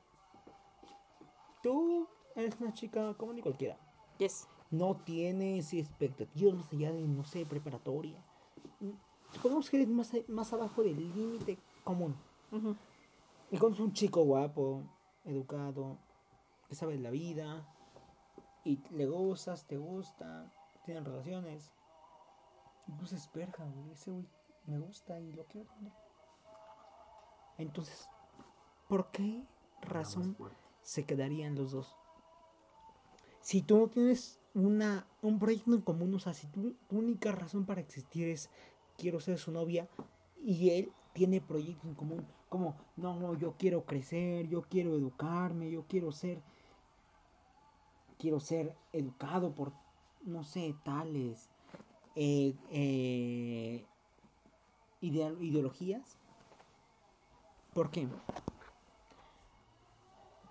Tú 1.62 2.06
eres 2.36 2.54
una 2.60 2.72
chica 2.72 3.14
común 3.14 3.38
y 3.38 3.42
cualquiera. 3.42 3.78
Yes. 4.18 4.46
no 4.70 4.96
tienes 5.04 5.72
expectativas 5.74 6.54
más 6.54 6.72
allá 6.72 6.92
de, 6.92 7.02
no 7.02 7.24
sé, 7.24 7.44
preparatoria. 7.44 8.16
Supongamos 9.32 9.70
que 9.70 9.76
eres 9.76 9.88
más, 9.88 10.12
más 10.28 10.52
abajo 10.52 10.82
del 10.82 10.96
límite 10.96 11.58
común. 11.84 12.14
Ujú. 12.50 12.76
Y 13.50 13.58
conoces 13.58 13.84
un 13.84 13.92
chico 13.92 14.22
guapo, 14.22 14.82
educado, 15.24 15.98
que 16.68 16.74
sabe 16.74 16.94
de 16.94 17.00
la 17.00 17.10
vida, 17.10 17.66
y 18.64 18.78
le 18.90 19.06
gustas, 19.06 19.66
te 19.66 19.76
gusta, 19.76 20.50
tienen 20.84 21.04
relaciones. 21.04 21.70
Y 22.86 22.92
tú 22.92 23.02
dices, 23.02 23.30
verga, 23.32 23.64
güey, 23.64 23.92
ese 23.92 24.10
güey 24.10 24.26
me 24.66 24.78
gusta 24.78 25.18
y 25.18 25.32
lo 25.32 25.44
quiero 25.46 25.68
tener. 25.70 25.92
Entonces, 27.58 28.08
¿por 28.88 29.10
qué 29.10 29.44
razón 29.82 30.36
se 30.82 31.04
quedarían 31.04 31.54
los 31.54 31.72
dos? 31.72 31.96
Si 33.40 33.62
tú 33.62 33.78
no 33.78 33.88
tienes 33.88 34.40
una, 34.54 35.06
un 35.20 35.38
proyecto 35.38 35.74
en 35.74 35.82
común, 35.82 36.14
o 36.14 36.18
sea, 36.18 36.32
si 36.32 36.46
tu, 36.46 36.74
tu 36.88 36.98
única 36.98 37.32
razón 37.32 37.66
para 37.66 37.80
existir 37.80 38.28
es 38.28 38.50
quiero 39.02 39.18
ser 39.18 39.36
su 39.36 39.50
novia 39.50 39.88
y 40.44 40.70
él 40.70 40.92
tiene 41.12 41.40
proyectos 41.40 41.86
en 41.86 41.94
común, 41.94 42.24
como, 42.48 42.76
no, 42.96 43.18
no, 43.18 43.34
yo 43.34 43.54
quiero 43.58 43.84
crecer, 43.84 44.48
yo 44.48 44.62
quiero 44.62 44.94
educarme, 44.94 45.70
yo 45.70 45.84
quiero 45.88 46.12
ser, 46.12 46.40
quiero 48.16 48.38
ser 48.38 48.76
educado 48.92 49.52
por, 49.52 49.72
no 50.24 50.44
sé, 50.44 50.74
tales 50.84 51.50
eh, 52.14 52.54
eh, 52.70 53.84
ideologías. 55.00 56.16
¿Por 57.74 57.90
qué? 57.90 58.06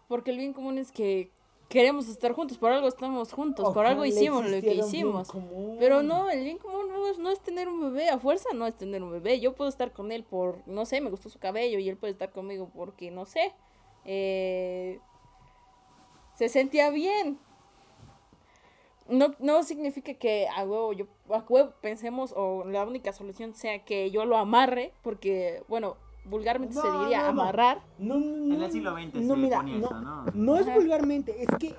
Porque 0.09 0.31
el 0.31 0.37
bien 0.37 0.51
común 0.51 0.77
es 0.77 0.91
que 0.91 1.31
queremos 1.69 2.09
estar 2.09 2.33
juntos, 2.33 2.57
por 2.57 2.71
algo 2.71 2.87
estamos 2.87 3.31
juntos, 3.31 3.73
por 3.73 3.85
algo 3.85 4.03
hicimos 4.03 4.43
lo 4.43 4.61
que 4.61 4.75
hicimos. 4.75 5.31
Pero 5.79 6.03
no, 6.03 6.29
el 6.29 6.43
bien 6.43 6.57
común 6.57 6.80
no 7.01 7.07
es, 7.09 7.17
no 7.17 7.29
es 7.29 7.39
tener 7.41 7.67
un 7.67 7.81
bebé, 7.81 8.09
a 8.09 8.19
fuerza 8.19 8.49
no 8.53 8.65
es 8.67 8.77
tener 8.77 9.03
un 9.03 9.11
bebé. 9.11 9.39
Yo 9.39 9.53
puedo 9.53 9.69
estar 9.69 9.91
con 9.91 10.11
él 10.11 10.23
por, 10.23 10.65
no 10.67 10.85
sé, 10.85 11.01
me 11.01 11.09
gustó 11.09 11.29
su 11.29 11.39
cabello 11.39 11.79
y 11.79 11.89
él 11.89 11.97
puede 11.97 12.13
estar 12.13 12.31
conmigo 12.31 12.69
porque, 12.73 13.11
no 13.11 13.25
sé, 13.25 13.53
eh, 14.05 14.99
se 16.35 16.49
sentía 16.49 16.89
bien. 16.89 17.37
No, 19.09 19.35
no 19.39 19.63
significa 19.63 20.13
que 20.13 20.47
a 20.47 20.63
huevo, 20.63 20.93
yo, 20.93 21.05
a 21.29 21.39
huevo 21.49 21.73
pensemos 21.81 22.33
o 22.35 22.63
la 22.65 22.85
única 22.85 23.11
solución 23.11 23.53
sea 23.53 23.83
que 23.83 24.09
yo 24.11 24.25
lo 24.25 24.37
amarre, 24.37 24.93
porque, 25.03 25.63
bueno, 25.67 25.97
vulgarmente 26.25 26.75
se 26.75 26.91
diría 26.91 27.17
no, 27.17 27.33
no. 27.33 27.41
amarrar. 27.41 27.81
No, 27.99 28.19
no, 28.19 28.55
En 28.55 28.61
el 28.61 28.71
siglo 28.71 28.93
XX 28.93 29.15
no, 29.15 29.35
se 29.35 29.41
mira, 29.41 29.57
ponía 29.57 29.77
no, 29.77 29.87
eso, 29.87 30.01
¿no? 30.01 30.31
no 30.33 30.55
es 30.57 30.67
Ajá. 30.67 30.75
vulgarmente, 30.75 31.43
es 31.43 31.49
que 31.55 31.75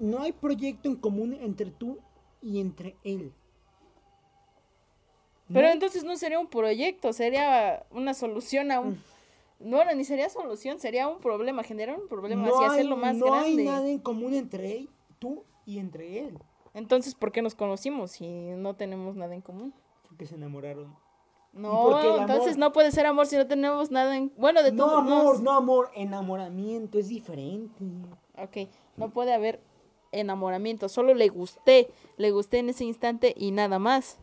no 0.00 0.20
hay 0.22 0.32
proyecto 0.32 0.88
en 0.88 0.96
común 0.96 1.32
entre 1.40 1.70
tú 1.70 1.98
y 2.42 2.60
entre 2.60 2.96
él. 3.04 3.32
No 5.48 5.54
Pero 5.54 5.68
entonces 5.68 6.04
no 6.04 6.16
sería 6.16 6.38
un 6.38 6.46
proyecto, 6.46 7.12
sería 7.12 7.84
una 7.90 8.14
solución 8.14 8.70
a 8.72 8.80
Mm. 8.80 8.86
un... 8.86 9.02
No, 9.60 9.84
no, 9.84 9.94
ni 9.94 10.04
sería 10.04 10.28
solución, 10.28 10.78
sería 10.80 11.06
un 11.08 11.18
problema, 11.20 11.62
generar 11.62 11.98
un 11.98 12.08
problema, 12.08 12.46
no 12.46 12.54
así 12.54 12.64
hay, 12.64 12.70
hacerlo 12.70 12.96
más 12.96 13.16
no 13.16 13.26
hay 13.34 13.54
grande. 13.56 13.64
nada 13.64 13.88
en 13.88 13.98
común 13.98 14.34
entre 14.34 14.76
él, 14.78 14.90
tú 15.18 15.44
y 15.64 15.78
entre 15.78 16.18
él. 16.26 16.38
Entonces, 16.74 17.14
¿por 17.14 17.30
qué 17.30 17.40
nos 17.40 17.54
conocimos 17.54 18.10
si 18.10 18.26
no 18.28 18.74
tenemos 18.74 19.16
nada 19.16 19.34
en 19.34 19.40
común? 19.42 19.72
Porque 20.08 20.26
se 20.26 20.34
enamoraron. 20.34 20.94
No, 21.52 22.18
entonces 22.20 22.54
amor- 22.54 22.58
no 22.58 22.72
puede 22.72 22.90
ser 22.90 23.06
amor 23.06 23.26
si 23.26 23.36
no 23.36 23.46
tenemos 23.46 23.90
nada 23.92 24.16
en... 24.16 24.32
Bueno, 24.36 24.62
de 24.62 24.72
No 24.72 24.86
todos 24.86 24.98
amor, 24.98 25.40
no 25.40 25.52
amor, 25.52 25.90
enamoramiento 25.94 26.98
es 26.98 27.06
diferente. 27.08 27.84
Ok, 28.36 28.68
no 28.96 29.10
puede 29.10 29.32
haber 29.32 29.60
enamoramiento, 30.10 30.88
solo 30.88 31.14
le 31.14 31.28
gusté, 31.28 31.90
le 32.16 32.32
gusté 32.32 32.58
en 32.58 32.70
ese 32.70 32.84
instante 32.84 33.32
y 33.36 33.52
nada 33.52 33.78
más. 33.78 34.18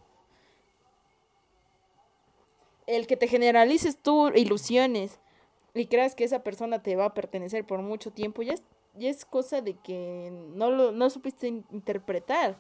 El 2.92 3.08
que 3.08 3.16
te 3.16 3.28
generalices 3.28 3.98
tú 3.98 4.28
ilusiones 4.36 5.20
y 5.74 5.86
creas 5.88 6.14
que 6.14 6.26
esa 6.26 6.44
persona 6.44 6.84
te 6.84 6.96
va 6.98 7.06
a 7.06 7.14
pertenecer 7.14 7.66
por 7.66 7.82
mucho 7.82 8.12
tiempo, 8.12 8.42
ya 8.42 8.54
es, 8.54 8.64
ya 8.96 9.10
es 9.10 9.24
cosa 9.24 9.62
de 9.62 9.76
que 9.76 10.30
no 10.56 10.70
lo 10.72 10.92
no 10.92 11.10
supiste 11.10 11.48
in- 11.48 11.66
interpretar. 11.72 12.58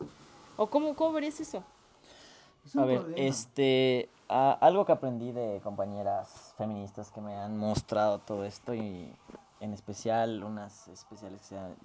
¿O 0.55 0.67
cómo, 0.67 0.95
cómo 0.95 1.11
verías 1.13 1.39
eso? 1.41 1.63
Es 2.65 2.75
A 2.77 2.85
ver, 2.85 2.99
problema. 2.99 3.21
este, 3.27 4.09
a- 4.29 4.53
algo 4.61 4.85
que 4.85 4.93
aprendí 4.93 5.33
de 5.33 5.59
compañeras 5.63 6.53
feministas 6.57 7.11
que 7.11 7.19
me 7.19 7.35
han 7.35 7.57
mostrado 7.57 8.19
todo 8.19 8.45
esto 8.45 8.73
y 8.73 9.13
en 9.59 9.73
especial 9.73 10.43
unas 10.43 10.87
especiales 10.87 11.41
que 11.41 11.45
se 11.47 11.55
llaman 11.55 11.75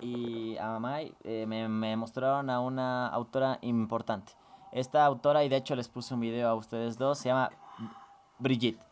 y 0.00 0.56
Amamai, 0.58 1.14
eh, 1.22 1.46
me, 1.46 1.68
me 1.68 1.96
mostraron 1.96 2.50
a 2.50 2.60
una 2.60 3.06
autora 3.08 3.58
importante. 3.62 4.32
Esta 4.74 5.06
autora, 5.06 5.44
y 5.44 5.48
de 5.48 5.56
hecho 5.56 5.76
les 5.76 5.88
puse 5.88 6.14
un 6.14 6.20
video 6.20 6.48
a 6.48 6.54
ustedes 6.56 6.98
dos, 6.98 7.18
se 7.18 7.28
llama 7.28 7.50
Brigitte. 8.40 8.84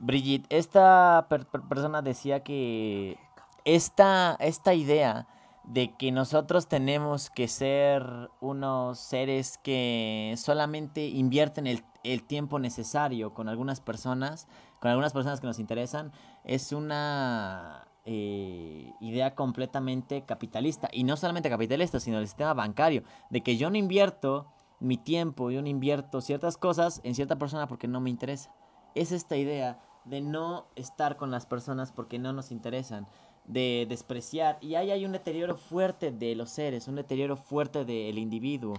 Brigitte, 0.00 0.46
esta 0.50 1.26
per- 1.30 1.46
per- 1.46 1.62
persona 1.62 2.02
decía 2.02 2.42
que 2.42 3.16
esta, 3.64 4.36
esta 4.40 4.74
idea 4.74 5.28
de 5.62 5.94
que 5.94 6.10
nosotros 6.10 6.66
tenemos 6.66 7.30
que 7.30 7.46
ser 7.46 8.02
unos 8.40 8.98
seres 8.98 9.56
que 9.58 10.34
solamente 10.36 11.06
invierten 11.06 11.68
el, 11.68 11.84
el 12.02 12.24
tiempo 12.24 12.58
necesario 12.58 13.34
con 13.34 13.48
algunas 13.48 13.80
personas, 13.80 14.48
con 14.80 14.90
algunas 14.90 15.12
personas 15.12 15.40
que 15.40 15.46
nos 15.46 15.60
interesan, 15.60 16.10
es 16.42 16.72
una 16.72 17.86
eh, 18.04 18.92
idea 19.00 19.36
completamente 19.36 20.24
capitalista. 20.24 20.88
Y 20.92 21.04
no 21.04 21.16
solamente 21.16 21.50
capitalista, 21.50 22.00
sino 22.00 22.18
del 22.18 22.26
sistema 22.26 22.52
bancario. 22.52 23.04
De 23.30 23.42
que 23.42 23.56
yo 23.56 23.70
no 23.70 23.76
invierto 23.76 24.46
mi 24.80 24.96
tiempo, 24.96 25.50
yo 25.50 25.62
no 25.62 25.68
invierto 25.68 26.20
ciertas 26.20 26.56
cosas 26.56 27.00
en 27.04 27.14
cierta 27.14 27.38
persona 27.38 27.66
porque 27.66 27.88
no 27.88 28.00
me 28.00 28.10
interesa. 28.10 28.52
Es 28.94 29.12
esta 29.12 29.36
idea 29.36 29.80
de 30.04 30.20
no 30.20 30.66
estar 30.76 31.16
con 31.16 31.30
las 31.30 31.46
personas 31.46 31.92
porque 31.92 32.18
no 32.18 32.32
nos 32.32 32.52
interesan 32.52 33.06
de 33.46 33.86
despreciar. 33.88 34.58
Y 34.60 34.74
ahí 34.74 34.90
hay 34.90 35.04
un 35.04 35.12
deterioro 35.12 35.56
fuerte 35.56 36.10
de 36.10 36.34
los 36.34 36.50
seres, 36.50 36.88
un 36.88 36.96
deterioro 36.96 37.36
fuerte 37.36 37.84
del 37.84 38.18
individuo. 38.18 38.74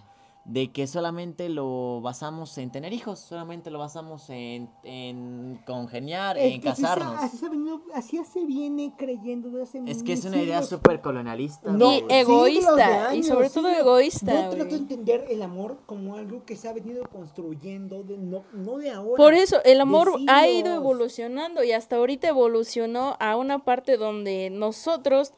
De 0.49 0.71
que 0.71 0.87
solamente 0.87 1.49
lo 1.49 1.99
basamos 1.99 2.57
en 2.57 2.71
tener 2.71 2.93
hijos, 2.93 3.19
solamente 3.19 3.69
lo 3.69 3.79
basamos 3.79 4.29
en, 4.29 4.69
en 4.83 5.59
congeniar, 5.65 6.37
Es 6.37 6.53
en 6.53 6.61
que 6.61 6.69
así 6.69 6.83
se- 6.83 6.87
casarnos. 6.87 7.21
Así 7.21 7.37
se, 7.37 7.49
venido- 7.49 7.81
así 7.93 8.17
se 8.23 8.45
viene 8.45 8.93
creyendo 8.97 9.49
desde 9.49 9.63
hace 9.63 9.91
Es 9.91 10.03
que 10.03 10.13
es 10.13 10.23
una 10.23 10.41
idea 10.41 10.63
súper 10.63 11.01
colonialista. 11.01 11.69
No, 11.69 11.91
Y 11.91 12.05
egoísta, 12.07 12.75
de 12.77 12.83
y 12.83 12.85
años, 13.19 13.27
sobre 13.27 13.49
todo 13.49 13.67
egoísta, 13.67 14.43
Yo 14.45 14.49
trato 14.51 14.69
de 14.69 14.75
entender 14.77 15.25
el 15.29 15.41
amor 15.41 15.79
como 15.85 16.15
algo 16.15 16.45
que 16.45 16.55
se 16.55 16.69
ha 16.69 16.73
venido 16.73 17.03
construyendo, 17.09 18.03
de, 18.03 18.17
no, 18.17 18.43
no 18.53 18.77
de 18.77 18.89
ahora. 18.91 19.17
Por 19.17 19.33
eso, 19.33 19.57
el 19.65 19.81
amor 19.81 20.13
ha 20.29 20.47
ido 20.47 20.73
evolucionando 20.73 21.61
y 21.65 21.73
hasta 21.73 21.97
ahorita 21.97 22.29
evolucionó 22.29 23.17
a 23.19 23.35
una 23.35 23.65
parte 23.65 23.97
donde 23.97 24.49
nosotros, 24.49 25.33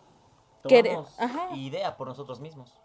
quere- 0.68 0.90
Tomamos 0.92 1.20
ajá. 1.20 1.56
idea 1.56 1.98
por 1.98 2.08
nosotros 2.08 2.40
mismos. 2.40 2.80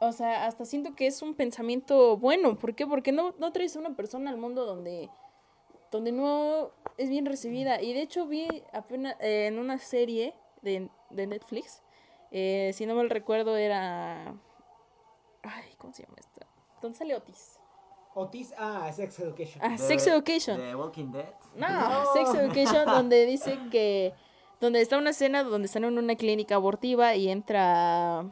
O 0.00 0.12
sea, 0.12 0.46
hasta 0.46 0.64
siento 0.64 0.94
que 0.94 1.06
es 1.06 1.22
un 1.22 1.34
pensamiento 1.34 2.16
bueno. 2.16 2.58
¿Por 2.58 2.74
qué? 2.74 2.86
Porque 2.86 3.12
no, 3.12 3.34
no 3.38 3.52
traes 3.52 3.76
a 3.76 3.80
una 3.80 3.94
persona 3.94 4.30
al 4.30 4.36
mundo 4.36 4.64
donde, 4.64 5.08
donde 5.90 6.12
no 6.12 6.70
es 6.96 7.08
bien 7.10 7.26
recibida. 7.26 7.80
Y 7.82 7.92
de 7.92 8.02
hecho 8.02 8.26
vi 8.26 8.48
apenas 8.72 9.16
eh, 9.20 9.46
en 9.46 9.58
una 9.58 9.78
serie 9.78 10.34
de, 10.62 10.88
de 11.10 11.26
Netflix, 11.26 11.82
eh, 12.30 12.70
si 12.74 12.86
no 12.86 12.94
mal 12.94 13.10
recuerdo 13.10 13.56
era... 13.56 14.34
Ay, 15.42 15.74
¿cómo 15.78 15.92
se 15.92 16.02
llama 16.02 16.16
esta? 16.18 16.46
¿Dónde 16.82 16.98
sale 16.98 17.14
Otis? 17.14 17.58
Otis, 18.14 18.52
ah, 18.58 18.90
Sex 18.92 19.18
Education. 19.20 19.60
Ah, 19.62 19.78
Sex 19.78 20.06
Education. 20.06 20.58
De 20.58 20.74
Walking 20.74 21.12
Dead. 21.12 21.32
No, 21.54 21.68
No. 21.68 22.12
Sex 22.12 22.34
Education, 22.34 22.84
donde 22.86 23.26
dice 23.26 23.58
que. 23.70 24.12
Donde 24.60 24.80
está 24.80 24.98
una 24.98 25.10
escena 25.10 25.44
donde 25.44 25.66
están 25.66 25.84
en 25.84 25.96
una 25.96 26.16
clínica 26.16 26.56
abortiva 26.56 27.14
y 27.14 27.28
entra. 27.28 28.24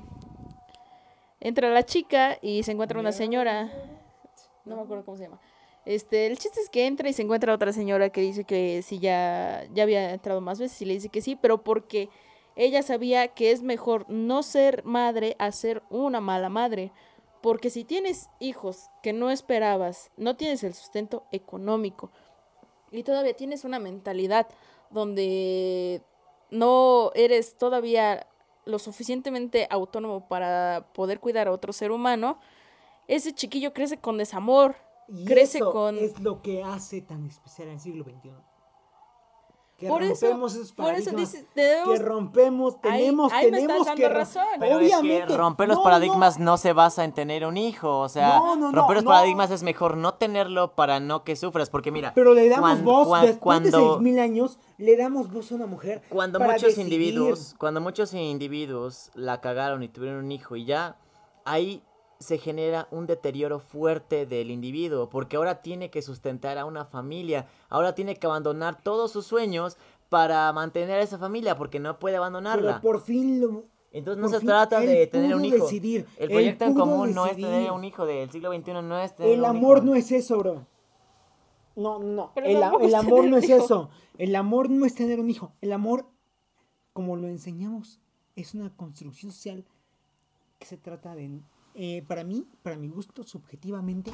Entra 1.46 1.70
la 1.70 1.84
chica 1.84 2.38
y 2.42 2.64
se 2.64 2.72
encuentra 2.72 2.98
una 2.98 3.12
señora. 3.12 3.70
No 4.64 4.74
me 4.74 4.82
acuerdo 4.82 5.04
cómo 5.04 5.16
se 5.16 5.22
llama. 5.26 5.40
Este, 5.84 6.26
el 6.26 6.38
chiste 6.38 6.58
es 6.60 6.68
que 6.68 6.88
entra 6.88 7.08
y 7.08 7.12
se 7.12 7.22
encuentra 7.22 7.54
otra 7.54 7.72
señora 7.72 8.10
que 8.10 8.20
dice 8.20 8.42
que 8.42 8.82
sí 8.82 8.98
ya, 8.98 9.64
ya 9.72 9.84
había 9.84 10.12
entrado 10.12 10.40
más 10.40 10.58
veces 10.58 10.82
y 10.82 10.86
le 10.86 10.94
dice 10.94 11.08
que 11.08 11.20
sí, 11.20 11.36
pero 11.36 11.62
porque 11.62 12.08
ella 12.56 12.82
sabía 12.82 13.28
que 13.28 13.52
es 13.52 13.62
mejor 13.62 14.10
no 14.10 14.42
ser 14.42 14.84
madre 14.84 15.36
a 15.38 15.52
ser 15.52 15.84
una 15.88 16.20
mala 16.20 16.48
madre. 16.48 16.90
Porque 17.42 17.70
si 17.70 17.84
tienes 17.84 18.28
hijos 18.40 18.90
que 19.00 19.12
no 19.12 19.30
esperabas, 19.30 20.10
no 20.16 20.34
tienes 20.34 20.64
el 20.64 20.74
sustento 20.74 21.26
económico 21.30 22.10
y 22.90 23.04
todavía 23.04 23.36
tienes 23.36 23.64
una 23.64 23.78
mentalidad 23.78 24.48
donde 24.90 26.02
no 26.50 27.12
eres 27.14 27.56
todavía 27.56 28.26
lo 28.66 28.78
suficientemente 28.78 29.66
autónomo 29.70 30.28
para 30.28 30.88
poder 30.92 31.20
cuidar 31.20 31.48
a 31.48 31.52
otro 31.52 31.72
ser 31.72 31.90
humano, 31.90 32.38
ese 33.08 33.32
chiquillo 33.32 33.72
crece 33.72 33.98
con 33.98 34.18
desamor, 34.18 34.76
Y 35.08 35.24
crece 35.24 35.58
eso 35.58 35.72
con... 35.72 35.96
es 35.96 36.20
lo 36.20 36.42
que 36.42 36.62
hace 36.62 37.00
tan 37.00 37.24
especial 37.24 37.68
el 37.68 37.80
siglo 37.80 38.04
XXI. 38.04 38.32
Que 39.76 39.88
Por 39.88 40.02
eso- 40.02 40.26
rompemos 40.28 40.54
esos 40.54 40.72
por 40.72 40.94
eso 40.94 41.10
dices, 41.10 41.44
debemos- 41.54 41.98
Que 41.98 42.02
rompemos, 42.02 42.80
tenemos, 42.80 43.30
ahí 43.30 43.50
tenemos 43.50 43.76
estás 43.80 43.94
que... 43.94 44.08
razón. 44.08 44.44
Pero 44.58 44.78
Obviamente. 44.78 45.18
es 45.18 45.26
que 45.26 45.36
romper 45.36 45.68
los 45.68 45.76
no, 45.76 45.82
paradigmas 45.82 46.38
no. 46.38 46.44
no. 46.52 46.56
se 46.56 46.72
basa 46.72 47.04
en 47.04 47.12
tener 47.12 47.44
un 47.44 47.58
hijo. 47.58 47.98
O 48.00 48.08
sea, 48.08 48.38
No, 48.38 48.56
no, 48.56 48.72
no, 48.72 48.78
romper 48.78 48.94
los 48.96 49.04
no. 49.04 49.10
paradigmas 49.10 49.50
es 49.50 49.62
mejor 49.62 49.98
no 49.98 50.14
tenerlo 50.14 50.74
para 50.74 50.98
no 50.98 51.24
que 51.24 51.36
sufras. 51.36 51.68
Porque 51.68 51.90
mira, 51.90 52.12
Pero 52.14 52.32
le 52.32 52.48
damos 52.48 52.70
cuan- 52.70 52.84
voz, 52.86 53.06
cuan- 53.08 53.26
después 53.26 53.62
de 53.64 53.70
cuando, 53.70 53.98
6.000 54.00 54.18
años, 54.18 54.58
le 54.78 54.96
damos 54.96 55.30
voz 55.30 55.52
a 55.52 55.56
una 55.56 55.66
mujer 55.66 56.00
cuando 56.08 56.38
para 56.38 56.52
muchos 56.54 56.68
decidir. 56.68 56.92
individuos, 56.94 57.54
cuando 57.58 57.82
muchos 57.82 58.14
individuos 58.14 59.10
la 59.14 59.42
cagaron 59.42 59.82
y 59.82 59.88
tuvieron 59.88 60.24
un 60.24 60.32
hijo 60.32 60.56
y 60.56 60.64
ya, 60.64 60.96
ahí 61.44 61.82
se 62.18 62.38
genera 62.38 62.88
un 62.90 63.06
deterioro 63.06 63.58
fuerte 63.60 64.26
del 64.26 64.50
individuo, 64.50 65.08
porque 65.08 65.36
ahora 65.36 65.60
tiene 65.62 65.90
que 65.90 66.02
sustentar 66.02 66.58
a 66.58 66.64
una 66.64 66.84
familia, 66.84 67.46
ahora 67.68 67.94
tiene 67.94 68.16
que 68.16 68.26
abandonar 68.26 68.82
todos 68.82 69.12
sus 69.12 69.26
sueños 69.26 69.76
para 70.08 70.52
mantener 70.52 70.98
a 70.98 71.02
esa 71.02 71.18
familia, 71.18 71.56
porque 71.56 71.78
no 71.80 71.98
puede 71.98 72.16
abandonarla. 72.16 72.80
Pero 72.80 72.92
por 72.92 73.00
fin 73.02 73.40
lo... 73.40 73.64
Entonces 73.92 74.20
no 74.20 74.26
Por 74.28 74.34
se 74.34 74.40
fin, 74.40 74.48
trata 74.48 74.80
de 74.80 75.06
tener 75.06 75.34
un 75.34 75.44
hijo. 75.44 75.64
decidir, 75.64 76.06
El 76.16 76.24
él 76.24 76.30
proyecto 76.30 76.64
en 76.66 76.74
común 76.74 77.14
no 77.14 77.26
es 77.26 77.36
tener 77.36 77.70
un 77.70 77.82
hijo 77.84 78.04
del 78.04 78.30
siglo 78.30 78.52
XXI, 78.52 78.72
no 78.82 78.98
es 79.00 79.16
tener 79.16 79.32
El 79.32 79.40
un 79.40 79.46
amor 79.46 79.78
hijo. 79.78 79.86
no 79.86 79.94
es 79.94 80.12
eso, 80.12 80.38
bro. 80.38 80.66
No, 81.76 81.98
no. 81.98 82.32
Pero 82.34 82.46
el, 82.46 82.94
amor 82.94 83.24
no 83.26 83.36
es 83.38 83.48
hijo. 83.48 83.56
eso. 83.56 83.90
El 84.18 84.34
amor 84.36 84.68
no 84.70 84.84
es 84.84 84.94
tener 84.94 85.18
un 85.18 85.30
hijo. 85.30 85.52
El 85.62 85.72
amor, 85.72 86.06
como 86.92 87.16
lo 87.16 87.26
enseñamos, 87.28 88.00
es 88.34 88.54
una 88.54 88.74
construcción 88.76 89.32
social 89.32 89.64
que 90.58 90.66
se 90.66 90.76
trata 90.76 91.14
de, 91.14 91.40
eh, 91.76 92.02
para 92.08 92.24
mí, 92.24 92.46
para 92.62 92.76
mi 92.76 92.88
gusto, 92.88 93.22
subjetivamente, 93.22 94.10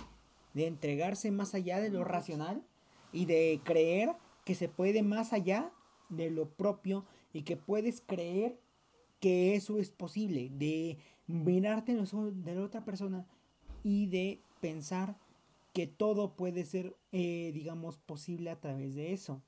de 0.53 0.67
entregarse 0.67 1.31
más 1.31 1.55
allá 1.55 1.81
de 1.81 1.91
lo 1.91 2.03
racional 2.05 2.63
y 3.13 3.27
de 3.27 3.61
creer 3.65 4.17
que 4.45 4.55
se 4.55 4.69
puede 4.69 5.03
más 5.03 5.33
allá 5.33 5.73
de 6.09 6.31
lo 6.31 6.51
propio 6.51 7.05
y 7.33 7.43
que 7.43 7.57
puedes 7.57 8.01
creer 8.01 8.59
que 9.21 9.55
eso 9.55 9.79
es 9.79 9.91
posible, 9.91 10.51
de 10.51 10.99
mirarte 11.29 11.93
en 11.93 11.99
los 11.99 12.13
ojos 12.13 12.45
de 12.45 12.55
la 12.57 12.65
otra 12.65 12.85
persona 12.85 13.25
y 13.85 14.07
de 14.07 14.43
pensar 14.61 15.17
que 15.73 15.87
todo 15.87 16.35
puede 16.35 16.65
ser, 16.65 16.97
eh, 17.13 17.53
digamos, 17.55 17.97
posible 17.97 18.51
a 18.51 18.61
través 18.61 18.97
de 18.97 19.13
eso. 19.13 19.41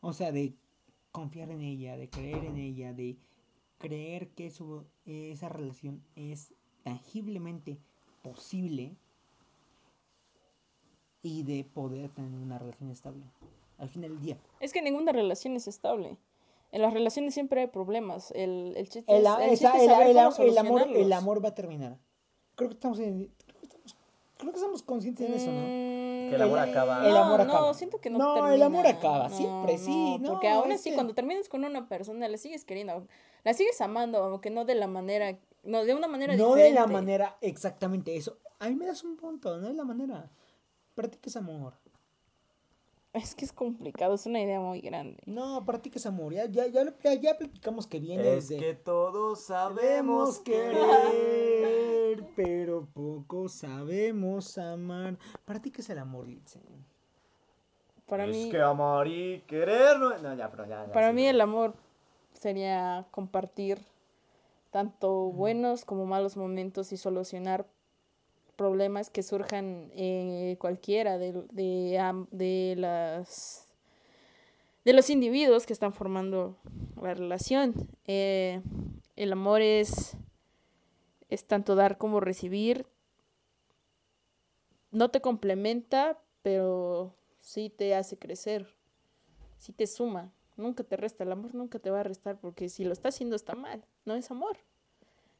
O 0.00 0.12
sea, 0.12 0.30
de 0.30 0.54
confiar 1.10 1.50
en 1.50 1.62
ella, 1.62 1.96
de 1.96 2.08
creer 2.08 2.44
en 2.44 2.56
ella, 2.56 2.92
de 2.92 3.18
creer 3.78 4.28
que 4.28 4.46
eso, 4.46 4.86
esa 5.04 5.48
relación 5.48 6.02
es 6.14 6.54
tangiblemente 6.86 7.76
posible 8.22 8.94
y 11.20 11.42
de 11.42 11.64
poder 11.64 12.10
tener 12.10 12.38
una 12.40 12.60
relación 12.60 12.90
estable. 12.92 13.24
Al 13.78 13.88
fin 13.88 14.02
del 14.02 14.20
día. 14.20 14.36
Es 14.60 14.72
que 14.72 14.80
ninguna 14.82 15.10
relación 15.10 15.56
es 15.56 15.66
estable. 15.66 16.16
En 16.70 16.82
las 16.82 16.92
relaciones 16.94 17.34
siempre 17.34 17.62
hay 17.62 17.66
problemas. 17.66 18.30
El, 18.36 18.74
el 18.76 18.88
chiste 18.88 19.12
El, 19.12 19.22
es, 19.22 19.26
a- 19.26 19.44
el 19.44 19.50
esa- 19.50 19.72
chiste 19.72 19.76
es 19.78 19.82
el- 19.82 19.90
saber 19.90 20.06
el- 20.16 20.16
cómo 20.16 20.48
el 20.48 20.58
amor, 20.58 20.82
el 20.94 21.12
amor 21.12 21.44
va 21.44 21.48
a 21.48 21.54
terminar. 21.56 21.96
Creo 22.54 22.68
que 22.68 22.74
estamos, 22.76 23.00
en- 23.00 23.32
creo 23.46 23.58
que 23.60 23.66
estamos, 23.66 23.96
creo 24.38 24.52
que 24.52 24.56
estamos 24.58 24.82
conscientes 24.84 25.28
de 25.28 25.36
eso, 25.36 25.50
¿no? 25.50 25.60
Mm, 25.62 26.30
Que 26.30 26.34
el 26.36 26.42
amor 26.42 26.58
acaba. 26.60 27.08
El 27.08 27.16
amor 27.16 27.38
no, 27.38 27.44
acaba. 27.52 27.66
No, 27.66 27.74
siento 27.74 28.00
que 28.00 28.10
no 28.10 28.18
No, 28.18 28.36
el 28.36 28.60
termina. 28.60 28.66
amor 28.66 28.86
acaba, 28.86 29.28
No, 29.28 29.36
siempre, 29.36 29.78
sí, 29.78 30.18
no, 30.20 30.30
Porque 30.34 30.48
aún 30.48 30.70
es 30.70 30.80
así, 30.80 30.90
que- 30.90 30.94
cuando 30.94 31.14
terminas 31.14 31.48
con 31.48 31.64
una 31.64 31.88
persona, 31.88 32.28
la 32.28 32.38
sigues 32.38 32.64
queriendo. 32.64 33.04
La 33.42 33.54
sigues 33.54 33.80
amando, 33.80 34.22
aunque 34.22 34.50
no 34.50 34.64
de 34.64 34.76
la 34.76 34.86
manera... 34.86 35.36
No, 35.66 35.84
de 35.84 35.94
una 35.94 36.08
manera 36.08 36.36
No 36.36 36.54
diferente. 36.54 36.68
de 36.68 36.74
la 36.80 36.86
manera 36.86 37.36
exactamente 37.40 38.16
eso. 38.16 38.38
A 38.58 38.68
mí 38.68 38.74
me 38.76 38.86
das 38.86 39.04
un 39.04 39.16
punto, 39.16 39.56
no 39.58 39.68
de 39.68 39.74
la 39.74 39.84
manera. 39.84 40.30
Practiques 40.94 41.36
amor. 41.36 41.74
Es 43.12 43.34
que 43.34 43.46
es 43.46 43.52
complicado, 43.52 44.14
es 44.14 44.26
una 44.26 44.40
idea 44.42 44.60
muy 44.60 44.80
grande. 44.80 45.22
No, 45.26 45.64
practiques 45.64 46.04
amor. 46.04 46.34
Ya, 46.34 46.44
ya, 46.46 46.66
ya, 46.66 46.84
ya, 47.02 47.14
ya 47.14 47.38
platicamos 47.38 47.86
que 47.86 47.98
viene 47.98 48.22
Es 48.36 48.48
desde. 48.48 48.58
que 48.62 48.74
todos 48.74 49.40
Sabemos 49.42 50.36
sabemos 50.36 50.38
que... 50.40 50.52
querer, 50.52 52.24
pero 52.36 52.86
poco 52.92 53.48
sabemos 53.48 54.58
amar. 54.58 55.16
Practiques 55.46 55.88
el 55.90 55.98
amor, 55.98 56.28
Litzen. 56.28 56.62
Para 58.06 58.26
es 58.26 58.30
mí, 58.36 58.50
que 58.50 58.60
amar 58.60 59.08
y 59.08 59.40
querer 59.46 59.98
no... 59.98 60.16
No, 60.18 60.34
ya, 60.34 60.50
pero 60.50 60.66
ya, 60.66 60.86
ya, 60.86 60.92
para 60.92 61.08
sí, 61.08 61.14
mí 61.16 61.26
el 61.26 61.40
amor 61.40 61.74
sería 62.34 63.06
compartir 63.10 63.78
tanto 64.76 65.32
buenos 65.32 65.86
como 65.86 66.04
malos 66.04 66.36
momentos 66.36 66.92
y 66.92 66.98
solucionar 66.98 67.66
problemas 68.56 69.08
que 69.08 69.22
surjan 69.22 69.90
eh, 69.94 70.58
cualquiera 70.60 71.16
de, 71.16 71.32
de, 71.50 72.26
de 72.30 72.74
las 72.76 73.66
de 74.84 74.92
los 74.92 75.08
individuos 75.08 75.64
que 75.64 75.72
están 75.72 75.94
formando 75.94 76.58
la 77.00 77.14
relación. 77.14 77.72
Eh, 78.06 78.60
el 79.16 79.32
amor 79.32 79.62
es, 79.62 80.14
es 81.30 81.46
tanto 81.46 81.74
dar 81.74 81.96
como 81.96 82.20
recibir. 82.20 82.84
No 84.90 85.10
te 85.10 85.22
complementa, 85.22 86.20
pero 86.42 87.14
sí 87.40 87.70
te 87.70 87.94
hace 87.94 88.18
crecer. 88.18 88.76
Sí 89.56 89.72
te 89.72 89.86
suma. 89.86 90.34
Nunca 90.56 90.84
te 90.84 90.96
resta. 90.96 91.24
El 91.24 91.32
amor 91.32 91.54
nunca 91.54 91.78
te 91.78 91.90
va 91.90 92.00
a 92.00 92.04
restar 92.04 92.38
porque 92.40 92.68
si 92.68 92.84
lo 92.84 92.92
está 92.92 93.08
haciendo 93.10 93.36
está 93.36 93.54
mal. 93.54 93.84
No 94.04 94.14
es 94.14 94.30
amor. 94.30 94.56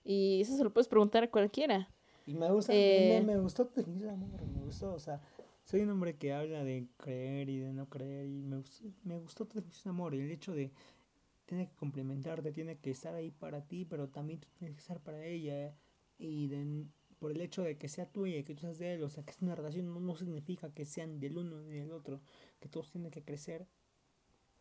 Y 0.05 0.41
eso 0.43 0.57
se 0.57 0.63
lo 0.65 0.73
puedes 0.73 0.89
preguntar 0.89 1.25
a 1.25 1.31
cualquiera. 1.31 1.89
Y 2.27 2.35
me 2.35 2.51
gusta, 2.51 2.73
Eh. 2.75 3.23
me, 3.25 3.35
me 3.35 3.41
gustó 3.41 3.65
de 3.75 4.11
amor, 4.11 4.45
me 4.47 4.61
gustó, 4.63 4.93
o 4.93 4.99
sea, 4.99 5.21
soy 5.65 5.81
un 5.83 5.91
hombre 5.91 6.17
que 6.17 6.33
habla 6.33 6.65
de 6.65 6.87
creer 6.97 7.49
y 7.49 7.59
de 7.59 7.73
no 7.73 7.89
creer 7.89 8.27
y 8.27 8.43
me 8.43 8.57
gustó, 8.57 8.85
me 9.05 9.17
gustó 9.19 9.45
de 9.45 9.63
amor 9.91 10.15
y 10.15 10.21
el 10.21 10.31
hecho 10.33 10.53
de 10.53 10.73
tiene 11.45 11.69
que 11.69 11.75
complementarte, 11.77 12.51
tiene 12.51 12.79
que 12.79 12.91
estar 12.91 13.15
ahí 13.15 13.31
para 13.31 13.63
ti, 13.63 13.85
pero 13.85 14.09
también 14.09 14.41
tú 14.41 14.49
tienes 14.59 14.75
que 14.77 14.81
estar 14.81 14.99
para 15.01 15.25
ella 15.25 15.73
y 16.19 16.49
de- 16.49 16.87
por 17.21 17.31
el 17.31 17.41
hecho 17.41 17.63
de 17.63 17.79
que 17.79 17.89
sea 17.89 18.07
tuya 18.07 18.39
y 18.39 18.43
que 18.45 18.55
tú 18.55 18.63
seas 18.63 18.79
de 18.79 18.95
él, 18.95 19.03
o 19.05 19.09
sea, 19.09 19.25
que 19.25 19.31
es 19.31 19.41
una 19.41 19.55
relación 19.55 19.87
no, 19.87 20.01
no 20.01 20.17
significa 20.17 20.71
que 20.75 20.85
sean 20.85 21.21
del 21.21 21.39
uno 21.39 21.61
ni 21.63 21.77
del 21.79 21.93
otro, 21.93 22.21
que 22.61 22.69
todos 22.69 22.91
tienen 22.91 23.11
que 23.13 23.23
crecer. 23.23 23.67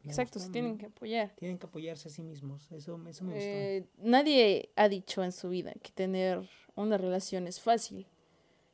Exacto, 0.09 0.39
gustó, 0.39 0.47
se 0.47 0.49
tienen 0.51 0.77
que 0.77 0.85
apoyar. 0.87 1.31
tienen 1.35 1.57
que 1.57 1.65
apoyarse 1.67 2.07
a 2.07 2.11
sí 2.11 2.21
mismos, 2.23 2.71
eso, 2.71 2.99
eso 3.07 3.23
me 3.23 3.33
gustó. 3.33 3.47
Eh, 3.49 3.85
nadie 3.97 4.69
ha 4.75 4.87
dicho 4.89 5.23
en 5.23 5.31
su 5.31 5.49
vida 5.49 5.73
que 5.81 5.91
tener 5.91 6.47
una 6.75 6.97
relación 6.97 7.47
es 7.47 7.59
fácil. 7.59 8.07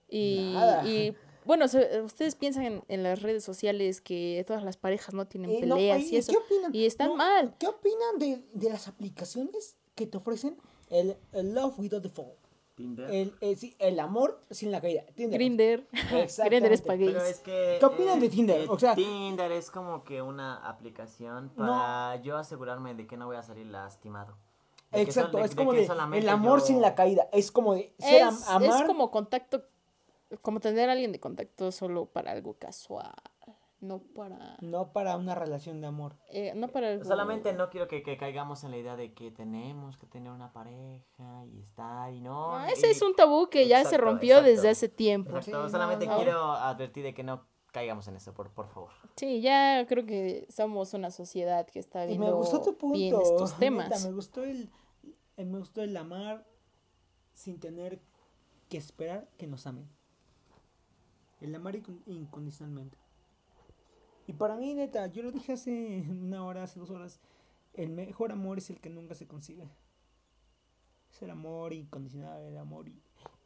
Y, 0.09 0.51
Nada. 0.53 0.87
y, 0.87 1.15
bueno, 1.45 1.65
ustedes 2.03 2.35
piensan 2.35 2.63
en, 2.65 2.83
en 2.87 3.03
las 3.03 3.21
redes 3.21 3.43
sociales 3.43 4.01
que 4.01 4.43
todas 4.45 4.63
las 4.63 4.77
parejas 4.77 5.13
no 5.13 5.25
tienen 5.25 5.51
Eh, 5.51 5.59
peleas 5.61 6.01
y 6.03 6.17
eso. 6.17 6.31
¿Qué 6.31 6.37
opinan? 6.37 6.75
Y 6.75 6.85
están 6.85 7.09
No, 7.09 7.15
mal. 7.15 7.55
¿Qué 7.59 7.67
opinan 7.67 8.19
de, 8.19 8.43
de 8.53 8.69
las 8.69 8.87
aplicaciones 8.87 9.77
que 9.95 10.07
te 10.07 10.17
ofrecen 10.17 10.57
el, 10.89 11.15
el 11.31 11.53
Love 11.53 11.79
Without 11.79 12.03
the 12.03 12.09
Fall? 12.09 12.33
Tinder. 12.81 13.11
El, 13.11 13.35
eh, 13.41 13.55
sí, 13.55 13.75
el 13.79 13.99
amor 13.99 14.41
sin 14.49 14.71
la 14.71 14.81
caída. 14.81 15.03
Tinder. 15.15 15.37
Grinder. 15.37 15.87
Grinder 16.45 16.71
es 16.73 16.81
para 16.81 16.99
es 16.99 17.39
que... 17.39 17.77
¿Qué 17.79 17.85
opinan 17.85 18.17
eh, 18.17 18.21
de 18.21 18.29
Tinder? 18.29 18.61
eh, 18.61 18.65
O 18.69 18.79
sea- 18.79 18.95
Tinder 18.95 19.51
es 19.51 19.69
como 19.69 20.03
que 20.03 20.21
una 20.21 20.67
aplicación 20.67 21.49
para 21.55 22.15
yo 22.23 22.37
asegurarme 22.37 22.95
de 22.95 23.05
que 23.05 23.17
no 23.17 23.27
voy 23.27 23.35
a 23.35 23.43
salir 23.43 23.67
lastimado. 23.67 24.35
De 24.91 25.01
Exacto, 25.01 25.37
es 25.39 25.55
como 25.55 25.71
de 25.73 25.85
el 26.17 26.27
amor 26.27 26.59
yo- 26.59 26.65
sin 26.65 26.81
la 26.81 26.95
caída. 26.95 27.29
Es 27.31 27.51
como 27.51 27.75
de 27.75 27.93
ser 27.99 28.23
am- 28.23 28.33
Es, 28.35 28.47
amar. 28.49 28.81
es 28.81 28.87
como 28.87 29.09
contacto, 29.11 29.63
como 30.41 30.59
tener 30.59 30.89
a 30.89 30.93
alguien 30.93 31.11
de 31.11 31.19
contacto 31.19 31.71
solo 31.71 32.07
para 32.07 32.31
algo 32.31 32.55
casual. 32.55 33.13
No 33.81 33.99
para... 33.99 34.57
No 34.61 34.93
para 34.93 35.17
una 35.17 35.33
relación 35.35 35.81
de 35.81 35.87
amor. 35.87 36.15
eh, 36.29 36.53
no 36.55 36.67
para. 36.67 37.03
Solamente 37.03 37.51
no 37.53 37.69
quiero 37.71 37.87
que, 37.87 38.03
que 38.03 38.15
caigamos 38.15 38.63
en 38.63 38.69
la 38.71 38.77
idea 38.77 38.95
de 38.95 39.13
que 39.13 39.31
tenemos 39.31 39.97
que 39.97 40.05
tener 40.05 40.31
una 40.31 40.53
pareja 40.53 41.45
y 41.47 41.59
estar 41.61 42.13
y 42.13 42.21
no. 42.21 42.59
No, 42.59 42.69
y- 42.69 42.73
ese 42.73 42.91
es 42.91 43.01
un 43.01 43.15
tabú 43.15 43.49
que 43.49 43.67
ya 43.67 43.83
se 43.83 43.97
rompió 43.97 44.35
exacto. 44.35 44.49
desde 44.51 44.69
hace 44.69 44.87
tiempo. 44.87 45.41
Sí, 45.41 45.51
solamente 45.51 46.05
no, 46.05 46.11
no. 46.11 46.17
quiero 46.19 46.51
advertir 46.51 47.03
de 47.03 47.13
que 47.15 47.23
no 47.23 47.47
caigamos 47.71 48.07
en 48.07 48.17
eso, 48.17 48.33
por, 48.35 48.51
por 48.51 48.67
favor. 48.67 48.91
Sí, 49.15 49.41
ya 49.41 49.83
creo 49.87 50.05
que 50.05 50.45
somos 50.49 50.93
una 50.93 51.09
sociedad 51.09 51.65
que 51.65 51.79
está 51.79 52.03
Y 52.05 52.09
viendo 52.09 52.27
me 52.27 52.33
gustó 52.33 52.61
tu 52.61 52.77
punto. 52.77 52.95
bien 52.97 53.15
estos 53.19 53.51
neta, 53.53 53.59
temas. 53.59 54.05
me 54.05 54.11
gustó 54.11 54.43
el, 54.43 54.69
eh, 55.37 55.45
me 55.45 55.57
gustó 55.57 55.81
el 55.81 55.97
amar 55.97 56.45
sin 57.33 57.59
tener 57.59 57.99
que 58.69 58.77
esperar 58.77 59.27
que 59.39 59.47
nos 59.47 59.65
amen. 59.65 59.89
El 61.39 61.55
amar 61.55 61.73
incon- 61.75 62.03
incondicionalmente. 62.05 62.99
Y 64.31 64.33
para 64.33 64.55
mí, 64.55 64.73
neta, 64.73 65.07
yo 65.07 65.23
lo 65.23 65.31
dije 65.31 65.51
hace 65.53 66.05
una 66.09 66.45
hora, 66.45 66.63
hace 66.63 66.79
dos 66.79 66.89
horas. 66.89 67.19
El 67.73 67.89
mejor 67.89 68.31
amor 68.31 68.59
es 68.59 68.69
el 68.69 68.79
que 68.79 68.89
nunca 68.89 69.13
se 69.13 69.27
consigue. 69.27 69.67
Es 71.11 71.21
el 71.21 71.31
amor 71.31 71.73
incondicional, 71.73 72.41
el 72.41 72.57
amor 72.57 72.85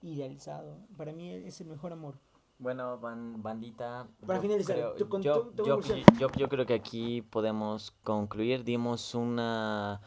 idealizado. 0.03 0.77
Para 0.95 1.11
mí 1.11 1.31
es 1.31 1.59
el 1.59 1.67
mejor 1.67 1.91
amor. 1.91 2.19
Bueno, 2.59 2.99
ban- 2.99 3.41
bandita. 3.41 4.07
Para 4.27 4.37
yo 4.37 4.41
finalizar, 4.43 4.75
creo- 4.75 5.19
yo, 5.21 5.51
yo- 5.55 5.81
yo- 5.81 6.29
yo 6.37 6.47
creo 6.49 6.65
que 6.67 6.75
aquí 6.75 7.23
podemos 7.23 7.89
concluir. 8.03 8.63
Dimos 8.63 9.15
una 9.15 10.01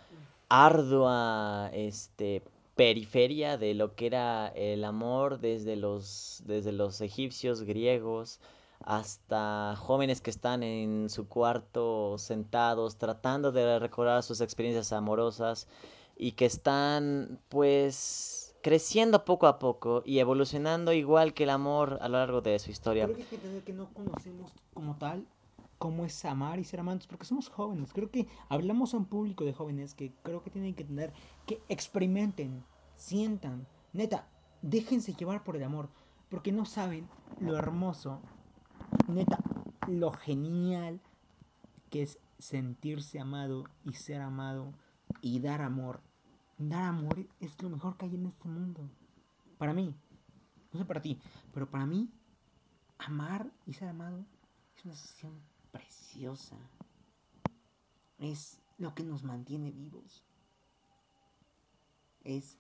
ardua 0.49 1.71
este, 1.73 2.43
periferia 2.77 3.59
de 3.59 3.75
lo 3.75 3.97
que 3.97 4.07
era 4.07 4.47
el 4.49 4.85
amor 4.85 5.41
desde 5.41 5.75
los, 5.75 6.43
desde 6.47 6.71
los 6.71 7.01
egipcios, 7.01 7.65
griegos, 7.65 8.41
hasta 8.89 9.77
jóvenes 9.77 10.23
que 10.23 10.31
están 10.31 10.63
en 10.63 11.11
su 11.11 11.29
cuarto 11.29 12.17
sentados 12.17 12.97
tratando 12.97 13.53
de 13.53 13.79
recordar 13.79 14.23
sus 14.23 14.41
experiencias 14.41 14.95
amorosas 14.95 15.69
y 16.17 16.33
que 16.33 16.47
están 16.47 17.39
pues 17.51 18.57
creciendo 18.63 19.27
poco 19.27 19.47
a 19.47 19.59
poco 19.59 20.03
y 20.07 20.21
evolucionando 20.21 20.95
igual 20.95 21.35
que 21.35 21.45
el 21.45 21.51
amor 21.51 21.99
a 22.01 22.09
lo 22.09 22.17
largo 22.17 22.41
de 22.41 22.59
su 22.59 22.71
historia. 22.71 23.05
Creo 23.05 23.17
que 23.17 23.23
hay 23.25 23.29
que 23.29 23.35
entender 23.37 23.63
que 23.63 23.75
no 23.75 23.93
conocemos 23.93 24.51
como 24.73 24.97
tal 24.97 25.27
cómo 25.77 26.07
es 26.07 26.25
amar 26.25 26.59
y 26.59 26.65
ser 26.65 26.81
amantes, 26.81 27.07
porque 27.07 27.27
somos 27.27 27.51
jóvenes. 27.51 27.93
Creo 27.93 28.11
que 28.11 28.27
hablamos 28.49 28.95
a 28.95 28.97
un 28.97 29.05
público 29.05 29.45
de 29.45 29.53
jóvenes 29.53 29.95
que 29.95 30.15
creo 30.23 30.43
que 30.43 30.49
tienen 30.49 30.75
que 30.75 30.85
entender 30.85 31.13
que 31.45 31.61
experimenten, 31.69 32.65
sientan, 32.97 33.67
neta, 33.93 34.27
déjense 34.63 35.13
llevar 35.13 35.45
por 35.45 35.57
el 35.57 35.65
amor, 35.65 35.91
porque 36.31 36.53
no 36.53 36.65
saben 36.65 37.07
lo 37.39 37.55
hermoso, 37.55 38.23
neta, 39.09 39.39
lo 39.87 40.13
genial 40.13 41.01
que 41.91 42.03
es 42.03 42.19
sentirse 42.39 43.19
amado 43.19 43.65
y 43.85 43.95
ser 43.95 44.21
amado 44.21 44.73
y 45.23 45.41
dar 45.41 45.63
amor 45.63 46.01
dar 46.59 46.85
amor 46.85 47.25
es 47.41 47.61
lo 47.63 47.71
mejor 47.71 47.97
que 47.97 48.07
hay 48.07 48.15
en 48.15 48.27
este 48.27 48.49
mundo. 48.49 48.91
Para 49.57 49.73
mí. 49.73 49.95
No 50.73 50.81
sé 50.81 50.85
para 50.85 51.01
ti, 51.01 51.19
pero 51.55 51.71
para 51.71 51.87
mí, 51.87 52.11
amar 52.99 53.51
y 53.65 53.73
ser 53.73 53.89
amado 53.89 54.27
es 54.77 54.85
una 54.85 54.95
sensación 54.95 55.41
preciosa. 55.73 56.57
Es 58.19 58.61
lo 58.77 58.95
que 58.95 59.03
nos 59.03 59.23
mantiene 59.23 59.71
vivos. 59.71 60.23
Es, 62.23 62.59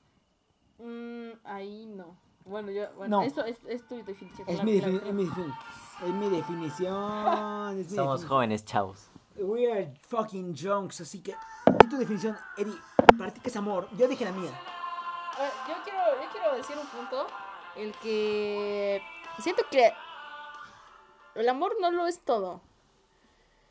Mm, 0.78 1.32
ahí 1.42 1.86
no. 1.86 2.16
Bueno, 2.48 2.70
yo, 2.70 2.90
bueno, 2.94 3.18
No. 3.20 3.22
esto 3.26 3.44
es, 3.44 3.58
es 3.66 3.86
tu 3.86 3.96
definición. 4.04 4.48
es, 4.48 4.54
claro, 4.56 4.64
mi, 4.64 4.72
defini- 4.80 5.00
claro. 5.00 5.06
es 5.06 5.14
mi 5.14 5.24
definición. 5.24 5.54
Es 6.02 6.14
mi 6.14 6.28
definición. 6.30 7.78
es 7.78 7.90
mi 7.90 7.96
Somos 7.96 8.20
definición. 8.20 8.28
jóvenes, 8.28 8.64
chavos. 8.64 9.10
We 9.36 9.70
are 9.70 9.94
fucking 10.08 10.54
junks, 10.56 11.00
así 11.00 11.22
que. 11.22 11.34
Di 11.80 11.88
tu 11.88 11.96
definición, 11.98 12.36
Eddie. 12.56 12.78
Para 13.18 13.32
ti, 13.32 13.40
¿qué 13.40 13.50
es 13.50 13.56
amor? 13.56 13.88
Yo 13.96 14.08
dije 14.08 14.24
la 14.24 14.32
mía. 14.32 14.50
Yo 15.68 15.74
quiero, 15.84 16.00
yo 16.22 16.28
quiero 16.32 16.56
decir 16.56 16.76
un 16.76 16.86
punto. 16.88 17.26
El 17.76 17.92
que 17.98 19.00
siento 19.40 19.62
que 19.70 19.92
el 21.36 21.48
amor 21.48 21.76
no 21.80 21.90
lo 21.92 22.06
es 22.06 22.24
todo. 22.24 22.60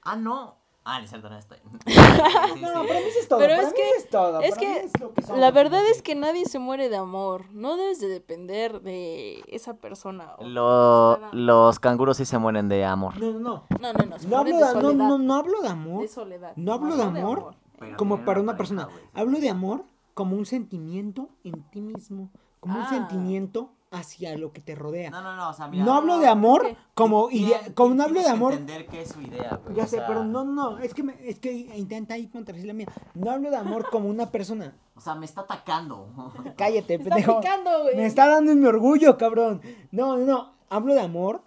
Ah, 0.03 0.15
no. 0.15 0.57
Ah, 0.89 1.01
es 1.03 1.09
cierto, 1.09 1.29
no 1.29 1.37
estoy. 1.37 1.57
No, 2.61 2.73
no, 2.73 2.87
para 2.87 2.99
mí 3.01 3.05
sí 3.11 3.19
es 3.19 3.27
todo. 3.27 3.39
Pero 3.39 3.55
para 3.55 3.67
es 3.67 3.73
mí 3.73 3.75
que- 3.75 3.89
es 3.97 4.09
todo. 4.09 4.39
es 4.39 4.49
para 4.51 4.61
que 4.61 4.67
mí 4.67 4.75
es 4.85 4.99
lo 5.01 5.13
que 5.13 5.21
somos, 5.21 5.37
La 5.39 5.51
verdad 5.51 5.81
es 5.91 6.01
que 6.01 6.15
nadie 6.15 6.45
se 6.45 6.59
muere 6.59 6.87
de 6.89 6.95
amor. 6.95 7.51
No 7.51 7.75
debes 7.75 7.99
de 7.99 8.07
depender 8.07 8.81
de 8.81 9.43
esa 9.47 9.73
persona. 9.73 10.35
o- 10.37 10.45
Lo- 10.45 11.19
los 11.33 11.79
canguros 11.79 12.15
sí 12.17 12.25
se 12.25 12.37
mueren 12.37 12.69
de 12.69 12.85
amor. 12.85 13.17
No, 13.19 13.31
no, 13.33 13.39
no. 13.39 13.63
No, 13.81 13.93
no, 13.93 14.05
no. 14.05 14.15
No 14.29 14.37
hablo 14.37 14.57
de 14.57 14.65
de, 14.65 14.73
no, 14.73 14.81
soledad. 14.81 15.07
no, 15.09 15.17
no 15.17 15.35
hablo 15.35 15.61
de 15.61 15.67
amor. 15.67 16.01
De 16.01 16.07
soledad. 16.07 16.53
No 16.55 16.73
hablo 16.73 16.95
de 16.95 17.03
amor. 17.03 17.55
Como 17.97 18.23
para 18.25 18.39
una 18.39 18.53
pareja, 18.55 18.57
persona. 18.57 18.87
sí. 18.89 19.09
Hablo 19.13 19.39
de 19.39 19.49
amor 19.49 19.83
como 20.13 20.35
un 20.35 20.45
sentimiento 20.45 21.29
en 21.43 21.61
ti 21.69 21.81
mismo. 21.81 22.29
Como 22.59 22.75
un 22.79 22.85
Ah. 22.85 22.89
sentimiento 22.89 23.69
hacia 23.91 24.37
lo 24.37 24.51
que 24.51 24.59
te 24.61 24.75
rodea. 24.75 25.09
No, 25.09 25.21
no, 25.21 25.35
no, 25.35 25.49
o 25.49 25.53
sea, 25.53 25.67
No, 25.67 25.71
mira. 25.71 25.83
hablo 25.95 26.13
no, 26.13 26.15
de 26.15 26.21
pero 26.21 26.31
amor 26.31 26.65
es 26.65 26.73
que- 26.75 26.83
como 26.93 27.29
idea. 27.31 27.61
Como 27.73 27.95
no 27.95 28.03
hablo 28.03 28.19
de 28.19 28.25
que 28.25 28.31
amor. 28.31 28.53
entender 28.53 28.87
qué 28.87 29.01
es 29.01 29.09
su 29.11 29.21
idea, 29.21 29.55
güey. 29.63 29.75
Ya 29.75 29.83
o 29.83 29.87
sé, 29.87 29.97
sea, 29.97 30.07
pero 30.07 30.23
no, 30.25 30.43
no, 30.43 30.77
es 30.79 30.93
que, 30.93 31.03
me- 31.03 31.15
es 31.29 31.39
que 31.39 31.51
intenta 31.53 32.15
ahí 32.15 32.27
contradecir 32.27 32.67
la 32.67 32.73
mía. 32.73 32.87
No 33.13 33.31
hablo 33.31 33.49
de 33.49 33.55
amor 33.57 33.89
como 33.89 34.09
una 34.09 34.29
persona. 34.29 34.75
O 34.95 34.99
sea, 35.01 35.15
me 35.15 35.25
está 35.25 35.41
atacando. 35.41 36.09
Cállate, 36.57 36.97
Me 36.97 37.03
está 37.05 37.15
picando, 37.39 37.83
güey. 37.83 37.95
Me 37.95 38.05
está 38.05 38.27
dando 38.27 38.51
en 38.51 38.59
mi 38.59 38.65
orgullo, 38.65 39.17
cabrón. 39.17 39.61
No, 39.91 40.17
no, 40.17 40.25
no. 40.25 40.53
Hablo 40.69 40.93
de 40.93 41.01
amor 41.01 41.41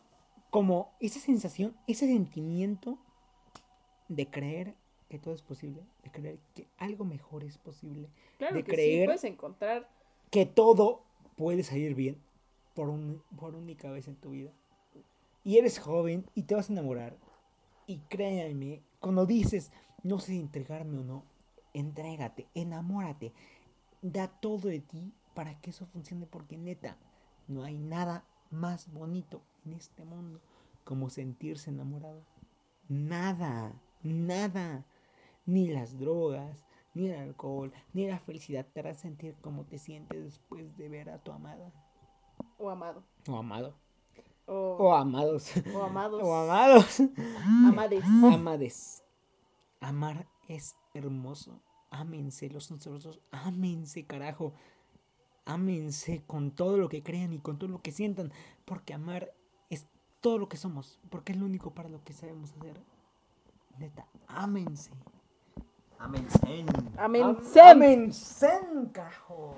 como 0.50 0.92
esa 1.00 1.20
sensación, 1.20 1.76
ese 1.86 2.06
sentimiento 2.06 2.98
de 4.08 4.28
creer 4.28 4.74
que 5.08 5.18
todo 5.18 5.34
es 5.34 5.42
posible, 5.42 5.82
de 6.04 6.10
creer 6.10 6.38
que 6.54 6.66
algo 6.78 7.04
mejor 7.04 7.44
es 7.44 7.58
posible, 7.58 8.08
Claro 8.38 8.54
de 8.56 8.62
que 8.64 8.70
sí, 8.70 8.76
creer 8.76 9.06
puedes 9.06 9.24
encontrar. 9.24 9.88
que 10.30 10.46
todo 10.46 11.02
puede 11.36 11.62
salir 11.64 11.94
bien 11.94 12.16
por, 12.74 12.88
un, 12.88 13.22
por 13.36 13.54
única 13.54 13.90
vez 13.90 14.08
en 14.08 14.16
tu 14.16 14.30
vida. 14.30 14.50
Y 15.44 15.58
eres 15.58 15.78
joven 15.78 16.26
y 16.34 16.42
te 16.44 16.54
vas 16.54 16.68
a 16.68 16.72
enamorar. 16.72 17.16
Y 17.86 17.98
créanme, 18.08 18.82
cuando 19.00 19.26
dices, 19.26 19.72
no 20.02 20.18
sé 20.18 20.36
entregarme 20.36 20.98
o 20.98 21.04
no, 21.04 21.24
entrégate, 21.74 22.46
enamórate, 22.54 23.32
da 24.02 24.28
todo 24.28 24.68
de 24.68 24.80
ti 24.80 25.12
para 25.34 25.60
que 25.60 25.70
eso 25.70 25.86
funcione 25.86 26.26
porque 26.26 26.56
neta, 26.56 26.96
no 27.48 27.64
hay 27.64 27.78
nada 27.78 28.24
más 28.50 28.92
bonito 28.92 29.42
en 29.64 29.72
este 29.74 30.04
mundo 30.04 30.40
como 30.84 31.10
sentirse 31.10 31.70
enamorado. 31.70 32.22
Nada, 32.88 33.72
nada. 34.02 34.84
Ni 35.46 35.68
las 35.68 35.98
drogas, 35.98 36.64
ni 36.94 37.08
el 37.08 37.16
alcohol, 37.16 37.72
ni 37.92 38.06
la 38.06 38.18
felicidad 38.18 38.66
te 38.66 38.80
harán 38.80 38.96
sentir 38.96 39.34
como 39.40 39.64
te 39.64 39.78
sientes 39.78 40.22
después 40.22 40.76
de 40.76 40.88
ver 40.88 41.10
a 41.10 41.18
tu 41.18 41.32
amada. 41.32 41.72
O 42.60 42.68
amado. 42.68 43.02
O 43.26 43.36
amado. 43.36 43.74
O, 44.46 44.76
O 44.78 44.94
amados. 44.94 45.50
o 45.74 45.82
amados. 45.82 46.22
O 46.24 46.34
amados. 46.34 47.00
Amades. 47.68 48.04
Amades. 48.04 49.02
Amar 49.80 50.26
es 50.46 50.76
hermoso. 50.92 51.58
Ámense 51.90 52.50
los 52.50 52.70
nosotros. 52.70 53.20
Ámense, 53.30 54.04
carajo. 54.04 54.52
Ámense 55.46 56.22
con 56.26 56.50
todo 56.50 56.76
lo 56.76 56.88
que 56.90 57.02
crean 57.02 57.32
y 57.32 57.38
con 57.38 57.58
todo 57.58 57.70
lo 57.70 57.80
que 57.80 57.92
sientan. 57.92 58.30
Porque 58.66 58.92
amar 58.92 59.32
es 59.70 59.86
todo 60.20 60.36
lo 60.36 60.48
que 60.50 60.58
somos. 60.58 60.98
Porque 61.08 61.32
es 61.32 61.38
lo 61.38 61.46
único 61.46 61.72
para 61.72 61.88
lo 61.88 62.04
que 62.04 62.12
sabemos 62.12 62.52
hacer. 62.52 62.78
Neta, 63.78 64.06
ámense. 64.26 64.90
Amén. 66.00 66.26
Amén. 66.98 67.22
Am- 67.24 67.36
Sem. 67.42 67.82
Ámense, 67.82 68.50
carajo. 68.92 69.54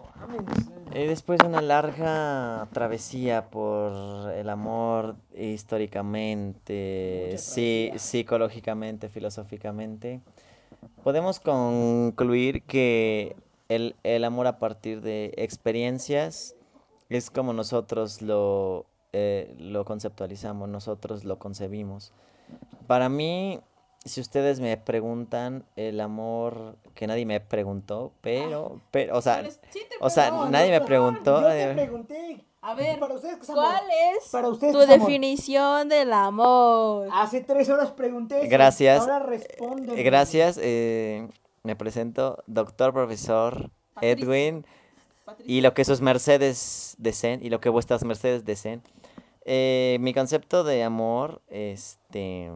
Eh, 0.92 1.06
después 1.08 1.38
de 1.38 1.46
una 1.46 1.62
larga 1.62 2.68
travesía 2.72 3.48
por 3.48 4.30
el 4.32 4.48
amor 4.50 5.16
históricamente, 5.36 7.36
sí, 7.38 7.90
psicológicamente, 7.96 9.08
filosóficamente, 9.08 10.20
podemos 11.02 11.40
concluir 11.40 12.62
que 12.64 13.36
el, 13.68 13.96
el 14.02 14.24
amor 14.24 14.46
a 14.46 14.58
partir 14.58 15.00
de 15.00 15.32
experiencias 15.36 16.54
es 17.08 17.30
como 17.30 17.52
nosotros 17.52 18.20
lo, 18.20 18.86
eh, 19.12 19.54
lo 19.58 19.84
conceptualizamos, 19.84 20.68
nosotros 20.68 21.24
lo 21.24 21.38
concebimos. 21.38 22.12
Para 22.86 23.08
mí, 23.08 23.60
si 24.04 24.20
ustedes 24.20 24.60
me 24.60 24.76
preguntan 24.76 25.64
el 25.76 26.00
amor 26.00 26.76
que 26.94 27.06
nadie 27.06 27.24
me 27.26 27.40
preguntó, 27.40 28.12
pero, 28.20 28.80
pero, 28.90 29.16
o 29.16 29.22
sea, 29.22 29.48
sí 29.70 29.80
te 29.88 29.96
o 30.00 30.10
sea, 30.10 30.30
nadie 30.50 30.70
me 30.70 30.80
preguntó. 30.80 31.40
Yo 31.42 31.48
te 31.48 31.66
me- 31.68 31.74
pregunté. 31.82 32.44
A 32.64 32.74
ver, 32.74 33.00
Para 33.00 33.14
ustedes, 33.14 33.36
¿qué 33.38 33.42
es 33.42 33.50
amor? 33.50 33.64
¿cuál 33.64 33.84
es 34.16 34.28
Para 34.30 34.48
ustedes, 34.48 34.72
tu 34.72 34.78
¿qué 34.78 34.84
es 34.84 34.90
amor? 34.90 35.00
definición 35.08 35.88
del 35.88 36.12
amor? 36.12 37.08
Hace 37.12 37.40
tres 37.40 37.68
horas 37.68 37.90
pregunté. 37.90 38.46
Gracias. 38.46 39.00
Ahora 39.00 39.18
responden. 39.18 39.98
Eh, 39.98 40.02
Gracias, 40.04 40.60
eh, 40.62 41.26
me 41.64 41.74
presento, 41.74 42.42
doctor 42.46 42.92
profesor. 42.92 43.70
Edwin, 44.00 44.64
y 45.44 45.60
lo 45.60 45.74
que 45.74 45.84
sus 45.84 46.00
mercedes 46.00 46.94
deseen, 46.98 47.44
y 47.44 47.50
lo 47.50 47.60
que 47.60 47.68
vuestras 47.68 48.04
mercedes 48.04 48.44
deseen. 48.44 48.82
Eh, 49.44 49.96
mi 50.00 50.14
concepto 50.14 50.62
de 50.64 50.82
amor, 50.84 51.42
este, 51.50 52.50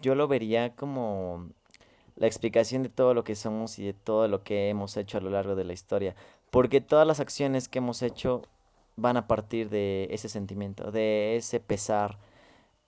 yo 0.00 0.14
lo 0.14 0.28
vería 0.28 0.74
como 0.74 1.48
la 2.16 2.26
explicación 2.26 2.82
de 2.82 2.88
todo 2.88 3.14
lo 3.14 3.24
que 3.24 3.36
somos 3.36 3.78
y 3.78 3.84
de 3.86 3.92
todo 3.94 4.28
lo 4.28 4.42
que 4.42 4.68
hemos 4.68 4.96
hecho 4.96 5.18
a 5.18 5.20
lo 5.20 5.30
largo 5.30 5.54
de 5.54 5.64
la 5.64 5.72
historia. 5.72 6.14
Porque 6.50 6.80
todas 6.80 7.06
las 7.06 7.20
acciones 7.20 7.68
que 7.68 7.78
hemos 7.78 8.02
hecho 8.02 8.42
van 8.96 9.16
a 9.16 9.26
partir 9.28 9.70
de 9.70 10.08
ese 10.10 10.28
sentimiento, 10.28 10.90
de 10.90 11.36
ese 11.36 11.60
pesar. 11.60 12.18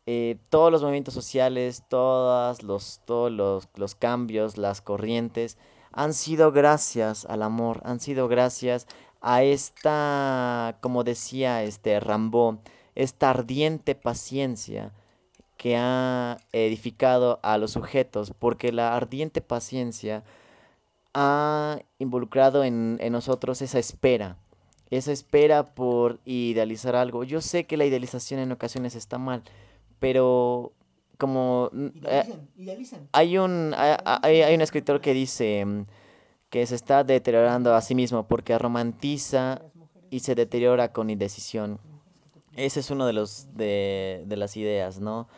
Eh, 0.07 0.39
todos 0.49 0.73
los 0.73 0.83
movimientos 0.83 1.15
sociales, 1.15 1.85
todas 1.89 2.63
los, 2.63 3.01
todos 3.05 3.31
los, 3.31 3.69
los 3.77 3.95
cambios, 3.95 4.59
las 4.59 4.81
corrientes, 4.81 5.59
han 5.93 6.15
sido 6.15 6.53
gracias 6.53 7.25
al 7.27 7.43
amor, 7.43 7.81
han 7.85 8.01
sido 8.01 8.29
gracias 8.29 8.87
a 9.21 9.43
esta, 9.45 10.79
como 10.81 11.05
decía 11.05 11.63
este 11.63 12.01
Rambo, 12.01 12.59
esta 12.95 13.31
ardiente 13.31 13.95
paciencia 13.95 14.93
que 15.61 15.77
ha 15.77 16.39
edificado 16.55 17.39
a 17.43 17.59
los 17.59 17.73
sujetos, 17.73 18.33
porque 18.39 18.73
la 18.73 18.97
ardiente 18.97 19.43
paciencia 19.43 20.23
ha 21.13 21.81
involucrado 21.99 22.65
en, 22.65 22.97
en 23.03 23.13
nosotros 23.13 23.61
esa 23.61 23.79
espera, 23.79 24.39
esa 24.91 25.13
espera 25.13 25.67
por 25.67 26.19
idealizar 26.25 26.97
algo. 26.97 27.25
Yo 27.25 27.43
sé 27.43 27.65
que 27.65 27.77
la 27.77 27.85
idealización 27.85 28.41
en 28.41 28.53
ocasiones 28.53 28.95
está 28.95 29.19
mal, 29.19 29.43
pero 29.99 30.73
como 31.19 31.69
mm, 31.75 31.87
eh, 31.87 31.91
Idealicen, 32.25 32.49
idealicen. 32.57 33.09
hay 33.13 33.37
un 33.37 33.75
hay, 33.77 33.97
hay- 34.23 34.41
hay 34.41 34.55
un 34.55 34.63
escritor 34.63 35.03
que 35.03 35.13
dice 35.13 35.63
mm, 35.67 35.85
que 36.49 36.65
se 36.65 36.75
está 36.75 37.05
deteriorando 37.05 37.75
a 37.75 37.83
sí 37.83 37.95
mismo 37.95 38.27
porque 38.27 38.57
romantiza 38.57 39.61
y 40.09 40.21
se 40.21 40.35
deteriora 40.35 40.91
con 40.95 41.11
indecisión. 41.11 41.79
Ese 42.57 42.81
es 42.81 42.91
uno 42.91 43.05
de 43.07 43.13
los 43.13 43.47
de, 43.55 44.25
de 44.27 44.37
las 44.39 44.57
ideas, 44.57 45.01
¿no? 45.01 45.29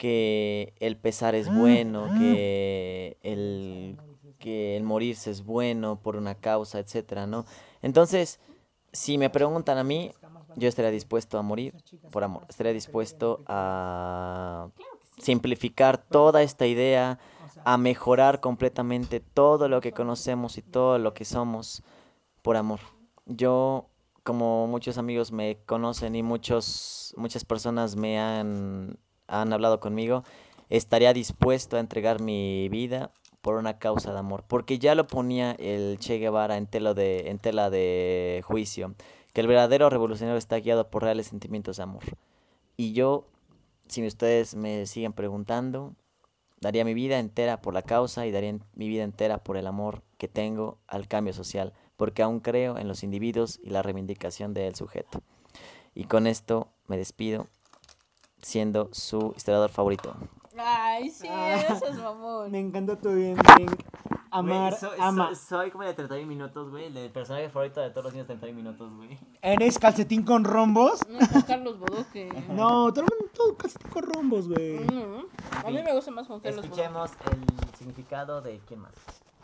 Que 0.00 0.72
el 0.80 0.96
pesar 0.96 1.34
es 1.34 1.54
bueno, 1.54 2.08
que 2.16 3.18
el 3.20 3.98
que 4.38 4.74
el 4.78 4.82
morirse 4.82 5.30
es 5.30 5.44
bueno 5.44 6.00
por 6.00 6.16
una 6.16 6.34
causa, 6.34 6.78
etcétera, 6.78 7.26
¿no? 7.26 7.44
Entonces, 7.82 8.40
si 8.92 9.18
me 9.18 9.28
preguntan 9.28 9.76
a 9.76 9.84
mí, 9.84 10.12
yo 10.56 10.68
estaría 10.70 10.90
dispuesto 10.90 11.36
a 11.36 11.42
morir 11.42 11.74
por 12.10 12.24
amor. 12.24 12.46
Estaría 12.48 12.72
dispuesto 12.72 13.42
a 13.46 14.70
simplificar 15.18 15.98
toda 15.98 16.42
esta 16.42 16.66
idea, 16.66 17.18
a 17.64 17.76
mejorar 17.76 18.40
completamente 18.40 19.20
todo 19.20 19.68
lo 19.68 19.82
que 19.82 19.92
conocemos 19.92 20.56
y 20.56 20.62
todo 20.62 20.98
lo 20.98 21.12
que 21.12 21.26
somos 21.26 21.82
por 22.40 22.56
amor. 22.56 22.80
Yo, 23.26 23.90
como 24.24 24.66
muchos 24.66 24.96
amigos 24.96 25.32
me 25.32 25.58
conocen 25.66 26.16
y 26.16 26.22
muchos, 26.22 27.12
muchas 27.18 27.44
personas 27.44 27.96
me 27.96 28.18
han, 28.18 28.98
han 29.30 29.52
hablado 29.52 29.80
conmigo, 29.80 30.24
estaría 30.68 31.12
dispuesto 31.12 31.76
a 31.76 31.80
entregar 31.80 32.20
mi 32.20 32.68
vida 32.68 33.12
por 33.40 33.56
una 33.56 33.78
causa 33.78 34.12
de 34.12 34.18
amor. 34.18 34.44
Porque 34.46 34.78
ya 34.78 34.94
lo 34.94 35.06
ponía 35.06 35.52
el 35.52 35.98
Che 35.98 36.18
Guevara 36.18 36.56
en 36.56 36.66
tela 36.66 36.94
de, 36.94 37.30
en 37.30 37.38
tela 37.38 37.70
de 37.70 38.42
juicio, 38.44 38.94
que 39.32 39.40
el 39.40 39.46
verdadero 39.46 39.90
revolucionario 39.90 40.38
está 40.38 40.58
guiado 40.58 40.90
por 40.90 41.02
reales 41.02 41.28
sentimientos 41.28 41.78
de 41.78 41.82
amor. 41.82 42.02
Y 42.76 42.92
yo, 42.92 43.26
si 43.88 44.06
ustedes 44.06 44.54
me 44.54 44.86
siguen 44.86 45.12
preguntando, 45.12 45.94
daría 46.60 46.84
mi 46.84 46.94
vida 46.94 47.18
entera 47.18 47.60
por 47.60 47.74
la 47.74 47.82
causa 47.82 48.26
y 48.26 48.32
daría 48.32 48.58
mi 48.74 48.88
vida 48.88 49.04
entera 49.04 49.38
por 49.38 49.56
el 49.56 49.66
amor 49.66 50.02
que 50.18 50.28
tengo 50.28 50.78
al 50.86 51.08
cambio 51.08 51.32
social, 51.32 51.72
porque 51.96 52.22
aún 52.22 52.40
creo 52.40 52.78
en 52.78 52.88
los 52.88 53.02
individuos 53.02 53.60
y 53.62 53.70
la 53.70 53.82
reivindicación 53.82 54.54
del 54.54 54.74
sujeto. 54.74 55.22
Y 55.94 56.04
con 56.04 56.26
esto 56.26 56.68
me 56.86 56.96
despido, 56.96 57.48
siendo 58.42 58.88
su 58.92 59.32
historiador 59.36 59.70
favorito. 59.70 60.14
Ay, 60.58 61.08
sí, 61.10 61.26
Ah. 61.30 61.56
eso 61.56 61.86
es 61.86 61.96
mamón. 61.96 62.50
Me 62.50 62.58
encantó 62.58 62.96
tu 62.98 63.10
bien, 63.14 63.36
bien. 63.56 63.70
Amar, 64.32 64.76
ama. 65.00 65.34
soy 65.34 65.72
como 65.72 65.82
de 65.84 65.92
31 65.94 66.28
minutos, 66.28 66.70
güey. 66.70 66.84
El 66.96 67.10
personaje 67.10 67.48
favorito 67.48 67.80
de 67.80 67.90
todos 67.90 68.04
los 68.04 68.12
niños 68.12 68.28
de 68.28 68.34
31 68.36 68.56
minutos, 68.56 68.92
güey. 68.96 69.18
¿Eres 69.42 69.76
calcetín 69.78 70.22
con 70.22 70.44
rombos? 70.44 71.00
No 71.08 71.18
es 71.18 71.28
Juan 71.30 71.42
Carlos 71.42 71.78
Bodoque. 71.80 72.28
No, 72.50 72.92
todo 72.92 73.04
el 73.04 73.10
mundo 73.10 73.32
todo 73.34 73.56
calcetín 73.56 73.90
con 73.90 74.02
rombos, 74.04 74.48
güey. 74.48 74.78
No, 74.86 75.24
a 75.64 75.70
mí 75.70 75.82
me 75.82 75.92
gusta 75.94 76.10
más 76.12 76.26
Juan 76.28 76.38
Carlos 76.40 76.68
Bodoque. 76.68 76.82
Escuchemos 76.82 77.10
el 77.32 77.76
significado 77.78 78.40
de 78.40 78.60
quién 78.68 78.80
más. 78.80 78.92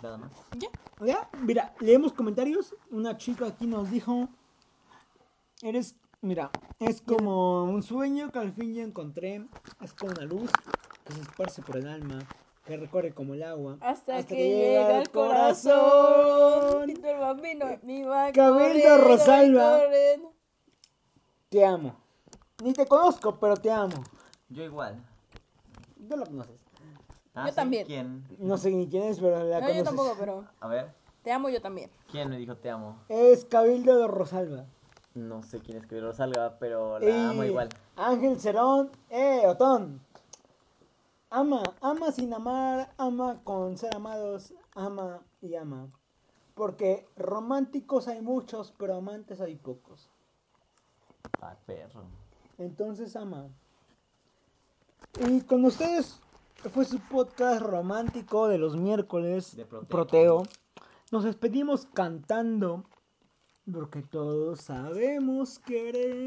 Nada 0.03 0.19
más. 0.19 0.31
Ya. 0.57 0.69
Ya, 1.05 1.29
mira, 1.41 1.75
leemos 1.81 2.13
comentarios. 2.13 2.75
Una 2.91 3.17
chica 3.17 3.47
aquí 3.47 3.67
nos 3.67 3.91
dijo: 3.91 4.29
Eres, 5.63 5.97
mira, 6.27 6.51
es 6.81 7.01
como 7.01 7.65
un 7.65 7.83
sueño 7.83 8.31
que 8.31 8.39
al 8.39 8.53
fin 8.53 8.75
ya 8.75 8.83
encontré. 8.83 9.47
Es 9.81 9.93
como 9.95 10.13
una 10.13 10.25
luz 10.25 10.51
que 11.05 11.13
se 11.13 11.21
esparce 11.21 11.63
por 11.63 11.77
el 11.77 11.87
alma, 11.87 12.19
que 12.67 12.77
recorre 12.77 13.13
como 13.13 13.35
el 13.35 13.43
agua. 13.43 13.79
Hasta, 13.81 14.23
que, 14.27 14.35
llega 14.35 14.99
al 14.99 15.11
corazón. 15.11 16.91
El 16.91 17.19
bambino, 17.19 17.67
mi 17.83 18.03
va 18.03 18.33
Cabildo 18.33 18.99
Rosalba. 18.99 19.81
Te 21.49 21.65
amo. 21.65 21.97
Ni 22.63 22.73
te 22.73 22.87
conozco, 22.87 23.39
pero 23.39 23.57
te 23.57 23.71
amo. 23.71 24.05
Yo 24.49 24.65
igual. 24.65 25.03
No 25.97 26.17
la 26.17 26.27
conoces. 26.27 26.61
Yo 27.35 27.53
también. 27.55 27.87
¿Quién? 27.87 28.25
No 28.39 28.57
sé 28.57 28.71
ni 28.71 28.89
quién 28.89 29.05
es, 29.05 29.21
pero 29.21 29.45
la 29.45 29.61
No, 29.61 29.67
conoces. 29.67 29.77
yo 29.77 29.85
tampoco, 29.85 30.17
pero 30.19 30.45
A 30.61 30.69
ver. 30.69 30.93
te 31.23 31.31
amo 31.31 31.49
yo 31.51 31.61
también. 31.61 31.91
¿Quién 32.11 32.31
me 32.31 32.39
dijo 32.39 32.57
te 32.57 32.71
amo? 32.71 32.99
Es 33.09 33.45
Cabildo 33.45 33.99
de 33.99 34.09
Rosalba. 34.09 34.67
No 35.17 35.43
sé 35.43 35.61
quién 35.61 35.79
es 35.79 35.87
que 35.87 35.99
lo 35.99 36.13
salga, 36.13 36.59
pero 36.59 36.99
la 36.99 37.07
Y 37.07 37.11
amo 37.11 37.43
igual. 37.43 37.71
Ángel 37.97 38.39
Cerón, 38.39 38.91
eh, 39.09 39.45
Otón. 39.47 40.01
Ama, 41.31 41.63
ama 41.81 42.13
sin 42.13 42.35
amar, 42.35 42.93
ama 42.99 43.41
con 43.43 43.79
ser 43.79 43.97
amados, 43.97 44.53
ama 44.75 45.23
y 45.41 45.55
ama. 45.55 45.89
Porque 46.55 47.09
románticos 47.17 48.09
hay 48.09 48.21
muchos, 48.21 48.75
pero 48.79 48.97
amantes 48.97 49.41
hay 49.41 49.57
pocos. 49.57 50.11
Ah, 51.41 51.57
perro. 51.65 52.03
Entonces 52.59 53.17
ama. 53.17 53.49
Y 55.27 55.41
con 55.43 55.65
ustedes 55.65 56.21
fue 56.75 56.85
su 56.85 56.99
podcast 57.01 57.63
romántico 57.63 58.49
de 58.49 58.59
los 58.59 58.77
miércoles, 58.77 59.57
De 59.57 59.65
Proteo. 59.65 59.89
Proteo. 59.89 60.43
Nos 61.11 61.25
despedimos 61.25 61.87
cantando, 61.87 62.85
porque 63.73 64.03
todos 64.03 64.61
sabemos 64.61 65.59
querer. 65.59 66.27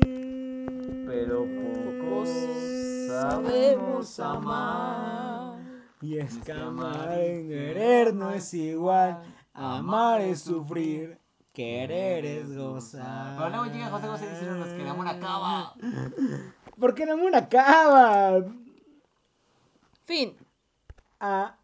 Pero 1.05 1.45
pocos 1.45 2.29
Sabemos 3.09 4.19
amar. 4.19 5.57
Y 5.99 6.19
es 6.19 6.37
que 6.37 6.51
amar 6.51 7.19
en 7.19 7.49
querer 7.49 8.13
no 8.13 8.29
es 8.29 8.53
igual, 8.53 9.21
amar 9.53 10.21
es 10.21 10.41
sufrir, 10.41 11.17
querer 11.51 12.23
es 12.23 12.55
gozar. 12.55 13.35
Pero 13.35 13.49
luego 13.49 13.65
llega 13.65 13.89
José 13.89 14.07
José 14.07 14.29
diciéndonos 14.29 14.67
que 14.69 14.81
el 14.81 14.87
amor 14.87 15.07
acaba. 15.07 15.73
Porque 16.79 17.03
el 17.03 17.09
amor 17.09 17.35
acaba. 17.35 18.45
Fin. 20.05 20.37
A 21.19 21.55